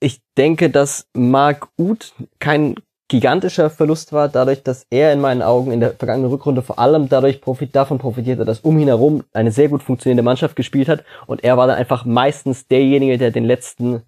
ich 0.00 0.20
denke, 0.36 0.68
dass 0.70 1.06
Mark 1.14 1.68
Uth 1.78 2.12
kein 2.38 2.74
gigantischer 3.08 3.70
Verlust 3.70 4.12
war, 4.12 4.28
dadurch, 4.28 4.62
dass 4.62 4.86
er 4.90 5.12
in 5.12 5.20
meinen 5.20 5.42
Augen 5.42 5.72
in 5.72 5.80
der 5.80 5.92
vergangenen 5.92 6.30
Rückrunde 6.30 6.62
vor 6.62 6.78
allem 6.78 7.08
dadurch 7.08 7.40
profit, 7.40 7.74
davon 7.74 7.98
profitierte, 7.98 8.44
dass 8.44 8.60
um 8.60 8.78
ihn 8.78 8.88
herum 8.88 9.24
eine 9.32 9.52
sehr 9.52 9.68
gut 9.68 9.82
funktionierende 9.82 10.22
Mannschaft 10.22 10.56
gespielt 10.56 10.88
hat 10.88 11.04
und 11.26 11.44
er 11.44 11.56
war 11.56 11.66
dann 11.66 11.76
einfach 11.76 12.04
meistens 12.04 12.66
derjenige, 12.66 13.18
der 13.18 13.30
den 13.30 13.44
letzten 13.44 14.02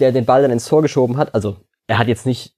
der 0.00 0.12
den 0.12 0.24
Ball 0.24 0.42
dann 0.42 0.50
ins 0.50 0.66
Tor 0.66 0.82
geschoben 0.82 1.16
hat. 1.16 1.34
Also 1.34 1.56
er 1.86 1.98
hat 1.98 2.08
jetzt 2.08 2.26
nicht 2.26 2.54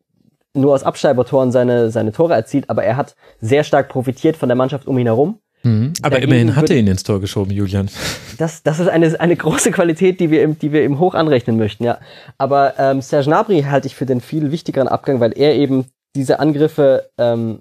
nur 0.54 0.74
aus 0.74 0.82
Abschreibertoren 0.82 1.52
seine, 1.52 1.90
seine 1.90 2.12
Tore 2.12 2.34
erzielt, 2.34 2.68
aber 2.68 2.84
er 2.84 2.96
hat 2.96 3.14
sehr 3.40 3.64
stark 3.64 3.88
profitiert 3.88 4.36
von 4.36 4.48
der 4.48 4.56
Mannschaft 4.56 4.86
um 4.86 4.98
ihn 4.98 5.06
herum. 5.06 5.38
Mhm. 5.62 5.92
Aber 6.02 6.16
Dagegen 6.16 6.32
immerhin 6.32 6.56
hat 6.56 6.70
er 6.70 6.76
ihn 6.76 6.86
ins 6.86 7.02
Tor 7.02 7.20
geschoben, 7.20 7.52
Julian. 7.52 7.88
Das, 8.38 8.62
das 8.62 8.80
ist 8.80 8.88
eine, 8.88 9.20
eine 9.20 9.36
große 9.36 9.70
Qualität, 9.70 10.18
die 10.18 10.30
wir, 10.30 10.42
ihm, 10.42 10.58
die 10.58 10.72
wir 10.72 10.82
ihm 10.82 10.98
hoch 10.98 11.12
anrechnen 11.12 11.58
möchten, 11.58 11.84
ja. 11.84 11.98
Aber 12.38 12.78
ähm, 12.78 13.02
Serge 13.02 13.26
Gnabry 13.26 13.64
halte 13.68 13.86
ich 13.86 13.94
für 13.94 14.06
den 14.06 14.22
viel 14.22 14.50
wichtigeren 14.50 14.88
Abgang, 14.88 15.20
weil 15.20 15.36
er 15.36 15.54
eben 15.56 15.84
diese 16.16 16.40
Angriffe, 16.40 17.10
ähm, 17.18 17.60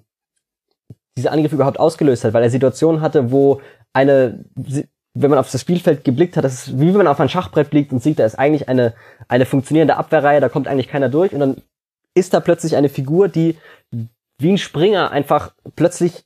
diese 1.18 1.34
Angriffe 1.34 1.56
überhaupt 1.56 1.82
ausgelöst 1.82 2.24
hat, 2.24 2.32
weil 2.32 2.44
er 2.44 2.50
Situationen 2.50 3.02
hatte, 3.02 3.34
wo 3.34 3.60
eine 3.92 4.46
wenn 5.14 5.30
man 5.30 5.40
auf 5.40 5.52
das 5.52 5.62
Spielfeld 5.62 6.04
geblickt 6.04 6.38
hat, 6.38 6.46
das 6.46 6.68
ist 6.68 6.80
wie 6.80 6.88
wenn 6.88 6.98
man 6.98 7.08
auf 7.08 7.20
ein 7.20 7.30
Schachbrett 7.30 7.70
blickt 7.70 7.92
und 7.92 8.02
sieht, 8.02 8.20
da 8.20 8.26
ist 8.26 8.40
eigentlich 8.40 8.70
eine, 8.70 8.94
eine 9.28 9.46
funktionierende 9.46 9.98
Abwehrreihe, 9.98 10.40
da 10.40 10.50
kommt 10.50 10.68
eigentlich 10.68 10.88
keiner 10.88 11.10
durch 11.10 11.34
und 11.34 11.40
dann 11.40 11.62
ist 12.16 12.34
da 12.34 12.40
plötzlich 12.40 12.76
eine 12.76 12.90
Figur, 12.90 13.28
die 13.28 13.58
wie 14.40 14.52
ein 14.52 14.58
Springer 14.58 15.12
einfach 15.12 15.54
plötzlich 15.76 16.26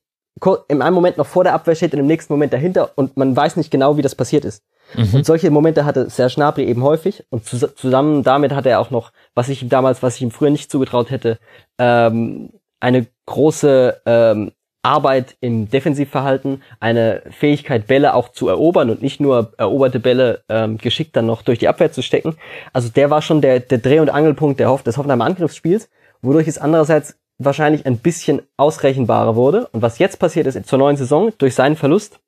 in 0.68 0.82
einem 0.82 0.96
Moment 0.96 1.18
noch 1.18 1.28
vor 1.28 1.44
der 1.44 1.54
Abwehr 1.54 1.76
steht 1.76 1.94
und 1.94 2.00
im 2.00 2.08
nächsten 2.08 2.34
Moment 2.34 2.54
dahinter 2.54 2.92
und 2.96 3.18
man 3.18 3.36
weiß 3.36 3.56
nicht 3.56 3.72
genau, 3.72 3.98
wie 3.98 4.02
das 4.02 4.16
passiert 4.16 4.46
ist. 4.46 4.64
Mhm. 4.96 5.14
Und 5.14 5.26
solche 5.26 5.50
Momente 5.52 5.86
hatte 5.86 6.10
Serge 6.10 6.36
Gnabry 6.36 6.66
eben 6.66 6.84
häufig 6.84 7.24
und 7.30 7.46
zusammen 7.46 8.24
damit 8.24 8.52
hat 8.54 8.66
er 8.66 8.80
auch 8.80 8.92
noch, 8.92 9.12
was 9.36 9.50
ich 9.50 9.62
ihm 9.62 9.70
damals, 9.70 10.04
was 10.04 10.16
ich 10.16 10.22
ihm 10.22 10.32
früher 10.32 10.50
nicht 10.50 10.72
zugetraut 10.72 11.12
hätte, 11.12 11.40
ähm, 11.80 12.52
eine 12.80 13.08
große 13.26 14.02
ähm, 14.06 14.52
Arbeit 14.84 15.38
im 15.40 15.70
Defensivverhalten, 15.70 16.62
eine 16.80 17.24
Fähigkeit, 17.32 17.88
Bälle 17.88 18.14
auch 18.14 18.30
zu 18.30 18.50
erobern 18.50 18.90
und 18.90 19.02
nicht 19.02 19.20
nur 19.20 19.54
eroberte 19.58 20.00
Bälle 20.00 20.44
ähm, 20.50 20.78
geschickt 20.78 21.16
dann 21.16 21.26
noch 21.26 21.42
durch 21.42 21.58
die 21.58 21.70
Abwehr 21.70 21.92
zu 21.92 22.02
stecken. 22.02 22.36
Also 22.74 22.90
der 22.90 23.10
war 23.10 23.22
schon 23.22 23.42
der, 23.42 23.62
der 23.62 23.78
Dreh- 23.78 24.00
und 24.00 24.10
Angelpunkt 24.10 24.60
der 24.60 24.70
Hoff 24.70 24.84
des 24.84 24.98
Hoffenheimer 24.98 25.26
Angriffsspiels, 25.26 25.90
wodurch 26.22 26.48
es 26.48 26.58
andererseits 26.58 27.18
wahrscheinlich 27.38 27.86
ein 27.86 27.98
bisschen 27.98 28.42
ausrechenbarer 28.58 29.36
wurde. 29.36 29.68
Und 29.68 29.82
was 29.82 30.00
jetzt 30.00 30.20
passiert 30.20 30.48
ist 30.48 30.68
zur 30.68 30.80
neuen 30.80 30.98
Saison, 30.98 31.32
durch 31.38 31.56
seinen 31.56 31.78
Verlust, 31.78 32.20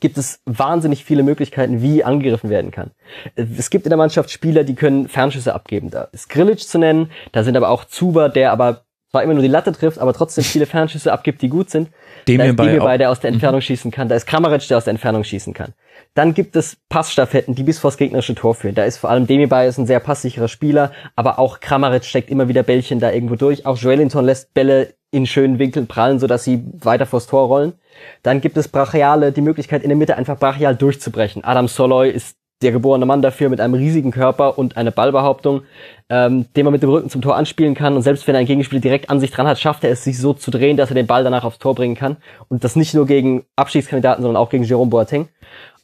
gibt 0.00 0.18
es 0.18 0.40
wahnsinnig 0.44 1.04
viele 1.04 1.22
Möglichkeiten, 1.22 1.82
wie 1.82 2.04
angegriffen 2.04 2.50
werden 2.50 2.70
kann. 2.70 2.90
Es 3.34 3.70
gibt 3.70 3.86
in 3.86 3.90
der 3.90 3.98
Mannschaft 3.98 4.30
Spieler, 4.30 4.64
die 4.64 4.74
können 4.74 5.08
Fernschüsse 5.08 5.54
abgeben. 5.54 5.90
Da 5.90 6.08
ist 6.12 6.28
Grilic 6.28 6.60
zu 6.60 6.78
nennen, 6.78 7.10
da 7.32 7.44
sind 7.44 7.56
aber 7.56 7.70
auch 7.70 7.84
Zuber, 7.84 8.28
der 8.28 8.52
aber 8.52 8.85
zwar 9.10 9.22
immer 9.22 9.34
nur 9.34 9.42
die 9.42 9.48
Latte 9.48 9.72
trifft, 9.72 9.98
aber 9.98 10.12
trotzdem 10.12 10.44
viele 10.44 10.66
Fernschüsse 10.66 11.12
abgibt, 11.12 11.42
die 11.42 11.48
gut 11.48 11.70
sind. 11.70 11.90
Dem 12.28 12.38
da 12.38 12.44
ist 12.44 12.56
bei 12.56 12.98
der 12.98 13.10
aus 13.10 13.20
der 13.20 13.30
Entfernung 13.30 13.58
mhm. 13.58 13.62
schießen 13.62 13.90
kann. 13.90 14.08
Da 14.08 14.14
ist 14.14 14.26
Kramaric, 14.26 14.66
der 14.68 14.78
aus 14.78 14.84
der 14.84 14.92
Entfernung 14.92 15.24
schießen 15.24 15.54
kann. 15.54 15.74
Dann 16.14 16.34
gibt 16.34 16.56
es 16.56 16.76
Passstaffetten, 16.88 17.54
die 17.54 17.62
bis 17.62 17.78
vors 17.78 17.96
gegnerische 17.96 18.34
Tor 18.34 18.54
führen. 18.54 18.74
Da 18.74 18.84
ist 18.84 18.98
vor 18.98 19.10
allem 19.10 19.26
Demi-Bay 19.26 19.68
ist 19.68 19.78
ein 19.78 19.86
sehr 19.86 20.00
passsicherer 20.00 20.48
Spieler, 20.48 20.92
aber 21.14 21.38
auch 21.38 21.60
Kramaric 21.60 22.04
steckt 22.04 22.30
immer 22.30 22.48
wieder 22.48 22.62
Bällchen 22.62 23.00
da 23.00 23.12
irgendwo 23.12 23.36
durch. 23.36 23.66
Auch 23.66 23.78
Joelinton 23.78 24.24
lässt 24.24 24.52
Bälle 24.54 24.94
in 25.10 25.26
schönen 25.26 25.58
Winkeln 25.58 25.86
prallen, 25.86 26.18
sodass 26.18 26.44
sie 26.44 26.64
weiter 26.72 27.06
vors 27.06 27.26
Tor 27.26 27.46
rollen. 27.46 27.74
Dann 28.22 28.40
gibt 28.40 28.56
es 28.56 28.68
Brachiale, 28.68 29.32
die 29.32 29.40
Möglichkeit 29.40 29.82
in 29.82 29.88
der 29.88 29.96
Mitte 29.96 30.16
einfach 30.16 30.38
brachial 30.38 30.74
durchzubrechen. 30.74 31.44
Adam 31.44 31.68
Soloy 31.68 32.10
ist 32.10 32.36
der 32.62 32.72
geborene 32.72 33.04
Mann 33.04 33.20
dafür 33.20 33.50
mit 33.50 33.60
einem 33.60 33.74
riesigen 33.74 34.10
Körper 34.10 34.58
und 34.58 34.76
einer 34.76 34.90
Ballbehauptung, 34.90 35.62
ähm, 36.08 36.46
den 36.54 36.64
man 36.64 36.72
mit 36.72 36.82
dem 36.82 36.90
Rücken 36.90 37.10
zum 37.10 37.20
Tor 37.20 37.36
anspielen 37.36 37.74
kann. 37.74 37.94
Und 37.94 38.02
selbst 38.02 38.26
wenn 38.26 38.36
ein 38.36 38.46
Gegenspieler 38.46 38.80
direkt 38.80 39.10
an 39.10 39.20
sich 39.20 39.30
dran 39.30 39.46
hat, 39.46 39.58
schafft 39.58 39.84
er 39.84 39.90
es, 39.90 40.04
sich 40.04 40.18
so 40.18 40.32
zu 40.32 40.50
drehen, 40.50 40.76
dass 40.76 40.90
er 40.90 40.94
den 40.94 41.06
Ball 41.06 41.22
danach 41.22 41.44
aufs 41.44 41.58
Tor 41.58 41.74
bringen 41.74 41.94
kann. 41.94 42.16
Und 42.48 42.64
das 42.64 42.76
nicht 42.76 42.94
nur 42.94 43.06
gegen 43.06 43.44
Abschiedskandidaten, 43.56 44.22
sondern 44.22 44.40
auch 44.40 44.48
gegen 44.48 44.64
Jerome 44.64 44.90
Boateng. 44.90 45.28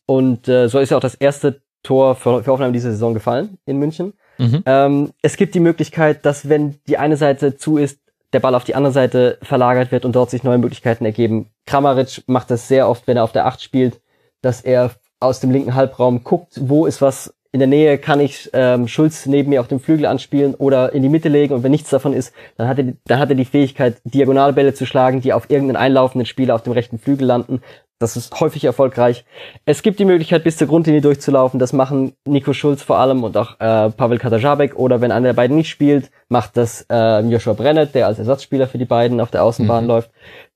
Und 0.07 0.49
äh, 0.49 0.69
so 0.69 0.79
ist 0.79 0.91
ja 0.91 0.97
auch 0.97 1.03
das 1.03 1.15
erste 1.15 1.61
Tor 1.83 2.15
für, 2.15 2.43
für 2.43 2.53
Hoffenheim 2.53 2.73
diese 2.73 2.91
Saison 2.91 3.13
gefallen 3.13 3.59
in 3.67 3.79
München. 3.79 4.15
Mhm. 4.39 4.63
Ähm, 4.65 5.11
es 5.21 5.37
gibt 5.37 5.55
die 5.55 5.61
Möglichkeit, 5.61 6.25
dass 6.25 6.49
wenn 6.49 6.77
die 6.89 6.97
eine 6.97 7.17
Seite 7.17 7.57
zu 7.57 7.77
ist, 7.77 7.99
der 8.33 8.41
Ball 8.41 8.55
auf 8.55 8.65
die 8.65 8.75
andere 8.75 8.93
Seite 8.93 9.39
verlagert 9.43 9.93
wird 9.93 10.07
und 10.07 10.17
dort 10.17 10.31
sich 10.31 10.43
neue 10.43 10.59
Möglichkeiten 10.59 11.05
ergeben. 11.05 11.51
Kramaric 11.67 12.23
macht 12.27 12.51
das 12.51 12.67
sehr 12.67 12.89
oft, 12.89 13.07
wenn 13.07 13.19
er 13.19 13.25
auf 13.25 13.33
der 13.33 13.45
Acht 13.45 13.63
spielt, 13.63 14.01
dass 14.41 14.63
er 14.63 14.91
aus 15.23 15.41
dem 15.41 15.51
linken 15.51 15.75
Halbraum 15.75 16.25
guckt, 16.25 16.61
wo 16.61 16.87
ist 16.87 17.01
was 17.01 17.35
in 17.53 17.59
der 17.59 17.69
Nähe, 17.69 17.99
kann 17.99 18.19
ich 18.19 18.49
ähm, 18.55 18.89
Schulz 18.89 19.27
neben 19.27 19.51
mir 19.51 19.61
auf 19.61 19.69
dem 19.69 19.79
Flügel 19.79 20.07
anspielen 20.07 20.55
oder 20.55 20.95
in 20.95 21.03
die 21.03 21.11
Mitte 21.11 21.29
legen 21.29 21.53
und 21.53 21.63
wenn 21.63 21.71
nichts 21.71 21.91
davon 21.91 22.15
ist, 22.15 22.33
dann 22.57 22.67
hat 22.67 22.79
er, 22.79 22.95
dann 23.05 23.19
hat 23.19 23.29
er 23.29 23.35
die 23.35 23.45
Fähigkeit, 23.45 23.99
Diagonalbälle 24.05 24.73
zu 24.73 24.87
schlagen, 24.87 25.21
die 25.21 25.35
auf 25.35 25.51
irgendeinen 25.51 25.77
einlaufenden 25.77 26.25
Spieler 26.25 26.55
auf 26.55 26.63
dem 26.63 26.73
rechten 26.73 26.99
Flügel 26.99 27.27
landen. 27.27 27.61
Das 27.99 28.17
ist 28.17 28.41
häufig 28.41 28.65
erfolgreich. 28.65 29.25
Es 29.65 29.83
gibt 29.83 30.01
die 30.01 30.05
Möglichkeit, 30.05 30.43
bis 30.43 30.57
zur 30.57 30.67
Grundlinie 30.67 31.03
durchzulaufen. 31.03 31.61
Das 31.61 31.73
machen 31.73 32.15
Nico 32.25 32.53
Schulz 32.53 32.83
vor 32.83 32.99
allem 32.99 33.23
und 33.23 33.37
auch 33.37 33.61
äh, 33.61 33.91
Pavel 33.91 34.19
Katajabek. 34.19 34.75
Oder 34.77 35.01
wenn 35.01 35.13
einer 35.13 35.29
der 35.29 35.35
beiden 35.35 35.57
nicht 35.57 35.69
spielt, 35.69 36.11
macht 36.29 36.57
das 36.57 36.85
äh, 36.91 37.21
Joshua 37.21 37.53
Brennet, 37.53 37.95
der 37.95 38.09
als 38.09 38.19
Ersatzspieler 38.19 38.67
für 38.67 38.79
die 38.79 38.87
beiden 38.87 39.21
auf 39.21 39.31
der 39.31 39.45
Außenbahn 39.45 39.85
mhm. 39.85 39.91
läuft. 39.91 40.11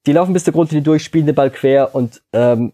Die 0.07 0.13
laufen 0.13 0.33
bis 0.33 0.43
zur 0.43 0.55
Grundlinie 0.55 0.83
durch, 0.83 1.05
spielen 1.05 1.27
den 1.27 1.37
Ball 1.37 1.51
quer 1.51 1.95
und 1.95 2.21
ähm, 2.33 2.73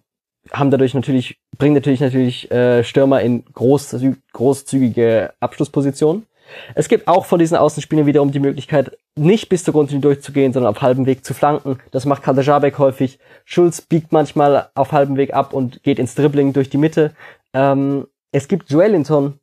haben 0.51 0.71
dadurch 0.71 0.95
natürlich, 0.95 1.39
bringen 1.59 1.75
natürlich 1.75 2.01
natürlich 2.01 2.51
äh, 2.51 2.83
Stürmer 2.85 3.21
in 3.21 3.45
groß, 3.53 3.97
großzügige 4.33 5.33
Abschlusspositionen. 5.41 6.27
Es 6.75 6.89
gibt 6.89 7.09
auch 7.09 7.25
von 7.25 7.39
diesen 7.39 7.57
Außenspielern 7.57 8.07
wiederum 8.07 8.33
die 8.33 8.41
Möglichkeit, 8.41 8.97
nicht 9.15 9.49
bis 9.49 9.65
zur 9.65 9.73
Grundlinie 9.73 10.03
durchzugehen, 10.03 10.53
sondern 10.53 10.75
auf 10.75 10.83
halbem 10.83 11.07
Weg 11.07 11.25
zu 11.25 11.35
flanken. 11.35 11.79
Das 11.91 12.07
macht 12.07 12.23
Kadajabek 12.23 12.79
häufig. 12.79 13.19
Schulz 13.45 13.81
biegt 13.81 14.13
manchmal 14.13 14.69
auf 14.75 14.93
halbem 14.93 15.17
Weg 15.17 15.35
ab 15.35 15.53
und 15.53 15.83
geht 15.83 15.99
ins 15.99 16.15
Dribbling 16.15 16.53
durch 16.53 16.71
die 16.71 16.79
Mitte. 16.79 17.13
Ähm, 17.55 18.07
es 18.33 18.49
gibt 18.49 18.71
Joelinton, 18.71 19.39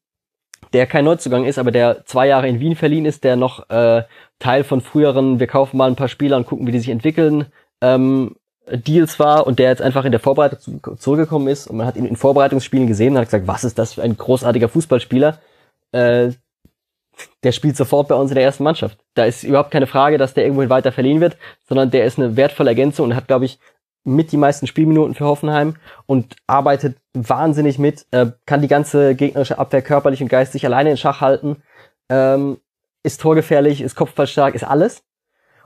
der 0.74 0.88
kein 0.88 1.06
Neuzugang 1.06 1.46
ist, 1.46 1.58
aber 1.58 1.72
der 1.72 2.06
zwei 2.06 2.28
Jahre 2.28 2.48
in 2.48 2.60
Wien 2.60 2.76
verliehen 2.76 3.06
ist, 3.06 3.24
der 3.24 3.36
noch 3.36 3.70
äh, 3.70 4.04
Teil 4.40 4.64
von 4.64 4.82
früheren, 4.82 5.40
wir 5.40 5.48
kaufen 5.48 5.78
mal 5.78 5.90
ein 5.90 5.96
paar 5.96 6.08
Spieler 6.08 6.38
und 6.38 6.46
gucken, 6.46 6.68
wie 6.68 6.72
die 6.72 6.80
sich 6.80 6.90
entwickeln, 6.90 7.48
ähm, 7.82 8.36
Deals 8.78 9.20
war 9.20 9.48
und 9.48 9.60
der 9.60 9.70
jetzt 9.70 9.82
einfach 9.82 10.06
in 10.06 10.12
der 10.12 10.20
Vorbereitung 10.20 10.82
zurückgekommen 10.98 11.48
ist 11.48 11.68
und 11.68 11.78
man 11.78 11.88
hat 11.88 11.96
ihn 11.96 12.06
in 12.06 12.16
Vorbereitungsspielen 12.16 12.88
gesehen 12.88 13.14
und 13.14 13.20
hat 13.20 13.28
gesagt, 13.28 13.48
was 13.48 13.64
ist 13.64 13.80
das 13.80 13.94
für 13.94 14.04
ein 14.04 14.18
großartiger 14.18 14.70
Fußballspieler? 14.70 15.40
Äh, 15.92 16.32
der 17.44 17.52
spielt 17.52 17.76
sofort 17.76 18.08
bei 18.08 18.16
uns 18.16 18.32
in 18.32 18.36
der 18.36 18.44
ersten 18.44 18.64
Mannschaft. 18.64 18.98
Da 19.14 19.26
ist 19.26 19.44
überhaupt 19.44 19.72
keine 19.72 19.88
Frage, 19.88 20.18
dass 20.18 20.34
der 20.34 20.44
irgendwohin 20.44 20.70
weiter 20.70 20.92
verliehen 20.92 21.22
wird, 21.22 21.38
sondern 21.68 21.92
der 21.92 22.06
ist 22.06 22.18
eine 22.18 22.38
wertvolle 22.38 22.70
Ergänzung 22.70 23.08
und 23.08 23.16
hat, 23.16 23.28
glaube 23.28 23.46
ich, 23.46 23.60
mit 24.04 24.32
die 24.32 24.38
meisten 24.38 24.68
Spielminuten 24.68 25.16
für 25.16 25.26
Hoffenheim 25.26 25.76
und 26.06 26.36
arbeitet 26.48 26.98
wahnsinnig 27.14 27.78
mit, 27.80 28.06
äh, 28.12 28.28
kann 28.46 28.62
die 28.62 28.68
ganze 28.68 29.16
gegnerische 29.16 29.60
Abwehr 29.60 29.82
körperlich 29.82 30.22
und 30.22 30.30
geistig 30.30 30.66
alleine 30.66 30.92
in 30.92 30.98
Schach 30.98 31.22
halten, 31.22 31.62
ähm, 32.10 32.58
ist 33.04 33.22
torgefährlich, 33.22 33.82
ist 33.82 33.96
kopfballstark, 33.96 34.56
ist 34.56 34.64
alles. 34.64 35.04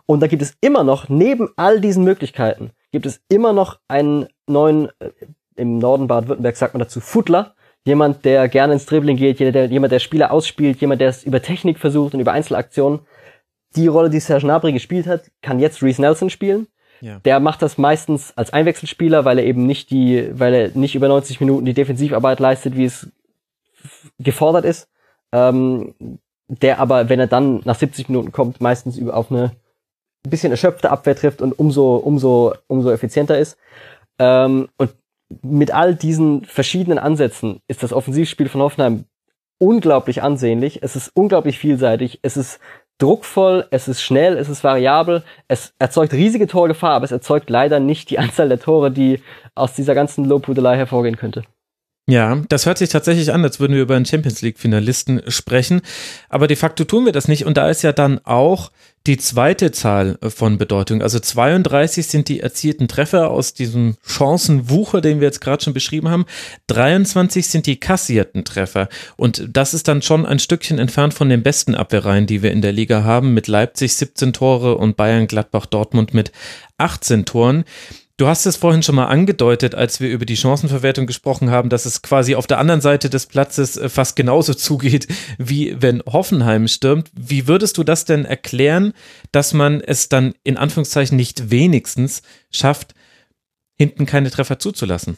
Und 0.06 0.20
da 0.20 0.28
gibt 0.28 0.42
es 0.42 0.58
immer 0.62 0.84
noch, 0.84 1.10
neben 1.10 1.50
all 1.56 1.80
diesen 1.80 2.04
Möglichkeiten, 2.04 2.72
gibt 2.94 3.06
es 3.08 3.22
immer 3.28 3.52
noch 3.52 3.80
einen 3.90 4.28
neuen, 4.48 4.88
äh, 5.00 5.10
im 5.56 5.80
Norden 5.80 6.08
Baden-Württemberg 6.08 6.56
sagt 6.56 6.74
man 6.74 6.80
dazu 6.80 7.02
Futtler, 7.02 7.56
jemand, 7.86 8.24
der 8.24 8.48
gerne 8.48 8.74
ins 8.74 8.86
Dribbling 8.86 9.18
geht, 9.18 9.40
jemand, 9.40 9.56
der, 9.56 9.66
jemand, 9.66 9.92
der 9.92 10.00
Spieler 10.00 10.32
ausspielt, 10.32 10.80
jemand, 10.80 11.02
der 11.02 11.10
es 11.10 11.24
über 11.24 11.42
Technik 11.42 11.80
versucht 11.80 12.14
und 12.14 12.20
über 12.22 12.32
Einzelaktionen. 12.32 13.02
Die 13.76 13.88
Rolle, 13.88 14.12
die 14.12 14.20
Serge 14.20 14.46
Gnabry 14.46 14.72
gespielt 14.72 15.08
hat, 15.08 15.24
kann 15.42 15.60
jetzt 15.60 15.82
Reese 15.82 16.02
Nelson 16.02 16.30
spielen. 16.30 16.68
Ja. 17.02 17.20
Der 17.26 17.40
macht 17.40 17.64
das 17.64 17.78
meistens 17.78 18.32
als 18.38 18.54
Einwechselspieler, 18.54 19.26
weil 19.26 19.40
er 19.40 19.46
eben 19.46 19.66
nicht 19.66 19.90
die, 19.90 20.30
weil 20.32 20.54
er 20.54 20.70
nicht 20.76 20.96
über 20.96 21.08
90 21.08 21.42
Minuten 21.42 21.66
die 21.66 21.74
Defensivarbeit 21.74 22.40
leistet, 22.40 22.78
wie 22.78 22.86
es 22.86 23.12
gefordert 24.20 24.66
ist. 24.66 24.88
Ähm, 25.32 25.96
der 26.48 26.80
aber, 26.80 27.10
wenn 27.10 27.20
er 27.20 27.28
dann 27.28 27.62
nach 27.66 27.76
70 27.76 28.08
Minuten 28.10 28.32
kommt, 28.32 28.62
meistens 28.62 28.98
über 28.98 29.18
auf 29.18 29.32
eine 29.32 29.52
bisschen 30.30 30.52
erschöpfte 30.52 30.92
Abwehr 30.92 31.16
trifft 31.16 31.42
und 31.42 31.58
umso, 31.58 31.96
umso, 31.96 32.54
umso 32.68 32.92
effizienter 32.92 33.38
ist. 33.38 33.58
Ähm, 34.20 34.70
und 34.78 34.94
mit 35.42 35.74
all 35.74 35.96
diesen 35.96 36.46
verschiedenen 36.46 37.00
Ansätzen 37.00 37.60
ist 37.68 37.84
das 37.84 37.94
Offensivspiel 37.94 38.50
von 38.50 38.62
Hoffenheim 38.62 39.06
unglaublich 39.60 40.22
ansehnlich. 40.22 40.84
Es 40.84 40.96
ist 40.96 41.12
unglaublich 41.16 41.58
vielseitig. 41.58 42.20
Es 42.22 42.38
ist 42.38 42.60
druckvoll, 43.00 43.68
es 43.72 43.88
ist 43.88 44.02
schnell, 44.02 44.38
es 44.38 44.50
ist 44.50 44.64
variabel, 44.64 45.24
es 45.48 45.74
erzeugt 45.80 46.14
riesige 46.14 46.48
Torgefahr, 46.48 46.94
aber 46.94 47.06
es 47.06 47.12
erzeugt 47.12 47.50
leider 47.50 47.80
nicht 47.80 48.10
die 48.10 48.20
Anzahl 48.20 48.50
der 48.50 48.60
Tore, 48.60 48.92
die 48.92 49.22
aus 49.56 49.74
dieser 49.74 49.96
ganzen 49.96 50.26
Lobhudelei 50.26 50.78
hervorgehen 50.78 51.18
könnte. 51.18 51.44
Ja, 52.06 52.42
das 52.50 52.66
hört 52.66 52.80
sich 52.80 52.90
tatsächlich 52.90 53.32
an, 53.32 53.46
als 53.46 53.62
würden 53.62 53.76
wir 53.76 53.82
über 53.82 53.96
einen 53.96 54.06
Champions 54.06 54.42
League-Finalisten 54.42 55.22
sprechen. 55.30 55.82
Aber 56.28 56.48
de 56.48 56.58
facto 56.58 56.84
tun 56.84 57.06
wir 57.06 57.14
das 57.14 57.30
nicht. 57.30 57.46
Und 57.46 57.56
da 57.56 57.70
ist 57.70 57.82
ja 57.82 57.94
dann 57.94 58.20
auch 58.26 58.72
die 59.08 59.18
zweite 59.18 59.72
Zahl 59.72 60.18
von 60.22 60.58
Bedeutung. 60.58 61.02
Also 61.02 61.20
32 61.20 62.08
sind 62.08 62.28
die 62.28 62.42
erzielten 62.42 62.90
Treffer 62.90 63.30
aus 63.32 63.54
diesem 63.54 63.96
Chancenwucher, 64.06 65.00
den 65.00 65.22
wir 65.22 65.28
jetzt 65.28 65.40
gerade 65.40 65.64
schon 65.64 65.74
beschrieben 65.74 66.10
haben. 66.10 66.26
23 66.68 67.48
sind 67.48 67.68
die 67.68 67.80
kassierten 67.80 68.44
Treffer. 68.44 68.90
Und 69.16 69.48
das 69.52 69.74
ist 69.74 69.88
dann 69.88 70.02
schon 70.02 70.26
ein 70.26 70.40
Stückchen 70.40 70.80
entfernt 70.80 71.14
von 71.14 71.30
den 71.30 71.42
besten 71.42 71.74
Abwehrreihen, 71.74 72.28
die 72.28 72.44
wir 72.44 72.52
in 72.52 72.62
der 72.62 72.74
Liga 72.74 73.04
haben, 73.04 73.34
mit 73.34 73.48
Leipzig 73.48 73.96
17 73.96 74.34
Tore 74.34 74.78
und 74.78 74.98
Bayern, 74.98 75.28
Gladbach, 75.28 75.68
Dortmund 75.68 76.14
mit 76.14 76.34
18 76.78 77.24
Toren. 77.24 77.64
Du 78.18 78.28
hast 78.28 78.46
es 78.46 78.58
vorhin 78.58 78.84
schon 78.84 78.94
mal 78.94 79.08
angedeutet, 79.08 79.74
als 79.74 80.00
wir 80.00 80.10
über 80.10 80.26
die 80.26 80.38
Chancenverwertung 80.38 81.08
gesprochen 81.08 81.50
haben, 81.50 81.70
dass 81.70 81.86
es 81.86 82.04
quasi 82.04 82.36
auf 82.36 82.46
der 82.46 82.60
anderen 82.60 82.80
Seite 82.80 83.10
des 83.10 83.26
Platzes 83.26 83.76
äh, 83.76 83.90
fast 83.90 84.16
genauso 84.16 84.54
zugeht, 84.54 85.08
wie 85.40 85.82
wenn 85.82 86.04
Hoffenheim 86.06 86.68
stürmt. 86.68 87.10
Wie 87.14 87.48
würdest 87.48 87.78
du 87.78 87.84
das 87.84 88.06
denn 88.06 88.26
erklären, 88.26 88.94
dass 89.32 89.54
man 89.54 89.82
es 89.82 90.10
dann 90.10 90.36
in 90.44 90.58
Anführungszeichen 90.58 91.18
nicht 91.18 91.50
wenigstens 91.50 92.22
schafft, 92.52 92.94
hinten 93.76 94.06
keine 94.06 94.30
Treffer 94.30 94.60
zuzulassen? 94.60 95.18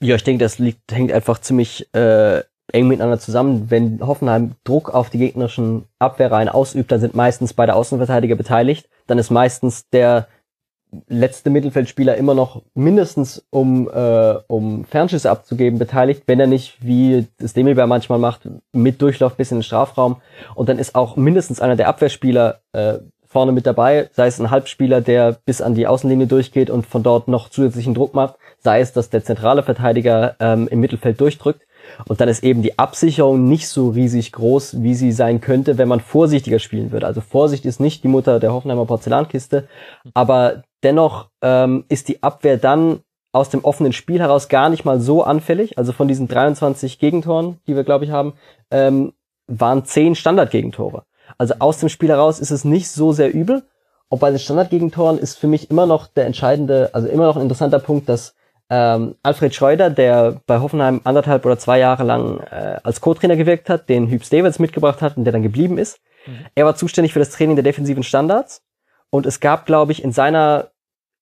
Ja, 0.00 0.16
ich 0.16 0.24
denke, 0.24 0.42
das 0.42 0.58
liegt, 0.58 0.90
hängt 0.90 1.12
einfach 1.12 1.38
ziemlich 1.40 1.86
äh, 1.94 2.42
eng 2.72 2.88
miteinander 2.88 3.18
zusammen. 3.18 3.70
Wenn 3.70 4.00
Hoffenheim 4.00 4.54
Druck 4.64 4.92
auf 4.92 5.10
die 5.10 5.18
gegnerischen 5.18 5.84
Abwehrreihen 5.98 6.48
ausübt, 6.48 6.90
dann 6.92 7.00
sind 7.00 7.14
meistens 7.14 7.52
beide 7.52 7.74
Außenverteidiger 7.74 8.36
beteiligt. 8.36 8.88
Dann 9.06 9.18
ist 9.18 9.30
meistens 9.30 9.88
der 9.90 10.28
letzte 11.08 11.50
Mittelfeldspieler 11.50 12.16
immer 12.16 12.34
noch 12.34 12.62
mindestens 12.74 13.46
um, 13.50 13.88
äh, 13.88 14.34
um 14.46 14.84
Fernschüsse 14.84 15.30
abzugeben 15.30 15.78
beteiligt, 15.78 16.22
wenn 16.26 16.40
er 16.40 16.46
nicht, 16.46 16.78
wie 16.80 17.26
es 17.38 17.52
Demirbär 17.54 17.86
manchmal 17.86 18.18
macht, 18.18 18.48
mit 18.72 19.00
Durchlauf 19.02 19.36
bis 19.36 19.50
in 19.50 19.58
den 19.58 19.62
Strafraum. 19.62 20.16
Und 20.54 20.68
dann 20.68 20.78
ist 20.78 20.94
auch 20.94 21.16
mindestens 21.16 21.60
einer 21.60 21.76
der 21.76 21.88
Abwehrspieler 21.88 22.60
äh, 22.72 22.98
vorne 23.26 23.52
mit 23.52 23.66
dabei, 23.66 24.08
sei 24.12 24.28
es 24.28 24.40
ein 24.40 24.50
Halbspieler, 24.50 25.00
der 25.00 25.36
bis 25.44 25.60
an 25.60 25.74
die 25.74 25.86
Außenlinie 25.86 26.26
durchgeht 26.26 26.70
und 26.70 26.86
von 26.86 27.02
dort 27.02 27.28
noch 27.28 27.50
zusätzlichen 27.50 27.94
Druck 27.94 28.14
macht, 28.14 28.36
sei 28.60 28.80
es, 28.80 28.92
dass 28.92 29.10
der 29.10 29.24
zentrale 29.24 29.62
Verteidiger 29.62 30.36
ähm, 30.40 30.68
im 30.68 30.80
Mittelfeld 30.80 31.20
durchdrückt. 31.20 31.62
Und 32.08 32.20
dann 32.20 32.28
ist 32.28 32.42
eben 32.42 32.62
die 32.62 32.78
Absicherung 32.78 33.48
nicht 33.48 33.68
so 33.68 33.90
riesig 33.90 34.32
groß, 34.32 34.82
wie 34.82 34.94
sie 34.94 35.12
sein 35.12 35.40
könnte, 35.40 35.78
wenn 35.78 35.88
man 35.88 36.00
vorsichtiger 36.00 36.58
spielen 36.58 36.92
würde. 36.92 37.06
Also 37.06 37.20
Vorsicht 37.20 37.64
ist 37.64 37.80
nicht 37.80 38.02
die 38.04 38.08
Mutter 38.08 38.40
der 38.40 38.52
Hoffenheimer 38.52 38.86
Porzellankiste, 38.86 39.68
aber 40.14 40.62
dennoch 40.82 41.30
ähm, 41.42 41.84
ist 41.88 42.08
die 42.08 42.22
Abwehr 42.22 42.56
dann 42.56 43.00
aus 43.32 43.50
dem 43.50 43.64
offenen 43.64 43.92
Spiel 43.92 44.20
heraus 44.20 44.48
gar 44.48 44.70
nicht 44.70 44.84
mal 44.84 45.00
so 45.00 45.22
anfällig. 45.22 45.78
Also 45.78 45.92
von 45.92 46.08
diesen 46.08 46.26
23 46.26 46.98
Gegentoren, 46.98 47.58
die 47.66 47.76
wir, 47.76 47.84
glaube 47.84 48.04
ich, 48.04 48.10
haben, 48.10 48.34
ähm, 48.70 49.12
waren 49.46 49.84
10 49.84 50.14
Standardgegentore. 50.14 51.04
Also 51.38 51.54
aus 51.58 51.78
dem 51.78 51.88
Spiel 51.88 52.08
heraus 52.08 52.40
ist 52.40 52.50
es 52.50 52.64
nicht 52.64 52.88
so 52.88 53.12
sehr 53.12 53.32
übel. 53.32 53.62
Und 54.08 54.20
bei 54.20 54.30
den 54.30 54.38
Standardgegentoren 54.38 55.18
ist 55.18 55.36
für 55.36 55.48
mich 55.48 55.70
immer 55.70 55.86
noch 55.86 56.06
der 56.06 56.26
entscheidende, 56.26 56.90
also 56.92 57.08
immer 57.08 57.26
noch 57.26 57.36
ein 57.36 57.42
interessanter 57.42 57.80
Punkt, 57.80 58.08
dass 58.08 58.34
ähm, 58.70 59.16
Alfred 59.22 59.54
Schreuder, 59.54 59.90
der 59.90 60.40
bei 60.46 60.60
Hoffenheim 60.60 61.00
anderthalb 61.04 61.44
oder 61.44 61.58
zwei 61.58 61.78
Jahre 61.78 62.04
lang 62.04 62.40
äh, 62.50 62.78
als 62.82 63.00
Co-Trainer 63.00 63.36
gewirkt 63.36 63.68
hat, 63.68 63.88
den 63.88 64.08
Hübs 64.08 64.30
Davids 64.30 64.58
mitgebracht 64.58 65.02
hat 65.02 65.16
und 65.16 65.24
der 65.24 65.32
dann 65.32 65.42
geblieben 65.42 65.78
ist. 65.78 66.00
Mhm. 66.26 66.46
Er 66.54 66.64
war 66.64 66.74
zuständig 66.74 67.12
für 67.12 67.18
das 67.18 67.30
Training 67.30 67.56
der 67.56 67.62
defensiven 67.62 68.02
Standards 68.02 68.62
und 69.10 69.26
es 69.26 69.40
gab, 69.40 69.66
glaube 69.66 69.92
ich, 69.92 70.02
in 70.02 70.12
seiner 70.12 70.70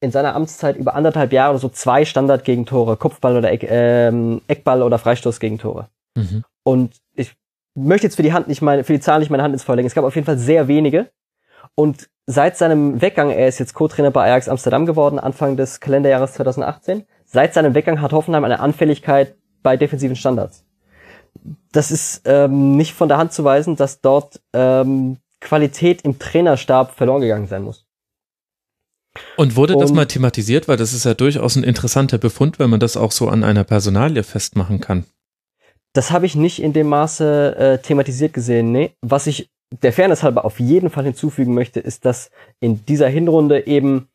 in 0.01 0.11
seiner 0.11 0.35
Amtszeit 0.35 0.77
über 0.77 0.95
anderthalb 0.95 1.33
Jahre 1.33 1.53
oder 1.53 1.59
so 1.59 1.71
zwei 1.71 2.05
Standardgegentore, 2.05 2.97
Kopfball 2.97 3.37
oder 3.39 3.51
Eck, 3.51 3.67
ähm, 3.69 4.43
Eckball 4.49 4.83
oder 4.83 4.99
Freistoßgegentore. 4.99 5.89
Mhm. 6.15 6.45
Und 6.63 6.97
ich 7.15 7.35
möchte 7.75 8.07
jetzt 8.07 8.17
für 8.17 8.23
die 8.23 8.33
Hand 8.33 8.47
nicht 8.47 8.61
meine, 8.61 8.85
für 8.85 8.93
die 8.93 9.01
Zahl 9.01 9.21
nicht 9.21 9.31
meine 9.31 9.43
Hand 9.43 9.55
ins 9.55 9.65
Feuer 9.65 9.77
legen. 9.77 9.87
Es 9.87 9.95
gab 9.95 10.05
auf 10.05 10.15
jeden 10.15 10.27
Fall 10.27 10.39
sehr 10.39 10.69
wenige. 10.69 11.11
Und 11.75 12.09
seit 12.27 12.57
seinem 12.57 13.01
Weggang, 13.01 13.31
er 13.31 13.49
ist 13.49 13.59
jetzt 13.59 13.75
Co-Trainer 13.75 14.11
bei 14.11 14.25
Ajax 14.25 14.49
Amsterdam 14.49 14.87
geworden, 14.87 15.19
Anfang 15.19 15.57
des 15.57 15.81
Kalenderjahres 15.81 16.35
2018. 16.35 17.05
Seit 17.25 17.55
seinem 17.55 17.75
Weggang 17.75 18.01
hat 18.01 18.13
Hoffenheim 18.13 18.45
eine 18.45 18.61
Anfälligkeit 18.61 19.35
bei 19.63 19.77
defensiven 19.77 20.17
Standards. 20.17 20.65
Das 21.73 21.91
ist 21.91 22.23
ähm, 22.27 22.77
nicht 22.77 22.95
von 22.95 23.09
der 23.09 23.19
Hand 23.19 23.33
zu 23.33 23.43
weisen, 23.43 23.75
dass 23.75 24.01
dort 24.01 24.41
ähm, 24.53 25.19
Qualität 25.41 26.03
im 26.03 26.19
Trainerstab 26.19 26.97
verloren 26.97 27.21
gegangen 27.21 27.47
sein 27.47 27.63
muss. 27.63 27.87
Und 29.37 29.57
wurde 29.57 29.77
das 29.77 29.93
mal 29.93 30.07
thematisiert? 30.07 30.67
Weil 30.67 30.77
das 30.77 30.93
ist 30.93 31.05
ja 31.05 31.15
durchaus 31.15 31.57
ein 31.57 31.65
interessanter 31.65 32.19
Befund, 32.19 32.59
wenn 32.59 32.71
man 32.71 32.81
das 32.81 32.97
auch 32.97 33.13
so 33.13 33.29
an 33.29 33.45
einer 33.45 33.65
Personalie 33.65 34.23
festmachen 34.23 34.81
kann. 34.81 35.05
Das 35.93 36.11
habe 36.11 36.27
ich 36.27 36.35
nicht 36.35 36.61
in 36.61 36.73
dem 36.73 36.89
Maße 36.89 37.57
äh, 37.57 37.79
thematisiert 37.79 38.33
gesehen. 38.33 38.73
Nee. 38.73 38.91
Was 39.01 39.29
ich 39.29 39.51
der 39.83 39.93
Fairness 39.93 40.23
halber 40.23 40.45
auf 40.45 40.59
jeden 40.61 40.91
Fall 40.91 41.05
hinzufügen 41.05 41.55
möchte, 41.55 41.81
ist, 41.81 42.05
dass 42.05 42.31
in 42.61 42.85
dieser 42.87 43.09
Hinrunde 43.09 43.67
eben 43.67 44.09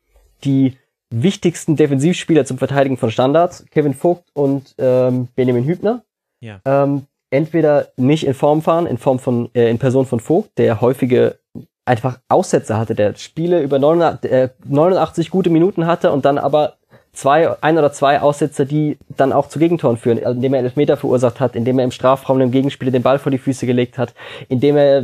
die 0.43 0.77
wichtigsten 1.09 1.75
Defensivspieler 1.75 2.45
zum 2.45 2.57
Verteidigen 2.57 2.97
von 2.97 3.11
Standards, 3.11 3.65
Kevin 3.71 3.93
Vogt 3.93 4.29
und 4.33 4.75
ähm, 4.77 5.27
Benjamin 5.35 5.65
Hübner, 5.65 6.03
ja. 6.39 6.61
ähm, 6.65 7.07
entweder 7.31 7.89
nicht 7.97 8.25
in 8.25 8.33
Form 8.33 8.61
fahren, 8.61 8.87
in 8.87 8.97
Form 8.97 9.19
von, 9.19 9.49
äh, 9.53 9.69
in 9.69 9.79
Person 9.79 10.05
von 10.05 10.19
Vogt, 10.19 10.57
der 10.57 10.81
häufige 10.81 11.39
einfach 11.85 12.19
Aussätze 12.29 12.77
hatte, 12.77 12.95
der 12.95 13.15
Spiele 13.15 13.61
über 13.61 13.79
89, 13.79 14.31
äh, 14.31 14.49
89 14.65 15.29
gute 15.31 15.49
Minuten 15.49 15.87
hatte 15.87 16.11
und 16.11 16.25
dann 16.25 16.37
aber 16.37 16.75
zwei, 17.13 17.55
ein 17.61 17.77
oder 17.77 17.91
zwei 17.91 18.21
Aussätze, 18.21 18.65
die 18.65 18.97
dann 19.09 19.33
auch 19.33 19.49
zu 19.49 19.59
Gegentoren 19.59 19.97
führen, 19.97 20.19
indem 20.19 20.53
er 20.53 20.61
Elfmeter 20.61 20.97
verursacht 20.97 21.39
hat, 21.39 21.55
indem 21.55 21.79
er 21.79 21.85
im 21.85 21.91
Strafraum 21.91 22.39
dem 22.39 22.51
Gegenspieler 22.51 22.91
den 22.91 23.03
Ball 23.03 23.19
vor 23.19 23.31
die 23.31 23.37
Füße 23.37 23.65
gelegt 23.65 23.97
hat, 23.97 24.13
indem 24.47 24.77
er 24.77 24.97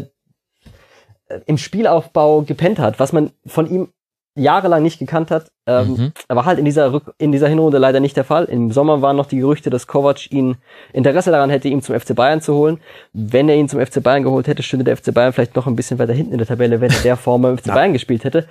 äh, 1.28 1.40
im 1.46 1.58
Spielaufbau 1.58 2.44
gepennt 2.44 2.80
hat, 2.80 3.00
was 3.00 3.14
man 3.14 3.32
von 3.46 3.70
ihm 3.70 3.90
jahrelang 4.36 4.84
nicht 4.84 5.00
gekannt 5.00 5.32
hat. 5.32 5.52
Ähm, 5.66 5.88
mhm. 5.88 6.12
Aber 6.28 6.46
halt 6.46 6.60
in 6.60 6.66
dieser, 6.66 6.94
Rück 6.94 7.16
in 7.18 7.32
dieser 7.32 7.48
Hinrunde 7.48 7.78
leider 7.78 8.00
nicht 8.00 8.18
der 8.18 8.24
Fall. 8.24 8.46
Im 8.46 8.72
Sommer 8.72 9.02
waren 9.02 9.16
noch 9.16 9.26
die 9.26 9.38
Gerüchte, 9.38 9.70
dass 9.70 9.88
Kovac 9.88 10.32
ihn 10.32 10.58
Interesse 10.94 11.32
daran 11.32 11.50
hätte, 11.50 11.68
ihn 11.68 11.82
zum 11.82 12.00
FC 12.00 12.14
Bayern 12.16 12.42
zu 12.42 12.54
holen. 12.54 12.80
Wenn 13.14 13.50
er 13.50 13.56
ihn 13.56 13.70
zum 13.70 13.84
FC 13.84 14.04
Bayern 14.04 14.24
geholt 14.24 14.48
hätte, 14.48 14.62
stünde 14.64 14.84
der 14.84 14.98
FC 14.98 15.14
Bayern 15.14 15.34
vielleicht 15.34 15.56
noch 15.56 15.68
ein 15.68 15.76
bisschen 15.76 15.98
weiter 15.98 16.14
hinten 16.14 16.34
in 16.34 16.38
der 16.38 16.48
Tabelle, 16.48 16.82
wenn 16.82 16.92
er 16.92 17.02
der 17.02 17.18
Form 17.18 17.42
beim 17.42 17.58
FC 17.58 17.68
ja. 17.68 17.74
Bayern 17.74 17.94
gespielt 17.94 18.24
hätte. 18.24 18.48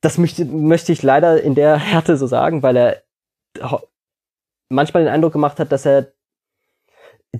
Das 0.00 0.18
möchte, 0.18 0.44
möchte 0.44 0.92
ich 0.92 1.02
leider 1.02 1.42
in 1.42 1.54
der 1.54 1.76
Härte 1.76 2.16
so 2.16 2.26
sagen, 2.26 2.62
weil 2.62 2.76
er 2.76 3.02
manchmal 4.68 5.04
den 5.04 5.12
Eindruck 5.12 5.32
gemacht 5.32 5.58
hat, 5.58 5.72
dass 5.72 5.86
er 5.86 6.12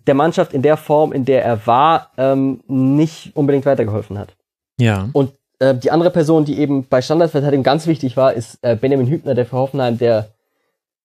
der 0.07 0.15
Mannschaft 0.15 0.53
in 0.53 0.63
der 0.63 0.77
Form, 0.77 1.13
in 1.13 1.25
der 1.25 1.45
er 1.45 1.67
war, 1.67 2.11
ähm, 2.19 2.61
nicht 2.67 3.35
unbedingt 3.35 3.65
weitergeholfen 3.67 4.19
hat. 4.19 4.37
Ja. 4.79 5.09
Und 5.13 5.33
äh, 5.59 5.75
die 5.75 5.91
andere 5.91 6.11
Person, 6.11 6.45
die 6.45 6.59
eben 6.59 6.87
bei 6.87 7.03
Standardverteidigung 7.03 7.65
ganz 7.65 7.87
wichtig 7.87 8.17
war, 8.17 8.33
ist 8.33 8.59
äh, 8.63 8.77
Benjamin 8.77 9.09
Hübner, 9.09 9.35
der 9.35 9.47
für 9.47 9.57
Hoffenheim 9.57 9.99
der 9.99 10.31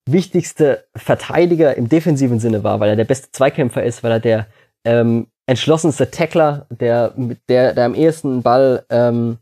wichtigste 0.05 0.85
Verteidiger 0.95 1.75
im 1.77 1.89
defensiven 1.89 2.39
Sinne 2.39 2.63
war, 2.63 2.80
weil 2.80 2.89
er 2.89 2.95
der 2.95 3.05
beste 3.05 3.31
Zweikämpfer 3.31 3.84
ist, 3.84 4.03
weil 4.03 4.11
er 4.11 4.19
der 4.19 4.47
ähm, 4.84 5.27
entschlossenste 5.45 6.11
Tackler, 6.11 6.67
der, 6.69 7.13
der, 7.47 7.73
der 7.73 7.85
am 7.85 7.95
ehesten 7.95 8.41
Ball 8.41 8.85
ähm, 8.89 9.38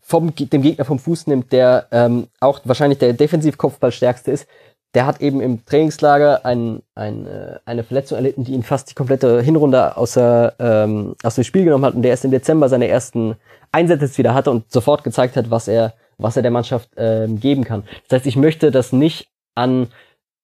vom, 0.00 0.34
dem 0.34 0.62
Gegner 0.62 0.84
vom 0.84 0.98
Fuß 0.98 1.26
nimmt, 1.26 1.52
der 1.52 1.88
ähm, 1.90 2.28
auch 2.40 2.60
wahrscheinlich 2.64 2.98
der 2.98 3.14
Defensivkopfballstärkste 3.14 4.30
ist, 4.30 4.46
der 4.94 5.06
hat 5.06 5.20
eben 5.20 5.40
im 5.40 5.64
Trainingslager 5.66 6.46
ein, 6.46 6.82
ein, 6.94 7.26
äh, 7.26 7.58
eine 7.64 7.82
Verletzung 7.82 8.16
erlitten, 8.16 8.44
die 8.44 8.52
ihn 8.52 8.62
fast 8.62 8.90
die 8.90 8.94
komplette 8.94 9.42
Hinrunde 9.42 9.96
außer, 9.96 10.54
ähm, 10.58 11.16
aus 11.22 11.34
dem 11.34 11.44
Spiel 11.44 11.64
genommen 11.64 11.84
hat 11.84 11.94
und 11.94 12.02
der 12.02 12.12
erst 12.12 12.24
im 12.24 12.30
Dezember 12.30 12.68
seine 12.68 12.88
ersten 12.88 13.36
Einsätze 13.72 14.16
wieder 14.18 14.34
hatte 14.34 14.50
und 14.50 14.70
sofort 14.70 15.02
gezeigt 15.02 15.36
hat, 15.36 15.50
was 15.50 15.66
er, 15.68 15.94
was 16.16 16.36
er 16.36 16.42
der 16.42 16.52
Mannschaft 16.52 16.90
ähm, 16.96 17.40
geben 17.40 17.64
kann. 17.64 17.82
Das 18.08 18.18
heißt, 18.18 18.26
ich 18.26 18.36
möchte 18.36 18.70
das 18.70 18.92
nicht 18.92 19.28
an 19.56 19.88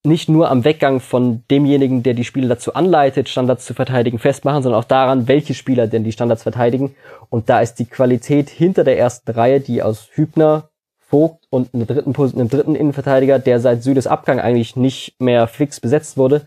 nicht 0.03 0.31
nur 0.31 0.51
am 0.51 0.65
Weggang 0.65 1.01
von 1.01 1.45
demjenigen, 1.51 2.03
der 2.03 2.15
die 2.15 2.25
Spiele 2.25 2.49
dazu 2.49 2.73
anleitet, 2.75 3.29
Standards 3.29 3.67
zu 3.67 3.75
verteidigen, 3.75 4.19
festmachen, 4.19 4.63
sondern 4.63 4.81
auch 4.81 4.87
daran, 4.87 5.29
welche 5.29 5.53
Spieler 5.53 5.89
denn 5.89 6.05
die 6.05 6.13
Standards 6.13 6.43
verteidigen. 6.43 6.95
Und 7.29 7.51
da 7.51 7.61
ist 7.61 7.75
die 7.75 7.85
Qualität 7.85 8.49
hinter 8.49 8.83
der 8.83 8.99
ersten 8.99 9.31
Reihe, 9.31 9.61
die 9.61 9.83
aus 9.83 10.09
Hübner, 10.13 10.70
Vogt 11.11 11.47
und 11.51 11.75
einem 11.75 11.87
dritten, 11.87 12.15
einem 12.15 12.49
dritten 12.49 12.77
Innenverteidiger, 12.77 13.41
der 13.41 13.59
seit 13.59 13.83
Südes 13.83 14.07
Abgang 14.07 14.39
eigentlich 14.39 14.77
nicht 14.77 15.21
mehr 15.21 15.49
fix 15.49 15.81
besetzt 15.81 16.17
wurde, 16.17 16.47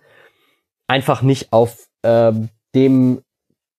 einfach 0.87 1.21
nicht 1.21 1.51
auf 1.51 1.89
ähm, 2.03 2.49
dem, 2.73 3.21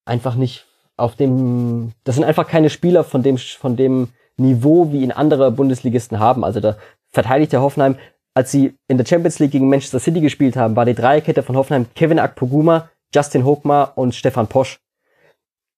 einfach 0.05 0.35
nicht 0.35 0.67
auf 0.95 1.15
dem, 1.15 1.91
das 2.03 2.15
sind 2.15 2.23
einfach 2.23 2.47
keine 2.47 2.69
Spieler 2.69 3.03
von 3.03 3.23
dem, 3.23 3.37
von 3.37 3.75
dem 3.75 4.09
Niveau, 4.37 4.91
wie 4.91 5.01
ihn 5.01 5.11
andere 5.11 5.51
Bundesligisten 5.51 6.19
haben. 6.19 6.43
Also 6.43 6.59
da 6.59 6.77
verteidigt 7.09 7.51
der 7.51 7.61
Hoffenheim, 7.61 7.97
als 8.35 8.51
sie 8.51 8.75
in 8.87 8.97
der 8.97 9.05
Champions 9.05 9.39
League 9.39 9.51
gegen 9.51 9.69
Manchester 9.69 9.99
City 9.99 10.21
gespielt 10.21 10.55
haben, 10.55 10.75
war 10.75 10.85
die 10.85 10.93
Dreierkette 10.93 11.41
von 11.41 11.55
Hoffenheim 11.55 11.87
Kevin 11.95 12.19
Akpoguma, 12.19 12.89
Justin 13.13 13.43
Hochmar 13.43 13.93
und 13.97 14.13
Stefan 14.13 14.47
Posch. 14.47 14.77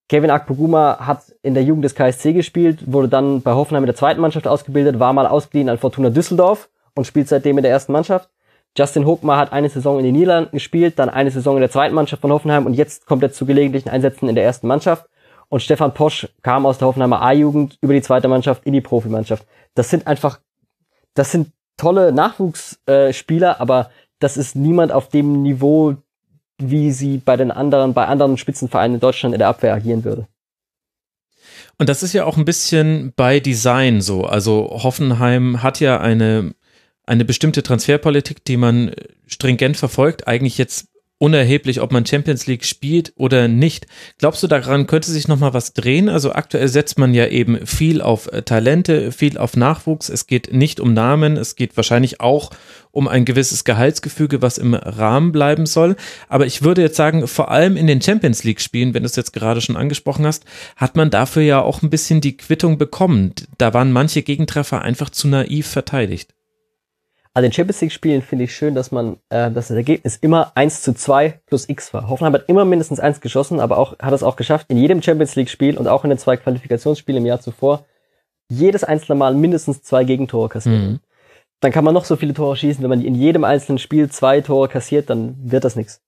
Kevin 0.09 0.29
Akpoguma 0.29 0.99
hat 0.99 1.35
in 1.41 1.53
der 1.53 1.63
Jugend 1.63 1.83
des 1.83 1.95
KSC 1.95 2.33
gespielt, 2.33 2.91
wurde 2.91 3.09
dann 3.09 3.41
bei 3.41 3.53
Hoffenheim 3.53 3.83
in 3.83 3.87
der 3.87 3.95
zweiten 3.95 4.21
Mannschaft 4.21 4.47
ausgebildet, 4.47 4.99
war 4.99 5.11
mal 5.11 5.27
ausgeliehen 5.27 5.69
an 5.69 5.77
Fortuna 5.77 6.09
Düsseldorf 6.09 6.69
und 6.95 7.05
spielt 7.05 7.27
seitdem 7.27 7.57
in 7.57 7.63
der 7.63 7.71
ersten 7.71 7.91
Mannschaft. 7.91 8.29
Justin 8.77 9.05
Hochmar 9.05 9.37
hat 9.37 9.51
eine 9.51 9.69
Saison 9.69 9.97
in 9.97 10.05
den 10.05 10.13
Niederlanden 10.13 10.51
gespielt, 10.51 10.97
dann 10.99 11.09
eine 11.09 11.31
Saison 11.31 11.57
in 11.57 11.61
der 11.61 11.71
zweiten 11.71 11.95
Mannschaft 11.95 12.21
von 12.21 12.31
Hoffenheim 12.31 12.65
und 12.65 12.73
jetzt 12.73 13.05
kommt 13.05 13.23
er 13.23 13.31
zu 13.31 13.45
gelegentlichen 13.45 13.89
Einsätzen 13.89 14.29
in 14.29 14.35
der 14.35 14.43
ersten 14.43 14.67
Mannschaft. 14.67 15.09
Und 15.49 15.61
Stefan 15.61 15.93
Posch 15.93 16.27
kam 16.41 16.65
aus 16.65 16.77
der 16.77 16.87
Hoffenheimer 16.87 17.21
A-Jugend 17.21 17.77
über 17.81 17.93
die 17.93 18.01
zweite 18.01 18.27
Mannschaft 18.27 18.65
in 18.65 18.73
die 18.73 18.81
Profimannschaft. 18.81 19.45
Das 19.75 19.89
sind 19.89 20.05
einfach, 20.05 20.39
das 21.15 21.31
sind 21.31 21.51
tolle 21.77 22.11
Nachwuchsspieler, 22.11 23.59
aber 23.59 23.89
das 24.19 24.37
ist 24.37 24.55
niemand 24.55 24.91
auf 24.91 25.09
dem 25.09 25.41
Niveau, 25.41 25.95
wie 26.57 26.91
sie 26.91 27.17
bei 27.17 27.37
den 27.37 27.51
anderen, 27.51 27.93
bei 27.93 28.05
anderen 28.05 28.37
Spitzenvereinen 28.37 28.95
in 28.95 28.99
Deutschland 28.99 29.33
in 29.33 29.39
der 29.39 29.47
Abwehr 29.47 29.73
agieren 29.73 30.03
würde. 30.03 30.27
Und 31.77 31.89
das 31.89 32.01
ist 32.01 32.13
ja 32.13 32.25
auch 32.25 32.37
ein 32.37 32.45
bisschen 32.45 33.13
bei 33.15 33.39
Design 33.39 34.01
so. 34.01 34.25
Also 34.25 34.79
Hoffenheim 34.83 35.61
hat 35.61 35.79
ja 35.79 35.99
eine, 35.99 36.55
eine 37.05 37.23
bestimmte 37.23 37.61
Transferpolitik, 37.61 38.43
die 38.45 38.57
man 38.57 38.91
stringent 39.27 39.77
verfolgt, 39.77 40.27
eigentlich 40.27 40.57
jetzt 40.57 40.87
unerheblich, 41.19 41.81
ob 41.81 41.91
man 41.91 42.05
Champions 42.05 42.45
League 42.45 42.63
spielt 42.63 43.13
oder 43.15 43.47
nicht. 43.47 43.87
Glaubst 44.19 44.43
du, 44.43 44.47
daran 44.47 44.85
könnte 44.85 45.09
sich 45.09 45.27
noch 45.27 45.39
mal 45.39 45.53
was 45.53 45.73
drehen? 45.73 46.09
Also 46.09 46.33
aktuell 46.33 46.67
setzt 46.67 46.99
man 46.99 47.13
ja 47.13 47.27
eben 47.27 47.65
viel 47.65 48.01
auf 48.01 48.31
äh, 48.31 48.43
Talente, 48.43 49.11
viel 49.11 49.37
auf 49.37 49.55
Nachwuchs. 49.55 50.09
Es 50.09 50.27
geht 50.27 50.53
nicht 50.53 50.79
um 50.79 50.93
Namen, 50.93 51.37
es 51.37 51.55
geht 51.55 51.75
wahrscheinlich 51.75 52.21
auch 52.21 52.51
um 52.91 53.07
ein 53.07 53.25
gewisses 53.25 53.63
Gehaltsgefüge, 53.63 54.41
was 54.41 54.57
im 54.57 54.73
Rahmen 54.73 55.31
bleiben 55.31 55.65
soll. 55.65 55.95
Aber 56.29 56.45
ich 56.45 56.61
würde 56.61 56.81
jetzt 56.81 56.97
sagen, 56.97 57.27
vor 57.27 57.51
allem 57.51 57.77
in 57.77 57.87
den 57.87 58.01
Champions 58.01 58.43
League 58.43 58.61
Spielen, 58.61 58.93
wenn 58.93 59.03
du 59.03 59.07
es 59.07 59.15
jetzt 59.15 59.33
gerade 59.33 59.61
schon 59.61 59.77
angesprochen 59.77 60.25
hast, 60.25 60.45
hat 60.75 60.95
man 60.95 61.09
dafür 61.09 61.43
ja 61.43 61.61
auch 61.61 61.81
ein 61.81 61.89
bisschen 61.89 62.21
die 62.21 62.37
Quittung 62.37 62.77
bekommen. 62.77 63.33
Da 63.57 63.73
waren 63.73 63.91
manche 63.91 64.21
Gegentreffer 64.21 64.81
einfach 64.81 65.09
zu 65.09 65.27
naiv 65.27 65.67
verteidigt. 65.67 66.36
An 67.37 67.43
den 67.43 67.51
Champions 67.51 67.81
League 67.81 67.91
Spielen 67.91 68.23
finde 68.23 68.45
ich 68.45 68.55
schön, 68.55 68.73
dass 68.73 68.91
man, 68.91 69.17
äh, 69.29 69.51
dass 69.51 69.67
das 69.67 69.77
Ergebnis 69.77 70.15
immer 70.15 70.53
1 70.55 70.81
zu 70.81 70.95
2 70.95 71.39
plus 71.45 71.69
X 71.69 71.93
war. 71.93 72.09
Hoffenheim 72.09 72.33
hat 72.33 72.45
immer 72.49 72.65
mindestens 72.65 72.99
eins 72.99 73.21
geschossen, 73.21 73.59
aber 73.59 73.77
auch, 73.77 73.99
hat 73.99 74.11
es 74.11 74.23
auch 74.23 74.37
geschafft, 74.37 74.65
in 74.69 74.77
jedem 74.77 75.03
Champions 75.03 75.35
League 75.35 75.51
Spiel 75.51 75.77
und 75.77 75.87
auch 75.87 76.03
in 76.03 76.09
den 76.09 76.17
zwei 76.17 76.35
Qualifikationsspielen 76.35 77.21
im 77.21 77.27
Jahr 77.27 77.39
zuvor, 77.39 77.85
jedes 78.49 78.83
einzelne 78.83 79.19
Mal 79.19 79.35
mindestens 79.35 79.83
zwei 79.83 80.03
Gegentore 80.03 80.49
kassieren. 80.49 80.93
Mhm. 80.93 80.99
Dann 81.59 81.71
kann 81.71 81.83
man 81.83 81.93
noch 81.93 82.05
so 82.05 82.15
viele 82.15 82.33
Tore 82.33 82.55
schießen, 82.55 82.81
wenn 82.81 82.89
man 82.89 83.03
in 83.03 83.13
jedem 83.13 83.43
einzelnen 83.43 83.77
Spiel 83.77 84.09
zwei 84.09 84.41
Tore 84.41 84.67
kassiert, 84.67 85.11
dann 85.11 85.35
wird 85.39 85.63
das 85.63 85.75
nichts. 85.75 86.01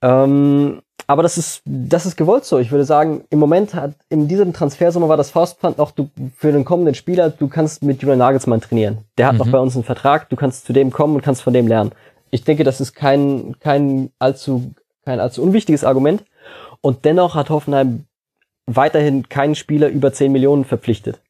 Ähm, 0.00 0.80
aber 1.06 1.22
das 1.22 1.38
ist, 1.38 1.62
das 1.64 2.04
ist 2.04 2.16
gewollt 2.16 2.44
so. 2.44 2.58
Ich 2.58 2.72
würde 2.72 2.84
sagen, 2.84 3.24
im 3.30 3.38
Moment 3.38 3.74
hat, 3.74 3.94
in 4.08 4.26
diesem 4.26 4.52
Transfersommer 4.52 5.08
war 5.08 5.16
das 5.16 5.30
Faustpfand 5.30 5.78
noch 5.78 5.92
du, 5.92 6.10
für 6.36 6.50
den 6.50 6.64
kommenden 6.64 6.94
Spieler, 6.94 7.30
du 7.30 7.48
kannst 7.48 7.82
mit 7.82 8.02
Julian 8.02 8.18
Nagelsmann 8.18 8.60
trainieren. 8.60 8.98
Der 9.16 9.26
hat 9.26 9.34
mhm. 9.34 9.38
noch 9.38 9.48
bei 9.48 9.58
uns 9.58 9.74
einen 9.74 9.84
Vertrag, 9.84 10.28
du 10.28 10.36
kannst 10.36 10.66
zu 10.66 10.72
dem 10.72 10.90
kommen 10.90 11.14
und 11.14 11.22
kannst 11.22 11.42
von 11.42 11.52
dem 11.52 11.68
lernen. 11.68 11.92
Ich 12.30 12.42
denke, 12.42 12.64
das 12.64 12.80
ist 12.80 12.94
kein, 12.94 13.56
kein 13.60 14.10
allzu, 14.18 14.72
kein 15.04 15.20
allzu 15.20 15.42
unwichtiges 15.42 15.84
Argument. 15.84 16.24
Und 16.80 17.04
dennoch 17.04 17.34
hat 17.36 17.50
Hoffenheim 17.50 18.06
weiterhin 18.66 19.28
keinen 19.28 19.54
Spieler 19.54 19.88
über 19.88 20.12
10 20.12 20.32
Millionen 20.32 20.64
verpflichtet. 20.64 21.20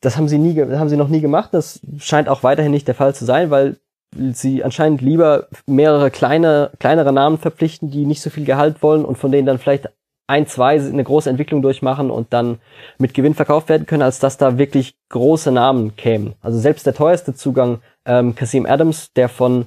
Das 0.00 0.16
haben 0.16 0.28
sie 0.28 0.38
nie, 0.38 0.54
das 0.54 0.78
haben 0.78 0.90
sie 0.90 0.96
noch 0.96 1.08
nie 1.08 1.20
gemacht. 1.20 1.50
Das 1.52 1.80
scheint 1.98 2.28
auch 2.28 2.42
weiterhin 2.42 2.70
nicht 2.70 2.86
der 2.86 2.94
Fall 2.94 3.14
zu 3.14 3.24
sein, 3.24 3.50
weil 3.50 3.78
sie 4.14 4.64
anscheinend 4.64 5.00
lieber 5.00 5.48
mehrere 5.66 6.10
kleine, 6.10 6.70
kleinere 6.78 7.12
Namen 7.12 7.38
verpflichten, 7.38 7.90
die 7.90 8.06
nicht 8.06 8.22
so 8.22 8.30
viel 8.30 8.44
Gehalt 8.44 8.82
wollen 8.82 9.04
und 9.04 9.18
von 9.18 9.32
denen 9.32 9.46
dann 9.46 9.58
vielleicht 9.58 9.88
ein, 10.26 10.46
zwei 10.46 10.78
eine 10.78 11.04
große 11.04 11.30
Entwicklung 11.30 11.62
durchmachen 11.62 12.10
und 12.10 12.32
dann 12.32 12.58
mit 12.98 13.14
Gewinn 13.14 13.34
verkauft 13.34 13.68
werden 13.68 13.86
können, 13.86 14.02
als 14.02 14.18
dass 14.18 14.36
da 14.36 14.58
wirklich 14.58 14.94
große 15.08 15.50
Namen 15.50 15.96
kämen. 15.96 16.34
Also 16.42 16.58
selbst 16.58 16.86
der 16.86 16.94
teuerste 16.94 17.34
Zugang, 17.34 17.80
ähm, 18.04 18.34
Kasim 18.34 18.66
Adams, 18.66 19.12
der 19.14 19.30
von, 19.30 19.66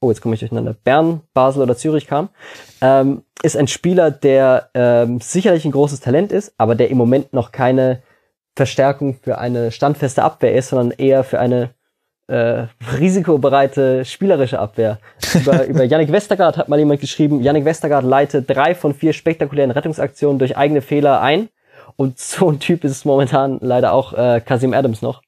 oh, 0.00 0.10
jetzt 0.10 0.20
komme 0.20 0.34
ich 0.34 0.40
durcheinander, 0.40 0.74
Bern, 0.74 1.20
Basel 1.32 1.62
oder 1.62 1.76
Zürich 1.76 2.08
kam, 2.08 2.28
ähm, 2.80 3.22
ist 3.42 3.56
ein 3.56 3.68
Spieler, 3.68 4.10
der 4.10 4.70
ähm, 4.74 5.20
sicherlich 5.20 5.64
ein 5.64 5.72
großes 5.72 6.00
Talent 6.00 6.32
ist, 6.32 6.54
aber 6.58 6.74
der 6.74 6.90
im 6.90 6.98
Moment 6.98 7.32
noch 7.32 7.52
keine 7.52 8.02
Verstärkung 8.56 9.14
für 9.22 9.38
eine 9.38 9.70
standfeste 9.70 10.24
Abwehr 10.24 10.54
ist, 10.54 10.70
sondern 10.70 10.90
eher 10.90 11.22
für 11.22 11.38
eine 11.38 11.70
äh, 12.30 12.66
risikobereite 12.98 14.04
spielerische 14.04 14.58
Abwehr. 14.58 14.98
Über, 15.34 15.64
über 15.66 15.84
Yannick 15.84 16.12
Westergaard 16.12 16.56
hat 16.56 16.68
mal 16.68 16.78
jemand 16.78 17.00
geschrieben, 17.00 17.42
Yannick 17.42 17.64
Westergaard 17.64 18.04
leitet 18.04 18.48
drei 18.48 18.74
von 18.74 18.94
vier 18.94 19.12
spektakulären 19.12 19.70
Rettungsaktionen 19.70 20.38
durch 20.38 20.56
eigene 20.56 20.80
Fehler 20.80 21.20
ein. 21.20 21.48
Und 21.96 22.18
so 22.20 22.50
ein 22.50 22.60
Typ 22.60 22.84
ist 22.84 22.92
es 22.92 23.04
momentan 23.04 23.58
leider 23.60 23.92
auch 23.92 24.12
äh, 24.12 24.40
Kasim 24.44 24.72
Adams 24.72 25.02
noch. 25.02 25.22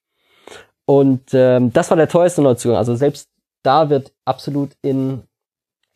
Und 0.85 1.31
ähm, 1.33 1.73
das 1.73 1.91
war 1.91 1.97
der 1.97 2.09
teuerste 2.09 2.43
Neuzugang. 2.43 2.77
Also 2.77 2.95
selbst 2.95 3.29
da 3.63 3.91
wird 3.91 4.13
absolut 4.25 4.71
in, 4.83 5.23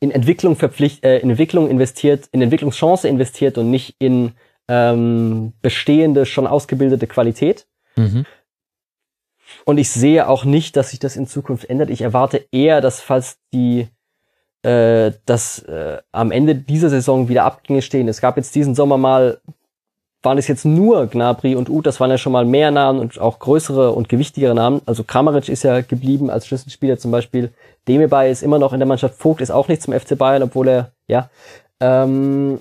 in 0.00 0.10
Entwicklung 0.10 0.56
verpflichtet, 0.56 1.04
äh, 1.04 1.18
in 1.18 1.30
Entwicklung 1.30 1.68
investiert, 1.68 2.28
in 2.32 2.42
Entwicklungschance 2.42 3.08
investiert 3.08 3.58
und 3.58 3.70
nicht 3.70 3.94
in 3.98 4.32
ähm, 4.68 5.52
bestehende, 5.62 6.26
schon 6.26 6.46
ausgebildete 6.46 7.06
Qualität. 7.06 7.66
Mhm. 7.96 8.26
Und 9.64 9.78
ich 9.78 9.90
sehe 9.90 10.28
auch 10.28 10.44
nicht, 10.44 10.76
dass 10.76 10.90
sich 10.90 10.98
das 10.98 11.16
in 11.16 11.26
Zukunft 11.26 11.68
ändert. 11.68 11.90
Ich 11.90 12.02
erwarte 12.02 12.46
eher, 12.50 12.80
dass 12.80 13.00
falls 13.00 13.38
die 13.52 13.88
äh, 14.66 15.12
dass 15.26 15.60
äh, 15.60 15.98
am 16.10 16.32
Ende 16.32 16.56
dieser 16.56 16.90
Saison 16.90 17.28
wieder 17.28 17.44
Abgänge 17.44 17.82
stehen. 17.82 18.08
Es 18.08 18.20
gab 18.20 18.36
jetzt 18.36 18.52
diesen 18.56 18.74
Sommer 18.74 18.98
mal, 18.98 19.40
waren 20.22 20.38
es 20.38 20.48
jetzt 20.48 20.64
nur 20.64 21.06
Gnabry 21.06 21.54
und 21.54 21.70
Uth, 21.70 21.86
das 21.86 22.00
waren 22.00 22.10
ja 22.10 22.18
schon 22.18 22.32
mal 22.32 22.44
mehr 22.44 22.72
Namen 22.72 22.98
und 22.98 23.20
auch 23.20 23.38
größere 23.38 23.92
und 23.92 24.08
gewichtigere 24.08 24.56
Namen. 24.56 24.82
Also 24.84 25.04
Kramaric 25.04 25.48
ist 25.48 25.62
ja 25.62 25.82
geblieben 25.82 26.30
als 26.30 26.48
Schlüsselspieler 26.48 26.98
zum 26.98 27.12
Beispiel. 27.12 27.52
Demebay 27.86 28.32
ist 28.32 28.42
immer 28.42 28.58
noch 28.58 28.72
in 28.72 28.80
der 28.80 28.88
Mannschaft. 28.88 29.14
Vogt 29.14 29.40
ist 29.40 29.52
auch 29.52 29.68
nicht 29.68 29.82
zum 29.82 29.94
FC 29.94 30.18
Bayern, 30.18 30.42
obwohl 30.42 30.68
er, 30.68 30.90
ja. 31.06 31.30
Ähm, 31.78 32.60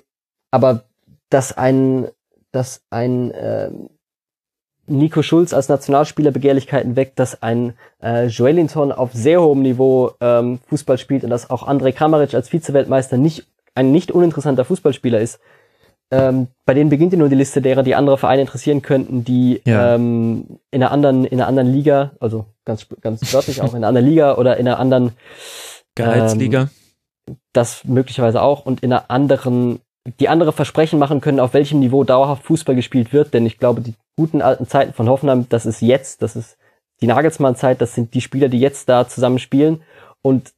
aber 0.52 0.84
dass 1.32 1.58
ein, 1.58 2.10
dass 2.52 2.84
ein 2.92 3.34
ähm, 3.36 3.90
Nico 4.88 5.22
Schulz 5.22 5.54
als 5.54 5.70
Nationalspieler 5.70 6.32
Begehrlichkeiten 6.32 6.96
weckt, 6.96 7.20
dass 7.20 7.42
ein 7.42 7.74
äh, 8.02 8.28
Joelinton 8.28 8.92
auf 8.92 9.12
sehr 9.14 9.42
hohem 9.42 9.62
Niveau 9.62 10.12
ähm, 10.22 10.60
Fußball 10.68 10.98
spielt 10.98 11.24
und 11.24 11.30
dass 11.30 11.50
auch 11.50 11.68
André 11.68 11.92
Kramaric 11.92 12.34
als 12.34 12.52
Vizeweltmeister 12.52 13.18
nicht 13.18 13.48
ein 13.74 13.92
nicht 13.92 14.12
uninteressanter 14.12 14.66
Fußballspieler 14.66 15.20
ist. 15.20 15.40
Ähm, 16.12 16.48
bei 16.66 16.74
denen 16.74 16.90
beginnt 16.90 17.14
ja 17.14 17.20
nur 17.20 17.30
die 17.30 17.36
Liste 17.36 17.62
derer, 17.62 17.82
die 17.82 17.96
andere 17.96 18.18
Vereine 18.18 18.42
interessieren 18.42 18.82
könnten, 18.82 19.24
die 19.24 19.62
ja. 19.66 19.96
ähm, 19.96 20.60
in 20.70 20.84
einer 20.84 20.92
anderen 20.92 21.26
in 21.26 21.40
einer 21.40 21.48
anderen 21.48 21.72
Liga, 21.72 22.12
also 22.20 22.46
ganz 22.64 22.88
ganz 23.02 23.34
wörtlich 23.34 23.62
auch 23.62 23.72
in 23.74 23.78
einer 23.78 23.88
anderen 23.88 24.08
Liga 24.08 24.36
oder 24.36 24.58
in 24.58 24.68
einer 24.68 24.80
anderen 24.80 25.14
Gehaltsliga. 25.96 26.70
Ähm, 27.28 27.36
das 27.54 27.86
möglicherweise 27.86 28.42
auch 28.42 28.66
und 28.66 28.84
in 28.84 28.94
einer 28.94 29.10
anderen 29.10 29.80
die 30.20 30.30
andere 30.30 30.54
Versprechen 30.54 31.00
machen 31.00 31.22
können, 31.22 31.40
auf 31.40 31.54
welchem 31.54 31.80
Niveau 31.80 32.04
dauerhaft 32.04 32.44
Fußball 32.44 32.76
gespielt 32.76 33.12
wird, 33.12 33.34
denn 33.34 33.46
ich 33.46 33.58
glaube, 33.58 33.82
die 33.82 33.96
guten 34.16 34.42
alten 34.42 34.68
Zeiten 34.68 34.94
von 34.94 35.10
Hoffenheim, 35.10 35.48
das 35.50 35.66
ist 35.66 35.82
jetzt, 35.82 36.22
das 36.22 36.36
ist 36.36 36.58
die 37.02 37.08
Nagelsmann-Zeit, 37.08 37.82
das 37.82 37.96
sind 37.96 38.14
die 38.14 38.22
Spieler, 38.22 38.48
die 38.48 38.60
jetzt 38.60 38.88
da 38.88 39.08
zusammen 39.08 39.40
spielen. 39.40 39.82
Und 40.22 40.54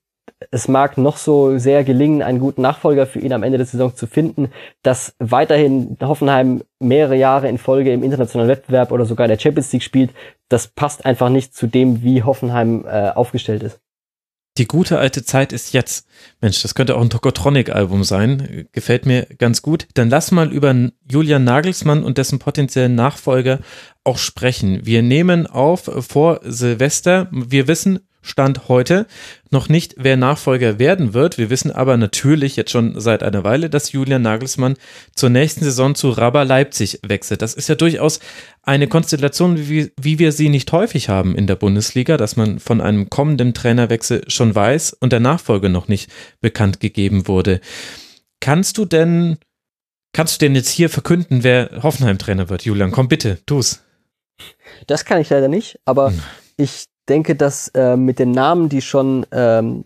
es 0.51 0.67
mag 0.67 0.97
noch 0.97 1.17
so 1.17 1.57
sehr 1.57 1.83
gelingen, 1.83 2.21
einen 2.21 2.39
guten 2.39 2.61
Nachfolger 2.61 3.07
für 3.07 3.19
ihn 3.19 3.33
am 3.33 3.43
Ende 3.43 3.57
der 3.57 3.65
Saison 3.65 3.95
zu 3.95 4.05
finden, 4.05 4.51
dass 4.83 5.15
weiterhin 5.19 5.97
Hoffenheim 6.01 6.63
mehrere 6.79 7.15
Jahre 7.15 7.47
in 7.47 7.57
Folge 7.57 7.91
im 7.91 8.03
internationalen 8.03 8.49
Wettbewerb 8.49 8.91
oder 8.91 9.05
sogar 9.05 9.25
in 9.25 9.31
der 9.31 9.39
Champions 9.39 9.71
League 9.73 9.83
spielt, 9.83 10.11
das 10.49 10.67
passt 10.67 11.05
einfach 11.05 11.29
nicht 11.29 11.55
zu 11.55 11.67
dem, 11.67 12.03
wie 12.03 12.23
Hoffenheim 12.23 12.85
äh, 12.85 13.09
aufgestellt 13.09 13.63
ist. 13.63 13.79
Die 14.57 14.67
gute 14.67 14.97
alte 14.97 15.23
Zeit 15.23 15.53
ist 15.53 15.73
jetzt. 15.73 16.07
Mensch, 16.41 16.61
das 16.61 16.73
könnte 16.73 16.95
auch 16.95 17.01
ein 17.01 17.09
Tokotronic-Album 17.09 18.03
sein. 18.03 18.67
Gefällt 18.71 19.05
mir 19.05 19.27
ganz 19.37 19.61
gut. 19.61 19.87
Dann 19.93 20.09
lass 20.09 20.31
mal 20.31 20.51
über 20.51 20.73
Julian 21.09 21.43
Nagelsmann 21.43 22.03
und 22.03 22.17
dessen 22.17 22.39
potenziellen 22.39 22.95
Nachfolger 22.95 23.59
auch 24.03 24.17
sprechen. 24.17 24.85
Wir 24.85 25.03
nehmen 25.03 25.45
auf 25.45 25.91
vor 26.07 26.39
Silvester. 26.43 27.29
Wir 27.31 27.67
wissen, 27.67 27.99
Stand 28.27 28.67
heute 28.67 29.07
noch 29.49 29.69
nicht, 29.69 29.95
wer 29.97 30.17
Nachfolger 30.17 30.79
werden 30.79 31.13
wird. 31.13 31.37
Wir 31.37 31.49
wissen 31.49 31.71
aber 31.71 31.97
natürlich 31.97 32.55
jetzt 32.55 32.71
schon 32.71 32.99
seit 32.99 33.23
einer 33.23 33.43
Weile, 33.43 33.69
dass 33.69 33.93
Julian 33.93 34.21
Nagelsmann 34.21 34.75
zur 35.15 35.29
nächsten 35.29 35.63
Saison 35.63 35.95
zu 35.95 36.09
Rabba 36.09 36.43
Leipzig 36.43 36.99
wechselt. 37.05 37.41
Das 37.41 37.53
ist 37.53 37.69
ja 37.69 37.75
durchaus 37.75 38.19
eine 38.61 38.87
Konstellation, 38.87 39.69
wie, 39.69 39.91
wie 39.99 40.19
wir 40.19 40.31
sie 40.31 40.49
nicht 40.49 40.71
häufig 40.71 41.09
haben 41.09 41.35
in 41.35 41.47
der 41.47 41.55
Bundesliga, 41.55 42.17
dass 42.17 42.35
man 42.35 42.59
von 42.59 42.81
einem 42.81 43.09
kommenden 43.09 43.53
Trainerwechsel 43.53 44.29
schon 44.29 44.53
weiß 44.53 44.93
und 44.93 45.13
der 45.13 45.21
Nachfolger 45.21 45.69
noch 45.69 45.87
nicht 45.87 46.11
bekannt 46.41 46.79
gegeben 46.79 47.27
wurde. 47.27 47.61
Kannst 48.41 48.77
du 48.77 48.85
denn, 48.85 49.37
kannst 50.13 50.35
du 50.35 50.45
denn 50.45 50.55
jetzt 50.55 50.69
hier 50.69 50.89
verkünden, 50.89 51.43
wer 51.43 51.81
Hoffenheim-Trainer 51.81 52.49
wird, 52.49 52.65
Julian? 52.65 52.91
Komm 52.91 53.07
bitte, 53.07 53.39
tu's. 53.45 53.81
Das 54.85 55.05
kann 55.05 55.21
ich 55.21 55.29
leider 55.29 55.47
nicht, 55.47 55.79
aber 55.85 56.09
hm. 56.09 56.21
ich 56.57 56.85
denke, 57.09 57.35
dass 57.35 57.69
äh, 57.69 57.95
mit 57.95 58.19
den 58.19 58.31
Namen, 58.31 58.69
die 58.69 58.81
schon, 58.81 59.25
ähm, 59.31 59.83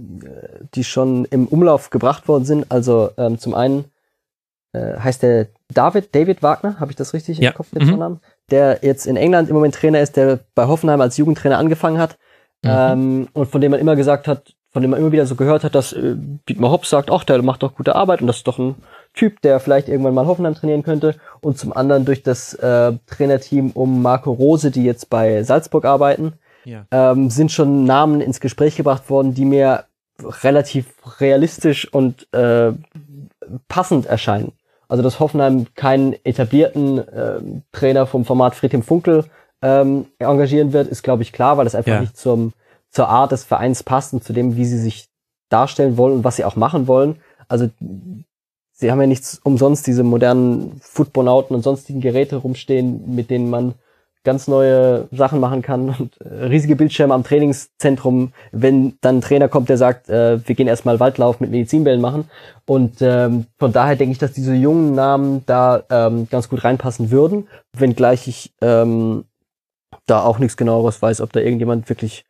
die 0.73 0.84
schon 0.84 1.26
im 1.26 1.48
Umlauf 1.48 1.89
gebracht 1.89 2.27
worden 2.27 2.45
sind, 2.45 2.65
also 2.69 3.11
ähm, 3.18 3.39
zum 3.39 3.53
einen 3.53 3.85
äh, 4.73 4.98
heißt 4.98 5.23
der 5.23 5.48
David, 5.73 6.14
David 6.15 6.43
Wagner, 6.43 6.80
habe 6.80 6.91
ich 6.91 6.98
das 6.98 7.14
richtig 7.14 7.38
ja. 7.38 7.52
im 7.52 7.56
Kopf, 7.56 7.72
den 7.72 7.85
mhm. 7.85 7.89
Vornamen? 7.89 8.19
Der 8.49 8.80
jetzt 8.81 9.06
in 9.06 9.15
England 9.15 9.49
im 9.49 9.56
Moment 9.56 9.76
Trainer 9.76 10.02
ist, 10.02 10.18
der 10.18 10.39
bei 10.56 10.68
Hoffenheim 10.68 11.02
als 11.02 11.18
Jugendtrainer 11.18 11.57
angefangen 11.57 11.99
hat 11.99 12.18
mhm. 12.64 12.69
ähm, 12.69 13.27
und 13.34 13.49
von 13.49 13.61
dem 13.61 13.72
man 13.72 13.80
immer 13.80 13.95
gesagt 13.95 14.27
hat, 14.27 14.53
von 14.72 14.81
dem 14.81 14.91
man 14.91 14.99
immer 15.02 15.11
wieder 15.11 15.26
so 15.26 15.35
gehört 15.35 15.64
hat, 15.64 15.76
dass 15.76 15.91
äh, 15.91 16.15
Dietmar 16.48 16.72
Hopp 16.72 16.85
sagt, 16.85 17.11
ach, 17.11 17.26
der 17.26 17.41
macht 17.41 17.64
doch 17.64 17.76
gute 17.76 17.95
Arbeit 17.95 18.22
und 18.22 18.27
das 18.27 18.38
ist 18.38 18.48
doch 18.48 18.57
ein 18.57 18.76
Typ, 19.14 19.41
der 19.41 19.60
vielleicht 19.60 19.89
irgendwann 19.89 20.14
mal 20.14 20.26
Hoffenheim 20.26 20.56
trainieren 20.56 20.84
könnte. 20.84 21.15
Und 21.41 21.57
zum 21.57 21.73
anderen 21.73 22.06
durch 22.06 22.23
das 22.23 22.53
äh, 22.53 22.93
Trainerteam 23.07 23.72
um 23.72 24.02
Marco 24.02 24.31
Rose, 24.31 24.72
die 24.72 24.85
jetzt 24.85 25.10
bei 25.10 25.43
Salzburg 25.43 25.84
arbeiten, 25.84 26.34
ja. 26.65 26.85
ähm, 26.91 27.29
sind 27.29 27.51
schon 27.51 27.85
Namen 27.85 28.21
ins 28.21 28.39
Gespräch 28.39 28.75
gebracht 28.75 29.09
worden, 29.09 29.33
die 29.33 29.45
mir 29.45 29.85
relativ 30.43 30.88
realistisch 31.19 31.91
und 31.91 32.31
äh, 32.33 32.71
passend 33.67 34.05
erscheinen. 34.05 34.53
Also 34.88 35.03
dass 35.03 35.19
Hoffenheim 35.19 35.67
keinen 35.75 36.15
etablierten 36.25 36.97
äh, 36.97 37.39
Trainer 37.71 38.05
vom 38.05 38.25
Format 38.25 38.55
Friedhelm 38.55 38.83
Funkel 38.83 39.25
ähm, 39.61 40.07
engagieren 40.19 40.73
wird, 40.73 40.88
ist 40.88 41.03
glaube 41.03 41.23
ich 41.23 41.31
klar, 41.31 41.57
weil 41.57 41.67
es 41.67 41.75
einfach 41.75 41.93
ja. 41.93 42.01
nicht 42.01 42.17
zum, 42.17 42.53
zur 42.89 43.07
Art 43.07 43.31
des 43.31 43.43
Vereins 43.43 43.83
passt 43.83 44.13
und 44.13 44.23
zu 44.23 44.33
dem, 44.33 44.57
wie 44.57 44.65
sie 44.65 44.77
sich 44.77 45.07
darstellen 45.49 45.97
wollen 45.97 46.15
und 46.15 46.23
was 46.23 46.35
sie 46.35 46.45
auch 46.45 46.55
machen 46.55 46.88
wollen. 46.88 47.17
Also 47.47 47.69
sie 48.71 48.91
haben 48.91 49.01
ja 49.01 49.07
nichts 49.07 49.39
umsonst 49.43 49.88
diese 49.88 50.03
modernen 50.03 50.79
Footbonauten 50.81 51.55
und 51.55 51.63
sonstigen 51.63 52.01
Geräte 52.01 52.38
rumstehen, 52.38 53.15
mit 53.15 53.29
denen 53.29 53.49
man 53.49 53.75
ganz 54.23 54.48
neue 54.48 55.07
Sachen 55.11 55.39
machen 55.39 55.61
kann 55.61 55.89
und 55.98 56.22
äh, 56.22 56.45
riesige 56.45 56.76
Bildschirme 56.76 57.14
am 57.14 57.23
Trainingszentrum, 57.23 58.34
wenn 58.52 58.98
dann 59.02 59.18
ein 59.18 59.22
Trainer 59.22 59.48
kommt, 59.48 59.69
der 59.69 59.77
sagt, 59.77 60.10
äh, 60.10 60.45
wir 60.48 60.56
gehen 60.56 60.68
erstmal 60.68 60.99
Waldlauf 60.99 61.39
mit 61.39 61.52
Medizinbällen 61.52 62.02
machen. 62.02 62.30
Und 62.65 63.02
ähm, 63.02 63.48
von 63.57 63.72
daher 63.72 63.95
denke 63.95 64.11
ich, 64.11 64.19
dass 64.19 64.34
diese 64.34 64.53
jungen 64.53 64.93
Namen 64.93 65.43
da 65.45 65.84
ähm, 65.89 66.27
ganz 66.30 66.49
gut 66.49 66.64
reinpassen 66.64 67.10
würden, 67.11 67.48
wenngleich 67.73 68.27
ich 68.27 68.53
ähm, 68.61 69.26
da 70.06 70.23
auch 70.23 70.39
nichts 70.39 70.57
genaueres 70.57 71.02
weiß, 71.02 71.22
ob 71.22 71.34
da 71.34 71.39
irgendjemand 71.39 71.89
wirklich 71.89 72.26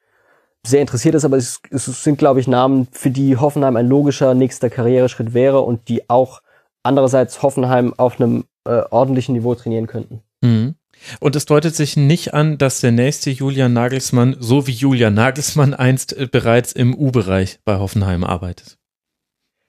sehr 0.65 0.81
interessiert 0.81 1.15
ist, 1.15 1.25
aber 1.25 1.37
es, 1.37 1.59
es 1.71 1.85
sind, 2.03 2.17
glaube 2.17 2.39
ich, 2.39 2.47
Namen, 2.47 2.87
für 2.91 3.09
die 3.09 3.37
Hoffenheim 3.37 3.75
ein 3.75 3.87
logischer 3.87 4.33
nächster 4.33 4.69
Karriereschritt 4.69 5.33
wäre 5.33 5.61
und 5.61 5.87
die 5.89 6.07
auch 6.09 6.41
andererseits 6.83 7.41
Hoffenheim 7.41 7.93
auf 7.97 8.19
einem 8.19 8.45
äh, 8.65 8.83
ordentlichen 8.91 9.33
Niveau 9.33 9.55
trainieren 9.55 9.87
könnten. 9.87 10.21
Mhm. 10.41 10.75
Und 11.19 11.35
es 11.35 11.45
deutet 11.45 11.75
sich 11.75 11.97
nicht 11.97 12.33
an, 12.33 12.57
dass 12.57 12.81
der 12.81 12.91
nächste 12.91 13.29
Julian 13.29 13.73
Nagelsmann, 13.73 14.35
so 14.39 14.67
wie 14.67 14.71
Julian 14.71 15.13
Nagelsmann 15.13 15.73
einst 15.73 16.13
äh, 16.13 16.27
bereits 16.31 16.71
im 16.71 16.95
U-Bereich 16.95 17.59
bei 17.65 17.77
Hoffenheim 17.77 18.23
arbeitet. 18.23 18.77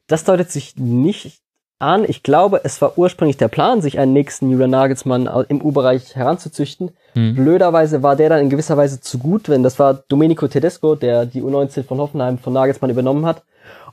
Das 0.06 0.24
deutet 0.24 0.50
sich 0.50 0.76
nicht 0.76 1.40
an. 1.78 2.04
Ich 2.06 2.22
glaube, 2.22 2.60
es 2.64 2.80
war 2.80 2.96
ursprünglich 2.96 3.36
der 3.36 3.48
Plan, 3.48 3.82
sich 3.82 3.98
einen 3.98 4.12
nächsten 4.12 4.50
Julian 4.50 4.70
Nagelsmann 4.70 5.28
im 5.48 5.60
U-Bereich 5.60 6.14
heranzuzüchten. 6.14 6.90
Hm. 7.14 7.34
Blöderweise 7.34 8.02
war 8.02 8.16
der 8.16 8.28
dann 8.28 8.40
in 8.40 8.50
gewisser 8.50 8.76
Weise 8.76 9.00
zu 9.00 9.18
gut, 9.18 9.48
wenn 9.48 9.62
das 9.62 9.78
war 9.78 9.94
Domenico 10.08 10.48
Tedesco, 10.48 10.94
der 10.94 11.26
die 11.26 11.42
U19 11.42 11.84
von 11.84 11.98
Hoffenheim 11.98 12.38
von 12.38 12.52
Nagelsmann 12.52 12.90
übernommen 12.90 13.26
hat. 13.26 13.42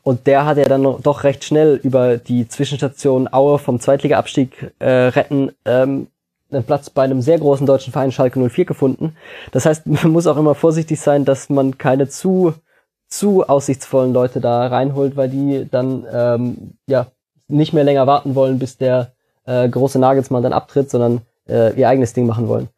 Und 0.04 0.28
der 0.28 0.46
hat 0.46 0.58
ja 0.58 0.66
dann 0.66 0.84
doch 0.84 1.24
recht 1.24 1.44
schnell 1.44 1.80
über 1.84 2.18
die 2.18 2.48
Zwischenstation 2.48 3.28
Aue 3.32 3.60
vom 3.60 3.80
Zweitliga-Abstieg 3.80 4.72
äh, 4.80 4.90
retten 4.90 5.52
ähm, 5.66 6.08
einen 6.52 6.64
Platz 6.64 6.90
bei 6.90 7.04
einem 7.04 7.22
sehr 7.22 7.38
großen 7.38 7.66
deutschen 7.66 7.94
Verein 7.94 8.12
Schalke 8.12 8.40
04 8.40 8.66
gefunden. 8.66 9.16
Das 9.52 9.66
heißt, 9.66 9.86
man 9.88 10.12
muss 10.12 10.28
auch 10.28 10.38
immer 10.38 10.56
vorsichtig 10.56 11.00
sein, 11.00 11.26
dass 11.26 11.50
man 11.50 11.78
keine 11.78 12.08
zu 12.08 12.54
zu 13.10 13.48
aussichtsvollen 13.48 14.14
Leute 14.14 14.40
da 14.40 14.68
reinholt, 14.68 15.18
weil 15.18 15.30
die 15.30 15.68
dann 15.70 16.06
ähm, 16.12 16.74
ja 16.86 17.08
nicht 17.48 17.74
mehr 17.74 17.84
länger 17.84 18.06
warten 18.06 18.36
wollen, 18.36 18.60
bis 18.60 18.78
der 18.78 19.14
äh, 19.46 19.68
große 19.68 19.98
Nagelsmann 19.98 20.44
dann 20.44 20.54
abtritt, 20.54 20.92
sondern 20.92 21.22
äh, 21.48 21.74
ihr 21.74 21.90
eigenes 21.90 22.14
Ding 22.14 22.28
machen 22.28 22.48
wollen. 22.48 22.70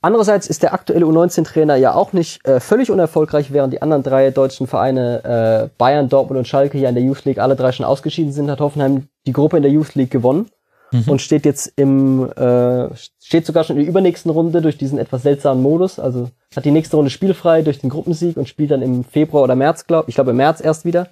Andererseits 0.00 0.48
ist 0.48 0.64
der 0.64 0.74
aktuelle 0.74 1.06
U19-Trainer 1.06 1.76
ja 1.76 1.94
auch 1.94 2.12
nicht 2.12 2.44
äh, 2.44 2.58
völlig 2.58 2.90
unerfolgreich, 2.90 3.52
während 3.52 3.72
die 3.72 3.80
anderen 3.80 4.02
drei 4.02 4.32
deutschen 4.32 4.66
Vereine 4.66 5.68
äh, 5.70 5.78
Bayern, 5.78 6.08
Dortmund 6.08 6.38
und 6.38 6.48
Schalke 6.48 6.76
hier 6.76 6.88
in 6.88 6.96
der 6.96 7.04
Youth 7.04 7.24
League 7.24 7.38
alle 7.38 7.54
drei 7.54 7.70
schon 7.70 7.86
ausgeschieden 7.86 8.32
sind, 8.32 8.50
hat 8.50 8.58
Hoffenheim 8.58 9.06
die 9.24 9.32
Gruppe 9.32 9.56
in 9.56 9.62
der 9.62 9.70
Youth 9.70 9.94
League 9.94 10.10
gewonnen 10.10 10.50
mhm. 10.92 11.04
und 11.06 11.22
steht 11.22 11.44
jetzt 11.44 11.72
im 11.76 12.30
äh, 12.32 12.88
steht 13.20 13.46
sogar 13.46 13.64
schon 13.64 13.76
in 13.76 13.82
der 13.82 13.88
übernächsten 13.88 14.30
Runde 14.30 14.62
durch 14.62 14.78
diesen 14.78 14.98
etwas 14.98 15.22
seltsamen 15.22 15.62
Modus. 15.62 15.98
Also 15.98 16.30
hat 16.54 16.64
die 16.64 16.70
nächste 16.70 16.96
Runde 16.96 17.10
spielfrei 17.10 17.62
durch 17.62 17.80
den 17.80 17.90
Gruppensieg 17.90 18.36
und 18.36 18.48
spielt 18.48 18.70
dann 18.70 18.82
im 18.82 19.04
Februar 19.04 19.44
oder 19.44 19.56
März, 19.56 19.86
glaube 19.86 20.08
ich, 20.08 20.14
glaube 20.14 20.30
im 20.30 20.36
März 20.36 20.60
erst 20.60 20.84
wieder 20.84 21.08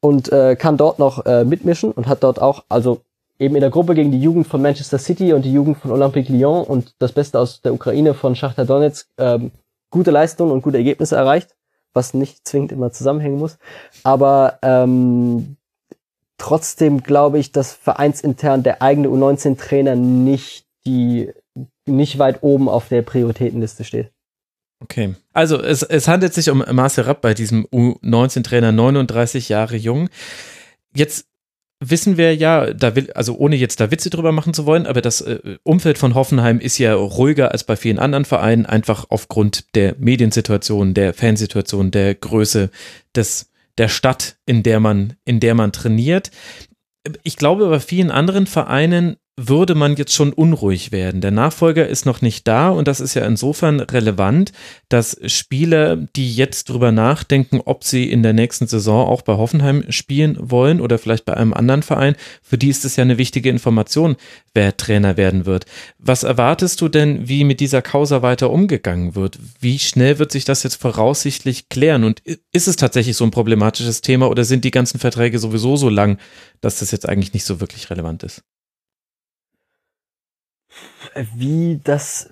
und 0.00 0.30
äh, 0.32 0.56
kann 0.56 0.76
dort 0.76 0.98
noch 0.98 1.26
äh, 1.26 1.44
mitmischen 1.44 1.92
und 1.92 2.06
hat 2.06 2.22
dort 2.22 2.40
auch 2.40 2.64
also 2.68 3.00
eben 3.38 3.54
in 3.54 3.60
der 3.60 3.70
Gruppe 3.70 3.94
gegen 3.94 4.10
die 4.10 4.20
Jugend 4.20 4.46
von 4.46 4.62
Manchester 4.62 4.98
City 4.98 5.32
und 5.32 5.44
die 5.44 5.52
Jugend 5.52 5.78
von 5.78 5.90
Olympique 5.90 6.32
Lyon 6.32 6.64
und 6.64 6.94
das 6.98 7.12
Beste 7.12 7.38
aus 7.38 7.60
der 7.62 7.72
Ukraine 7.72 8.14
von 8.14 8.34
Schachtar 8.34 8.64
Donetsk 8.64 9.08
ähm, 9.18 9.52
gute 9.90 10.10
Leistungen 10.10 10.52
und 10.52 10.62
gute 10.62 10.78
Ergebnisse 10.78 11.16
erreicht, 11.16 11.56
was 11.94 12.14
nicht 12.14 12.46
zwingend 12.46 12.72
immer 12.72 12.90
zusammenhängen 12.90 13.38
muss. 13.38 13.58
Aber 14.02 14.58
ähm, 14.62 15.56
trotzdem 16.38 17.02
glaube 17.02 17.38
ich, 17.38 17.52
dass 17.52 17.72
vereinsintern 17.72 18.62
der 18.62 18.80
eigene 18.82 19.08
U19-Trainer 19.08 19.94
nicht 19.96 20.64
die 20.86 21.32
nicht 21.86 22.18
weit 22.18 22.42
oben 22.42 22.68
auf 22.68 22.88
der 22.88 23.02
Prioritätenliste 23.02 23.84
steht. 23.84 24.10
Okay. 24.80 25.14
Also 25.32 25.60
es, 25.60 25.82
es 25.82 26.06
handelt 26.06 26.34
sich 26.34 26.50
um 26.50 26.64
Marcel 26.70 27.04
Rapp 27.04 27.20
bei 27.20 27.34
diesem 27.34 27.66
U19-Trainer, 27.66 28.70
39 28.70 29.48
Jahre 29.48 29.76
jung. 29.76 30.08
Jetzt 30.94 31.26
wissen 31.80 32.16
wir 32.16 32.34
ja, 32.34 32.72
da 32.72 32.94
will, 32.94 33.10
also 33.12 33.36
ohne 33.36 33.56
jetzt 33.56 33.80
da 33.80 33.90
Witze 33.90 34.10
drüber 34.10 34.32
machen 34.32 34.54
zu 34.54 34.66
wollen, 34.66 34.86
aber 34.86 35.00
das 35.00 35.20
äh, 35.20 35.58
Umfeld 35.62 35.98
von 35.98 36.14
Hoffenheim 36.14 36.60
ist 36.60 36.78
ja 36.78 36.94
ruhiger 36.94 37.52
als 37.52 37.64
bei 37.64 37.76
vielen 37.76 37.98
anderen 37.98 38.24
Vereinen, 38.24 38.66
einfach 38.66 39.06
aufgrund 39.08 39.74
der 39.74 39.94
Mediensituation, 39.98 40.94
der 40.94 41.14
Fansituation, 41.14 41.90
der 41.90 42.14
Größe 42.14 42.70
des 43.14 43.50
der 43.78 43.88
Stadt, 43.88 44.36
in 44.46 44.62
der 44.62 44.80
man, 44.80 45.14
in 45.24 45.40
der 45.40 45.54
man 45.54 45.72
trainiert. 45.72 46.30
Ich 47.22 47.36
glaube, 47.36 47.68
bei 47.68 47.80
vielen 47.80 48.10
anderen 48.10 48.46
Vereinen 48.46 49.16
würde 49.40 49.76
man 49.76 49.94
jetzt 49.94 50.12
schon 50.12 50.32
unruhig 50.32 50.90
werden. 50.90 51.20
Der 51.20 51.30
Nachfolger 51.30 51.86
ist 51.86 52.06
noch 52.06 52.22
nicht 52.22 52.48
da 52.48 52.70
und 52.70 52.88
das 52.88 52.98
ist 52.98 53.14
ja 53.14 53.24
insofern 53.24 53.78
relevant, 53.78 54.50
dass 54.88 55.16
Spieler, 55.26 55.94
die 55.94 56.34
jetzt 56.34 56.68
drüber 56.68 56.90
nachdenken, 56.90 57.60
ob 57.64 57.84
sie 57.84 58.10
in 58.10 58.24
der 58.24 58.32
nächsten 58.32 58.66
Saison 58.66 59.06
auch 59.06 59.22
bei 59.22 59.34
Hoffenheim 59.34 59.84
spielen 59.90 60.36
wollen 60.40 60.80
oder 60.80 60.98
vielleicht 60.98 61.24
bei 61.24 61.36
einem 61.36 61.54
anderen 61.54 61.82
Verein, 61.82 62.16
für 62.42 62.58
die 62.58 62.68
ist 62.68 62.84
es 62.84 62.96
ja 62.96 63.02
eine 63.02 63.16
wichtige 63.16 63.48
Information, 63.48 64.16
wer 64.54 64.76
Trainer 64.76 65.16
werden 65.16 65.46
wird. 65.46 65.66
Was 65.98 66.24
erwartest 66.24 66.80
du 66.80 66.88
denn, 66.88 67.28
wie 67.28 67.44
mit 67.44 67.60
dieser 67.60 67.80
Causa 67.80 68.22
weiter 68.22 68.50
umgegangen 68.50 69.14
wird? 69.14 69.38
Wie 69.60 69.78
schnell 69.78 70.18
wird 70.18 70.32
sich 70.32 70.46
das 70.46 70.64
jetzt 70.64 70.80
voraussichtlich 70.82 71.68
klären 71.68 72.02
und 72.02 72.22
ist 72.52 72.66
es 72.66 72.74
tatsächlich 72.74 73.16
so 73.16 73.22
ein 73.22 73.30
problematisches 73.30 74.00
Thema 74.00 74.28
oder 74.28 74.44
sind 74.44 74.64
die 74.64 74.72
ganzen 74.72 74.98
Verträge 74.98 75.38
sowieso 75.38 75.76
so 75.76 75.88
lang, 75.88 76.18
dass 76.60 76.80
das 76.80 76.90
jetzt 76.90 77.08
eigentlich 77.08 77.34
nicht 77.34 77.44
so 77.44 77.60
wirklich 77.60 77.88
relevant 77.88 78.24
ist? 78.24 78.42
Wie 81.34 81.80
das, 81.82 82.28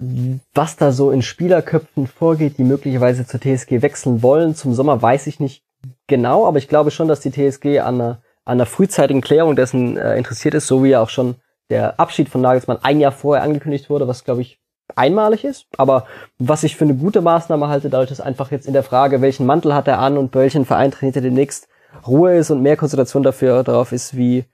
was 0.55 0.77
da 0.77 0.93
so 0.93 1.11
in 1.11 1.23
Spielerköpfen 1.23 2.07
vorgeht, 2.07 2.59
die 2.59 2.65
möglicherweise 2.65 3.27
zur 3.27 3.41
TSG 3.41 3.83
wechseln 3.83 4.23
wollen. 4.23 4.55
Zum 4.55 4.75
Sommer 4.75 5.01
weiß 5.01 5.27
ich 5.27 5.41
nicht 5.41 5.65
genau, 6.07 6.47
aber 6.47 6.59
ich 6.59 6.69
glaube 6.69 6.91
schon, 6.91 7.09
dass 7.09 7.21
die 7.21 7.31
TSG 7.31 7.81
an 7.81 7.95
einer, 7.95 8.23
an 8.45 8.59
einer 8.59 8.67
frühzeitigen 8.67 9.21
Klärung 9.21 9.57
dessen 9.57 9.97
äh, 9.97 10.17
interessiert 10.17 10.55
ist, 10.55 10.67
so 10.67 10.85
wie 10.85 10.91
ja 10.91 11.01
auch 11.01 11.11
schon 11.11 11.37
der 11.71 11.99
Abschied 11.99 12.29
von 12.29 12.41
Nagelsmann 12.41 12.79
ein 12.83 13.01
Jahr 13.01 13.13
vorher 13.13 13.43
angekündigt 13.43 13.91
wurde, 13.91 14.07
was 14.07 14.25
glaube 14.25 14.43
ich 14.43 14.61
einmalig 14.95 15.45
ist, 15.45 15.67
aber 15.77 16.07
was 16.39 16.63
ich 16.63 16.77
für 16.77 16.85
eine 16.85 16.95
gute 16.95 17.21
Maßnahme 17.21 17.69
halte, 17.69 17.91
dadurch, 17.91 18.11
dass 18.11 18.21
einfach 18.21 18.53
jetzt 18.53 18.67
in 18.67 18.73
der 18.73 18.85
Frage, 18.85 19.21
welchen 19.21 19.47
Mantel 19.47 19.75
hat 19.75 19.89
er 19.89 19.99
an 19.99 20.17
und 20.17 20.35
welchen 20.35 20.65
Verein 20.65 20.93
trainiert 20.93 21.17
er 21.17 21.23
demnächst, 21.23 21.69
Ruhe 22.07 22.37
ist 22.37 22.51
und 22.51 22.63
mehr 22.63 22.77
Konzentration 22.77 23.23
dafür 23.23 23.65
darauf 23.65 23.91
ist, 23.91 24.17
wie, 24.17 24.45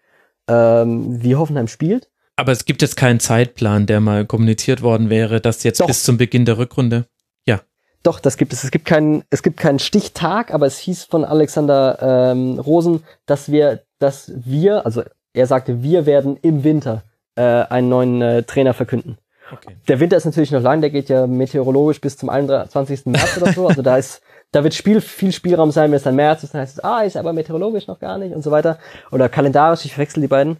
ähm, 0.48 1.22
wie 1.22 1.36
Hoffenheim 1.36 1.68
spielt. 1.68 2.08
Aber 2.42 2.50
es 2.50 2.64
gibt 2.64 2.82
jetzt 2.82 2.96
keinen 2.96 3.20
Zeitplan, 3.20 3.86
der 3.86 4.00
mal 4.00 4.26
kommuniziert 4.26 4.82
worden 4.82 5.10
wäre, 5.10 5.40
dass 5.40 5.62
jetzt 5.62 5.80
Doch. 5.80 5.86
bis 5.86 6.02
zum 6.02 6.16
Beginn 6.16 6.44
der 6.44 6.58
Rückrunde. 6.58 7.06
Ja. 7.46 7.60
Doch, 8.02 8.18
das 8.18 8.36
gibt 8.36 8.52
es. 8.52 8.64
Es 8.64 8.72
gibt 8.72 8.84
keinen, 8.84 9.22
es 9.30 9.44
gibt 9.44 9.60
keinen 9.60 9.78
Stichtag, 9.78 10.52
aber 10.52 10.66
es 10.66 10.76
hieß 10.78 11.04
von 11.04 11.24
Alexander 11.24 12.32
ähm, 12.32 12.58
Rosen, 12.58 13.04
dass 13.26 13.52
wir, 13.52 13.84
dass 14.00 14.32
wir, 14.34 14.84
also 14.84 15.04
er 15.32 15.46
sagte, 15.46 15.84
wir 15.84 16.04
werden 16.04 16.36
im 16.42 16.64
Winter 16.64 17.04
äh, 17.36 17.42
einen 17.42 17.88
neuen 17.88 18.20
äh, 18.20 18.42
Trainer 18.42 18.74
verkünden. 18.74 19.18
Okay. 19.52 19.76
Der 19.86 20.00
Winter 20.00 20.16
ist 20.16 20.24
natürlich 20.24 20.50
noch 20.50 20.62
lang, 20.62 20.80
der 20.80 20.90
geht 20.90 21.10
ja 21.10 21.28
meteorologisch 21.28 22.00
bis 22.00 22.16
zum 22.16 22.28
21. 22.28 23.06
März 23.06 23.36
oder 23.40 23.52
so. 23.52 23.68
Also 23.68 23.82
da 23.82 23.98
ist, 23.98 24.20
da 24.50 24.64
wird 24.64 24.74
Spiel, 24.74 25.00
viel 25.00 25.30
Spielraum 25.30 25.70
sein, 25.70 25.92
wenn 25.92 25.96
es 25.96 26.02
dann 26.02 26.16
März 26.16 26.42
ist, 26.42 26.54
dann 26.54 26.62
heißt 26.62 26.78
es, 26.78 26.84
ah, 26.84 27.02
ist 27.02 27.16
aber 27.16 27.32
meteorologisch 27.32 27.86
noch 27.86 28.00
gar 28.00 28.18
nicht 28.18 28.34
und 28.34 28.42
so 28.42 28.50
weiter. 28.50 28.78
Oder 29.12 29.28
kalendarisch, 29.28 29.84
ich 29.84 29.92
verwechsel 29.92 30.22
die 30.22 30.28
beiden. 30.28 30.56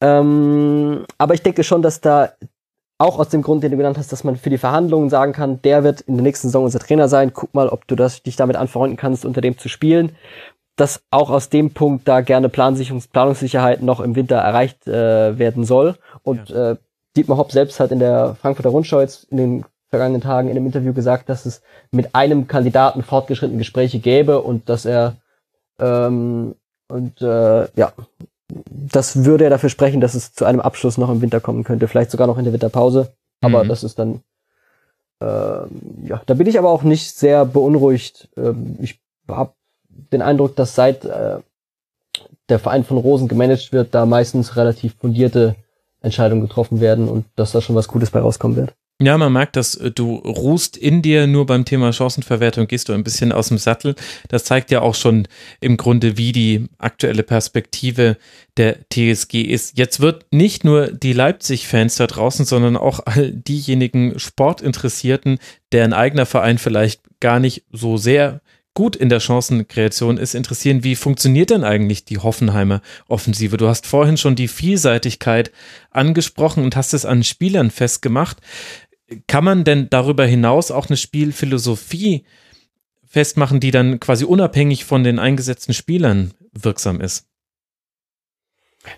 Ähm, 0.00 1.06
aber 1.18 1.34
ich 1.34 1.42
denke 1.42 1.64
schon, 1.64 1.82
dass 1.82 2.00
da 2.00 2.32
auch 2.98 3.18
aus 3.18 3.28
dem 3.28 3.42
Grund, 3.42 3.62
den 3.62 3.72
du 3.72 3.76
genannt 3.76 3.98
hast, 3.98 4.12
dass 4.12 4.24
man 4.24 4.36
für 4.36 4.50
die 4.50 4.58
Verhandlungen 4.58 5.10
sagen 5.10 5.32
kann, 5.32 5.60
der 5.62 5.84
wird 5.84 6.02
in 6.02 6.16
der 6.16 6.22
nächsten 6.22 6.48
Saison 6.48 6.64
unser 6.64 6.78
Trainer 6.78 7.08
sein. 7.08 7.32
Guck 7.34 7.52
mal, 7.54 7.68
ob 7.68 7.86
du 7.86 7.94
das, 7.94 8.22
dich 8.22 8.36
damit 8.36 8.56
anfreunden 8.56 8.96
kannst, 8.96 9.24
unter 9.24 9.40
dem 9.40 9.58
zu 9.58 9.68
spielen. 9.68 10.16
Dass 10.76 11.02
auch 11.10 11.30
aus 11.30 11.48
dem 11.48 11.72
Punkt 11.72 12.06
da 12.06 12.20
gerne 12.20 12.48
Plansicherungs 12.48 13.08
Planungssicherheit 13.08 13.82
noch 13.82 14.00
im 14.00 14.14
Winter 14.14 14.36
erreicht 14.36 14.86
äh, 14.86 15.38
werden 15.38 15.64
soll. 15.64 15.96
Und 16.22 16.50
ja. 16.50 16.72
äh, 16.72 16.76
Dietmar 17.16 17.38
Hopp 17.38 17.52
selbst 17.52 17.80
hat 17.80 17.92
in 17.92 17.98
der 17.98 18.36
Frankfurter 18.40 18.70
Rundschau 18.70 19.00
jetzt 19.00 19.24
in 19.24 19.36
den 19.38 19.64
vergangenen 19.88 20.20
Tagen 20.20 20.48
in 20.48 20.56
einem 20.56 20.66
Interview 20.66 20.92
gesagt, 20.92 21.28
dass 21.28 21.46
es 21.46 21.62
mit 21.90 22.14
einem 22.14 22.46
Kandidaten 22.46 23.02
fortgeschrittene 23.02 23.58
Gespräche 23.58 23.98
gäbe 23.98 24.42
und 24.42 24.68
dass 24.68 24.84
er 24.84 25.16
ähm, 25.78 26.54
und 26.88 27.20
äh, 27.22 27.68
ja, 27.76 27.92
das 28.48 29.24
würde 29.24 29.44
ja 29.44 29.50
dafür 29.50 29.70
sprechen, 29.70 30.00
dass 30.00 30.14
es 30.14 30.32
zu 30.32 30.44
einem 30.44 30.60
Abschluss 30.60 30.98
noch 30.98 31.10
im 31.10 31.20
Winter 31.20 31.40
kommen 31.40 31.64
könnte, 31.64 31.88
vielleicht 31.88 32.10
sogar 32.10 32.26
noch 32.26 32.38
in 32.38 32.44
der 32.44 32.52
Winterpause. 32.52 33.12
Aber 33.40 33.64
mhm. 33.64 33.68
das 33.68 33.84
ist 33.84 33.98
dann, 33.98 34.20
äh, 35.20 35.26
ja, 35.26 36.22
da 36.26 36.34
bin 36.34 36.46
ich 36.46 36.58
aber 36.58 36.70
auch 36.70 36.82
nicht 36.82 37.16
sehr 37.16 37.44
beunruhigt. 37.44 38.28
Ähm, 38.36 38.76
ich 38.80 39.00
habe 39.28 39.52
den 39.88 40.22
Eindruck, 40.22 40.56
dass 40.56 40.74
seit 40.74 41.04
äh, 41.04 41.38
der 42.48 42.58
Verein 42.58 42.84
von 42.84 42.98
Rosen 42.98 43.28
gemanagt 43.28 43.72
wird, 43.72 43.94
da 43.94 44.06
meistens 44.06 44.56
relativ 44.56 44.94
fundierte 44.94 45.56
Entscheidungen 46.00 46.42
getroffen 46.42 46.80
werden 46.80 47.08
und 47.08 47.26
dass 47.34 47.52
da 47.52 47.60
schon 47.60 47.76
was 47.76 47.88
Gutes 47.88 48.10
bei 48.10 48.20
rauskommen 48.20 48.56
wird. 48.56 48.74
Ja, 48.98 49.18
man 49.18 49.30
merkt, 49.30 49.56
dass 49.56 49.74
äh, 49.74 49.90
du 49.90 50.14
ruhst 50.16 50.78
in 50.78 51.02
dir 51.02 51.26
nur 51.26 51.44
beim 51.44 51.66
Thema 51.66 51.92
Chancenverwertung, 51.92 52.66
gehst 52.66 52.88
du 52.88 52.94
ein 52.94 53.04
bisschen 53.04 53.30
aus 53.30 53.48
dem 53.48 53.58
Sattel. 53.58 53.94
Das 54.28 54.44
zeigt 54.44 54.70
ja 54.70 54.80
auch 54.80 54.94
schon 54.94 55.28
im 55.60 55.76
Grunde, 55.76 56.16
wie 56.16 56.32
die 56.32 56.68
aktuelle 56.78 57.22
Perspektive 57.22 58.16
der 58.56 58.78
TSG 58.88 59.42
ist. 59.42 59.76
Jetzt 59.76 60.00
wird 60.00 60.24
nicht 60.32 60.64
nur 60.64 60.86
die 60.86 61.12
Leipzig-Fans 61.12 61.96
da 61.96 62.06
draußen, 62.06 62.46
sondern 62.46 62.78
auch 62.78 63.00
all 63.04 63.32
diejenigen 63.32 64.18
Sportinteressierten, 64.18 65.40
deren 65.72 65.92
eigener 65.92 66.24
Verein 66.24 66.56
vielleicht 66.56 67.02
gar 67.20 67.38
nicht 67.38 67.64
so 67.72 67.98
sehr 67.98 68.40
gut 68.76 68.94
in 68.94 69.08
der 69.08 69.20
Chancenkreation 69.20 70.18
ist, 70.18 70.34
interessieren, 70.34 70.84
wie 70.84 70.96
funktioniert 70.96 71.48
denn 71.48 71.64
eigentlich 71.64 72.04
die 72.04 72.18
Hoffenheimer 72.18 72.82
Offensive? 73.08 73.56
Du 73.56 73.68
hast 73.68 73.86
vorhin 73.86 74.18
schon 74.18 74.36
die 74.36 74.48
Vielseitigkeit 74.48 75.50
angesprochen 75.90 76.62
und 76.62 76.76
hast 76.76 76.92
es 76.92 77.06
an 77.06 77.24
Spielern 77.24 77.70
festgemacht 77.70 78.36
kann 79.26 79.44
man 79.44 79.64
denn 79.64 79.88
darüber 79.90 80.26
hinaus 80.26 80.70
auch 80.70 80.88
eine 80.88 80.96
Spielphilosophie 80.96 82.24
festmachen, 83.06 83.60
die 83.60 83.70
dann 83.70 84.00
quasi 84.00 84.24
unabhängig 84.24 84.84
von 84.84 85.04
den 85.04 85.18
eingesetzten 85.18 85.74
Spielern 85.74 86.34
wirksam 86.52 87.00
ist? 87.00 87.26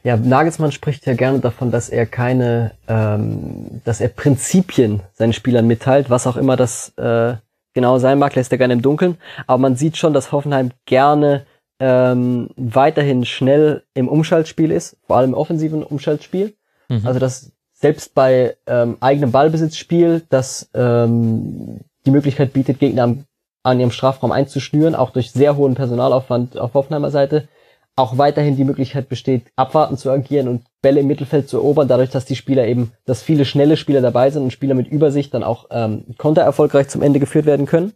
Ja, 0.03 0.17
Nagelsmann 0.17 0.73
spricht 0.73 1.07
ja 1.07 1.15
gerne 1.15 1.41
davon, 1.41 1.71
dass 1.71 1.89
er 1.89 2.07
keine, 2.07 2.73
ähm, 2.89 3.81
dass 3.85 4.01
er 4.01 4.09
Prinzipien 4.09 5.03
seinen 5.15 5.33
Spielern 5.33 5.67
mitteilt, 5.67 6.11
was 6.11 6.27
auch 6.27 6.37
immer 6.37 6.57
das 6.57 6.91
äh, 6.99 7.37
genau 7.75 7.99
sein 7.99 8.19
mag, 8.19 8.35
lässt 8.35 8.53
er 8.53 8.59
gerne 8.59 8.75
im 8.75 8.83
Dunkeln. 8.83 9.17
Aber 9.47 9.59
man 9.59 9.77
sieht 9.77 9.97
schon, 9.97 10.13
dass 10.13 10.33
Hoffenheim 10.33 10.73
gerne 10.85 11.47
ähm, 11.81 12.51
weiterhin 12.57 13.25
schnell 13.25 13.85
im 13.95 14.09
Umschaltspiel 14.09 14.71
ist, 14.73 14.97
vor 15.07 15.17
allem 15.17 15.31
im 15.31 15.35
offensiven 15.35 15.83
Umschaltspiel. 15.83 16.55
Mhm. 16.89 17.07
Also 17.07 17.21
dass 17.21 17.53
selbst 17.81 18.15
bei 18.15 18.57
ähm, 18.67 18.97
eigenem 19.01 19.31
Ballbesitzspiel, 19.31 20.23
das 20.31 20.69
ähm, 20.75 21.81
die 22.07 22.11
Möglichkeit 22.11 22.53
bietet, 22.53 22.81
Gegner 22.81 23.05
am, 23.05 23.25
an 23.63 23.79
ihrem 23.79 23.93
Strafraum 23.93 24.33
einzuschnüren, 24.33 24.97
auch 24.97 25.11
durch 25.11 25.31
sehr 25.31 25.57
hohen 25.57 25.77
Personalaufwand 25.77 26.59
auf 26.59 26.75
Hoffenheimer 26.75 27.11
Seite, 27.11 27.47
auch 27.95 28.19
weiterhin 28.19 28.57
die 28.57 28.65
Möglichkeit 28.65 29.09
besteht, 29.09 29.47
abwarten 29.55 29.97
zu 29.97 30.11
agieren 30.11 30.49
und 30.49 30.65
Bälle 30.83 31.01
im 31.01 31.07
Mittelfeld 31.07 31.49
zu 31.49 31.59
erobern, 31.59 31.89
dadurch, 31.89 32.11
dass 32.11 32.25
die 32.25 32.37
Spieler 32.37 32.67
eben, 32.67 32.93
dass 33.05 33.23
viele 33.23 33.45
schnelle 33.45 33.77
Spieler 33.77 34.01
dabei 34.01 34.31
sind 34.31 34.43
und 34.43 34.53
Spieler 34.53 34.75
mit 34.75 34.89
Übersicht 34.89 35.35
dann 35.35 35.45
auch 35.45 35.67
ähm, 35.71 36.05
Konter 36.17 36.43
erfolgreich 36.43 36.89
zum 36.89 37.03
Ende 37.03 37.21
geführt 37.21 37.47
werden 37.47 37.67
können. 37.67 37.93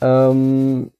Ähm, 0.00 0.92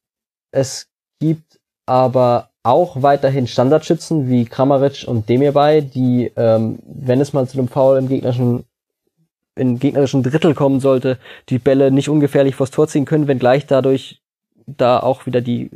es 0.51 0.89
gibt 1.21 1.61
aber 1.87 2.52
auch 2.63 3.03
weiterhin 3.03 3.47
Standardschützen 3.47 4.29
wie 4.29 4.45
Kramaric 4.45 5.05
und 5.07 5.29
Demirbay, 5.29 5.83
die, 5.83 6.33
ähm, 6.37 6.79
wenn 6.85 7.21
es 7.21 7.33
mal 7.33 7.47
zu 7.49 7.59
einem 7.59 7.69
Foul 7.69 7.99
im 7.99 8.09
gegnerischen 8.09 8.65
im 9.55 9.79
gegnerischen 9.79 10.23
Drittel 10.23 10.55
kommen 10.55 10.81
sollte, 10.81 11.19
die 11.51 11.59
Bälle 11.59 11.91
nicht 11.91 12.09
ungefährlich 12.09 12.55
vors 12.55 12.71
Tor 12.71 12.89
ziehen 12.89 13.05
können, 13.05 13.29
wenngleich 13.29 13.67
dadurch 13.67 14.23
da 14.67 14.99
auch 14.99 15.27
wieder 15.27 15.43
die 15.43 15.71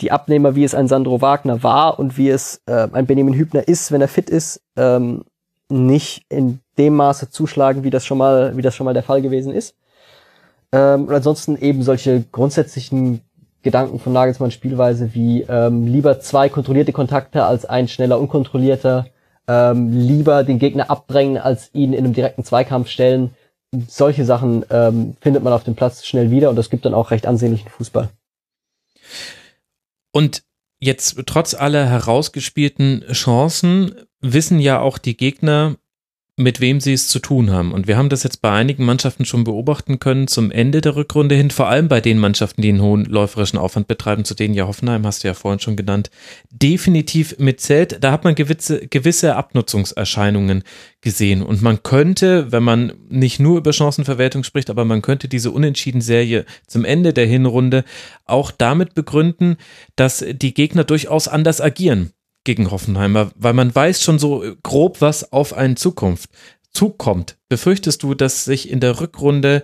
die 0.00 0.12
Abnehmer, 0.12 0.54
wie 0.54 0.64
es 0.64 0.74
ein 0.74 0.88
Sandro 0.88 1.20
Wagner 1.20 1.62
war 1.62 1.98
und 1.98 2.16
wie 2.16 2.30
es 2.30 2.62
äh, 2.66 2.88
ein 2.92 3.06
Benjamin 3.06 3.34
Hübner 3.34 3.66
ist, 3.66 3.92
wenn 3.92 4.00
er 4.00 4.08
fit 4.08 4.30
ist, 4.30 4.62
ähm, 4.76 5.24
nicht 5.68 6.24
in 6.28 6.60
dem 6.78 6.96
Maße 6.96 7.30
zuschlagen, 7.30 7.84
wie 7.84 7.90
das 7.90 8.06
schon 8.06 8.18
mal, 8.18 8.56
wie 8.56 8.62
das 8.62 8.74
schon 8.74 8.86
mal 8.86 8.94
der 8.94 9.02
Fall 9.02 9.22
gewesen 9.22 9.52
ist. 9.52 9.74
Ähm, 10.72 11.04
und 11.06 11.14
ansonsten 11.14 11.56
eben 11.56 11.82
solche 11.82 12.24
grundsätzlichen 12.32 13.20
Gedanken 13.62 13.98
von 13.98 14.12
Nagelsmann 14.12 14.50
Spielweise 14.50 15.14
wie 15.14 15.42
ähm, 15.42 15.86
lieber 15.86 16.20
zwei 16.20 16.48
kontrollierte 16.48 16.92
Kontakte 16.92 17.44
als 17.44 17.64
ein 17.64 17.88
schneller 17.88 18.18
unkontrollierter, 18.18 19.06
ähm, 19.48 19.92
lieber 19.92 20.44
den 20.44 20.58
Gegner 20.58 20.90
abdrängen 20.90 21.36
als 21.36 21.70
ihn 21.74 21.92
in 21.92 22.04
einem 22.04 22.14
direkten 22.14 22.44
Zweikampf 22.44 22.88
stellen. 22.88 23.34
Solche 23.88 24.24
Sachen 24.24 24.64
ähm, 24.70 25.16
findet 25.20 25.42
man 25.42 25.52
auf 25.52 25.64
dem 25.64 25.74
Platz 25.74 26.04
schnell 26.04 26.30
wieder 26.30 26.50
und 26.50 26.56
das 26.56 26.70
gibt 26.70 26.84
dann 26.84 26.94
auch 26.94 27.10
recht 27.10 27.26
ansehnlichen 27.26 27.68
Fußball. 27.68 28.08
Und 30.12 30.42
jetzt 30.78 31.16
trotz 31.26 31.54
aller 31.54 31.86
herausgespielten 31.86 33.04
Chancen 33.12 33.94
wissen 34.20 34.58
ja 34.58 34.80
auch 34.80 34.98
die 34.98 35.16
Gegner, 35.16 35.76
mit 36.40 36.60
wem 36.60 36.80
sie 36.80 36.92
es 36.92 37.08
zu 37.08 37.18
tun 37.18 37.50
haben. 37.50 37.72
Und 37.72 37.86
wir 37.86 37.96
haben 37.96 38.08
das 38.08 38.22
jetzt 38.22 38.42
bei 38.42 38.50
einigen 38.50 38.84
Mannschaften 38.84 39.24
schon 39.24 39.44
beobachten 39.44 40.00
können 40.00 40.26
zum 40.26 40.50
Ende 40.50 40.80
der 40.80 40.96
Rückrunde 40.96 41.34
hin, 41.34 41.50
vor 41.50 41.68
allem 41.68 41.88
bei 41.88 42.00
den 42.00 42.18
Mannschaften, 42.18 42.62
die 42.62 42.70
einen 42.70 42.82
hohen 42.82 43.04
läuferischen 43.04 43.58
Aufwand 43.58 43.88
betreiben, 43.88 44.24
zu 44.24 44.34
denen 44.34 44.54
ja 44.54 44.66
Hoffenheim, 44.66 45.06
hast 45.06 45.22
du 45.22 45.28
ja 45.28 45.34
vorhin 45.34 45.60
schon 45.60 45.76
genannt, 45.76 46.10
definitiv 46.50 47.38
mitzählt. 47.38 48.02
Da 48.02 48.10
hat 48.10 48.24
man 48.24 48.34
gewisse, 48.34 48.86
gewisse 48.88 49.36
Abnutzungserscheinungen 49.36 50.64
gesehen. 51.02 51.42
Und 51.42 51.62
man 51.62 51.82
könnte, 51.82 52.50
wenn 52.50 52.62
man 52.62 52.92
nicht 53.08 53.38
nur 53.40 53.58
über 53.58 53.72
Chancenverwertung 53.72 54.42
spricht, 54.42 54.70
aber 54.70 54.84
man 54.84 55.02
könnte 55.02 55.28
diese 55.28 55.50
Unentschieden-Serie 55.50 56.46
zum 56.66 56.84
Ende 56.84 57.12
der 57.12 57.26
Hinrunde 57.26 57.84
auch 58.24 58.50
damit 58.50 58.94
begründen, 58.94 59.56
dass 59.96 60.24
die 60.32 60.54
Gegner 60.54 60.84
durchaus 60.84 61.28
anders 61.28 61.60
agieren 61.60 62.12
gegen 62.44 62.70
Hoffenheimer, 62.70 63.30
weil 63.34 63.52
man 63.52 63.74
weiß 63.74 64.02
schon 64.02 64.18
so 64.18 64.44
grob, 64.62 65.00
was 65.00 65.32
auf 65.32 65.52
einen 65.52 65.76
Zukunft 65.76 66.30
zukommt. 66.72 67.36
Befürchtest 67.48 68.02
du, 68.02 68.14
dass 68.14 68.44
sich 68.44 68.70
in 68.70 68.80
der 68.80 69.00
Rückrunde 69.00 69.62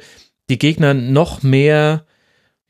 die 0.48 0.58
Gegner 0.58 0.94
noch 0.94 1.42
mehr 1.42 2.06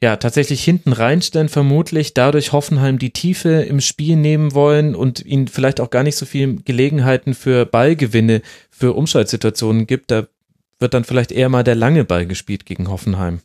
ja, 0.02 0.16
tatsächlich 0.16 0.62
hinten 0.62 0.92
reinstellen, 0.92 1.48
vermutlich 1.48 2.12
dadurch 2.12 2.52
Hoffenheim 2.52 2.98
die 2.98 3.12
Tiefe 3.12 3.62
im 3.62 3.80
Spiel 3.80 4.16
nehmen 4.16 4.52
wollen 4.52 4.94
und 4.94 5.24
ihnen 5.24 5.48
vielleicht 5.48 5.80
auch 5.80 5.88
gar 5.88 6.02
nicht 6.02 6.16
so 6.16 6.26
viel 6.26 6.62
Gelegenheiten 6.62 7.34
für 7.34 7.64
Ballgewinne, 7.64 8.42
für 8.70 8.92
Umschaltsituationen 8.92 9.86
gibt. 9.86 10.10
Da 10.10 10.26
wird 10.78 10.92
dann 10.92 11.04
vielleicht 11.04 11.32
eher 11.32 11.48
mal 11.48 11.64
der 11.64 11.76
lange 11.76 12.04
Ball 12.04 12.26
gespielt 12.26 12.66
gegen 12.66 12.90
Hoffenheim. 12.90 13.40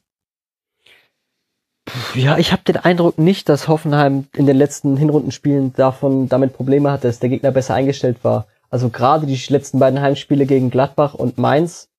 Ja, 2.14 2.38
ich 2.38 2.52
habe 2.52 2.64
den 2.64 2.78
Eindruck 2.78 3.18
nicht, 3.18 3.50
dass 3.50 3.68
Hoffenheim 3.68 4.26
in 4.36 4.46
den 4.46 4.58
letzten 4.58 4.98
Hinrundenspielen 4.98 5.74
davon 5.74 6.30
damit 6.30 6.54
Probleme 6.54 6.92
hatte, 6.92 7.08
dass 7.08 7.20
der 7.20 7.30
Gegner 7.30 7.52
besser 7.52 7.74
eingestellt 7.74 8.18
war. 8.24 8.48
Also 8.70 8.90
gerade 8.90 9.26
die 9.26 9.40
letzten 9.50 9.80
beiden 9.80 10.00
Heimspiele 10.00 10.46
gegen 10.46 10.70
Gladbach 10.70 11.14
und 11.14 11.38
Mainz. 11.38 11.90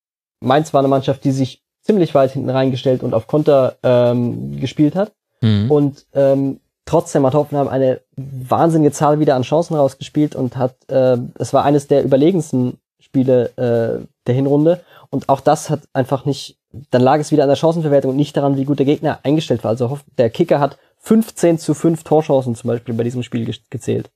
Mainz 0.41 0.73
war 0.73 0.81
eine 0.81 0.89
Mannschaft, 0.89 1.25
die 1.25 1.33
sich 1.33 1.63
ziemlich 1.83 2.15
weit 2.15 2.33
hinten 2.33 2.51
reingestellt 2.51 3.03
und 3.03 3.13
auf 3.13 3.27
Konter 3.27 3.77
ähm, 3.83 4.61
gespielt 4.61 4.95
hat. 4.95 5.13
Mhm. 5.41 5.71
Und 5.71 6.07
ähm, 6.15 6.61
trotzdem 6.87 7.27
hat 7.27 7.35
Hoffenheim 7.35 7.69
eine 7.69 8.01
wahnsinnige 8.17 8.93
Zahl 8.93 9.21
wieder 9.21 9.35
an 9.35 9.43
Chancen 9.43 9.75
rausgespielt 9.75 10.35
und 10.35 10.57
hat, 10.57 10.77
äh, 10.89 11.19
es 11.39 11.53
war 11.53 11.65
eines 11.65 11.89
der 11.89 12.05
überlegensten 12.05 12.79
Spiele 13.01 13.51
äh, 13.57 14.07
der 14.27 14.35
Hinrunde. 14.35 14.81
Und 15.11 15.29
auch 15.29 15.41
das 15.41 15.69
hat 15.69 15.81
einfach 15.93 16.25
nicht 16.25 16.57
dann 16.91 17.03
lag 17.03 17.19
es 17.21 17.33
wieder 17.33 17.43
an 17.43 17.49
der 17.49 17.57
Chancenverwertung 17.57 18.13
und 18.13 18.17
nicht 18.17 18.37
daran, 18.37 18.57
wie 18.57 18.65
gut 18.65 18.79
der 18.79 18.87
Gegner 18.87 19.21
eingestellt 19.23 19.65
war. 19.65 19.71
Also 19.71 19.99
der 20.19 20.31
Kicker 20.31 20.61
hat 20.61 20.79
15 20.99 21.59
zu 21.59 21.75
5 21.75 22.05
Torchancen 22.05 22.55
zum 22.55 22.69
Beispiel 22.69 22.95
bei 22.95 23.05
diesem 23.05 23.23
Spiel 23.23 23.53
gezählt. 23.71 24.11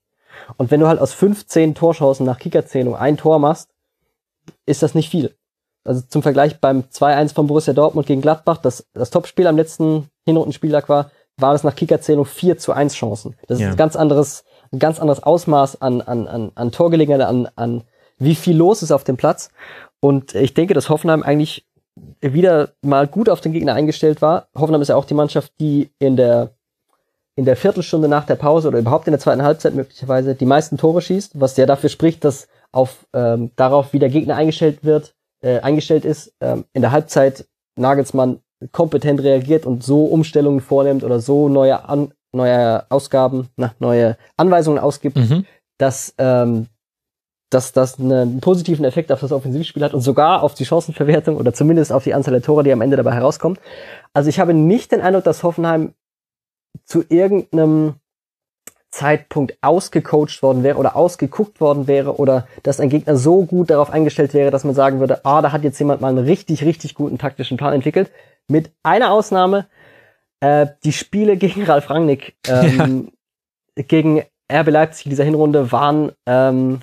Und 0.56 0.70
wenn 0.70 0.80
du 0.80 0.86
halt 0.86 1.00
aus 1.00 1.12
15 1.12 1.74
Torchancen 1.74 2.24
nach 2.24 2.38
Kickerzählung 2.38 2.96
ein 2.96 3.16
Tor 3.16 3.38
machst, 3.38 3.70
ist 4.64 4.82
das 4.82 4.94
nicht 4.94 5.10
viel. 5.10 5.34
Also 5.84 6.02
zum 6.08 6.22
Vergleich 6.22 6.60
beim 6.60 6.82
2-1 6.82 7.34
von 7.34 7.46
Borussia 7.46 7.72
Dortmund 7.72 8.06
gegen 8.06 8.20
Gladbach, 8.20 8.58
das, 8.58 8.86
das 8.92 9.10
Topspiel 9.10 9.46
am 9.46 9.56
letzten 9.56 10.10
Hinrundenspieltag 10.24 10.88
war, 10.88 11.10
war 11.38 11.52
das 11.52 11.64
nach 11.64 11.76
Kickerzählung 11.76 12.24
4 12.24 12.58
zu 12.58 12.72
1 12.72 12.94
Chancen. 12.94 13.36
Das 13.46 13.60
ja. 13.60 13.66
ist 13.66 13.74
ein 13.74 13.76
ganz 13.76 13.94
anderes, 13.96 14.44
ein 14.72 14.78
ganz 14.78 14.98
anderes 14.98 15.22
Ausmaß 15.22 15.80
an, 15.82 16.00
an, 16.00 16.26
an, 16.26 16.52
an 16.54 16.72
Torgelegenheit, 16.72 17.20
an, 17.22 17.48
an 17.56 17.84
wie 18.18 18.34
viel 18.34 18.56
los 18.56 18.82
ist 18.82 18.92
auf 18.92 19.04
dem 19.04 19.16
Platz. 19.16 19.50
Und 20.00 20.34
ich 20.34 20.54
denke, 20.54 20.74
dass 20.74 20.88
Hoffenheim 20.88 21.22
eigentlich 21.22 21.66
wieder 22.20 22.70
mal 22.82 23.06
gut 23.06 23.28
auf 23.28 23.40
den 23.40 23.52
Gegner 23.52 23.74
eingestellt 23.74 24.22
war. 24.22 24.48
Hoffenheim 24.54 24.82
ist 24.82 24.88
ja 24.88 24.96
auch 24.96 25.04
die 25.04 25.14
Mannschaft, 25.14 25.52
die 25.60 25.90
in 25.98 26.16
der 26.16 26.50
in 27.38 27.44
der 27.44 27.56
Viertelstunde 27.56 28.08
nach 28.08 28.24
der 28.24 28.36
Pause 28.36 28.68
oder 28.68 28.78
überhaupt 28.78 29.06
in 29.06 29.12
der 29.12 29.20
zweiten 29.20 29.42
Halbzeit 29.42 29.74
möglicherweise 29.74 30.34
die 30.34 30.46
meisten 30.46 30.78
Tore 30.78 31.02
schießt, 31.02 31.38
was 31.38 31.56
ja 31.58 31.66
dafür 31.66 31.90
spricht, 31.90 32.24
dass 32.24 32.48
auf 32.72 33.06
ähm, 33.12 33.50
darauf, 33.56 33.92
wie 33.92 33.98
der 33.98 34.08
Gegner 34.08 34.36
eingestellt 34.36 34.84
wird, 34.84 35.14
äh, 35.42 35.60
eingestellt 35.60 36.06
ist, 36.06 36.34
ähm, 36.40 36.64
in 36.72 36.80
der 36.80 36.92
Halbzeit 36.92 37.46
Nagelsmann 37.76 38.40
kompetent 38.72 39.22
reagiert 39.22 39.66
und 39.66 39.84
so 39.84 40.06
Umstellungen 40.06 40.60
vornimmt 40.60 41.04
oder 41.04 41.20
so 41.20 41.50
neue 41.50 41.86
An 41.86 42.12
neue 42.32 42.90
Ausgaben, 42.90 43.48
na, 43.56 43.74
neue 43.78 44.16
Anweisungen 44.36 44.78
ausgibt, 44.78 45.16
mhm. 45.16 45.46
dass 45.78 46.14
ähm, 46.18 46.66
dass 47.56 47.72
das 47.72 47.98
einen 47.98 48.40
positiven 48.42 48.84
Effekt 48.84 49.10
auf 49.10 49.20
das 49.20 49.32
Offensivspiel 49.32 49.82
hat 49.82 49.94
und 49.94 50.02
sogar 50.02 50.42
auf 50.42 50.52
die 50.52 50.66
Chancenverwertung 50.66 51.38
oder 51.38 51.54
zumindest 51.54 51.90
auf 51.90 52.04
die 52.04 52.12
Anzahl 52.12 52.32
der 52.32 52.42
Tore, 52.42 52.62
die 52.62 52.72
am 52.72 52.82
Ende 52.82 52.98
dabei 52.98 53.14
herauskommt. 53.14 53.58
Also 54.12 54.28
ich 54.28 54.38
habe 54.38 54.52
nicht 54.52 54.92
den 54.92 55.00
Eindruck, 55.00 55.24
dass 55.24 55.42
Hoffenheim 55.42 55.94
zu 56.84 57.02
irgendeinem 57.08 57.94
Zeitpunkt 58.90 59.56
ausgecoacht 59.62 60.42
worden 60.42 60.62
wäre 60.62 60.76
oder 60.76 60.96
ausgeguckt 60.96 61.58
worden 61.62 61.86
wäre 61.86 62.18
oder 62.18 62.46
dass 62.62 62.78
ein 62.78 62.90
Gegner 62.90 63.16
so 63.16 63.46
gut 63.46 63.70
darauf 63.70 63.90
eingestellt 63.90 64.34
wäre, 64.34 64.50
dass 64.50 64.64
man 64.64 64.74
sagen 64.74 65.00
würde, 65.00 65.24
ah, 65.24 65.40
da 65.40 65.50
hat 65.50 65.64
jetzt 65.64 65.78
jemand 65.78 66.02
mal 66.02 66.08
einen 66.08 66.26
richtig, 66.26 66.62
richtig 66.62 66.94
guten 66.94 67.16
taktischen 67.16 67.56
Plan 67.56 67.72
entwickelt. 67.72 68.10
Mit 68.48 68.70
einer 68.82 69.12
Ausnahme, 69.12 69.66
äh, 70.40 70.66
die 70.84 70.92
Spiele 70.92 71.38
gegen 71.38 71.62
Ralf 71.66 71.88
Rangnick, 71.88 72.36
ähm, 72.46 73.08
ja. 73.78 73.82
gegen 73.82 74.22
RB 74.52 74.68
Leipzig 74.68 75.06
in 75.06 75.10
dieser 75.10 75.24
Hinrunde 75.24 75.72
waren 75.72 76.12
ähm, 76.26 76.80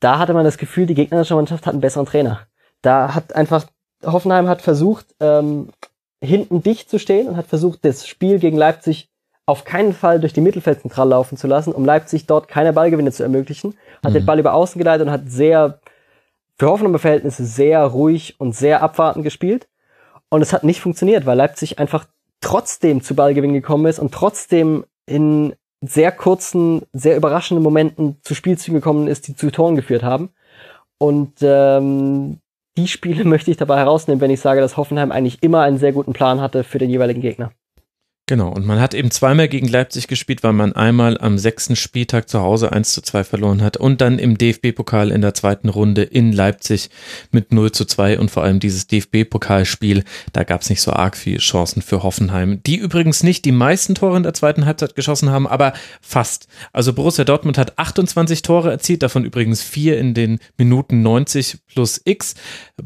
da 0.00 0.18
hatte 0.18 0.34
man 0.34 0.44
das 0.44 0.58
Gefühl, 0.58 0.86
die 0.86 0.94
gegnerische 0.94 1.34
Mannschaft 1.34 1.66
hat 1.66 1.74
einen 1.74 1.80
besseren 1.80 2.06
Trainer. 2.06 2.40
Da 2.82 3.14
hat 3.14 3.34
einfach, 3.34 3.64
Hoffenheim 4.04 4.48
hat 4.48 4.62
versucht, 4.62 5.06
ähm, 5.20 5.70
hinten 6.20 6.62
dicht 6.62 6.90
zu 6.90 6.98
stehen 6.98 7.28
und 7.28 7.36
hat 7.36 7.46
versucht, 7.46 7.84
das 7.84 8.06
Spiel 8.06 8.38
gegen 8.38 8.56
Leipzig 8.56 9.10
auf 9.46 9.64
keinen 9.64 9.94
Fall 9.94 10.20
durch 10.20 10.32
die 10.32 10.40
Mittelfeldzentrale 10.40 11.10
laufen 11.10 11.38
zu 11.38 11.46
lassen, 11.46 11.72
um 11.72 11.84
Leipzig 11.84 12.26
dort 12.26 12.48
keine 12.48 12.72
Ballgewinne 12.72 13.12
zu 13.12 13.22
ermöglichen. 13.22 13.74
Hat 14.04 14.10
mhm. 14.10 14.18
den 14.18 14.26
Ball 14.26 14.38
über 14.38 14.52
außen 14.52 14.78
geleitet 14.78 15.06
und 15.06 15.12
hat 15.12 15.30
sehr, 15.30 15.80
für 16.58 16.68
Hoffenheimer 16.68 16.98
Verhältnisse 16.98 17.44
sehr 17.44 17.82
ruhig 17.82 18.38
und 18.38 18.54
sehr 18.54 18.82
abwartend 18.82 19.24
gespielt. 19.24 19.68
Und 20.28 20.42
es 20.42 20.52
hat 20.52 20.64
nicht 20.64 20.80
funktioniert, 20.80 21.24
weil 21.24 21.38
Leipzig 21.38 21.78
einfach 21.78 22.06
trotzdem 22.40 23.02
zu 23.02 23.14
Ballgewinn 23.14 23.54
gekommen 23.54 23.86
ist 23.86 23.98
und 23.98 24.12
trotzdem 24.12 24.84
in 25.06 25.54
sehr 25.80 26.12
kurzen, 26.12 26.82
sehr 26.92 27.16
überraschenden 27.16 27.62
Momenten 27.62 28.16
zu 28.22 28.34
Spielzügen 28.34 28.80
gekommen 28.80 29.06
ist, 29.06 29.28
die 29.28 29.36
zu 29.36 29.50
Toren 29.50 29.76
geführt 29.76 30.02
haben. 30.02 30.30
Und 30.98 31.34
ähm, 31.42 32.40
die 32.76 32.88
Spiele 32.88 33.24
möchte 33.28 33.50
ich 33.50 33.56
dabei 33.56 33.78
herausnehmen, 33.78 34.20
wenn 34.20 34.30
ich 34.30 34.40
sage, 34.40 34.60
dass 34.60 34.76
Hoffenheim 34.76 35.12
eigentlich 35.12 35.42
immer 35.42 35.62
einen 35.62 35.78
sehr 35.78 35.92
guten 35.92 36.12
Plan 36.12 36.40
hatte 36.40 36.64
für 36.64 36.78
den 36.78 36.90
jeweiligen 36.90 37.20
Gegner. 37.20 37.52
Genau, 38.28 38.50
und 38.50 38.66
man 38.66 38.78
hat 38.78 38.92
eben 38.92 39.10
zweimal 39.10 39.48
gegen 39.48 39.68
Leipzig 39.68 40.06
gespielt, 40.06 40.42
weil 40.42 40.52
man 40.52 40.74
einmal 40.74 41.16
am 41.16 41.38
sechsten 41.38 41.76
Spieltag 41.76 42.28
zu 42.28 42.40
Hause 42.42 42.70
1 42.72 42.92
zu 42.92 43.00
2 43.00 43.24
verloren 43.24 43.62
hat 43.62 43.78
und 43.78 44.02
dann 44.02 44.18
im 44.18 44.36
DFB-Pokal 44.36 45.10
in 45.12 45.22
der 45.22 45.32
zweiten 45.32 45.70
Runde 45.70 46.02
in 46.02 46.32
Leipzig 46.32 46.90
mit 47.30 47.52
0 47.52 47.72
zu 47.72 47.86
2 47.86 48.18
und 48.18 48.30
vor 48.30 48.42
allem 48.42 48.60
dieses 48.60 48.86
DFB-Pokalspiel, 48.86 50.04
da 50.34 50.44
gab 50.44 50.60
es 50.60 50.68
nicht 50.68 50.82
so 50.82 50.92
arg 50.92 51.16
viele 51.16 51.38
Chancen 51.38 51.80
für 51.80 52.02
Hoffenheim, 52.02 52.62
die 52.64 52.76
übrigens 52.76 53.22
nicht 53.22 53.46
die 53.46 53.52
meisten 53.52 53.94
Tore 53.94 54.18
in 54.18 54.24
der 54.24 54.34
zweiten 54.34 54.66
Halbzeit 54.66 54.94
geschossen 54.94 55.30
haben, 55.30 55.46
aber 55.46 55.72
fast. 56.02 56.48
Also 56.74 56.92
Borussia 56.92 57.24
Dortmund 57.24 57.56
hat 57.56 57.78
28 57.78 58.42
Tore 58.42 58.70
erzielt, 58.70 59.02
davon 59.02 59.24
übrigens 59.24 59.62
vier 59.62 59.98
in 59.98 60.12
den 60.12 60.38
Minuten 60.58 61.00
90 61.00 61.60
plus 61.72 62.02
X. 62.04 62.34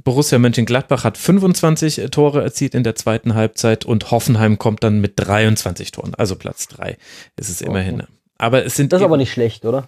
Borussia 0.05 0.39
Mönchengladbach 0.39 1.03
hat 1.03 1.19
25 1.19 2.11
Tore 2.13 2.45
erzielt 2.45 2.77
in 2.77 2.85
der 2.85 2.95
zweiten 2.95 3.35
Halbzeit 3.35 3.85
und 3.85 4.13
Hoffenheim 4.13 4.57
kommt 4.57 4.85
dann 4.85 5.01
mit 5.01 5.15
23 5.33 5.91
Toren, 5.91 6.15
also 6.15 6.37
Platz 6.37 6.69
3 6.69 6.97
ist 7.37 7.49
es 7.49 7.61
immerhin. 7.61 8.05
Aber 8.39 8.65
es 8.65 8.77
sind 8.77 8.93
Das 8.93 9.01
ist 9.01 9.05
aber 9.05 9.17
nicht 9.17 9.33
schlecht, 9.33 9.65
oder? 9.65 9.87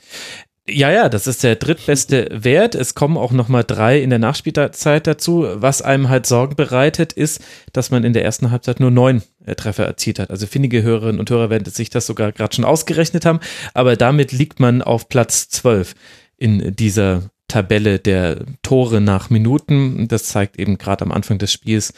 ja, 0.66 0.90
ja, 0.90 1.10
das 1.10 1.26
ist 1.26 1.42
der 1.42 1.56
drittbeste 1.56 2.28
Wert. 2.32 2.74
Es 2.74 2.94
kommen 2.94 3.18
auch 3.18 3.32
noch 3.32 3.48
mal 3.48 3.64
drei 3.64 4.00
in 4.00 4.08
der 4.08 4.18
Nachspielzeit 4.18 5.06
dazu. 5.06 5.46
Was 5.54 5.82
einem 5.82 6.08
halt 6.08 6.24
Sorgen 6.24 6.56
bereitet, 6.56 7.12
ist, 7.12 7.42
dass 7.72 7.90
man 7.90 8.02
in 8.02 8.14
der 8.14 8.24
ersten 8.24 8.50
Halbzeit 8.50 8.80
nur 8.80 8.90
neun 8.90 9.22
äh, 9.44 9.54
Treffer 9.54 9.84
erzielt 9.84 10.18
hat. 10.18 10.30
Also 10.30 10.46
findige 10.46 10.82
Hörerinnen 10.82 11.20
und 11.20 11.28
Hörer 11.28 11.50
werden 11.50 11.70
sich 11.70 11.90
das 11.90 12.06
sogar 12.06 12.32
gerade 12.32 12.54
schon 12.54 12.64
ausgerechnet 12.64 13.26
haben. 13.26 13.40
Aber 13.74 13.96
damit 13.96 14.32
liegt 14.32 14.58
man 14.58 14.80
auf 14.80 15.10
Platz 15.10 15.50
12 15.50 15.94
in 16.38 16.74
dieser 16.74 17.28
Tabelle 17.46 17.98
der 17.98 18.46
Tore 18.62 19.02
nach 19.02 19.28
Minuten. 19.28 20.08
Das 20.08 20.24
zeigt 20.24 20.58
eben 20.58 20.78
gerade 20.78 21.04
am 21.04 21.12
Anfang 21.12 21.36
des 21.36 21.52
Spiels, 21.52 21.92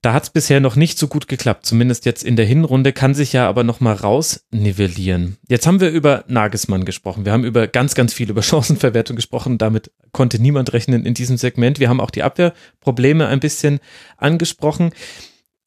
da 0.00 0.12
hat 0.12 0.22
es 0.22 0.30
bisher 0.30 0.60
noch 0.60 0.76
nicht 0.76 0.98
so 0.98 1.08
gut 1.08 1.26
geklappt, 1.26 1.66
zumindest 1.66 2.04
jetzt 2.06 2.22
in 2.22 2.36
der 2.36 2.46
Hinrunde, 2.46 2.92
kann 2.92 3.14
sich 3.14 3.32
ja 3.32 3.48
aber 3.48 3.64
noch 3.64 3.80
mal 3.80 3.94
rausnivellieren. 3.94 5.38
Jetzt 5.48 5.66
haben 5.66 5.80
wir 5.80 5.90
über 5.90 6.24
Nagelsmann 6.28 6.84
gesprochen. 6.84 7.24
Wir 7.24 7.32
haben 7.32 7.44
über 7.44 7.66
ganz, 7.66 7.94
ganz 7.94 8.14
viel 8.14 8.30
über 8.30 8.42
Chancenverwertung 8.42 9.16
gesprochen. 9.16 9.58
Damit 9.58 9.90
konnte 10.12 10.40
niemand 10.40 10.72
rechnen 10.72 11.04
in 11.04 11.14
diesem 11.14 11.36
Segment. 11.36 11.80
Wir 11.80 11.88
haben 11.88 12.00
auch 12.00 12.10
die 12.10 12.22
Abwehrprobleme 12.22 13.26
ein 13.26 13.40
bisschen 13.40 13.80
angesprochen. 14.16 14.90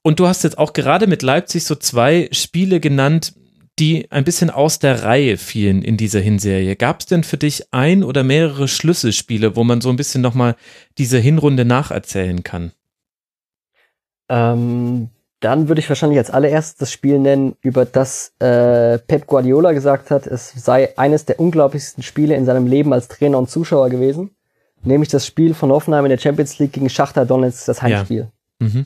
Und 0.01 0.19
du 0.19 0.27
hast 0.27 0.43
jetzt 0.43 0.57
auch 0.57 0.73
gerade 0.73 1.07
mit 1.07 1.23
Leipzig 1.23 1.65
so 1.65 1.75
zwei 1.75 2.29
Spiele 2.31 2.79
genannt, 2.79 3.33
die 3.79 4.09
ein 4.11 4.23
bisschen 4.23 4.49
aus 4.49 4.79
der 4.79 5.03
Reihe 5.03 5.37
fielen 5.37 5.81
in 5.81 5.97
dieser 5.97 6.19
Hinserie. 6.21 6.75
Gab 6.75 7.01
es 7.01 7.05
denn 7.05 7.23
für 7.23 7.37
dich 7.37 7.73
ein 7.73 8.03
oder 8.03 8.23
mehrere 8.23 8.67
Schlüsselspiele, 8.67 9.55
wo 9.55 9.63
man 9.63 9.81
so 9.81 9.89
ein 9.89 9.95
bisschen 9.95 10.21
noch 10.21 10.33
mal 10.33 10.55
diese 10.97 11.19
Hinrunde 11.19 11.65
nacherzählen 11.65 12.43
kann? 12.43 12.71
Ähm, 14.31 15.09
dann 15.41 15.67
würde 15.67 15.81
ich 15.81 15.89
wahrscheinlich 15.89 16.19
als 16.19 16.29
allererstes 16.31 16.77
das 16.77 16.91
Spiel 16.91 17.19
nennen, 17.19 17.55
über 17.61 17.83
das 17.83 18.31
äh, 18.39 18.99
Pep 18.99 19.27
Guardiola 19.27 19.73
gesagt 19.73 20.09
hat, 20.09 20.25
es 20.25 20.51
sei 20.51 20.97
eines 20.97 21.25
der 21.25 21.39
unglaublichsten 21.39 22.03
Spiele 22.03 22.35
in 22.35 22.45
seinem 22.45 22.67
Leben 22.67 22.93
als 22.93 23.07
Trainer 23.07 23.39
und 23.39 23.49
Zuschauer 23.49 23.89
gewesen. 23.89 24.31
Nämlich 24.83 25.09
das 25.09 25.27
Spiel 25.27 25.53
von 25.53 25.71
Hoffenheim 25.71 26.05
in 26.05 26.09
der 26.09 26.17
Champions 26.17 26.59
League 26.59 26.73
gegen 26.73 26.89
Schachter 26.89 27.25
Donetsk, 27.25 27.65
das 27.65 27.81
Heimspiel. 27.81 28.29
Ja. 28.61 28.67
Mhm. 28.67 28.85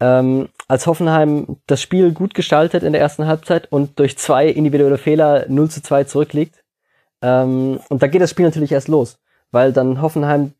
Ähm, 0.00 0.48
als 0.68 0.86
Hoffenheim 0.86 1.56
das 1.66 1.80
Spiel 1.80 2.12
gut 2.12 2.34
gestaltet 2.34 2.82
in 2.82 2.92
der 2.92 3.00
ersten 3.00 3.26
Halbzeit 3.26 3.70
und 3.72 3.98
durch 3.98 4.16
zwei 4.16 4.48
individuelle 4.48 4.98
Fehler 4.98 5.46
0 5.48 5.70
zu 5.70 5.82
2 5.82 6.04
zurückliegt. 6.04 6.62
Ähm, 7.22 7.80
und 7.88 8.02
da 8.02 8.06
geht 8.06 8.20
das 8.20 8.30
Spiel 8.30 8.44
natürlich 8.44 8.72
erst 8.72 8.88
los, 8.88 9.18
weil 9.50 9.72
dann 9.72 10.00
Hoffenheim 10.00 10.52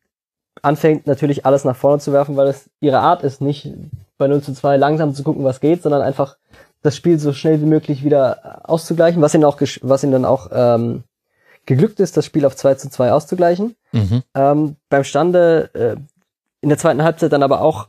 anfängt 0.62 1.06
natürlich 1.06 1.44
alles 1.44 1.64
nach 1.64 1.76
vorne 1.76 2.00
zu 2.00 2.12
werfen, 2.12 2.36
weil 2.36 2.48
es 2.48 2.70
ihre 2.80 3.00
Art 3.00 3.22
ist, 3.22 3.40
nicht 3.40 3.70
bei 4.18 4.28
0 4.28 4.42
zu 4.42 4.52
2 4.54 4.76
langsam 4.76 5.14
zu 5.14 5.22
gucken, 5.22 5.44
was 5.44 5.60
geht, 5.60 5.82
sondern 5.82 6.02
einfach 6.02 6.36
das 6.82 6.96
Spiel 6.96 7.18
so 7.18 7.32
schnell 7.32 7.60
wie 7.60 7.66
möglich 7.66 8.04
wieder 8.04 8.60
auszugleichen, 8.68 9.22
was 9.22 9.34
ihnen 9.34 9.44
auch, 9.44 9.60
was 9.82 10.02
ihnen 10.02 10.12
dann 10.12 10.24
auch 10.24 10.50
ähm, 10.52 11.04
geglückt 11.66 12.00
ist, 12.00 12.16
das 12.16 12.26
Spiel 12.26 12.44
auf 12.44 12.56
2 12.56 12.74
zu 12.74 12.90
2 12.90 13.12
auszugleichen. 13.12 13.74
Mhm. 13.92 14.22
Ähm, 14.34 14.76
beim 14.90 15.04
Stande 15.04 15.70
äh, 15.74 15.96
in 16.60 16.68
der 16.68 16.78
zweiten 16.78 17.02
Halbzeit 17.02 17.32
dann 17.32 17.42
aber 17.42 17.60
auch 17.60 17.88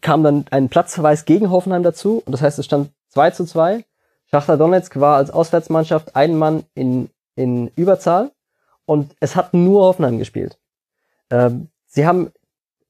kam 0.00 0.22
dann 0.22 0.44
ein 0.50 0.68
Platzverweis 0.68 1.24
gegen 1.24 1.50
Hoffenheim 1.50 1.82
dazu 1.82 2.22
und 2.24 2.32
das 2.32 2.42
heißt, 2.42 2.58
es 2.58 2.66
stand 2.66 2.90
2 3.08 3.30
zu 3.30 3.44
2. 3.46 3.84
Schachter 4.30 4.58
Donetsk 4.58 5.00
war 5.00 5.16
als 5.16 5.30
Auswärtsmannschaft 5.30 6.14
ein 6.14 6.36
Mann 6.36 6.64
in, 6.74 7.08
in 7.34 7.68
Überzahl 7.76 8.30
und 8.84 9.14
es 9.20 9.36
hat 9.36 9.54
nur 9.54 9.84
Hoffenheim 9.84 10.18
gespielt. 10.18 10.58
Ähm, 11.30 11.68
sie 11.86 12.06
haben 12.06 12.32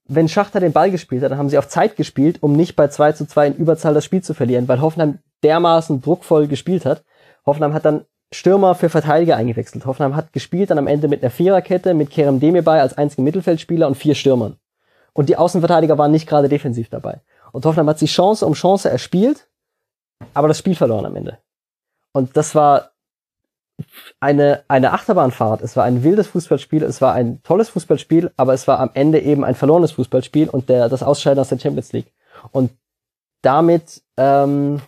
wenn 0.08 0.28
Schachter 0.28 0.58
den 0.58 0.72
Ball 0.72 0.90
gespielt 0.90 1.22
hat, 1.22 1.30
dann 1.30 1.38
haben 1.38 1.50
sie 1.50 1.58
auf 1.58 1.68
Zeit 1.68 1.96
gespielt, 1.96 2.42
um 2.42 2.54
nicht 2.54 2.76
bei 2.76 2.88
2 2.88 3.12
zu 3.12 3.26
2 3.26 3.48
in 3.48 3.56
Überzahl 3.56 3.94
das 3.94 4.04
Spiel 4.04 4.22
zu 4.22 4.34
verlieren, 4.34 4.66
weil 4.66 4.80
Hoffenheim 4.80 5.18
dermaßen 5.42 6.00
druckvoll 6.00 6.48
gespielt 6.48 6.86
hat. 6.86 7.04
Hoffenheim 7.44 7.74
hat 7.74 7.84
dann 7.84 8.06
Stürmer 8.32 8.74
für 8.74 8.88
Verteidiger 8.88 9.36
eingewechselt. 9.36 9.86
Hoffenheim 9.86 10.16
hat 10.16 10.32
gespielt 10.32 10.70
dann 10.70 10.78
am 10.78 10.86
Ende 10.86 11.08
mit 11.08 11.22
einer 11.22 11.30
Viererkette, 11.30 11.94
mit 11.94 12.10
Kerem 12.10 12.40
Demirbay 12.40 12.80
als 12.80 12.96
einzigen 12.96 13.24
Mittelfeldspieler 13.24 13.86
und 13.86 13.96
vier 13.96 14.14
Stürmern. 14.14 14.56
Und 15.12 15.28
die 15.28 15.36
Außenverteidiger 15.36 15.98
waren 15.98 16.10
nicht 16.10 16.28
gerade 16.28 16.48
defensiv 16.48 16.88
dabei. 16.88 17.20
Und 17.52 17.64
Hoffenheim 17.64 17.88
hat 17.88 17.98
sich 17.98 18.12
Chance 18.12 18.46
um 18.46 18.54
Chance 18.54 18.90
erspielt, 18.90 19.48
aber 20.34 20.48
das 20.48 20.58
Spiel 20.58 20.74
verloren 20.74 21.06
am 21.06 21.16
Ende. 21.16 21.38
Und 22.12 22.36
das 22.36 22.54
war 22.54 22.92
eine, 24.20 24.64
eine 24.68 24.92
Achterbahnfahrt. 24.92 25.62
Es 25.62 25.76
war 25.76 25.84
ein 25.84 26.02
wildes 26.02 26.28
Fußballspiel, 26.28 26.82
es 26.82 27.00
war 27.00 27.14
ein 27.14 27.42
tolles 27.42 27.68
Fußballspiel, 27.70 28.30
aber 28.36 28.54
es 28.54 28.66
war 28.66 28.80
am 28.80 28.90
Ende 28.94 29.20
eben 29.20 29.44
ein 29.44 29.54
verlorenes 29.54 29.92
Fußballspiel 29.92 30.48
und 30.48 30.68
der, 30.68 30.88
das 30.88 31.02
Ausscheiden 31.02 31.40
aus 31.40 31.48
der 31.48 31.58
Champions 31.58 31.92
League. 31.92 32.12
Und 32.50 32.70
damit 33.42 34.02
ähm, 34.16 34.80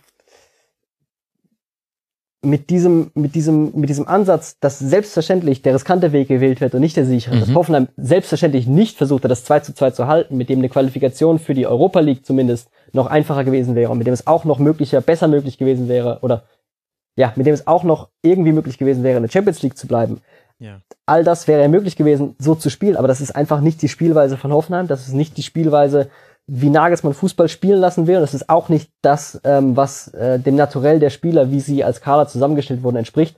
mit 2.43 2.71
diesem, 2.71 3.11
mit 3.13 3.35
diesem, 3.35 3.71
mit 3.75 3.89
diesem 3.89 4.07
Ansatz, 4.07 4.57
dass 4.59 4.79
selbstverständlich 4.79 5.61
der 5.61 5.75
riskante 5.75 6.11
Weg 6.11 6.27
gewählt 6.27 6.59
wird 6.59 6.73
und 6.73 6.81
nicht 6.81 6.97
der 6.97 7.05
sichere, 7.05 7.35
mhm. 7.35 7.39
dass 7.39 7.53
Hoffenheim 7.53 7.87
selbstverständlich 7.97 8.65
nicht 8.65 8.97
versucht 8.97 9.23
hat, 9.23 9.31
das 9.31 9.45
2 9.45 9.59
zu 9.59 9.73
2 9.73 9.91
zu 9.91 10.07
halten, 10.07 10.37
mit 10.37 10.49
dem 10.49 10.59
eine 10.59 10.69
Qualifikation 10.69 11.37
für 11.37 11.53
die 11.53 11.67
Europa 11.67 11.99
League 11.99 12.25
zumindest 12.25 12.69
noch 12.93 13.07
einfacher 13.07 13.43
gewesen 13.43 13.75
wäre 13.75 13.91
und 13.91 13.99
mit 13.99 14.07
dem 14.07 14.13
es 14.13 14.25
auch 14.25 14.43
noch 14.43 14.57
möglicher, 14.57 15.01
besser 15.01 15.27
möglich 15.27 15.59
gewesen 15.59 15.87
wäre 15.87 16.19
oder 16.21 16.43
ja, 17.21 17.31
mit 17.35 17.45
dem 17.45 17.53
es 17.53 17.67
auch 17.67 17.83
noch 17.83 18.09
irgendwie 18.23 18.51
möglich 18.51 18.79
gewesen 18.79 19.03
wäre, 19.03 19.17
in 19.17 19.23
der 19.23 19.29
Champions 19.29 19.61
League 19.61 19.77
zu 19.77 19.85
bleiben. 19.85 20.21
Ja. 20.57 20.81
All 21.05 21.23
das 21.23 21.47
wäre 21.47 21.61
ja 21.61 21.67
möglich 21.67 21.95
gewesen, 21.95 22.35
so 22.39 22.55
zu 22.55 22.71
spielen, 22.71 22.97
aber 22.97 23.07
das 23.07 23.21
ist 23.21 23.35
einfach 23.35 23.61
nicht 23.61 23.79
die 23.83 23.89
Spielweise 23.89 24.37
von 24.37 24.51
Hoffenheim, 24.51 24.87
das 24.87 25.07
ist 25.07 25.13
nicht 25.13 25.37
die 25.37 25.43
Spielweise, 25.43 26.09
wie 26.47 26.71
Nagelsmann 26.71 27.13
Fußball 27.13 27.47
spielen 27.47 27.79
lassen 27.79 28.07
will, 28.07 28.19
das 28.21 28.33
ist 28.33 28.49
auch 28.49 28.69
nicht 28.69 28.89
das, 29.03 29.39
ähm, 29.43 29.77
was 29.77 30.07
äh, 30.15 30.39
dem 30.39 30.55
Naturell 30.55 30.99
der 30.99 31.11
Spieler, 31.11 31.51
wie 31.51 31.59
sie 31.59 31.83
als 31.83 32.01
Kader 32.01 32.27
zusammengestellt 32.27 32.81
wurden, 32.81 32.97
entspricht, 32.97 33.37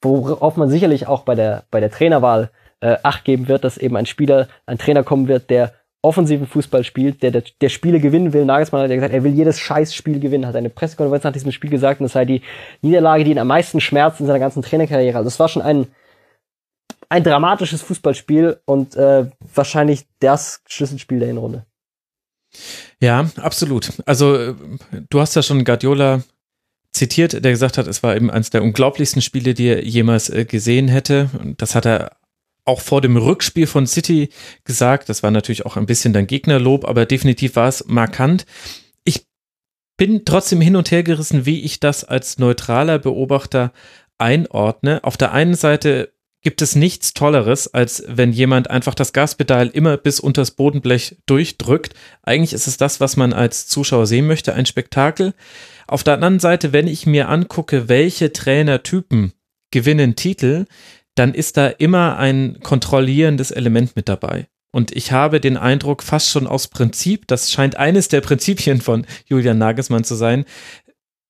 worauf 0.00 0.56
man 0.56 0.70
sicherlich 0.70 1.06
auch 1.06 1.24
bei 1.24 1.34
der, 1.34 1.64
bei 1.70 1.80
der 1.80 1.90
Trainerwahl 1.90 2.50
äh, 2.80 2.96
Acht 3.02 3.26
geben 3.26 3.46
wird, 3.46 3.62
dass 3.62 3.76
eben 3.76 3.94
ein 3.98 4.06
Spieler, 4.06 4.48
ein 4.64 4.78
Trainer 4.78 5.04
kommen 5.04 5.28
wird, 5.28 5.50
der 5.50 5.74
offensiven 6.02 6.48
Fußball 6.48 6.82
spielt, 6.82 7.22
der, 7.22 7.30
der, 7.30 7.44
der 7.60 7.68
Spiele 7.68 8.00
gewinnen 8.00 8.32
will. 8.32 8.44
Nagelsmann 8.44 8.82
hat 8.82 8.90
ja 8.90 8.96
gesagt, 8.96 9.14
er 9.14 9.22
will 9.22 9.32
jedes 9.32 9.58
Scheißspiel 9.60 10.18
gewinnen, 10.18 10.46
hat 10.46 10.56
eine 10.56 10.68
Pressekonferenz 10.68 11.22
nach 11.24 11.32
diesem 11.32 11.52
Spiel 11.52 11.70
gesagt 11.70 12.00
und 12.00 12.04
das 12.04 12.12
sei 12.12 12.24
die 12.24 12.42
Niederlage, 12.82 13.24
die 13.24 13.30
ihn 13.30 13.38
am 13.38 13.46
meisten 13.46 13.80
schmerzt 13.80 14.20
in 14.20 14.26
seiner 14.26 14.40
ganzen 14.40 14.62
Trainerkarriere. 14.62 15.16
Also 15.16 15.28
es 15.28 15.38
war 15.38 15.48
schon 15.48 15.62
ein, 15.62 15.86
ein 17.08 17.22
dramatisches 17.22 17.82
Fußballspiel 17.82 18.60
und 18.64 18.96
äh, 18.96 19.26
wahrscheinlich 19.54 20.06
das 20.18 20.62
Schlüsselspiel 20.66 21.20
der 21.20 21.28
Hinrunde. 21.28 21.64
Ja, 23.00 23.30
absolut. 23.36 23.92
Also 24.04 24.34
äh, 24.34 24.54
du 25.08 25.20
hast 25.20 25.36
ja 25.36 25.42
schon 25.42 25.64
Guardiola 25.64 26.22
zitiert, 26.92 27.44
der 27.44 27.52
gesagt 27.52 27.78
hat, 27.78 27.86
es 27.86 28.02
war 28.02 28.16
eben 28.16 28.30
eines 28.30 28.50
der 28.50 28.62
unglaublichsten 28.62 29.22
Spiele, 29.22 29.54
die 29.54 29.68
er 29.68 29.84
jemals 29.84 30.30
äh, 30.30 30.44
gesehen 30.44 30.88
hätte. 30.88 31.30
Und 31.40 31.62
das 31.62 31.74
hat 31.74 31.86
er 31.86 32.16
auch 32.64 32.80
vor 32.80 33.00
dem 33.00 33.16
Rückspiel 33.16 33.66
von 33.66 33.86
City 33.86 34.30
gesagt. 34.64 35.08
Das 35.08 35.22
war 35.22 35.30
natürlich 35.30 35.66
auch 35.66 35.76
ein 35.76 35.86
bisschen 35.86 36.12
dein 36.12 36.26
Gegnerlob, 36.26 36.84
aber 36.84 37.06
definitiv 37.06 37.56
war 37.56 37.68
es 37.68 37.84
markant. 37.86 38.46
Ich 39.04 39.26
bin 39.96 40.24
trotzdem 40.24 40.60
hin 40.60 40.76
und 40.76 40.90
her 40.90 41.02
gerissen, 41.02 41.46
wie 41.46 41.62
ich 41.62 41.80
das 41.80 42.04
als 42.04 42.38
neutraler 42.38 42.98
Beobachter 42.98 43.72
einordne. 44.18 45.02
Auf 45.02 45.16
der 45.16 45.32
einen 45.32 45.54
Seite 45.54 46.12
gibt 46.42 46.60
es 46.60 46.74
nichts 46.74 47.14
Tolleres, 47.14 47.72
als 47.72 48.02
wenn 48.08 48.32
jemand 48.32 48.68
einfach 48.68 48.94
das 48.94 49.12
Gaspedal 49.12 49.68
immer 49.68 49.96
bis 49.96 50.20
unters 50.20 50.50
Bodenblech 50.52 51.16
durchdrückt. 51.26 51.94
Eigentlich 52.22 52.52
ist 52.52 52.66
es 52.66 52.76
das, 52.76 53.00
was 53.00 53.16
man 53.16 53.32
als 53.32 53.68
Zuschauer 53.68 54.06
sehen 54.06 54.26
möchte, 54.26 54.52
ein 54.54 54.66
Spektakel. 54.66 55.34
Auf 55.86 56.02
der 56.02 56.14
anderen 56.14 56.40
Seite, 56.40 56.72
wenn 56.72 56.88
ich 56.88 57.06
mir 57.06 57.28
angucke, 57.28 57.88
welche 57.88 58.32
Trainertypen 58.32 59.32
gewinnen 59.70 60.16
Titel, 60.16 60.66
dann 61.14 61.34
ist 61.34 61.56
da 61.56 61.68
immer 61.68 62.18
ein 62.18 62.58
kontrollierendes 62.62 63.50
Element 63.50 63.96
mit 63.96 64.08
dabei. 64.08 64.48
Und 64.70 64.96
ich 64.96 65.12
habe 65.12 65.40
den 65.40 65.56
Eindruck, 65.58 66.02
fast 66.02 66.30
schon 66.30 66.46
aus 66.46 66.68
Prinzip, 66.68 67.26
das 67.28 67.50
scheint 67.50 67.76
eines 67.76 68.08
der 68.08 68.22
Prinzipien 68.22 68.80
von 68.80 69.06
Julian 69.26 69.58
Nagelsmann 69.58 70.04
zu 70.04 70.14
sein, 70.14 70.46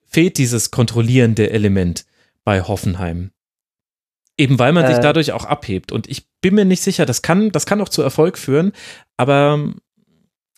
fehlt 0.07 0.39
dieses 0.39 0.71
kontrollierende 0.71 1.51
Element 1.51 2.05
bei 2.45 2.63
Hoffenheim. 2.63 3.33
Eben 4.39 4.59
weil 4.59 4.73
man 4.73 4.85
äh, 4.85 4.89
sich 4.89 4.99
dadurch 4.99 5.33
auch 5.33 5.45
abhebt. 5.45 5.91
Und 5.91 6.09
ich 6.09 6.29
bin 6.41 6.55
mir 6.55 6.65
nicht 6.65 6.83
sicher, 6.83 7.05
das 7.05 7.23
kann, 7.23 7.51
das 7.51 7.67
kann 7.67 7.81
auch 7.81 7.89
zu 7.89 8.03
Erfolg 8.03 8.39
führen, 8.39 8.73
aber 9.17 9.73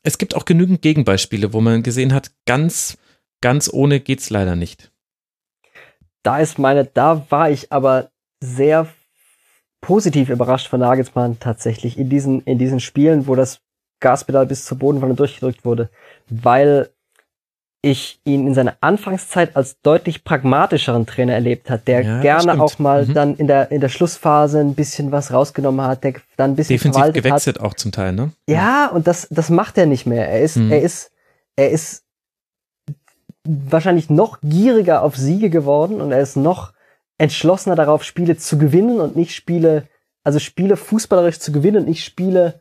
es 0.03 0.19
gibt 0.19 0.37
auch 0.37 0.45
genügend 0.45 0.83
Gegenbeispiele, 0.83 1.55
wo 1.55 1.63
man 1.63 1.83
gesehen 1.83 2.13
hat, 2.13 2.31
ganz 2.45 2.99
ganz 3.45 3.69
ohne 3.71 4.01
geht's 4.01 4.31
leider 4.31 4.57
nicht. 4.57 4.91
Da 6.23 6.39
ist 6.39 6.59
meine, 6.59 6.87
da 6.87 7.27
war 7.29 7.51
ich 7.51 7.71
aber 7.71 8.11
sehr 8.41 8.89
positiv 9.85 10.31
überrascht 10.31 10.69
von 10.69 10.81
Nagelsmann 10.81 11.39
tatsächlich 11.41 11.99
in 11.99 12.09
diesen, 12.09 12.41
in 12.43 12.59
diesen 12.59 12.81
Spielen, 12.81 13.27
wo 13.27 13.35
das 13.35 13.61
Gaspedal 14.01 14.47
bis 14.47 14.65
zur 14.65 14.79
Bodenwanne 14.79 15.15
durchgedrückt 15.15 15.65
wurde, 15.65 15.91
weil 16.29 16.89
ich 17.83 18.19
ihn 18.25 18.47
in 18.47 18.55
seiner 18.55 18.77
Anfangszeit 18.81 19.55
als 19.57 19.79
deutlich 19.83 20.25
pragmatischeren 20.25 21.05
Trainer 21.05 21.35
erlebt 21.35 21.69
hat, 21.69 21.87
der 21.87 22.01
Ja, 22.03 22.21
gerne 22.23 22.63
auch 22.63 22.79
mal 22.79 23.05
Mhm. 23.05 23.13
dann 23.15 23.37
in 23.37 23.47
der, 23.47 23.71
in 23.71 23.83
der 23.83 23.91
Schlussphase 23.91 24.59
ein 24.61 24.75
bisschen 24.75 25.13
was 25.13 25.31
rausgenommen 25.31 25.85
hat, 25.87 26.03
der 26.03 26.15
dann 26.39 26.53
ein 26.53 26.57
bisschen 26.57 26.77
Defensiv 26.77 26.95
verwaltet 27.01 27.17
hat. 27.25 27.31
gewechselt 27.31 27.61
auch 27.61 27.75
zum 27.75 27.93
Teil, 27.93 28.13
ne? 28.15 28.33
Ja, 28.49 28.87
und 28.89 29.07
das, 29.07 29.29
das 29.31 29.51
macht 29.51 29.77
er 29.77 29.85
nicht 29.85 30.07
mehr. 30.07 30.27
Er 30.31 30.41
ist, 30.41 30.57
Mhm. 30.57 30.71
er 30.73 30.81
ist, 30.81 31.11
er 31.57 31.71
ist 31.71 32.05
wahrscheinlich 33.47 34.09
noch 34.09 34.39
gieriger 34.43 35.03
auf 35.03 35.17
Siege 35.17 35.51
geworden 35.51 36.01
und 36.01 36.11
er 36.11 36.21
ist 36.21 36.37
noch 36.37 36.73
entschlossener 37.19 37.77
darauf, 37.77 38.05
Spiele 38.05 38.37
zu 38.37 38.59
gewinnen 38.59 39.01
und 39.01 39.17
nicht 39.17 39.35
Spiele, 39.35 39.89
also 40.25 40.39
Spiele 40.39 40.77
fußballerisch 40.77 41.39
zu 41.39 41.53
gewinnen 41.53 41.83
und 41.83 41.89
nicht 41.89 42.05
Spiele 42.05 42.61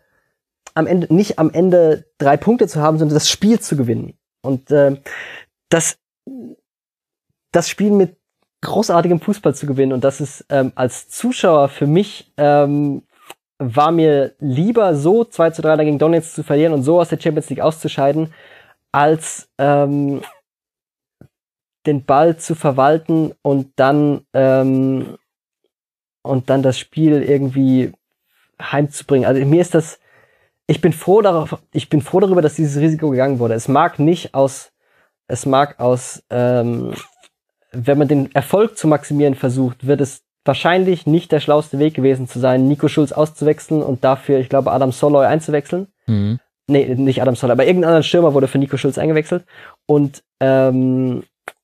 am 0.73 0.87
Ende, 0.87 1.13
nicht 1.13 1.39
am 1.39 1.51
Ende 1.51 2.05
drei 2.17 2.37
Punkte 2.37 2.67
zu 2.67 2.81
haben, 2.81 2.97
sondern 2.97 3.15
das 3.15 3.29
Spiel 3.29 3.59
zu 3.59 3.75
gewinnen. 3.75 4.17
Und 4.41 4.71
äh, 4.71 4.97
das, 5.69 5.97
das 7.51 7.69
Spiel 7.69 7.91
mit 7.91 8.17
großartigem 8.61 9.19
Fußball 9.19 9.53
zu 9.53 9.65
gewinnen 9.65 9.91
und 9.91 10.03
das 10.03 10.21
ist 10.21 10.45
ähm, 10.49 10.71
als 10.75 11.09
Zuschauer 11.09 11.67
für 11.67 11.85
mich 11.85 12.31
ähm, 12.37 13.03
war 13.59 13.91
mir 13.91 14.33
lieber 14.39 14.95
so 14.95 15.25
2 15.25 15.51
zu 15.51 15.61
3 15.61 15.83
gegen 15.83 15.99
Donetsk 15.99 16.33
zu 16.33 16.43
verlieren 16.43 16.73
und 16.73 16.83
so 16.83 16.99
aus 16.99 17.09
der 17.09 17.19
Champions 17.19 17.49
League 17.49 17.59
auszuscheiden, 17.59 18.33
als 18.91 19.49
ähm, 19.57 20.21
den 21.85 22.05
Ball 22.05 22.37
zu 22.37 22.55
verwalten 22.55 23.33
und 23.41 23.71
dann 23.75 24.21
ähm, 24.33 25.17
und 26.23 26.49
dann 26.49 26.63
das 26.63 26.79
Spiel 26.79 27.21
irgendwie 27.21 27.91
heimzubringen. 28.61 29.27
Also 29.27 29.45
mir 29.45 29.61
ist 29.61 29.75
das, 29.75 29.99
ich 30.67 30.81
bin 30.81 30.93
froh 30.93 31.21
darauf, 31.21 31.57
ich 31.73 31.89
bin 31.89 32.01
froh 32.01 32.21
darüber, 32.21 32.41
dass 32.41 32.55
dieses 32.55 32.81
Risiko 32.81 33.09
gegangen 33.09 33.39
wurde. 33.39 33.53
Es 33.53 33.67
mag 33.67 33.99
nicht 33.99 34.33
aus, 34.33 34.71
es 35.27 35.45
mag 35.45 35.79
aus, 35.79 36.23
ähm, 36.29 36.93
wenn 37.71 37.97
man 37.97 38.07
den 38.07 38.33
Erfolg 38.33 38.77
zu 38.77 38.87
maximieren 38.87 39.35
versucht, 39.35 39.85
wird 39.85 40.01
es 40.01 40.23
wahrscheinlich 40.45 41.05
nicht 41.05 41.31
der 41.31 41.39
schlauste 41.39 41.79
Weg 41.79 41.93
gewesen 41.93 42.27
zu 42.27 42.39
sein, 42.39 42.67
Nico 42.67 42.87
Schulz 42.87 43.11
auszuwechseln 43.11 43.81
und 43.81 44.03
dafür, 44.03 44.39
ich 44.39 44.49
glaube, 44.49 44.71
Adam 44.71 44.91
Soloy 44.91 45.25
einzuwechseln. 45.25 45.87
Mhm. 46.05 46.39
Nee, 46.67 46.95
nicht 46.95 47.21
Adam 47.21 47.35
Soloy, 47.35 47.53
aber 47.53 47.65
irgendein 47.65 47.89
anderer 47.89 48.03
Stürmer 48.03 48.33
wurde 48.33 48.47
für 48.47 48.57
Nico 48.57 48.77
Schulz 48.77 48.97
eingewechselt. 48.97 49.45
Und 49.85 50.23
ähm, 50.39 51.23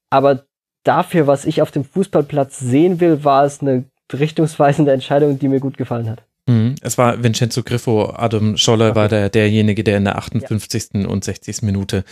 aber 0.10 0.46
dafür, 0.84 1.28
was 1.28 1.46
ich 1.46 1.62
auf 1.62 1.72
dem 1.72 1.84
Fußballplatz 1.84 2.60
sehen 2.60 3.00
will, 3.00 3.24
war 3.24 3.46
es 3.46 3.62
eine 3.62 3.86
richtungsweisende 4.12 4.92
Entscheidung, 4.92 5.40
die 5.40 5.48
mir 5.48 5.60
gut 5.60 5.78
gefallen 5.78 6.10
hat. 6.10 6.24
Mhm. 6.50 6.76
Es 6.82 6.98
war 6.98 7.24
Vincenzo 7.24 7.62
Griffo, 7.62 8.12
Adam 8.16 8.58
Scholler 8.58 8.96
war 8.96 9.08
der, 9.08 9.30
derjenige, 9.30 9.84
der 9.84 9.98
in 9.98 10.06
der 10.06 10.18
58. 10.18 11.06
und 11.08 11.24
60. 11.24 11.62
Minute 11.62 12.04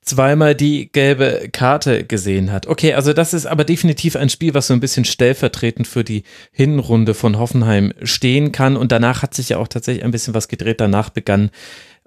zweimal 0.00 0.54
die 0.54 0.92
gelbe 0.92 1.48
Karte 1.50 2.04
gesehen 2.04 2.52
hat. 2.52 2.68
Okay, 2.68 2.94
also 2.94 3.12
das 3.12 3.34
ist 3.34 3.46
aber 3.46 3.64
definitiv 3.64 4.14
ein 4.14 4.28
Spiel, 4.28 4.54
was 4.54 4.68
so 4.68 4.74
ein 4.74 4.80
bisschen 4.80 5.04
stellvertretend 5.04 5.88
für 5.88 6.04
die 6.04 6.22
Hinrunde 6.52 7.14
von 7.14 7.36
Hoffenheim 7.36 7.92
stehen 8.04 8.52
kann. 8.52 8.76
Und 8.76 8.92
danach 8.92 9.22
hat 9.22 9.34
sich 9.34 9.48
ja 9.48 9.58
auch 9.58 9.68
tatsächlich 9.68 10.04
ein 10.04 10.12
bisschen 10.12 10.34
was 10.34 10.46
gedreht. 10.46 10.80
Danach 10.80 11.10
begann 11.10 11.50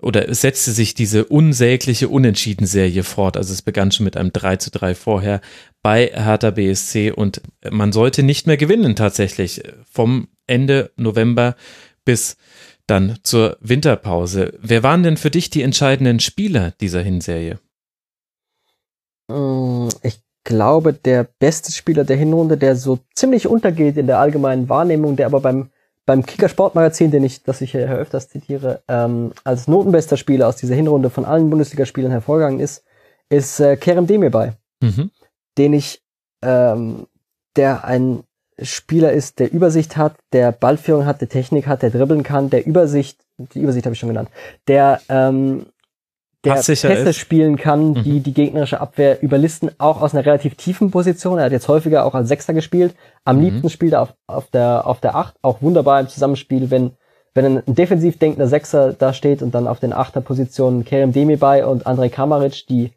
oder 0.02 0.34
setzte 0.34 0.72
sich 0.72 0.94
diese 0.94 1.26
unsägliche 1.26 2.10
Unentschieden-Serie 2.10 3.04
fort. 3.04 3.38
Also 3.38 3.54
es 3.54 3.62
begann 3.62 3.92
schon 3.92 4.04
mit 4.04 4.18
einem 4.18 4.34
3 4.34 4.58
zu 4.58 4.72
3 4.72 4.96
vorher 4.96 5.42
bei 5.82 6.12
Hertha 6.14 6.52
BSC 6.52 7.12
und 7.12 7.42
man 7.70 7.92
sollte 7.92 8.24
nicht 8.24 8.48
mehr 8.48 8.58
gewinnen 8.58 8.96
tatsächlich 8.96 9.64
vom 9.90 10.28
Ende 10.48 10.92
November 10.98 11.56
bis 12.06 12.38
dann 12.88 13.18
zur 13.24 13.58
Winterpause. 13.62 14.58
Wer 14.62 14.84
waren 14.84 15.04
denn 15.04 15.18
für 15.18 15.32
dich 15.32 15.50
die 15.50 15.62
entscheidenden 15.62 16.20
Spieler 16.20 16.74
dieser 16.82 17.02
Hinserie? 17.02 17.60
Mm, 19.30 19.88
Ich 20.04 20.22
glaube, 20.44 20.94
der 20.94 21.24
beste 21.40 21.72
Spieler 21.72 22.04
der 22.04 22.18
Hinrunde, 22.18 22.58
der 22.58 22.76
so 22.76 23.00
ziemlich 23.16 23.48
untergeht 23.48 23.96
in 23.98 24.08
der 24.08 24.20
allgemeinen 24.20 24.68
Wahrnehmung, 24.68 25.16
der 25.16 25.28
aber 25.28 25.40
beim, 25.40 25.70
beim 26.06 26.25
Kicker 26.25 26.49
Sportmagazin, 26.49 27.11
den 27.11 27.23
ich, 27.23 27.43
das 27.43 27.61
ich 27.61 27.72
hier 27.72 27.90
öfters 27.90 28.30
zitiere, 28.30 28.82
ähm, 28.88 29.32
als 29.43 29.67
notenbester 29.67 30.17
Spieler 30.17 30.48
aus 30.48 30.57
dieser 30.57 30.75
Hinrunde 30.75 31.09
von 31.09 31.25
allen 31.25 31.49
Bundesligaspielern 31.49 32.11
hervorgegangen 32.11 32.59
ist, 32.59 32.83
ist 33.30 33.59
äh, 33.59 33.77
Kerem 33.77 34.07
Demirbay, 34.07 34.51
Mhm. 34.82 35.11
den 35.57 35.73
ich, 35.73 36.01
ähm, 36.41 37.07
der 37.56 37.85
ein 37.85 38.23
Spieler 38.61 39.14
ist, 39.14 39.40
der 39.40 39.51
Übersicht 39.51 39.98
hat, 39.98 40.15
der 40.32 40.51
Ballführung 40.51 41.06
hat, 41.06 41.22
der 41.22 41.30
Technik 41.30 41.67
hat, 41.67 41.82
der 41.82 41.90
dribbeln 41.90 42.23
kann, 42.23 42.49
der 42.49 42.65
Übersicht, 42.65 43.25
die 43.38 43.61
Übersicht 43.61 43.85
habe 43.85 43.93
ich 43.93 43.99
schon 43.99 44.09
genannt, 44.09 44.30
der 44.67 45.01
ähm, 45.09 45.65
der 46.44 46.54
Pässe 46.54 47.10
ist. 47.10 47.18
spielen 47.18 47.56
kann, 47.58 47.92
Mhm. 47.92 48.04
die 48.04 48.20
die 48.20 48.34
gegnerische 48.34 48.80
Abwehr 48.82 49.22
überlisten, 49.24 49.72
auch 49.78 50.02
aus 50.02 50.14
einer 50.14 50.26
relativ 50.26 50.56
tiefen 50.56 50.92
Position. 50.92 51.38
Er 51.40 51.46
hat 51.46 51.52
jetzt 51.52 51.68
häufiger 51.68 52.06
auch 52.06 52.16
als 52.16 52.28
Sechster 52.28 52.54
gespielt. 52.54 52.96
Am 53.26 53.38
Mhm. 53.38 53.44
liebsten 53.44 53.70
spielt 53.70 53.94
er 53.94 54.02
auf, 54.02 54.14
auf 54.28 54.48
der 54.52 54.86
auf 54.88 55.00
der 55.00 55.16
Acht, 55.16 55.36
auch 55.42 55.62
wunderbar 55.62 56.00
im 56.00 56.08
Zusammenspiel, 56.10 56.70
wenn 56.72 56.92
wenn 57.36 57.46
ein 57.46 57.64
defensiv 57.76 58.20
denkender 58.20 58.48
Sechser 58.48 58.94
da 58.94 59.12
steht 59.12 59.42
und 59.42 59.56
dann 59.56 59.68
auf 59.68 59.80
den 59.80 59.92
Achterpositionen 59.92 60.86
Kerem 60.86 61.14
Demirbay 61.14 61.64
und 61.64 61.88
Andrej 61.88 62.10
Kamaric, 62.12 62.68
die 62.68 62.92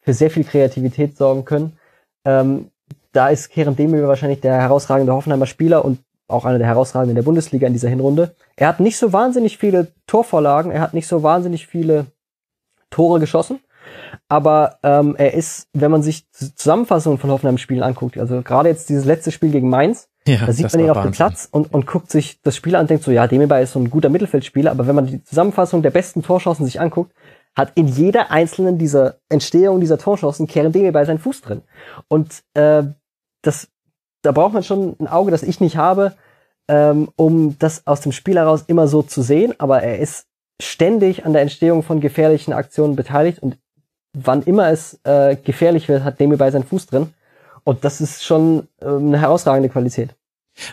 für 0.00 0.12
sehr 0.12 0.28
viel 0.28 0.42
Kreativität 0.42 1.16
sorgen 1.16 1.44
können. 1.44 1.78
Ähm, 2.24 2.70
da 3.12 3.28
ist 3.28 3.48
Kerem 3.50 3.76
Demirbay 3.76 4.08
wahrscheinlich 4.08 4.40
der 4.40 4.54
herausragende 4.60 5.12
Hoffenheimer 5.12 5.46
Spieler 5.46 5.84
und 5.84 6.00
auch 6.26 6.44
einer 6.44 6.58
der 6.58 6.66
herausragenden 6.66 7.14
der 7.14 7.22
Bundesliga 7.22 7.68
in 7.68 7.74
dieser 7.74 7.88
Hinrunde. 7.88 8.34
Er 8.56 8.66
hat 8.66 8.80
nicht 8.80 8.98
so 8.98 9.12
wahnsinnig 9.12 9.56
viele 9.58 9.86
Torvorlagen, 10.08 10.72
er 10.72 10.80
hat 10.80 10.92
nicht 10.92 11.06
so 11.06 11.22
wahnsinnig 11.22 11.68
viele 11.68 12.06
Tore 12.90 13.20
geschossen. 13.20 13.60
Aber 14.28 14.78
ähm, 14.82 15.14
er 15.16 15.34
ist, 15.34 15.68
wenn 15.72 15.90
man 15.90 16.02
sich 16.02 16.26
Zusammenfassungen 16.32 17.18
von 17.18 17.30
Hoffenheim-Spielen 17.30 17.82
anguckt, 17.82 18.18
also 18.18 18.42
gerade 18.42 18.68
jetzt 18.68 18.88
dieses 18.88 19.04
letzte 19.04 19.30
Spiel 19.30 19.50
gegen 19.50 19.68
Mainz, 19.68 20.08
Ja, 20.26 20.44
da 20.44 20.52
sieht 20.52 20.72
man 20.72 20.84
ihn 20.84 20.90
auf 20.90 21.02
dem. 21.02 21.12
Platz 21.12 21.48
und, 21.50 21.72
und 21.72 21.86
guckt 21.86 22.10
sich 22.10 22.40
das 22.42 22.56
Spiel 22.56 22.74
an 22.74 22.82
und 22.82 22.90
denkt 22.90 23.04
so, 23.04 23.12
ja, 23.12 23.26
Demirbay 23.26 23.62
ist 23.62 23.72
so 23.72 23.78
ein 23.78 23.90
guter 23.90 24.08
Mittelfeldspieler, 24.08 24.70
aber 24.70 24.86
wenn 24.86 24.96
man 24.96 25.06
die 25.06 25.22
Zusammenfassung 25.22 25.82
der 25.82 25.90
besten 25.90 26.22
Torchancen 26.22 26.66
sich 26.66 26.80
anguckt, 26.80 27.12
hat 27.54 27.72
in 27.74 27.86
jeder 27.86 28.30
einzelnen 28.30 28.78
dieser 28.78 29.16
Entstehung 29.28 29.80
dieser 29.80 29.98
Torchancen 29.98 30.46
Kerem 30.46 30.72
Demirbay 30.72 31.06
seinen 31.06 31.18
Fuß 31.18 31.40
drin. 31.42 31.62
Und 32.08 32.42
äh, 32.54 32.82
das, 33.42 33.68
da 34.22 34.32
braucht 34.32 34.52
man 34.52 34.64
schon 34.64 34.96
ein 34.98 35.06
Auge, 35.06 35.30
das 35.30 35.42
ich 35.42 35.60
nicht 35.60 35.76
habe, 35.76 36.14
ähm, 36.68 37.08
um 37.16 37.58
das 37.58 37.86
aus 37.86 38.00
dem 38.00 38.12
Spiel 38.12 38.36
heraus 38.36 38.64
immer 38.66 38.88
so 38.88 39.02
zu 39.02 39.22
sehen, 39.22 39.54
aber 39.58 39.82
er 39.82 40.00
ist 40.00 40.26
ständig 40.60 41.24
an 41.24 41.32
der 41.32 41.42
Entstehung 41.42 41.82
von 41.82 42.00
gefährlichen 42.00 42.52
Aktionen 42.52 42.96
beteiligt 42.96 43.40
und 43.40 43.58
wann 44.12 44.42
immer 44.42 44.70
es 44.70 44.98
äh, 45.04 45.36
gefährlich 45.36 45.88
wird, 45.88 46.04
hat 46.04 46.18
Demi 46.20 46.36
bei 46.36 46.50
seinen 46.50 46.64
Fuß 46.64 46.86
drin. 46.86 47.12
Und 47.64 47.84
das 47.84 48.00
ist 48.00 48.24
schon 48.24 48.68
ähm, 48.80 49.08
eine 49.08 49.20
herausragende 49.20 49.68
Qualität. 49.68 50.14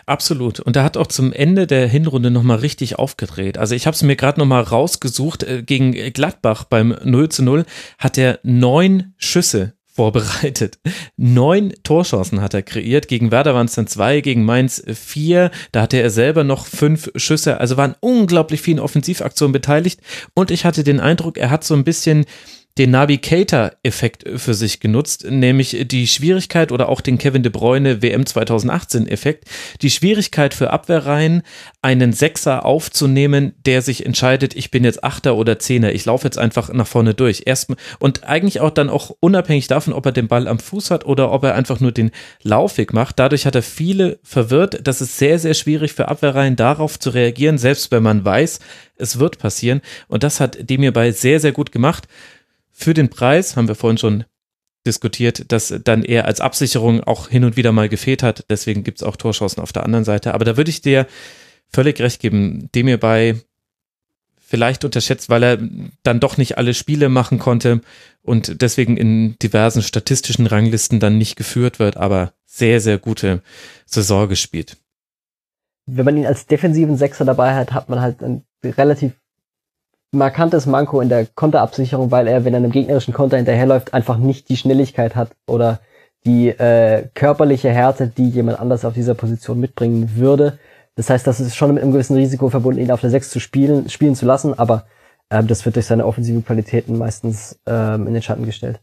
Absolut. 0.06 0.60
Und 0.60 0.76
er 0.76 0.84
hat 0.84 0.96
auch 0.96 1.08
zum 1.08 1.32
Ende 1.32 1.66
der 1.66 1.86
Hinrunde 1.86 2.30
nochmal 2.30 2.58
richtig 2.58 2.98
aufgedreht. 2.98 3.58
Also 3.58 3.74
ich 3.74 3.86
habe 3.86 3.94
es 3.94 4.02
mir 4.02 4.16
gerade 4.16 4.40
nochmal 4.40 4.62
rausgesucht. 4.62 5.42
Äh, 5.42 5.62
Gegen 5.62 5.92
Gladbach 6.12 6.64
beim 6.64 6.96
0 7.04 7.28
zu 7.28 7.42
0 7.42 7.66
hat 7.98 8.16
er 8.16 8.38
neun 8.42 9.14
Schüsse 9.18 9.73
vorbereitet. 9.94 10.78
Neun 11.16 11.72
Torchancen 11.84 12.40
hat 12.40 12.52
er 12.52 12.62
kreiert. 12.62 13.08
Gegen 13.08 13.30
Werder 13.30 13.54
waren 13.54 13.66
es 13.66 13.74
dann 13.74 13.86
zwei, 13.86 14.20
gegen 14.20 14.44
Mainz 14.44 14.82
vier. 14.92 15.50
Da 15.72 15.82
hatte 15.82 15.98
er 15.98 16.10
selber 16.10 16.42
noch 16.42 16.66
fünf 16.66 17.10
Schüsse. 17.14 17.60
Also 17.60 17.76
waren 17.76 17.94
unglaublich 18.00 18.60
vielen 18.60 18.80
Offensivaktionen 18.80 19.52
beteiligt. 19.52 20.00
Und 20.34 20.50
ich 20.50 20.64
hatte 20.64 20.82
den 20.82 21.00
Eindruck, 21.00 21.38
er 21.38 21.50
hat 21.50 21.64
so 21.64 21.74
ein 21.74 21.84
bisschen 21.84 22.26
den 22.76 22.90
Navigator-Effekt 22.90 24.24
für 24.36 24.54
sich 24.54 24.80
genutzt, 24.80 25.24
nämlich 25.30 25.86
die 25.86 26.08
Schwierigkeit 26.08 26.72
oder 26.72 26.88
auch 26.88 27.00
den 27.00 27.18
Kevin 27.18 27.44
de 27.44 27.52
Bruyne 27.52 28.02
WM 28.02 28.22
2018-Effekt, 28.22 29.44
die 29.80 29.90
Schwierigkeit 29.90 30.54
für 30.54 30.70
Abwehrreihen, 30.70 31.42
einen 31.82 32.12
Sechser 32.12 32.64
aufzunehmen, 32.64 33.54
der 33.64 33.80
sich 33.80 34.04
entscheidet, 34.04 34.56
ich 34.56 34.72
bin 34.72 34.82
jetzt 34.82 35.04
Achter 35.04 35.36
oder 35.36 35.60
Zehner, 35.60 35.92
ich 35.92 36.04
laufe 36.04 36.24
jetzt 36.24 36.38
einfach 36.38 36.72
nach 36.72 36.86
vorne 36.86 37.14
durch. 37.14 37.42
Erstmal 37.46 37.78
und 38.00 38.24
eigentlich 38.24 38.60
auch 38.60 38.70
dann 38.70 38.90
auch 38.90 39.14
unabhängig 39.20 39.68
davon, 39.68 39.92
ob 39.92 40.06
er 40.06 40.12
den 40.12 40.26
Ball 40.26 40.48
am 40.48 40.58
Fuß 40.58 40.90
hat 40.90 41.06
oder 41.06 41.30
ob 41.30 41.44
er 41.44 41.54
einfach 41.54 41.78
nur 41.78 41.92
den 41.92 42.10
Laufweg 42.42 42.92
macht. 42.92 43.20
Dadurch 43.20 43.46
hat 43.46 43.54
er 43.54 43.62
viele 43.62 44.18
verwirrt. 44.24 44.80
Das 44.84 45.00
ist 45.00 45.16
sehr, 45.18 45.38
sehr 45.38 45.54
schwierig 45.54 45.92
für 45.92 46.08
Abwehrreihen 46.08 46.56
darauf 46.56 46.98
zu 46.98 47.10
reagieren, 47.10 47.58
selbst 47.58 47.92
wenn 47.92 48.02
man 48.02 48.24
weiß, 48.24 48.58
es 48.96 49.18
wird 49.18 49.38
passieren. 49.38 49.80
Und 50.08 50.22
das 50.22 50.40
hat 50.40 50.70
Demir 50.70 50.92
bei 50.92 51.12
sehr, 51.12 51.40
sehr 51.40 51.52
gut 51.52 51.72
gemacht. 51.72 52.08
Für 52.76 52.92
den 52.92 53.08
Preis 53.08 53.56
haben 53.56 53.68
wir 53.68 53.76
vorhin 53.76 53.98
schon 53.98 54.24
diskutiert, 54.86 55.50
dass 55.52 55.72
dann 55.84 56.02
er 56.02 56.26
als 56.26 56.40
Absicherung 56.40 57.02
auch 57.02 57.28
hin 57.28 57.44
und 57.44 57.56
wieder 57.56 57.72
mal 57.72 57.88
gefehlt 57.88 58.22
hat. 58.22 58.44
Deswegen 58.50 58.82
gibt 58.82 58.98
es 58.98 59.02
auch 59.02 59.16
Torschancen 59.16 59.62
auf 59.62 59.72
der 59.72 59.84
anderen 59.84 60.04
Seite. 60.04 60.34
Aber 60.34 60.44
da 60.44 60.56
würde 60.56 60.70
ich 60.70 60.82
dir 60.82 61.06
völlig 61.72 62.00
recht 62.00 62.20
geben, 62.20 62.68
Demir 62.74 62.98
bei 62.98 63.36
vielleicht 64.46 64.84
unterschätzt, 64.84 65.30
weil 65.30 65.42
er 65.42 65.58
dann 66.02 66.20
doch 66.20 66.36
nicht 66.36 66.58
alle 66.58 66.74
Spiele 66.74 67.08
machen 67.08 67.38
konnte 67.38 67.80
und 68.22 68.60
deswegen 68.60 68.96
in 68.96 69.38
diversen 69.38 69.82
statistischen 69.82 70.46
Ranglisten 70.46 71.00
dann 71.00 71.16
nicht 71.16 71.36
geführt 71.36 71.78
wird, 71.78 71.96
aber 71.96 72.34
sehr, 72.44 72.80
sehr 72.80 72.98
gute 72.98 73.42
Saison 73.86 74.28
gespielt. 74.28 74.76
Wenn 75.86 76.04
man 76.04 76.16
ihn 76.16 76.26
als 76.26 76.46
defensiven 76.46 76.96
Sechser 76.96 77.24
dabei 77.24 77.54
hat, 77.54 77.72
hat 77.72 77.88
man 77.88 78.00
halt 78.00 78.22
ein 78.22 78.44
relativ 78.64 79.12
markantes 80.14 80.66
Manko 80.66 81.00
in 81.00 81.08
der 81.08 81.26
Konterabsicherung, 81.26 82.10
weil 82.10 82.26
er, 82.26 82.44
wenn 82.44 82.54
er 82.54 82.58
einem 82.58 82.70
gegnerischen 82.70 83.12
Konter 83.14 83.36
hinterherläuft, 83.36 83.92
einfach 83.92 84.16
nicht 84.16 84.48
die 84.48 84.56
Schnelligkeit 84.56 85.16
hat 85.16 85.30
oder 85.46 85.80
die 86.26 86.48
äh, 86.48 87.08
körperliche 87.14 87.70
Härte, 87.70 88.08
die 88.08 88.28
jemand 88.28 88.58
anders 88.58 88.84
auf 88.84 88.94
dieser 88.94 89.14
Position 89.14 89.60
mitbringen 89.60 90.16
würde. 90.16 90.58
Das 90.96 91.10
heißt, 91.10 91.26
das 91.26 91.40
ist 91.40 91.56
schon 91.56 91.74
mit 91.74 91.82
einem 91.82 91.92
gewissen 91.92 92.16
Risiko 92.16 92.48
verbunden, 92.48 92.80
ihn 92.80 92.90
auf 92.90 93.00
der 93.00 93.10
Sechs 93.10 93.30
zu 93.30 93.40
spielen, 93.40 93.88
spielen 93.88 94.14
zu 94.14 94.24
lassen, 94.24 94.58
aber 94.58 94.86
ähm, 95.30 95.46
das 95.46 95.64
wird 95.64 95.76
durch 95.76 95.86
seine 95.86 96.06
offensiven 96.06 96.44
Qualitäten 96.44 96.96
meistens 96.96 97.58
ähm, 97.66 98.06
in 98.06 98.14
den 98.14 98.22
Schatten 98.22 98.46
gestellt. 98.46 98.80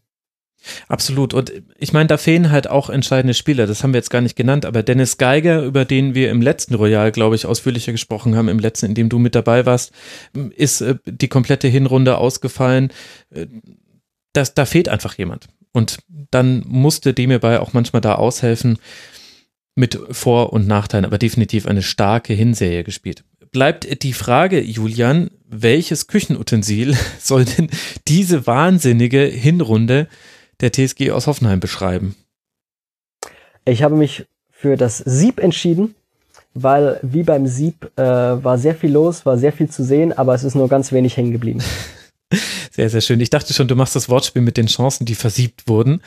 Absolut. 0.87 1.33
Und 1.33 1.51
ich 1.77 1.93
meine, 1.93 2.07
da 2.07 2.17
fehlen 2.17 2.51
halt 2.51 2.69
auch 2.69 2.89
entscheidende 2.89 3.33
Spieler. 3.33 3.67
Das 3.67 3.83
haben 3.83 3.93
wir 3.93 3.99
jetzt 3.99 4.09
gar 4.09 4.21
nicht 4.21 4.35
genannt, 4.35 4.65
aber 4.65 4.83
Dennis 4.83 5.17
Geiger, 5.17 5.63
über 5.63 5.85
den 5.85 6.13
wir 6.13 6.29
im 6.29 6.41
letzten 6.41 6.75
Royal, 6.75 7.11
glaube 7.11 7.35
ich, 7.35 7.45
ausführlicher 7.45 7.91
gesprochen 7.91 8.35
haben, 8.35 8.47
im 8.47 8.59
letzten, 8.59 8.87
in 8.87 8.95
dem 8.95 9.09
du 9.09 9.19
mit 9.19 9.35
dabei 9.35 9.65
warst, 9.65 9.91
ist 10.55 10.81
äh, 10.81 10.95
die 11.05 11.27
komplette 11.27 11.67
Hinrunde 11.67 12.17
ausgefallen. 12.17 12.91
Äh, 13.31 13.47
das, 14.33 14.53
da 14.53 14.65
fehlt 14.65 14.89
einfach 14.89 15.17
jemand. 15.17 15.47
Und 15.73 15.99
dann 16.31 16.63
musste 16.67 17.13
dem 17.13 17.29
hierbei 17.29 17.59
auch 17.59 17.73
manchmal 17.73 18.01
da 18.01 18.15
aushelfen 18.15 18.77
mit 19.75 19.97
Vor- 20.11 20.53
und 20.53 20.67
Nachteilen, 20.67 21.05
aber 21.05 21.17
definitiv 21.17 21.65
eine 21.65 21.81
starke 21.81 22.33
Hinserie 22.33 22.83
gespielt. 22.83 23.23
Bleibt 23.51 24.03
die 24.03 24.13
Frage, 24.13 24.61
Julian, 24.61 25.31
welches 25.47 26.07
Küchenutensil 26.07 26.95
soll 27.19 27.45
denn 27.45 27.69
diese 28.07 28.47
wahnsinnige 28.47 29.23
Hinrunde 29.25 30.07
der 30.61 30.71
TSG 30.71 31.11
aus 31.11 31.27
Hoffenheim 31.27 31.59
beschreiben? 31.59 32.15
Ich 33.65 33.83
habe 33.83 33.95
mich 33.95 34.25
für 34.51 34.77
das 34.77 34.99
Sieb 34.99 35.39
entschieden, 35.39 35.95
weil 36.53 36.99
wie 37.01 37.23
beim 37.23 37.47
Sieb 37.47 37.91
äh, 37.95 38.03
war 38.03 38.57
sehr 38.57 38.75
viel 38.75 38.91
los, 38.91 39.25
war 39.25 39.37
sehr 39.37 39.53
viel 39.53 39.69
zu 39.69 39.83
sehen, 39.83 40.13
aber 40.13 40.33
es 40.33 40.43
ist 40.43 40.55
nur 40.55 40.69
ganz 40.69 40.91
wenig 40.91 41.17
hängen 41.17 41.31
geblieben. 41.31 41.61
Sehr, 42.73 42.89
sehr 42.89 43.01
schön. 43.01 43.19
Ich 43.19 43.29
dachte 43.29 43.53
schon, 43.53 43.67
du 43.67 43.75
machst 43.75 43.97
das 43.97 44.07
Wortspiel 44.07 44.41
mit 44.41 44.55
den 44.55 44.67
Chancen, 44.67 45.05
die 45.05 45.15
versiebt 45.15 45.67
wurden. 45.67 46.01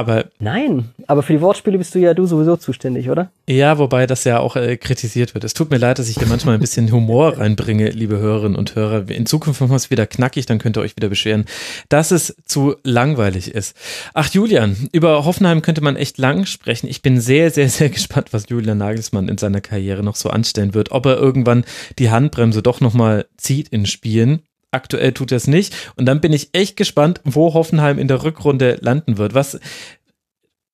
Aber 0.00 0.24
nein, 0.38 0.88
aber 1.08 1.22
für 1.22 1.34
die 1.34 1.42
Wortspiele 1.42 1.76
bist 1.76 1.94
du 1.94 1.98
ja 1.98 2.14
du 2.14 2.24
sowieso 2.24 2.56
zuständig, 2.56 3.10
oder? 3.10 3.30
Ja, 3.46 3.76
wobei 3.76 4.06
das 4.06 4.24
ja 4.24 4.38
auch 4.38 4.56
äh, 4.56 4.78
kritisiert 4.78 5.34
wird. 5.34 5.44
Es 5.44 5.52
tut 5.52 5.70
mir 5.70 5.76
leid, 5.76 5.98
dass 5.98 6.08
ich 6.08 6.16
hier 6.16 6.26
manchmal 6.26 6.54
ein 6.54 6.60
bisschen 6.60 6.90
Humor 6.90 7.36
reinbringe, 7.38 7.90
liebe 7.90 8.16
Hörerinnen 8.16 8.56
und 8.56 8.74
Hörer. 8.74 9.10
In 9.10 9.26
Zukunft 9.26 9.60
machen 9.60 9.72
wir 9.72 9.76
es 9.76 9.90
wieder 9.90 10.06
knackig, 10.06 10.46
dann 10.46 10.58
könnt 10.58 10.78
ihr 10.78 10.80
euch 10.80 10.96
wieder 10.96 11.10
beschweren, 11.10 11.44
dass 11.90 12.12
es 12.12 12.34
zu 12.46 12.76
langweilig 12.82 13.54
ist. 13.54 13.76
Ach 14.14 14.30
Julian, 14.32 14.88
über 14.92 15.26
Hoffenheim 15.26 15.60
könnte 15.60 15.82
man 15.82 15.96
echt 15.96 16.16
lang 16.16 16.46
sprechen. 16.46 16.88
Ich 16.88 17.02
bin 17.02 17.20
sehr, 17.20 17.50
sehr, 17.50 17.68
sehr 17.68 17.90
gespannt, 17.90 18.32
was 18.32 18.48
Julian 18.48 18.78
Nagelsmann 18.78 19.28
in 19.28 19.36
seiner 19.36 19.60
Karriere 19.60 20.02
noch 20.02 20.16
so 20.16 20.30
anstellen 20.30 20.72
wird. 20.72 20.92
Ob 20.92 21.04
er 21.04 21.18
irgendwann 21.18 21.64
die 21.98 22.08
Handbremse 22.08 22.62
doch 22.62 22.80
nochmal 22.80 23.26
zieht 23.36 23.68
in 23.68 23.84
Spielen 23.84 24.40
Aktuell 24.72 25.12
tut 25.12 25.32
er 25.32 25.36
es 25.36 25.46
nicht. 25.46 25.74
Und 25.96 26.06
dann 26.06 26.20
bin 26.20 26.32
ich 26.32 26.50
echt 26.52 26.76
gespannt, 26.76 27.20
wo 27.24 27.54
Hoffenheim 27.54 27.98
in 27.98 28.08
der 28.08 28.22
Rückrunde 28.22 28.78
landen 28.80 29.18
wird. 29.18 29.34
Was 29.34 29.58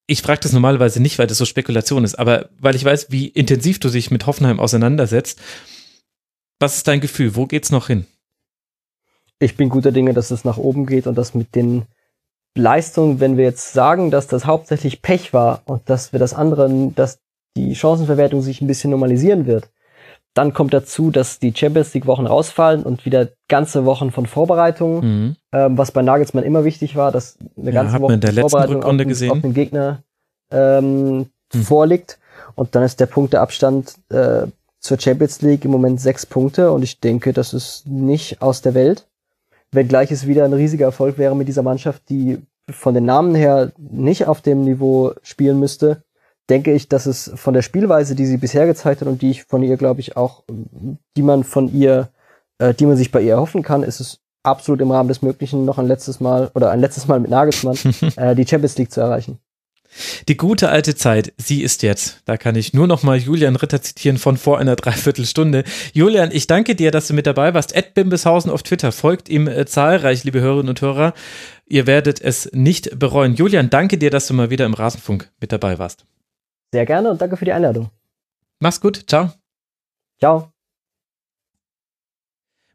ich 0.07 0.23
frage 0.23 0.41
das 0.41 0.52
normalerweise 0.52 1.00
nicht, 1.02 1.18
weil 1.18 1.26
das 1.26 1.39
so 1.39 1.44
Spekulation 1.44 2.05
ist, 2.05 2.16
aber 2.16 2.49
weil 2.60 2.76
ich 2.76 2.84
weiß, 2.84 3.10
wie 3.10 3.26
intensiv 3.26 3.81
du 3.81 3.89
dich 3.89 4.10
mit 4.10 4.26
Hoffenheim 4.26 4.60
auseinandersetzt. 4.60 5.41
Was 6.60 6.76
ist 6.76 6.89
dein 6.89 7.00
Gefühl? 7.00 7.34
Wo 7.34 7.47
geht's 7.47 7.70
noch 7.70 7.89
hin? 7.89 8.07
Ich 9.39 9.57
bin 9.57 9.68
guter 9.68 9.92
Dinge, 9.92 10.15
dass 10.15 10.31
es 10.31 10.44
nach 10.44 10.57
oben 10.57 10.86
geht 10.86 11.07
und 11.07 11.16
dass 11.16 11.34
mit 11.34 11.55
den 11.55 11.86
Leistungen, 12.57 13.20
wenn 13.20 13.36
wir 13.36 13.44
jetzt 13.44 13.73
sagen, 13.73 14.10
dass 14.10 14.26
das 14.28 14.47
hauptsächlich 14.47 15.02
Pech 15.02 15.34
war 15.34 15.62
und 15.66 15.91
dass 15.91 16.12
wir 16.12 16.18
das 16.18 16.33
andere, 16.33 16.92
dass 16.94 17.18
die 17.57 17.75
Chancenverwertung 17.75 18.41
sich 18.41 18.60
ein 18.60 18.66
bisschen 18.66 18.91
normalisieren 18.91 19.47
wird, 19.47 19.68
dann 20.36 20.52
kommt 20.52 20.74
dazu, 20.74 21.10
dass 21.10 21.39
die 21.39 21.55
Champions 21.56 21.94
League 21.94 22.06
Wochen 22.06 22.26
rausfallen 22.26 22.82
und 22.82 23.06
wieder 23.06 23.28
ganze 23.48 23.86
Wochen 23.86 24.10
von 24.10 24.26
Vorbereitung, 24.26 25.00
mhm. 25.00 25.36
ähm, 25.52 25.78
was 25.78 25.92
bei 25.92 26.02
Nagelsmann 26.02 26.44
immer 26.44 26.65
wichtig 26.65 26.94
war, 26.94 27.10
dass 27.10 27.39
eine 27.56 27.73
ja, 27.73 27.82
ganze 27.82 28.00
Woche 28.00 28.15
in 28.15 28.20
der 28.20 28.34
Vorbereitung 28.34 28.82
auf 28.82 28.97
den, 28.97 29.31
auf, 29.31 29.40
den, 29.40 29.55
Gegner 29.55 30.02
ähm, 30.50 31.18
mhm. 31.18 31.26
vorliegt. 31.62 32.18
Und 32.55 32.74
dann 32.74 32.82
ist 32.82 33.00
der 33.00 33.06
Punkteabstand 33.06 33.94
äh, 34.10 34.47
zur 34.78 35.00
Champions 35.00 35.40
League 35.40 35.65
im 35.65 35.70
Moment 35.70 36.02
sechs 36.02 36.26
Punkte 36.26 36.70
und 36.70 36.82
ich 36.82 37.00
denke, 37.00 37.32
das 37.32 37.55
ist 37.55 37.86
nicht 37.86 38.42
aus 38.42 38.60
der 38.60 38.74
Welt. 38.74 39.06
Wenngleich 39.73 40.10
es 40.10 40.26
wieder 40.26 40.44
ein 40.44 40.52
riesiger 40.52 40.84
Erfolg 40.84 41.16
wäre 41.16 41.34
mit 41.34 41.48
dieser 41.48 41.62
Mannschaft, 41.62 42.02
die 42.10 42.42
von 42.70 42.92
den 42.92 43.06
Namen 43.06 43.34
her 43.34 43.73
nicht 43.78 44.26
auf 44.26 44.42
dem 44.42 44.65
Niveau 44.65 45.12
spielen 45.23 45.58
müsste, 45.58 46.02
denke 46.49 46.73
ich, 46.73 46.89
dass 46.89 47.07
es 47.07 47.31
von 47.34 47.55
der 47.55 47.62
Spielweise, 47.62 48.15
die 48.15 48.26
sie 48.26 48.36
bisher 48.36 48.66
gezeigt 48.66 49.00
hat 49.00 49.08
und 49.08 49.23
die 49.23 49.31
ich 49.31 49.44
von 49.44 49.62
ihr, 49.62 49.76
glaube 49.76 50.00
ich, 50.00 50.16
auch, 50.16 50.44
die 51.16 51.23
man 51.23 51.44
von 51.44 51.73
ihr, 51.73 52.08
äh, 52.58 52.75
die 52.75 52.86
man 52.86 52.97
sich 52.97 53.10
bei 53.10 53.20
ihr 53.20 53.33
erhoffen 53.33 53.62
kann, 53.62 53.83
ist 53.83 54.00
es 54.00 54.20
absolut 54.42 54.81
im 54.81 54.91
Rahmen 54.91 55.08
des 55.08 55.23
Möglichen 55.23 55.65
noch 55.65 55.78
ein 55.78 55.86
letztes 55.86 56.20
Mal 56.20 56.50
oder 56.55 56.70
ein 56.70 56.81
letztes 56.81 57.08
Mal 57.08 57.20
mit 57.20 57.31
Nagelsmann 57.31 57.76
äh, 58.16 58.34
die 58.34 58.47
Champions 58.47 58.78
League 58.78 58.92
zu 58.92 59.00
erreichen. 59.00 59.39
Die 60.28 60.36
gute 60.36 60.68
alte 60.68 60.94
Zeit, 60.94 61.33
sie 61.39 61.62
ist 61.62 61.83
jetzt. 61.83 62.20
Da 62.26 62.36
kann 62.36 62.55
ich 62.55 62.75
nur 62.75 62.86
noch 62.86 63.02
mal 63.02 63.16
Julian 63.16 63.57
Ritter 63.57 63.81
zitieren 63.81 64.18
von 64.18 64.36
vor 64.36 64.58
einer 64.58 64.76
Dreiviertelstunde. 64.76 65.65
Julian, 65.92 66.31
ich 66.33 66.47
danke 66.47 66.75
dir, 66.75 66.91
dass 66.91 67.08
du 67.08 67.15
mit 67.15 67.26
dabei 67.26 67.55
warst. 67.55 67.75
Ed 67.75 67.94
Bimbeshausen 67.94 68.50
auf 68.50 68.62
Twitter 68.62 68.92
folgt 68.92 69.28
ihm 69.28 69.49
äh, 69.49 69.65
zahlreich, 69.65 70.25
liebe 70.25 70.41
Hörerinnen 70.41 70.68
und 70.68 70.81
Hörer. 70.81 71.15
Ihr 71.66 71.86
werdet 71.86 72.20
es 72.20 72.50
nicht 72.52 72.99
bereuen. 72.99 73.34
Julian, 73.34 73.70
danke 73.70 73.97
dir, 73.97 74.10
dass 74.10 74.26
du 74.26 74.34
mal 74.34 74.50
wieder 74.50 74.66
im 74.66 74.75
Rasenfunk 74.75 75.31
mit 75.41 75.52
dabei 75.52 75.78
warst. 75.78 76.05
Sehr 76.73 76.86
gerne 76.86 77.11
und 77.11 77.20
danke 77.20 77.36
für 77.36 77.45
die 77.45 77.53
Einladung. 77.53 77.91
Mach's 78.61 78.81
gut. 78.81 79.05
Ciao. 79.07 79.33
Ciao. 80.19 80.53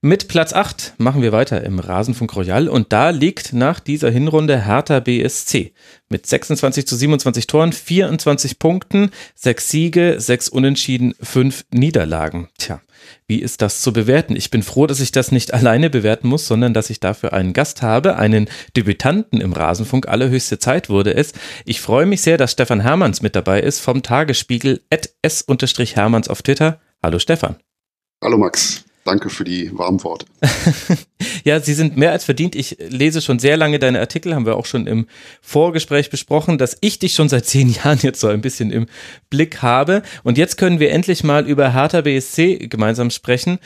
Mit 0.04 0.28
Platz 0.28 0.52
8 0.52 0.96
machen 0.98 1.22
wir 1.22 1.32
weiter 1.32 1.64
im 1.64 1.78
Rasenfunk 1.78 2.36
Royal 2.36 2.68
und 2.68 2.92
da 2.92 3.12
liegt 3.12 3.54
nach 3.54 3.80
dieser 3.80 4.10
Hinrunde 4.10 4.66
Hertha 4.66 5.00
BSC 5.00 5.74
mit 6.10 6.26
26 6.26 6.88
zu 6.88 6.96
27 6.96 7.46
Toren, 7.46 7.72
24 7.72 8.58
Punkten, 8.58 9.12
6 9.36 9.70
Siege, 9.70 10.16
6 10.18 10.50
Unentschieden, 10.50 11.14
5 11.22 11.66
Niederlagen. 11.72 12.50
Tja, 12.58 12.82
wie 13.32 13.42
ist 13.42 13.62
das 13.62 13.80
zu 13.80 13.94
bewerten? 13.94 14.36
Ich 14.36 14.52
bin 14.52 14.62
froh, 14.62 14.88
dass 14.88 15.00
ich 15.00 15.14
das 15.14 15.32
nicht 15.32 15.54
alleine 15.54 15.90
bewerten 15.90 16.28
muss, 16.28 16.46
sondern 16.48 16.74
dass 16.74 16.90
ich 16.90 17.00
dafür 17.00 17.32
einen 17.32 17.54
Gast 17.54 17.82
habe, 17.82 18.18
einen 18.18 18.50
Debütanten 18.76 19.40
im 19.40 19.54
Rasenfunk. 19.54 20.10
Allerhöchste 20.10 20.60
Zeit 20.60 20.90
wurde 20.90 21.16
es. 21.16 21.32
Ich 21.64 21.80
freue 21.80 22.06
mich 22.06 22.22
sehr, 22.22 22.38
dass 22.38 22.52
Stefan 22.52 22.82
Hermanns 22.82 23.22
mit 23.22 23.38
dabei 23.38 23.62
ist 23.62 23.80
vom 23.80 24.04
Tagesspiegel 24.04 24.82
s-hermanns 24.90 26.28
auf 26.28 26.42
Twitter. 26.42 26.82
Hallo 27.02 27.20
Stefan. 27.20 27.56
Hallo 28.22 28.38
Max. 28.38 28.84
Danke 29.04 29.30
für 29.30 29.44
die 29.44 29.76
warmen 29.76 30.04
Worte. 30.04 30.28
ja, 31.44 31.60
sie 31.60 31.74
sind 31.74 31.98
mehr 31.98 32.12
als 32.12 32.24
verdient. 32.24 32.56
Ich 32.56 32.78
lese 32.80 33.22
schon 33.22 33.40
sehr 33.40 33.58
lange 33.58 33.80
deine 33.80 34.00
Artikel, 34.00 34.36
haben 34.36 34.46
wir 34.46 34.56
auch 34.56 34.68
schon 34.68 34.86
im 34.86 35.08
Vorgespräch 35.42 36.12
besprochen, 36.12 36.60
dass 36.60 36.78
ich 36.82 37.00
dich 37.00 37.16
schon 37.16 37.28
seit 37.28 37.46
zehn 37.46 37.70
Jahren 37.84 37.98
jetzt 38.02 38.20
so 38.20 38.28
ein 38.28 38.42
bisschen 38.42 38.72
im 38.72 38.86
Blick 39.30 39.64
habe. 39.64 40.04
Und 40.24 40.38
jetzt 40.38 40.58
können 40.58 40.80
wir 40.80 40.92
endlich 40.92 41.24
mal 41.24 41.48
über 41.48 41.74
Hertha 41.74 42.02
BSC 42.02 42.68
gemeinsam 42.68 43.10
sprechen. 43.10 43.58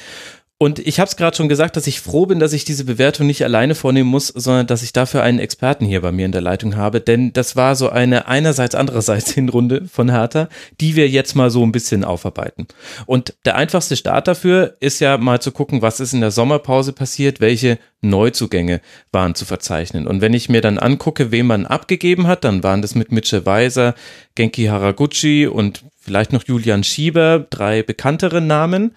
Und 0.57 0.79
ich 0.79 1.01
habe 1.01 1.09
es 1.09 1.17
gerade 1.17 1.35
schon 1.35 1.49
gesagt, 1.49 1.75
dass 1.75 1.85
ich 1.85 1.99
froh 1.99 2.27
bin, 2.27 2.39
dass 2.39 2.53
ich 2.53 2.63
diese 2.63 2.85
Bewertung 2.85 3.27
nicht 3.27 3.43
alleine 3.43 3.75
vornehmen 3.75 4.09
muss, 4.09 4.29
sondern 4.29 4.67
dass 4.67 4.83
ich 4.83 4.93
dafür 4.93 5.21
einen 5.21 5.39
Experten 5.39 5.85
hier 5.85 5.99
bei 5.99 6.13
mir 6.13 6.25
in 6.25 6.31
der 6.31 6.39
Leitung 6.39 6.77
habe. 6.77 7.01
Denn 7.01 7.33
das 7.33 7.57
war 7.57 7.75
so 7.75 7.89
eine 7.89 8.29
einerseits, 8.29 8.73
andererseits 8.73 9.31
Hinrunde 9.31 9.85
von 9.91 10.09
Hertha, 10.09 10.47
die 10.79 10.95
wir 10.95 11.09
jetzt 11.09 11.35
mal 11.35 11.49
so 11.49 11.61
ein 11.61 11.73
bisschen 11.73 12.05
aufarbeiten. 12.05 12.67
Und 13.05 13.33
der 13.43 13.57
einfachste 13.57 13.97
Start 13.97 14.29
dafür 14.29 14.77
ist 14.79 15.01
ja 15.01 15.17
mal 15.17 15.41
zu 15.41 15.51
gucken, 15.51 15.81
was 15.81 15.99
ist 15.99 16.13
in 16.13 16.21
der 16.21 16.31
Sommerpause 16.31 16.93
passiert, 16.93 17.41
welche 17.41 17.77
Neuzugänge 17.99 18.79
waren 19.11 19.35
zu 19.35 19.43
verzeichnen. 19.43 20.07
Und 20.07 20.21
wenn 20.21 20.33
ich 20.33 20.47
mir 20.47 20.61
dann 20.61 20.79
angucke, 20.79 21.31
wen 21.31 21.47
man 21.47 21.65
abgegeben 21.65 22.27
hat, 22.27 22.45
dann 22.45 22.63
waren 22.63 22.81
das 22.81 22.95
mit 22.95 23.11
Mitchell 23.11 23.45
Weiser, 23.45 23.93
Genki 24.35 24.67
Haraguchi 24.67 25.47
und 25.47 25.83
vielleicht 25.99 26.31
noch 26.31 26.45
Julian 26.45 26.85
Schieber, 26.85 27.39
drei 27.49 27.83
bekanntere 27.83 28.39
Namen. 28.39 28.95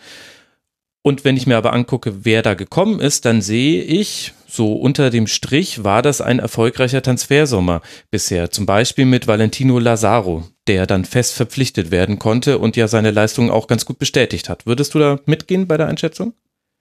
Und 1.08 1.24
wenn 1.24 1.38
ich 1.38 1.46
mir 1.46 1.56
aber 1.56 1.72
angucke, 1.72 2.26
wer 2.26 2.42
da 2.42 2.52
gekommen 2.52 3.00
ist, 3.00 3.24
dann 3.24 3.40
sehe 3.40 3.82
ich, 3.82 4.34
so 4.46 4.74
unter 4.74 5.08
dem 5.08 5.26
Strich 5.26 5.82
war 5.82 6.02
das 6.02 6.20
ein 6.20 6.38
erfolgreicher 6.38 7.00
Transfersommer 7.00 7.80
bisher. 8.10 8.50
Zum 8.50 8.66
Beispiel 8.66 9.06
mit 9.06 9.26
Valentino 9.26 9.78
Lazaro, 9.78 10.44
der 10.66 10.86
dann 10.86 11.06
fest 11.06 11.32
verpflichtet 11.32 11.90
werden 11.90 12.18
konnte 12.18 12.58
und 12.58 12.76
ja 12.76 12.88
seine 12.88 13.10
Leistungen 13.10 13.48
auch 13.48 13.68
ganz 13.68 13.86
gut 13.86 13.98
bestätigt 13.98 14.50
hat. 14.50 14.66
Würdest 14.66 14.92
du 14.92 14.98
da 14.98 15.18
mitgehen 15.24 15.66
bei 15.66 15.78
der 15.78 15.86
Einschätzung? 15.86 16.34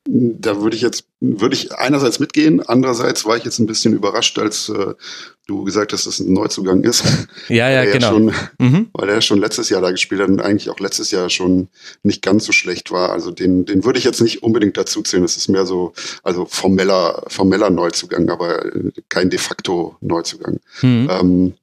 Da 0.09 0.61
würde 0.61 0.75
ich 0.75 0.81
jetzt, 0.81 1.05
würde 1.19 1.55
ich 1.55 1.73
einerseits 1.73 2.19
mitgehen, 2.19 2.61
andererseits 2.61 3.25
war 3.25 3.35
ich 3.35 3.43
jetzt 3.43 3.59
ein 3.59 3.65
bisschen 3.65 3.93
überrascht, 3.93 4.39
als 4.39 4.69
äh, 4.69 4.93
du 5.47 5.63
gesagt 5.63 5.91
hast, 5.91 6.05
dass 6.05 6.19
es 6.19 6.25
ein 6.25 6.33
Neuzugang 6.33 6.83
ist. 6.83 7.03
Ja, 7.49 7.69
ja, 7.69 7.79
weil 7.79 7.91
genau. 7.91 8.09
Schon, 8.09 8.33
Mhm. 8.59 8.89
Weil 8.93 9.09
er 9.09 9.21
schon 9.21 9.39
letztes 9.39 9.69
Jahr 9.69 9.81
da 9.81 9.91
gespielt 9.91 10.21
hat 10.21 10.29
und 10.29 10.41
eigentlich 10.41 10.69
auch 10.69 10.79
letztes 10.79 11.11
Jahr 11.11 11.29
schon 11.29 11.69
nicht 12.03 12.21
ganz 12.21 12.45
so 12.45 12.51
schlecht 12.51 12.91
war. 12.91 13.11
Also 13.11 13.31
den, 13.31 13.65
den 13.65 13.83
würde 13.85 13.99
ich 13.99 14.05
jetzt 14.05 14.21
nicht 14.21 14.43
unbedingt 14.43 14.77
dazu 14.77 15.01
zählen. 15.01 15.23
Das 15.23 15.37
ist 15.37 15.47
mehr 15.47 15.65
so, 15.65 15.93
also 16.23 16.45
formeller, 16.45 17.23
formeller 17.27 17.69
Neuzugang, 17.69 18.29
aber 18.29 18.65
äh, 18.65 18.91
kein 19.09 19.29
de 19.29 19.39
facto 19.39 19.95
Neuzugang. 20.01 20.59
Mhm. 20.81 21.07
Ähm, 21.09 21.53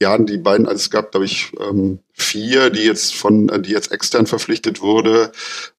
ja, 0.00 0.18
die 0.18 0.38
beiden, 0.38 0.66
also 0.66 0.76
es 0.76 0.90
gab, 0.90 1.12
glaube 1.12 1.24
ich, 1.24 1.52
ähm, 1.60 2.00
vier, 2.12 2.70
die 2.70 2.82
jetzt 2.82 3.14
von, 3.14 3.62
die 3.62 3.70
jetzt 3.70 3.92
extern 3.92 4.26
verpflichtet 4.26 4.80
wurde. 4.80 5.32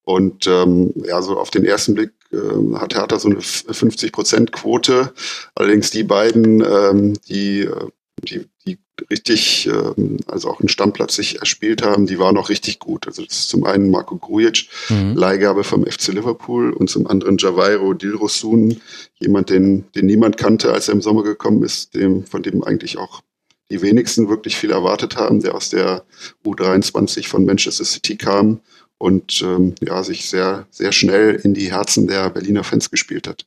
Und 0.03 0.47
ähm, 0.47 0.93
ja, 1.05 1.21
so 1.21 1.37
auf 1.37 1.51
den 1.51 1.65
ersten 1.65 1.95
Blick 1.95 2.11
äh, 2.35 2.75
hat 2.75 2.95
Hertha 2.95 3.19
so 3.19 3.29
eine 3.29 3.39
50-Prozent-Quote. 3.39 5.13
Allerdings 5.55 5.91
die 5.91 6.03
beiden, 6.03 6.61
ähm, 6.61 7.13
die, 7.27 7.61
äh, 7.61 7.87
die, 8.23 8.47
die 8.65 8.77
richtig, 9.09 9.67
ähm, 9.67 10.17
also 10.27 10.49
auch 10.49 10.59
einen 10.59 10.69
Stammplatz 10.69 11.15
sich 11.15 11.39
erspielt 11.39 11.83
haben, 11.83 12.05
die 12.05 12.19
waren 12.19 12.37
auch 12.37 12.49
richtig 12.49 12.79
gut. 12.79 13.07
Also 13.07 13.23
das 13.23 13.39
ist 13.39 13.49
zum 13.49 13.65
einen 13.65 13.89
Marco 13.91 14.17
Grujic, 14.17 14.67
Mhm. 14.89 15.15
Leihgabe 15.15 15.63
vom 15.63 15.85
FC 15.85 16.09
Liverpool 16.09 16.71
und 16.73 16.89
zum 16.89 17.07
anderen 17.07 17.37
Javairo 17.37 17.93
Dilrosun, 17.93 18.81
jemand, 19.19 19.49
den, 19.49 19.85
den 19.93 20.05
niemand 20.05 20.37
kannte, 20.37 20.71
als 20.73 20.87
er 20.87 20.93
im 20.93 21.01
Sommer 21.01 21.23
gekommen 21.23 21.63
ist, 21.63 21.93
dem, 21.93 22.25
von 22.25 22.43
dem 22.43 22.63
eigentlich 22.63 22.97
auch 22.97 23.21
die 23.69 23.81
wenigsten 23.81 24.29
wirklich 24.29 24.55
viel 24.57 24.71
erwartet 24.71 25.15
haben, 25.15 25.41
der 25.41 25.55
aus 25.55 25.69
der 25.69 26.05
U23 26.45 27.27
von 27.27 27.45
Manchester 27.45 27.83
City 27.83 28.15
kam 28.15 28.61
und 28.97 29.41
ähm, 29.41 29.75
ja, 29.81 30.03
sich 30.03 30.29
sehr, 30.29 30.67
sehr 30.71 30.91
schnell 30.91 31.35
in 31.35 31.53
die 31.53 31.71
Herzen 31.71 32.07
der 32.07 32.29
Berliner 32.29 32.63
Fans 32.63 32.91
gespielt 32.91 33.27
hat. 33.27 33.45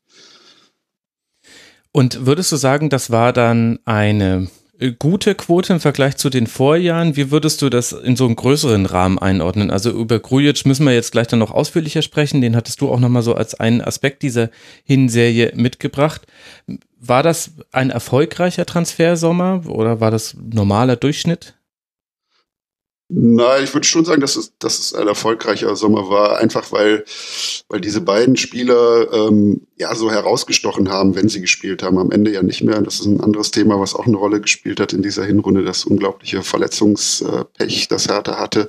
Und 1.93 2.27
würdest 2.27 2.53
du 2.53 2.57
sagen, 2.57 2.91
das 2.91 3.11
war 3.11 3.33
dann 3.33 3.79
eine 3.85 4.49
äh, 4.79 4.93
gute 4.93 5.35
Quote 5.35 5.73
im 5.73 5.81
Vergleich 5.81 6.17
zu 6.17 6.31
den 6.31 6.47
Vorjahren? 6.47 7.17
Wie 7.17 7.31
würdest 7.31 7.63
du 7.63 7.71
das 7.71 7.93
in 7.93 8.17
so 8.17 8.27
einen 8.27 8.37
größeren 8.37 8.87
Rahmen 8.87 9.19
einordnen? 9.19 9.71
Also 9.71 9.91
über 9.91 10.21
Grujic 10.21 10.67
müssen 10.67 10.87
wir 10.87 10.95
jetzt 10.95 11.13
gleich 11.13 11.27
dann 11.27 11.39
noch 11.41 11.51
ausführlicher 11.51 12.03
sprechen. 12.03 12.41
Den 12.41 12.55
hattest 12.55 12.81
du 12.81 12.91
auch 12.91 13.01
nochmal 13.01 13.23
so 13.23 13.35
als 13.35 13.55
einen 13.55 13.81
Aspekt 13.81 14.23
dieser 14.23 14.51
Hinserie 14.85 15.53
mitgebracht. 15.55 16.27
War 17.01 17.23
das 17.23 17.53
ein 17.73 17.91
erfolgreicher 17.91 18.67
Transfersommer 18.67 19.63
oder 19.67 20.01
war 20.01 20.11
das 20.11 20.37
normaler 20.39 20.97
Durchschnitt? 20.97 21.58
Na, 23.11 23.59
ich 23.59 23.73
würde 23.73 23.87
schon 23.87 24.05
sagen, 24.05 24.21
dass 24.21 24.37
es, 24.37 24.53
dass 24.59 24.79
es 24.79 24.93
ein 24.93 25.09
erfolgreicher 25.09 25.75
Sommer 25.77 26.11
war, 26.11 26.37
einfach 26.37 26.73
weil, 26.73 27.07
weil 27.71 27.81
diese 27.81 28.03
beiden 28.03 28.37
Spieler 28.37 29.11
ähm, 29.11 29.63
ja 29.79 29.95
so 29.95 30.11
herausgestochen 30.11 30.91
haben, 30.91 31.15
wenn 31.15 31.31
sie 31.31 31.41
gespielt 31.41 31.83
haben. 31.83 31.97
Am 31.97 32.11
Ende 32.11 32.31
ja 32.31 32.43
nicht 32.43 32.63
mehr. 32.63 32.83
Das 32.83 33.01
ist 33.01 33.07
ein 33.07 33.23
anderes 33.23 33.51
Thema, 33.51 33.81
was 33.81 33.95
auch 33.95 34.07
eine 34.07 34.19
Rolle 34.19 34.43
gespielt 34.43 34.79
hat 34.79 34.93
in 34.93 35.01
dieser 35.01 35.25
Hinrunde, 35.25 35.65
das 35.65 35.87
unglaubliche 35.87 36.43
Verletzungspech, 36.43 37.89
das 37.89 38.09
Hertha 38.09 38.39
hatte. 38.39 38.69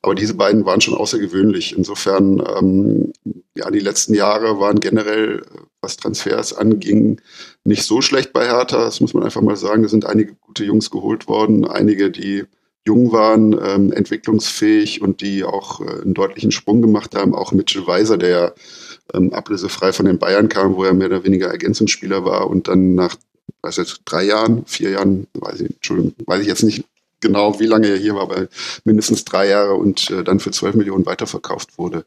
Aber 0.00 0.14
diese 0.14 0.34
beiden 0.34 0.64
waren 0.64 0.80
schon 0.80 0.94
außergewöhnlich. 0.94 1.76
Insofern, 1.76 2.40
ähm, 2.56 3.12
ja, 3.56 3.68
die 3.68 3.80
letzten 3.80 4.14
Jahre 4.14 4.60
waren 4.60 4.78
generell, 4.78 5.42
was 5.80 5.96
Transfers 5.96 6.52
anging, 6.52 7.20
nicht 7.64 7.82
so 7.82 8.00
schlecht 8.00 8.32
bei 8.32 8.46
Hertha. 8.46 8.84
Das 8.84 9.00
muss 9.00 9.12
man 9.12 9.24
einfach 9.24 9.42
mal 9.42 9.56
sagen. 9.56 9.82
Da 9.82 9.88
sind 9.88 10.06
einige 10.06 10.34
gute 10.34 10.62
Jungs 10.62 10.92
geholt 10.92 11.26
worden, 11.26 11.66
einige, 11.66 12.12
die 12.12 12.44
jung 12.86 13.12
waren, 13.12 13.52
ähm, 13.52 13.92
entwicklungsfähig 13.92 15.02
und 15.02 15.20
die 15.20 15.44
auch 15.44 15.80
äh, 15.80 16.02
einen 16.02 16.14
deutlichen 16.14 16.50
Sprung 16.50 16.82
gemacht 16.82 17.14
haben. 17.14 17.34
Auch 17.34 17.52
Mitchell 17.52 17.86
Weiser, 17.86 18.18
der 18.18 18.54
ähm, 19.14 19.32
ablösefrei 19.32 19.92
von 19.92 20.06
den 20.06 20.18
Bayern 20.18 20.48
kam, 20.48 20.74
wo 20.76 20.84
er 20.84 20.94
mehr 20.94 21.06
oder 21.08 21.24
weniger 21.24 21.48
Ergänzungsspieler 21.48 22.24
war 22.24 22.48
und 22.48 22.68
dann 22.68 22.94
nach, 22.94 23.16
weiß 23.62 23.76
jetzt, 23.76 24.02
drei 24.04 24.24
Jahren, 24.24 24.64
vier 24.66 24.90
Jahren, 24.90 25.26
weiß 25.34 25.60
ich, 25.60 25.70
Entschuldigung, 25.70 26.14
weiß 26.26 26.40
ich 26.40 26.48
jetzt 26.48 26.64
nicht 26.64 26.84
genau, 27.20 27.58
wie 27.60 27.66
lange 27.66 27.88
er 27.88 27.96
hier 27.96 28.16
war, 28.16 28.22
aber 28.22 28.48
mindestens 28.84 29.24
drei 29.24 29.48
Jahre 29.48 29.74
und 29.74 30.10
äh, 30.10 30.24
dann 30.24 30.40
für 30.40 30.50
12 30.50 30.74
Millionen 30.74 31.06
weiterverkauft 31.06 31.78
wurde. 31.78 32.04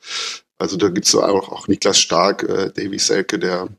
Also 0.58 0.78
da 0.78 0.90
gibt's 0.90 1.12
so 1.12 1.24
auch, 1.24 1.52
auch 1.52 1.68
Niklas 1.68 2.00
Stark, 2.00 2.44
äh, 2.44 2.72
Davy 2.72 3.00
Selke, 3.00 3.40
der 3.40 3.70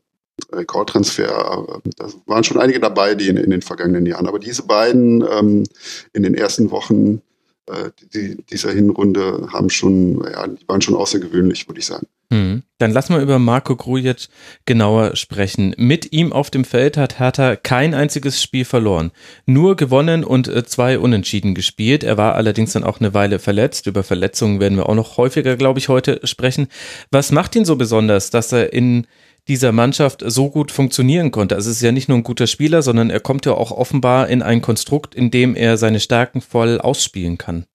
Rekordtransfer. 0.52 1.80
Da 1.96 2.08
waren 2.26 2.44
schon 2.44 2.58
einige 2.58 2.80
dabei, 2.80 3.14
die 3.14 3.28
in, 3.28 3.36
in 3.36 3.50
den 3.50 3.62
vergangenen 3.62 4.06
Jahren. 4.06 4.26
Aber 4.26 4.38
diese 4.38 4.64
beiden 4.64 5.24
ähm, 5.30 5.64
in 6.12 6.22
den 6.22 6.34
ersten 6.34 6.70
Wochen 6.70 7.22
äh, 7.68 7.90
die, 8.14 8.36
dieser 8.50 8.72
Hinrunde 8.72 9.48
haben 9.52 9.70
schon, 9.70 10.22
ja, 10.30 10.46
die 10.46 10.68
waren 10.68 10.80
schon 10.80 10.94
außergewöhnlich, 10.94 11.68
würde 11.68 11.80
ich 11.80 11.86
sagen. 11.86 12.06
Hm. 12.32 12.62
Dann 12.78 12.90
lassen 12.90 13.14
wir 13.14 13.22
über 13.22 13.38
Marco 13.38 13.76
Grujic 13.76 14.28
genauer 14.64 15.14
sprechen. 15.16 15.74
Mit 15.76 16.12
ihm 16.12 16.32
auf 16.32 16.50
dem 16.50 16.64
Feld 16.64 16.96
hat 16.96 17.18
Hertha 17.18 17.54
kein 17.56 17.94
einziges 17.94 18.42
Spiel 18.42 18.64
verloren. 18.64 19.12
Nur 19.46 19.76
gewonnen 19.76 20.24
und 20.24 20.48
äh, 20.48 20.64
zwei 20.64 20.98
Unentschieden 20.98 21.54
gespielt. 21.54 22.04
Er 22.04 22.16
war 22.16 22.34
allerdings 22.34 22.72
dann 22.72 22.84
auch 22.84 23.00
eine 23.00 23.14
Weile 23.14 23.38
verletzt. 23.38 23.86
Über 23.86 24.02
Verletzungen 24.02 24.60
werden 24.60 24.76
wir 24.76 24.88
auch 24.88 24.94
noch 24.94 25.16
häufiger, 25.16 25.56
glaube 25.56 25.78
ich, 25.78 25.88
heute 25.88 26.20
sprechen. 26.24 26.68
Was 27.10 27.32
macht 27.32 27.54
ihn 27.56 27.64
so 27.64 27.76
besonders, 27.76 28.30
dass 28.30 28.52
er 28.52 28.72
in 28.72 29.06
dieser 29.48 29.72
Mannschaft 29.72 30.22
so 30.26 30.50
gut 30.50 30.72
funktionieren 30.72 31.30
konnte? 31.30 31.54
Also 31.54 31.70
es 31.70 31.76
ist 31.76 31.82
ja 31.82 31.92
nicht 31.92 32.08
nur 32.08 32.18
ein 32.18 32.24
guter 32.24 32.46
Spieler, 32.46 32.82
sondern 32.82 33.10
er 33.10 33.20
kommt 33.20 33.46
ja 33.46 33.52
auch 33.52 33.70
offenbar 33.70 34.28
in 34.28 34.42
ein 34.42 34.62
Konstrukt, 34.62 35.14
in 35.14 35.30
dem 35.30 35.54
er 35.54 35.76
seine 35.76 36.00
Stärken 36.00 36.40
voll 36.40 36.80
ausspielen 36.80 37.38
kann. 37.38 37.66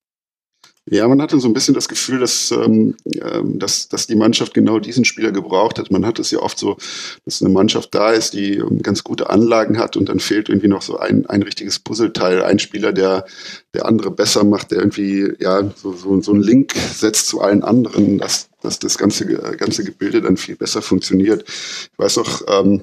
Ja, 0.89 1.07
man 1.07 1.21
hatte 1.21 1.39
so 1.39 1.47
ein 1.47 1.53
bisschen 1.53 1.75
das 1.75 1.87
Gefühl, 1.87 2.19
dass, 2.19 2.49
ähm, 2.51 2.95
ähm, 3.05 3.59
dass, 3.59 3.87
dass 3.87 4.07
die 4.07 4.15
Mannschaft 4.15 4.55
genau 4.55 4.79
diesen 4.79 5.05
Spieler 5.05 5.31
gebraucht 5.31 5.77
hat. 5.77 5.91
Man 5.91 6.05
hat 6.07 6.17
es 6.17 6.31
ja 6.31 6.39
oft 6.39 6.57
so, 6.57 6.77
dass 7.23 7.41
eine 7.41 7.53
Mannschaft 7.53 7.93
da 7.93 8.11
ist, 8.11 8.33
die 8.33 8.55
ähm, 8.55 8.81
ganz 8.81 9.03
gute 9.03 9.29
Anlagen 9.29 9.77
hat 9.77 9.95
und 9.95 10.09
dann 10.09 10.19
fehlt 10.19 10.49
irgendwie 10.49 10.67
noch 10.67 10.81
so 10.81 10.97
ein, 10.97 11.27
ein 11.27 11.43
richtiges 11.43 11.77
Puzzleteil, 11.77 12.43
ein 12.43 12.57
Spieler, 12.57 12.93
der 12.93 13.25
der 13.73 13.85
andere 13.85 14.11
besser 14.11 14.43
macht, 14.43 14.71
der 14.71 14.79
irgendwie 14.79 15.33
ja 15.39 15.71
so, 15.75 15.93
so, 15.93 16.21
so 16.21 16.33
einen 16.33 16.43
Link 16.43 16.73
setzt 16.75 17.27
zu 17.27 17.41
allen 17.41 17.63
anderen, 17.63 18.17
dass, 18.17 18.49
dass 18.61 18.79
das 18.79 18.97
ganze, 18.97 19.25
ganze 19.25 19.83
Gebilde 19.83 20.21
dann 20.21 20.37
viel 20.37 20.55
besser 20.55 20.81
funktioniert. 20.81 21.43
Ich 21.47 21.97
weiß 21.97 22.17
noch, 22.17 22.41
ähm, 22.47 22.81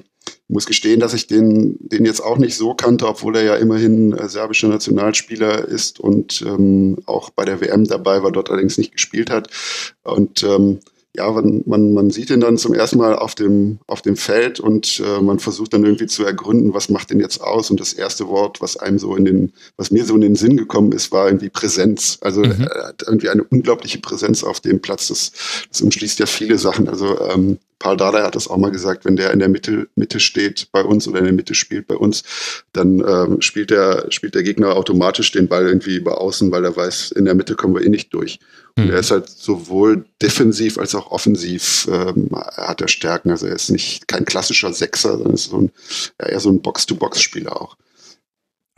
muss 0.49 0.65
gestehen, 0.65 0.99
dass 0.99 1.13
ich 1.13 1.27
den, 1.27 1.77
den 1.79 2.05
jetzt 2.05 2.21
auch 2.21 2.37
nicht 2.37 2.57
so 2.57 2.73
kannte, 2.73 3.07
obwohl 3.07 3.37
er 3.37 3.43
ja 3.43 3.55
immerhin 3.55 4.13
äh, 4.13 4.27
serbischer 4.27 4.67
Nationalspieler 4.67 5.67
ist 5.67 5.99
und 5.99 6.41
ähm, 6.41 6.97
auch 7.05 7.29
bei 7.29 7.45
der 7.45 7.61
WM 7.61 7.85
dabei 7.85 8.23
war, 8.23 8.31
dort 8.31 8.49
allerdings 8.49 8.77
nicht 8.77 8.91
gespielt 8.91 9.29
hat. 9.29 9.49
Und 10.03 10.43
ähm, 10.43 10.79
ja, 11.15 11.29
man, 11.31 11.63
man, 11.65 11.93
man 11.93 12.09
sieht 12.11 12.29
ihn 12.29 12.39
dann 12.39 12.57
zum 12.57 12.73
ersten 12.73 12.97
Mal 12.97 13.15
auf 13.15 13.35
dem, 13.35 13.79
auf 13.87 14.01
dem 14.01 14.15
Feld 14.15 14.59
und 14.59 15.01
äh, 15.05 15.21
man 15.21 15.39
versucht 15.39 15.73
dann 15.73 15.83
irgendwie 15.83 16.05
zu 16.07 16.23
ergründen, 16.23 16.73
was 16.73 16.89
macht 16.89 17.09
den 17.09 17.19
jetzt 17.19 17.41
aus. 17.41 17.69
Und 17.69 17.79
das 17.79 17.93
erste 17.93 18.27
Wort, 18.27 18.61
was 18.61 18.77
einem 18.77 18.99
so 18.99 19.15
in 19.15 19.25
den, 19.25 19.53
was 19.75 19.91
mir 19.91 20.05
so 20.05 20.15
in 20.15 20.21
den 20.21 20.35
Sinn 20.35 20.55
gekommen 20.57 20.91
ist, 20.91 21.11
war 21.11 21.27
irgendwie 21.27 21.49
Präsenz. 21.49 22.17
Also 22.21 22.41
Mhm. 22.41 22.67
er 22.73 22.87
hat 22.89 23.03
irgendwie 23.05 23.29
eine 23.29 23.43
unglaubliche 23.43 23.99
Präsenz 23.99 24.43
auf 24.43 24.61
dem 24.61 24.81
Platz. 24.81 25.07
Das, 25.09 25.31
das 25.69 25.81
umschließt 25.81 26.19
ja 26.19 26.25
viele 26.25 26.57
Sachen. 26.57 26.87
Also 26.87 27.19
ähm, 27.21 27.57
Paul 27.79 27.97
Dardai 27.97 28.23
hat 28.23 28.35
das 28.35 28.47
auch 28.47 28.57
mal 28.57 28.71
gesagt, 28.71 29.05
wenn 29.05 29.15
der 29.15 29.31
in 29.31 29.39
der 29.39 29.49
Mitte, 29.49 29.87
Mitte 29.95 30.19
steht 30.19 30.67
bei 30.71 30.83
uns 30.83 31.07
oder 31.07 31.19
in 31.19 31.25
der 31.25 31.33
Mitte 31.33 31.55
spielt 31.55 31.87
bei 31.87 31.95
uns, 31.95 32.23
dann 32.73 32.99
ähm, 32.99 33.41
spielt, 33.41 33.71
der, 33.71 34.05
spielt 34.09 34.35
der 34.35 34.43
Gegner 34.43 34.75
automatisch 34.75 35.31
den 35.31 35.47
Ball 35.47 35.65
irgendwie 35.65 35.95
über 35.95 36.19
außen, 36.19 36.51
weil 36.51 36.65
er 36.65 36.75
weiß, 36.75 37.11
in 37.13 37.25
der 37.25 37.35
Mitte 37.35 37.55
kommen 37.55 37.73
wir 37.73 37.83
eh 37.83 37.89
nicht 37.89 38.13
durch. 38.13 38.39
Und 38.75 38.85
Mhm. 38.85 38.91
er 38.91 38.99
ist 38.99 39.11
halt 39.11 39.29
sowohl 39.29 40.05
defensiv 40.21 40.77
als 40.77 40.95
auch 40.95 41.11
offensiv 41.11 41.87
ähm, 41.91 42.29
hat 42.33 42.81
er 42.81 42.87
Stärken. 42.87 43.31
Also 43.31 43.47
er 43.47 43.55
ist 43.55 43.69
nicht 43.69 44.07
kein 44.07 44.25
klassischer 44.25 44.73
Sechser, 44.73 45.13
sondern 45.13 45.33
ist 45.33 45.49
so 45.49 45.57
ein, 45.57 45.71
ja, 46.21 46.27
eher 46.27 46.39
so 46.39 46.49
ein 46.49 46.61
Box-to-Box-Spieler 46.61 47.61
auch. 47.61 47.75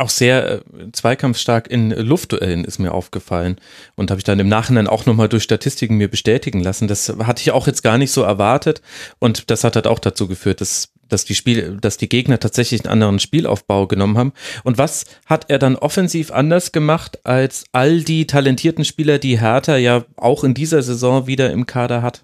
Auch 0.01 0.09
sehr 0.09 0.51
äh, 0.51 0.61
zweikampfstark 0.91 1.69
in 1.69 1.91
Luftduellen 1.91 2.65
ist 2.65 2.79
mir 2.79 2.93
aufgefallen 2.93 3.57
und 3.95 4.11
habe 4.11 4.19
ich 4.19 4.25
dann 4.25 4.39
im 4.39 4.49
Nachhinein 4.49 4.87
auch 4.87 5.05
nochmal 5.05 5.29
durch 5.29 5.43
Statistiken 5.43 5.97
mir 5.97 6.09
bestätigen 6.09 6.61
lassen. 6.61 6.87
Das 6.87 7.09
hatte 7.23 7.41
ich 7.41 7.51
auch 7.51 7.67
jetzt 7.67 7.83
gar 7.83 7.97
nicht 7.97 8.11
so 8.11 8.23
erwartet 8.23 8.81
und 9.19 9.49
das 9.49 9.63
hat 9.63 9.75
halt 9.75 9.87
auch 9.87 9.99
dazu 9.99 10.27
geführt, 10.27 10.61
dass 10.61 10.89
dass 11.11 11.25
die 11.25 11.35
Spiel, 11.35 11.77
dass 11.81 11.97
die 11.97 12.07
Gegner 12.07 12.39
tatsächlich 12.39 12.85
einen 12.85 12.93
anderen 12.93 13.19
Spielaufbau 13.19 13.85
genommen 13.85 14.17
haben. 14.17 14.33
Und 14.63 14.77
was 14.77 15.05
hat 15.25 15.49
er 15.49 15.59
dann 15.59 15.75
offensiv 15.75 16.31
anders 16.31 16.71
gemacht 16.71 17.19
als 17.25 17.65
all 17.73 18.01
die 18.01 18.27
talentierten 18.27 18.85
Spieler, 18.85 19.19
die 19.19 19.41
Hertha 19.41 19.75
ja 19.75 20.05
auch 20.15 20.45
in 20.45 20.53
dieser 20.53 20.81
Saison 20.81 21.27
wieder 21.27 21.51
im 21.51 21.65
Kader 21.65 22.01
hat? 22.01 22.23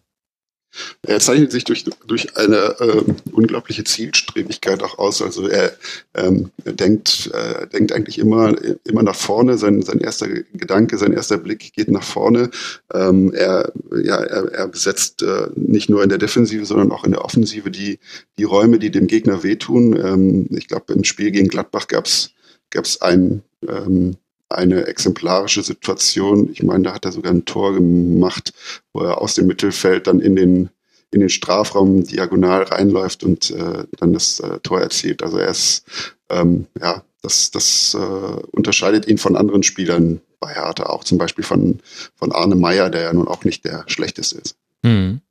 Er 1.01 1.19
zeichnet 1.19 1.51
sich 1.51 1.63
durch, 1.63 1.85
durch 2.05 2.35
eine 2.37 2.75
ähm, 2.79 3.15
unglaubliche 3.31 3.83
Zielstrebigkeit 3.83 4.83
auch 4.83 4.97
aus. 4.97 5.21
Also 5.21 5.47
er, 5.47 5.73
ähm, 6.15 6.51
er 6.65 6.73
denkt, 6.73 7.31
äh, 7.33 7.67
denkt 7.67 7.91
eigentlich 7.91 8.19
immer, 8.19 8.55
immer 8.85 9.03
nach 9.03 9.15
vorne. 9.15 9.57
Sein, 9.57 9.81
sein 9.81 9.99
erster 9.99 10.27
Gedanke, 10.27 10.97
sein 10.97 11.13
erster 11.13 11.37
Blick 11.37 11.73
geht 11.73 11.89
nach 11.89 12.03
vorne. 12.03 12.49
Ähm, 12.93 13.33
er, 13.33 13.71
ja, 14.03 14.17
er, 14.17 14.51
er 14.53 14.67
besetzt 14.67 15.23
äh, 15.23 15.47
nicht 15.55 15.89
nur 15.89 16.03
in 16.03 16.09
der 16.09 16.17
Defensive, 16.17 16.65
sondern 16.65 16.91
auch 16.91 17.03
in 17.03 17.11
der 17.11 17.25
Offensive 17.25 17.71
die, 17.71 17.99
die 18.37 18.43
Räume, 18.43 18.79
die 18.79 18.91
dem 18.91 19.07
Gegner 19.07 19.43
wehtun. 19.43 19.95
Ähm, 19.95 20.47
ich 20.51 20.67
glaube, 20.67 20.93
im 20.93 21.03
Spiel 21.03 21.31
gegen 21.31 21.47
Gladbach 21.47 21.87
gab 21.87 22.05
es 22.05 22.31
gab's 22.69 23.01
ein 23.01 23.43
ähm, 23.67 24.17
eine 24.49 24.87
exemplarische 24.87 25.63
Situation. 25.63 26.49
Ich 26.51 26.63
meine, 26.63 26.83
da 26.83 26.93
hat 26.93 27.05
er 27.05 27.11
sogar 27.11 27.33
ein 27.33 27.45
Tor 27.45 27.73
gemacht, 27.73 28.53
wo 28.93 29.01
er 29.01 29.21
aus 29.21 29.35
dem 29.35 29.47
Mittelfeld 29.47 30.07
dann 30.07 30.19
in 30.19 30.35
den 30.35 30.69
in 31.11 31.21
den 31.21 31.29
Strafraum 31.29 32.03
diagonal 32.03 32.63
reinläuft 32.63 33.23
und 33.23 33.51
äh, 33.51 33.85
dann 33.97 34.13
das 34.13 34.39
äh, 34.39 34.59
Tor 34.59 34.81
erzielt. 34.81 35.23
Also 35.23 35.37
er 35.37 35.47
ist, 35.47 35.85
ähm, 36.29 36.67
ja, 36.79 37.03
das, 37.21 37.51
das 37.51 37.95
äh, 37.97 38.41
unterscheidet 38.51 39.07
ihn 39.07 39.17
von 39.17 39.35
anderen 39.35 39.63
Spielern 39.63 40.21
bei 40.39 40.53
Hertha, 40.53 40.87
auch 40.87 41.03
zum 41.03 41.17
Beispiel 41.17 41.43
von, 41.43 41.79
von 42.15 42.31
Arne 42.31 42.55
Meyer, 42.55 42.89
der 42.89 43.01
ja 43.03 43.13
nun 43.13 43.27
auch 43.27 43.43
nicht 43.43 43.65
der 43.65 43.85
schlechteste 43.87 44.37
ist. 44.37 44.57
Hm. 44.83 45.21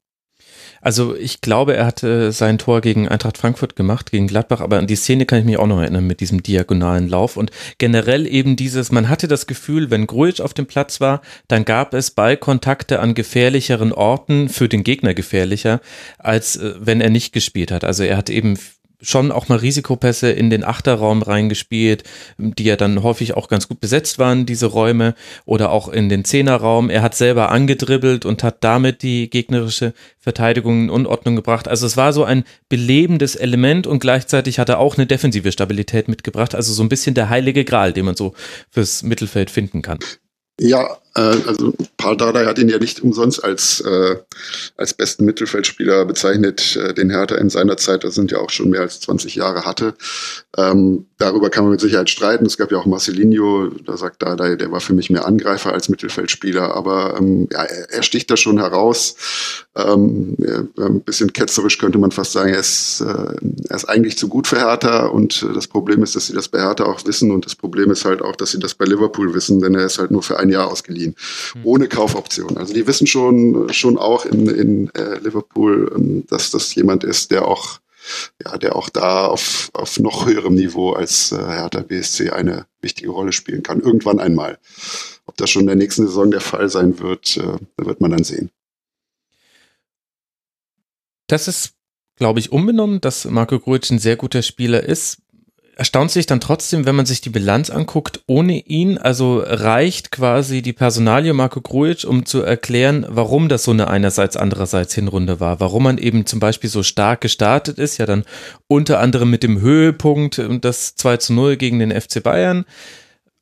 Also 0.81 1.17
ich 1.17 1.41
glaube, 1.41 1.77
er 1.77 1.87
hatte 1.87 2.33
sein 2.33 2.59
Tor 2.59 2.81
gegen 2.81 3.09
Eintracht 3.09 3.39
Frankfurt 3.39 3.77
gemacht, 3.77 4.11
gegen 4.11 4.27
Gladbach, 4.27 4.61
aber 4.61 4.79
an 4.79 4.87
die 4.87 4.97
Szene 4.97 5.27
kann 5.27 5.39
ich 5.39 5.45
mich 5.45 5.59
auch 5.59 5.67
noch 5.67 5.81
erinnern 5.81 6.07
mit 6.07 6.21
diesem 6.21 6.43
diagonalen 6.43 7.09
Lauf 7.09 7.37
und 7.37 7.51
generell 7.79 8.27
eben 8.27 8.57
dieses, 8.57 8.93
man 8.93 9.09
hatte 9.09 9.29
das 9.29 9.47
Gefühl, 9.47 9.91
wenn 9.91 10.07
Grujic 10.07 10.41
auf 10.41 10.55
dem 10.55 10.67
Platz 10.67 11.01
war, 11.01 11.23
dann 11.49 11.65
gab 11.65 11.95
es 11.95 12.11
Ballkontakte 12.11 13.01
an 13.01 13.15
gefährlicheren 13.15 13.93
Orten, 13.93 14.49
für 14.49 14.69
den 14.69 14.85
Gegner 14.85 15.15
gefährlicher, 15.15 15.81
als 16.19 16.57
äh, 16.57 16.75
wenn 16.79 17.01
er 17.01 17.11
nicht 17.11 17.33
gespielt 17.33 17.71
hat. 17.71 17.85
Also 17.85 18.03
er 18.05 18.17
hat 18.17 18.31
eben 18.31 18.59
schon 19.07 19.33
auch 19.33 19.49
mal 19.49 19.59
Risikopässe 19.59 20.31
in 20.31 20.51
den 20.51 20.65
Achterraum 20.65 21.23
reingespielt, 21.23 22.03
die 22.39 22.65
ja 22.65 22.77
dann 22.77 23.03
häufig 23.03 23.35
auch 23.35 23.49
ganz 23.49 23.69
gut 23.69 23.81
besetzt 23.81 24.19
waren, 24.19 24.47
diese 24.47 24.67
Räume, 24.67 25.15
oder 25.45 25.71
auch 25.71 25.89
in 25.89 26.09
den 26.09 26.25
Zehnerraum. 26.25 26.91
Er 26.91 27.03
hat 27.03 27.15
selber 27.15 27.51
angedribbelt 27.51 28.25
und 28.25 28.43
hat 28.43 28.65
damit 28.65 29.03
die 29.03 29.31
gegnerische 29.31 29.95
Verteidigung 30.19 30.85
in 30.85 30.91
Unordnung 30.91 31.37
gebracht. 31.37 31.69
Also 31.69 31.87
es 31.87 31.97
war 31.97 32.13
so 32.13 32.25
ein 32.25 32.45
belebendes 32.69 33.37
Element 33.37 33.87
und 33.87 34.01
gleichzeitig 34.01 34.59
hat 34.59 34.69
er 34.69 34.79
auch 34.79 34.97
eine 34.97 35.07
defensive 35.07 35.53
Stabilität 35.53 36.09
mitgebracht. 36.09 36.55
Also 36.55 36.73
so 36.73 36.83
ein 36.83 36.89
bisschen 36.89 37.15
der 37.15 37.29
heilige 37.29 37.65
Gral, 37.65 37.93
den 37.93 38.07
man 38.07 38.17
so 38.17 38.35
fürs 38.71 39.03
Mittelfeld 39.03 39.51
finden 39.51 39.83
kann. 39.83 39.99
Ja, 40.59 40.99
also 41.21 41.73
Paul 41.97 42.17
Dardai 42.17 42.45
hat 42.45 42.59
ihn 42.59 42.69
ja 42.69 42.79
nicht 42.79 43.01
umsonst 43.01 43.43
als, 43.43 43.81
äh, 43.81 44.17
als 44.77 44.95
besten 44.95 45.25
Mittelfeldspieler 45.25 46.05
bezeichnet, 46.05 46.77
äh, 46.77 46.93
den 46.93 47.11
Hertha 47.11 47.37
in 47.37 47.49
seiner 47.49 47.77
Zeit, 47.77 48.05
das 48.05 48.15
sind 48.15 48.31
ja 48.31 48.39
auch 48.39 48.51
schon 48.51 48.71
mehr 48.71 48.83
als 48.83 49.01
20 49.01 49.35
Jahre 49.35 49.65
hatte. 49.65 49.95
Ähm, 50.57 51.07
darüber 51.19 51.51
kann 51.51 51.65
man 51.65 51.73
mit 51.73 51.81
Sicherheit 51.81 52.11
streiten. 52.11 52.47
Es 52.47 52.57
gab 52.57 52.71
ja 52.71 52.79
auch 52.79 52.87
Marcelinho, 52.87 53.71
da 53.85 53.97
sagt 53.97 54.23
Dardai, 54.23 54.57
der 54.57 54.71
war 54.73 54.81
für 54.81 54.93
mich 54.93 55.11
mehr 55.11 55.27
Angreifer 55.27 55.73
als 55.73 55.89
Mittelfeldspieler, 55.89 56.75
aber 56.75 57.17
ähm, 57.19 57.49
ja, 57.51 57.65
er, 57.65 57.91
er 57.91 58.03
sticht 58.03 58.31
da 58.31 58.37
schon 58.37 58.59
heraus. 58.59 59.17
Ähm, 59.77 60.37
ein 60.79 61.03
bisschen 61.03 61.33
ketzerisch 61.33 61.79
könnte 61.79 61.99
man 61.99 62.11
fast 62.11 62.33
sagen, 62.33 62.51
er 62.51 62.61
ist, 62.61 63.03
äh, 63.03 63.37
er 63.69 63.77
ist 63.77 63.85
eigentlich 63.85 64.17
zu 64.17 64.29
gut 64.29 64.47
für 64.47 64.59
Hertha 64.59 65.07
und 65.07 65.43
äh, 65.43 65.53
das 65.53 65.67
Problem 65.67 66.03
ist, 66.03 66.17
dass 66.17 66.27
sie 66.27 66.33
das 66.33 66.49
bei 66.49 66.61
Hertha 66.61 66.85
auch 66.85 67.05
wissen 67.05 67.31
und 67.31 67.45
das 67.45 67.55
Problem 67.55 67.91
ist 67.91 68.07
halt 68.07 68.23
auch, 68.23 68.37
dass 68.37 68.53
sie 68.53 68.59
das 68.59 68.75
bei 68.75 68.87
Liverpool 68.87 69.35
wissen, 69.35 69.61
denn 69.61 69.75
er 69.75 69.85
ist 69.85 69.99
halt 69.99 70.11
nur 70.11 70.23
für 70.23 70.39
ein 70.39 70.49
Jahr 70.49 70.71
ausgeliehen, 70.71 71.06
mhm. 71.09 71.61
ohne 71.65 71.89
Kaufoption. 71.89 72.57
Also 72.57 72.75
die 72.75 72.87
wissen 72.87 73.07
schon, 73.07 73.73
schon 73.73 73.99
auch 73.99 74.25
in, 74.25 74.49
in 74.49 74.91
äh, 74.95 75.19
Liverpool, 75.19 75.93
ähm, 75.95 76.25
dass 76.29 76.51
das 76.51 76.75
jemand 76.75 77.05
ist, 77.05 77.31
der 77.31 77.47
auch 77.47 77.81
ja, 78.45 78.57
der 78.59 78.77
auch 78.77 78.89
da 78.89 79.27
auf, 79.27 79.71
auf 79.73 79.99
noch 79.99 80.27
höherem 80.27 80.55
Niveau 80.55 80.93
als 80.93 81.33
äh, 81.33 81.37
Hertha 81.37 81.81
BSC 81.81 82.31
eine 82.31 82.67
wichtige 82.81 83.11
Rolle 83.11 83.33
spielen 83.33 83.63
kann. 83.63 83.81
Irgendwann 83.81 84.21
einmal. 84.21 84.59
Ob 85.27 85.37
das 85.37 85.51
schon 85.51 85.63
in 85.63 85.67
der 85.67 85.77
nächsten 85.77 86.07
Saison 86.07 86.31
der 86.31 86.41
Fall 86.41 86.69
sein 86.69 86.99
wird, 86.99 87.37
äh, 87.37 87.59
wird 87.77 88.01
man 88.01 88.13
dann 88.13 88.25
sehen. 88.25 88.51
Das 91.27 91.49
ist, 91.49 91.73
glaube 92.17 92.39
ich, 92.39 92.53
unbenommen, 92.53 93.01
dass 93.01 93.25
Marco 93.25 93.59
Grujic 93.59 93.91
ein 93.91 93.99
sehr 93.99 94.17
guter 94.17 94.43
Spieler 94.43 94.85
ist. 94.85 95.19
Erstaunt 95.79 96.11
sich 96.11 96.25
dann 96.25 96.41
trotzdem, 96.41 96.87
wenn 96.87 96.95
man 96.95 97.05
sich 97.05 97.21
die 97.21 97.29
Bilanz 97.29 97.69
anguckt, 97.69 98.23
ohne 98.27 98.61
ihn, 98.61 98.97
also 98.97 99.43
reicht 99.45 100.11
quasi 100.11 100.63
die 100.63 100.73
Personalie 100.73 101.35
Marco 101.35 101.61
Grujic, 101.61 102.07
um 102.09 102.25
zu 102.25 102.41
erklären, 102.41 103.05
warum 103.11 103.51
das 103.51 103.65
so 103.65 103.73
eine 103.73 103.89
einerseits 103.89 104.39
andererseits 104.39 104.95
Hinrunde 104.95 105.39
war, 105.39 105.61
warum 105.61 105.83
man 105.83 105.99
eben 105.99 106.25
zum 106.25 106.41
Beispiel 106.41 106.71
so 106.71 106.83
stark 106.83 107.21
gestartet 107.21 107.79
ist, 107.79 107.99
ja 107.99 108.07
dann 108.07 108.25
unter 108.69 109.01
anderem 109.01 109.29
mit 109.29 109.43
dem 109.43 109.61
Höhepunkt 109.61 110.39
und 110.39 110.65
das 110.65 110.95
2 110.95 111.19
zu 111.19 111.35
0 111.35 111.59
gegen 111.59 111.79
den 111.79 111.93
FC 111.93 112.23
Bayern, 112.23 112.65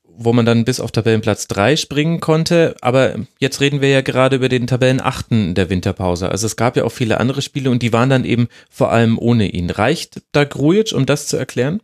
wo 0.09 0.33
man 0.33 0.45
dann 0.45 0.65
bis 0.65 0.81
auf 0.81 0.91
Tabellenplatz 0.91 1.47
3 1.47 1.77
springen 1.77 2.19
konnte. 2.19 2.75
Aber 2.81 3.15
jetzt 3.39 3.61
reden 3.61 3.81
wir 3.81 3.91
ja 3.91 4.01
gerade 4.01 4.35
über 4.35 4.49
den 4.49 4.67
Tabellenachten 4.67 5.55
der 5.55 5.71
Winterpause. 5.71 6.31
Also 6.31 6.47
es 6.47 6.57
gab 6.57 6.77
ja 6.77 6.83
auch 6.83 6.91
viele 6.91 7.21
andere 7.21 7.43
Spiele 7.43 7.71
und 7.71 7.81
die 7.81 7.93
waren 7.93 8.11
dann 8.11 8.25
eben 8.25 8.49
vor 8.69 8.91
allem 8.91 9.21
ohne 9.21 9.47
ihn. 9.51 9.71
Reicht 9.71 10.23
da 10.33 10.43
Grujic, 10.43 10.93
um 10.95 11.07
das 11.07 11.29
zu 11.29 11.37
erklären? 11.37 11.81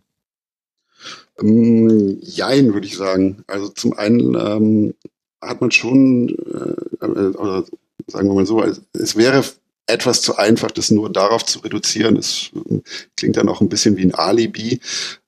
Ähm, 1.41 2.19
jein, 2.21 2.75
würde 2.75 2.87
ich 2.87 2.97
sagen. 2.97 3.45
Also 3.47 3.69
zum 3.69 3.93
einen 3.95 4.35
ähm, 4.35 4.95
hat 5.41 5.61
man 5.61 5.71
schon, 5.71 6.31
äh, 6.31 7.05
oder 7.05 7.65
sagen 8.07 8.29
wir 8.29 8.35
mal 8.35 8.47
so, 8.47 8.63
es 8.93 9.17
wäre 9.17 9.45
etwas 9.87 10.23
zu 10.23 10.37
einfach, 10.37 10.71
das 10.71 10.91
nur 10.91 11.11
darauf 11.11 11.45
zu 11.45 11.61
reduzieren. 11.61 12.17
Es 12.17 12.51
äh, 12.55 12.81
klingt 13.17 13.37
dann 13.37 13.49
auch 13.49 13.61
ein 13.61 13.69
bisschen 13.69 13.97
wie 13.97 14.05
ein 14.05 14.15
Alibi. 14.15 14.81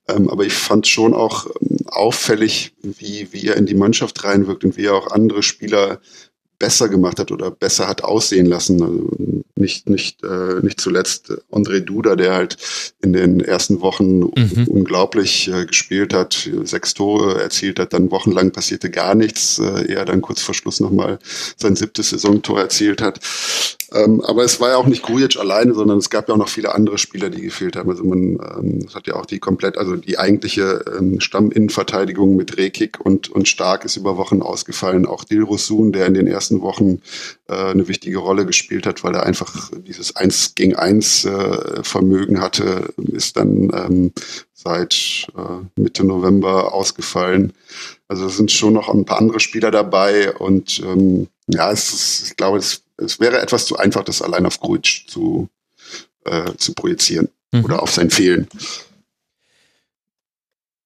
Ähm, 0.08 0.28
aber 0.28 0.44
ich 0.44 0.52
fand 0.52 0.86
schon 0.86 1.14
auch 1.14 1.46
ähm, 1.60 1.78
auffällig, 1.86 2.74
wie, 2.82 3.28
wie 3.32 3.48
er 3.48 3.56
in 3.56 3.66
die 3.66 3.74
Mannschaft 3.74 4.24
reinwirkt 4.24 4.64
und 4.64 4.76
wie 4.76 4.86
er 4.86 4.94
auch 4.94 5.10
andere 5.10 5.42
Spieler 5.42 6.00
besser 6.58 6.88
gemacht 6.88 7.18
hat 7.18 7.32
oder 7.32 7.50
besser 7.50 7.88
hat 7.88 8.04
aussehen 8.04 8.46
lassen. 8.46 8.82
Also 8.82 9.08
nicht, 9.62 9.88
nicht, 9.88 10.22
äh, 10.22 10.60
nicht 10.60 10.78
zuletzt 10.78 11.32
André 11.50 11.80
Duda, 11.80 12.16
der 12.16 12.34
halt 12.34 12.58
in 13.00 13.14
den 13.14 13.40
ersten 13.40 13.80
Wochen 13.80 14.18
mhm. 14.18 14.66
unglaublich 14.66 15.48
äh, 15.48 15.64
gespielt 15.64 16.12
hat, 16.12 16.50
sechs 16.64 16.92
Tore 16.92 17.40
erzielt 17.40 17.78
hat, 17.78 17.94
dann 17.94 18.10
wochenlang 18.10 18.50
passierte 18.50 18.90
gar 18.90 19.14
nichts, 19.14 19.58
äh, 19.58 19.90
er 19.90 20.04
dann 20.04 20.20
kurz 20.20 20.42
vor 20.42 20.54
Schluss 20.54 20.80
nochmal 20.80 21.18
sein 21.56 21.76
siebtes 21.76 22.10
Saisontor 22.10 22.60
erzielt 22.60 23.00
hat. 23.00 23.20
Ähm, 23.94 24.20
aber 24.22 24.44
es 24.44 24.60
war 24.60 24.70
ja 24.70 24.76
auch 24.76 24.86
nicht 24.86 25.02
Grujic 25.02 25.38
alleine, 25.38 25.74
sondern 25.74 25.98
es 25.98 26.10
gab 26.10 26.28
ja 26.28 26.34
auch 26.34 26.38
noch 26.38 26.48
viele 26.48 26.74
andere 26.74 26.98
Spieler, 26.98 27.30
die 27.30 27.42
gefehlt 27.42 27.76
haben. 27.76 27.90
Also 27.90 28.04
man 28.04 28.38
ähm, 28.58 28.86
hat 28.94 29.06
ja 29.06 29.14
auch 29.14 29.26
die 29.26 29.38
komplett, 29.38 29.76
also 29.76 29.96
die 29.96 30.18
eigentliche 30.18 30.84
ähm, 30.98 31.20
Stamminnenverteidigung 31.20 32.36
mit 32.36 32.56
Rekik 32.56 33.00
und, 33.00 33.28
und 33.30 33.48
Stark 33.48 33.84
ist 33.84 33.96
über 33.96 34.16
Wochen 34.16 34.40
ausgefallen. 34.40 35.06
Auch 35.06 35.24
Dilrosun, 35.24 35.92
der 35.92 36.06
in 36.06 36.14
den 36.14 36.26
ersten 36.26 36.62
Wochen 36.62 37.00
äh, 37.48 37.54
eine 37.54 37.88
wichtige 37.88 38.18
Rolle 38.18 38.46
gespielt 38.46 38.86
hat, 38.86 39.04
weil 39.04 39.14
er 39.14 39.24
einfach 39.24 39.70
dieses 39.86 40.16
Eins 40.16 40.54
gegen 40.54 40.74
Eins 40.76 41.24
äh, 41.24 41.82
Vermögen 41.82 42.40
hatte, 42.40 42.94
ist 42.96 43.36
dann 43.36 43.70
ähm, 43.74 44.12
seit 44.54 45.26
äh, 45.36 45.80
Mitte 45.80 46.04
November 46.04 46.72
ausgefallen. 46.72 47.52
Also 48.08 48.26
es 48.26 48.36
sind 48.36 48.50
schon 48.52 48.74
noch 48.74 48.88
ein 48.88 49.04
paar 49.04 49.18
andere 49.18 49.40
Spieler 49.40 49.70
dabei 49.70 50.32
und 50.32 50.80
ähm, 50.84 51.28
ja, 51.48 51.70
es 51.70 51.92
ist, 51.92 52.28
ich 52.28 52.36
glaube, 52.36 52.58
es 52.58 52.81
es 52.96 53.20
wäre 53.20 53.40
etwas 53.40 53.66
zu 53.66 53.76
einfach, 53.76 54.04
das 54.04 54.22
allein 54.22 54.46
auf 54.46 54.60
Gruitsch 54.60 55.06
zu, 55.06 55.48
äh, 56.24 56.52
zu 56.56 56.74
projizieren 56.74 57.28
mhm. 57.52 57.64
oder 57.64 57.82
auf 57.82 57.90
sein 57.90 58.10
Fehlen. 58.10 58.48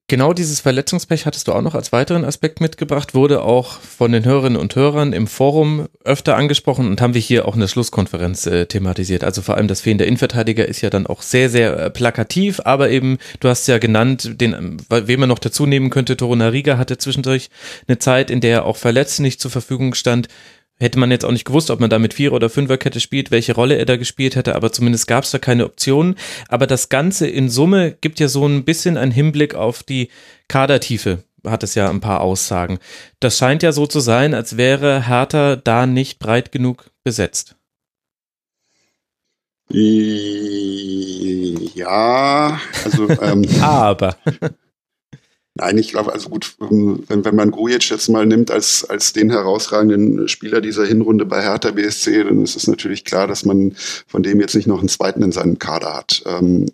Genau 0.08 0.32
dieses 0.32 0.60
Verletzungspech 0.60 1.26
hattest 1.26 1.48
du 1.48 1.52
auch 1.52 1.62
noch 1.62 1.74
als 1.74 1.90
weiteren 1.90 2.24
Aspekt 2.24 2.60
mitgebracht, 2.60 3.16
wurde 3.16 3.42
auch 3.42 3.80
von 3.80 4.12
den 4.12 4.24
Hörerinnen 4.24 4.56
und 4.56 4.76
Hörern 4.76 5.12
im 5.12 5.26
Forum 5.26 5.88
öfter 6.04 6.36
angesprochen 6.36 6.86
und 6.86 7.00
haben 7.00 7.14
wir 7.14 7.20
hier 7.20 7.48
auch 7.48 7.54
in 7.54 7.60
der 7.60 7.66
Schlusskonferenz 7.66 8.46
äh, 8.46 8.66
thematisiert. 8.66 9.24
Also 9.24 9.42
vor 9.42 9.56
allem 9.56 9.66
das 9.66 9.80
Fehlen 9.80 9.98
der 9.98 10.06
Innenverteidiger 10.06 10.64
ist 10.64 10.80
ja 10.80 10.90
dann 10.90 11.08
auch 11.08 11.22
sehr, 11.22 11.50
sehr 11.50 11.76
äh, 11.76 11.90
plakativ, 11.90 12.60
aber 12.64 12.90
eben, 12.90 13.18
du 13.40 13.48
hast 13.48 13.66
ja 13.66 13.78
genannt, 13.78 14.40
den, 14.40 14.76
wem 14.88 15.20
man 15.20 15.28
noch 15.28 15.40
dazu 15.40 15.66
nehmen 15.66 15.90
könnte, 15.90 16.16
Torunariga 16.16 16.78
hatte 16.78 16.98
zwischendurch 16.98 17.50
eine 17.88 17.98
Zeit, 17.98 18.30
in 18.30 18.40
der 18.40 18.52
er 18.52 18.64
auch 18.64 18.76
verletzt 18.76 19.18
nicht 19.18 19.40
zur 19.40 19.50
Verfügung 19.50 19.94
stand 19.94 20.28
hätte 20.78 20.98
man 20.98 21.10
jetzt 21.10 21.24
auch 21.24 21.32
nicht 21.32 21.44
gewusst, 21.44 21.70
ob 21.70 21.80
man 21.80 21.90
da 21.90 21.98
mit 21.98 22.14
Vierer- 22.14 22.34
oder 22.34 22.50
Fünferkette 22.50 23.00
spielt, 23.00 23.30
welche 23.30 23.54
Rolle 23.54 23.76
er 23.76 23.86
da 23.86 23.96
gespielt 23.96 24.36
hätte, 24.36 24.54
aber 24.54 24.72
zumindest 24.72 25.06
gab 25.06 25.24
es 25.24 25.30
da 25.30 25.38
keine 25.38 25.64
Optionen. 25.64 26.16
Aber 26.48 26.66
das 26.66 26.88
Ganze 26.88 27.26
in 27.26 27.48
Summe 27.48 27.92
gibt 27.92 28.20
ja 28.20 28.28
so 28.28 28.46
ein 28.46 28.64
bisschen 28.64 28.96
einen 28.96 29.12
Hinblick 29.12 29.54
auf 29.54 29.82
die 29.82 30.10
Kadertiefe, 30.48 31.24
hat 31.46 31.62
es 31.62 31.74
ja 31.74 31.88
ein 31.88 32.00
paar 32.00 32.20
Aussagen. 32.20 32.78
Das 33.20 33.38
scheint 33.38 33.62
ja 33.62 33.72
so 33.72 33.86
zu 33.86 34.00
sein, 34.00 34.34
als 34.34 34.56
wäre 34.56 35.06
Hertha 35.06 35.56
da 35.56 35.86
nicht 35.86 36.18
breit 36.18 36.52
genug 36.52 36.90
besetzt. 37.04 37.56
Ja, 41.74 42.60
also 42.84 43.08
ähm, 43.20 43.44
aber 43.60 44.16
Nein, 45.58 45.78
ich 45.78 45.88
glaube, 45.88 46.12
also 46.12 46.28
gut, 46.28 46.54
wenn, 46.58 47.24
wenn 47.24 47.34
man 47.34 47.50
Grujic 47.50 47.88
jetzt 47.88 48.08
mal 48.08 48.26
nimmt 48.26 48.50
als, 48.50 48.84
als 48.84 49.14
den 49.14 49.30
herausragenden 49.30 50.28
Spieler 50.28 50.60
dieser 50.60 50.84
Hinrunde 50.84 51.24
bei 51.24 51.42
Hertha 51.42 51.70
BSC, 51.70 52.24
dann 52.24 52.42
ist 52.42 52.56
es 52.56 52.66
natürlich 52.66 53.06
klar, 53.06 53.26
dass 53.26 53.46
man 53.46 53.74
von 54.06 54.22
dem 54.22 54.38
jetzt 54.40 54.54
nicht 54.54 54.66
noch 54.66 54.80
einen 54.80 54.88
zweiten 54.88 55.22
in 55.22 55.32
seinem 55.32 55.58
Kader 55.58 55.94
hat. 55.94 56.22
Ähm, 56.26 56.66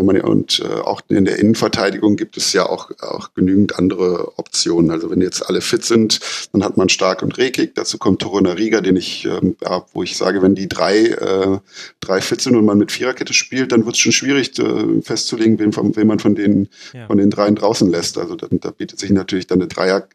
wenn 0.00 0.06
man 0.06 0.20
und 0.22 0.60
äh, 0.60 0.80
auch 0.80 1.02
in 1.08 1.24
der 1.24 1.38
Innenverteidigung 1.38 2.16
gibt 2.16 2.36
es 2.36 2.52
ja 2.52 2.66
auch, 2.66 2.90
auch 3.00 3.34
genügend 3.34 3.78
andere 3.78 4.38
Optionen. 4.38 4.90
Also 4.90 5.10
wenn 5.10 5.20
jetzt 5.20 5.46
alle 5.46 5.60
fit 5.60 5.84
sind, 5.84 6.20
dann 6.52 6.64
hat 6.64 6.76
man 6.76 6.88
Stark 6.88 7.22
und 7.22 7.36
Rekik. 7.38 7.74
Dazu 7.74 7.98
kommt 7.98 8.22
Toruna 8.22 8.52
Riga, 8.52 8.80
den 8.80 8.96
ich, 8.96 9.26
ähm, 9.26 9.56
ja, 9.62 9.84
wo 9.92 10.02
ich 10.02 10.16
sage, 10.16 10.42
wenn 10.42 10.54
die 10.54 10.68
drei, 10.68 11.04
äh, 11.06 11.58
drei 12.00 12.20
fit 12.20 12.40
sind 12.40 12.56
und 12.56 12.64
man 12.64 12.78
mit 12.78 12.92
Viererkette 12.92 13.34
spielt, 13.34 13.72
dann 13.72 13.84
wird 13.84 13.94
es 13.94 14.00
schon 14.00 14.12
schwierig 14.12 14.58
äh, 14.58 15.02
festzulegen, 15.02 15.58
wen, 15.58 15.74
wen 15.76 16.06
man 16.06 16.18
von 16.18 16.34
den, 16.34 16.68
ja. 16.92 17.06
von 17.06 17.18
den 17.18 17.30
dreien 17.30 17.54
draußen 17.54 17.90
lässt. 17.90 18.18
Also 18.18 18.36
da, 18.36 18.46
da 18.50 18.70
bietet 18.70 18.98
sich 18.98 19.10
natürlich 19.10 19.46
dann 19.46 19.60
eine 19.60 19.68
Dreier, 19.68 20.06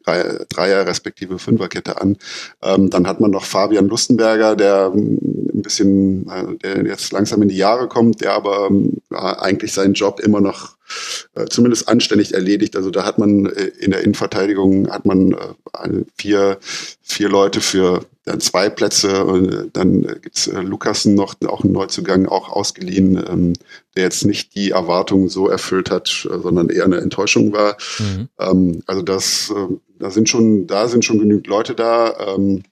Dreier 0.49 0.88
respektive 0.88 1.39
Fünferkette 1.39 2.01
an. 2.01 2.17
Ähm, 2.64 2.89
dann 2.89 3.07
hat 3.07 3.19
man 3.19 3.31
noch 3.31 3.45
Fabian 3.45 3.88
Lustenberger, 3.88 4.55
der 4.55 4.91
ähm, 4.95 5.19
ein 5.53 5.61
bisschen, 5.61 6.27
äh, 6.27 6.55
der 6.64 6.85
jetzt 6.85 7.11
langsam 7.11 7.41
in 7.43 7.49
die 7.49 7.57
Jahre 7.57 7.88
kommt, 7.88 8.22
der 8.22 8.33
aber 8.33 8.67
ähm, 8.69 8.93
eigentlich 9.11 9.73
seinen 9.75 9.93
Job 9.93 10.19
immer 10.19 10.41
noch 10.41 10.75
äh, 11.33 11.45
zumindest 11.45 11.87
anständig 11.87 12.33
erledigt. 12.33 12.75
Also 12.75 12.91
da 12.91 13.05
hat 13.05 13.17
man 13.17 13.45
äh, 13.47 13.71
in 13.79 13.91
der 13.91 14.01
Innenverteidigung 14.01 14.89
hat 14.89 15.05
man 15.05 15.33
äh, 15.33 16.03
vier, 16.17 16.57
vier 17.01 17.29
Leute 17.29 17.61
für 17.61 18.05
dann 18.25 18.39
zwei 18.39 18.69
Plätze 18.69 19.25
und 19.25 19.53
äh, 19.53 19.69
dann 19.71 20.01
gibt's 20.21 20.47
äh, 20.47 20.61
Lukasen 20.61 21.15
noch, 21.15 21.35
auch 21.47 21.63
ein 21.63 21.71
Neuzugang, 21.71 22.27
auch 22.27 22.49
ausgeliehen, 22.49 23.17
ähm, 23.17 23.53
der 23.95 24.03
jetzt 24.03 24.25
nicht 24.25 24.55
die 24.55 24.71
Erwartungen 24.71 25.29
so 25.29 25.47
erfüllt 25.47 25.91
hat, 25.91 26.27
äh, 26.29 26.39
sondern 26.39 26.69
eher 26.69 26.85
eine 26.85 26.97
Enttäuschung 26.97 27.53
war. 27.53 27.77
Mhm. 27.99 28.29
Ähm, 28.39 28.83
also 28.87 29.01
das, 29.01 29.51
äh, 29.55 29.75
da 29.99 30.09
sind 30.09 30.29
schon, 30.29 30.67
da 30.67 30.87
sind 30.87 31.05
schon 31.05 31.19
genügend 31.19 31.47
Leute 31.47 31.75
da. 31.75 32.35
Ähm, 32.35 32.63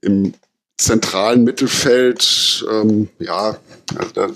Im 0.00 0.32
zentralen 0.78 1.44
Mittelfeld, 1.44 2.64
ähm, 2.70 3.08
ja, 3.18 3.58
also 3.96 4.12
da 4.14 4.28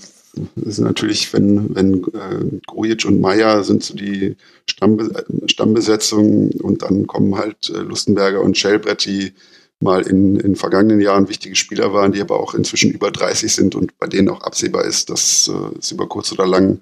ist 0.56 0.78
natürlich, 0.78 1.32
wenn, 1.32 1.74
wenn 1.74 2.04
äh, 2.04 2.60
Grujic 2.66 3.04
und 3.04 3.20
Meier 3.20 3.64
sind 3.64 3.82
so 3.82 3.94
die 3.94 4.36
Stammbes 4.66 5.10
Stammbesetzung 5.46 6.50
und 6.52 6.82
dann 6.82 7.06
kommen 7.06 7.36
halt 7.36 7.70
äh, 7.70 7.78
Lustenberger 7.78 8.40
und 8.40 8.56
Schellbrett, 8.56 9.04
die 9.04 9.32
mal 9.80 10.02
in, 10.02 10.36
in 10.36 10.56
vergangenen 10.56 11.00
Jahren 11.00 11.28
wichtige 11.28 11.56
Spieler 11.56 11.92
waren, 11.92 12.12
die 12.12 12.20
aber 12.20 12.40
auch 12.40 12.54
inzwischen 12.54 12.90
über 12.90 13.10
30 13.10 13.54
sind 13.54 13.74
und 13.74 13.98
bei 13.98 14.06
denen 14.06 14.28
auch 14.30 14.40
absehbar 14.40 14.84
ist, 14.84 15.10
dass 15.10 15.48
äh, 15.48 15.78
es 15.78 15.92
über 15.92 16.08
kurz 16.08 16.32
oder 16.32 16.46
lang 16.46 16.80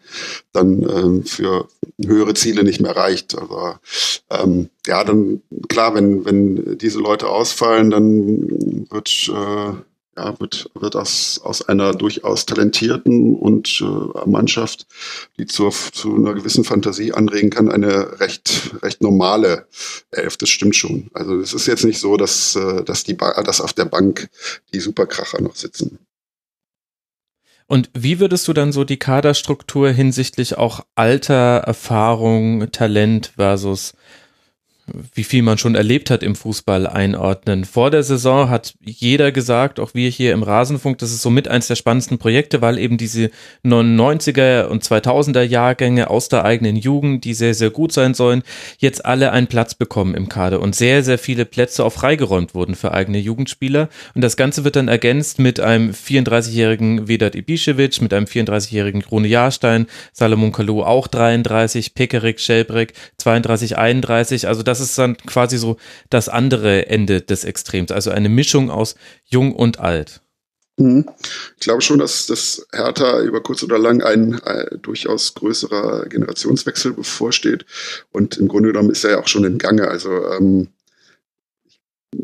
dann 0.52 0.82
ähm, 0.82 1.24
für 1.24 1.68
höhere 2.04 2.34
Ziele 2.34 2.64
nicht 2.64 2.80
mehr 2.80 2.96
reicht. 2.96 3.36
Also 3.36 3.74
ähm, 4.30 4.68
ja, 4.86 5.02
dann 5.04 5.42
klar, 5.68 5.94
wenn, 5.94 6.24
wenn 6.24 6.78
diese 6.78 7.00
Leute 7.00 7.28
ausfallen, 7.28 7.90
dann 7.90 8.86
wird 8.90 9.28
äh, 9.28 9.72
ja, 10.16 10.38
wird, 10.38 10.70
wird 10.74 10.96
aus, 10.96 11.40
aus 11.42 11.68
einer 11.68 11.92
durchaus 11.92 12.46
talentierten 12.46 13.34
und 13.34 13.82
äh, 13.82 14.28
Mannschaft, 14.28 14.86
die 15.38 15.46
zur, 15.46 15.70
zu 15.70 16.14
einer 16.14 16.34
gewissen 16.34 16.64
Fantasie 16.64 17.12
anregen 17.12 17.50
kann, 17.50 17.70
eine 17.70 18.20
recht, 18.20 18.74
recht 18.82 19.02
normale 19.02 19.66
Elf. 20.10 20.36
Das 20.36 20.50
stimmt 20.50 20.76
schon. 20.76 21.10
Also 21.14 21.38
es 21.40 21.54
ist 21.54 21.66
jetzt 21.66 21.84
nicht 21.84 21.98
so, 21.98 22.16
dass, 22.16 22.56
äh, 22.56 22.84
dass, 22.84 23.04
die 23.04 23.16
dass 23.16 23.60
auf 23.60 23.72
der 23.72 23.86
Bank 23.86 24.28
die 24.72 24.80
Superkracher 24.80 25.40
noch 25.40 25.56
sitzen. 25.56 25.98
Und 27.66 27.88
wie 27.94 28.20
würdest 28.20 28.46
du 28.48 28.52
dann 28.52 28.70
so 28.70 28.84
die 28.84 28.98
Kaderstruktur 28.98 29.88
hinsichtlich 29.90 30.58
auch 30.58 30.84
Alter, 30.94 31.58
Erfahrung, 31.64 32.70
Talent 32.70 33.32
versus 33.36 33.94
wie 35.14 35.24
viel 35.24 35.42
man 35.42 35.58
schon 35.58 35.74
erlebt 35.74 36.10
hat 36.10 36.22
im 36.22 36.34
Fußball 36.34 36.86
einordnen. 36.86 37.64
Vor 37.64 37.90
der 37.90 38.02
Saison 38.02 38.50
hat 38.50 38.74
jeder 38.84 39.30
gesagt, 39.30 39.78
auch 39.78 39.94
wir 39.94 40.10
hier 40.10 40.32
im 40.32 40.42
Rasenfunk, 40.42 40.98
das 40.98 41.12
ist 41.12 41.22
somit 41.22 41.46
eins 41.46 41.68
der 41.68 41.76
spannendsten 41.76 42.18
Projekte, 42.18 42.62
weil 42.62 42.78
eben 42.78 42.98
diese 42.98 43.30
99er 43.64 44.66
und 44.66 44.82
2000er 44.82 45.42
Jahrgänge 45.42 46.10
aus 46.10 46.28
der 46.28 46.44
eigenen 46.44 46.76
Jugend, 46.76 47.24
die 47.24 47.34
sehr, 47.34 47.54
sehr 47.54 47.70
gut 47.70 47.92
sein 47.92 48.14
sollen, 48.14 48.42
jetzt 48.78 49.04
alle 49.04 49.30
einen 49.30 49.46
Platz 49.46 49.74
bekommen 49.74 50.14
im 50.14 50.28
Kader 50.28 50.60
und 50.60 50.74
sehr, 50.74 51.04
sehr 51.04 51.18
viele 51.18 51.44
Plätze 51.44 51.84
auch 51.84 51.92
freigeräumt 51.92 52.54
wurden 52.54 52.74
für 52.74 52.92
eigene 52.92 53.18
Jugendspieler. 53.18 53.88
Und 54.14 54.22
das 54.22 54.36
Ganze 54.36 54.64
wird 54.64 54.76
dann 54.76 54.88
ergänzt 54.88 55.38
mit 55.38 55.60
einem 55.60 55.92
34-jährigen 55.92 57.06
Vedat 57.06 57.36
Ibišević, 57.36 58.02
mit 58.02 58.12
einem 58.12 58.26
34-jährigen 58.26 59.02
Krone 59.02 59.28
Jahrstein, 59.28 59.86
Salomon 60.12 60.50
Kalou 60.50 60.82
auch 60.82 61.06
33, 61.06 61.94
Pekerik, 61.94 62.40
Schelbrek 62.40 62.94
32, 63.18 63.78
31. 63.78 64.48
Also 64.48 64.62
das 64.62 64.71
ist 64.80 64.98
dann 64.98 65.16
quasi 65.16 65.58
so 65.58 65.76
das 66.10 66.28
andere 66.28 66.86
Ende 66.86 67.20
des 67.20 67.44
Extrems, 67.44 67.90
also 67.90 68.10
eine 68.10 68.28
Mischung 68.28 68.70
aus 68.70 68.94
jung 69.24 69.54
und 69.54 69.80
alt. 69.80 70.20
Mhm. 70.78 71.04
Ich 71.58 71.64
glaube 71.64 71.82
schon, 71.82 71.98
dass 71.98 72.26
das 72.26 72.66
Hertha 72.72 73.20
über 73.20 73.42
kurz 73.42 73.62
oder 73.62 73.78
lang 73.78 74.02
ein, 74.02 74.40
äh, 74.44 74.78
durchaus 74.78 75.34
größerer 75.34 76.06
Generationswechsel 76.06 76.92
bevorsteht. 76.92 77.66
Und 78.10 78.38
im 78.38 78.48
Grunde 78.48 78.70
genommen 78.70 78.90
ist 78.90 79.04
er 79.04 79.12
ja 79.12 79.20
auch 79.20 79.28
schon 79.28 79.44
im 79.44 79.58
Gange. 79.58 79.88
Also 79.88 80.10
ähm, 80.32 80.68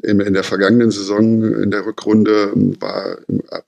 in, 0.02 0.20
in 0.20 0.34
der 0.34 0.44
vergangenen 0.44 0.90
Saison 0.90 1.42
in 1.42 1.70
der 1.70 1.84
Rückrunde 1.84 2.52
war, 2.80 3.18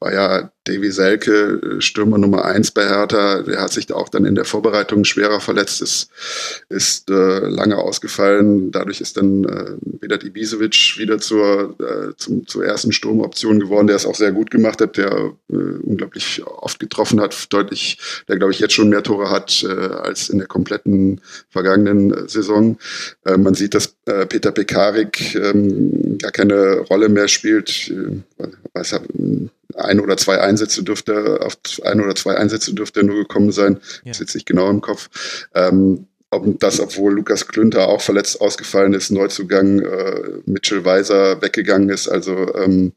war 0.00 0.12
ja 0.12 0.52
Davy 0.70 0.90
Selke, 0.90 1.60
äh, 1.78 1.80
Stürmer 1.80 2.18
Nummer 2.18 2.44
eins 2.44 2.70
bei 2.70 2.86
Hertha, 2.86 3.42
der 3.42 3.60
hat 3.60 3.72
sich 3.72 3.86
da 3.86 3.94
auch 3.94 4.08
dann 4.08 4.24
in 4.24 4.34
der 4.34 4.44
Vorbereitung 4.44 5.04
schwerer 5.04 5.40
verletzt, 5.40 5.82
ist, 5.82 6.10
ist 6.68 7.10
äh, 7.10 7.38
lange 7.40 7.76
ausgefallen. 7.76 8.70
Dadurch 8.70 9.00
ist 9.00 9.16
dann 9.16 9.44
äh, 9.44 9.76
Vedat 10.00 10.24
Ibisevic 10.24 10.96
wieder 10.98 11.18
zur, 11.18 11.76
äh, 11.80 12.14
zum, 12.16 12.46
zur 12.46 12.64
ersten 12.64 12.92
Sturmoption 12.92 13.58
geworden, 13.58 13.88
der 13.88 13.96
es 13.96 14.06
auch 14.06 14.14
sehr 14.14 14.32
gut 14.32 14.50
gemacht 14.50 14.80
hat, 14.80 14.96
der 14.96 15.32
äh, 15.50 15.54
unglaublich 15.54 16.42
oft 16.46 16.78
getroffen 16.78 17.20
hat, 17.20 17.52
deutlich, 17.52 17.98
der 18.28 18.38
glaube 18.38 18.52
ich 18.52 18.60
jetzt 18.60 18.74
schon 18.74 18.90
mehr 18.90 19.02
Tore 19.02 19.30
hat 19.30 19.64
äh, 19.64 19.68
als 19.68 20.28
in 20.28 20.38
der 20.38 20.46
kompletten 20.46 21.20
vergangenen 21.48 22.12
äh, 22.12 22.28
Saison. 22.28 22.78
Äh, 23.24 23.36
man 23.36 23.54
sieht, 23.54 23.74
dass 23.74 23.96
äh, 24.06 24.26
Peter 24.26 24.52
Pekarik 24.52 25.34
ähm, 25.34 26.18
gar 26.18 26.30
keine 26.32 26.80
Rolle 26.80 27.08
mehr 27.08 27.28
spielt. 27.28 27.90
Äh, 27.90 28.46
weiß, 28.72 29.00
ein 29.76 30.00
oder 30.00 30.16
zwei 30.16 30.40
Einsätze 30.40 30.82
dürfte, 30.82 31.40
auf 31.42 31.56
ein 31.84 32.00
oder 32.00 32.14
zwei 32.14 32.36
Einsätze 32.36 32.74
dürfte 32.74 33.00
er 33.00 33.06
nur 33.06 33.16
gekommen 33.16 33.52
sein. 33.52 33.80
Ja. 34.04 34.12
Das 34.12 34.20
ist 34.20 34.34
nicht 34.34 34.46
genau 34.46 34.70
im 34.70 34.80
Kopf. 34.80 35.08
Ähm, 35.54 36.06
ob 36.30 36.60
das, 36.60 36.78
obwohl 36.78 37.14
Lukas 37.14 37.48
Klünter 37.48 37.88
auch 37.88 38.00
verletzt 38.00 38.40
ausgefallen 38.40 38.92
ist, 38.92 39.10
Neuzugang 39.10 39.80
äh, 39.80 40.22
Mitchell 40.46 40.84
Weiser 40.84 41.42
weggegangen 41.42 41.88
ist. 41.88 42.08
Also 42.08 42.54
ähm, 42.54 42.92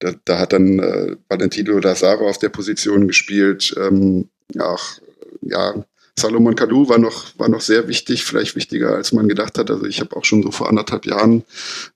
da, 0.00 0.12
da 0.24 0.38
hat 0.40 0.52
dann 0.52 0.80
äh, 0.80 1.16
Valentino 1.28 1.78
Lazaro 1.78 2.28
auf 2.28 2.38
der 2.38 2.48
Position 2.48 3.06
gespielt. 3.06 3.74
Ähm, 3.78 4.28
auch, 4.58 4.98
ja, 5.40 5.84
Salomon 6.16 6.54
Kalou 6.54 6.88
war 6.88 6.98
noch, 6.98 7.26
war 7.38 7.48
noch 7.48 7.60
sehr 7.60 7.88
wichtig, 7.88 8.24
vielleicht 8.24 8.54
wichtiger, 8.54 8.94
als 8.94 9.12
man 9.12 9.28
gedacht 9.28 9.58
hat. 9.58 9.70
Also 9.70 9.84
ich 9.86 10.00
habe 10.00 10.14
auch 10.16 10.24
schon 10.24 10.42
so 10.42 10.52
vor 10.52 10.68
anderthalb 10.68 11.06
Jahren 11.06 11.42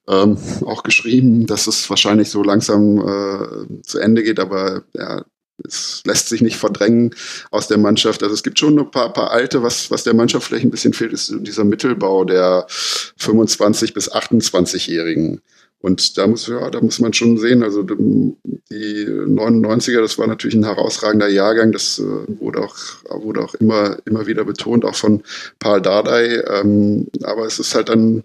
ähm, 0.07 0.37
auch 0.65 0.83
geschrieben, 0.83 1.47
dass 1.47 1.67
es 1.67 1.89
wahrscheinlich 1.89 2.29
so 2.29 2.43
langsam 2.43 2.99
äh, 2.99 3.81
zu 3.83 3.99
Ende 3.99 4.23
geht, 4.23 4.39
aber 4.39 4.83
ja, 4.93 5.23
es 5.65 6.01
lässt 6.05 6.29
sich 6.29 6.41
nicht 6.41 6.57
verdrängen 6.57 7.15
aus 7.51 7.67
der 7.67 7.77
Mannschaft. 7.77 8.23
Also 8.23 8.33
es 8.33 8.43
gibt 8.43 8.59
schon 8.59 8.77
ein 8.79 8.91
paar, 8.91 9.13
paar 9.13 9.31
alte, 9.31 9.63
was, 9.63 9.91
was 9.91 10.03
der 10.03 10.13
Mannschaft 10.13 10.47
vielleicht 10.47 10.65
ein 10.65 10.71
bisschen 10.71 10.93
fehlt, 10.93 11.13
ist 11.13 11.33
dieser 11.39 11.63
Mittelbau 11.63 12.25
der 12.25 12.65
25 12.69 13.93
bis 13.93 14.11
28-Jährigen. 14.11 15.41
Und 15.81 16.17
da 16.17 16.27
muss, 16.27 16.47
ja, 16.47 16.69
da 16.69 16.81
muss 16.81 16.99
man 16.99 17.13
schon 17.13 17.37
sehen, 17.37 17.63
also 17.63 17.83
die 17.83 19.05
99er, 19.07 20.01
das 20.01 20.17
war 20.17 20.27
natürlich 20.27 20.55
ein 20.55 20.65
herausragender 20.65 21.29
Jahrgang, 21.29 21.71
das 21.71 21.99
äh, 21.99 22.39
wurde 22.39 22.61
auch, 22.61 22.75
wurde 23.23 23.41
auch 23.41 23.55
immer, 23.55 23.97
immer 24.05 24.27
wieder 24.27 24.43
betont, 24.43 24.83
auch 24.83 24.95
von 24.95 25.23
Paul 25.59 25.81
Dardai. 25.81 26.43
Ähm, 26.47 27.07
aber 27.23 27.45
es 27.45 27.59
ist 27.59 27.75
halt 27.75 27.87
dann 27.87 28.23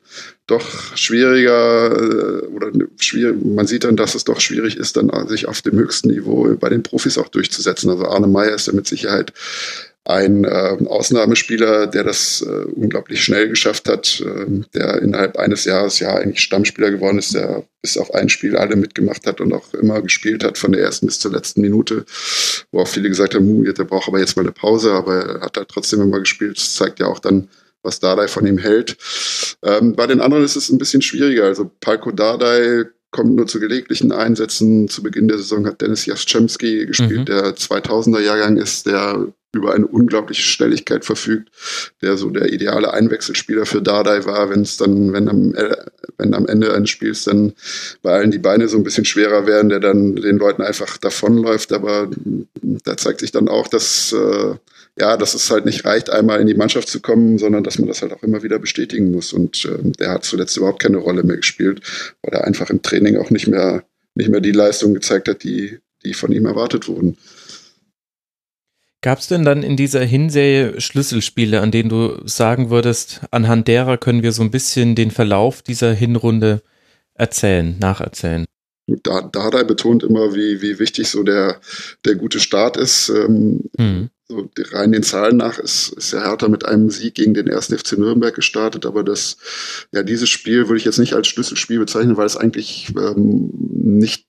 doch 0.49 0.97
schwieriger 0.97 1.92
äh, 1.92 2.47
oder 2.49 2.73
schwierig, 2.99 3.36
man 3.44 3.68
sieht 3.68 3.84
dann, 3.84 3.97
dass 3.97 4.16
es 4.16 4.24
doch 4.24 4.41
schwierig 4.41 4.76
ist, 4.76 4.97
dann 4.97 5.28
sich 5.28 5.47
auf 5.47 5.62
dem 5.62 5.78
höchsten 5.78 6.08
Niveau 6.08 6.52
bei 6.58 6.68
den 6.68 6.83
Profis 6.83 7.18
auch 7.18 7.28
durchzusetzen. 7.28 7.89
Also 7.89 8.07
Arne 8.07 8.26
Meyer 8.26 8.55
ist 8.55 8.66
ja 8.66 8.73
mit 8.73 8.89
Sicherheit 8.89 9.33
ein 10.07 10.44
äh, 10.44 10.76
Ausnahmespieler, 10.86 11.86
der 11.86 12.05
das 12.05 12.42
äh, 12.47 12.65
unglaublich 12.73 13.24
schnell 13.24 13.49
geschafft 13.49 13.89
hat, 13.89 14.20
äh, 14.20 14.47
der 14.74 15.00
innerhalb 15.00 15.39
eines 15.39 15.65
Jahres 15.65 15.99
ja 15.99 16.15
eigentlich 16.15 16.41
Stammspieler 16.41 16.91
geworden 16.91 17.18
ist, 17.18 17.34
der 17.34 17.65
bis 17.81 17.97
auf 17.97 18.12
ein 18.12 18.28
Spiel 18.28 18.57
alle 18.57 18.76
mitgemacht 18.76 19.26
hat 19.26 19.41
und 19.41 19.52
auch 19.55 19.73
immer 19.73 20.02
gespielt 20.02 20.44
hat, 20.44 20.58
von 20.58 20.73
der 20.73 20.83
ersten 20.83 21.07
bis 21.07 21.20
zur 21.20 21.33
letzten 21.33 21.62
Minute, 21.62 22.05
wo 22.70 22.81
auch 22.81 22.89
viele 22.89 23.08
gesagt 23.08 23.34
haben, 23.34 23.65
der 23.65 23.84
braucht 23.84 24.08
aber 24.08 24.20
jetzt 24.20 24.36
mal 24.36 24.42
eine 24.42 24.52
Pause, 24.52 24.92
aber 24.92 25.15
er 25.15 25.41
hat 25.41 25.57
halt 25.57 25.68
trotzdem 25.68 26.02
immer 26.02 26.20
gespielt. 26.20 26.58
Das 26.58 26.74
zeigt 26.74 27.00
ja 27.00 27.07
auch 27.07 27.18
dann, 27.18 27.49
was 27.83 28.00
Dardai 28.00 28.28
von 28.28 28.47
ihm 28.47 28.58
hält. 28.58 28.97
Ähm, 29.62 29.94
bei 29.94 30.07
den 30.07 30.20
anderen 30.20 30.44
ist 30.44 30.57
es 30.57 30.70
ein 30.70 30.78
bisschen 30.78 31.00
schwieriger. 31.02 31.44
Also 31.44 31.70
Palko 31.81 32.10
Dardai 32.10 32.84
kommt 33.10 33.36
nur 33.36 33.47
zu 33.47 33.58
gelegentlichen 33.58 34.12
Einsätzen. 34.12 34.89
Zu 34.89 35.02
Beginn 35.02 35.28
der 35.28 35.39
Saison 35.39 35.66
hat 35.66 35.81
Dennis 35.81 36.05
Jaschemski 36.05 36.84
gespielt, 36.84 37.20
mhm. 37.20 37.24
der 37.26 37.55
2000er 37.55 38.20
Jahrgang 38.20 38.57
ist, 38.58 38.86
der 38.86 39.28
über 39.55 39.74
eine 39.74 39.86
unglaubliche 39.86 40.42
Schnelligkeit 40.42 41.05
verfügt, 41.05 41.50
der 42.02 42.16
so 42.16 42.31
der 42.31 42.52
ideale 42.52 42.92
Einwechselspieler 42.92 43.66
für 43.66 43.83
Dardai 43.83 44.24
war, 44.24 44.50
wenn 44.50 44.62
es 44.62 44.76
dann, 44.76 45.12
wenn 45.12 45.28
am, 45.28 45.55
äh, 45.55 45.76
wenn 46.18 46.34
am 46.34 46.47
Ende 46.47 46.74
eines 46.74 46.91
Spiels 46.91 47.24
dann 47.24 47.55
bei 48.02 48.12
allen 48.12 48.31
die 48.31 48.39
Beine 48.39 48.68
so 48.68 48.76
ein 48.76 48.84
bisschen 48.84 49.05
schwerer 49.05 49.47
werden, 49.47 49.68
der 49.68 49.81
dann 49.81 50.16
den 50.16 50.39
Leuten 50.39 50.62
einfach 50.62 50.99
davonläuft. 50.99 51.73
Aber 51.73 52.10
da 52.84 52.97
zeigt 52.97 53.20
sich 53.20 53.33
dann 53.33 53.49
auch, 53.49 53.68
dass 53.68 54.12
äh, 54.12 54.55
ja, 54.99 55.16
dass 55.16 55.34
es 55.34 55.50
halt 55.50 55.65
nicht 55.65 55.84
reicht, 55.84 56.10
einmal 56.10 56.41
in 56.41 56.47
die 56.47 56.55
Mannschaft 56.55 56.89
zu 56.89 57.00
kommen, 57.00 57.39
sondern 57.39 57.65
dass 57.65 57.78
man 57.78 57.89
das 57.89 58.02
halt 58.02 58.12
auch 58.12 58.23
immer 58.23 58.42
wieder 58.42 58.58
bestätigen 58.58 59.10
muss. 59.10 59.33
Und 59.33 59.65
ähm, 59.65 59.92
der 59.94 60.10
hat 60.10 60.24
zuletzt 60.24 60.57
überhaupt 60.57 60.81
keine 60.81 60.99
Rolle 60.99 61.24
mehr 61.24 61.36
gespielt, 61.36 61.81
weil 62.23 62.34
er 62.34 62.44
einfach 62.44 62.70
im 62.70 62.83
Training 62.83 63.16
auch 63.16 63.31
nicht 63.31 63.49
mehr, 63.49 63.84
nicht 64.15 64.31
mehr 64.31 64.41
die 64.41 64.52
Leistung 64.52 64.94
gezeigt 64.94 65.28
hat, 65.28 65.42
die, 65.42 65.78
die 66.05 66.15
von 66.15 66.31
ihm 66.31 66.47
erwartet 66.47 66.86
wurden. 66.86 67.16
Gab 69.05 69.18
es 69.18 69.26
denn 69.26 69.44
dann 69.44 69.62
in 69.62 69.76
dieser 69.76 70.02
Hinserie 70.02 70.81
Schlüsselspiele, 70.81 71.60
an 71.60 71.70
denen 71.70 71.91
du 71.91 72.23
sagen 72.24 72.70
würdest, 72.70 73.20
anhand 73.31 73.68
derer 73.68 73.99
können 73.99 74.23
wir 74.23 74.33
so 74.33 74.41
ein 74.41 74.50
bisschen 74.50 74.94
den 74.94 75.10
Verlauf 75.10 75.60
dieser 75.60 75.92
Hinrunde 75.92 76.62
erzählen, 77.12 77.78
nacherzählen? 77.78 78.47
Da, 78.86 79.20
da 79.20 79.42
hat 79.44 79.52
er 79.52 79.65
betont 79.65 80.05
immer, 80.05 80.34
wie, 80.34 80.62
wie 80.62 80.78
wichtig 80.78 81.08
so 81.08 81.23
der, 81.23 81.60
der 82.07 82.15
gute 82.15 82.41
Start 82.41 82.78
ist. 82.78 83.10
Ähm, 83.10 83.68
mhm. 83.76 84.08
so 84.26 84.49
rein 84.73 84.92
den 84.92 85.02
Zahlen 85.02 85.36
nach 85.36 85.58
ist, 85.58 85.92
ist 85.92 86.15
der 86.15 86.24
Hertha 86.24 86.49
mit 86.49 86.65
einem 86.65 86.89
Sieg 86.89 87.15
gegen 87.15 87.34
den 87.34 87.47
ersten 87.47 87.76
FC 87.76 87.99
Nürnberg 87.99 88.34
gestartet, 88.34 88.86
aber 88.86 89.05
das, 89.05 89.36
ja, 89.92 90.02
dieses 90.02 90.31
Spiel 90.31 90.68
würde 90.68 90.78
ich 90.78 90.86
jetzt 90.86 90.99
nicht 90.99 91.12
als 91.12 91.26
Schlüsselspiel 91.26 91.78
bezeichnen, 91.78 92.16
weil 92.16 92.24
es 92.24 92.39
eigentlich 92.39 92.94
ähm, 92.97 93.50
nicht 93.52 94.24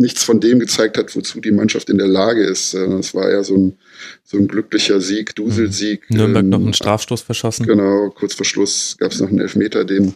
nichts 0.00 0.24
von 0.24 0.40
dem 0.40 0.58
gezeigt 0.58 0.96
hat, 0.96 1.14
wozu 1.14 1.40
die 1.40 1.50
Mannschaft 1.50 1.90
in 1.90 1.98
der 1.98 2.08
Lage 2.08 2.42
ist. 2.42 2.72
Es 2.72 3.14
war 3.14 3.30
ja 3.30 3.44
so 3.44 3.54
ein, 3.54 3.78
so 4.24 4.38
ein 4.38 4.48
glücklicher 4.48 5.00
Sieg, 5.00 5.34
Duselsieg. 5.36 6.08
Mhm. 6.08 6.16
Nürnberg 6.16 6.44
ähm, 6.44 6.48
noch 6.48 6.60
einen 6.60 6.72
Strafstoß 6.72 7.20
verschossen. 7.20 7.66
Genau, 7.66 8.08
kurz 8.08 8.34
vor 8.34 8.46
Schluss 8.46 8.96
gab 8.98 9.12
es 9.12 9.20
noch 9.20 9.28
einen 9.28 9.40
Elfmeter, 9.40 9.84
den, 9.84 10.14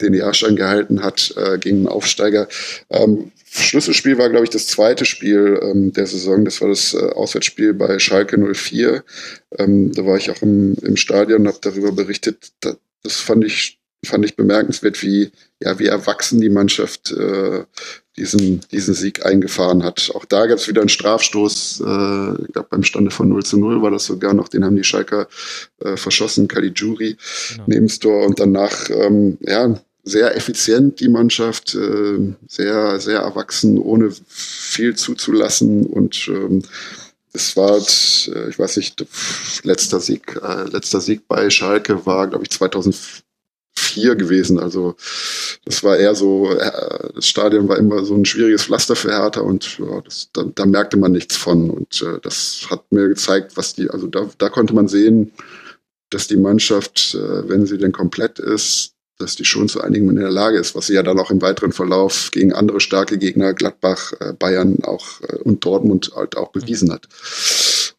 den 0.00 0.14
Jahrstein 0.14 0.54
gehalten 0.54 1.02
hat 1.02 1.34
äh, 1.36 1.58
gegen 1.58 1.78
einen 1.78 1.88
Aufsteiger. 1.88 2.46
Ähm, 2.90 3.32
Schlüsselspiel 3.44 4.18
war, 4.18 4.30
glaube 4.30 4.44
ich, 4.44 4.50
das 4.50 4.68
zweite 4.68 5.04
Spiel 5.04 5.58
ähm, 5.62 5.92
der 5.92 6.06
Saison. 6.06 6.44
Das 6.44 6.60
war 6.60 6.68
das 6.68 6.94
äh, 6.94 6.98
Auswärtsspiel 6.98 7.74
bei 7.74 7.98
Schalke 7.98 8.38
04. 8.38 9.02
Ähm, 9.58 9.90
da 9.92 10.06
war 10.06 10.16
ich 10.16 10.30
auch 10.30 10.42
im, 10.42 10.74
im 10.74 10.96
Stadion 10.96 11.42
und 11.42 11.48
habe 11.48 11.58
darüber 11.60 11.90
berichtet. 11.90 12.52
Da, 12.60 12.76
das 13.02 13.16
fand 13.16 13.44
ich 13.44 13.80
fand 14.04 14.24
ich 14.24 14.36
bemerkenswert, 14.36 15.02
wie, 15.02 15.30
ja, 15.60 15.78
wie 15.78 15.86
erwachsen 15.86 16.40
die 16.40 16.50
Mannschaft 16.50 17.10
äh, 17.10 17.64
diesen, 18.16 18.60
diesen 18.70 18.94
Sieg 18.94 19.24
eingefahren 19.26 19.82
hat. 19.82 20.10
Auch 20.14 20.24
da 20.24 20.46
gab 20.46 20.58
es 20.58 20.68
wieder 20.68 20.80
einen 20.80 20.88
Strafstoß, 20.88 21.80
äh, 21.80 22.42
ich 22.46 22.52
glaube 22.52 22.68
beim 22.70 22.84
Stande 22.84 23.10
von 23.10 23.28
0 23.28 23.44
zu 23.44 23.58
0 23.58 23.82
war 23.82 23.90
das 23.90 24.06
sogar 24.06 24.34
noch, 24.34 24.48
den 24.48 24.64
haben 24.64 24.76
die 24.76 24.84
Schalker 24.84 25.26
äh, 25.80 25.96
verschossen, 25.96 26.48
Caligiuri 26.48 27.16
genau. 27.50 27.64
neben 27.66 27.88
Tor 27.88 28.26
und 28.26 28.38
danach, 28.38 28.90
ähm, 28.90 29.38
ja, 29.40 29.74
sehr 30.06 30.36
effizient 30.36 31.00
die 31.00 31.08
Mannschaft, 31.08 31.74
äh, 31.74 32.34
sehr, 32.46 33.00
sehr 33.00 33.20
erwachsen, 33.20 33.78
ohne 33.78 34.12
viel 34.28 34.94
zuzulassen 34.94 35.86
und 35.86 36.28
ähm, 36.28 36.62
es 37.32 37.56
war, 37.56 37.78
äh, 37.78 38.48
ich 38.48 38.58
weiß 38.58 38.76
nicht, 38.76 39.04
letzter 39.64 40.00
Sieg, 40.00 40.40
äh, 40.42 40.64
letzter 40.68 41.00
Sieg 41.00 41.26
bei 41.26 41.50
Schalke 41.50 42.06
war, 42.06 42.28
glaube 42.28 42.44
ich, 42.44 42.50
2004 42.50 43.24
vier 43.94 44.16
gewesen. 44.16 44.58
Also 44.58 44.96
das 45.64 45.82
war 45.84 45.96
eher 45.96 46.14
so, 46.14 46.50
äh, 46.50 47.10
das 47.14 47.26
Stadion 47.26 47.68
war 47.68 47.78
immer 47.78 48.04
so 48.04 48.14
ein 48.14 48.24
schwieriges 48.24 48.64
Pflaster 48.64 48.96
für 48.96 49.12
Hertha 49.12 49.40
und 49.40 49.78
ja, 49.78 50.00
das, 50.00 50.28
da, 50.32 50.44
da, 50.54 50.66
merkte 50.66 50.96
man 50.96 51.12
nichts 51.12 51.36
von. 51.36 51.70
Und 51.70 52.02
äh, 52.02 52.18
das 52.22 52.66
hat 52.70 52.90
mir 52.90 53.08
gezeigt, 53.08 53.56
was 53.56 53.74
die, 53.74 53.88
also 53.90 54.06
da, 54.06 54.28
da 54.38 54.48
konnte 54.48 54.74
man 54.74 54.88
sehen, 54.88 55.32
dass 56.10 56.26
die 56.26 56.36
Mannschaft, 56.36 57.14
äh, 57.14 57.48
wenn 57.48 57.66
sie 57.66 57.78
denn 57.78 57.92
komplett 57.92 58.38
ist, 58.38 58.94
dass 59.18 59.36
die 59.36 59.44
schon 59.44 59.68
zu 59.68 59.80
einigen 59.80 60.08
in 60.10 60.16
der 60.16 60.30
Lage 60.30 60.58
ist, 60.58 60.74
was 60.74 60.88
sie 60.88 60.94
ja 60.94 61.02
dann 61.02 61.18
auch 61.20 61.30
im 61.30 61.40
weiteren 61.40 61.72
Verlauf 61.72 62.30
gegen 62.32 62.52
andere 62.52 62.80
starke 62.80 63.16
Gegner, 63.16 63.54
Gladbach, 63.54 64.12
äh, 64.20 64.32
Bayern 64.32 64.78
auch 64.82 65.20
äh, 65.22 65.36
und 65.36 65.64
Dortmund 65.64 66.12
halt 66.16 66.36
auch 66.36 66.50
bewiesen 66.50 66.92
hat. 66.92 67.08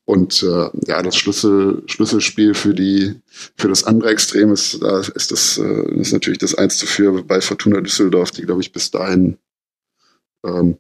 Und 0.06 0.44
äh, 0.44 0.70
ja, 0.86 1.02
das 1.02 1.16
Schlüssel, 1.16 1.82
Schlüsselspiel 1.88 2.54
für 2.54 2.76
die 2.76 3.16
für 3.56 3.68
das 3.68 3.86
andere 3.86 4.12
Extrem 4.12 4.54
ist, 4.54 4.82
da 4.82 5.00
ist 5.00 5.32
das 5.32 5.58
äh, 5.58 6.00
ist 6.00 6.14
natürlich 6.14 6.38
das 6.38 6.54
1 6.54 6.78
zu 6.78 6.86
4 6.86 7.24
bei 7.24 7.42
Fortuna 7.42 7.82
Düsseldorf, 7.82 8.30
die, 8.30 8.44
glaube 8.44 8.62
ich, 8.62 8.72
bis 8.72 8.92
dahin 8.92 9.38
ähm, 10.46 10.78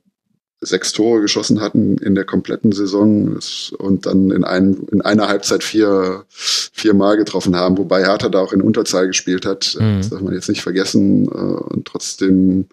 sechs 0.61 0.93
Tore 0.93 1.21
geschossen 1.21 1.59
hatten 1.59 1.97
in 1.97 2.15
der 2.15 2.25
kompletten 2.25 2.71
Saison 2.71 3.37
und 3.77 4.05
dann 4.05 4.31
in, 4.31 4.43
ein, 4.43 4.87
in 4.91 5.01
einer 5.01 5.27
Halbzeit 5.27 5.63
vier, 5.63 6.25
vier 6.29 6.93
Mal 6.93 7.17
getroffen 7.17 7.55
haben, 7.55 7.77
wobei 7.77 8.03
Hertha 8.03 8.29
da 8.29 8.39
auch 8.39 8.53
in 8.53 8.61
Unterzahl 8.61 9.07
gespielt 9.07 9.45
hat. 9.45 9.75
Mhm. 9.79 9.97
Das 9.97 10.09
darf 10.09 10.21
man 10.21 10.33
jetzt 10.33 10.49
nicht 10.49 10.61
vergessen. 10.61 11.27
Äh, 11.27 11.29
und 11.29 11.85
trotzdem 11.85 12.67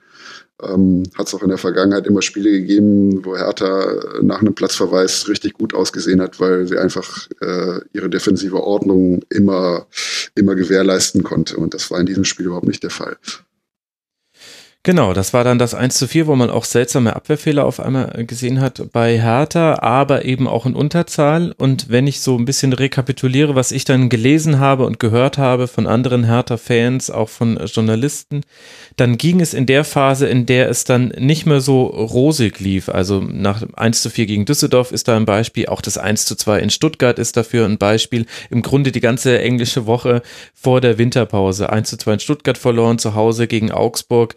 ähm, 0.63 1.05
hat 1.17 1.27
es 1.29 1.35
auch 1.35 1.43
in 1.43 1.49
der 1.49 1.59
Vergangenheit 1.59 2.07
immer 2.07 2.23
Spiele 2.23 2.51
gegeben, 2.51 3.25
wo 3.25 3.37
Hertha 3.37 4.21
nach 4.23 4.41
einem 4.41 4.55
Platzverweis 4.55 5.29
richtig 5.29 5.55
gut 5.55 5.75
ausgesehen 5.75 6.21
hat, 6.21 6.41
weil 6.41 6.67
sie 6.67 6.79
einfach 6.79 7.29
äh, 7.41 7.81
ihre 7.93 8.11
defensive 8.11 8.63
Ordnung 8.63 9.23
immer, 9.29 9.87
immer 10.35 10.55
gewährleisten 10.55 11.23
konnte. 11.23 11.57
Und 11.57 11.75
das 11.75 11.91
war 11.91 12.01
in 12.01 12.07
diesem 12.07 12.25
Spiel 12.25 12.47
überhaupt 12.47 12.67
nicht 12.67 12.83
der 12.83 12.91
Fall. 12.91 13.17
Genau, 14.85 15.13
das 15.13 15.33
war 15.33 15.45
dann 15.45 15.61
das 15.61 15.75
1 15.75 15.97
zu 15.97 16.09
4, 16.09 16.27
wo 16.27 16.35
man 16.35 16.51
auch 16.51 16.65
seltsame 16.65 17.15
Abwehrfehler 17.15 17.65
auf 17.65 17.79
einmal 17.79 18.27
gesehen 18.27 18.61
hat 18.61 18.83
bei 18.93 19.17
Hertha, 19.17 19.79
aber 19.79 20.25
eben 20.25 20.49
auch 20.49 20.67
in 20.67 20.75
Unterzahl. 20.75 21.55
Und 21.57 21.89
wenn 21.89 22.09
ich 22.09 22.21
so 22.21 22.37
ein 22.37 22.47
bisschen 22.47 22.73
rekapituliere, 22.73 23.55
was 23.55 23.71
ich 23.71 23.85
dann 23.85 24.09
gelesen 24.09 24.59
habe 24.59 24.85
und 24.85 24.99
gehört 24.99 25.39
habe 25.39 25.69
von 25.69 25.87
anderen 25.87 26.25
Hertha-Fans, 26.25 27.13
auch 27.13 27.29
von 27.29 27.65
Journalisten, 27.65 28.41
dann 28.97 29.19
ging 29.19 29.41
es 29.41 29.55
in 29.55 29.67
der 29.67 29.85
Phase, 29.85 30.27
in 30.27 30.47
der 30.47 30.69
es 30.69 30.83
dann 30.83 31.13
nicht 31.17 31.47
mehr 31.47 31.61
so 31.61 31.85
rosig 31.85 32.59
lief. 32.59 32.89
Also 32.89 33.21
nach 33.21 33.63
1 33.77 34.03
zu 34.03 34.11
4 34.11 34.27
gegen 34.27 34.47
Düsseldorf 34.47 34.91
ist 34.91 35.07
da 35.07 35.17
ein 35.17 35.27
Beispiel, 35.27 35.67
auch 35.67 35.81
das 35.81 35.97
1 35.97 36.27
zu 36.27 36.35
2 36.35 36.59
in 36.59 36.71
Stuttgart 36.71 37.21
ist 37.21 37.37
dafür 37.37 37.67
ein 37.67 37.79
Beispiel. 37.79 38.27
Im 38.51 38.63
Grunde 38.63 38.91
die 38.91 39.01
ganze 39.01 39.39
englische 39.39 39.87
Woche 39.87 40.23
vor 40.53 40.81
der 40.81 40.99
Winterpause. 40.99 41.71
1 41.71 41.89
zu 41.89 41.99
2 41.99 42.15
in 42.15 42.19
Stuttgart 42.19 42.59
verloren, 42.59 42.99
zu 42.99 43.15
Hause 43.15 43.47
gegen 43.47 43.71
Augsburg 43.71 44.35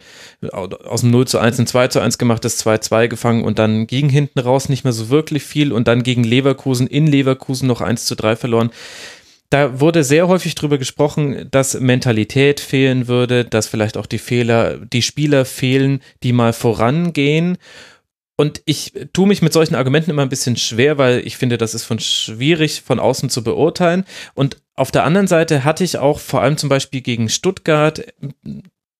aus 0.52 1.00
dem 1.00 1.10
0 1.10 1.26
zu 1.26 1.38
1 1.38 1.58
ein 1.58 1.66
2 1.66 1.88
zu 1.88 2.00
1 2.00 2.18
gemacht, 2.18 2.44
das 2.44 2.64
2-2 2.64 3.08
gefangen 3.08 3.44
und 3.44 3.58
dann 3.58 3.86
ging 3.86 4.08
hinten 4.08 4.38
raus 4.38 4.68
nicht 4.68 4.84
mehr 4.84 4.92
so 4.92 5.08
wirklich 5.08 5.42
viel 5.42 5.72
und 5.72 5.88
dann 5.88 6.02
gegen 6.02 6.24
Leverkusen 6.24 6.86
in 6.86 7.06
Leverkusen 7.06 7.66
noch 7.66 7.80
1 7.80 8.04
zu 8.04 8.14
3 8.14 8.36
verloren. 8.36 8.70
Da 9.50 9.80
wurde 9.80 10.02
sehr 10.02 10.26
häufig 10.26 10.56
drüber 10.56 10.76
gesprochen, 10.76 11.48
dass 11.50 11.78
Mentalität 11.78 12.58
fehlen 12.58 13.06
würde, 13.06 13.44
dass 13.44 13.68
vielleicht 13.68 13.96
auch 13.96 14.06
die 14.06 14.18
Fehler, 14.18 14.78
die 14.78 15.02
Spieler 15.02 15.44
fehlen, 15.44 16.00
die 16.22 16.32
mal 16.32 16.52
vorangehen. 16.52 17.56
Und 18.36 18.60
ich 18.66 18.92
tue 19.12 19.26
mich 19.26 19.42
mit 19.42 19.52
solchen 19.52 19.76
Argumenten 19.76 20.10
immer 20.10 20.22
ein 20.22 20.28
bisschen 20.28 20.56
schwer, 20.56 20.98
weil 20.98 21.26
ich 21.26 21.36
finde, 21.36 21.58
das 21.58 21.74
ist 21.74 21.84
von 21.84 22.00
schwierig 22.00 22.82
von 22.82 22.98
außen 22.98 23.30
zu 23.30 23.42
beurteilen. 23.42 24.04
Und 24.34 24.58
auf 24.74 24.90
der 24.90 25.04
anderen 25.04 25.28
Seite 25.28 25.64
hatte 25.64 25.84
ich 25.84 25.96
auch 25.96 26.18
vor 26.18 26.42
allem 26.42 26.58
zum 26.58 26.68
Beispiel 26.68 27.00
gegen 27.00 27.28
Stuttgart 27.28 28.04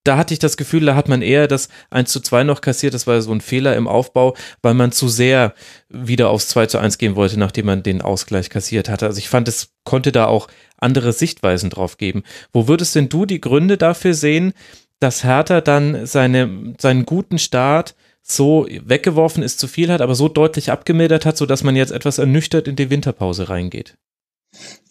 da 0.06 0.16
hatte 0.16 0.34
ich 0.34 0.40
das 0.40 0.56
Gefühl, 0.56 0.86
da 0.86 0.94
hat 0.94 1.08
man 1.08 1.22
eher 1.22 1.48
das 1.48 1.68
1 1.90 2.10
zu 2.10 2.20
2 2.20 2.44
noch 2.44 2.60
kassiert. 2.60 2.94
Das 2.94 3.06
war 3.06 3.20
so 3.22 3.32
ein 3.32 3.40
Fehler 3.40 3.76
im 3.76 3.88
Aufbau, 3.88 4.36
weil 4.62 4.74
man 4.74 4.92
zu 4.92 5.08
sehr 5.08 5.54
wieder 5.88 6.30
aufs 6.30 6.48
2 6.48 6.66
zu 6.66 6.78
1 6.78 6.98
gehen 6.98 7.16
wollte, 7.16 7.38
nachdem 7.38 7.66
man 7.66 7.82
den 7.82 8.02
Ausgleich 8.02 8.50
kassiert 8.50 8.88
hatte. 8.88 9.06
Also 9.06 9.18
ich 9.18 9.28
fand, 9.28 9.48
es 9.48 9.70
konnte 9.84 10.12
da 10.12 10.26
auch 10.26 10.48
andere 10.78 11.12
Sichtweisen 11.12 11.70
drauf 11.70 11.98
geben. 11.98 12.22
Wo 12.52 12.68
würdest 12.68 12.94
denn 12.94 13.08
du 13.08 13.26
die 13.26 13.40
Gründe 13.40 13.76
dafür 13.76 14.14
sehen, 14.14 14.52
dass 15.00 15.24
Hertha 15.24 15.60
dann 15.60 16.06
seine, 16.06 16.74
seinen 16.78 17.04
guten 17.06 17.38
Start 17.38 17.94
so 18.22 18.66
weggeworfen 18.68 19.42
ist, 19.42 19.58
zu 19.58 19.68
viel 19.68 19.92
hat, 19.92 20.00
aber 20.00 20.14
so 20.14 20.28
deutlich 20.28 20.70
abgemildert 20.70 21.26
hat, 21.26 21.36
sodass 21.36 21.62
man 21.62 21.76
jetzt 21.76 21.92
etwas 21.92 22.18
ernüchtert 22.18 22.66
in 22.66 22.76
die 22.76 22.90
Winterpause 22.90 23.48
reingeht? 23.48 23.96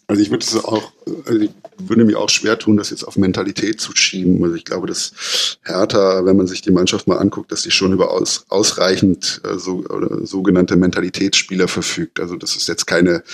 Also 0.08 0.22
ich 0.22 0.30
würde 0.30 0.44
es 0.44 0.64
auch, 0.64 0.92
also 1.24 1.40
ich 1.40 1.50
würde 1.78 2.04
mir 2.04 2.18
auch 2.18 2.28
schwer 2.28 2.58
tun, 2.58 2.76
das 2.76 2.90
jetzt 2.90 3.02
auf 3.02 3.16
Mentalität 3.16 3.80
zu 3.80 3.94
schieben. 3.96 4.42
Also 4.44 4.54
ich 4.54 4.64
glaube, 4.64 4.86
dass 4.86 5.58
Hertha, 5.64 6.24
wenn 6.24 6.36
man 6.36 6.46
sich 6.46 6.62
die 6.62 6.70
Mannschaft 6.70 7.08
mal 7.08 7.18
anguckt, 7.18 7.50
dass 7.50 7.62
sie 7.62 7.72
schon 7.72 7.92
über 7.92 8.12
aus, 8.12 8.44
ausreichend 8.48 9.40
äh, 9.44 9.58
so, 9.58 9.84
oder 9.88 10.24
sogenannte 10.24 10.76
Mentalitätsspieler 10.76 11.66
verfügt. 11.66 12.20
Also 12.20 12.36
das 12.36 12.54
ist 12.54 12.68
jetzt 12.68 12.86
keine, 12.86 13.24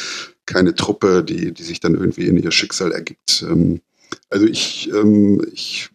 keine 0.46 0.74
Truppe, 0.74 1.22
die, 1.22 1.52
die 1.52 1.62
sich 1.62 1.80
dann 1.80 1.94
irgendwie 1.94 2.26
in 2.26 2.42
ihr 2.42 2.50
Schicksal 2.50 2.92
ergibt. 2.92 3.44
Ähm, 3.46 3.82
also 4.30 4.46
ich, 4.46 4.90
ähm, 4.94 5.44
ich 5.52 5.90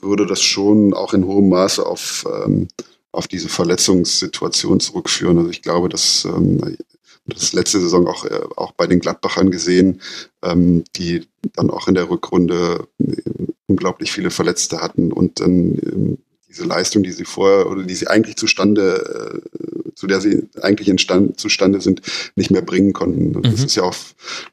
würde 0.00 0.26
das 0.26 0.40
schon 0.40 0.94
auch 0.94 1.12
in 1.12 1.26
hohem 1.26 1.50
Maße 1.50 1.84
auf, 1.84 2.26
ähm, 2.44 2.68
auf 3.12 3.28
diese 3.28 3.50
Verletzungssituation 3.50 4.80
zurückführen. 4.80 5.36
Also 5.36 5.50
ich 5.50 5.60
glaube, 5.60 5.90
dass 5.90 6.24
ähm, 6.24 6.76
das 7.30 7.52
letzte 7.52 7.80
Saison 7.80 8.06
auch, 8.06 8.24
äh, 8.24 8.40
auch 8.56 8.72
bei 8.72 8.86
den 8.86 9.00
Gladbachern 9.00 9.50
gesehen, 9.50 10.00
ähm, 10.42 10.84
die 10.96 11.26
dann 11.54 11.70
auch 11.70 11.88
in 11.88 11.94
der 11.94 12.10
Rückrunde 12.10 12.86
äh, 12.98 13.22
unglaublich 13.66 14.12
viele 14.12 14.30
Verletzte 14.30 14.80
hatten 14.80 15.12
und 15.12 15.40
dann 15.40 15.78
ähm, 15.78 16.18
diese 16.48 16.64
Leistung, 16.64 17.02
die 17.02 17.12
sie 17.12 17.24
vorher 17.24 17.70
oder 17.70 17.84
die 17.84 17.94
sie 17.94 18.08
eigentlich 18.08 18.36
zustande, 18.36 19.42
äh, 19.54 19.94
zu 19.94 20.06
der 20.06 20.20
sie 20.20 20.48
eigentlich 20.60 20.88
entstand, 20.88 21.38
zustande 21.38 21.80
sind, 21.80 22.02
nicht 22.34 22.50
mehr 22.50 22.62
bringen 22.62 22.92
konnten. 22.92 23.38
Mhm. 23.38 23.42
Das 23.42 23.62
ist 23.62 23.76
ja 23.76 23.84
auch, 23.84 23.94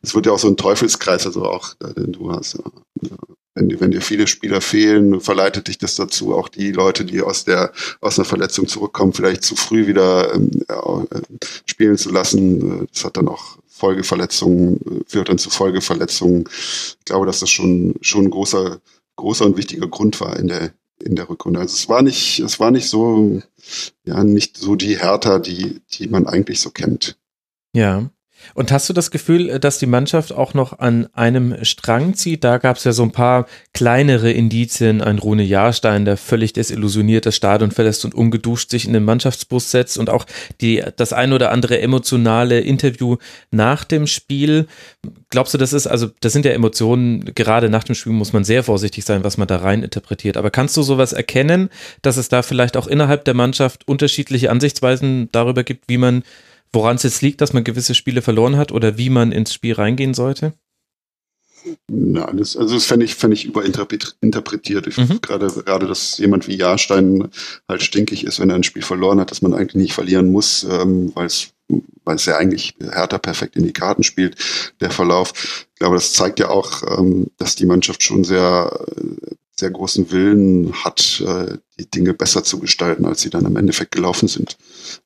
es 0.02 0.14
wird 0.14 0.28
ja 0.28 0.32
auch 0.32 0.40
so 0.40 0.48
ein 0.48 0.58
Teufelskreis, 0.58 1.26
also 1.26 1.44
auch, 1.44 1.74
äh, 1.82 1.94
du 1.96 2.32
hast 2.32 2.60
ja, 3.02 3.18
wenn, 3.58 3.80
wenn 3.80 3.92
dir 3.92 4.02
viele 4.02 4.28
Spieler 4.28 4.62
fehlen, 4.62 5.20
verleitet 5.20 5.68
dich 5.68 5.78
das 5.78 5.96
dazu, 5.96 6.36
auch 6.36 6.48
die 6.48 6.72
Leute, 6.72 7.06
die 7.06 7.22
aus 7.22 7.46
der 7.46 7.72
aus 8.02 8.18
einer 8.18 8.26
Verletzung 8.26 8.68
zurückkommen, 8.68 9.14
vielleicht 9.14 9.44
zu 9.44 9.56
früh 9.56 9.88
wieder 9.88 10.34
ähm, 10.34 10.52
ja, 10.70 11.06
spielen 11.66 11.98
zu 11.98 12.12
lassen. 12.12 12.88
Das 12.94 13.06
hat 13.06 13.18
dann 13.18 13.28
auch 13.28 13.58
Folgeverletzungen, 13.68 15.04
führt 15.08 15.30
dann 15.30 15.38
zu 15.38 15.50
Folgeverletzungen. 15.50 16.46
Ich 16.50 17.06
glaube, 17.06 17.26
dass 17.26 17.40
das 17.40 17.50
schon, 17.50 17.96
schon 18.02 18.26
ein 18.26 18.32
großer, 18.32 18.80
großer 19.16 19.46
und 19.46 19.58
wichtiger 19.58 19.88
Grund 19.88 20.20
war 20.20 20.38
in 20.38 20.48
der, 20.48 20.72
in 21.04 21.16
der 21.16 21.30
Rückrunde. 21.30 21.60
Also 21.60 21.76
es 21.76 21.88
war 21.88 22.02
nicht, 22.02 22.40
es 22.40 22.60
war 22.60 22.72
nicht 22.72 22.90
so, 22.90 23.42
ja, 24.06 24.24
nicht 24.24 24.58
so 24.58 24.76
die 24.76 25.00
Hertha, 25.00 25.40
die, 25.40 25.82
die 25.94 26.08
man 26.08 26.28
eigentlich 26.28 26.60
so 26.60 26.72
kennt. 26.72 27.18
Ja. 27.74 28.10
Und 28.54 28.72
hast 28.72 28.90
du 28.90 28.94
das 28.94 29.12
Gefühl, 29.12 29.60
dass 29.60 29.80
die 29.80 29.86
Mannschaft 29.86 30.34
auch 30.34 30.54
noch 30.54 30.80
an 30.80 31.08
einem 31.14 31.64
Strang 31.64 32.14
zieht? 32.14 32.44
Da 32.44 32.58
gab 32.58 32.78
es 32.78 32.84
ja 32.84 32.92
so 32.92 33.04
ein 33.04 33.12
paar 33.12 33.48
kleinere 33.74 34.32
Indizien. 34.32 35.02
Ein 35.02 35.20
Rune 35.20 35.44
Jahrstein, 35.44 36.06
der 36.06 36.18
völlig 36.18 36.54
desillusioniert 36.54 37.26
das 37.26 37.36
Stadion 37.36 37.72
verlässt 37.72 38.06
und 38.06 38.16
ungeduscht 38.16 38.70
sich 38.70 38.86
in 38.86 38.94
den 38.94 39.04
Mannschaftsbus 39.06 39.72
setzt 39.72 39.98
und 39.98 40.10
auch 40.10 40.26
die, 40.62 40.84
das 40.96 41.14
ein 41.14 41.34
oder 41.34 41.52
andere 41.52 41.80
emotionale 41.80 42.60
Interview 42.60 43.18
nach 43.52 43.84
dem 43.84 44.08
Spiel. 44.08 44.68
Glaubst 45.30 45.54
du, 45.54 45.58
das 45.58 45.74
ist, 45.74 45.88
also 45.88 46.10
das 46.22 46.34
sind 46.34 46.46
ja 46.46 46.52
Emotionen, 46.52 47.34
gerade 47.36 47.70
nach 47.70 47.84
dem 47.84 47.96
Spiel 47.96 48.14
muss 48.14 48.34
man 48.34 48.44
sehr 48.44 48.64
vorsichtig 48.64 49.06
sein, 49.06 49.24
was 49.24 49.38
man 49.38 49.48
da 49.48 49.58
rein 49.58 49.84
interpretiert. 49.84 50.38
Aber 50.38 50.52
kannst 50.52 50.78
du 50.78 50.82
sowas 50.82 51.14
erkennen, 51.14 51.70
dass 52.02 52.18
es 52.18 52.30
da 52.30 52.42
vielleicht 52.42 52.78
auch 52.78 52.88
innerhalb 52.88 53.26
der 53.26 53.34
Mannschaft 53.34 53.88
unterschiedliche 53.88 54.52
Ansichtsweisen 54.52 55.30
darüber 55.32 55.64
gibt, 55.64 55.86
wie 55.88 55.98
man 55.98 56.24
woran 56.72 56.96
es 56.96 57.04
jetzt 57.04 57.22
liegt, 57.22 57.42
dass 57.42 57.54
man 57.54 57.64
gewisse 57.64 57.96
Spiele 57.96 58.22
verloren 58.22 58.58
hat 58.58 58.72
oder 58.72 58.98
wie 58.98 59.10
man 59.10 59.32
ins 59.32 59.54
Spiel 59.54 59.74
reingehen 59.74 60.14
sollte? 60.14 60.54
Na, 61.88 62.32
das, 62.32 62.56
also 62.56 62.76
das 62.76 62.86
fände 62.86 63.06
ich, 63.06 63.16
fänd 63.16 63.34
ich 63.34 63.46
überinterpretiert. 63.46 64.88
Ich 64.88 64.98
mhm. 64.98 65.20
gerade, 65.22 65.48
gerade, 65.48 65.88
dass 65.88 66.18
jemand 66.18 66.48
wie 66.48 66.56
Jahrstein 66.56 67.30
halt 67.68 67.82
stinkig 67.82 68.24
ist, 68.24 68.40
wenn 68.40 68.50
er 68.50 68.56
ein 68.56 68.64
Spiel 68.64 68.84
verloren 68.84 69.20
hat, 69.20 69.32
dass 69.32 69.42
man 69.42 69.54
eigentlich 69.54 69.76
nicht 69.76 69.94
verlieren 69.94 70.32
muss, 70.32 70.66
ähm, 70.70 71.12
weil 71.16 71.26
es 71.26 71.50
weil 72.06 72.16
es 72.16 72.26
ja 72.26 72.38
eigentlich 72.38 72.76
härter 72.82 73.20
perfekt 73.20 73.58
in 73.58 73.66
die 73.66 73.74
Karten 73.74 74.04
spielt, 74.04 74.38
der 74.80 74.92
Verlauf. 74.92 75.34
Ich 75.74 75.80
glaube, 75.80 75.96
das 75.96 76.14
zeigt 76.14 76.40
ja 76.40 76.48
auch, 76.48 76.98
ähm, 76.98 77.28
dass 77.38 77.56
die 77.56 77.66
Mannschaft 77.66 78.02
schon 78.02 78.24
sehr, 78.24 78.72
sehr 79.60 79.72
großen 79.72 80.12
Willen 80.12 80.74
hat, 80.74 81.22
äh, 81.26 81.58
die 81.80 81.90
Dinge 81.90 82.14
besser 82.14 82.44
zu 82.44 82.60
gestalten, 82.60 83.06
als 83.06 83.22
sie 83.22 83.30
dann 83.30 83.46
im 83.46 83.56
Endeffekt 83.56 83.92
gelaufen 83.92 84.28
sind. 84.28 84.58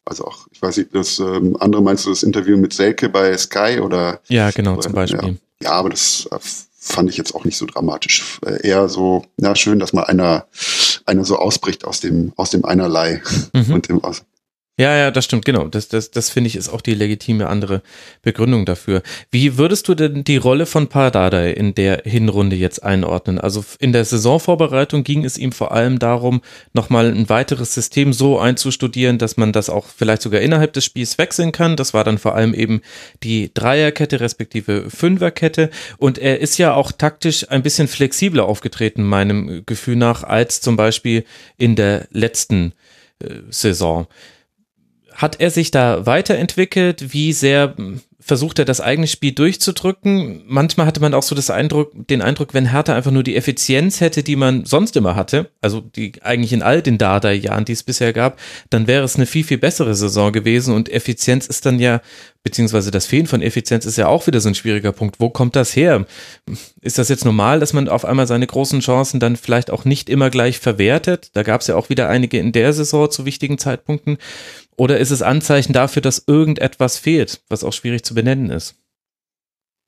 Also 0.05 0.25
auch, 0.25 0.47
ich 0.51 0.61
weiß 0.61 0.77
nicht, 0.77 0.93
das 0.93 1.19
ähm, 1.19 1.55
andere 1.59 1.81
meinst 1.81 2.05
du 2.05 2.09
das 2.09 2.23
Interview 2.23 2.57
mit 2.57 2.73
Selke 2.73 3.09
bei 3.09 3.37
Sky 3.37 3.79
oder? 3.79 4.21
Ja, 4.27 4.51
genau, 4.51 4.77
zum 4.77 4.93
Beispiel. 4.93 5.39
Ja, 5.61 5.69
ja 5.69 5.71
aber 5.71 5.89
das 5.89 6.27
äh, 6.31 6.39
fand 6.83 7.09
ich 7.09 7.17
jetzt 7.17 7.35
auch 7.35 7.45
nicht 7.45 7.57
so 7.57 7.65
dramatisch. 7.65 8.39
Äh, 8.45 8.67
eher 8.67 8.89
so, 8.89 9.23
ja, 9.37 9.55
schön, 9.55 9.79
dass 9.79 9.93
mal 9.93 10.03
einer, 10.03 10.47
einer 11.05 11.23
so 11.23 11.37
ausbricht 11.37 11.85
aus 11.85 11.99
dem, 11.99 12.33
aus 12.35 12.49
dem 12.49 12.65
Einerlei 12.65 13.21
mhm. 13.53 13.73
und 13.73 13.87
dem, 13.87 14.03
aus, 14.03 14.23
ja, 14.79 14.97
ja, 14.97 15.11
das 15.11 15.25
stimmt, 15.25 15.45
genau. 15.45 15.67
Das, 15.67 15.89
das, 15.89 16.11
das 16.11 16.29
finde 16.29 16.47
ich 16.47 16.55
ist 16.55 16.69
auch 16.69 16.81
die 16.81 16.93
legitime 16.93 17.47
andere 17.47 17.81
Begründung 18.21 18.65
dafür. 18.65 19.03
Wie 19.29 19.57
würdest 19.57 19.87
du 19.87 19.95
denn 19.95 20.23
die 20.23 20.37
Rolle 20.37 20.65
von 20.65 20.87
Pardadei 20.87 21.51
in 21.51 21.75
der 21.75 22.03
Hinrunde 22.05 22.55
jetzt 22.55 22.81
einordnen? 22.81 23.37
Also 23.37 23.63
in 23.79 23.91
der 23.91 24.05
Saisonvorbereitung 24.05 25.03
ging 25.03 25.25
es 25.25 25.37
ihm 25.37 25.51
vor 25.51 25.73
allem 25.73 25.99
darum, 25.99 26.41
nochmal 26.73 27.11
ein 27.11 27.27
weiteres 27.27 27.75
System 27.75 28.13
so 28.13 28.39
einzustudieren, 28.39 29.17
dass 29.17 29.35
man 29.35 29.51
das 29.51 29.69
auch 29.69 29.85
vielleicht 29.85 30.21
sogar 30.21 30.39
innerhalb 30.39 30.71
des 30.73 30.85
Spiels 30.85 31.17
wechseln 31.17 31.51
kann. 31.51 31.75
Das 31.75 31.93
war 31.93 32.05
dann 32.05 32.17
vor 32.17 32.33
allem 32.33 32.53
eben 32.53 32.81
die 33.23 33.53
Dreierkette 33.53 34.21
respektive 34.21 34.89
Fünferkette. 34.89 35.69
Und 35.97 36.17
er 36.17 36.39
ist 36.39 36.57
ja 36.57 36.73
auch 36.73 36.93
taktisch 36.93 37.51
ein 37.51 37.61
bisschen 37.61 37.89
flexibler 37.89 38.45
aufgetreten, 38.45 39.03
meinem 39.03 39.63
Gefühl 39.65 39.97
nach, 39.97 40.23
als 40.23 40.61
zum 40.61 40.77
Beispiel 40.77 41.25
in 41.57 41.75
der 41.75 42.07
letzten 42.11 42.73
äh, 43.19 43.41
Saison. 43.49 44.07
Hat 45.21 45.39
er 45.39 45.51
sich 45.51 45.69
da 45.69 46.07
weiterentwickelt? 46.07 47.13
Wie 47.13 47.31
sehr 47.31 47.75
versucht 48.21 48.59
er 48.59 48.65
das 48.65 48.79
eigene 48.79 49.07
Spiel 49.07 49.31
durchzudrücken? 49.31 50.43
Manchmal 50.45 50.85
hatte 50.85 51.01
man 51.01 51.13
auch 51.13 51.23
so 51.23 51.35
das 51.35 51.49
Eindruck, 51.49 51.91
den 52.07 52.21
Eindruck, 52.21 52.53
wenn 52.53 52.71
Hertha 52.71 52.95
einfach 52.95 53.11
nur 53.11 53.23
die 53.23 53.35
Effizienz 53.35 53.99
hätte, 53.99 54.23
die 54.23 54.35
man 54.35 54.65
sonst 54.65 54.95
immer 54.95 55.15
hatte, 55.15 55.49
also 55.59 55.81
die 55.81 56.13
eigentlich 56.21 56.53
in 56.53 56.61
all 56.61 56.81
den 56.81 56.97
Dada-Jahren, 56.97 57.65
die 57.65 57.73
es 57.73 57.83
bisher 57.83 58.13
gab, 58.13 58.39
dann 58.69 58.87
wäre 58.87 59.03
es 59.03 59.15
eine 59.15 59.25
viel, 59.25 59.43
viel 59.43 59.57
bessere 59.57 59.95
Saison 59.95 60.31
gewesen 60.31 60.73
und 60.73 60.89
Effizienz 60.89 61.47
ist 61.47 61.65
dann 61.65 61.79
ja, 61.79 62.01
beziehungsweise 62.43 62.91
das 62.91 63.05
Fehlen 63.05 63.27
von 63.27 63.41
Effizienz 63.41 63.85
ist 63.85 63.97
ja 63.97 64.07
auch 64.07 64.27
wieder 64.27 64.39
so 64.39 64.49
ein 64.49 64.55
schwieriger 64.55 64.91
Punkt. 64.91 65.19
Wo 65.19 65.29
kommt 65.29 65.55
das 65.55 65.75
her? 65.75 66.05
Ist 66.81 66.97
das 66.97 67.09
jetzt 67.09 67.25
normal, 67.25 67.59
dass 67.59 67.73
man 67.73 67.89
auf 67.89 68.05
einmal 68.05 68.27
seine 68.27 68.47
großen 68.47 68.79
Chancen 68.79 69.19
dann 69.19 69.35
vielleicht 69.35 69.69
auch 69.71 69.85
nicht 69.85 70.09
immer 70.09 70.29
gleich 70.29 70.59
verwertet? 70.59 71.29
Da 71.33 71.43
gab 71.43 71.61
es 71.61 71.67
ja 71.67 71.75
auch 71.75 71.89
wieder 71.89 72.09
einige 72.09 72.39
in 72.39 72.51
der 72.51 72.73
Saison 72.73 73.11
zu 73.11 73.25
wichtigen 73.25 73.57
Zeitpunkten. 73.57 74.17
Oder 74.77 74.97
ist 74.97 75.11
es 75.11 75.21
Anzeichen 75.21 75.73
dafür, 75.73 76.01
dass 76.01 76.23
irgendetwas 76.25 76.97
fehlt, 76.97 77.41
was 77.49 77.63
auch 77.63 77.73
schwierig 77.73 78.03
zu 78.03 78.15
benennen 78.23 78.49
ist? 78.49 78.75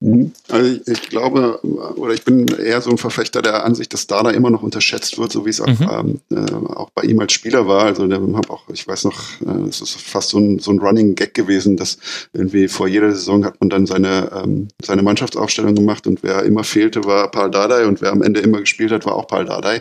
Mhm. 0.04 0.32
Also 0.50 0.80
ich 0.86 1.08
glaube, 1.08 1.60
oder 1.96 2.12
ich 2.12 2.24
bin 2.24 2.46
eher 2.46 2.82
so 2.82 2.90
ein 2.90 2.98
Verfechter 2.98 3.40
der 3.40 3.64
Ansicht, 3.64 3.94
dass 3.94 4.06
Dada 4.06 4.30
immer 4.30 4.50
noch 4.50 4.62
unterschätzt 4.62 5.16
wird, 5.18 5.32
so 5.32 5.46
wie 5.46 5.50
es 5.50 5.62
auch, 5.62 5.66
mhm. 5.66 6.20
ähm, 6.30 6.46
äh, 6.46 6.52
auch 6.74 6.90
bei 6.90 7.02
ihm 7.02 7.20
als 7.20 7.32
Spieler 7.32 7.66
war. 7.66 7.84
Also 7.84 8.06
der 8.06 8.20
hat 8.36 8.50
auch, 8.50 8.68
ich 8.68 8.86
weiß 8.86 9.04
noch, 9.04 9.18
äh, 9.46 9.68
es 9.68 9.80
ist 9.80 9.98
fast 9.98 10.28
so 10.28 10.38
ein, 10.38 10.58
so 10.58 10.72
ein 10.72 10.78
Running 10.78 11.14
Gag 11.14 11.32
gewesen, 11.32 11.78
dass 11.78 11.96
irgendwie 12.34 12.68
vor 12.68 12.86
jeder 12.86 13.12
Saison 13.12 13.46
hat 13.46 13.58
man 13.60 13.70
dann 13.70 13.86
seine, 13.86 14.30
ähm, 14.44 14.68
seine 14.82 15.02
Mannschaftsaufstellung 15.02 15.74
gemacht 15.74 16.06
und 16.06 16.22
wer 16.22 16.42
immer 16.42 16.64
fehlte, 16.64 17.04
war 17.04 17.30
Paul 17.30 17.50
Dardai 17.50 17.86
und 17.86 18.02
wer 18.02 18.12
am 18.12 18.20
Ende 18.20 18.40
immer 18.40 18.60
gespielt 18.60 18.92
hat, 18.92 19.06
war 19.06 19.14
auch 19.14 19.26
Paul 19.26 19.46
Dardai. 19.46 19.80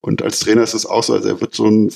Und 0.00 0.22
als 0.22 0.38
Trainer 0.38 0.62
ist 0.62 0.74
es 0.74 0.86
auch 0.86 1.02
so, 1.02 1.14
also 1.14 1.28
er 1.28 1.40
wird 1.40 1.56
so 1.56 1.66
ein 1.66 1.90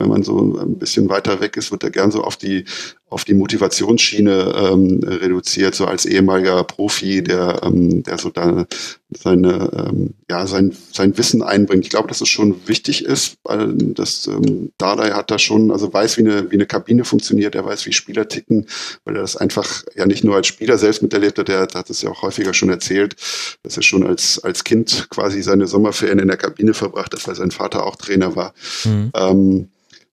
wenn 0.00 0.08
man 0.08 0.22
so 0.22 0.38
ein 0.38 0.78
bisschen 0.78 1.10
weiter 1.10 1.40
weg 1.40 1.56
ist, 1.58 1.70
wird 1.70 1.84
er 1.84 1.90
gern 1.90 2.10
so 2.10 2.24
auf 2.24 2.36
die 2.36 2.64
auf 3.10 3.24
die 3.24 3.34
Motivationsschiene 3.34 4.54
ähm, 4.56 5.00
reduziert, 5.04 5.74
so 5.74 5.84
als 5.84 6.06
ehemaliger 6.06 6.62
Profi, 6.62 7.22
der, 7.22 7.60
ähm, 7.64 8.04
der 8.04 8.18
so 8.18 8.30
da 8.30 8.66
seine, 9.10 9.88
ähm, 9.88 10.14
ja, 10.30 10.46
sein, 10.46 10.74
sein 10.92 11.18
Wissen 11.18 11.42
einbringt. 11.42 11.84
Ich 11.84 11.90
glaube, 11.90 12.06
dass 12.06 12.20
es 12.20 12.28
schon 12.28 12.68
wichtig 12.68 13.04
ist, 13.04 13.36
weil 13.42 13.74
das 13.74 14.28
ähm, 14.28 14.70
Dardai 14.78 15.10
hat 15.10 15.32
da 15.32 15.40
schon, 15.40 15.72
also 15.72 15.92
weiß, 15.92 16.18
wie 16.18 16.20
eine, 16.20 16.50
wie 16.52 16.54
eine 16.54 16.66
Kabine 16.66 17.04
funktioniert, 17.04 17.56
er 17.56 17.64
weiß, 17.64 17.84
wie 17.86 17.92
Spieler 17.92 18.28
ticken, 18.28 18.66
weil 19.04 19.16
er 19.16 19.22
das 19.22 19.36
einfach 19.36 19.82
ja 19.96 20.06
nicht 20.06 20.22
nur 20.22 20.36
als 20.36 20.46
Spieler 20.46 20.78
selbst 20.78 21.02
miterlebt 21.02 21.38
hat, 21.38 21.48
der 21.48 21.62
hat 21.62 21.90
es 21.90 22.02
ja 22.02 22.10
auch 22.10 22.22
häufiger 22.22 22.54
schon 22.54 22.70
erzählt, 22.70 23.16
dass 23.64 23.76
er 23.76 23.82
schon 23.82 24.06
als, 24.06 24.38
als 24.38 24.62
Kind 24.62 25.08
quasi 25.10 25.42
seine 25.42 25.66
Sommerferien 25.66 26.20
in 26.20 26.28
der 26.28 26.36
Kabine 26.36 26.74
verbracht 26.74 27.12
hat, 27.12 27.26
weil 27.26 27.34
sein 27.34 27.50
Vater 27.50 27.84
auch 27.84 27.96
Trainer 27.96 28.36
war. 28.36 28.54
Mhm. 28.84 29.10
Ähm, 29.14 29.68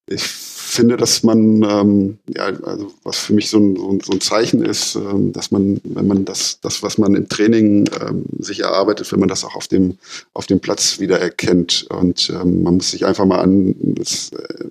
ich 0.08 0.24
finde, 0.24 0.98
dass 0.98 1.24
man, 1.24 1.64
ähm, 1.64 2.18
ja, 2.36 2.46
also 2.64 2.94
was 3.04 3.18
für 3.20 3.34
mich 3.34 3.50
so 3.50 3.58
ein, 3.58 3.76
so 4.02 4.12
ein, 4.12 4.22
Zeichen 4.22 4.64
ist, 4.64 4.96
ähm, 4.96 5.32
dass 5.32 5.50
man, 5.52 5.80
wenn 5.84 6.08
man 6.08 6.26
das, 6.26 6.60
das, 6.62 6.84
was 6.84 6.98
man 6.98 7.16
im 7.16 7.28
Training 7.30 7.90
ähm, 8.02 8.26
sich 8.40 8.62
erarbeitet, 8.62 9.12
wenn 9.12 9.20
man 9.20 9.30
das 9.30 9.44
auch 9.44 9.56
auf 9.56 9.68
dem, 9.68 9.98
auf 10.34 10.46
dem 10.46 10.60
Platz 10.60 11.00
wieder 11.00 11.20
erkennt. 11.20 11.88
Und 11.90 12.30
ähm, 12.30 12.64
man 12.64 12.76
muss 12.76 12.92
sich 12.92 13.06
einfach 13.06 13.26
mal 13.26 13.40
an, 13.40 13.76
das, 13.80 14.32
äh, 14.32 14.66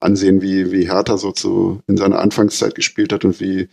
ansehen, 0.00 0.42
wie, 0.42 0.72
wie 0.72 0.88
Hertha 0.88 1.16
so 1.16 1.32
zu, 1.32 1.80
in 1.86 1.96
seiner 1.96 2.18
Anfangszeit 2.18 2.74
gespielt 2.74 3.12
hat 3.12 3.24
und 3.24 3.38
wie, 3.40 3.68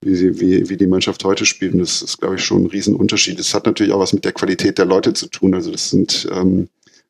wie, 0.00 0.38
wie, 0.40 0.68
wie 0.68 0.76
die 0.76 0.86
Mannschaft 0.86 1.24
heute 1.24 1.46
spielt. 1.46 1.72
Und 1.72 1.80
das 1.80 2.02
ist, 2.02 2.20
glaube 2.20 2.36
ich, 2.36 2.44
schon 2.44 2.64
ein 2.64 2.66
Riesenunterschied. 2.66 3.38
Das 3.38 3.54
hat 3.54 3.66
natürlich 3.66 3.92
auch 3.92 4.00
was 4.00 4.12
mit 4.12 4.24
der 4.24 4.32
Qualität 4.32 4.78
der 4.78 4.86
Leute 4.86 5.12
zu 5.12 5.28
tun. 5.28 5.54
Also 5.54 5.70
das 5.70 5.90
sind 5.90 6.28
ähm, 6.30 6.68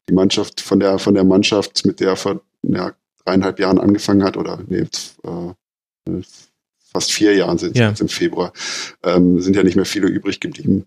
die 0.08 0.14
Mannschaft 0.14 0.60
von 0.60 0.80
der, 0.80 0.98
von 0.98 1.14
der 1.14 1.24
Mannschaft, 1.24 1.84
mit 1.84 2.00
der 2.00 2.16
ja, 2.62 2.92
dreieinhalb 3.24 3.58
Jahren 3.58 3.78
angefangen 3.78 4.24
hat, 4.24 4.36
oder 4.36 4.60
nee, 4.66 4.86
äh, 5.24 6.22
fast 6.92 7.12
vier 7.12 7.34
Jahren 7.34 7.58
sind 7.58 7.76
ja. 7.76 7.88
jetzt 7.88 8.00
im 8.00 8.08
Februar, 8.08 8.52
ähm, 9.02 9.40
sind 9.40 9.56
ja 9.56 9.62
nicht 9.62 9.76
mehr 9.76 9.84
viele 9.84 10.08
übrig 10.08 10.40
geblieben. 10.40 10.84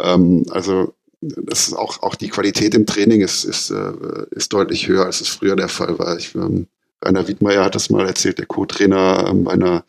Ähm, 0.00 0.44
also 0.50 0.94
das 1.20 1.68
ist 1.68 1.74
auch, 1.74 2.02
auch 2.02 2.14
die 2.16 2.28
Qualität 2.28 2.74
im 2.74 2.86
Training 2.86 3.22
ist, 3.22 3.44
ist, 3.44 3.70
äh, 3.70 3.92
ist 4.30 4.52
deutlich 4.52 4.88
höher, 4.88 5.06
als 5.06 5.20
es 5.20 5.28
früher 5.28 5.56
der 5.56 5.68
Fall 5.68 5.98
war. 5.98 6.18
Ich, 6.18 6.34
ähm, 6.34 6.66
Rainer 7.02 7.28
Wiedmeier 7.28 7.64
hat 7.64 7.74
das 7.74 7.90
mal 7.90 8.06
erzählt, 8.06 8.38
der 8.38 8.46
Co-Trainer 8.46 9.26
ähm, 9.28 9.44
bei, 9.44 9.52
einer, 9.52 9.84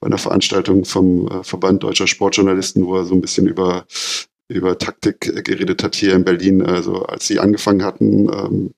bei 0.00 0.06
einer 0.06 0.18
Veranstaltung 0.18 0.84
vom 0.84 1.28
äh, 1.28 1.44
Verband 1.44 1.82
Deutscher 1.82 2.06
Sportjournalisten, 2.06 2.86
wo 2.86 2.96
er 2.96 3.04
so 3.04 3.14
ein 3.14 3.20
bisschen 3.20 3.46
über, 3.46 3.86
über 4.48 4.78
Taktik 4.78 5.20
geredet 5.44 5.82
hat 5.82 5.94
hier 5.94 6.14
in 6.14 6.24
Berlin. 6.24 6.62
Also 6.62 7.02
als 7.04 7.26
sie 7.26 7.40
angefangen 7.40 7.84
hatten, 7.84 8.28
ähm, 8.28 8.70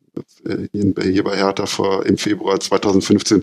hier 0.44 1.24
bei 1.24 1.36
Hertha 1.36 1.66
vor, 1.66 2.06
im 2.06 2.18
Februar 2.18 2.60
2015 2.60 3.42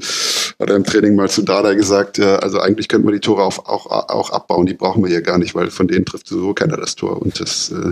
hat 0.59 0.69
er 0.69 0.75
im 0.75 0.83
Training 0.83 1.15
mal 1.15 1.29
zu 1.29 1.41
Dada 1.41 1.73
gesagt, 1.73 2.17
ja, 2.17 2.37
also 2.37 2.59
eigentlich 2.59 2.87
könnte 2.87 3.05
man 3.05 3.13
die 3.13 3.19
Tore 3.19 3.43
auch, 3.43 3.59
auch, 3.59 3.85
auch 3.87 4.29
abbauen, 4.29 4.65
die 4.65 4.73
brauchen 4.73 5.03
wir 5.03 5.09
hier 5.09 5.21
gar 5.21 5.37
nicht, 5.37 5.55
weil 5.55 5.69
von 5.69 5.87
denen 5.87 6.05
trifft 6.05 6.27
sowieso 6.27 6.53
keiner 6.53 6.77
das 6.77 6.95
Tor 6.95 7.21
und 7.21 7.39
das 7.39 7.71
äh, 7.71 7.91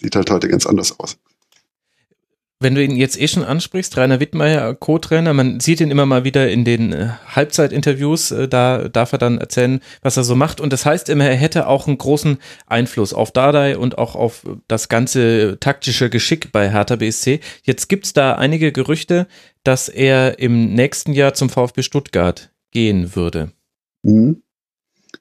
sieht 0.00 0.16
halt 0.16 0.30
heute 0.30 0.48
ganz 0.48 0.66
anders 0.66 0.98
aus. 0.98 1.16
Wenn 2.58 2.74
du 2.74 2.82
ihn 2.82 2.96
jetzt 2.96 3.20
eh 3.20 3.28
schon 3.28 3.44
ansprichst, 3.44 3.98
Rainer 3.98 4.18
Wittmeier, 4.18 4.74
Co-Trainer, 4.74 5.34
man 5.34 5.60
sieht 5.60 5.82
ihn 5.82 5.90
immer 5.90 6.06
mal 6.06 6.24
wieder 6.24 6.48
in 6.48 6.64
den 6.64 6.92
äh, 6.94 7.08
Halbzeitinterviews, 7.26 8.30
äh, 8.30 8.48
da 8.48 8.88
darf 8.88 9.12
er 9.12 9.18
dann 9.18 9.36
erzählen, 9.36 9.80
was 10.00 10.16
er 10.16 10.24
so 10.24 10.34
macht. 10.36 10.62
Und 10.62 10.72
das 10.72 10.86
heißt 10.86 11.10
immer, 11.10 11.26
er 11.26 11.36
hätte 11.36 11.66
auch 11.66 11.86
einen 11.86 11.98
großen 11.98 12.38
Einfluss 12.66 13.12
auf 13.12 13.30
Dardai 13.30 13.76
und 13.76 13.98
auch 13.98 14.14
auf 14.14 14.46
das 14.68 14.88
ganze 14.88 15.58
taktische 15.60 16.08
Geschick 16.08 16.50
bei 16.50 16.70
Hertha 16.70 16.96
BSC. 16.96 17.40
Jetzt 17.62 17.88
gibt's 17.88 18.14
da 18.14 18.36
einige 18.36 18.72
Gerüchte, 18.72 19.26
dass 19.62 19.90
er 19.90 20.38
im 20.38 20.72
nächsten 20.72 21.12
Jahr 21.12 21.34
zum 21.34 21.50
VfB 21.50 21.82
Stuttgart 21.82 22.52
gehen 22.70 23.14
würde. 23.14 23.52
Mhm. 24.02 24.42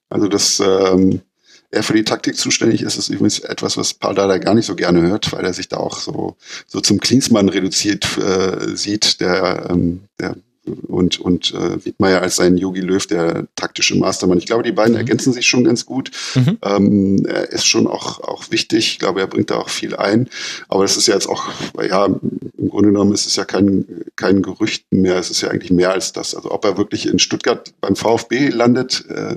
Also 0.08 0.30
das 0.30 0.62
ähm, 0.62 1.22
er 1.76 1.84
für 1.84 1.94
die 1.94 2.06
Taktik 2.06 2.38
zuständig 2.38 2.82
ist, 2.82 2.98
ist 2.98 3.10
übrigens 3.10 3.40
etwas, 3.40 3.76
was 3.76 3.94
Paul 3.94 4.16
Dada 4.16 4.38
gar 4.38 4.54
nicht 4.54 4.66
so 4.66 4.76
gerne 4.76 5.02
hört, 5.02 5.34
weil 5.34 5.44
er 5.44 5.54
sich 5.54 5.68
da 5.68 5.78
auch 5.78 6.00
so, 6.00 6.38
so 6.68 6.80
zum 6.80 7.00
Klinsmann 7.00 7.50
reduziert 7.50 8.18
äh, 8.18 8.76
sieht, 8.76 9.20
der, 9.20 9.68
ähm, 9.70 10.06
der 10.20 10.36
und, 10.88 11.20
und 11.20 11.54
äh, 11.54 11.84
Wiedmeier 11.86 12.22
als 12.22 12.38
sein 12.38 12.58
Yogi 12.58 12.82
Löw, 12.82 13.06
der 13.06 13.48
taktische 13.56 13.96
Mastermann. 13.96 14.38
Ich 14.38 14.46
glaube, 14.46 14.64
die 14.64 14.72
beiden 14.72 14.94
mhm. 14.94 15.00
ergänzen 15.00 15.34
sich 15.34 15.46
schon 15.48 15.64
ganz 15.64 15.86
gut. 15.86 16.12
Mhm. 16.36 16.58
Ähm, 16.64 17.26
er 17.26 17.52
ist 17.52 17.66
schon 17.66 17.88
auch, 17.88 18.20
auch 18.22 18.52
wichtig. 18.52 18.94
Ich 18.94 19.00
glaube, 19.00 19.20
er 19.20 19.28
bringt 19.28 19.52
da 19.52 19.58
auch 19.58 19.70
viel 19.70 19.96
ein. 19.96 20.30
Aber 20.68 20.84
das 20.84 20.98
ist 20.98 21.08
ja 21.08 21.14
jetzt 21.14 21.28
auch, 21.28 21.44
ja, 21.88 22.06
im 22.06 22.70
Grunde 22.70 22.90
genommen 22.90 23.14
ist 23.14 23.28
es 23.28 23.36
ja 23.36 23.46
kein, 23.46 23.86
kein 24.16 24.42
Gerücht 24.42 24.86
mehr. 24.92 25.18
Es 25.18 25.30
ist 25.30 25.42
ja 25.42 25.50
eigentlich 25.50 25.72
mehr 25.72 25.92
als 25.92 26.14
das. 26.14 26.36
Also 26.36 26.52
ob 26.52 26.66
er 26.66 26.78
wirklich 26.78 27.08
in 27.08 27.20
Stuttgart 27.20 27.74
beim 27.82 27.96
VfB 27.96 28.50
landet, 28.50 29.06
äh, 29.10 29.36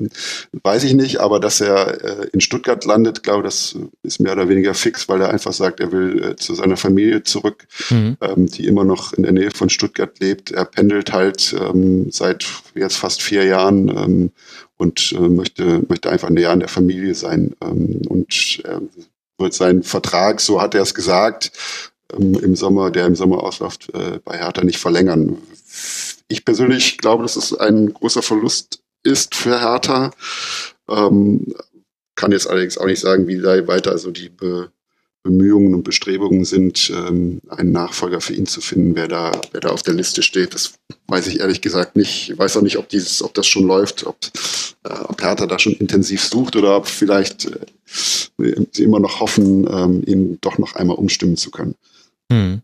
weiß 0.63 0.85
ich 0.85 0.95
nicht. 0.95 1.21
Aber 1.21 1.41
dass 1.41 1.61
er 1.61 2.05
äh, 2.05 2.29
in 2.33 2.41
Stuttgart 2.41 2.85
landet, 2.85 3.23
glaube 3.23 3.43
das 3.43 3.77
ist 4.03 4.21
mehr 4.21 4.33
oder 4.33 4.49
weniger 4.49 4.75
fix, 4.75 5.09
weil 5.09 5.21
er 5.21 5.31
einfach 5.31 5.53
sagt, 5.53 5.81
er 5.81 5.93
will 5.93 6.23
äh, 6.23 6.37
zu 6.37 6.55
seiner 6.55 6.77
Familie 6.77 7.23
zurück, 7.23 7.67
mhm. 7.91 8.17
ähm, 8.21 8.47
die 8.47 8.67
immer 8.67 8.85
noch 8.85 9.13
in 9.13 9.23
der 9.23 9.33
Nähe 9.33 9.51
von 9.51 9.69
Stuttgart 9.69 10.19
lebt. 10.21 10.51
Er 10.51 10.65
pendelt 10.65 11.13
halt 11.19 11.55
ähm, 11.59 12.11
seit 12.11 12.47
jetzt 12.75 12.97
fast 12.97 13.23
vier 13.23 13.45
Jahren 13.45 13.89
ähm, 13.89 14.31
und 14.77 15.13
äh, 15.13 15.29
möchte, 15.29 15.85
möchte 15.89 16.11
einfach 16.11 16.31
näher 16.31 16.51
an 16.51 16.61
der 16.61 16.69
Familie 16.69 17.15
sein. 17.15 17.55
Ähm, 17.61 18.03
und 18.09 18.63
äh, 18.65 18.81
wird 19.39 19.55
seinen 19.55 19.83
Vertrag, 19.83 20.41
so 20.41 20.61
hat 20.61 20.75
er 20.75 20.83
es 20.83 20.95
gesagt, 20.95 21.53
ähm, 22.13 22.35
im 22.35 22.57
Sommer, 22.57 22.91
der 22.91 23.07
im 23.07 23.15
Sommer 23.15 23.43
ausläuft, 23.43 23.89
äh, 23.95 24.21
bei 24.25 24.39
Hertha 24.39 24.65
nicht 24.65 24.79
verlängern. 24.79 25.39
Ich 26.29 26.45
persönlich 26.45 26.99
glaube, 26.99 27.23
dass 27.23 27.37
es 27.37 27.55
ein 27.55 27.93
großer 27.93 28.23
Verlust 28.23 28.81
ist 29.03 29.35
für 29.35 29.61
Hertha. 29.61 30.11
Ähm, 30.89 31.55
kann 32.17 32.33
jetzt 32.33 32.49
allerdings 32.49 32.79
auch 32.79 32.87
nicht 32.87 33.01
sagen, 33.01 33.29
wie 33.29 33.41
da 33.41 33.67
weiter 33.67 33.93
also 33.93 34.11
die 34.11 34.29
Be 34.29 34.71
Bemühungen 35.23 35.75
und 35.75 35.83
Bestrebungen 35.83 36.45
sind, 36.45 36.91
ähm, 36.95 37.41
einen 37.49 37.73
Nachfolger 37.73 38.21
für 38.21 38.35
ihn 38.35 38.47
zu 38.47 38.61
finden, 38.61 38.95
wer 38.95 39.09
da, 39.09 39.33
wer 39.53 39.61
da 39.61 39.69
auf 39.71 39.83
der 39.83 39.95
Liste 39.95 40.23
steht. 40.23 40.55
Das 40.55 40.75
weiß 41.09 41.27
ich 41.27 41.41
ehrlich 41.41 41.61
gesagt 41.61 41.97
nicht. 41.97 42.31
Ich 42.31 42.39
weiß 42.39 42.57
auch 42.57 42.63
nicht, 42.63 42.79
ob 42.79 42.89
dieses, 42.89 43.23
ob 43.23 43.35
das 43.35 43.47
schon 43.47 43.67
läuft, 43.67 44.07
ob, 44.07 44.17
äh, 44.85 44.93
ob 44.93 45.21
Hertha 45.21 45.47
da 45.47 45.59
schon 45.59 45.75
intensiv 45.75 46.25
sucht 46.25 46.57
oder 46.57 46.77
ob 46.77 46.87
vielleicht 46.87 47.47
äh, 47.47 48.55
sie 48.73 48.85
immer 48.85 49.01
noch 49.01 49.21
hoffen, 49.21 49.67
ähm, 49.71 50.03
ihn 50.07 50.39
doch 50.41 50.59
noch 50.59 50.75
einmal 50.77 50.97
umstimmen 50.97 51.37
zu 51.37 51.51
können. 51.51 51.75
Hm. 52.31 52.63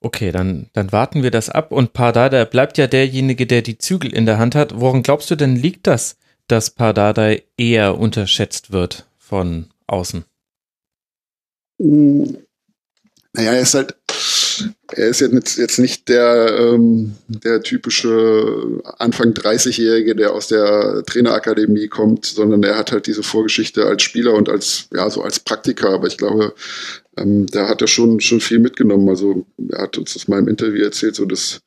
Okay, 0.00 0.32
dann, 0.32 0.68
dann 0.72 0.92
warten 0.92 1.22
wir 1.22 1.30
das 1.30 1.50
ab 1.50 1.72
und 1.72 1.92
Pardada 1.92 2.44
bleibt 2.44 2.78
ja 2.78 2.86
derjenige, 2.86 3.46
der 3.46 3.62
die 3.62 3.76
Zügel 3.76 4.12
in 4.12 4.24
der 4.24 4.38
Hand 4.38 4.54
hat. 4.54 4.80
Woran 4.80 5.02
glaubst 5.02 5.30
du 5.30 5.36
denn 5.36 5.56
liegt 5.56 5.86
das, 5.86 6.16
dass 6.48 6.70
Pardada 6.70 7.36
eher 7.58 7.98
unterschätzt 7.98 8.72
wird 8.72 9.06
von 9.18 9.66
außen? 9.86 10.24
Hm. 11.80 12.36
Naja, 13.32 13.52
er 13.52 13.60
ist 13.60 13.74
halt, 13.74 13.94
er 14.92 15.08
ist 15.08 15.20
jetzt, 15.20 15.56
jetzt 15.56 15.78
nicht 15.78 16.08
der, 16.08 16.56
ähm, 16.58 17.14
der 17.28 17.62
typische 17.62 18.80
Anfang 18.98 19.32
30-Jährige, 19.32 20.16
der 20.16 20.32
aus 20.32 20.48
der 20.48 21.04
Trainerakademie 21.06 21.86
kommt, 21.86 22.26
sondern 22.26 22.62
er 22.64 22.76
hat 22.76 22.90
halt 22.92 23.06
diese 23.06 23.22
Vorgeschichte 23.22 23.86
als 23.86 24.02
Spieler 24.02 24.34
und 24.34 24.48
als, 24.48 24.88
ja, 24.92 25.08
so 25.08 25.22
als 25.22 25.40
Praktiker. 25.40 25.90
Aber 25.90 26.08
ich 26.08 26.18
glaube, 26.18 26.54
ähm, 27.16 27.46
da 27.46 27.68
hat 27.68 27.80
er 27.82 27.88
schon, 27.88 28.20
schon 28.20 28.40
viel 28.40 28.58
mitgenommen. 28.58 29.08
Also, 29.08 29.46
er 29.70 29.82
hat 29.82 29.96
uns 29.96 30.14
das 30.14 30.28
mal 30.28 30.40
im 30.40 30.48
Interview 30.48 30.82
erzählt, 30.82 31.14
so 31.14 31.24
dass 31.24 31.60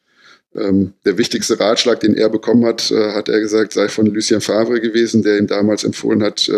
ähm, 0.55 0.93
der 1.05 1.17
wichtigste 1.17 1.59
Ratschlag, 1.59 1.99
den 1.99 2.15
er 2.15 2.29
bekommen 2.29 2.65
hat, 2.65 2.91
äh, 2.91 3.11
hat 3.13 3.29
er 3.29 3.39
gesagt, 3.39 3.73
sei 3.73 3.87
von 3.87 4.05
Lucien 4.05 4.41
Favre 4.41 4.79
gewesen, 4.79 5.23
der 5.23 5.37
ihm 5.37 5.47
damals 5.47 5.83
empfohlen 5.83 6.23
hat, 6.23 6.47
äh, 6.49 6.53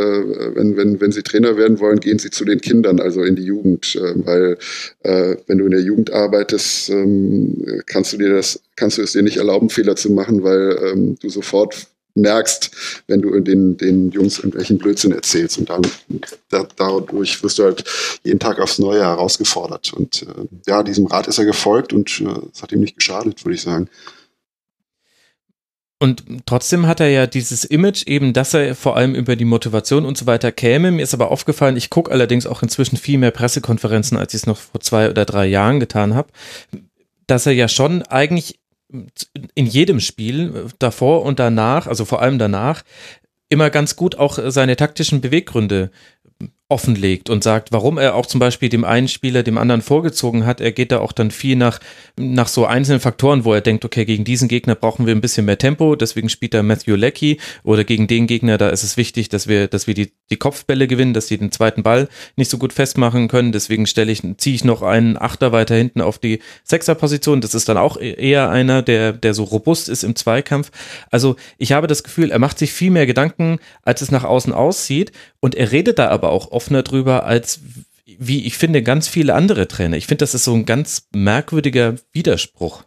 wenn, 0.56 0.78
wenn, 0.78 1.00
wenn 1.02 1.12
Sie 1.12 1.24
Trainer 1.24 1.58
werden 1.58 1.80
wollen, 1.80 2.00
gehen 2.00 2.20
Sie 2.20 2.30
zu 2.30 2.46
den 2.46 2.62
Kindern, 2.62 3.00
also 3.00 3.24
in 3.24 3.36
die 3.36 3.44
Jugend, 3.44 3.96
äh, 3.96 4.14
weil 4.26 4.58
äh, 5.04 5.38
wenn 5.48 5.58
du 5.58 5.66
in 5.66 5.72
der 5.72 5.82
Jugend 5.82 6.12
arbeitest, 6.12 6.90
ähm, 6.90 7.84
kannst 7.86 8.14
du 8.14 8.18
dir 8.18 8.34
das, 8.34 8.62
kannst 8.76 8.98
du 8.98 9.02
es 9.02 9.14
dir 9.14 9.24
nicht 9.24 9.38
erlauben, 9.38 9.70
Fehler 9.70 9.96
zu 9.96 10.12
machen, 10.12 10.44
weil 10.44 10.78
ähm, 10.84 11.18
du 11.22 11.30
sofort 11.30 11.88
merkst, 12.16 12.72
wenn 13.08 13.22
du 13.22 13.40
den, 13.40 13.78
den 13.78 14.12
Jungs 14.12 14.38
irgendwelchen 14.38 14.78
Blödsinn 14.78 15.12
erzählst. 15.12 15.58
Und 15.58 15.70
dann 15.70 15.82
da, 16.50 16.68
dadurch 16.76 17.44
wirst 17.44 17.60
du 17.60 17.64
halt 17.64 17.84
jeden 18.24 18.40
Tag 18.40 18.60
aufs 18.60 18.80
Neue 18.80 19.02
herausgefordert. 19.02 19.94
Und 19.94 20.24
äh, 20.24 20.48
ja, 20.68 20.84
diesem 20.84 21.06
Rat 21.08 21.28
ist 21.28 21.38
er 21.38 21.46
gefolgt 21.46 21.94
und 21.94 22.22
äh, 22.22 22.50
es 22.54 22.62
hat 22.62 22.72
ihm 22.72 22.80
nicht 22.80 22.98
geschadet, 22.98 23.44
würde 23.46 23.56
ich 23.56 23.62
sagen. 23.62 23.90
Und 25.98 26.24
trotzdem 26.46 26.88
hat 26.88 27.00
er 27.00 27.10
ja 27.10 27.26
dieses 27.26 27.64
Image 27.64 28.06
eben, 28.06 28.34
dass 28.34 28.54
er 28.54 28.76
vor 28.76 28.98
allem 28.98 29.16
über 29.16 29.36
die 29.36 29.46
Motivation 29.46 30.06
und 30.06 30.18
so 30.18 30.26
weiter 30.26 30.52
käme. 30.52 30.92
Mir 30.92 31.04
ist 31.04 31.14
aber 31.14 31.32
aufgefallen, 31.32 31.78
ich 31.78 31.90
gucke 31.90 32.12
allerdings 32.12 32.46
auch 32.46 32.62
inzwischen 32.62 32.98
viel 32.98 33.18
mehr 33.18 33.32
Pressekonferenzen, 33.32 34.18
als 34.18 34.34
ich 34.34 34.42
es 34.42 34.46
noch 34.46 34.58
vor 34.58 34.82
zwei 34.82 35.10
oder 35.10 35.26
drei 35.26 35.46
Jahren 35.48 35.80
getan 35.80 36.14
habe, 36.14 36.28
dass 37.28 37.46
er 37.46 37.54
ja 37.54 37.68
schon 37.68 38.04
eigentlich 38.04 38.60
in 39.54 39.66
jedem 39.66 40.00
Spiel 40.00 40.56
äh, 40.56 40.70
davor 40.80 41.24
und 41.24 41.40
danach, 41.40 41.88
also 41.88 42.06
vor 42.06 42.22
allem 42.22 42.40
danach, 42.40 42.84
immer 43.50 43.70
ganz 43.70 43.96
gut 43.96 44.16
auch 44.16 44.40
seine 44.48 44.76
taktischen 44.76 45.22
Beweggründe 45.22 45.92
offenlegt 46.68 47.30
und 47.30 47.44
sagt, 47.44 47.72
warum 47.72 48.00
er 48.00 48.16
auch 48.16 48.26
zum 48.26 48.40
Beispiel 48.40 48.70
dem 48.70 48.86
einen 48.86 49.08
Spieler 49.08 49.44
dem 49.44 49.60
anderen 49.60 49.84
vorgezogen 49.84 50.48
hat. 50.48 50.62
Er 50.62 50.72
geht 50.72 50.92
da 50.92 50.98
auch 50.98 51.12
dann 51.12 51.30
viel 51.30 51.56
nach, 51.56 51.80
nach 52.18 52.48
so 52.48 52.66
einzelnen 52.66 53.00
Faktoren, 53.00 53.46
wo 53.46 53.54
er 53.54 53.62
denkt, 53.62 53.86
okay, 53.86 54.04
gegen 54.04 54.24
diesen 54.24 54.48
Gegner 54.48 54.74
brauchen 54.74 55.06
wir 55.06 55.14
ein 55.14 55.22
bisschen 55.22 55.46
mehr 55.46 55.60
Tempo, 55.60 55.96
deswegen 55.96 56.28
spielt 56.28 56.56
er 56.56 56.64
Matthew 56.64 56.96
Leckie 56.96 57.40
oder 57.64 57.84
gegen 57.84 58.08
den 58.08 58.26
Gegner, 58.26 58.58
da 58.58 58.70
ist 58.70 58.82
es 58.82 58.98
wichtig, 58.98 59.30
dass 59.30 59.48
wir, 59.48 59.68
dass 59.68 59.86
wir 59.86 59.94
die, 59.94 60.12
die 60.32 60.38
Kopfbälle 60.38 60.88
gewinnen, 60.88 61.14
dass 61.14 61.28
sie 61.28 61.38
den 61.38 61.52
zweiten 61.52 61.84
Ball 61.84 62.10
nicht 62.36 62.50
so 62.50 62.58
gut 62.58 62.74
festmachen 62.74 63.28
können. 63.28 63.52
Deswegen 63.52 63.86
stelle 63.86 64.12
ich, 64.12 64.24
ziehe 64.38 64.56
ich 64.56 64.64
noch 64.64 64.82
einen 64.82 65.18
Achter 65.18 65.52
weiter 65.52 65.76
hinten 65.76 66.02
auf 66.02 66.18
die 66.18 66.40
Sechserposition. 66.64 67.42
Das 67.42 67.54
ist 67.54 67.70
dann 67.70 67.78
auch 67.78 67.98
e-, 67.98 68.14
eher 68.14 68.50
einer, 68.50 68.82
der, 68.82 69.14
der 69.14 69.36
so 69.36 69.44
robust 69.44 69.88
ist 69.88 70.04
im 70.04 70.16
Zweikampf. 70.16 70.72
Also 71.12 71.36
ich 71.60 71.74
habe 71.74 71.86
das 71.86 72.04
Gefühl, 72.04 72.32
er 72.32 72.40
macht 72.40 72.58
sich 72.58 72.74
viel 72.74 72.90
mehr 72.90 73.06
Gedanken, 73.06 73.60
als 73.84 74.02
es 74.02 74.10
nach 74.10 74.24
außen 74.24 74.52
aussieht. 74.52 75.12
Und 75.40 75.54
er 75.54 75.72
redet 75.72 76.00
da 76.00 76.10
aber 76.10 76.32
auch 76.32 76.52
offener 76.56 76.84
drüber 76.84 77.26
als 77.26 77.60
wie 78.06 78.46
ich 78.46 78.58
finde 78.58 78.84
ganz 78.84 79.08
viele 79.08 79.34
andere 79.34 79.68
Trainer. 79.68 79.98
Ich 79.98 80.08
finde, 80.08 80.20
das 80.20 80.36
ist 80.36 80.44
so 80.44 80.54
ein 80.54 80.66
ganz 80.66 81.08
merkwürdiger 81.14 81.96
Widerspruch. 82.12 82.84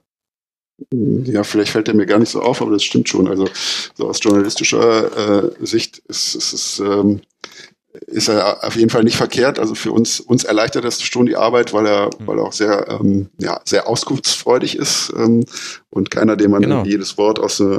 Ja, 0.92 1.42
vielleicht 1.42 1.72
fällt 1.72 1.88
der 1.88 1.94
mir 1.94 2.06
gar 2.06 2.20
nicht 2.20 2.30
so 2.30 2.40
auf, 2.40 2.62
aber 2.62 2.70
das 2.70 2.84
stimmt 2.84 3.08
schon. 3.08 3.26
Also 3.26 3.48
so 3.94 4.08
aus 4.08 4.22
journalistischer 4.22 5.44
äh, 5.44 5.66
Sicht 5.66 5.98
ist 6.06 6.36
es 6.36 6.78
ähm, 6.78 7.20
ist 8.10 8.28
er 8.28 8.64
auf 8.64 8.76
jeden 8.76 8.90
Fall 8.90 9.04
nicht 9.04 9.16
verkehrt. 9.16 9.58
Also 9.58 9.74
für 9.74 9.92
uns, 9.92 10.20
uns 10.20 10.44
erleichtert 10.44 10.84
das 10.84 11.02
schon 11.02 11.26
die 11.26 11.36
Arbeit, 11.36 11.72
weil 11.72 11.86
er, 11.86 12.06
mhm. 12.06 12.26
weil 12.26 12.38
er 12.38 12.44
auch 12.44 12.52
sehr, 12.52 12.86
ähm, 12.88 13.28
ja, 13.38 13.60
sehr 13.64 13.86
auskunftsfreudig 13.86 14.76
ist 14.76 15.12
ähm, 15.16 15.44
und 15.90 16.10
keiner, 16.10 16.36
dem 16.36 16.52
man 16.52 16.62
genau. 16.62 16.84
jedes 16.84 17.18
Wort 17.18 17.38
aus, 17.38 17.60
äh, 17.60 17.78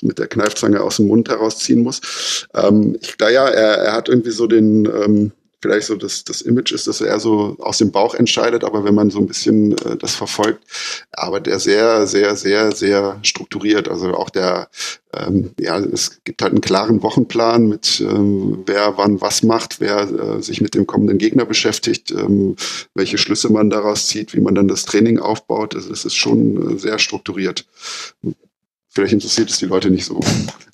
mit 0.00 0.18
der 0.18 0.28
Kneifzange 0.28 0.80
aus 0.80 0.96
dem 0.96 1.08
Mund 1.08 1.28
herausziehen 1.28 1.82
muss. 1.82 2.46
Ähm, 2.54 2.96
ich, 3.00 3.16
naja, 3.18 3.46
er, 3.48 3.78
er 3.78 3.92
hat 3.92 4.08
irgendwie 4.08 4.30
so 4.30 4.46
den, 4.46 4.86
ähm, 4.86 5.32
vielleicht 5.60 5.86
so 5.86 5.96
das, 5.96 6.24
das 6.24 6.42
Image 6.42 6.72
ist, 6.72 6.86
dass 6.86 7.00
er 7.00 7.18
so 7.18 7.56
aus 7.58 7.78
dem 7.78 7.90
Bauch 7.90 8.14
entscheidet, 8.14 8.64
aber 8.64 8.84
wenn 8.84 8.94
man 8.94 9.10
so 9.10 9.18
ein 9.18 9.26
bisschen 9.26 9.72
äh, 9.78 9.96
das 9.96 10.14
verfolgt, 10.14 10.62
arbeitet 11.12 11.52
er 11.52 11.58
sehr, 11.58 12.06
sehr, 12.06 12.36
sehr, 12.36 12.72
sehr 12.72 13.18
strukturiert. 13.22 13.88
Also 13.88 14.14
auch 14.14 14.30
der, 14.30 14.68
ähm, 15.14 15.50
ja, 15.58 15.78
es 15.78 16.22
gibt 16.24 16.42
halt 16.42 16.52
einen 16.52 16.60
klaren 16.60 17.02
Wochenplan 17.02 17.68
mit 17.68 18.00
ähm, 18.00 18.64
wer 18.66 18.98
wann 18.98 19.20
was 19.20 19.42
macht, 19.42 19.80
wer 19.80 20.02
äh, 20.02 20.42
sich 20.42 20.60
mit 20.60 20.74
dem 20.74 20.86
kommenden 20.86 21.18
Gegner 21.18 21.46
beschäftigt, 21.46 22.10
ähm, 22.10 22.56
welche 22.94 23.18
Schlüsse 23.18 23.50
man 23.50 23.70
daraus 23.70 24.08
zieht, 24.08 24.34
wie 24.34 24.40
man 24.40 24.54
dann 24.54 24.68
das 24.68 24.84
Training 24.84 25.18
aufbaut. 25.18 25.74
Also 25.74 25.92
es 25.92 26.04
ist 26.04 26.16
schon 26.16 26.76
äh, 26.76 26.78
sehr 26.78 26.98
strukturiert. 26.98 27.66
Vielleicht 28.96 29.12
interessiert 29.12 29.50
es 29.50 29.58
die 29.58 29.66
Leute 29.66 29.90
nicht 29.90 30.06
so. 30.06 30.18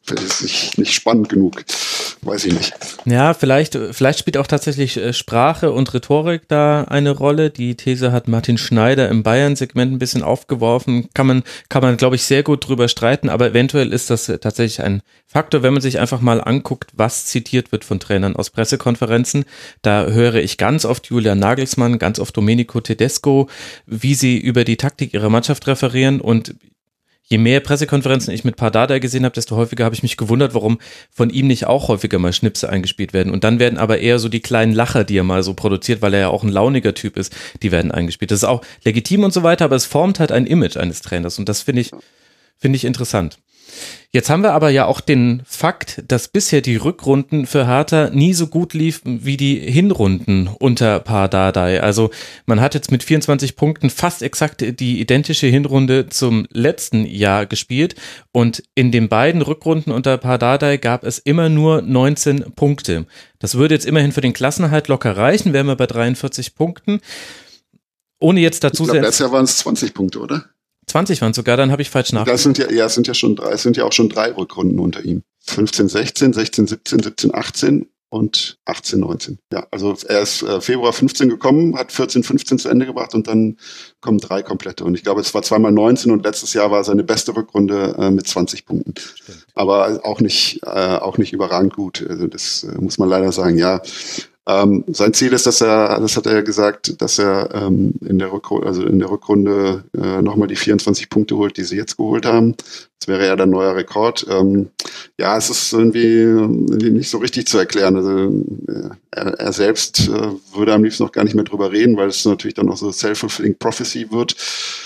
Vielleicht 0.05 0.23
ist 0.23 0.43
es 0.43 0.79
nicht, 0.79 0.93
spannend 0.93 1.29
genug. 1.29 1.65
Weiß 2.21 2.45
ich 2.45 2.53
nicht. 2.53 2.73
Ja, 3.05 3.35
vielleicht, 3.35 3.77
vielleicht 3.91 4.21
spielt 4.21 4.37
auch 4.37 4.47
tatsächlich 4.47 4.97
äh, 4.97 5.13
Sprache 5.13 5.73
und 5.73 5.93
Rhetorik 5.93 6.43
da 6.47 6.85
eine 6.85 7.11
Rolle. 7.11 7.51
Die 7.51 7.75
These 7.75 8.13
hat 8.13 8.29
Martin 8.29 8.59
Schneider 8.59 9.09
im 9.09 9.25
Bayern-Segment 9.25 9.93
ein 9.93 9.99
bisschen 9.99 10.23
aufgeworfen. 10.23 11.09
Kann 11.15 11.27
man, 11.27 11.43
kann 11.69 11.83
man, 11.83 11.97
glaube 11.97 12.15
ich, 12.15 12.23
sehr 12.23 12.45
gut 12.45 12.69
drüber 12.69 12.87
streiten, 12.87 13.29
aber 13.29 13.49
eventuell 13.49 13.93
ist 13.93 14.09
das 14.09 14.27
tatsächlich 14.27 14.83
ein 14.83 15.03
Faktor, 15.27 15.65
wenn 15.65 15.73
man 15.73 15.83
sich 15.83 15.99
einfach 15.99 16.21
mal 16.21 16.41
anguckt, 16.41 16.93
was 16.95 17.27
zitiert 17.27 17.73
wird 17.73 17.85
von 17.85 17.99
Trainern 17.99 18.37
aus 18.37 18.51
Pressekonferenzen. 18.51 19.47
Da 19.83 20.07
höre 20.07 20.37
ich 20.37 20.59
ganz 20.59 20.85
oft 20.85 21.09
Julian 21.09 21.41
Nagelsmann, 21.41 21.99
ganz 21.99 22.21
oft 22.21 22.37
Domenico 22.37 22.81
Tedesco, 22.81 23.49
wie 23.87 24.15
sie 24.15 24.39
über 24.39 24.63
die 24.63 24.77
Taktik 24.77 25.13
ihrer 25.13 25.29
Mannschaft 25.29 25.67
referieren 25.67 26.21
und 26.21 26.55
je 27.33 27.39
mehr 27.39 27.61
Pressekonferenzen 27.61 28.33
ich 28.33 28.45
mit 28.45 28.57
Pardada 28.57 28.99
gesehen 28.99 29.25
habe, 29.25 29.35
desto 29.35 29.57
häufiger 29.57 29.85
habe 29.85 29.95
ich 29.95 30.03
mich 30.03 30.17
gewundert, 30.17 30.55
warum 30.55 30.79
von 31.11 31.31
ihm 31.31 31.49
nicht 31.49 31.67
auch 31.67 31.89
häufiger 31.89 32.19
mal 32.19 32.33
Schnipse 32.33 32.69
eingespielt 32.69 33.13
werden. 33.13 33.33
Und 33.33 33.43
dann 33.43 33.59
werden 33.59 33.79
aber 33.79 33.99
eher 33.99 34.19
so 34.19 34.29
die 34.29 34.41
kleinen 34.41 34.75
Lacher, 34.75 35.03
die 35.03 35.17
er 35.17 35.25
mal 35.25 35.43
so 35.43 35.55
produziert, 35.55 36.03
weil 36.03 36.15
er 36.15 36.21
ja 36.21 36.29
auch 36.29 36.45
ein 36.45 36.51
launiger 36.51 36.95
Typ 36.95 37.17
ist, 37.17 37.35
die 37.63 37.73
werden 37.73 37.91
eingespielt. 37.91 38.31
Das 38.31 38.41
ist 38.41 38.45
auch 38.45 38.63
legitim 38.85 39.25
und 39.25 39.33
so 39.33 39.43
weiter, 39.43 39.65
aber 39.65 39.77
es 39.77 39.87
formt 39.87 40.21
halt 40.21 40.31
ein 40.31 40.47
Image 40.47 40.77
eines 40.77 41.01
Trainers 41.01 41.39
und 41.39 41.49
das 41.49 41.63
finde 41.63 41.81
ich, 41.81 41.91
finde 42.59 42.77
ich 42.77 42.85
interessant. 42.85 43.39
Jetzt 44.15 44.29
haben 44.29 44.43
wir 44.43 44.53
aber 44.53 44.69
ja 44.69 44.85
auch 44.85 45.01
den 45.01 45.43
Fakt, 45.47 46.03
dass 46.07 46.29
bisher 46.29 46.61
die 46.61 46.77
Rückrunden 46.77 47.47
für 47.47 47.67
Hertha 47.67 48.11
nie 48.11 48.35
so 48.35 48.47
gut 48.47 48.75
liefen 48.75 49.25
wie 49.25 49.39
die 49.39 49.59
Hinrunden 49.59 50.51
unter 50.59 51.01
Pardadei. 51.01 51.83
Also 51.83 52.11
man 52.45 52.61
hat 52.61 52.75
jetzt 52.75 52.91
mit 52.91 53.03
24 53.03 53.57
Punkten 53.57 53.89
fast 53.89 54.23
exakt 54.23 54.61
die 54.81 55.01
identische 55.01 55.47
Hinrunde 55.47 56.11
zum 56.11 56.47
letzten 56.51 57.07
Jahr 57.07 57.47
gespielt 57.47 57.95
und 58.33 58.63
in 58.75 58.93
den 58.93 59.09
beiden 59.09 59.41
Rückrunden 59.41 59.93
unter 59.93 60.19
Pardadei 60.19 60.77
gab 60.77 61.05
es 61.05 61.19
immer 61.19 61.49
nur 61.49 61.81
19 61.81 62.53
Punkte. 62.55 63.07
Das 63.39 63.55
würde 63.55 63.75
jetzt 63.75 63.87
immerhin 63.87 64.13
für 64.13 64.21
den 64.21 64.35
Klassenhalt 64.35 64.89
locker 64.89 65.17
reichen, 65.17 65.55
wären 65.55 65.69
wir 65.69 65.77
bei 65.77 65.87
43 65.87 66.55
Punkten. 66.55 67.01
Ohne 68.21 68.41
jetzt 68.41 68.63
dazu 68.63 68.85
ich 68.85 68.91
glaub, 68.91 69.03
letztes 69.03 69.21
Jahr 69.21 69.33
waren 69.33 69.45
es 69.45 69.57
20 69.57 69.95
Punkte, 69.95 70.21
oder? 70.21 70.45
20 70.93 71.23
waren 71.23 71.33
sogar, 71.33 71.57
dann 71.57 71.73
habe 71.73 71.83
ich 71.83 71.91
falsch 71.91 72.13
nach. 72.13 72.25
Das 72.25 72.43
sind 72.43 72.59
ja, 72.59 72.71
ja, 72.71 72.89
sind 72.89 73.07
ja 73.07 73.15
schon 73.15 73.35
drei, 73.35 73.57
sind 73.57 73.77
ja 73.77 73.85
auch 73.85 73.93
schon 73.93 74.09
drei 74.09 74.31
Rückrunden 74.31 74.79
unter 74.79 75.03
ihm. 75.03 75.23
15, 75.47 75.89
16, 75.89 76.33
16, 76.35 76.67
17, 76.67 77.03
17, 77.03 77.35
18 77.35 77.87
und 78.11 78.59
18, 78.67 79.01
19. 79.01 79.39
Ja, 79.51 79.67
also 79.71 79.97
er 80.07 80.21
ist 80.21 80.43
äh, 80.43 80.61
Februar 80.61 80.93
15 80.93 81.31
gekommen, 81.31 81.79
hat 81.79 81.93
14, 81.93 82.23
15 82.23 82.59
zu 82.59 82.69
Ende 82.69 82.85
gebracht 82.85 83.15
und 83.15 83.27
dann 83.27 83.57
kommen 84.03 84.19
drei 84.19 84.43
komplette. 84.43 84.85
Und 84.85 84.95
ich 84.95 85.03
glaube, 85.03 85.23
es 85.23 85.33
war 85.33 85.43
zweimal 85.43 85.73
19 85.73 86.13
und 86.13 86.23
letztes 86.23 86.53
Jahr 86.53 86.71
war 86.71 86.85
seine 86.85 87.05
beste 87.05 87.35
Rückrunde 87.35 87.97
äh, 87.99 88.11
mit 88.11 88.29
20 88.29 88.67
Punkten. 88.67 88.93
Stimmt. 88.99 89.47
Aber 89.55 90.01
auch 90.05 90.21
nicht, 90.21 90.61
äh, 90.63 90.69
auch 90.69 91.17
nicht 91.17 91.33
überragend 91.33 91.75
gut. 91.75 92.05
Also 92.07 92.27
das 92.27 92.65
äh, 92.65 92.79
muss 92.79 92.99
man 92.99 93.09
leider 93.09 93.33
sagen. 93.33 93.57
Ja, 93.57 93.81
ähm, 94.47 94.85
sein 94.89 95.15
Ziel 95.15 95.33
ist, 95.33 95.47
dass 95.47 95.61
er, 95.61 96.01
das 96.01 96.17
hat 96.17 96.27
er 96.27 96.35
ja 96.35 96.41
gesagt, 96.41 97.01
dass 97.01 97.19
er 97.19 97.55
ähm, 97.55 97.95
in 98.01 98.19
der 98.19 98.33
Rückrunde, 98.33 98.67
also 98.67 98.85
in 98.85 98.99
der 98.99 99.11
Rückrunde 99.11 99.85
äh, 99.97 100.21
nochmal 100.21 100.49
die 100.49 100.57
24 100.57 101.09
Punkte 101.09 101.37
holt, 101.37 101.57
die 101.57 101.63
sie 101.63 101.77
jetzt 101.77 101.97
geholt 101.97 102.27
haben. 102.27 102.57
Das 103.03 103.09
wäre 103.09 103.27
ja 103.27 103.35
der 103.35 103.47
neue 103.47 103.75
Rekord. 103.75 104.25
Ähm, 104.31 104.71
ja, 105.19 105.37
es 105.37 105.51
ist 105.51 105.73
irgendwie, 105.73 106.25
nicht 106.89 107.11
so 107.11 107.19
richtig 107.19 107.49
zu 107.49 107.59
erklären. 107.59 107.97
Also 107.97 108.45
äh, 108.69 108.91
er, 109.11 109.41
er 109.41 109.53
selbst 109.53 110.09
äh, 110.09 110.29
würde 110.55 110.73
am 110.73 110.85
liebsten 110.85 111.03
noch 111.03 111.11
gar 111.11 111.25
nicht 111.25 111.35
mehr 111.35 111.43
drüber 111.43 111.73
reden, 111.73 111.97
weil 111.97 112.07
es 112.07 112.25
natürlich 112.25 112.55
dann 112.55 112.67
noch 112.67 112.77
so 112.77 112.93
self-fulfilling 112.93 113.59
prophecy 113.59 114.13
wird. 114.13 114.37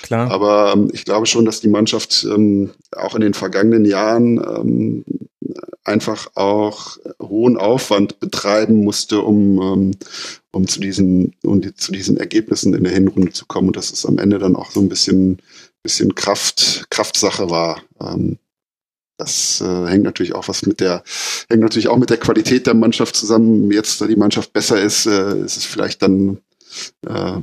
Klar. 0.01 0.31
Aber 0.31 0.73
ähm, 0.75 0.89
ich 0.95 1.05
glaube 1.05 1.27
schon, 1.27 1.45
dass 1.45 1.61
die 1.61 1.69
Mannschaft 1.69 2.25
ähm, 2.25 2.71
auch 2.93 3.15
in 3.15 3.21
den 3.21 3.35
vergangenen 3.35 3.85
Jahren 3.85 4.39
ähm, 4.39 5.05
einfach 5.85 6.29
auch 6.37 6.97
hohen 7.21 7.59
Aufwand 7.59 8.19
betreiben 8.19 8.83
musste, 8.83 9.21
um, 9.21 9.61
ähm, 9.61 9.91
um, 10.53 10.67
zu, 10.67 10.81
diesen, 10.81 11.35
um 11.43 11.61
die, 11.61 11.75
zu 11.75 11.93
diesen 11.93 12.17
Ergebnissen 12.17 12.73
in 12.73 12.83
der 12.83 12.95
Hinrunde 12.95 13.33
zu 13.33 13.45
kommen. 13.45 13.69
Und 13.69 13.77
dass 13.77 13.93
es 13.93 14.07
am 14.07 14.17
Ende 14.17 14.39
dann 14.39 14.57
auch 14.57 14.71
so 14.71 14.81
ein 14.81 14.89
bisschen, 14.89 15.43
bisschen 15.87 16.17
Kraft, 16.17 16.87
Kraftsache 16.91 17.49
war. 17.49 17.81
Ähm, 18.01 18.39
das 19.19 19.63
äh, 19.63 19.87
hängt 19.87 20.03
natürlich 20.03 20.35
auch 20.35 20.49
was 20.49 20.67
mit 20.67 20.81
der, 20.81 21.03
hängt 21.49 21.63
natürlich 21.63 21.89
auch 21.89 21.97
mit 21.97 22.11
der 22.11 22.19
Qualität 22.19 22.67
der 22.67 22.75
Mannschaft 22.75 23.15
zusammen. 23.15 23.71
Jetzt, 23.71 24.01
da 24.01 24.07
die 24.07 24.17
Mannschaft 24.17 24.53
besser 24.53 24.81
ist, 24.81 25.07
äh, 25.07 25.39
ist 25.39 25.57
es 25.57 25.65
vielleicht 25.65 26.03
dann 26.03 26.39
äh, 27.07 27.39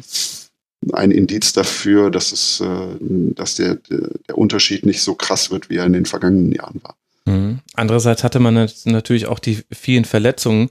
ein 0.92 1.12
Indiz 1.12 1.54
dafür, 1.54 2.12
dass 2.12 2.32
es, 2.34 2.60
äh, 2.60 2.98
dass 3.00 3.56
der, 3.56 3.76
der 3.90 4.38
Unterschied 4.38 4.86
nicht 4.86 5.02
so 5.02 5.16
krass 5.16 5.50
wird, 5.50 5.70
wie 5.70 5.78
er 5.78 5.86
in 5.86 5.94
den 5.94 6.06
vergangenen 6.06 6.52
Jahren 6.52 6.82
war. 6.84 6.96
Mhm. 7.26 7.60
Andererseits 7.74 8.24
hatte 8.24 8.40
man 8.40 8.70
natürlich 8.86 9.28
auch 9.28 9.40
die 9.40 9.64
vielen 9.72 10.06
Verletzungen, 10.06 10.70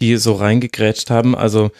die 0.00 0.16
so 0.16 0.34
reingegrätscht 0.34 1.10
haben. 1.10 1.34
Also 1.34 1.72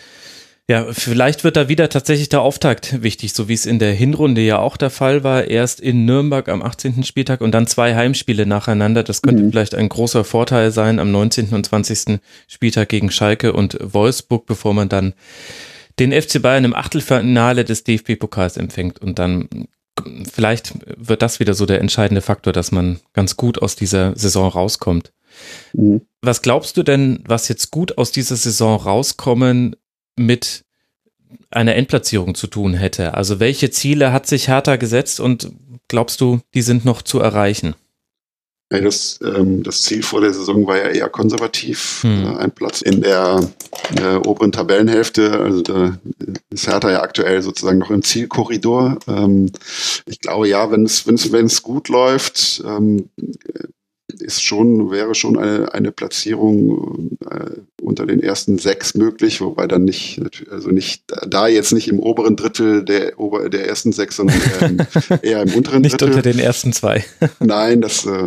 ja, 0.70 0.86
vielleicht 0.92 1.44
wird 1.44 1.56
da 1.56 1.68
wieder 1.70 1.88
tatsächlich 1.88 2.28
der 2.28 2.42
Auftakt 2.42 3.02
wichtig, 3.02 3.32
so 3.32 3.48
wie 3.48 3.54
es 3.54 3.64
in 3.64 3.78
der 3.78 3.94
Hinrunde 3.94 4.42
ja 4.42 4.58
auch 4.58 4.76
der 4.76 4.90
Fall 4.90 5.24
war. 5.24 5.44
Erst 5.44 5.80
in 5.80 6.04
Nürnberg 6.04 6.46
am 6.50 6.62
18. 6.62 7.04
Spieltag 7.04 7.40
und 7.40 7.52
dann 7.52 7.66
zwei 7.66 7.94
Heimspiele 7.94 8.44
nacheinander. 8.44 9.02
Das 9.02 9.22
könnte 9.22 9.44
mhm. 9.44 9.50
vielleicht 9.50 9.74
ein 9.74 9.88
großer 9.88 10.24
Vorteil 10.24 10.70
sein 10.70 10.98
am 10.98 11.10
19. 11.10 11.54
und 11.54 11.64
20. 11.64 12.20
Spieltag 12.48 12.90
gegen 12.90 13.10
Schalke 13.10 13.54
und 13.54 13.78
Wolfsburg, 13.80 14.44
bevor 14.44 14.74
man 14.74 14.90
dann 14.90 15.14
den 15.98 16.12
FC 16.12 16.42
Bayern 16.42 16.66
im 16.66 16.74
Achtelfinale 16.74 17.64
des 17.64 17.84
DFB-Pokals 17.84 18.58
empfängt 18.58 18.98
und 19.00 19.18
dann 19.18 19.48
vielleicht 20.30 20.74
wird 20.96 21.22
das 21.22 21.40
wieder 21.40 21.54
so 21.54 21.64
der 21.64 21.80
entscheidende 21.80 22.20
Faktor, 22.20 22.52
dass 22.52 22.72
man 22.72 23.00
ganz 23.14 23.36
gut 23.38 23.62
aus 23.62 23.74
dieser 23.74 24.14
Saison 24.16 24.48
rauskommt. 24.48 25.12
Mhm. 25.72 26.02
Was 26.20 26.42
glaubst 26.42 26.76
du 26.76 26.82
denn, 26.82 27.24
was 27.26 27.48
jetzt 27.48 27.70
gut 27.70 27.96
aus 27.96 28.12
dieser 28.12 28.36
Saison 28.36 28.76
rauskommen 28.76 29.74
mit 30.18 30.64
einer 31.50 31.74
Endplatzierung 31.74 32.34
zu 32.34 32.46
tun 32.46 32.74
hätte? 32.74 33.14
Also 33.14 33.40
welche 33.40 33.70
Ziele 33.70 34.12
hat 34.12 34.26
sich 34.26 34.48
Hertha 34.48 34.76
gesetzt 34.76 35.20
und 35.20 35.50
glaubst 35.88 36.20
du, 36.20 36.40
die 36.54 36.62
sind 36.62 36.84
noch 36.84 37.02
zu 37.02 37.20
erreichen? 37.20 37.74
Ja, 38.70 38.82
das, 38.82 39.18
ähm, 39.24 39.62
das 39.62 39.82
Ziel 39.82 40.02
vor 40.02 40.20
der 40.20 40.34
Saison 40.34 40.66
war 40.66 40.76
ja 40.76 40.88
eher 40.88 41.08
konservativ. 41.08 42.02
Hm. 42.02 42.24
Äh, 42.24 42.36
ein 42.36 42.50
Platz 42.50 42.82
in 42.82 43.00
der 43.00 43.48
äh, 43.96 44.16
oberen 44.16 44.52
Tabellenhälfte. 44.52 45.40
Also 45.40 45.62
da 45.62 45.98
ist 46.50 46.68
Hertha 46.68 46.90
ja 46.90 47.00
aktuell 47.00 47.40
sozusagen 47.40 47.78
noch 47.78 47.90
im 47.90 48.02
Zielkorridor. 48.02 48.98
Ähm, 49.08 49.50
ich 50.04 50.20
glaube 50.20 50.48
ja, 50.48 50.70
wenn 50.70 50.84
es, 50.84 51.06
wenn 51.06 51.14
es, 51.14 51.32
wenn 51.32 51.46
es 51.46 51.62
gut 51.62 51.88
läuft, 51.88 52.62
ähm, 52.66 53.08
ist 54.20 54.42
schon, 54.42 54.90
wäre 54.90 55.14
schon 55.14 55.38
eine, 55.38 55.72
eine 55.72 55.92
Platzierung 55.92 57.16
äh, 57.30 57.50
unter 57.80 58.06
den 58.06 58.22
ersten 58.22 58.58
sechs 58.58 58.94
möglich, 58.94 59.40
wobei 59.40 59.66
dann 59.66 59.84
nicht, 59.84 60.20
also 60.50 60.70
nicht, 60.70 61.04
da 61.26 61.48
jetzt 61.48 61.72
nicht 61.72 61.88
im 61.88 62.00
oberen 62.00 62.36
Drittel 62.36 62.84
der, 62.84 63.18
Ober, 63.18 63.48
der 63.48 63.66
ersten 63.66 63.92
sechs, 63.92 64.16
sondern 64.16 64.40
eher 64.40 64.68
im, 64.68 64.78
eher 65.22 65.42
im 65.42 65.54
unteren 65.54 65.82
nicht 65.82 65.92
Drittel. 65.92 66.08
Nicht 66.08 66.16
unter 66.16 66.30
den 66.30 66.38
ersten 66.38 66.72
zwei. 66.72 67.04
Nein, 67.40 67.80
das 67.80 68.06
äh, 68.06 68.26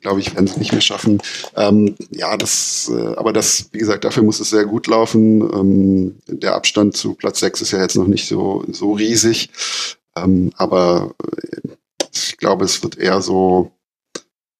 glaube 0.00 0.20
ich, 0.20 0.34
werden 0.34 0.46
sie 0.46 0.58
nicht 0.58 0.72
mehr 0.72 0.80
schaffen. 0.80 1.20
Ähm, 1.56 1.96
ja, 2.10 2.36
das, 2.36 2.90
äh, 2.94 3.14
aber 3.16 3.32
das, 3.32 3.68
wie 3.72 3.78
gesagt, 3.78 4.04
dafür 4.04 4.22
muss 4.22 4.40
es 4.40 4.50
sehr 4.50 4.64
gut 4.64 4.86
laufen. 4.86 5.42
Ähm, 5.42 6.16
der 6.26 6.54
Abstand 6.54 6.96
zu 6.96 7.14
Platz 7.14 7.40
sechs 7.40 7.60
ist 7.60 7.72
ja 7.72 7.80
jetzt 7.80 7.96
noch 7.96 8.06
nicht 8.06 8.28
so, 8.28 8.64
so 8.70 8.92
riesig. 8.92 9.50
Ähm, 10.16 10.52
aber 10.56 11.14
äh, 11.22 11.70
ich 12.12 12.36
glaube, 12.36 12.64
es 12.64 12.82
wird 12.82 12.98
eher 12.98 13.20
so, 13.20 13.70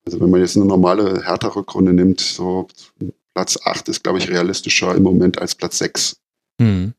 also 0.04 0.20
wenn 0.20 0.30
man 0.30 0.40
jetzt 0.40 0.56
eine 0.56 0.66
normale 0.66 1.24
Hertha-Rückrunde 1.24 1.92
nimmt, 1.92 2.20
so 2.20 2.68
Platz 3.34 3.58
8 3.62 3.88
ist, 3.88 4.02
glaube 4.02 4.18
ich, 4.18 4.28
realistischer 4.28 4.94
im 4.94 5.02
Moment 5.02 5.40
als 5.40 5.54
Platz 5.54 5.78
6. 5.78 6.16
Hm. 6.60 6.94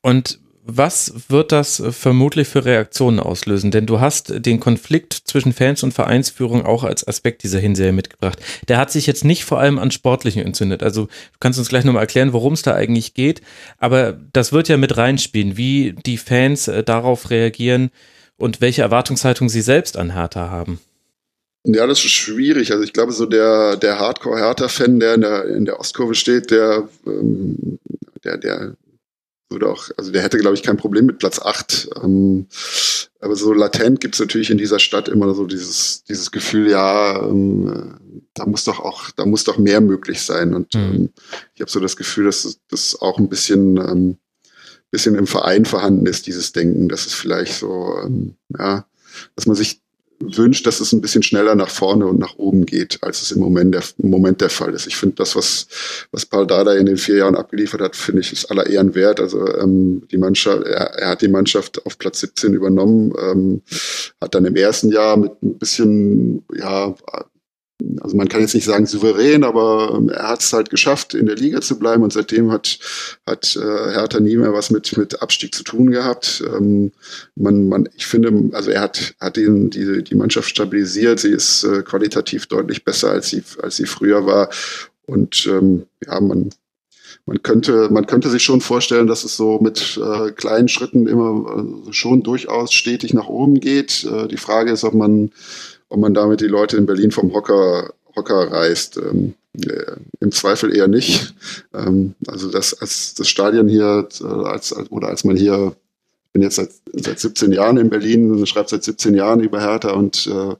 Und 0.00 0.40
was 0.68 1.12
wird 1.28 1.52
das 1.52 1.80
vermutlich 1.90 2.48
für 2.48 2.64
Reaktionen 2.64 3.20
auslösen? 3.20 3.70
Denn 3.70 3.86
du 3.86 4.00
hast 4.00 4.44
den 4.44 4.58
Konflikt 4.58 5.12
zwischen 5.12 5.52
Fans 5.52 5.84
und 5.84 5.94
Vereinsführung 5.94 6.66
auch 6.66 6.82
als 6.82 7.06
Aspekt 7.06 7.44
dieser 7.44 7.60
Hinserie 7.60 7.92
mitgebracht. 7.92 8.40
Der 8.66 8.78
hat 8.78 8.90
sich 8.90 9.06
jetzt 9.06 9.24
nicht 9.24 9.44
vor 9.44 9.60
allem 9.60 9.78
an 9.78 9.92
Sportlichen 9.92 10.42
entzündet. 10.42 10.82
Also 10.82 11.04
du 11.04 11.38
kannst 11.38 11.60
uns 11.60 11.68
gleich 11.68 11.84
nochmal 11.84 12.02
erklären, 12.02 12.32
worum 12.32 12.54
es 12.54 12.62
da 12.62 12.74
eigentlich 12.74 13.14
geht. 13.14 13.42
Aber 13.78 14.18
das 14.32 14.52
wird 14.52 14.68
ja 14.68 14.76
mit 14.76 14.96
reinspielen, 14.96 15.56
wie 15.56 15.94
die 16.04 16.18
Fans 16.18 16.66
äh, 16.66 16.82
darauf 16.82 17.30
reagieren 17.30 17.90
und 18.36 18.60
welche 18.60 18.82
Erwartungshaltung 18.82 19.48
sie 19.48 19.62
selbst 19.62 19.96
an 19.96 20.14
Hertha 20.14 20.50
haben. 20.50 20.80
Ja, 21.68 21.86
das 21.86 21.98
ist 21.98 22.12
schwierig. 22.12 22.70
Also 22.70 22.84
ich 22.84 22.92
glaube, 22.92 23.12
so 23.12 23.26
der, 23.26 23.76
der 23.76 23.98
Hardcore-Hertha-Fan, 23.98 25.00
der 25.00 25.14
in 25.14 25.20
der, 25.20 25.44
in 25.46 25.64
der 25.64 25.80
Ostkurve 25.80 26.14
steht, 26.14 26.52
der, 26.52 26.88
ähm, 27.04 27.78
der, 28.22 28.38
der 28.38 28.76
würde 29.50 29.68
auch, 29.68 29.88
also 29.96 30.12
der 30.12 30.22
hätte, 30.22 30.38
glaube 30.38 30.54
ich, 30.54 30.62
kein 30.62 30.76
Problem 30.76 31.06
mit 31.06 31.18
Platz 31.18 31.40
8. 31.40 31.90
Ähm, 32.04 32.46
aber 33.20 33.34
so 33.34 33.52
latent 33.52 34.00
gibt 34.00 34.14
es 34.14 34.20
natürlich 34.20 34.50
in 34.50 34.58
dieser 34.58 34.78
Stadt 34.78 35.08
immer 35.08 35.34
so 35.34 35.46
dieses, 35.46 36.04
dieses 36.04 36.30
Gefühl, 36.30 36.70
ja, 36.70 37.20
ähm, 37.20 37.96
da 38.34 38.46
muss 38.46 38.62
doch 38.62 38.78
auch, 38.78 39.10
da 39.10 39.26
muss 39.26 39.42
doch 39.42 39.58
mehr 39.58 39.80
möglich 39.80 40.22
sein. 40.22 40.54
Und 40.54 40.72
mhm. 40.74 40.80
ähm, 40.80 41.08
ich 41.54 41.60
habe 41.60 41.70
so 41.70 41.80
das 41.80 41.96
Gefühl, 41.96 42.26
dass 42.26 42.60
das 42.70 43.00
auch 43.00 43.18
ein 43.18 43.28
bisschen, 43.28 43.76
ähm, 43.78 44.18
bisschen 44.92 45.16
im 45.16 45.26
Verein 45.26 45.64
vorhanden 45.64 46.06
ist, 46.06 46.28
dieses 46.28 46.52
Denken, 46.52 46.88
dass 46.88 47.06
es 47.06 47.14
vielleicht 47.14 47.54
so, 47.54 47.96
ähm, 48.04 48.36
ja, 48.56 48.86
dass 49.34 49.46
man 49.46 49.56
sich 49.56 49.80
wünscht, 50.18 50.66
dass 50.66 50.80
es 50.80 50.92
ein 50.92 51.00
bisschen 51.00 51.22
schneller 51.22 51.54
nach 51.54 51.68
vorne 51.68 52.06
und 52.06 52.18
nach 52.18 52.36
oben 52.36 52.66
geht, 52.66 52.98
als 53.02 53.22
es 53.22 53.32
im 53.32 53.40
Moment 53.40 53.74
der, 53.74 53.82
im 53.98 54.10
Moment 54.10 54.40
der 54.40 54.50
Fall 54.50 54.72
ist. 54.74 54.86
Ich 54.86 54.96
finde 54.96 55.16
das, 55.16 55.36
was, 55.36 55.68
was 56.10 56.26
Paul 56.26 56.46
Dada 56.46 56.74
in 56.74 56.86
den 56.86 56.96
vier 56.96 57.16
Jahren 57.16 57.36
abgeliefert 57.36 57.80
hat, 57.80 57.96
finde 57.96 58.22
ich, 58.22 58.32
ist 58.32 58.50
aller 58.50 58.66
Ehren 58.66 58.94
wert. 58.94 59.20
Also 59.20 59.46
ähm, 59.56 60.02
die 60.10 60.18
Mannschaft, 60.18 60.64
er, 60.64 60.94
er 60.94 61.08
hat 61.10 61.22
die 61.22 61.28
Mannschaft 61.28 61.84
auf 61.84 61.98
Platz 61.98 62.20
17 62.20 62.54
übernommen, 62.54 63.12
ähm, 63.20 63.62
hat 64.20 64.34
dann 64.34 64.44
im 64.44 64.56
ersten 64.56 64.90
Jahr 64.90 65.16
mit 65.16 65.32
ein 65.42 65.58
bisschen, 65.58 66.44
ja, 66.54 66.94
also 68.00 68.16
man 68.16 68.28
kann 68.28 68.40
jetzt 68.40 68.54
nicht 68.54 68.64
sagen 68.64 68.86
souverän, 68.86 69.44
aber 69.44 69.94
ähm, 69.96 70.08
er 70.08 70.28
hat 70.28 70.42
es 70.42 70.52
halt 70.52 70.70
geschafft, 70.70 71.14
in 71.14 71.26
der 71.26 71.36
Liga 71.36 71.60
zu 71.60 71.78
bleiben 71.78 72.02
und 72.02 72.12
seitdem 72.12 72.50
hat, 72.50 72.78
hat 73.26 73.56
äh, 73.56 73.92
Hertha 73.92 74.20
nie 74.20 74.36
mehr 74.36 74.52
was 74.52 74.70
mit, 74.70 74.96
mit 74.96 75.20
Abstieg 75.20 75.54
zu 75.54 75.62
tun 75.62 75.90
gehabt. 75.90 76.42
Ähm, 76.46 76.92
man, 77.34 77.68
man, 77.68 77.88
ich 77.96 78.06
finde, 78.06 78.50
also 78.56 78.70
er 78.70 78.80
hat, 78.80 79.14
hat 79.20 79.36
den, 79.36 79.70
die, 79.70 80.02
die 80.02 80.14
Mannschaft 80.14 80.48
stabilisiert, 80.48 81.20
sie 81.20 81.32
ist 81.32 81.64
äh, 81.64 81.82
qualitativ 81.82 82.46
deutlich 82.46 82.84
besser, 82.84 83.10
als 83.10 83.28
sie, 83.28 83.42
als 83.62 83.76
sie 83.76 83.86
früher 83.86 84.24
war. 84.26 84.48
Und 85.04 85.46
ähm, 85.46 85.86
ja, 86.04 86.20
man, 86.20 86.50
man 87.26 87.42
könnte, 87.42 87.88
man 87.90 88.06
könnte 88.06 88.30
sich 88.30 88.42
schon 88.42 88.60
vorstellen, 88.60 89.06
dass 89.06 89.24
es 89.24 89.36
so 89.36 89.58
mit 89.58 90.00
äh, 90.02 90.30
kleinen 90.32 90.68
Schritten 90.68 91.06
immer 91.06 91.86
äh, 91.88 91.92
schon 91.92 92.22
durchaus 92.22 92.72
stetig 92.72 93.12
nach 93.14 93.28
oben 93.28 93.60
geht. 93.60 94.04
Äh, 94.04 94.28
die 94.28 94.36
Frage 94.36 94.70
ist, 94.70 94.84
ob 94.84 94.94
man 94.94 95.32
ob 95.88 95.98
man 95.98 96.14
damit 96.14 96.40
die 96.40 96.46
Leute 96.46 96.76
in 96.76 96.86
Berlin 96.86 97.10
vom 97.10 97.32
Hocker, 97.32 97.92
Hocker 98.14 98.50
reißt. 98.50 98.98
Ähm, 98.98 99.34
äh, 99.64 99.96
Im 100.20 100.32
Zweifel 100.32 100.74
eher 100.74 100.88
nicht. 100.88 101.34
Ähm, 101.74 102.14
also 102.26 102.50
das, 102.50 102.74
als 102.80 103.14
das 103.14 103.28
Stadion 103.28 103.68
hier, 103.68 104.08
äh, 104.20 104.24
als, 104.24 104.74
oder 104.90 105.08
als 105.08 105.24
man 105.24 105.36
hier 105.36 105.76
bin 106.36 106.42
jetzt 106.42 106.56
seit, 106.56 106.70
seit 106.92 107.18
17 107.18 107.50
Jahren 107.52 107.78
in 107.78 107.88
Berlin, 107.88 108.44
schreibe 108.46 108.68
seit 108.68 108.84
17 108.84 109.14
Jahren 109.14 109.40
über 109.40 109.58
Hertha 109.58 109.92
und 109.92 110.26
äh, 110.26 110.30
habe 110.30 110.58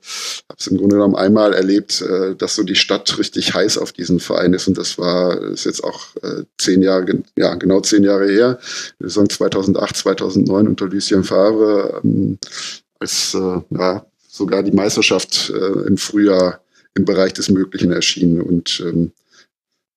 es 0.57 0.67
im 0.69 0.79
Grunde 0.79 0.97
genommen 0.97 1.17
einmal 1.17 1.53
erlebt, 1.53 2.01
äh, 2.01 2.35
dass 2.35 2.55
so 2.55 2.63
die 2.63 2.77
Stadt 2.77 3.19
richtig 3.19 3.53
heiß 3.53 3.77
auf 3.77 3.93
diesen 3.93 4.19
Verein 4.19 4.55
ist. 4.55 4.69
Und 4.69 4.79
das 4.79 4.97
war, 4.97 5.39
ist 5.43 5.67
jetzt 5.67 5.85
auch 5.85 6.17
äh, 6.23 6.45
zehn 6.57 6.83
Jahre, 6.83 7.23
ja, 7.37 7.57
genau 7.57 7.81
zehn 7.81 8.05
Jahre 8.05 8.27
her. 8.27 8.59
Saison 9.01 9.29
2008, 9.29 9.97
2009 9.97 10.67
unter 10.67 10.87
Lucien 10.87 11.25
Favre, 11.25 12.01
ähm, 12.03 12.39
als 12.99 13.35
äh, 13.35 13.61
ja, 13.69 14.07
sogar 14.37 14.63
die 14.63 14.73
Meisterschaft 14.73 15.51
äh, 15.51 15.87
im 15.87 15.97
Frühjahr 15.97 16.61
im 16.95 17.05
Bereich 17.05 17.33
des 17.33 17.51
Möglichen 17.51 17.93
erschienen. 17.93 18.41
Und 18.41 18.83
ähm, 18.85 19.13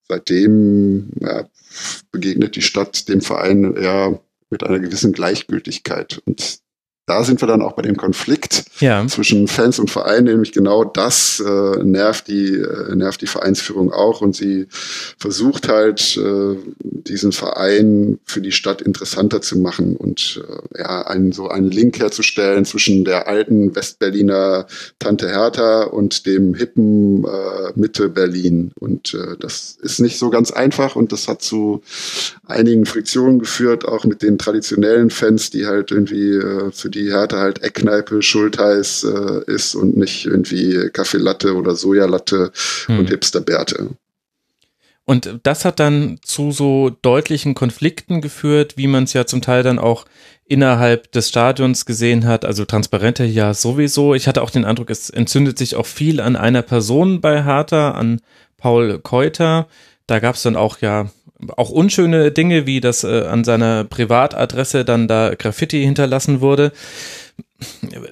seitdem 0.07 1.11
ja, 1.19 1.49
begegnet 2.11 2.55
die 2.55 2.61
Stadt 2.61 3.09
dem 3.09 3.21
Verein 3.21 3.75
eher 3.75 4.21
mit 4.49 4.63
einer 4.63 4.79
gewissen 4.79 5.11
Gleichgültigkeit. 5.11 6.21
Und 6.25 6.59
da 7.09 7.23
sind 7.23 7.41
wir 7.41 7.47
dann 7.47 7.63
auch 7.63 7.73
bei 7.73 7.81
dem 7.81 7.97
Konflikt 7.97 8.65
ja. 8.79 9.05
zwischen 9.07 9.47
Fans 9.47 9.79
und 9.79 9.89
Verein, 9.89 10.25
nämlich 10.25 10.51
genau 10.51 10.83
das 10.83 11.43
äh, 11.43 11.83
nervt 11.83 12.27
die 12.27 12.53
äh, 12.53 12.95
nervt 12.95 13.21
die 13.21 13.27
Vereinsführung 13.27 13.91
auch 13.91 14.21
und 14.21 14.35
sie 14.35 14.67
versucht 15.17 15.69
halt 15.69 16.17
äh, 16.17 16.55
diesen 16.79 17.31
Verein 17.31 18.19
für 18.25 18.41
die 18.41 18.51
Stadt 18.51 18.83
interessanter 18.83 19.41
zu 19.41 19.57
machen 19.57 19.95
und 19.95 20.43
äh, 20.47 20.81
ja 20.81 21.01
einen 21.01 21.31
so 21.31 21.49
einen 21.49 21.71
Link 21.71 21.99
herzustellen 21.99 22.63
zwischen 22.63 23.05
der 23.05 23.27
alten 23.27 23.75
Westberliner 23.75 24.67
Tante 24.99 25.29
Hertha 25.29 25.85
und 25.85 26.27
dem 26.27 26.53
hippen 26.53 27.25
äh, 27.25 27.71
Mitte 27.73 28.09
Berlin 28.09 28.71
und 28.79 29.15
äh, 29.15 29.35
das 29.39 29.77
ist 29.81 29.99
nicht 29.99 30.19
so 30.19 30.29
ganz 30.29 30.51
einfach 30.51 30.95
und 30.95 31.11
das 31.11 31.27
hat 31.27 31.41
zu 31.41 31.81
einigen 32.45 32.85
Friktionen 32.85 33.39
geführt, 33.39 33.85
auch 33.85 34.05
mit 34.05 34.21
den 34.21 34.37
traditionellen 34.37 35.09
Fans, 35.09 35.49
die 35.49 35.65
halt 35.65 35.91
irgendwie 35.91 36.39
für 36.71 36.89
die 36.89 36.98
die 36.99 37.11
Hertha 37.11 37.37
halt 37.37 37.63
Eckkneipe, 37.63 38.21
Schultheiß 38.21 39.03
äh, 39.03 39.51
ist 39.51 39.75
und 39.75 39.97
nicht 39.97 40.25
irgendwie 40.25 40.89
Kaffeelatte 40.91 41.55
oder 41.55 41.75
Sojalatte 41.75 42.51
hm. 42.85 42.99
und 42.99 43.09
Hipsterbärte. 43.09 43.89
Und 45.05 45.39
das 45.41 45.65
hat 45.65 45.79
dann 45.79 46.19
zu 46.21 46.51
so 46.51 46.95
deutlichen 47.01 47.55
Konflikten 47.55 48.21
geführt, 48.21 48.77
wie 48.77 48.85
man 48.85 49.05
es 49.05 49.13
ja 49.13 49.25
zum 49.25 49.41
Teil 49.41 49.63
dann 49.63 49.79
auch 49.79 50.05
innerhalb 50.45 51.11
des 51.11 51.29
Stadions 51.29 51.87
gesehen 51.87 52.27
hat. 52.27 52.45
Also 52.45 52.65
Transparente 52.65 53.23
ja 53.23 53.55
sowieso. 53.55 54.13
Ich 54.13 54.27
hatte 54.27 54.43
auch 54.43 54.51
den 54.51 54.65
Eindruck, 54.65 54.91
es 54.91 55.09
entzündet 55.09 55.57
sich 55.57 55.75
auch 55.75 55.87
viel 55.87 56.21
an 56.21 56.35
einer 56.35 56.61
Person 56.61 57.21
bei 57.21 57.43
Hertha, 57.43 57.91
an 57.91 58.21
Paul 58.57 58.99
Keuter. 58.99 59.67
Da 60.05 60.19
gab 60.19 60.35
es 60.35 60.43
dann 60.43 60.55
auch 60.55 60.79
ja 60.79 61.09
auch 61.55 61.69
unschöne 61.69 62.31
Dinge, 62.31 62.65
wie 62.65 62.81
das 62.81 63.03
äh, 63.03 63.23
an 63.23 63.43
seiner 63.43 63.83
Privatadresse 63.83 64.85
dann 64.85 65.07
da 65.07 65.35
Graffiti 65.35 65.83
hinterlassen 65.83 66.41
wurde. 66.41 66.71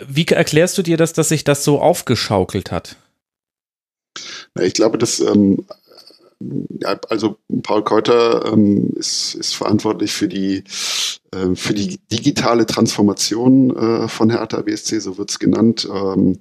Wie 0.08 0.26
erklärst 0.26 0.78
du 0.78 0.82
dir 0.82 0.98
das, 0.98 1.14
dass 1.14 1.30
sich 1.30 1.44
das 1.44 1.64
so 1.64 1.80
aufgeschaukelt 1.80 2.72
hat? 2.72 2.96
Ich 4.60 4.74
glaube, 4.74 4.98
dass 4.98 5.20
ähm, 5.20 5.66
also 7.10 7.38
Paul 7.64 7.84
Keuter 7.84 8.46
ähm, 8.52 8.92
ist, 8.96 9.36
ist 9.36 9.56
verantwortlich 9.56 10.12
für 10.14 10.28
die 10.28 10.64
äh, 11.32 11.56
für 11.56 11.74
die 11.74 12.00
digitale 12.12 12.66
Transformation 12.66 13.76
äh, 13.76 14.08
von 14.08 14.30
Hertha 14.30 14.62
BSC, 14.62 15.00
so 15.00 15.18
wird's 15.18 15.40
genannt. 15.40 15.88
Ähm, 15.92 16.38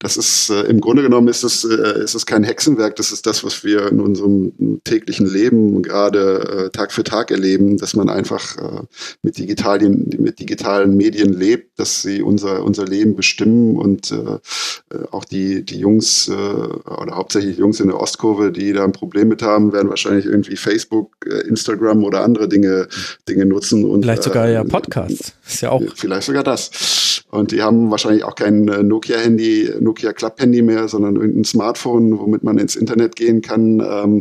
das 0.00 0.16
ist 0.16 0.50
äh, 0.50 0.62
im 0.62 0.80
Grunde 0.80 1.02
genommen 1.02 1.28
ist 1.28 1.44
es, 1.44 1.64
äh, 1.64 2.02
ist 2.02 2.14
es 2.14 2.26
kein 2.26 2.44
Hexenwerk, 2.44 2.96
das 2.96 3.12
ist 3.12 3.26
das, 3.26 3.44
was 3.44 3.64
wir 3.64 3.88
in 3.88 4.00
unserem 4.00 4.80
täglichen 4.84 5.26
Leben 5.26 5.82
gerade 5.82 6.66
äh, 6.66 6.70
Tag 6.70 6.92
für 6.92 7.04
Tag 7.04 7.30
erleben, 7.30 7.78
dass 7.78 7.94
man 7.94 8.08
einfach 8.08 8.56
äh, 8.58 8.82
mit 9.22 9.38
digitalien, 9.38 10.10
mit 10.18 10.40
digitalen 10.40 10.96
Medien 10.96 11.32
lebt, 11.32 11.78
dass 11.78 12.02
sie 12.02 12.22
unser, 12.22 12.64
unser 12.64 12.84
Leben 12.84 13.14
bestimmen 13.14 13.76
und 13.76 14.10
äh, 14.10 14.14
äh 14.14 15.04
auch 15.10 15.24
die, 15.24 15.64
die 15.64 15.78
Jungs 15.78 16.28
äh, 16.28 16.32
oder 16.32 17.16
hauptsächlich 17.16 17.56
Jungs 17.56 17.80
in 17.80 17.88
der 17.88 18.00
Ostkurve, 18.00 18.52
die 18.52 18.72
da 18.72 18.84
ein 18.84 18.92
Problem 18.92 19.28
mit 19.28 19.42
haben, 19.42 19.72
werden 19.72 19.88
wahrscheinlich 19.88 20.26
irgendwie 20.26 20.56
Facebook, 20.56 21.14
äh, 21.26 21.46
Instagram 21.46 22.04
oder 22.04 22.22
andere 22.22 22.48
Dinge, 22.48 22.88
Dinge 23.28 23.46
nutzen. 23.46 23.84
Und, 23.84 24.02
vielleicht 24.02 24.24
sogar 24.24 24.48
äh, 24.48 24.54
ja 24.54 24.64
Podcasts. 24.64 25.32
Ist 25.46 25.60
ja 25.62 25.70
auch. 25.70 25.82
Vielleicht 25.94 26.26
sogar 26.26 26.42
das. 26.42 27.13
Und 27.34 27.50
die 27.50 27.62
haben 27.62 27.90
wahrscheinlich 27.90 28.22
auch 28.22 28.36
kein 28.36 28.68
äh, 28.68 28.84
Nokia-Handy, 28.84 29.72
Nokia 29.80 30.12
Club-Handy 30.12 30.62
mehr, 30.62 30.86
sondern 30.86 31.16
irgendein 31.16 31.42
Smartphone, 31.42 32.16
womit 32.16 32.44
man 32.44 32.58
ins 32.58 32.76
Internet 32.76 33.16
gehen 33.16 33.42
kann. 33.42 33.80
Ähm, 33.80 34.20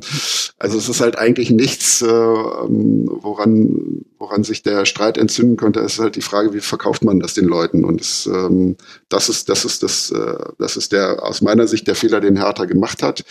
also 0.57 0.79
es 0.79 0.89
ist 0.89 0.99
halt 0.99 1.19
eigentlich 1.19 1.51
nichts, 1.51 2.01
äh, 2.01 2.07
ähm, 2.07 3.07
woran, 3.07 4.03
woran 4.23 4.43
sich 4.45 4.63
der 4.63 4.85
Streit 4.85 5.17
entzünden 5.17 5.57
könnte. 5.57 5.81
Ist 5.81 5.99
halt 5.99 6.15
die 6.15 6.21
Frage, 6.21 6.53
wie 6.53 6.61
verkauft 6.61 7.03
man 7.03 7.19
das 7.19 7.33
den 7.33 7.45
Leuten? 7.45 7.83
Und 7.83 7.99
es, 7.99 8.25
ähm, 8.25 8.77
das 9.09 9.27
ist, 9.27 9.49
das 9.49 9.65
ist 9.65 9.83
das, 9.83 10.11
äh, 10.11 10.37
das 10.57 10.77
ist 10.77 10.93
der 10.93 11.23
aus 11.23 11.41
meiner 11.41 11.67
Sicht 11.67 11.87
der 11.87 11.95
Fehler, 11.95 12.21
den 12.21 12.37
Hertha 12.37 12.63
gemacht 12.63 13.03
hat. 13.03 13.25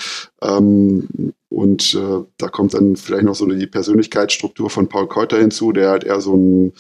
Und 1.52 1.94
äh, 1.94 2.24
da 2.38 2.48
kommt 2.48 2.72
dann 2.74 2.96
vielleicht 2.96 3.24
noch 3.24 3.34
so 3.34 3.46
die 3.46 3.66
Persönlichkeitsstruktur 3.66 4.70
von 4.70 4.88
Paul 4.88 5.06
Keuter 5.06 5.38
hinzu, 5.38 5.72
der 5.72 5.90
halt 5.90 6.04
eher 6.04 6.20
so 6.20 6.34
ein 6.34 6.72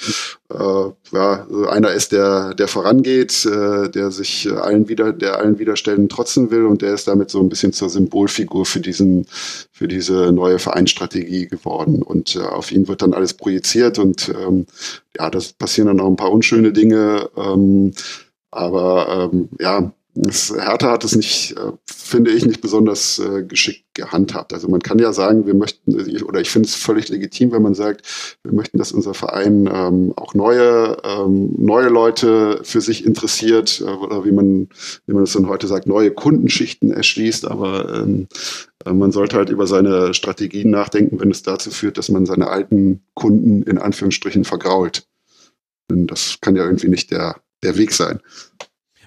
äh, 0.50 0.90
ja, 1.12 1.46
einer 1.68 1.92
ist, 1.92 2.12
der, 2.12 2.54
der 2.54 2.68
vorangeht, 2.68 3.44
äh, 3.44 3.90
der 3.90 4.10
sich 4.10 4.50
allen 4.50 4.88
wieder, 4.88 5.12
der 5.12 5.38
allen 5.38 5.58
Widerständen 5.58 6.08
trotzen 6.08 6.50
will 6.50 6.64
und 6.64 6.80
der 6.80 6.94
ist 6.94 7.06
damit 7.06 7.30
so 7.30 7.40
ein 7.40 7.50
bisschen 7.50 7.74
zur 7.74 7.90
Symbolfigur 7.90 8.64
für 8.64 8.80
diesen, 8.80 9.26
für 9.70 9.88
diese 9.88 10.32
neue 10.32 10.58
Vereinsstrategie 10.58 11.48
geworden. 11.48 12.02
Und 12.02 12.36
äh, 12.36 12.40
auf 12.40 12.72
ihn 12.72 12.88
wird 12.88 13.02
dann 13.02 13.12
alles 13.12 13.34
projiziert 13.34 13.98
und 14.02 14.28
ähm, 14.28 14.66
ja, 15.16 15.30
das 15.30 15.52
passieren 15.52 15.88
dann 15.88 16.00
auch 16.00 16.08
ein 16.08 16.16
paar 16.16 16.32
unschöne 16.32 16.72
Dinge. 16.72 17.30
Ähm, 17.36 17.92
aber 18.50 19.30
ähm, 19.32 19.48
ja, 19.58 19.92
Hertha 20.14 20.90
hat 20.90 21.04
es 21.04 21.16
nicht, 21.16 21.56
äh, 21.56 21.72
finde 21.86 22.32
ich, 22.32 22.44
nicht 22.44 22.60
besonders 22.60 23.18
äh, 23.18 23.44
geschickt 23.44 23.84
gehandhabt. 23.94 24.52
Also 24.52 24.68
man 24.68 24.80
kann 24.80 24.98
ja 24.98 25.12
sagen, 25.12 25.46
wir 25.46 25.54
möchten, 25.54 25.94
oder 26.22 26.40
ich 26.40 26.50
finde 26.50 26.68
es 26.68 26.74
völlig 26.74 27.08
legitim, 27.08 27.50
wenn 27.52 27.62
man 27.62 27.74
sagt, 27.74 28.36
wir 28.42 28.52
möchten, 28.52 28.76
dass 28.76 28.92
unser 28.92 29.14
Verein 29.14 29.70
ähm, 29.72 30.12
auch 30.16 30.34
neue, 30.34 30.98
ähm, 31.04 31.54
neue 31.56 31.88
Leute 31.88 32.60
für 32.62 32.82
sich 32.82 33.06
interessiert, 33.06 33.80
äh, 33.80 33.84
oder 33.84 34.24
wie 34.26 34.32
man, 34.32 34.68
wie 35.06 35.14
man 35.14 35.22
es 35.22 35.32
dann 35.32 35.48
heute 35.48 35.66
sagt, 35.66 35.86
neue 35.86 36.10
Kundenschichten 36.10 36.90
erschließt. 36.90 37.46
Aber 37.46 38.02
ähm, 38.02 38.28
äh, 38.84 38.92
man 38.92 39.12
sollte 39.12 39.36
halt 39.36 39.48
über 39.48 39.66
seine 39.66 40.12
Strategien 40.12 40.70
nachdenken, 40.70 41.20
wenn 41.20 41.30
es 41.30 41.42
dazu 41.42 41.70
führt, 41.70 41.96
dass 41.96 42.10
man 42.10 42.26
seine 42.26 42.48
alten 42.48 43.02
Kunden 43.14 43.62
in 43.62 43.78
Anführungsstrichen 43.78 44.44
vergrault. 44.44 45.06
Denn 45.90 46.06
das 46.06 46.36
kann 46.42 46.54
ja 46.54 46.64
irgendwie 46.64 46.88
nicht 46.88 47.10
der, 47.10 47.36
der 47.62 47.76
Weg 47.78 47.92
sein. 47.92 48.20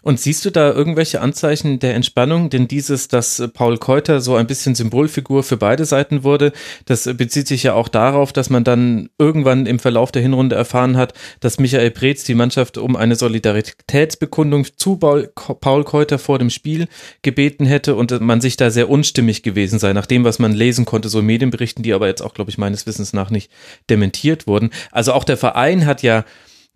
Und 0.06 0.20
siehst 0.20 0.46
du 0.46 0.52
da 0.52 0.72
irgendwelche 0.72 1.20
Anzeichen 1.20 1.80
der 1.80 1.96
Entspannung? 1.96 2.52
Denn 2.52 2.68
dieses, 2.68 3.08
dass 3.08 3.42
Paul 3.56 3.80
Keuter 3.80 4.22
so 4.22 4.36
ein 4.36 4.46
bisschen 4.46 4.76
Symbolfigur 4.76 5.42
für 5.42 5.58
beide 5.58 5.84
Seiten 5.84 6.24
wurde, 6.24 6.52
das 6.86 7.06
bezieht 7.18 7.48
sich 7.48 7.64
ja 7.64 7.74
auch 7.74 7.88
darauf, 7.88 8.32
dass 8.32 8.52
man 8.52 8.64
dann 8.64 9.10
irgendwann 9.18 9.66
im 9.66 9.80
Verlauf 9.80 10.12
der 10.12 10.22
Hinrunde 10.22 10.56
erfahren 10.56 10.96
hat, 10.96 11.16
dass 11.40 11.58
Michael 11.58 11.90
Preetz 11.90 12.24
die 12.24 12.36
Mannschaft 12.36 12.78
um 12.78 12.96
eine 12.96 13.16
Solidaritätsbekundung 13.16 14.68
zu 14.78 14.98
Paul 14.98 15.84
Keuter 15.84 16.20
vor 16.20 16.38
dem 16.38 16.52
Spiel 16.52 16.88
gebeten 17.24 17.66
hätte 17.66 17.96
und 17.96 18.22
man 18.22 18.42
sich 18.42 18.58
da 18.58 18.70
sehr 18.70 18.92
unstimmig 18.92 19.42
gewesen 19.42 19.80
sei, 19.80 19.94
nach 19.94 20.06
dem, 20.06 20.24
was 20.24 20.38
man 20.38 20.54
lesen 20.54 20.86
konnte, 20.86 21.10
so 21.10 21.24
Medienberichten, 21.24 21.82
die 21.82 21.94
aber 21.94 22.06
jetzt 22.06 22.22
auch, 22.22 22.36
glaube 22.36 22.52
ich, 22.52 22.60
meines 22.60 22.86
Wissens 22.86 23.14
nach 23.14 23.32
nicht 23.32 23.50
dementiert 23.90 24.46
wurden. 24.46 24.70
Also 24.92 25.14
auch 25.14 25.24
der 25.24 25.38
Verein 25.38 25.88
hat 25.88 26.04
ja 26.04 26.26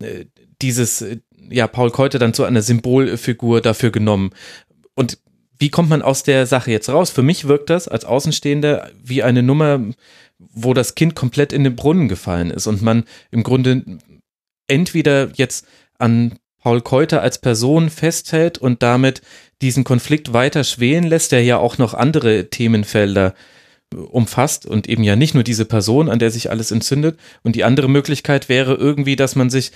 äh, 0.02 0.24
dieses, 0.62 1.04
ja, 1.50 1.66
Paul 1.66 1.90
Keuter 1.90 2.18
dann 2.18 2.34
zu 2.34 2.44
einer 2.44 2.62
Symbolfigur 2.62 3.60
dafür 3.60 3.90
genommen. 3.90 4.30
Und 4.94 5.18
wie 5.58 5.70
kommt 5.70 5.90
man 5.90 6.02
aus 6.02 6.22
der 6.22 6.46
Sache 6.46 6.70
jetzt 6.70 6.88
raus? 6.88 7.10
Für 7.10 7.22
mich 7.22 7.46
wirkt 7.46 7.68
das 7.70 7.86
als 7.86 8.04
Außenstehender 8.04 8.90
wie 9.02 9.22
eine 9.22 9.42
Nummer, 9.42 9.80
wo 10.38 10.72
das 10.72 10.94
Kind 10.94 11.14
komplett 11.14 11.52
in 11.52 11.64
den 11.64 11.76
Brunnen 11.76 12.08
gefallen 12.08 12.50
ist 12.50 12.66
und 12.66 12.80
man 12.80 13.04
im 13.30 13.42
Grunde 13.42 13.84
entweder 14.68 15.30
jetzt 15.34 15.66
an 15.98 16.38
Paul 16.62 16.80
Keuter 16.80 17.22
als 17.22 17.38
Person 17.38 17.90
festhält 17.90 18.58
und 18.58 18.82
damit 18.82 19.22
diesen 19.60 19.84
Konflikt 19.84 20.32
weiter 20.32 20.64
schwelen 20.64 21.04
lässt, 21.04 21.32
der 21.32 21.42
ja 21.42 21.58
auch 21.58 21.78
noch 21.78 21.92
andere 21.94 22.48
Themenfelder 22.48 23.34
umfasst 23.94 24.66
und 24.66 24.88
eben 24.88 25.02
ja 25.02 25.16
nicht 25.16 25.34
nur 25.34 25.42
diese 25.42 25.64
Person, 25.64 26.08
an 26.08 26.18
der 26.18 26.30
sich 26.30 26.50
alles 26.50 26.70
entzündet. 26.70 27.18
Und 27.42 27.56
die 27.56 27.64
andere 27.64 27.88
Möglichkeit 27.88 28.48
wäre 28.48 28.74
irgendwie, 28.74 29.16
dass 29.16 29.36
man 29.36 29.50
sich 29.50 29.72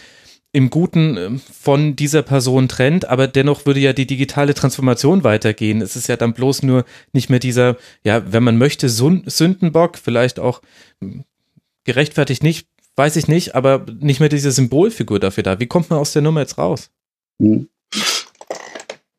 im 0.55 0.71
Guten 0.71 1.17
ähm, 1.17 1.41
von 1.41 1.97
dieser 1.97 2.23
Person 2.23 2.69
trennt, 2.69 3.09
aber 3.09 3.27
dennoch 3.27 3.67
würde 3.67 3.81
ja 3.81 3.93
die 3.93 4.07
digitale 4.07 4.55
Transformation 4.55 5.25
weitergehen. 5.25 5.83
Es 5.83 5.97
ist 5.97 6.07
ja 6.07 6.17
dann 6.17 6.33
bloß 6.33 6.63
nur 6.63 6.85
nicht 7.13 7.29
mehr 7.29 7.41
dieser, 7.41 7.77
ja, 8.05 8.33
wenn 8.33 8.45
man 8.45 8.57
möchte, 8.57 8.89
Sündenbock, 8.89 9.99
vielleicht 9.99 10.39
auch 10.39 10.63
hm, 11.01 11.25
gerechtfertigt 11.83 12.45
nicht, 12.45 12.69
weiß 12.95 13.17
ich 13.17 13.27
nicht, 13.27 13.57
aber 13.57 13.85
nicht 14.01 14.21
mehr 14.21 14.29
diese 14.29 14.53
Symbolfigur 14.53 15.19
dafür 15.19 15.43
da. 15.43 15.59
Wie 15.59 15.67
kommt 15.67 15.91
man 15.91 15.99
aus 15.99 16.13
der 16.13 16.23
Nummer 16.23 16.41
jetzt 16.41 16.57
raus? 16.57 16.89
Hm. 17.41 17.69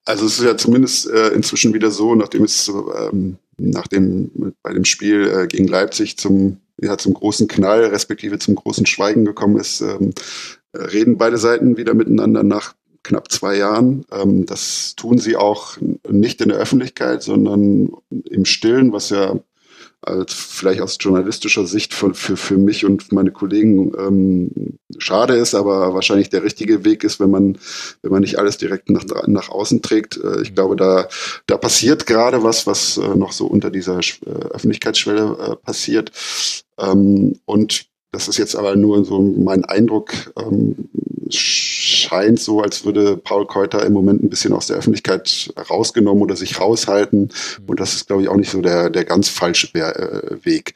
Also 0.06 0.28
es 0.28 0.40
ist 0.40 0.46
ja 0.46 0.56
zumindest 0.56 1.10
äh, 1.10 1.30
inzwischen 1.30 1.74
wieder 1.74 1.92
so, 1.92 2.16
nachdem 2.16 2.46
es 2.46 2.70
ähm, 2.70 3.38
nach 3.58 3.88
bei 3.90 4.74
dem 4.74 4.86
Spiel 4.86 5.28
äh, 5.28 5.48
gegen 5.48 5.68
Leipzig 5.68 6.18
zum, 6.18 6.62
ja, 6.78 6.98
zum 6.98 7.14
großen 7.14 7.50
Knall, 7.50 7.86
respektive 7.88 8.40
zum 8.40 8.56
großen 8.56 8.86
Schweigen 8.86 9.26
gekommen 9.26 9.58
ist, 9.58 9.82
ähm, 9.82 10.14
reden 10.76 11.18
beide 11.18 11.38
Seiten 11.38 11.78
wieder 11.78 11.94
miteinander 11.94 12.44
nach 12.44 12.76
knapp 13.04 13.32
zwei 13.32 13.58
Jahren. 13.58 14.06
Ähm, 14.12 14.46
das 14.46 14.96
tun 14.96 15.18
sie 15.18 15.36
auch 15.36 15.78
nicht 16.10 16.42
in 16.42 16.50
der 16.50 16.58
Öffentlichkeit, 16.58 17.24
sondern 17.24 17.92
im 18.10 18.46
Stillen, 18.46 18.92
was 18.92 19.10
ja 19.10 19.40
als 20.02 20.34
vielleicht 20.34 20.82
aus 20.82 20.98
journalistischer 21.00 21.66
Sicht 21.66 21.94
für, 21.94 22.14
für, 22.14 22.38
für 22.38 22.58
mich 22.58 22.86
und 22.86 23.12
meine 23.12 23.32
Kollegen 23.32 23.92
ähm, 23.98 24.78
schade 25.00 25.36
ist, 25.36 25.56
aber 25.56 25.94
wahrscheinlich 25.94 26.30
der 26.30 26.44
richtige 26.44 26.86
Weg 26.86 27.04
ist, 27.04 27.20
wenn 27.20 27.32
man, 27.32 27.58
wenn 28.02 28.12
man 28.12 28.22
nicht 28.22 28.38
alles 28.38 28.58
direkt 28.58 28.90
nach, 28.90 29.04
nach 29.26 29.50
außen 29.50 29.82
trägt. 29.82 30.18
Äh, 30.24 30.42
ich 30.44 30.54
glaube, 30.54 30.76
da, 30.76 31.08
da 31.48 31.58
passiert 31.58 32.06
gerade 32.06 32.44
was, 32.44 32.68
was 32.68 32.98
äh, 32.98 33.16
noch 33.16 33.32
so 33.32 33.48
unter 33.48 33.72
dieser 33.72 34.00
äh, 34.00 34.30
Öffentlichkeitsschwelle 34.52 35.38
äh, 35.40 35.56
passiert. 35.56 36.12
Ähm, 36.78 37.40
und 37.46 37.88
das 38.16 38.30
ist 38.30 38.38
jetzt 38.38 38.56
aber 38.56 38.78
nur 38.78 39.04
so 39.04 39.22
mein 39.22 39.66
Eindruck. 39.66 40.14
Ähm, 40.38 40.88
scheint 41.30 42.40
so, 42.40 42.62
als 42.62 42.86
würde 42.86 43.18
Paul 43.18 43.46
Keuter 43.46 43.86
im 43.86 43.92
Moment 43.92 44.24
ein 44.24 44.30
bisschen 44.30 44.54
aus 44.54 44.68
der 44.68 44.78
Öffentlichkeit 44.78 45.54
rausgenommen 45.70 46.24
oder 46.24 46.38
sich 46.38 46.58
raushalten. 46.60 47.24
Mhm. 47.60 47.66
Und 47.68 47.80
das 47.82 47.94
ist, 47.94 48.08
glaube 48.08 48.22
ich, 48.22 48.30
auch 48.30 48.38
nicht 48.38 48.52
so 48.52 48.62
der, 48.62 48.90
der 48.90 49.04
ganz 49.04 49.28
falsche 49.28 49.68
äh, 49.74 50.46
Weg. 50.46 50.76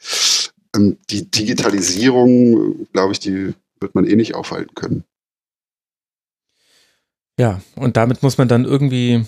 Ähm, 0.76 0.98
die 1.08 1.30
Digitalisierung, 1.30 2.86
glaube 2.92 3.12
ich, 3.12 3.20
die 3.20 3.54
wird 3.80 3.94
man 3.94 4.06
eh 4.06 4.16
nicht 4.16 4.34
aufhalten 4.34 4.74
können. 4.74 5.04
Ja, 7.38 7.62
und 7.74 7.96
damit 7.96 8.22
muss 8.22 8.36
man 8.36 8.48
dann 8.48 8.66
irgendwie 8.66 9.24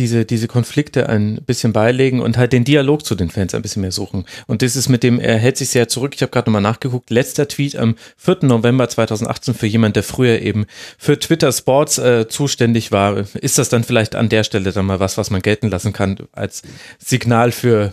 diese, 0.00 0.24
diese 0.24 0.48
Konflikte 0.48 1.08
ein 1.08 1.36
bisschen 1.44 1.72
beilegen 1.72 2.20
und 2.20 2.38
halt 2.38 2.52
den 2.52 2.64
Dialog 2.64 3.04
zu 3.04 3.14
den 3.14 3.30
Fans 3.30 3.54
ein 3.54 3.60
bisschen 3.60 3.82
mehr 3.82 3.92
suchen. 3.92 4.24
Und 4.46 4.62
das 4.62 4.74
ist 4.74 4.88
mit 4.88 5.02
dem, 5.02 5.20
er 5.20 5.36
hält 5.36 5.58
sich 5.58 5.68
sehr 5.68 5.88
zurück. 5.88 6.12
Ich 6.14 6.22
habe 6.22 6.32
gerade 6.32 6.48
nochmal 6.48 6.62
nachgeguckt. 6.62 7.10
Letzter 7.10 7.46
Tweet 7.46 7.76
am 7.76 7.96
4. 8.16 8.38
November 8.42 8.88
2018 8.88 9.54
für 9.54 9.66
jemand, 9.66 9.96
der 9.96 10.02
früher 10.02 10.40
eben 10.40 10.66
für 10.98 11.18
Twitter 11.18 11.52
Sports 11.52 11.98
äh, 11.98 12.26
zuständig 12.28 12.92
war. 12.92 13.24
Ist 13.34 13.58
das 13.58 13.68
dann 13.68 13.84
vielleicht 13.84 14.14
an 14.14 14.30
der 14.30 14.42
Stelle 14.42 14.72
dann 14.72 14.86
mal 14.86 15.00
was, 15.00 15.18
was 15.18 15.30
man 15.30 15.42
gelten 15.42 15.68
lassen 15.68 15.92
kann 15.92 16.16
als 16.32 16.62
Signal 16.98 17.52
für 17.52 17.92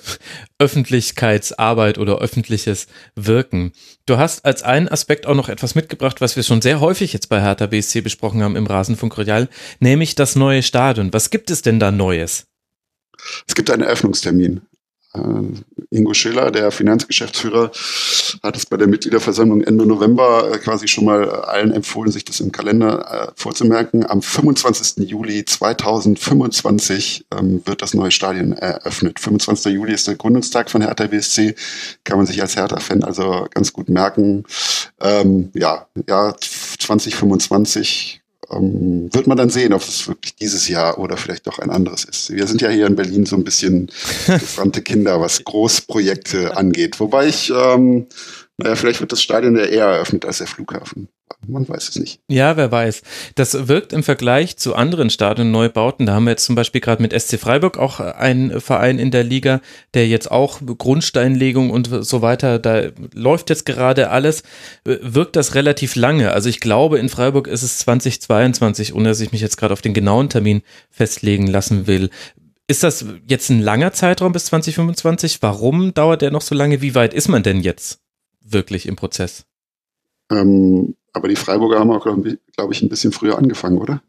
Öffentlichkeitsarbeit 0.60 1.98
oder 1.98 2.20
öffentliches 2.20 2.88
Wirken? 3.16 3.74
Du 4.06 4.18
hast 4.18 4.46
als 4.46 4.64
einen 4.64 4.88
Aspekt 4.88 5.26
auch 5.26 5.36
noch 5.36 5.50
etwas 5.50 5.76
mitgebracht, 5.76 6.22
was 6.22 6.36
wir 6.36 6.44
schon 6.44 6.62
sehr 6.62 6.80
häufig 6.80 7.14
jetzt 7.14 7.30
bei 7.30 7.42
Hertha 7.42 7.68
BSC 7.68 8.02
besprochen 8.02 8.44
haben 8.44 8.56
im 8.56 8.68
Rasenfunk 8.68 9.18
Royal, 9.18 9.50
nämlich 9.80 10.16
das 10.16 10.36
neue 10.36 10.64
Stadion. 10.64 11.14
Was 11.14 11.30
gibt 11.30 11.52
es 11.52 11.62
denn 11.62 11.80
da 11.80 11.92
Neues? 11.92 12.48
Es 13.48 13.56
gibt 13.56 13.70
einen 13.70 13.84
Eröffnungstermin. 13.84 14.62
Äh, 15.14 15.20
Ingo 15.90 16.14
Schiller, 16.14 16.52
der 16.52 16.72
Finanzgeschäftsführer, 16.72 17.72
hat 18.44 18.58
es 18.58 18.66
bei 18.66 18.78
der 18.78 18.88
Mitgliederversammlung 18.88 19.62
Ende 19.62 19.86
November 19.86 20.52
äh, 20.52 20.58
quasi 20.58 20.88
schon 20.88 21.06
mal 21.06 21.30
allen 21.30 21.72
empfohlen, 21.72 22.12
sich 22.12 22.26
das 22.26 22.40
im 22.40 22.52
Kalender 22.52 23.30
äh, 23.30 23.32
vorzumerken. 23.36 24.06
Am 24.06 24.22
25. 24.22 25.10
Juli 25.10 25.46
2025 25.46 27.26
ähm, 27.38 27.62
wird 27.66 27.82
das 27.82 27.94
neue 27.94 28.12
Stadion 28.12 28.54
eröffnet. 28.54 29.20
25. 29.20 29.74
Juli 29.74 29.94
ist 29.94 30.08
der 30.08 30.16
Gründungstag 30.16 30.70
von 30.70 30.82
Hertha 30.82 31.08
BSC, 31.08 31.56
kann 32.04 32.18
man 32.18 32.26
sich 32.26 32.42
als 32.42 32.56
Hertha-Fan 32.56 33.04
also 33.04 33.48
ganz 33.54 33.74
gut 33.74 33.90
merken. 33.90 34.44
Ähm, 35.00 35.52
ja, 35.54 35.88
ja, 36.08 36.36
2025 36.40 38.17
ähm, 38.52 39.10
wird 39.14 39.28
man 39.28 39.38
dann 39.38 39.50
sehen, 39.50 39.74
ob 39.74 39.82
es 39.82 40.08
wirklich 40.08 40.36
dieses 40.36 40.68
Jahr 40.68 41.00
oder 41.00 41.18
vielleicht 41.18 41.48
doch 41.48 41.60
ein 41.60 41.70
anderes 41.70 42.06
ist. 42.06 42.32
Wir 42.32 42.48
sind 42.48 42.62
ja 42.62 42.70
hier 42.70 42.88
in 42.88 42.96
Berlin 42.96 43.26
so 43.26 43.36
ein 43.36 43.44
bisschen 43.44 43.92
gebrannte 44.28 44.82
Kinder, 44.82 45.22
was 45.22 45.44
Großprojekte 45.44 46.56
angeht. 46.56 47.00
Wobei 47.00 47.28
ich, 47.28 47.52
ähm, 47.52 48.08
naja, 48.58 48.76
vielleicht 48.76 49.02
wird 49.02 49.12
das 49.12 49.22
Stadion 49.22 49.56
ja 49.56 49.66
eher 49.66 49.86
eröffnet 49.86 50.26
als 50.26 50.40
der 50.40 50.48
Flughafen 50.48 51.10
man 51.48 51.68
weiß 51.68 51.90
es 51.90 51.96
nicht. 51.98 52.20
Ja, 52.28 52.58
wer 52.58 52.72
weiß. 52.72 53.04
Das 53.36 53.68
wirkt 53.68 53.94
im 53.94 54.04
Vergleich 54.04 54.58
zu 54.58 54.76
anderen 54.76 55.10
Stadionneubauten. 55.10 56.06
Da 56.06 56.14
haben 56.14 56.26
wir 56.26 56.32
jetzt 56.32 56.46
zum 56.46 56.56
Beispiel 56.56 56.82
gerade 56.82 57.02
mit 57.02 57.20
SC 57.20 57.40
Freiburg 57.40 57.78
auch 57.78 58.00
einen 58.00 58.60
Verein 58.60 59.00
in 59.00 59.12
der 59.12 59.24
Liga, 59.24 59.62
der 59.94 60.08
jetzt 60.08 60.32
auch 60.32 60.62
Grundsteinlegung 60.66 61.70
und 61.70 61.90
so 62.02 62.22
weiter, 62.22 62.60
da 62.60 62.90
läuft 63.14 63.50
jetzt 63.50 63.66
gerade 63.66 64.10
alles. 64.10 64.44
Wirkt 64.84 65.36
das 65.36 65.56
relativ 65.56 65.96
lange? 65.96 66.32
Also 66.32 66.50
ich 66.50 66.60
glaube, 66.60 67.00
in 67.00 67.10
Freiburg 67.10 67.48
ist 67.48 67.64
es 67.64 67.80
2022, 67.80 68.94
ohne 68.94 69.10
dass 69.10 69.22
ich 69.22 69.32
mich 69.32 69.42
jetzt 69.42 69.58
gerade 69.58 69.74
auf 69.74 69.82
den 69.82 69.94
genauen 69.94 70.30
Termin 70.30 70.62
festlegen 70.90 71.48
lassen 71.48 71.88
will. 71.88 72.10
Ist 72.68 72.84
das 72.84 73.06
jetzt 73.28 73.50
ein 73.50 73.62
langer 73.62 73.94
Zeitraum 73.94 74.34
bis 74.34 74.46
2025? 74.46 75.42
Warum 75.42 75.94
dauert 75.94 76.22
der 76.22 76.32
noch 76.32 76.42
so 76.42 76.54
lange? 76.54 76.82
Wie 76.82 76.96
weit 76.96 77.14
ist 77.14 77.30
man 77.30 77.44
denn 77.44 77.62
jetzt 77.62 78.02
wirklich 78.42 78.88
im 78.88 78.98
Prozess? 78.98 79.46
Ähm, 80.30 80.96
aber 81.18 81.28
die 81.28 81.36
Freiburger 81.36 81.80
haben 81.80 81.92
auch, 81.92 82.04
glaube 82.04 82.38
ich, 82.72 82.82
ein 82.82 82.90
bisschen 82.90 83.12
früher 83.12 83.38
angefangen, 83.38 83.80
oder? 83.80 84.02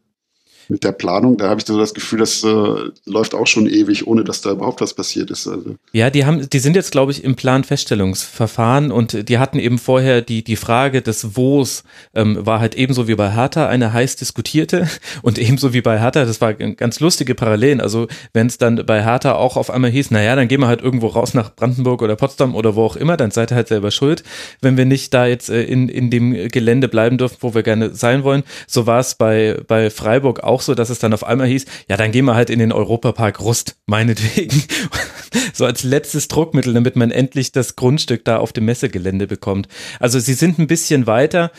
Mit 0.69 0.83
der 0.83 0.91
Planung, 0.91 1.37
da 1.37 1.49
habe 1.49 1.59
ich 1.59 1.65
so 1.65 1.77
das 1.77 1.93
Gefühl, 1.93 2.19
das 2.19 2.43
äh, 2.43 2.75
läuft 3.05 3.33
auch 3.33 3.47
schon 3.47 3.67
ewig, 3.67 4.05
ohne 4.07 4.23
dass 4.23 4.41
da 4.41 4.51
überhaupt 4.51 4.81
was 4.81 4.93
passiert 4.93 5.31
ist. 5.31 5.47
Also. 5.47 5.75
Ja, 5.91 6.09
die 6.09 6.25
haben, 6.25 6.47
die 6.47 6.59
sind 6.59 6.75
jetzt, 6.75 6.91
glaube 6.91 7.11
ich, 7.11 7.23
im 7.23 7.35
Planfeststellungsverfahren 7.35 8.91
und 8.91 9.29
die 9.29 9.39
hatten 9.39 9.57
eben 9.57 9.79
vorher 9.79 10.21
die, 10.21 10.43
die 10.43 10.55
Frage 10.55 11.01
des 11.01 11.35
Wo's 11.35 11.83
ähm, 12.13 12.45
war 12.45 12.59
halt 12.59 12.75
ebenso 12.75 13.07
wie 13.07 13.15
bei 13.15 13.31
Hertha 13.31 13.67
eine 13.67 13.93
heiß 13.93 14.15
diskutierte 14.15 14.87
und 15.23 15.39
ebenso 15.39 15.73
wie 15.73 15.81
bei 15.81 15.99
Hertha, 15.99 16.23
das 16.25 16.39
war 16.39 16.53
ganz 16.53 16.99
lustige 16.99 17.35
Parallelen. 17.35 17.81
Also 17.81 18.07
wenn 18.33 18.47
es 18.47 18.57
dann 18.57 18.85
bei 18.85 19.03
Hertha 19.03 19.33
auch 19.33 19.57
auf 19.57 19.71
einmal 19.71 19.89
hieß, 19.89 20.11
naja, 20.11 20.35
dann 20.35 20.47
gehen 20.47 20.61
wir 20.61 20.67
halt 20.67 20.81
irgendwo 20.81 21.07
raus 21.07 21.33
nach 21.33 21.55
Brandenburg 21.55 22.01
oder 22.03 22.15
Potsdam 22.15 22.53
oder 22.53 22.75
wo 22.75 22.83
auch 22.83 22.95
immer, 22.95 23.17
dann 23.17 23.31
seid 23.31 23.51
ihr 23.51 23.55
halt 23.55 23.67
selber 23.67 23.89
schuld, 23.91 24.23
wenn 24.61 24.77
wir 24.77 24.85
nicht 24.85 25.13
da 25.13 25.25
jetzt 25.25 25.49
äh, 25.49 25.63
in, 25.63 25.89
in 25.89 26.11
dem 26.11 26.47
Gelände 26.49 26.87
bleiben 26.87 27.17
dürfen, 27.17 27.37
wo 27.41 27.55
wir 27.55 27.63
gerne 27.63 27.95
sein 27.95 28.23
wollen. 28.23 28.43
So 28.67 28.85
war 28.85 28.99
es 28.99 29.15
bei, 29.15 29.59
bei 29.67 29.89
Freiburg 29.89 30.43
auch 30.43 30.58
auch 30.59 30.61
so, 30.61 30.75
dass 30.75 30.89
es 30.89 30.99
dann 30.99 31.13
auf 31.13 31.23
einmal 31.23 31.47
hieß, 31.47 31.65
ja, 31.87 31.95
dann 31.95 32.11
gehen 32.11 32.25
wir 32.25 32.35
halt 32.35 32.49
in 32.49 32.59
den 32.59 32.73
Europapark 32.73 33.39
Rust, 33.39 33.77
meinetwegen. 33.85 34.61
so 35.53 35.65
als 35.65 35.83
letztes 35.83 36.27
Druckmittel, 36.27 36.73
damit 36.73 36.95
man 36.95 37.11
endlich 37.11 37.51
das 37.51 37.75
Grundstück 37.75 38.25
da 38.25 38.37
auf 38.37 38.51
dem 38.51 38.65
Messegelände 38.65 39.27
bekommt. 39.27 39.67
Also 39.99 40.19
sie 40.19 40.33
sind 40.33 40.59
ein 40.59 40.67
bisschen 40.67 41.07
weiter. 41.07 41.51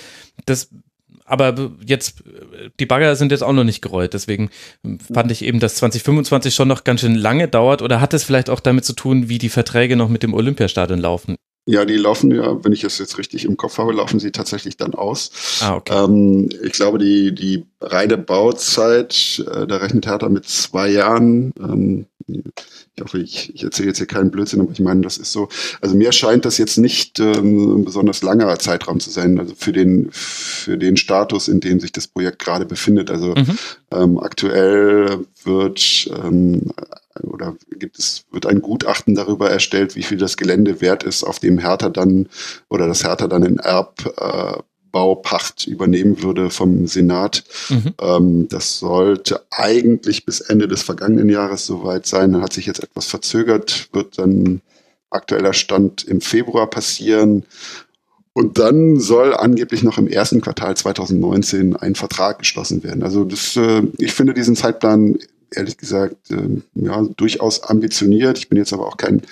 Das 0.45 0.69
aber 1.25 1.71
jetzt, 1.87 2.25
die 2.81 2.87
Bagger 2.87 3.15
sind 3.15 3.31
jetzt 3.31 3.43
auch 3.43 3.53
noch 3.53 3.63
nicht 3.63 3.83
gerollt. 3.83 4.15
Deswegen 4.15 4.51
fand 5.15 5.31
ich 5.31 5.45
eben, 5.45 5.61
dass 5.61 5.77
2025 5.77 6.53
schon 6.53 6.67
noch 6.67 6.83
ganz 6.83 7.03
schön 7.03 7.15
lange 7.15 7.47
dauert. 7.47 7.83
Oder 7.83 8.01
hat 8.01 8.15
es 8.15 8.25
vielleicht 8.25 8.51
auch 8.51 8.59
damit 8.59 8.85
zu 8.85 8.95
tun, 8.95 9.29
wie 9.29 9.39
die 9.39 9.49
Verträge 9.49 9.95
noch 9.95 10.09
mit 10.09 10.25
dem 10.25 10.35
Olympiastadion 10.35 10.99
laufen? 10.99 11.37
Ja, 11.71 11.85
die 11.85 11.97
laufen 11.97 12.33
ja, 12.33 12.65
wenn 12.65 12.73
ich 12.73 12.83
es 12.83 12.99
jetzt 12.99 13.17
richtig 13.17 13.45
im 13.45 13.57
Kopf 13.57 13.79
habe, 13.79 13.93
laufen 13.93 14.19
sie 14.19 14.33
tatsächlich 14.33 14.77
dann 14.77 14.95
aus. 14.95 15.31
Ah, 15.61 15.77
okay. 15.77 16.05
Ähm, 16.05 16.49
ich 16.65 16.73
glaube, 16.73 16.99
die, 16.99 17.33
die 17.33 17.65
reine 17.81 18.19
Bauzeit, 18.19 19.45
äh, 19.47 19.69
da 19.69 19.77
rechnet 19.77 20.05
Hertha 20.05 20.29
mit 20.29 20.49
zwei 20.49 20.89
Jahren. 20.89 21.53
Ähm, 21.61 22.07
ich 22.27 23.03
hoffe, 23.05 23.19
ich, 23.19 23.55
ich 23.55 23.63
erzähle 23.63 23.89
jetzt 23.89 23.99
hier 23.99 24.09
keinen 24.09 24.33
Blödsinn, 24.33 24.61
aber 24.61 24.73
ich 24.73 24.81
meine, 24.81 25.03
das 25.03 25.17
ist 25.17 25.31
so. 25.31 25.49
Also 25.81 25.95
mir 25.95 26.11
scheint 26.11 26.45
das 26.45 26.59
jetzt 26.59 26.77
nicht 26.77 27.21
ähm, 27.21 27.79
ein 27.79 27.85
besonders 27.85 28.23
langer 28.23 28.59
Zeitraum 28.59 28.99
zu 28.99 29.11
sein, 29.11 29.39
also 29.39 29.55
für 29.57 29.73
den, 29.73 30.09
für 30.11 30.77
den 30.77 30.97
Status, 30.97 31.47
in 31.47 31.61
dem 31.61 31.79
sich 31.79 31.93
das 31.93 32.09
Projekt 32.09 32.41
gerade 32.41 32.67
befindet. 32.67 33.13
Also 33.13 33.29
mhm. 33.29 33.59
ähm, 33.93 34.19
aktuell 34.19 35.25
wird 35.45 36.11
ähm, 36.25 36.73
oder 37.23 37.57
gibt 37.79 37.99
es, 37.99 38.25
wird 38.31 38.47
ein 38.47 38.63
Gutachten 38.63 39.15
darüber 39.15 39.51
erstellt, 39.51 39.97
wie 39.97 40.03
viel 40.03 40.19
das 40.19 40.37
Gelände 40.37 40.81
wert 40.81 41.03
ist, 41.03 41.25
auf 41.25 41.39
dem 41.39 41.59
Hertha 41.59 41.89
dann 41.89 42.29
oder 42.69 42.87
das 42.87 43.05
Hertha 43.05 43.29
dann 43.29 43.43
in 43.43 43.59
Erbbaupacht 43.59 45.67
äh, 45.67 45.71
übernehmen 45.71 46.23
würde 46.23 46.51
vom 46.51 46.87
Senat. 46.87 47.45
Mhm. 47.69 47.95
Ähm, 48.01 48.49
das 48.49 48.79
sollte 48.79 49.43
eigentlich 49.51 50.25
bis 50.25 50.41
Ende 50.41 50.69
des 50.69 50.83
vergangenen 50.83 51.29
Jahres 51.29 51.67
soweit 51.67 52.07
sein. 52.07 52.33
Dann 52.33 52.43
hat 52.43 52.53
sich 52.53 52.67
jetzt 52.67 52.83
etwas 52.83 53.07
verzögert, 53.07 53.89
wird 53.93 54.19
dann 54.19 54.61
aktueller 55.11 55.53
Stand 55.53 56.05
im 56.05 56.21
Februar 56.21 56.69
passieren. 56.69 57.45
Und 58.33 58.59
dann 58.59 59.01
soll 59.01 59.35
angeblich 59.35 59.83
noch 59.83 59.99
im 59.99 60.07
ersten 60.07 60.41
Quartal 60.41 60.77
2019 60.77 61.77
ein 61.77 61.97
Vertrag 61.97 62.39
geschlossen 62.39 62.85
werden. 62.85 63.03
Also 63.03 63.25
das, 63.25 63.57
äh, 63.57 63.83
ich 63.99 64.13
finde 64.13 64.35
diesen 64.35 64.57
Zeitplan 64.57 65.19
ehrlich 65.55 65.77
gesagt 65.77 66.31
ähm, 66.31 66.63
ja, 66.75 67.03
durchaus 67.17 67.63
ambitioniert. 67.63 68.39
Ich 68.39 68.49
bin 68.49 68.59
jetzt 68.59 68.73
aber 68.73 68.87
auch 68.87 68.97
kein, 68.97 69.23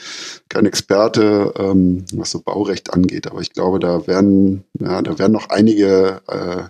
kein 0.49 0.67
Experte, 0.67 1.53
ähm, 1.57 2.05
was 2.13 2.31
so 2.31 2.41
Baurecht 2.41 2.93
angeht, 2.93 3.27
aber 3.27 3.41
ich 3.41 3.53
glaube, 3.53 3.79
da 3.79 4.07
werden, 4.07 4.65
ja, 4.79 5.03
da 5.03 5.19
werden 5.19 5.33
noch 5.33 5.51
einige, 5.51 6.21
äh, 6.29 6.63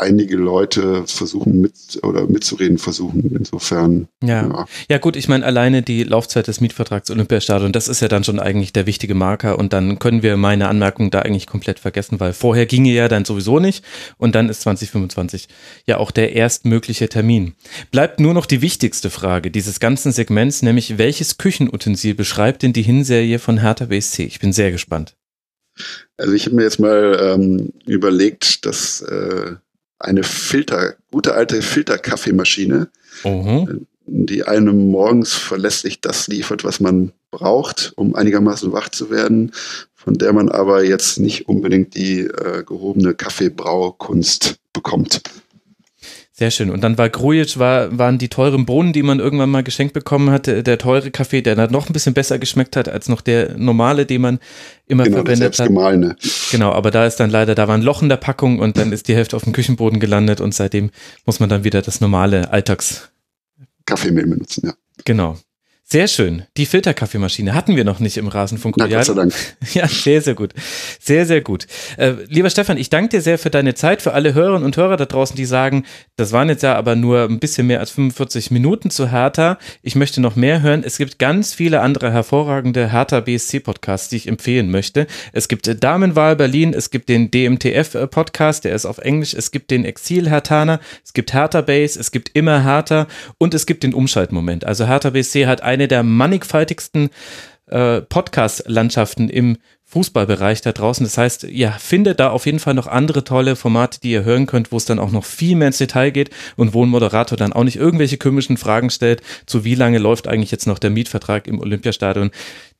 einige 0.00 0.36
Leute 0.36 1.04
versuchen 1.06 1.60
mit 1.60 1.72
oder 2.02 2.26
mitzureden 2.26 2.78
versuchen. 2.78 3.36
Insofern. 3.36 4.08
Ja. 4.22 4.30
Ja, 4.30 4.66
ja 4.88 4.98
gut, 4.98 5.16
ich 5.16 5.28
meine, 5.28 5.44
alleine 5.44 5.82
die 5.82 6.04
Laufzeit 6.04 6.46
des 6.46 6.60
Mietvertrags 6.60 7.10
Olympiastadion, 7.10 7.72
das 7.72 7.88
ist 7.88 8.00
ja 8.00 8.08
dann 8.08 8.24
schon 8.24 8.40
eigentlich 8.40 8.72
der 8.72 8.86
wichtige 8.86 9.14
Marker 9.14 9.58
und 9.58 9.72
dann 9.72 9.98
können 9.98 10.22
wir 10.22 10.36
meine 10.36 10.68
Anmerkung 10.68 11.10
da 11.10 11.20
eigentlich 11.20 11.46
komplett 11.46 11.78
vergessen, 11.78 12.20
weil 12.20 12.32
vorher 12.32 12.66
ginge 12.66 12.92
ja 12.92 13.08
dann 13.08 13.24
sowieso 13.24 13.58
nicht 13.58 13.84
und 14.16 14.34
dann 14.34 14.48
ist 14.48 14.62
2025 14.62 15.48
ja 15.86 15.98
auch 15.98 16.10
der 16.10 16.32
erstmögliche 16.32 17.08
Termin. 17.08 17.54
Bleibt 17.90 18.20
nur 18.20 18.34
noch 18.34 18.46
die 18.46 18.62
wichtigste 18.62 19.10
Frage 19.10 19.50
dieses 19.50 19.80
ganzen 19.80 20.12
Segments, 20.12 20.62
nämlich 20.62 20.98
welches 20.98 21.38
Küchenutensil 21.38 22.14
beschreibt 22.14 22.62
denn 22.62 22.72
die 22.72 22.82
Hinserie 22.82 23.38
von 23.38 23.58
Hertha 23.58 23.86
BSC? 23.86 24.24
Ich 24.24 24.40
bin 24.40 24.52
sehr 24.52 24.70
gespannt. 24.70 25.14
Also 26.16 26.34
ich 26.34 26.46
habe 26.46 26.56
mir 26.56 26.62
jetzt 26.62 26.78
mal 26.78 27.18
ähm, 27.20 27.72
überlegt, 27.86 28.66
dass 28.66 29.00
äh, 29.02 29.54
eine 30.00 30.22
Filter, 30.22 30.94
gute 31.12 31.34
alte 31.34 31.62
Filterkaffeemaschine, 31.62 32.88
mhm. 33.22 33.86
die 34.06 34.42
einem 34.44 34.90
morgens 34.90 35.34
verlässlich 35.34 36.00
das 36.00 36.26
liefert, 36.26 36.64
was 36.64 36.80
man 36.80 37.12
braucht, 37.30 37.92
um 37.96 38.14
einigermaßen 38.16 38.72
wach 38.72 38.88
zu 38.88 39.10
werden, 39.10 39.52
von 39.94 40.14
der 40.14 40.32
man 40.32 40.48
aber 40.48 40.84
jetzt 40.84 41.20
nicht 41.20 41.48
unbedingt 41.48 41.94
die 41.94 42.20
äh, 42.20 42.64
gehobene 42.64 43.14
Kaffeebraukunst 43.14 44.56
bekommt. 44.72 45.22
Sehr 46.40 46.50
schön. 46.50 46.70
Und 46.70 46.82
dann 46.82 46.96
war 46.96 47.10
Grujic, 47.10 47.58
war, 47.58 47.98
waren 47.98 48.16
die 48.16 48.30
teuren 48.30 48.64
Bohnen, 48.64 48.94
die 48.94 49.02
man 49.02 49.20
irgendwann 49.20 49.50
mal 49.50 49.62
geschenkt 49.62 49.92
bekommen 49.92 50.30
hatte, 50.30 50.62
der 50.62 50.78
teure 50.78 51.10
Kaffee, 51.10 51.42
der 51.42 51.54
dann 51.54 51.70
noch 51.70 51.90
ein 51.90 51.92
bisschen 51.92 52.14
besser 52.14 52.38
geschmeckt 52.38 52.76
hat 52.76 52.88
als 52.88 53.10
noch 53.10 53.20
der 53.20 53.58
normale, 53.58 54.06
den 54.06 54.22
man 54.22 54.38
immer 54.86 55.04
genau, 55.04 55.18
verwendet 55.18 55.58
hat. 55.58 55.66
Gemahlene. 55.66 56.16
Genau, 56.50 56.72
aber 56.72 56.90
da 56.90 57.04
ist 57.04 57.16
dann 57.16 57.28
leider, 57.28 57.54
da 57.54 57.68
war 57.68 57.74
ein 57.74 57.82
Loch 57.82 58.00
in 58.00 58.08
der 58.08 58.16
Packung 58.16 58.58
und 58.58 58.78
dann 58.78 58.90
ist 58.90 59.08
die 59.08 59.14
Hälfte 59.14 59.36
auf 59.36 59.44
dem 59.44 59.52
Küchenboden 59.52 60.00
gelandet 60.00 60.40
und 60.40 60.54
seitdem 60.54 60.88
muss 61.26 61.40
man 61.40 61.50
dann 61.50 61.62
wieder 61.62 61.82
das 61.82 62.00
normale 62.00 62.50
Alltags 62.50 63.10
Kaffeemehl 63.84 64.26
benutzen, 64.26 64.62
ja. 64.64 64.72
Genau. 65.04 65.36
Sehr 65.92 66.06
schön. 66.06 66.44
Die 66.56 66.66
Filterkaffeemaschine 66.66 67.52
hatten 67.52 67.74
wir 67.74 67.82
noch 67.82 67.98
nicht 67.98 68.16
im 68.16 68.28
Rasenfunk 68.28 68.76
Na, 68.78 68.86
Gott 68.86 69.06
sei 69.06 69.14
Dank. 69.14 69.34
Ja, 69.74 69.88
sehr, 69.88 70.22
sehr 70.22 70.36
gut. 70.36 70.52
Sehr, 71.00 71.26
sehr 71.26 71.40
gut. 71.40 71.66
Äh, 71.96 72.12
lieber 72.28 72.48
Stefan, 72.48 72.76
ich 72.76 72.90
danke 72.90 73.08
dir 73.08 73.20
sehr 73.20 73.38
für 73.38 73.50
deine 73.50 73.74
Zeit, 73.74 74.00
für 74.00 74.12
alle 74.12 74.32
Hörerinnen 74.32 74.64
und 74.64 74.76
Hörer 74.76 74.96
da 74.96 75.04
draußen, 75.04 75.34
die 75.34 75.44
sagen, 75.44 75.84
das 76.14 76.30
waren 76.30 76.48
jetzt 76.48 76.62
ja 76.62 76.76
aber 76.76 76.94
nur 76.94 77.24
ein 77.24 77.40
bisschen 77.40 77.66
mehr 77.66 77.80
als 77.80 77.90
45 77.90 78.52
Minuten 78.52 78.90
zu 78.90 79.10
Hertha. 79.10 79.58
Ich 79.82 79.96
möchte 79.96 80.20
noch 80.20 80.36
mehr 80.36 80.62
hören. 80.62 80.84
Es 80.84 80.96
gibt 80.96 81.18
ganz 81.18 81.54
viele 81.54 81.80
andere 81.80 82.12
hervorragende 82.12 82.92
Hertha 82.92 83.18
BSC 83.18 83.58
Podcasts, 83.58 84.10
die 84.10 84.16
ich 84.16 84.28
empfehlen 84.28 84.70
möchte. 84.70 85.08
Es 85.32 85.48
gibt 85.48 85.82
Damenwahl 85.82 86.36
Berlin, 86.36 86.72
es 86.72 86.90
gibt 86.90 87.08
den 87.08 87.32
DMTF 87.32 87.96
äh, 87.96 88.06
Podcast, 88.06 88.64
der 88.64 88.76
ist 88.76 88.86
auf 88.86 88.98
Englisch, 88.98 89.34
es 89.34 89.50
gibt 89.50 89.72
den 89.72 89.84
Exil 89.84 90.30
Hertaner, 90.30 90.78
es 91.04 91.14
gibt 91.14 91.32
Hertha 91.32 91.62
Base, 91.62 91.98
es 91.98 92.12
gibt 92.12 92.30
immer 92.34 92.62
Hertha 92.62 93.08
und 93.38 93.54
es 93.54 93.66
gibt 93.66 93.82
den 93.82 93.92
Umschaltmoment. 93.92 94.64
Also 94.64 94.86
Hertha 94.86 95.10
BSC 95.10 95.46
hat 95.46 95.62
eine 95.62 95.79
eine 95.80 95.88
der 95.88 96.02
mannigfaltigsten 96.02 97.10
äh, 97.66 98.02
Podcast-Landschaften 98.02 99.28
im 99.28 99.56
Fußballbereich 99.84 100.60
da 100.60 100.72
draußen. 100.72 101.04
Das 101.04 101.18
heißt, 101.18 101.44
ja, 101.44 101.72
findet 101.72 102.20
da 102.20 102.30
auf 102.30 102.46
jeden 102.46 102.60
Fall 102.60 102.74
noch 102.74 102.86
andere 102.86 103.24
tolle 103.24 103.56
Formate, 103.56 104.00
die 104.00 104.12
ihr 104.12 104.24
hören 104.24 104.46
könnt, 104.46 104.70
wo 104.70 104.76
es 104.76 104.84
dann 104.84 105.00
auch 105.00 105.10
noch 105.10 105.24
viel 105.24 105.56
mehr 105.56 105.68
ins 105.68 105.78
Detail 105.78 106.10
geht 106.10 106.30
und 106.56 106.74
wo 106.74 106.84
ein 106.84 106.88
Moderator 106.88 107.36
dann 107.36 107.52
auch 107.52 107.64
nicht 107.64 107.76
irgendwelche 107.76 108.16
komischen 108.16 108.56
Fragen 108.56 108.90
stellt, 108.90 109.22
zu 109.46 109.64
wie 109.64 109.74
lange 109.74 109.98
läuft 109.98 110.28
eigentlich 110.28 110.52
jetzt 110.52 110.66
noch 110.66 110.78
der 110.78 110.90
Mietvertrag 110.90 111.48
im 111.48 111.58
Olympiastadion. 111.58 112.30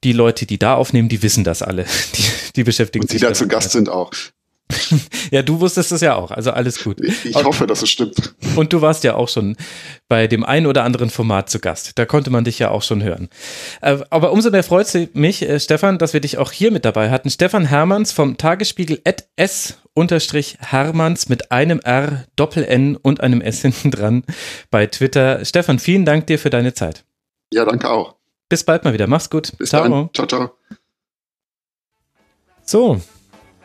Die 0.04 0.12
Leute, 0.12 0.46
die 0.46 0.58
da 0.58 0.74
aufnehmen, 0.74 1.08
die 1.08 1.22
wissen 1.22 1.42
das 1.42 1.62
alle. 1.62 1.84
Die, 2.14 2.24
die 2.56 2.64
beschäftigen 2.64 3.04
und 3.04 3.10
sich. 3.10 3.20
Die 3.20 3.26
da 3.26 3.32
zu 3.32 3.48
Gast 3.48 3.70
sind 3.72 3.88
auch. 3.88 4.12
ja, 5.31 5.42
du 5.42 5.60
wusstest 5.60 5.92
es 5.92 6.00
ja 6.00 6.15
auch, 6.15 6.31
also 6.31 6.50
alles 6.50 6.82
gut. 6.82 7.00
Ich, 7.00 7.26
ich 7.26 7.44
hoffe, 7.44 7.66
dass 7.66 7.82
es 7.82 7.90
stimmt. 7.90 8.34
Und 8.57 8.73
du 8.73 8.81
warst 8.81 9.05
ja 9.05 9.15
auch 9.15 9.28
schon 9.28 9.57
bei 10.08 10.26
dem 10.26 10.44
einen 10.44 10.66
oder 10.66 10.84
anderen 10.84 11.10
Format 11.10 11.50
zu 11.50 11.60
Gast. 11.60 11.99
Da 11.99 12.07
konnte 12.07 12.31
man 12.31 12.44
dich 12.44 12.58
ja 12.58 12.70
auch 12.70 12.82
schon 12.82 13.02
hören. 13.02 13.28
Äh, 13.81 13.99
aber 14.10 14.32
umso 14.32 14.50
mehr 14.50 14.65
freut 14.65 14.86
es 14.86 15.08
mich, 15.15 15.42
äh, 15.42 15.60
Stefan, 15.60 15.99
dass 15.99 16.12
wir 16.12 16.20
dich 16.20 16.39
auch 16.39 16.52
hier 16.52 16.70
mit 16.70 16.84
dabei 16.84 17.10
hatten. 17.10 17.31
Stefan 17.31 17.66
Hermanns 17.66 18.12
vom 18.12 18.36
Tagesspiegel 18.36 19.00
at 19.05 19.28
s 19.36 19.78
Hermanns 19.97 21.28
mit 21.28 21.52
einem 21.52 21.81
R, 21.81 22.24
Doppel-N 22.36 22.97
und 22.97 23.20
einem 23.20 23.40
S 23.40 23.62
hinten 23.62 23.90
dran 23.90 24.24
bei 24.70 24.86
Twitter. 24.86 25.44
Stefan, 25.44 25.78
vielen 25.78 26.05
Dank 26.05 26.26
dir 26.26 26.39
für 26.39 26.50
deine 26.50 26.74
Zeit. 26.74 27.05
Ja, 27.52 27.65
danke 27.65 27.90
auch. 27.90 28.15
Bis 28.49 28.65
bald 28.65 28.84
mal 28.84 28.92
wieder. 28.92 29.07
Mach's 29.07 29.31
gut. 29.31 29.52
Bis 29.58 29.70
ciao. 29.70 29.89
Dann. 29.89 30.10
Ciao, 30.15 30.26
ciao. 30.26 30.50
So, 32.65 33.00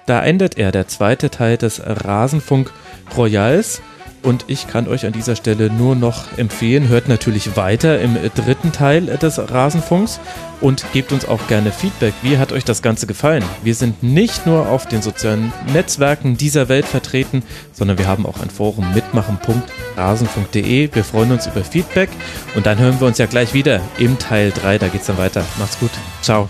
da 0.05 0.23
endet 0.23 0.57
er, 0.57 0.71
der 0.71 0.87
zweite 0.87 1.29
Teil 1.29 1.57
des 1.57 1.81
Rasenfunk 1.83 2.71
Royals. 3.17 3.81
Und 4.25 4.45
ich 4.47 4.67
kann 4.67 4.87
euch 4.87 5.05
an 5.05 5.13
dieser 5.13 5.35
Stelle 5.35 5.69
nur 5.69 5.95
noch 5.95 6.35
empfehlen, 6.39 6.87
hört 6.87 7.07
natürlich 7.07 7.55
weiter 7.55 8.01
im 8.01 8.17
dritten 8.33 8.71
Teil 8.71 9.05
des 9.05 9.37
Rasenfunks 9.37 10.19
und 10.61 10.83
gebt 10.93 11.11
uns 11.11 11.27
auch 11.27 11.47
gerne 11.47 11.71
Feedback. 11.71 12.15
Wie 12.23 12.39
hat 12.39 12.51
euch 12.51 12.65
das 12.65 12.81
Ganze 12.81 13.05
gefallen? 13.05 13.43
Wir 13.61 13.75
sind 13.75 14.01
nicht 14.01 14.47
nur 14.47 14.67
auf 14.67 14.87
den 14.87 15.03
sozialen 15.03 15.53
Netzwerken 15.73 16.37
dieser 16.37 16.69
Welt 16.69 16.87
vertreten, 16.87 17.43
sondern 17.71 17.99
wir 17.99 18.07
haben 18.07 18.25
auch 18.25 18.41
ein 18.41 18.49
Forum 18.49 18.91
mitmachen.rasen.de. 18.95 20.89
Wir 20.91 21.03
freuen 21.03 21.31
uns 21.31 21.45
über 21.45 21.63
Feedback 21.63 22.09
und 22.55 22.65
dann 22.65 22.79
hören 22.79 22.99
wir 22.99 23.05
uns 23.05 23.19
ja 23.19 23.27
gleich 23.27 23.53
wieder 23.53 23.79
im 23.99 24.17
Teil 24.17 24.51
3. 24.51 24.79
Da 24.79 24.87
geht 24.87 25.01
es 25.01 25.07
dann 25.07 25.19
weiter. 25.19 25.45
Macht's 25.59 25.77
gut. 25.79 25.91
Ciao. 26.23 26.49